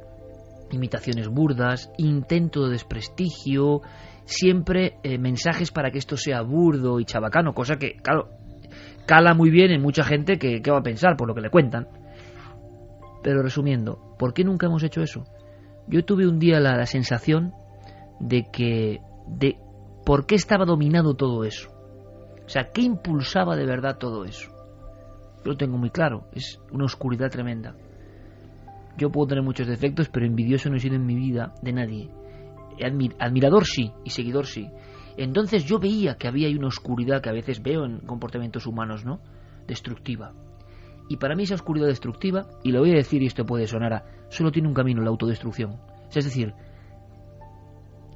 imitaciones 0.71 1.27
burdas, 1.27 1.91
intento 1.97 2.65
de 2.65 2.71
desprestigio, 2.71 3.81
siempre 4.25 4.97
eh, 5.03 5.17
mensajes 5.17 5.71
para 5.71 5.91
que 5.91 5.99
esto 5.99 6.17
sea 6.17 6.41
burdo 6.41 6.99
y 6.99 7.05
chabacano, 7.05 7.53
cosa 7.53 7.75
que, 7.75 7.95
claro, 7.97 8.29
cala 9.05 9.33
muy 9.33 9.49
bien 9.49 9.71
en 9.71 9.81
mucha 9.81 10.03
gente 10.03 10.37
que, 10.37 10.61
que 10.61 10.71
va 10.71 10.79
a 10.79 10.83
pensar 10.83 11.15
por 11.15 11.27
lo 11.27 11.35
que 11.35 11.41
le 11.41 11.49
cuentan. 11.49 11.87
Pero 13.23 13.41
resumiendo, 13.41 14.15
¿por 14.19 14.33
qué 14.33 14.43
nunca 14.43 14.67
hemos 14.67 14.83
hecho 14.83 15.01
eso? 15.01 15.25
Yo 15.87 16.03
tuve 16.03 16.27
un 16.27 16.39
día 16.39 16.59
la, 16.59 16.75
la 16.75 16.85
sensación 16.85 17.53
de 18.19 18.47
que... 18.51 18.99
de 19.27 19.57
¿Por 20.05 20.27
qué 20.27 20.35
estaba 20.35 20.65
dominado 20.65 21.15
todo 21.15 21.43
eso? 21.43 21.71
O 22.45 22.49
sea, 22.49 22.69
¿qué 22.71 22.81
impulsaba 22.81 23.55
de 23.55 23.65
verdad 23.65 23.97
todo 23.97 24.23
eso? 24.23 24.51
Yo 25.43 25.51
lo 25.51 25.57
tengo 25.57 25.77
muy 25.77 25.89
claro, 25.89 26.27
es 26.31 26.59
una 26.71 26.85
oscuridad 26.85 27.31
tremenda. 27.31 27.75
Yo 28.97 29.11
puedo 29.11 29.27
tener 29.27 29.43
muchos 29.43 29.67
defectos, 29.67 30.09
pero 30.09 30.26
envidioso 30.26 30.69
no 30.69 30.77
he 30.77 30.80
sido 30.80 30.95
en 30.95 31.05
mi 31.05 31.15
vida 31.15 31.53
de 31.61 31.73
nadie. 31.73 32.09
Admi- 32.80 33.15
admirador 33.19 33.65
sí, 33.65 33.91
y 34.03 34.09
seguidor 34.09 34.45
sí. 34.45 34.69
Entonces 35.17 35.65
yo 35.65 35.80
veía 35.80 36.15
que 36.15 36.27
había 36.27 36.49
una 36.57 36.67
oscuridad 36.67 37.22
que 37.22 37.30
a 37.30 37.34
veces 37.34 37.61
veo 37.61 37.85
en 37.85 37.99
comportamientos 37.99 38.67
humanos, 38.67 39.05
¿no? 39.05 39.19
Destructiva. 39.67 40.34
Y 41.07 41.17
para 41.17 41.35
mí 41.35 41.43
esa 41.43 41.55
oscuridad 41.55 41.88
destructiva, 41.88 42.47
y 42.63 42.72
lo 42.72 42.80
voy 42.80 42.91
a 42.91 42.95
decir 42.95 43.22
y 43.22 43.27
esto 43.27 43.45
puede 43.45 43.67
sonar 43.67 43.93
a, 43.93 44.03
solo 44.30 44.51
tiene 44.51 44.67
un 44.67 44.73
camino, 44.73 45.01
la 45.01 45.09
autodestrucción. 45.09 45.77
Es 46.13 46.26
decir, 46.26 46.53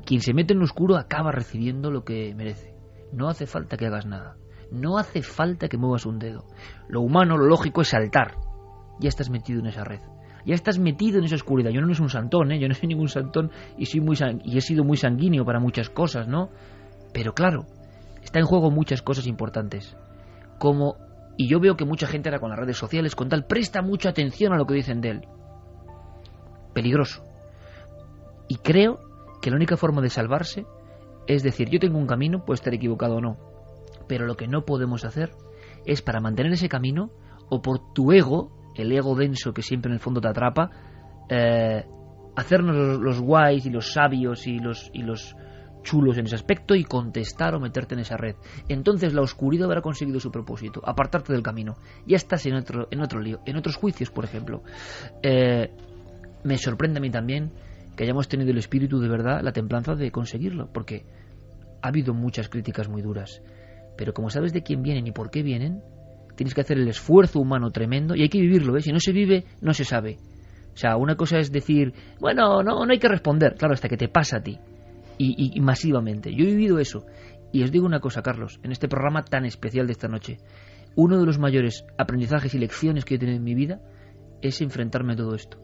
quien 0.05 0.21
se 0.21 0.33
mete 0.33 0.53
en 0.53 0.59
lo 0.59 0.65
oscuro 0.65 0.97
acaba 0.97 1.31
recibiendo 1.31 1.91
lo 1.91 2.03
que 2.03 2.33
merece. 2.35 2.73
No 3.13 3.27
hace 3.29 3.45
falta 3.45 3.77
que 3.77 3.85
hagas 3.85 4.05
nada. 4.05 4.35
No 4.71 4.97
hace 4.97 5.21
falta 5.21 5.67
que 5.67 5.77
muevas 5.77 6.05
un 6.05 6.19
dedo. 6.19 6.45
Lo 6.87 7.01
humano, 7.01 7.37
lo 7.37 7.45
lógico 7.45 7.81
es 7.81 7.89
saltar. 7.89 8.35
Ya 8.99 9.09
estás 9.09 9.29
metido 9.29 9.59
en 9.59 9.67
esa 9.67 9.83
red. 9.83 10.01
Ya 10.49 10.55
estás 10.55 10.79
metido 10.79 11.19
en 11.19 11.25
esa 11.25 11.35
oscuridad. 11.35 11.69
Yo 11.69 11.79
no 11.79 11.93
soy 11.93 12.05
un 12.05 12.09
santón, 12.09 12.51
¿eh? 12.51 12.59
Yo 12.59 12.67
no 12.67 12.73
soy 12.73 12.87
ningún 12.89 13.07
santón 13.07 13.51
y 13.77 13.85
soy 13.85 14.01
muy 14.01 14.17
y 14.43 14.57
he 14.57 14.61
sido 14.61 14.83
muy 14.83 14.97
sanguíneo 14.97 15.45
para 15.45 15.59
muchas 15.59 15.91
cosas, 15.91 16.27
¿no? 16.27 16.49
Pero 17.13 17.35
claro, 17.35 17.67
está 18.23 18.39
en 18.39 18.45
juego 18.45 18.71
muchas 18.71 19.03
cosas 19.03 19.27
importantes. 19.27 19.95
Como 20.57 20.95
y 21.37 21.47
yo 21.47 21.59
veo 21.59 21.75
que 21.75 21.85
mucha 21.85 22.07
gente 22.07 22.29
ahora 22.29 22.39
con 22.39 22.49
las 22.49 22.57
redes 22.57 22.77
sociales 22.77 23.15
con 23.15 23.29
tal 23.29 23.45
presta 23.45 23.83
mucha 23.83 24.09
atención 24.09 24.51
a 24.51 24.57
lo 24.57 24.65
que 24.65 24.73
dicen 24.73 25.01
de 25.01 25.09
él. 25.11 25.27
Peligroso. 26.73 27.21
Y 28.47 28.55
creo 28.55 28.97
que 29.43 29.51
la 29.51 29.55
única 29.55 29.77
forma 29.77 30.01
de 30.01 30.09
salvarse 30.09 30.65
es 31.27 31.43
decir, 31.43 31.69
yo 31.69 31.79
tengo 31.79 31.99
un 31.99 32.07
camino, 32.07 32.43
puede 32.43 32.55
estar 32.55 32.73
equivocado 32.73 33.17
o 33.17 33.21
no, 33.21 33.37
pero 34.07 34.25
lo 34.25 34.35
que 34.35 34.47
no 34.47 34.65
podemos 34.65 35.05
hacer 35.05 35.29
es 35.85 36.01
para 36.01 36.19
mantener 36.19 36.53
ese 36.53 36.69
camino 36.69 37.11
o 37.51 37.61
por 37.61 37.93
tu 37.93 38.11
ego, 38.11 38.51
el 38.75 38.91
ego 38.91 39.15
denso 39.15 39.53
que 39.53 39.61
siempre 39.61 39.89
en 39.89 39.95
el 39.95 39.99
fondo 39.99 40.21
te 40.21 40.27
atrapa, 40.27 40.69
eh, 41.29 41.85
hacernos 42.35 42.99
los, 42.99 43.19
guays 43.21 43.65
y 43.65 43.69
los 43.69 43.91
sabios 43.93 44.47
y 44.47 44.59
los, 44.59 44.89
y 44.93 45.03
los 45.03 45.35
chulos 45.83 46.17
en 46.17 46.25
ese 46.25 46.35
aspecto 46.35 46.75
y 46.75 46.83
contestar 46.83 47.55
o 47.55 47.59
meterte 47.59 47.95
en 47.95 48.01
esa 48.01 48.17
red. 48.17 48.35
Entonces 48.67 49.13
la 49.13 49.21
oscuridad 49.21 49.65
habrá 49.65 49.81
conseguido 49.81 50.19
su 50.19 50.31
propósito, 50.31 50.81
apartarte 50.85 51.33
del 51.33 51.43
camino. 51.43 51.75
Ya 52.05 52.17
estás 52.17 52.45
en 52.45 52.55
otro, 52.55 52.87
en 52.91 53.01
otro 53.01 53.19
lío, 53.19 53.39
en 53.45 53.57
otros 53.57 53.75
juicios, 53.75 54.11
por 54.11 54.25
ejemplo. 54.25 54.63
Eh, 55.23 55.71
me 56.43 56.57
sorprende 56.57 56.99
a 56.99 57.01
mí 57.01 57.09
también 57.09 57.51
que 57.95 58.03
hayamos 58.03 58.27
tenido 58.27 58.51
el 58.51 58.57
espíritu 58.57 58.99
de 58.99 59.09
verdad, 59.09 59.41
la 59.43 59.51
templanza 59.51 59.95
de 59.95 60.11
conseguirlo, 60.11 60.71
porque 60.71 61.05
ha 61.81 61.89
habido 61.89 62.13
muchas 62.13 62.47
críticas 62.49 62.87
muy 62.87 63.01
duras. 63.01 63.41
Pero 63.97 64.13
como 64.13 64.29
sabes 64.29 64.53
de 64.53 64.63
quién 64.63 64.81
vienen 64.81 65.07
y 65.07 65.11
por 65.11 65.29
qué 65.29 65.43
vienen, 65.43 65.81
tienes 66.39 66.53
que 66.53 66.61
hacer 66.61 66.77
el 66.77 66.87
esfuerzo 66.87 67.41
humano 67.41 67.69
tremendo 67.69 68.15
y 68.15 68.21
hay 68.21 68.29
que 68.29 68.39
vivirlo, 68.39 68.77
¿eh? 68.77 68.81
Si 68.81 68.93
no 68.93 69.01
se 69.01 69.11
vive, 69.11 69.43
no 69.59 69.73
se 69.73 69.83
sabe. 69.83 70.19
O 70.73 70.77
sea, 70.77 70.95
una 70.95 71.17
cosa 71.17 71.37
es 71.37 71.51
decir, 71.51 71.91
bueno, 72.21 72.63
no, 72.63 72.85
no 72.85 72.93
hay 72.93 72.97
que 72.97 73.09
responder, 73.09 73.55
claro, 73.55 73.73
hasta 73.73 73.89
que 73.89 73.97
te 73.97 74.07
pasa 74.07 74.37
a 74.37 74.41
ti. 74.41 74.57
Y, 75.17 75.59
masivamente. 75.59 76.33
Yo 76.33 76.45
he 76.45 76.47
vivido 76.47 76.79
eso. 76.79 77.05
Y 77.51 77.61
os 77.63 77.73
digo 77.73 77.85
una 77.85 77.99
cosa, 77.99 78.21
Carlos, 78.21 78.61
en 78.63 78.71
este 78.71 78.87
programa 78.87 79.25
tan 79.25 79.43
especial 79.43 79.85
de 79.85 79.91
esta 79.91 80.07
noche, 80.07 80.37
uno 80.95 81.19
de 81.19 81.25
los 81.25 81.39
mayores 81.39 81.83
aprendizajes 81.97 82.55
y 82.55 82.57
lecciones 82.57 83.03
que 83.03 83.15
he 83.15 83.19
tenido 83.19 83.35
en 83.35 83.43
mi 83.43 83.53
vida 83.53 83.81
es 84.41 84.61
enfrentarme 84.61 85.11
a 85.11 85.17
todo 85.17 85.35
esto. 85.35 85.59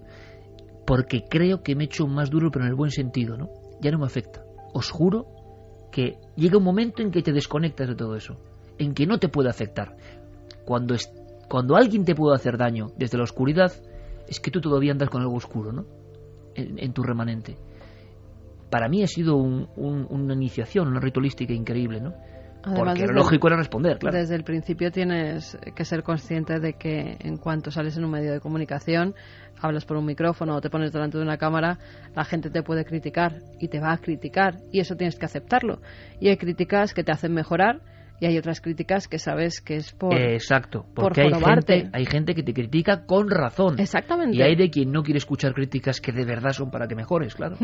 Porque 0.85 1.23
creo 1.29 1.63
que 1.63 1.73
me 1.73 1.85
he 1.85 1.85
hecho 1.85 2.05
más 2.05 2.29
duro, 2.29 2.51
pero 2.51 2.65
en 2.65 2.71
el 2.71 2.75
buen 2.75 2.91
sentido, 2.91 3.37
¿no? 3.37 3.47
Ya 3.81 3.91
no 3.91 3.99
me 3.99 4.07
afecta. 4.07 4.43
Os 4.73 4.91
juro 4.91 5.27
que 5.93 6.17
llega 6.35 6.57
un 6.57 6.65
momento 6.65 7.01
en 7.01 7.11
que 7.11 7.23
te 7.23 7.31
desconectas 7.31 7.87
de 7.87 7.95
todo 7.95 8.17
eso, 8.17 8.35
en 8.77 8.93
que 8.93 9.07
no 9.07 9.19
te 9.19 9.29
puede 9.29 9.49
afectar. 9.49 9.95
Cuando, 10.65 10.93
es, 10.93 11.11
cuando 11.49 11.75
alguien 11.75 12.05
te 12.05 12.15
puede 12.15 12.35
hacer 12.35 12.57
daño 12.57 12.87
desde 12.97 13.17
la 13.17 13.23
oscuridad, 13.23 13.71
es 14.27 14.39
que 14.39 14.51
tú 14.51 14.61
todavía 14.61 14.91
andas 14.91 15.09
con 15.09 15.21
algo 15.21 15.35
oscuro, 15.35 15.71
¿no? 15.71 15.85
En, 16.55 16.93
tu 16.93 17.03
remanente. 17.03 17.57
Para 18.69 18.87
mí 18.87 19.03
ha 19.03 19.07
sido 19.07 19.35
una 19.35 20.33
iniciación, 20.33 20.87
una 20.87 21.01
ritualística 21.01 21.53
increíble, 21.53 21.99
¿no? 21.99 22.13
Porque 22.73 23.05
lo 23.05 23.13
lógico 23.13 23.47
era 23.47 23.57
responder, 23.57 23.99
claro. 23.99 24.17
Desde 24.17 24.35
el 24.35 24.43
principio 24.43 24.91
tienes 24.91 25.55
que 25.75 25.85
ser 25.85 26.01
consciente 26.01 26.59
de 26.59 26.73
que 26.73 27.17
en 27.19 27.37
cuanto 27.37 27.69
sales 27.69 27.95
en 27.97 28.05
un 28.05 28.11
medio 28.11 28.31
de 28.31 28.39
comunicación, 28.39 29.13
hablas 29.61 29.85
por 29.85 29.97
un 29.97 30.05
micrófono 30.05 30.55
o 30.55 30.61
te 30.61 30.71
pones 30.71 30.91
delante 30.91 31.17
de 31.17 31.23
una 31.23 31.37
cámara, 31.37 31.77
la 32.15 32.25
gente 32.25 32.49
te 32.49 32.63
puede 32.63 32.83
criticar 32.83 33.39
y 33.59 33.67
te 33.67 33.79
va 33.79 33.91
a 33.91 33.97
criticar 33.97 34.55
y 34.71 34.79
eso 34.79 34.95
tienes 34.95 35.15
que 35.15 35.25
aceptarlo. 35.25 35.79
Y 36.19 36.29
hay 36.29 36.37
críticas 36.37 36.93
que 36.93 37.03
te 37.03 37.11
hacen 37.11 37.33
mejorar 37.33 37.81
y 38.19 38.25
hay 38.25 38.37
otras 38.37 38.61
críticas 38.61 39.07
que 39.07 39.19
sabes 39.19 39.61
que 39.61 39.75
es 39.75 39.91
por 39.91 40.13
exacto 40.13 40.85
porque 40.93 41.21
hay 41.21 41.33
gente 41.33 41.89
hay 41.91 42.05
gente 42.05 42.33
que 42.33 42.43
te 42.43 42.53
critica 42.53 43.05
con 43.05 43.29
razón. 43.29 43.79
Exactamente. 43.79 44.37
Y 44.37 44.41
hay 44.41 44.55
de 44.55 44.69
quien 44.69 44.91
no 44.91 45.03
quiere 45.03 45.17
escuchar 45.17 45.53
críticas 45.53 45.99
que 45.99 46.11
de 46.11 46.25
verdad 46.25 46.51
son 46.51 46.71
para 46.71 46.87
que 46.87 46.95
mejores 46.95 47.35
claro. 47.35 47.57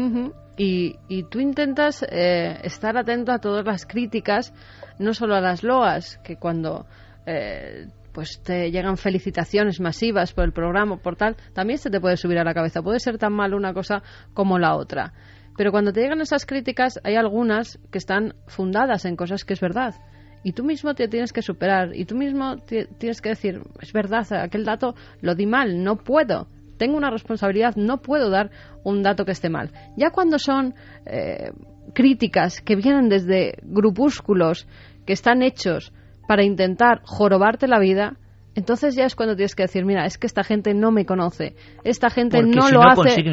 Y, 0.58 0.96
y 1.08 1.24
tú 1.24 1.40
intentas 1.40 2.06
eh, 2.10 2.58
estar 2.64 2.98
atento 2.98 3.32
a 3.32 3.40
todas 3.40 3.66
las 3.66 3.86
críticas 3.86 4.54
no 5.00 5.14
solo 5.14 5.36
a 5.36 5.42
las 5.42 5.64
loas 5.64 6.20
que 6.24 6.36
cuando 6.36 6.86
eh, 7.26 7.88
pues 8.12 8.42
te 8.44 8.72
llegan 8.72 8.98
felicitaciones 8.98 9.80
masivas 9.80 10.34
por 10.34 10.44
el 10.44 10.52
programa 10.52 10.98
por 10.98 11.16
tal 11.16 11.38
también 11.54 11.80
se 11.80 11.90
te 11.90 12.02
puede 12.02 12.18
subir 12.18 12.38
a 12.40 12.44
la 12.44 12.54
cabeza. 12.54 12.82
Puede 12.82 13.00
ser 13.00 13.18
tan 13.18 13.34
mal 13.34 13.54
una 13.54 13.74
cosa 13.74 14.04
como 14.34 14.60
la 14.60 14.76
otra. 14.76 15.14
Pero 15.58 15.72
cuando 15.72 15.94
te 15.94 16.02
llegan 16.02 16.20
esas 16.20 16.46
críticas 16.46 17.00
hay 17.04 17.16
algunas 17.16 17.80
que 17.90 17.98
están 17.98 18.36
fundadas 18.48 19.06
en 19.06 19.16
cosas 19.16 19.46
que 19.46 19.54
es 19.54 19.62
verdad 19.62 19.96
y 20.44 20.54
tú 20.54 20.64
mismo 20.64 20.94
te 20.94 21.08
tienes 21.08 21.34
que 21.34 21.42
superar 21.42 21.96
y 21.96 22.06
tú 22.06 22.16
mismo 22.16 22.58
tienes 22.58 23.22
que 23.22 23.30
decir, 23.30 23.62
es 23.82 23.94
verdad, 23.94 24.26
aquel 24.34 24.66
dato 24.66 24.96
lo 25.22 25.36
di 25.36 25.46
mal, 25.46 25.84
no 25.84 25.98
puedo, 25.98 26.48
tengo 26.78 26.98
una 26.98 27.12
responsabilidad, 27.12 27.76
no 27.76 28.02
puedo 28.02 28.30
dar 28.30 28.50
un 28.84 29.04
dato 29.04 29.24
que 29.24 29.34
esté 29.34 29.50
mal. 29.50 29.70
Ya 29.98 30.10
cuando 30.10 30.40
son 30.40 30.74
eh, 31.06 31.52
críticas 31.94 32.60
que 32.62 32.76
vienen 32.76 33.08
desde 33.08 33.54
grupúsculos 33.62 34.68
que 35.06 35.14
están 35.14 35.44
hechos 35.44 35.94
para 36.28 36.44
intentar 36.44 37.02
jorobarte 37.04 37.68
la 37.68 37.80
vida, 37.80 38.18
entonces 38.54 38.96
ya 38.96 39.06
es 39.06 39.16
cuando 39.16 39.36
tienes 39.36 39.56
que 39.56 39.64
decir, 39.64 39.86
mira, 39.86 40.06
es 40.06 40.18
que 40.18 40.28
esta 40.28 40.44
gente 40.44 40.74
no 40.74 40.92
me 40.92 41.06
conoce, 41.06 41.56
esta 41.86 42.10
gente 42.10 42.44
no 42.44 42.70
lo 42.70 42.84
hace 42.84 43.24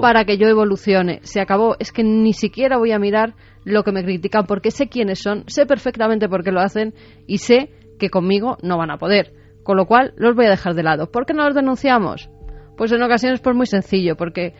para 0.00 0.24
que 0.24 0.36
yo 0.36 0.48
evolucione. 0.48 1.20
Se 1.22 1.40
acabó, 1.40 1.76
es 1.78 1.92
que 1.92 2.02
ni 2.02 2.32
siquiera 2.32 2.76
voy 2.76 2.90
a 2.90 2.98
mirar 2.98 3.34
lo 3.64 3.84
que 3.84 3.92
me 3.92 4.02
critican 4.02 4.46
porque 4.46 4.72
sé 4.72 4.88
quiénes 4.88 5.20
son, 5.20 5.44
sé 5.46 5.64
perfectamente 5.66 6.28
por 6.28 6.42
qué 6.42 6.50
lo 6.50 6.60
hacen 6.60 6.92
y 7.26 7.38
sé 7.38 7.70
que 8.00 8.10
conmigo 8.10 8.56
no 8.62 8.76
van 8.76 8.90
a 8.90 8.98
poder. 8.98 9.32
Con 9.62 9.76
lo 9.76 9.86
cual 9.86 10.12
los 10.16 10.34
voy 10.34 10.46
a 10.46 10.50
dejar 10.50 10.74
de 10.74 10.82
lado. 10.82 11.10
¿Por 11.10 11.24
qué 11.24 11.34
no 11.34 11.44
los 11.44 11.54
denunciamos? 11.54 12.28
Pues 12.76 12.90
en 12.90 13.02
ocasiones 13.02 13.40
por 13.40 13.54
muy 13.54 13.66
sencillo, 13.66 14.16
porque 14.16 14.54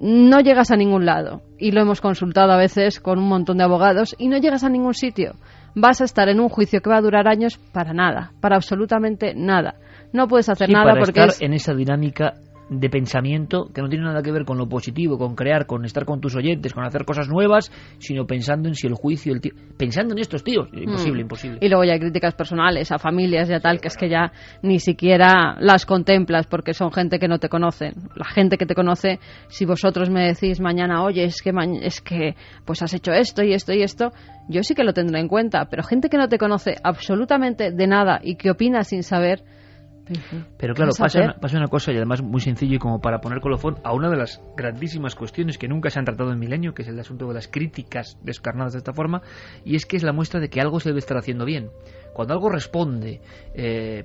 no 0.00 0.40
llegas 0.40 0.72
a 0.72 0.76
ningún 0.76 1.06
lado. 1.06 1.42
Y 1.56 1.70
lo 1.70 1.80
hemos 1.80 2.00
consultado 2.00 2.50
a 2.50 2.56
veces 2.56 2.98
con 2.98 3.18
un 3.18 3.28
montón 3.28 3.58
de 3.58 3.64
abogados 3.64 4.16
y 4.18 4.28
no 4.28 4.38
llegas 4.38 4.64
a 4.64 4.68
ningún 4.68 4.94
sitio 4.94 5.36
vas 5.74 6.00
a 6.00 6.04
estar 6.04 6.28
en 6.28 6.40
un 6.40 6.48
juicio 6.48 6.80
que 6.80 6.90
va 6.90 6.98
a 6.98 7.02
durar 7.02 7.28
años 7.28 7.58
para 7.72 7.92
nada, 7.92 8.32
para 8.40 8.56
absolutamente 8.56 9.34
nada. 9.34 9.74
No 10.12 10.28
puedes 10.28 10.48
hacer 10.48 10.70
nada 10.70 10.94
porque 10.98 11.20
estar 11.24 11.46
en 11.46 11.54
esa 11.54 11.74
dinámica 11.74 12.34
de 12.78 12.90
pensamiento 12.90 13.68
que 13.72 13.82
no 13.82 13.88
tiene 13.88 14.04
nada 14.04 14.22
que 14.22 14.32
ver 14.32 14.44
con 14.44 14.58
lo 14.58 14.68
positivo, 14.68 15.18
con 15.18 15.34
crear, 15.34 15.66
con 15.66 15.84
estar 15.84 16.04
con 16.04 16.20
tus 16.20 16.34
oyentes, 16.36 16.72
con 16.72 16.84
hacer 16.84 17.04
cosas 17.04 17.28
nuevas, 17.28 17.70
sino 17.98 18.26
pensando 18.26 18.68
en 18.68 18.74
si 18.74 18.86
el 18.86 18.94
juicio, 18.94 19.32
el 19.32 19.40
tío, 19.40 19.52
pensando 19.76 20.14
en 20.14 20.20
estos 20.20 20.42
tíos, 20.44 20.68
imposible, 20.72 21.18
mm. 21.18 21.26
imposible. 21.26 21.58
Y 21.60 21.68
luego 21.68 21.84
ya 21.84 21.94
hay 21.94 22.00
críticas 22.00 22.34
personales 22.34 22.90
a 22.92 22.98
familias 22.98 23.48
y 23.50 23.54
a 23.54 23.60
tal, 23.60 23.80
que 23.80 23.88
es 23.88 23.96
que 23.96 24.08
ya 24.08 24.32
ni 24.62 24.78
siquiera 24.78 25.56
las 25.60 25.86
contemplas 25.86 26.46
porque 26.46 26.74
son 26.74 26.92
gente 26.92 27.18
que 27.18 27.28
no 27.28 27.38
te 27.38 27.48
conocen. 27.48 27.94
La 28.16 28.26
gente 28.26 28.56
que 28.56 28.66
te 28.66 28.74
conoce, 28.74 29.18
si 29.48 29.64
vosotros 29.64 30.10
me 30.10 30.26
decís 30.26 30.60
mañana, 30.60 31.02
oye, 31.02 31.24
es 31.24 31.42
que 31.42 31.52
es 31.82 32.00
que 32.00 32.34
pues 32.64 32.82
has 32.82 32.94
hecho 32.94 33.12
esto 33.12 33.42
y 33.42 33.52
esto 33.52 33.72
y 33.72 33.82
esto, 33.82 34.12
yo 34.48 34.62
sí 34.62 34.74
que 34.74 34.84
lo 34.84 34.92
tendré 34.92 35.20
en 35.20 35.28
cuenta, 35.28 35.66
pero 35.66 35.82
gente 35.82 36.08
que 36.08 36.16
no 36.16 36.28
te 36.28 36.38
conoce 36.38 36.76
absolutamente 36.82 37.70
de 37.70 37.86
nada 37.86 38.20
y 38.22 38.36
que 38.36 38.50
opina 38.50 38.84
sin 38.84 39.02
saber, 39.02 39.42
pero 40.56 40.74
claro, 40.74 40.92
pasa 40.98 41.20
una, 41.20 41.34
pasa 41.34 41.56
una, 41.56 41.68
cosa 41.68 41.92
y 41.92 41.96
además 41.96 42.22
muy 42.22 42.40
sencillo 42.40 42.76
y 42.76 42.78
como 42.78 43.00
para 43.00 43.20
poner 43.20 43.40
colofón 43.40 43.76
a 43.84 43.92
una 43.92 44.10
de 44.10 44.16
las 44.16 44.40
grandísimas 44.56 45.14
cuestiones 45.14 45.58
que 45.58 45.68
nunca 45.68 45.90
se 45.90 45.98
han 45.98 46.04
tratado 46.04 46.32
en 46.32 46.38
Milenio, 46.38 46.74
que 46.74 46.82
es 46.82 46.88
el 46.88 46.98
asunto 46.98 47.26
de 47.28 47.34
las 47.34 47.48
críticas 47.48 48.18
descarnadas 48.22 48.72
de 48.72 48.78
esta 48.78 48.92
forma, 48.92 49.22
y 49.64 49.76
es 49.76 49.86
que 49.86 49.96
es 49.96 50.02
la 50.02 50.12
muestra 50.12 50.40
de 50.40 50.48
que 50.48 50.60
algo 50.60 50.80
se 50.80 50.90
debe 50.90 50.98
estar 50.98 51.16
haciendo 51.16 51.44
bien. 51.44 51.70
Cuando 52.12 52.34
algo 52.34 52.50
responde 52.50 53.20
eh, 53.54 54.04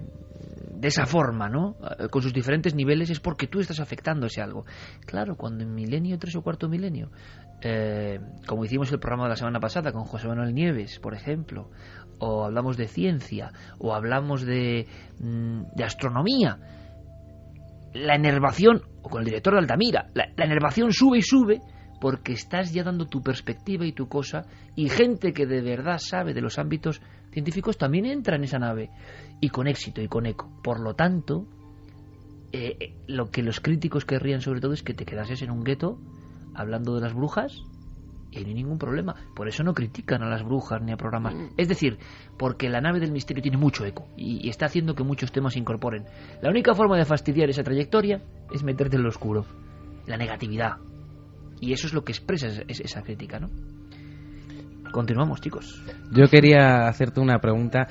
de 0.72 0.88
esa 0.88 1.06
forma, 1.06 1.50
¿no? 1.50 1.76
Eh, 2.00 2.08
con 2.10 2.22
sus 2.22 2.34
diferentes 2.34 2.76
niveles 2.76 3.10
es 3.10 3.20
porque 3.20 3.48
tú 3.48 3.60
estás 3.60 3.80
afectando 3.80 4.28
ese 4.28 4.42
algo. 4.42 4.66
Claro, 5.06 5.36
cuando 5.36 5.64
en 5.64 5.74
milenio, 5.74 6.18
tres 6.20 6.36
o 6.36 6.42
cuarto 6.42 6.70
milenio, 6.70 7.10
eh, 7.62 8.20
como 8.46 8.66
hicimos 8.66 8.92
el 8.92 9.00
programa 9.00 9.24
de 9.24 9.30
la 9.30 9.36
semana 9.36 9.60
pasada 9.60 9.92
con 9.92 10.04
José 10.04 10.28
Manuel 10.28 10.54
Nieves, 10.54 11.00
por 11.00 11.16
ejemplo, 11.16 11.70
o 12.20 12.46
hablamos 12.46 12.78
de 12.78 12.88
ciencia, 12.88 13.52
o 13.80 13.94
hablamos 13.94 14.46
de, 14.46 14.88
mm, 15.20 15.76
de 15.76 15.84
astronomía, 15.84 16.58
la 17.94 18.16
enervación, 18.16 18.82
o 19.02 19.10
con 19.10 19.22
el 19.22 19.26
director 19.26 19.54
de 19.54 19.60
Altamira, 19.60 20.08
la, 20.14 20.28
enervación 20.38 20.92
sube 20.92 21.20
y 21.20 21.22
sube 21.22 21.62
porque 22.00 22.34
estás 22.34 22.72
ya 22.72 22.84
dando 22.84 23.08
tu 23.08 23.24
perspectiva 23.24 23.86
y 23.86 23.92
tu 23.92 24.08
cosa, 24.08 24.46
y 24.76 24.90
gente 24.90 25.34
que 25.34 25.48
de 25.48 25.62
verdad 25.62 25.98
sabe 25.98 26.36
de 26.36 26.42
los 26.42 26.60
ámbitos 26.60 27.02
científicos 27.32 27.78
también 27.78 28.06
entra 28.06 28.36
en 28.36 28.44
esa 28.44 28.60
nave, 28.60 28.92
y 29.42 29.50
con 29.50 29.68
éxito 29.68 30.02
y 30.02 30.08
con 30.08 30.28
eco. 30.28 30.52
Por 30.64 30.80
lo 30.80 30.94
tanto, 30.94 31.48
eh, 32.52 32.78
eh, 32.80 32.96
lo 33.08 33.32
que 33.32 33.42
los 33.42 33.60
críticos 33.60 34.06
querrían 34.06 34.42
sobre 34.42 34.62
todo 34.62 34.74
es 34.74 34.84
que 34.84 34.94
te 34.94 35.06
quedases 35.06 35.42
en 35.42 35.50
un 35.50 35.64
gueto 35.64 36.00
hablando 36.54 36.96
de 36.96 37.02
las 37.02 37.14
brujas 37.14 37.62
y 38.32 38.42
no 38.42 38.48
hay 38.48 38.54
ningún 38.54 38.78
problema. 38.78 39.16
Por 39.36 39.48
eso 39.48 39.64
no 39.64 39.74
critican 39.74 40.22
a 40.24 40.30
las 40.30 40.44
brujas 40.44 40.82
ni 40.82 40.92
a 40.92 40.98
programas. 40.98 41.34
Mm. 41.34 41.48
Es 41.58 41.68
decir, 41.68 41.98
porque 42.38 42.70
la 42.70 42.82
nave 42.82 43.00
del 43.00 43.12
misterio 43.12 43.42
tiene 43.42 43.58
mucho 43.58 43.86
eco 43.86 44.08
y, 44.16 44.48
está 44.50 44.66
haciendo 44.66 44.96
que 44.96 45.04
muchos 45.04 45.32
temas 45.32 45.54
se 45.54 45.60
incorporen. 45.60 46.06
La 46.42 46.50
única 46.50 46.74
forma 46.74 46.98
de 46.98 47.06
fastidiar 47.06 47.50
esa 47.50 47.64
trayectoria 47.64 48.22
es 48.54 48.64
meterte 48.64 48.96
en 48.98 49.04
lo 49.04 49.10
oscuro, 49.10 49.46
la 50.06 50.18
negatividad. 50.18 50.78
Y 51.60 51.74
eso 51.74 51.88
es 51.88 51.94
lo 51.94 52.04
que 52.04 52.12
expresa 52.12 52.48
esa 52.68 53.02
crítica, 53.02 53.40
¿no? 53.40 53.50
Continuamos, 54.92 55.42
chicos. 55.42 55.84
Yo 56.12 56.28
quería 56.28 56.88
hacerte 56.88 57.20
una 57.20 57.40
pregunta 57.40 57.88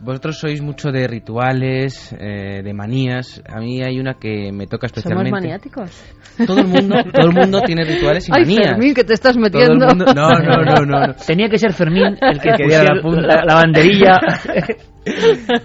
vosotros 0.00 0.38
sois 0.38 0.62
mucho 0.62 0.90
de 0.90 1.06
rituales, 1.06 2.14
eh, 2.18 2.62
de 2.62 2.72
manías. 2.72 3.42
A 3.48 3.58
mí 3.58 3.82
hay 3.82 3.98
una 3.98 4.14
que 4.14 4.52
me 4.52 4.66
toca 4.66 4.86
especialmente. 4.86 5.30
¿Somos 5.30 5.42
maniáticos? 5.42 6.46
Todo 6.46 6.60
el 6.60 6.68
mundo, 6.68 6.96
todo 7.12 7.30
el 7.30 7.34
mundo 7.34 7.60
tiene 7.62 7.84
rituales 7.84 8.28
y 8.28 8.32
Ay, 8.34 8.42
manías. 8.42 8.68
Fermín, 8.70 8.94
que 8.94 9.04
te 9.04 9.14
estás 9.14 9.36
metiendo. 9.36 9.86
No, 9.86 10.04
no, 10.14 10.62
no, 10.64 10.84
no, 10.86 11.14
Tenía 11.14 11.48
que 11.48 11.58
ser 11.58 11.72
Fermín 11.72 12.16
el 12.20 12.40
que 12.40 12.50
quería 12.56 12.84
la, 12.84 13.44
la, 13.44 13.54
banderilla. 13.54 14.20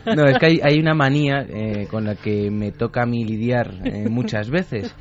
no, 0.15 0.25
es 0.25 0.37
que 0.39 0.45
hay, 0.45 0.59
hay 0.63 0.79
una 0.79 0.95
manía 0.95 1.45
eh, 1.47 1.87
con 1.89 2.05
la 2.05 2.15
que 2.15 2.49
me 2.49 2.71
toca 2.71 3.03
a 3.03 3.05
mí 3.05 3.23
lidiar 3.23 3.71
eh, 3.85 4.09
muchas 4.09 4.49
veces. 4.49 4.95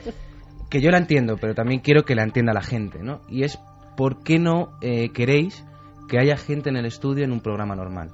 Que 0.71 0.81
yo 0.81 0.91
la 0.91 0.99
entiendo, 0.99 1.37
pero 1.41 1.55
también 1.55 1.81
quiero 1.81 2.03
que 2.03 2.15
la 2.15 2.23
entienda 2.23 2.53
la 2.53 2.63
gente, 2.63 2.99
¿no? 3.03 3.21
Y 3.29 3.45
es, 3.45 3.59
¿por 3.97 4.23
qué 4.23 4.39
no 4.39 4.79
queréis 4.81 5.65
que 6.09 6.19
haya 6.19 6.37
gente 6.39 6.71
en 6.71 6.77
el 6.77 6.87
estudio 6.87 7.25
en 7.25 7.33
un 7.33 7.41
programa 7.41 7.77
normal? 7.77 8.11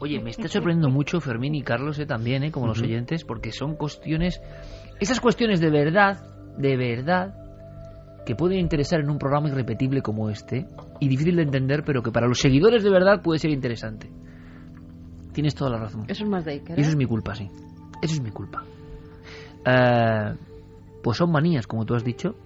Oye, 0.00 0.20
me 0.20 0.30
está 0.30 0.48
sorprendiendo 0.48 0.90
mucho 0.90 1.20
Fermín 1.20 1.54
y 1.54 1.62
Carlos 1.62 1.98
eh, 1.98 2.06
también, 2.06 2.44
eh, 2.44 2.50
como 2.50 2.66
los 2.66 2.80
oyentes, 2.80 3.24
porque 3.24 3.52
son 3.52 3.76
cuestiones, 3.76 4.40
esas 5.00 5.20
cuestiones 5.20 5.60
de 5.60 5.70
verdad, 5.70 6.22
de 6.58 6.76
verdad, 6.76 7.34
que 8.26 8.34
pueden 8.34 8.58
interesar 8.58 9.00
en 9.00 9.10
un 9.10 9.18
programa 9.18 9.48
irrepetible 9.48 10.02
como 10.02 10.30
este, 10.30 10.66
y 11.00 11.08
difícil 11.08 11.36
de 11.36 11.42
entender, 11.42 11.84
pero 11.84 12.02
que 12.02 12.10
para 12.10 12.26
los 12.26 12.38
seguidores 12.38 12.82
de 12.82 12.90
verdad 12.90 13.22
puede 13.22 13.38
ser 13.38 13.50
interesante. 13.50 14.10
Tienes 15.32 15.54
toda 15.54 15.70
la 15.70 15.78
razón. 15.78 16.04
Eso 16.08 16.24
es 16.24 16.30
más 16.30 16.44
de 16.44 16.56
Eso 16.56 16.90
es 16.90 16.96
mi 16.96 17.06
culpa, 17.06 17.34
sí. 17.34 17.50
Eso 18.00 18.14
es 18.14 18.20
mi 18.20 18.30
culpa. 18.30 18.62
Eh, 19.66 20.34
pues 21.02 21.18
son 21.18 21.32
manías, 21.32 21.66
como 21.66 21.84
tú 21.84 21.94
has 21.94 22.04
dicho. 22.04 22.36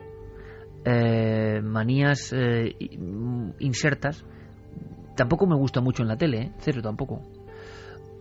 Eh, 0.84 1.60
manías 1.62 2.34
insertas. 3.58 4.24
Tampoco 5.16 5.46
me 5.46 5.56
gusta 5.56 5.80
mucho 5.80 6.02
en 6.02 6.08
la 6.08 6.16
tele, 6.16 6.38
¿eh? 6.40 6.52
Cero 6.60 6.80
tampoco. 6.80 7.20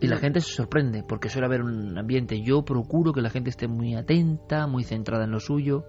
Y 0.00 0.06
la 0.06 0.18
gente 0.18 0.40
se 0.40 0.52
sorprende 0.52 1.02
porque 1.06 1.28
suele 1.28 1.46
haber 1.46 1.62
un 1.62 1.98
ambiente. 1.98 2.40
Yo 2.40 2.64
procuro 2.64 3.12
que 3.12 3.20
la 3.20 3.30
gente 3.30 3.50
esté 3.50 3.66
muy 3.66 3.94
atenta, 3.94 4.66
muy 4.66 4.84
centrada 4.84 5.24
en 5.24 5.32
lo 5.32 5.40
suyo. 5.40 5.84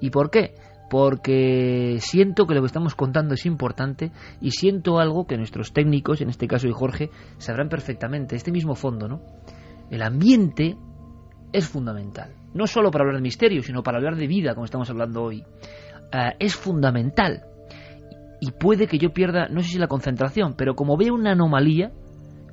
¿Y 0.00 0.10
por 0.10 0.30
qué? 0.30 0.54
Porque 0.90 1.98
siento 2.00 2.46
que 2.46 2.54
lo 2.54 2.60
que 2.60 2.66
estamos 2.66 2.94
contando 2.94 3.34
es 3.34 3.46
importante 3.46 4.10
y 4.40 4.50
siento 4.50 4.98
algo 4.98 5.26
que 5.26 5.36
nuestros 5.36 5.72
técnicos, 5.72 6.20
en 6.20 6.30
este 6.30 6.48
caso 6.48 6.66
y 6.66 6.72
Jorge, 6.72 7.10
sabrán 7.38 7.68
perfectamente. 7.68 8.34
Este 8.34 8.50
mismo 8.50 8.74
fondo, 8.74 9.08
¿no? 9.08 9.22
El 9.90 10.02
ambiente 10.02 10.76
es 11.52 11.68
fundamental. 11.68 12.34
No 12.54 12.66
solo 12.66 12.90
para 12.90 13.02
hablar 13.02 13.16
de 13.16 13.22
misterio, 13.22 13.62
sino 13.62 13.82
para 13.82 13.98
hablar 13.98 14.16
de 14.16 14.26
vida, 14.26 14.54
como 14.54 14.64
estamos 14.64 14.90
hablando 14.90 15.22
hoy. 15.22 15.44
Eh, 16.12 16.32
es 16.40 16.56
fundamental. 16.56 17.44
Y 18.40 18.50
puede 18.50 18.88
que 18.88 18.98
yo 18.98 19.12
pierda, 19.12 19.48
no 19.48 19.60
sé 19.60 19.70
si 19.70 19.78
la 19.78 19.86
concentración, 19.86 20.54
pero 20.56 20.74
como 20.74 20.96
veo 20.96 21.14
una 21.14 21.32
anomalía, 21.32 21.92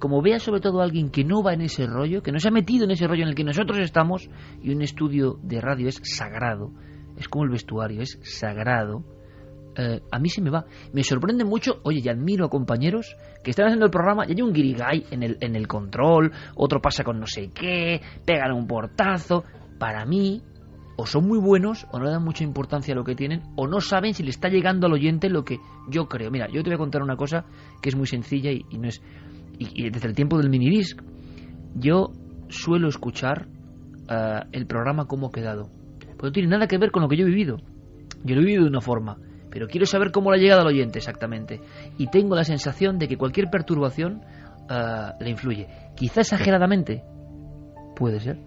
como 0.02 0.22
vea 0.22 0.40
sobre 0.40 0.60
todo 0.60 0.82
a 0.82 0.84
alguien 0.84 1.12
que 1.12 1.24
no 1.24 1.44
va 1.44 1.54
en 1.54 1.62
ese 1.62 1.86
rollo, 1.86 2.22
que 2.22 2.32
no 2.32 2.40
se 2.40 2.50
ha 2.50 2.52
metido 2.52 2.84
en 2.84 2.92
ese 2.92 3.08
rollo 3.08 3.22
en 3.22 3.30
el 3.30 3.36
que 3.36 3.46
nosotros 3.46 3.78
estamos, 3.80 4.30
y 4.62 4.74
un 4.74 4.82
estudio 4.82 5.40
de 5.44 5.62
radio 5.62 5.88
es 5.88 6.02
sagrado, 6.04 6.72
es 7.18 7.30
como 7.30 7.46
el 7.46 7.52
vestuario, 7.52 8.02
es 8.02 8.20
sagrado, 8.24 9.06
eh, 9.78 10.02
a 10.12 10.20
mí 10.20 10.28
se 10.28 10.42
me 10.42 10.50
va. 10.50 10.66
Me 10.92 11.04
sorprende 11.04 11.46
mucho, 11.46 11.80
oye, 11.84 12.02
y 12.04 12.10
admiro 12.10 12.46
a 12.46 12.50
compañeros 12.50 13.16
que 13.44 13.52
están 13.52 13.68
haciendo 13.68 13.86
el 13.86 13.92
programa 13.92 14.26
y 14.28 14.32
hay 14.32 14.42
un 14.42 14.52
guirigay 14.52 15.06
en 15.12 15.24
el, 15.24 15.38
en 15.40 15.56
el 15.56 15.68
control, 15.68 16.32
otro 16.56 16.82
pasa 16.82 17.04
con 17.04 17.20
no 17.20 17.28
sé 17.28 17.52
qué, 17.54 18.02
pegan 18.26 18.52
un 18.54 18.68
portazo. 18.68 19.44
Para 19.80 20.06
mí, 20.06 20.42
o 20.98 21.06
son 21.06 21.28
muy 21.28 21.40
buenos, 21.40 21.88
o 21.92 22.00
no 22.00 22.06
le 22.06 22.12
dan 22.12 22.24
mucha 22.24 22.44
importancia 22.44 22.94
a 22.94 22.98
lo 22.98 23.04
que 23.04 23.16
tienen, 23.16 23.42
o 23.56 23.68
no 23.68 23.82
saben 23.82 24.14
si 24.14 24.24
le 24.24 24.30
está 24.30 24.50
llegando 24.50 24.88
al 24.88 24.94
oyente 24.94 25.30
lo 25.30 25.44
que 25.44 25.60
yo 25.90 26.08
creo. 26.08 26.30
Mira, 26.30 26.48
yo 26.48 26.62
te 26.64 26.70
voy 26.70 26.76
a 26.76 26.78
contar 26.78 27.02
una 27.02 27.16
cosa 27.16 27.46
que 27.82 27.90
es 27.90 27.96
muy 27.96 28.08
sencilla 28.08 28.52
y, 28.52 28.64
no 28.78 28.88
es. 28.88 29.02
Y, 29.64 29.90
desde 29.90 30.08
el 30.08 30.16
tiempo 30.16 30.38
del 30.38 30.50
minidisc, 30.50 31.00
yo 31.76 32.12
suelo 32.50 32.88
escuchar 32.88 33.48
eh, 34.10 34.40
el 34.52 34.66
programa 34.66 35.06
como 35.06 35.28
ha 35.28 35.32
quedado. 35.32 35.70
Pues 36.18 36.24
no 36.24 36.32
tiene 36.32 36.50
nada 36.50 36.68
que 36.68 36.78
ver 36.78 36.92
con 36.92 37.04
lo 37.04 37.10
que 37.10 37.18
yo 37.18 37.26
he 37.26 37.30
vivido. 37.30 37.58
Yo 38.24 38.36
lo 38.36 38.42
he 38.42 38.46
vivido 38.46 38.64
de 38.64 38.70
una 38.70 38.82
forma 38.82 39.18
pero 39.52 39.68
quiero 39.68 39.86
saber 39.86 40.12
cómo 40.12 40.32
le 40.32 40.38
ha 40.38 40.42
llegado 40.42 40.62
al 40.62 40.68
oyente 40.68 40.98
exactamente. 40.98 41.60
Y 41.98 42.08
tengo 42.08 42.36
la 42.36 42.46
sensación 42.46 42.98
de 42.98 43.08
que 43.08 43.18
cualquier 43.18 43.50
perturbación 43.52 44.22
uh, 44.70 45.22
le 45.22 45.30
influye. 45.30 45.68
Quizá 45.96 46.22
exageradamente, 46.22 47.04
puede 47.96 48.20
ser, 48.22 48.40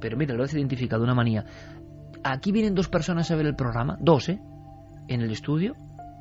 pero 0.00 0.16
mira, 0.16 0.34
lo 0.34 0.44
has 0.44 0.52
identificado, 0.52 1.02
una 1.02 1.14
manía. 1.14 1.44
Aquí 2.22 2.52
vienen 2.52 2.74
dos 2.74 2.88
personas 2.88 3.30
a 3.30 3.36
ver 3.36 3.46
el 3.46 3.56
programa, 3.56 3.96
dos, 4.00 4.28
¿eh? 4.28 4.40
En 5.08 5.22
el 5.22 5.30
estudio, 5.30 5.74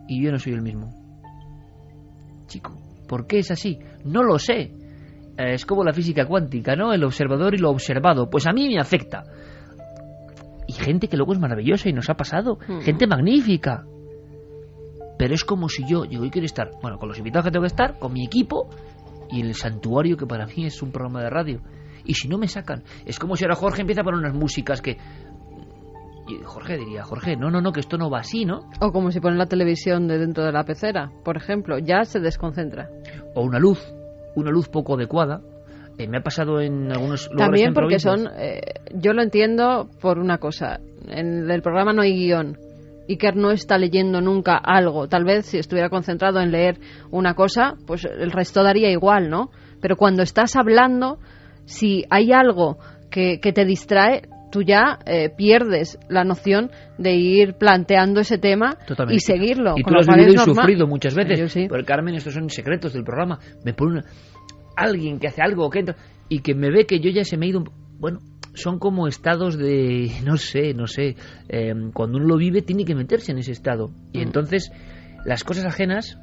y 0.07 0.23
yo 0.23 0.31
no 0.31 0.39
soy 0.39 0.53
el 0.53 0.61
mismo. 0.61 0.89
Chico, 2.47 2.80
¿por 3.11 3.27
qué 3.27 3.39
es 3.39 3.51
así? 3.51 3.77
No 4.05 4.23
lo 4.23 4.39
sé. 4.39 4.71
Eh, 5.37 5.53
es 5.55 5.65
como 5.65 5.83
la 5.83 5.91
física 5.91 6.25
cuántica, 6.25 6.77
¿no? 6.77 6.93
El 6.93 7.03
observador 7.03 7.53
y 7.53 7.57
lo 7.57 7.69
observado. 7.69 8.29
Pues 8.29 8.47
a 8.47 8.53
mí 8.53 8.69
me 8.69 8.79
afecta. 8.79 9.23
Y 10.65 10.71
gente 10.71 11.09
que 11.09 11.17
luego 11.17 11.33
es 11.33 11.39
maravillosa 11.39 11.89
y 11.89 11.93
nos 11.93 12.09
ha 12.09 12.13
pasado. 12.13 12.57
Hmm. 12.65 12.79
Gente 12.79 13.07
magnífica 13.07 13.83
pero 15.17 15.35
es 15.35 15.45
como 15.45 15.69
si 15.69 15.83
yo, 15.87 16.03
yo 16.05 16.19
quiero 16.31 16.47
estar, 16.47 16.71
bueno, 16.81 16.97
con 16.97 17.07
los 17.07 17.19
invitados 17.19 17.45
que 17.45 17.51
tengo 17.51 17.61
que 17.61 17.67
estar, 17.67 17.99
con 17.99 18.11
mi 18.11 18.25
equipo 18.25 18.71
y 19.29 19.41
el 19.41 19.53
santuario 19.53 20.17
que 20.17 20.25
para 20.25 20.47
mí 20.47 20.65
es 20.65 20.81
un 20.81 20.91
programa 20.91 21.21
de 21.21 21.29
radio. 21.29 21.61
Y 22.03 22.15
si 22.15 22.27
no 22.27 22.39
me 22.39 22.47
sacan, 22.47 22.81
es 23.05 23.19
como 23.19 23.35
si 23.35 23.43
ahora 23.43 23.53
Jorge 23.53 23.81
empieza 23.81 24.01
a 24.01 24.03
poner 24.03 24.19
unas 24.19 24.33
músicas 24.33 24.81
que 24.81 24.97
Jorge 26.43 26.77
diría, 26.77 27.03
Jorge, 27.03 27.35
no, 27.35 27.49
no, 27.49 27.61
no, 27.61 27.71
que 27.71 27.79
esto 27.79 27.97
no 27.97 28.09
va 28.09 28.19
así, 28.19 28.45
¿no? 28.45 28.69
O 28.79 28.91
como 28.91 29.11
si 29.11 29.19
pone 29.19 29.37
la 29.37 29.45
televisión 29.45 30.07
de 30.07 30.17
dentro 30.17 30.43
de 30.43 30.51
la 30.51 30.63
pecera, 30.63 31.11
por 31.23 31.37
ejemplo, 31.37 31.77
ya 31.79 32.03
se 32.03 32.19
desconcentra. 32.19 32.89
O 33.35 33.41
una 33.41 33.59
luz, 33.59 33.79
una 34.35 34.51
luz 34.51 34.69
poco 34.69 34.95
adecuada. 34.95 35.41
Eh, 35.97 36.07
me 36.07 36.17
ha 36.17 36.21
pasado 36.21 36.61
en 36.61 36.91
algunos 36.91 37.29
lugares 37.29 37.45
También 37.45 37.73
porque 37.73 37.99
son, 37.99 38.27
eh, 38.37 38.61
yo 38.93 39.13
lo 39.13 39.21
entiendo 39.21 39.89
por 40.01 40.19
una 40.19 40.37
cosa, 40.37 40.79
en 41.07 41.49
el 41.49 41.61
programa 41.61 41.93
no 41.93 42.01
hay 42.01 42.13
guion. 42.13 42.57
Iker 43.09 43.35
no 43.35 43.51
está 43.51 43.77
leyendo 43.77 44.21
nunca 44.21 44.55
algo. 44.55 45.07
Tal 45.07 45.25
vez 45.25 45.47
si 45.47 45.57
estuviera 45.57 45.89
concentrado 45.89 46.39
en 46.39 46.51
leer 46.51 46.79
una 47.09 47.33
cosa, 47.33 47.75
pues 47.85 48.05
el 48.05 48.31
resto 48.31 48.63
daría 48.63 48.89
igual, 48.89 49.29
¿no? 49.29 49.49
Pero 49.81 49.97
cuando 49.97 50.23
estás 50.23 50.55
hablando, 50.55 51.17
si 51.65 52.05
hay 52.09 52.31
algo 52.31 52.77
que, 53.09 53.37
te 53.39 53.65
distrae, 53.65 54.23
tú 54.51 54.61
ya 54.61 54.99
eh, 55.05 55.29
pierdes 55.35 55.97
la 56.09 56.23
noción 56.23 56.71
de 56.97 57.15
ir 57.15 57.55
planteando 57.55 58.19
ese 58.19 58.37
tema 58.37 58.77
y 59.09 59.19
seguirlo. 59.19 59.73
Y 59.77 59.83
tú 59.83 59.91
lo 59.91 59.99
has 60.01 60.07
vivido 60.07 60.33
y 60.33 60.37
sufrido 60.37 60.87
muchas 60.87 61.15
veces. 61.15 61.51
Sí. 61.51 61.67
Porque 61.67 61.85
Carmen, 61.85 62.15
estos 62.15 62.33
son 62.33 62.49
secretos 62.49 62.93
del 62.93 63.03
programa. 63.03 63.39
Me 63.63 63.73
pone 63.73 64.01
alguien 64.75 65.19
que 65.19 65.27
hace 65.27 65.41
algo 65.41 65.69
que 65.69 65.79
entra, 65.79 65.95
y 66.29 66.39
que 66.39 66.53
me 66.55 66.69
ve 66.69 66.85
que 66.85 66.99
yo 66.99 67.09
ya 67.09 67.23
se 67.23 67.37
me 67.37 67.45
he 67.45 67.49
ido. 67.49 67.63
Bueno, 67.99 68.19
son 68.53 68.79
como 68.79 69.07
estados 69.07 69.57
de, 69.57 70.11
no 70.25 70.37
sé, 70.37 70.73
no 70.73 70.87
sé, 70.87 71.15
em, 71.49 71.91
cuando 71.91 72.17
uno 72.17 72.27
lo 72.27 72.37
vive 72.37 72.61
tiene 72.61 72.85
que 72.85 72.95
meterse 72.95 73.31
en 73.31 73.39
ese 73.39 73.51
estado. 73.51 73.91
Y 74.11 74.19
mm. 74.19 74.21
entonces 74.21 74.71
las 75.25 75.43
cosas 75.43 75.65
ajenas, 75.65 76.17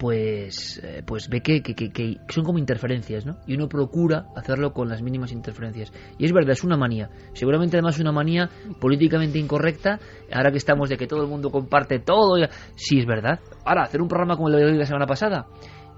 pues, 0.00 0.80
eh, 0.82 1.04
pues 1.06 1.28
ve 1.28 1.42
que, 1.42 1.62
que, 1.62 1.74
que, 1.74 2.16
son 2.28 2.42
como 2.42 2.58
interferencias, 2.58 3.24
¿no? 3.24 3.36
Y 3.46 3.54
uno 3.54 3.68
procura 3.68 4.26
hacerlo 4.34 4.72
con 4.72 4.88
las 4.88 5.02
mínimas 5.02 5.30
interferencias. 5.30 5.92
Y 6.18 6.24
es 6.24 6.32
verdad, 6.32 6.52
es 6.52 6.64
una 6.64 6.76
manía. 6.76 7.10
Seguramente 7.34 7.76
además 7.76 7.94
es 7.96 8.00
una 8.00 8.10
manía 8.10 8.48
políticamente 8.80 9.38
incorrecta, 9.38 10.00
ahora 10.32 10.50
que 10.50 10.56
estamos 10.56 10.88
de 10.88 10.96
que 10.96 11.06
todo 11.06 11.22
el 11.22 11.28
mundo 11.28 11.50
comparte 11.50 12.00
todo. 12.00 12.36
Sí, 12.74 12.98
es 12.98 13.06
verdad. 13.06 13.40
Ahora, 13.64 13.82
hacer 13.82 14.00
un 14.00 14.08
programa 14.08 14.36
como 14.36 14.48
el 14.48 14.56
de 14.56 14.72
la 14.72 14.86
semana 14.86 15.06
pasada, 15.06 15.46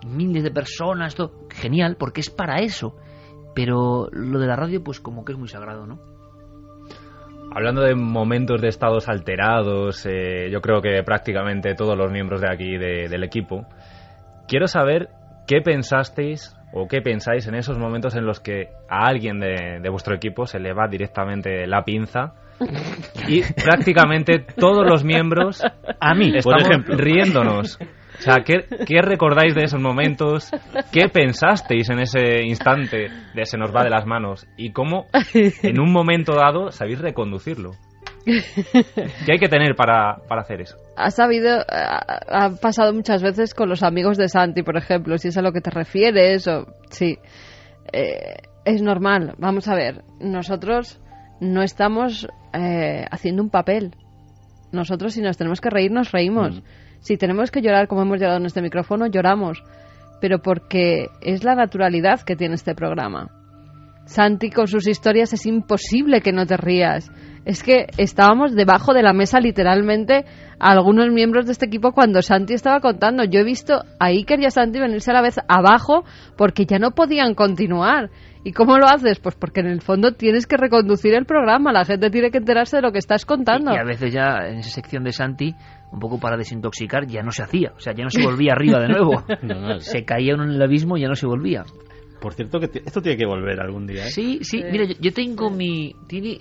miles 0.07 0.43
de 0.43 0.51
personas, 0.51 1.15
todo, 1.15 1.47
genial, 1.49 1.97
porque 1.97 2.21
es 2.21 2.29
para 2.29 2.59
eso 2.59 2.97
pero 3.55 4.09
lo 4.13 4.39
de 4.39 4.47
la 4.47 4.57
radio, 4.57 4.83
pues 4.83 5.01
como 5.01 5.25
que 5.25 5.33
es 5.33 5.39
muy 5.39 5.49
sagrado, 5.49 5.87
¿no? 5.87 6.01
Hablando 7.55 7.83
de 7.83 7.95
momentos 7.95 8.63
de 8.63 8.69
estados 8.69 9.11
alterados, 9.11 10.07
eh, 10.07 10.49
yo 10.51 10.63
creo 10.63 10.81
que 10.81 11.03
prácticamente 11.03 11.75
todos 11.75 11.99
los 11.99 12.11
miembros 12.11 12.41
de 12.41 12.51
aquí 12.51 12.79
del 12.79 13.23
equipo, 13.25 13.67
quiero 14.47 14.67
saber 14.67 15.09
qué 15.47 15.61
pensasteis 15.61 16.57
o 16.73 16.89
qué 16.89 17.03
pensáis 17.03 17.47
en 17.47 17.55
esos 17.55 17.79
momentos 17.79 18.17
en 18.17 18.25
los 18.25 18.41
que 18.41 18.71
a 18.89 19.07
alguien 19.07 19.41
de, 19.41 19.81
de 19.83 19.89
vuestro 19.91 20.15
equipo 20.15 20.47
se 20.47 20.59
le 20.59 20.73
va 20.73 20.89
directamente 20.89 21.67
la 21.67 21.83
pinza 21.85 22.35
y 23.29 23.43
prácticamente 23.65 24.39
todos 24.39 24.87
los 24.89 25.05
miembros, 25.05 25.63
a 26.01 26.15
mí, 26.15 26.33
por 26.43 26.61
ejemplo, 26.61 26.97
riéndonos. 26.97 27.79
O 27.81 28.23
sea, 28.23 28.45
¿qué, 28.45 28.65
recordáis 29.03 29.55
de 29.55 29.65
esos 29.65 29.81
momentos? 29.81 30.51
¿Qué 30.93 31.09
pensasteis 31.09 31.91
en 31.91 32.01
ese 32.01 32.43
instante 32.45 33.09
de 33.35 33.45
se 33.45 33.59
nos 33.59 33.75
va 33.75 33.83
de 33.83 33.91
las 33.91 34.07
manos? 34.07 34.47
¿Y 34.57 34.71
cómo 34.71 35.07
en 35.35 35.81
un 35.81 35.93
momento 35.93 36.35
dado 36.35 36.71
sabéis 36.71 37.01
reconducirlo? 37.01 37.73
¿Qué 38.25 39.33
hay 39.33 39.39
que 39.39 39.49
tener 39.49 39.75
para, 39.75 40.19
hacer 40.29 40.61
eso? 40.61 40.77
Ha 40.97 41.11
sabido, 41.11 41.65
ha, 41.69 42.51
pasado 42.61 42.93
muchas 42.93 43.23
veces 43.23 43.55
con 43.55 43.69
los 43.69 43.83
amigos 43.83 44.19
de 44.19 44.29
Santi, 44.29 44.63
por 44.63 44.77
ejemplo, 44.77 45.17
si 45.19 45.29
es 45.29 45.39
a 45.39 45.43
lo 45.43 45.53
que 45.53 45.61
te 45.61 45.71
refieres 45.71 46.47
o 46.49 46.67
sí. 46.91 47.19
Eh, 47.93 48.37
es 48.65 48.83
normal. 48.83 49.35
Vamos 49.39 49.69
a 49.69 49.75
ver, 49.75 50.05
nosotros 50.21 51.01
no 51.41 51.63
estamos 51.63 52.29
eh, 52.53 53.05
haciendo 53.11 53.43
un 53.43 53.51
papel. 53.51 53.97
Nosotros 54.71 55.15
si 55.15 55.23
nos 55.23 55.37
tenemos 55.37 55.61
que 55.61 55.71
reír, 55.71 55.91
nos 55.91 56.13
reímos. 56.13 56.61
Mm. 56.61 56.65
Si 57.01 57.17
tenemos 57.17 57.51
que 57.51 57.63
llorar 57.63 57.89
como 57.89 58.03
hemos 58.03 58.21
llorado 58.21 58.39
en 58.39 58.47
este 58.47 58.63
micrófono, 58.63 59.07
lloramos, 59.07 59.63
pero 60.21 60.41
porque 60.41 61.09
es 61.21 61.43
la 61.43 61.55
naturalidad 61.55 62.21
que 62.21 62.37
tiene 62.37 62.55
este 62.55 62.75
programa. 62.75 63.42
Santi 64.05 64.51
con 64.51 64.67
sus 64.67 64.87
historias 64.87 65.33
es 65.33 65.47
imposible 65.47 66.21
que 66.21 66.33
no 66.33 66.47
te 66.47 66.57
rías. 66.57 67.11
Es 67.45 67.63
que 67.63 67.87
estábamos 67.99 68.55
debajo 68.55 68.95
de 68.95 69.03
la 69.03 69.13
mesa 69.13 69.41
literalmente 69.41 70.25
algunos 70.61 71.11
miembros 71.11 71.47
de 71.47 71.53
este 71.53 71.67
equipo 71.67 71.93
cuando 71.93 72.23
Santi 72.23 72.55
estaba 72.55 72.81
contando. 72.81 73.25
Yo 73.25 73.41
he 73.41 73.45
visto 73.45 73.83
a 73.99 74.07
Iker 74.07 74.41
y 74.41 74.47
a 74.47 74.51
Santi 74.51 74.79
venirse 74.79 75.11
a 75.11 75.15
la 75.15 75.23
vez 75.23 75.41
abajo 75.49 76.05
porque 76.37 76.67
ya 76.67 76.79
no 76.79 76.93
podían 76.93 77.35
continuar. 77.35 78.11
¿Y 78.45 78.53
cómo 78.53 78.77
lo 78.79 78.87
haces? 78.87 79.21
Pues 79.21 79.37
porque 79.37 79.61
en 79.61 79.67
el 79.67 79.83
fondo 79.83 80.13
tienes 80.13 80.47
que 80.47 80.57
reconducir 80.57 81.15
el 81.15 81.27
programa, 81.27 81.73
la 81.73 81.85
gente 81.85 82.11
tiene 82.11 82.31
que 82.31 82.39
enterarse 82.39 82.77
de 82.77 82.83
lo 82.83 82.93
que 82.93 82.99
estás 82.99 83.25
contando. 83.25 83.73
Y, 83.73 83.77
a 83.77 83.85
veces 83.85 84.13
ya 84.13 84.49
en 84.49 84.59
esa 84.59 84.71
sección 84.71 85.05
de 85.05 85.13
Santi, 85.13 85.55
un 85.93 86.01
poco 86.01 86.19
para 86.19 86.37
desintoxicar, 86.37 87.07
ya 87.07 87.23
no 87.23 87.31
se 87.31 87.45
hacía, 87.45 87.73
o 87.77 87.81
sea, 87.81 87.93
ya 87.93 88.03
no 88.03 88.11
se 88.11 88.23
volvía 88.23 88.53
arriba 88.53 88.81
de 88.81 88.89
nuevo. 88.89 89.25
Se 89.79 90.05
caía 90.05 90.35
uno 90.35 90.45
en 90.45 90.51
el 90.51 90.63
abismo 90.63 90.97
y 90.97 91.03
ya 91.03 91.09
no 91.09 91.15
se 91.15 91.27
volvía. 91.27 91.65
Por 92.23 92.35
cierto, 92.35 92.61
que 92.61 92.71
esto 92.85 93.03
tiene 93.03 93.19
que 93.19 93.27
volver 93.27 93.61
algún 93.61 93.85
día. 93.85 94.05
¿eh? 94.05 94.11
Sí, 94.11 94.39
sí, 94.43 94.63
mira, 94.71 94.87
yo, 94.87 95.13
tengo 95.13 95.51
mi... 95.51 95.93
Tiene, 96.07 96.41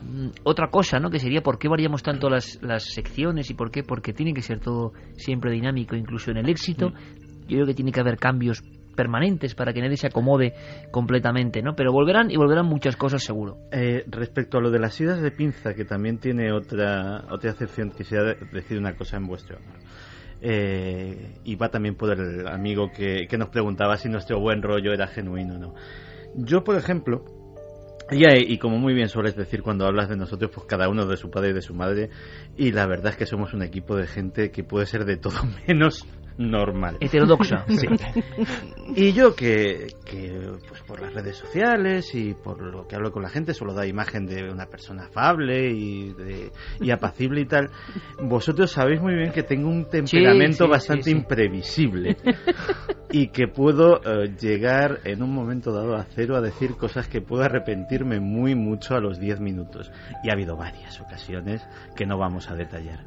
mm, 0.00 0.28
otra 0.44 0.70
cosa, 0.70 1.00
¿no? 1.00 1.10
Que 1.10 1.18
sería 1.18 1.42
por 1.42 1.58
qué 1.58 1.66
variamos 1.66 2.04
tanto 2.04 2.30
las, 2.30 2.62
las 2.62 2.84
secciones 2.84 3.50
y 3.50 3.54
por 3.54 3.72
qué, 3.72 3.82
porque 3.82 4.12
tiene 4.12 4.32
que 4.32 4.42
ser 4.42 4.60
todo 4.60 4.92
siempre 5.16 5.50
dinámico, 5.50 5.96
incluso 5.96 6.30
en 6.30 6.36
el 6.36 6.48
éxito. 6.48 6.90
Mm. 6.90 6.94
Yo 7.48 7.56
creo 7.56 7.66
que 7.66 7.74
tiene 7.74 7.90
que 7.90 7.98
haber 7.98 8.16
cambios 8.16 8.62
permanentes 8.94 9.56
para 9.56 9.72
que 9.72 9.80
nadie 9.80 9.96
se 9.96 10.06
acomode 10.06 10.54
completamente, 10.92 11.62
¿no? 11.62 11.74
Pero 11.74 11.92
volverán 11.92 12.30
y 12.30 12.36
volverán 12.36 12.66
muchas 12.66 12.96
cosas 12.96 13.24
seguro. 13.24 13.56
Eh, 13.72 14.04
respecto 14.06 14.58
a 14.58 14.60
lo 14.60 14.70
de 14.70 14.78
las 14.78 15.00
idas 15.00 15.20
de 15.20 15.32
pinza, 15.32 15.74
que 15.74 15.84
también 15.84 16.18
tiene 16.18 16.52
otra 16.52 17.24
otra 17.30 17.50
acepción, 17.50 17.90
quisiera 17.90 18.34
decir 18.52 18.78
una 18.78 18.94
cosa 18.94 19.16
en 19.16 19.26
vuestro 19.26 19.56
honor. 19.56 19.78
Eh, 20.40 21.40
y 21.44 21.56
va 21.56 21.70
también 21.70 21.96
por 21.96 22.10
el 22.12 22.46
amigo 22.46 22.90
que, 22.90 23.26
que 23.28 23.38
nos 23.38 23.48
preguntaba 23.48 23.96
si 23.96 24.08
nuestro 24.08 24.40
buen 24.40 24.62
rollo 24.62 24.92
era 24.92 25.06
genuino 25.06 25.54
o 25.54 25.58
no. 25.58 25.74
Yo, 26.34 26.62
por 26.62 26.76
ejemplo, 26.76 27.24
y, 28.10 28.52
y, 28.52 28.58
como 28.58 28.78
muy 28.78 28.94
bien 28.94 29.08
sueles 29.08 29.36
decir 29.36 29.62
cuando 29.62 29.84
hablas 29.84 30.08
de 30.08 30.16
nosotros, 30.16 30.50
pues 30.54 30.66
cada 30.66 30.88
uno 30.88 31.06
de 31.06 31.16
su 31.16 31.30
padre 31.30 31.50
y 31.50 31.52
de 31.54 31.62
su 31.62 31.74
madre, 31.74 32.10
y 32.56 32.72
la 32.72 32.86
verdad 32.86 33.12
es 33.12 33.16
que 33.16 33.26
somos 33.26 33.52
un 33.52 33.62
equipo 33.62 33.96
de 33.96 34.06
gente 34.06 34.50
que 34.50 34.64
puede 34.64 34.86
ser 34.86 35.04
de 35.04 35.16
todo 35.16 35.38
menos 35.68 36.06
normal. 36.38 36.96
Heterodoxa. 37.00 37.64
Sí. 37.78 37.86
Y 38.96 39.12
yo 39.12 39.36
que, 39.36 39.88
que, 40.04 40.40
pues 40.66 40.80
por 40.82 41.00
las 41.00 41.12
redes 41.12 41.36
sociales 41.36 42.14
y 42.14 42.32
por 42.32 42.60
lo 42.60 42.86
que 42.88 42.96
hablo 42.96 43.12
con 43.12 43.22
la 43.22 43.28
gente, 43.28 43.52
solo 43.52 43.74
da 43.74 43.86
imagen 43.86 44.26
de 44.26 44.50
una 44.50 44.66
persona 44.66 45.04
afable 45.04 45.70
y, 45.70 46.12
de, 46.14 46.50
y 46.80 46.90
apacible 46.90 47.42
y 47.42 47.44
tal, 47.44 47.70
vosotros 48.22 48.70
sabéis 48.72 49.00
muy 49.00 49.14
bien 49.14 49.30
que 49.30 49.42
tengo 49.42 49.68
un 49.68 49.84
temperamento 49.88 50.64
Sí, 50.64 50.64
sí, 50.64 50.70
bastante 50.70 51.10
imprevisible 51.10 52.16
y 53.10 53.28
que 53.28 53.48
puedo 53.48 54.00
eh, 54.02 54.34
llegar 54.40 55.00
en 55.04 55.22
un 55.22 55.32
momento 55.32 55.72
dado 55.72 55.94
a 55.94 56.04
cero 56.04 56.36
a 56.36 56.40
decir 56.40 56.76
cosas 56.76 57.08
que 57.08 57.20
puedo 57.20 57.42
arrepentirme 57.42 58.20
muy 58.20 58.54
mucho 58.54 58.94
a 58.94 59.00
los 59.00 59.18
10 59.18 59.40
minutos. 59.40 59.90
Y 60.24 60.30
ha 60.30 60.32
habido 60.32 60.56
varias 60.56 61.00
ocasiones 61.00 61.66
que 61.94 62.06
no 62.06 62.18
vamos 62.18 62.50
a 62.50 62.54
detallar. 62.54 63.00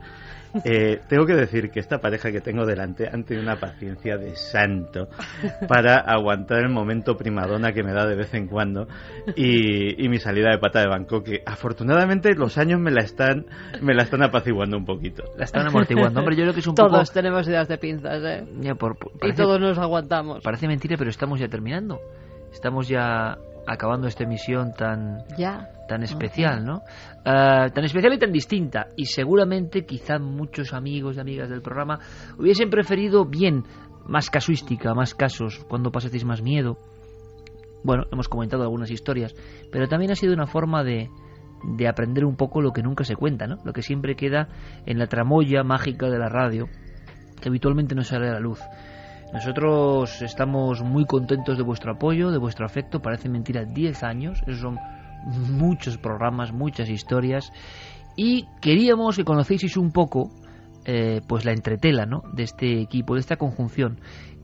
Eh, 0.66 1.00
tengo 1.08 1.26
que 1.26 1.34
decir 1.34 1.72
que 1.72 1.80
esta 1.80 2.00
pareja 2.00 2.32
que 2.32 2.42
tengo 2.42 2.66
delante 2.66 3.08
han 3.08 3.24
tenido 3.24 3.44
una 3.44 3.60
paciencia 3.60 4.18
de 4.18 4.36
santo 4.36 5.08
para 5.68 5.98
aguantar 6.00 6.60
el 6.60 6.70
momento 6.70 7.16
primadona 7.18 7.72
que 7.74 7.84
me 7.84 7.94
da 7.94 8.06
de 8.06 8.16
vez 8.16 8.34
en 8.34 8.48
cuando 8.48 8.88
y, 9.36 10.04
y 10.04 10.10
mi 10.10 10.18
salida 10.20 10.50
de 10.52 10.58
pata 10.58 10.82
de 10.82 10.88
banco 10.88 11.24
que 11.24 11.42
afortunadamente 11.46 12.34
los 12.36 12.58
años 12.58 12.80
me 12.80 12.92
la 12.92 13.02
están 13.02 13.46
me 13.82 13.94
la 13.94 14.04
están 14.04 14.24
apaciguando 14.24 14.78
un 14.78 14.86
poquito. 14.86 15.24
La 15.38 15.46
están 15.46 15.68
amortiguando. 15.68 16.20
Hombre, 16.20 16.36
yo 16.36 16.44
creo 16.44 16.54
que 16.54 16.60
es 16.60 16.68
un 16.68 16.76
Todos 16.76 16.92
poco... 16.92 17.14
tenemos 17.14 17.48
ideas 17.48 17.68
de 17.68 17.78
pinzas, 17.78 18.22
¿eh? 18.24 18.44
Ya, 18.60 18.76
por- 18.76 18.98
por- 18.98 19.14
Y 19.16 19.18
parece- 19.20 19.42
todos 19.44 19.60
nos 19.60 19.78
aguantamos. 19.78 20.42
Parece 20.44 20.68
mentira, 20.68 20.96
pero 20.98 21.10
estamos 21.10 21.40
ya 21.40 21.48
terminando. 21.48 22.00
Estamos 22.52 22.88
ya 22.88 23.38
acabando 23.68 24.08
esta 24.08 24.24
emisión 24.24 24.74
tan 24.74 25.20
Ya. 25.38 25.70
Tan 25.92 26.04
especial, 26.04 26.64
¿no? 26.64 26.84
Ah, 27.26 27.68
tan 27.74 27.84
especial 27.84 28.14
y 28.14 28.18
tan 28.18 28.32
distinta. 28.32 28.88
Y 28.96 29.08
seguramente, 29.08 29.86
quizá 29.86 30.20
muchos 30.20 30.74
amigos 30.74 31.18
y 31.18 31.20
amigas 31.20 31.50
del 31.50 31.62
programa 31.62 32.00
hubiesen 32.38 32.70
preferido 32.70 33.26
bien, 33.26 33.66
más 34.06 34.30
casuística, 34.30 34.94
más 34.94 35.14
casos, 35.14 35.66
cuando 35.68 35.92
pasasteis 35.92 36.24
más 36.24 36.42
miedo. 36.42 36.78
Bueno, 37.84 38.06
hemos 38.10 38.30
comentado 38.30 38.64
algunas 38.64 38.90
historias, 38.90 39.36
pero 39.70 39.90
también 39.90 40.12
ha 40.12 40.16
sido 40.16 40.34
una 40.34 40.48
forma 40.48 40.82
de, 40.86 41.10
de 41.76 41.88
aprender 41.90 42.24
un 42.24 42.38
poco 42.38 42.62
lo 42.62 42.72
que 42.72 42.84
nunca 42.84 43.04
se 43.04 43.18
cuenta, 43.18 43.46
¿no? 43.46 43.58
Lo 43.66 43.74
que 43.74 43.82
siempre 43.82 44.16
queda 44.16 44.48
en 44.86 44.98
la 44.98 45.08
tramoya 45.08 45.64
mágica 45.64 46.10
de 46.10 46.20
la 46.20 46.30
radio, 46.30 46.70
que 47.42 47.50
habitualmente 47.50 47.96
no 47.96 48.04
sale 48.04 48.30
a 48.30 48.34
la 48.34 48.40
luz. 48.40 48.62
Nosotros 49.34 50.22
estamos 50.22 50.84
muy 50.84 51.06
contentos 51.06 51.58
de 51.58 51.64
vuestro 51.64 51.92
apoyo, 51.92 52.32
de 52.32 52.38
vuestro 52.38 52.66
afecto. 52.66 53.02
Parece 53.02 53.28
mentira, 53.28 53.66
10 53.66 54.04
años. 54.04 54.42
Esos 54.48 54.62
son 54.62 54.78
muchos 55.26 55.98
programas, 55.98 56.52
muchas 56.52 56.90
historias. 56.90 57.52
Y 58.16 58.46
queríamos 58.62 59.18
que 59.18 59.24
conocieseis 59.24 59.78
un 59.78 59.92
poco 59.92 60.32
eh, 60.86 61.22
pues 61.28 61.46
la 61.46 61.54
entretela 61.54 62.06
¿no? 62.06 62.24
de 62.34 62.44
este 62.44 62.82
equipo, 62.82 63.14
de 63.14 63.20
esta 63.20 63.38
conjunción, 63.38 64.00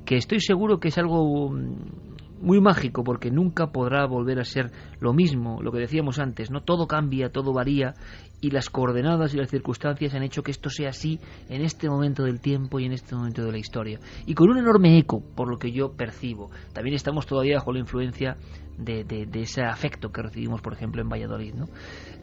que 0.05 0.15
estoy 0.15 0.39
seguro 0.39 0.79
que 0.79 0.89
es 0.89 0.97
algo 0.97 1.49
mm, 1.51 2.41
muy 2.41 2.61
mágico 2.61 3.03
porque 3.03 3.31
nunca 3.31 3.71
podrá 3.71 4.05
volver 4.05 4.39
a 4.39 4.43
ser 4.43 4.71
lo 4.99 5.13
mismo, 5.13 5.61
lo 5.61 5.71
que 5.71 5.79
decíamos 5.79 6.19
antes, 6.19 6.51
no 6.51 6.61
todo 6.61 6.87
cambia, 6.87 7.31
todo 7.31 7.53
varía 7.53 7.95
y 8.39 8.51
las 8.51 8.69
coordenadas 8.69 9.33
y 9.33 9.37
las 9.37 9.49
circunstancias 9.49 10.13
han 10.13 10.23
hecho 10.23 10.43
que 10.43 10.51
esto 10.51 10.69
sea 10.69 10.89
así 10.89 11.19
en 11.49 11.61
este 11.61 11.89
momento 11.89 12.23
del 12.23 12.39
tiempo 12.39 12.79
y 12.79 12.85
en 12.85 12.93
este 12.93 13.15
momento 13.15 13.43
de 13.43 13.51
la 13.51 13.57
historia. 13.57 13.99
Y 14.25 14.35
con 14.35 14.49
un 14.49 14.59
enorme 14.59 14.97
eco, 14.97 15.21
por 15.35 15.49
lo 15.49 15.57
que 15.57 15.71
yo 15.71 15.93
percibo. 15.93 16.51
También 16.73 16.95
estamos 16.95 17.25
todavía 17.25 17.55
bajo 17.55 17.73
la 17.73 17.79
influencia 17.79 18.37
de, 18.77 19.03
de- 19.03 19.27
ese 19.41 19.63
afecto 19.63 20.11
que 20.11 20.21
recibimos, 20.21 20.61
por 20.61 20.73
ejemplo, 20.73 21.01
en 21.01 21.09
Valladolid. 21.09 21.53
¿no? 21.53 21.65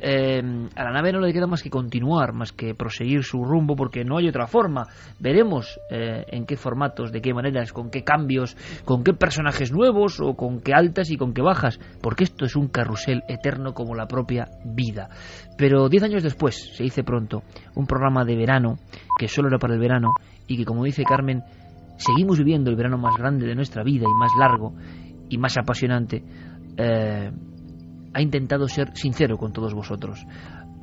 Eh, 0.00 0.42
a 0.74 0.84
la 0.84 0.90
nave 0.90 1.12
no 1.12 1.20
le 1.20 1.32
queda 1.32 1.46
más 1.46 1.62
que 1.62 1.70
continuar, 1.70 2.32
más 2.32 2.52
que 2.52 2.74
proseguir 2.74 3.22
su 3.22 3.44
rumbo, 3.44 3.76
porque 3.76 4.04
no 4.04 4.18
hay 4.18 4.28
otra 4.28 4.46
forma. 4.46 4.84
Veremos 5.18 5.78
eh, 5.90 6.24
en 6.28 6.46
qué 6.46 6.56
formatos, 6.56 7.12
de 7.12 7.20
qué 7.20 7.32
maneras, 7.32 7.72
con 7.72 7.90
qué 7.90 8.02
cambios, 8.02 8.56
con 8.84 9.04
qué 9.04 9.12
personajes 9.14 9.72
nuevos 9.72 10.20
o 10.20 10.34
con 10.34 10.60
qué 10.60 10.72
altas 10.74 11.10
y 11.10 11.16
con 11.16 11.32
qué 11.34 11.42
bajas, 11.42 11.78
porque 12.02 12.24
esto 12.24 12.44
es 12.44 12.56
un 12.56 12.68
carrusel 12.68 13.22
eterno 13.28 13.72
como 13.74 13.94
la 13.94 14.06
propia 14.06 14.48
vida. 14.64 15.08
Pero 15.56 15.88
diez 15.88 16.02
años 16.02 16.22
después, 16.22 16.72
se 16.76 16.82
dice 16.82 17.04
pronto, 17.04 17.42
un 17.74 17.86
programa 17.86 18.24
de 18.24 18.36
verano, 18.36 18.78
que 19.18 19.28
solo 19.28 19.48
era 19.48 19.58
para 19.58 19.74
el 19.74 19.80
verano, 19.80 20.12
y 20.46 20.56
que 20.56 20.64
como 20.64 20.84
dice 20.84 21.04
Carmen, 21.04 21.42
seguimos 21.96 22.38
viviendo 22.38 22.70
el 22.70 22.76
verano 22.76 22.98
más 22.98 23.16
grande 23.16 23.46
de 23.46 23.54
nuestra 23.54 23.82
vida 23.84 24.04
y 24.04 24.18
más 24.18 24.32
largo 24.38 24.74
y 25.28 25.38
más 25.38 25.56
apasionante, 25.56 26.22
eh, 26.76 27.30
ha 28.12 28.22
intentado 28.22 28.68
ser 28.68 28.96
sincero 28.96 29.36
con 29.36 29.52
todos 29.52 29.74
vosotros. 29.74 30.24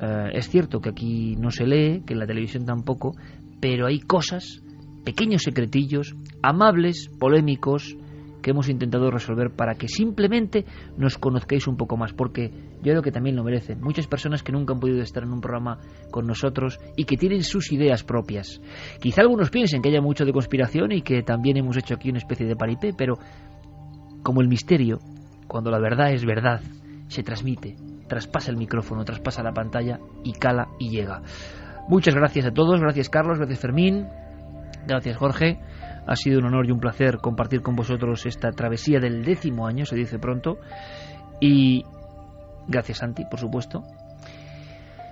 Eh, 0.00 0.30
es 0.34 0.48
cierto 0.48 0.80
que 0.80 0.90
aquí 0.90 1.36
no 1.36 1.50
se 1.50 1.66
lee, 1.66 2.02
que 2.06 2.14
en 2.14 2.18
la 2.18 2.26
televisión 2.26 2.64
tampoco, 2.64 3.14
pero 3.60 3.86
hay 3.86 4.00
cosas, 4.00 4.62
pequeños 5.04 5.42
secretillos, 5.42 6.14
amables, 6.42 7.08
polémicos, 7.18 7.96
que 8.42 8.50
hemos 8.50 8.68
intentado 8.68 9.10
resolver 9.10 9.50
para 9.50 9.76
que 9.76 9.88
simplemente 9.88 10.66
nos 10.98 11.16
conozcáis 11.16 11.66
un 11.68 11.76
poco 11.76 11.96
más, 11.96 12.12
porque 12.12 12.50
yo 12.82 12.92
creo 12.92 13.02
que 13.02 13.12
también 13.12 13.36
lo 13.36 13.44
merecen. 13.44 13.80
Muchas 13.80 14.06
personas 14.06 14.42
que 14.42 14.52
nunca 14.52 14.74
han 14.74 14.80
podido 14.80 15.00
estar 15.00 15.22
en 15.22 15.32
un 15.32 15.40
programa 15.40 15.78
con 16.10 16.26
nosotros 16.26 16.78
y 16.96 17.04
que 17.04 17.16
tienen 17.16 17.44
sus 17.44 17.72
ideas 17.72 18.02
propias. 18.02 18.60
Quizá 19.00 19.22
algunos 19.22 19.50
piensen 19.50 19.80
que 19.80 19.88
haya 19.88 20.02
mucho 20.02 20.24
de 20.24 20.32
conspiración 20.32 20.92
y 20.92 21.02
que 21.02 21.22
también 21.22 21.56
hemos 21.56 21.76
hecho 21.76 21.94
aquí 21.94 22.10
una 22.10 22.18
especie 22.18 22.46
de 22.46 22.56
paripé, 22.56 22.92
pero 22.92 23.14
como 24.22 24.40
el 24.40 24.48
misterio, 24.48 25.00
cuando 25.48 25.70
la 25.70 25.78
verdad 25.78 26.12
es 26.12 26.24
verdad, 26.24 26.60
se 27.08 27.22
transmite, 27.22 27.76
traspasa 28.08 28.50
el 28.50 28.56
micrófono, 28.56 29.04
traspasa 29.04 29.42
la 29.42 29.52
pantalla 29.52 29.98
y 30.24 30.32
cala 30.32 30.68
y 30.78 30.90
llega. 30.90 31.22
Muchas 31.88 32.14
gracias 32.14 32.46
a 32.46 32.52
todos, 32.52 32.80
gracias 32.80 33.08
Carlos, 33.08 33.38
gracias 33.38 33.60
Fermín, 33.60 34.06
gracias 34.86 35.16
Jorge. 35.16 35.58
Ha 36.06 36.16
sido 36.16 36.40
un 36.40 36.46
honor 36.46 36.66
y 36.66 36.72
un 36.72 36.80
placer 36.80 37.18
compartir 37.18 37.62
con 37.62 37.76
vosotros 37.76 38.26
esta 38.26 38.50
travesía 38.50 38.98
del 38.98 39.24
décimo 39.24 39.66
año, 39.66 39.84
se 39.84 39.96
dice 39.96 40.18
pronto. 40.18 40.58
Y 41.40 41.84
gracias 42.66 42.98
Santi, 42.98 43.24
por 43.24 43.38
supuesto. 43.38 43.82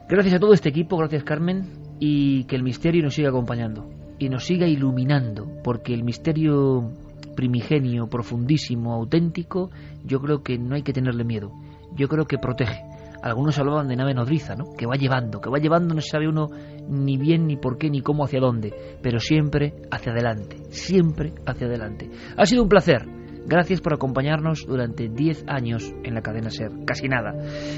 Gracias 0.08 0.34
a 0.34 0.40
todo 0.40 0.52
este 0.52 0.68
equipo, 0.68 0.96
gracias 0.96 1.22
Carmen, 1.22 1.68
y 2.00 2.44
que 2.44 2.56
el 2.56 2.62
misterio 2.62 3.02
nos 3.02 3.14
siga 3.14 3.28
acompañando 3.28 3.88
y 4.18 4.28
nos 4.28 4.44
siga 4.44 4.66
iluminando, 4.66 5.48
porque 5.64 5.94
el 5.94 6.04
misterio 6.04 6.92
primigenio, 7.34 8.06
profundísimo, 8.08 8.92
auténtico, 8.94 9.70
yo 10.04 10.20
creo 10.20 10.42
que 10.42 10.58
no 10.58 10.74
hay 10.74 10.82
que 10.82 10.92
tenerle 10.92 11.24
miedo. 11.24 11.52
Yo 11.96 12.08
creo 12.08 12.26
que 12.26 12.38
protege. 12.38 12.82
Algunos 13.22 13.58
hablaban 13.58 13.88
de 13.88 13.96
nave 13.96 14.14
nodriza, 14.14 14.54
¿no? 14.54 14.72
Que 14.76 14.86
va 14.86 14.96
llevando, 14.96 15.40
que 15.40 15.50
va 15.50 15.58
llevando, 15.58 15.94
no 15.94 16.00
se 16.00 16.10
sabe 16.10 16.28
uno 16.28 16.48
ni 16.88 17.18
bien, 17.18 17.46
ni 17.46 17.56
por 17.56 17.76
qué, 17.76 17.90
ni 17.90 18.00
cómo, 18.00 18.24
hacia 18.24 18.40
dónde, 18.40 18.72
pero 19.02 19.20
siempre 19.20 19.74
hacia 19.90 20.12
adelante, 20.12 20.56
siempre 20.70 21.34
hacia 21.46 21.66
adelante. 21.66 22.10
Ha 22.36 22.46
sido 22.46 22.62
un 22.62 22.68
placer. 22.68 23.06
Gracias 23.46 23.80
por 23.80 23.94
acompañarnos 23.94 24.64
durante 24.66 25.08
10 25.08 25.44
años 25.48 25.92
en 26.04 26.14
la 26.14 26.22
cadena 26.22 26.50
SER, 26.50 26.70
casi 26.86 27.08
nada. 27.08 27.34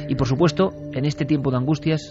Y 0.08 0.14
por 0.14 0.26
supuesto, 0.26 0.70
en 0.92 1.04
este 1.04 1.24
tiempo 1.24 1.50
de 1.50 1.56
angustias, 1.56 2.10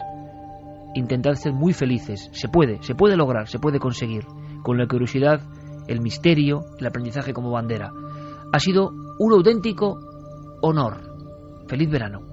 intentad 0.95 1.33
ser 1.33 1.53
muy 1.53 1.73
felices. 1.73 2.29
Se 2.33 2.47
puede, 2.47 2.81
se 2.81 2.95
puede 2.95 3.15
lograr, 3.15 3.47
se 3.47 3.59
puede 3.59 3.79
conseguir. 3.79 4.23
Con 4.63 4.77
la 4.77 4.87
curiosidad, 4.87 5.41
el 5.87 6.01
misterio, 6.01 6.65
el 6.77 6.87
aprendizaje 6.87 7.33
como 7.33 7.51
bandera. 7.51 7.91
Ha 8.51 8.59
sido 8.59 8.91
un 9.19 9.33
auténtico 9.33 9.99
honor. 10.61 11.01
Feliz 11.67 11.89
verano. 11.89 12.30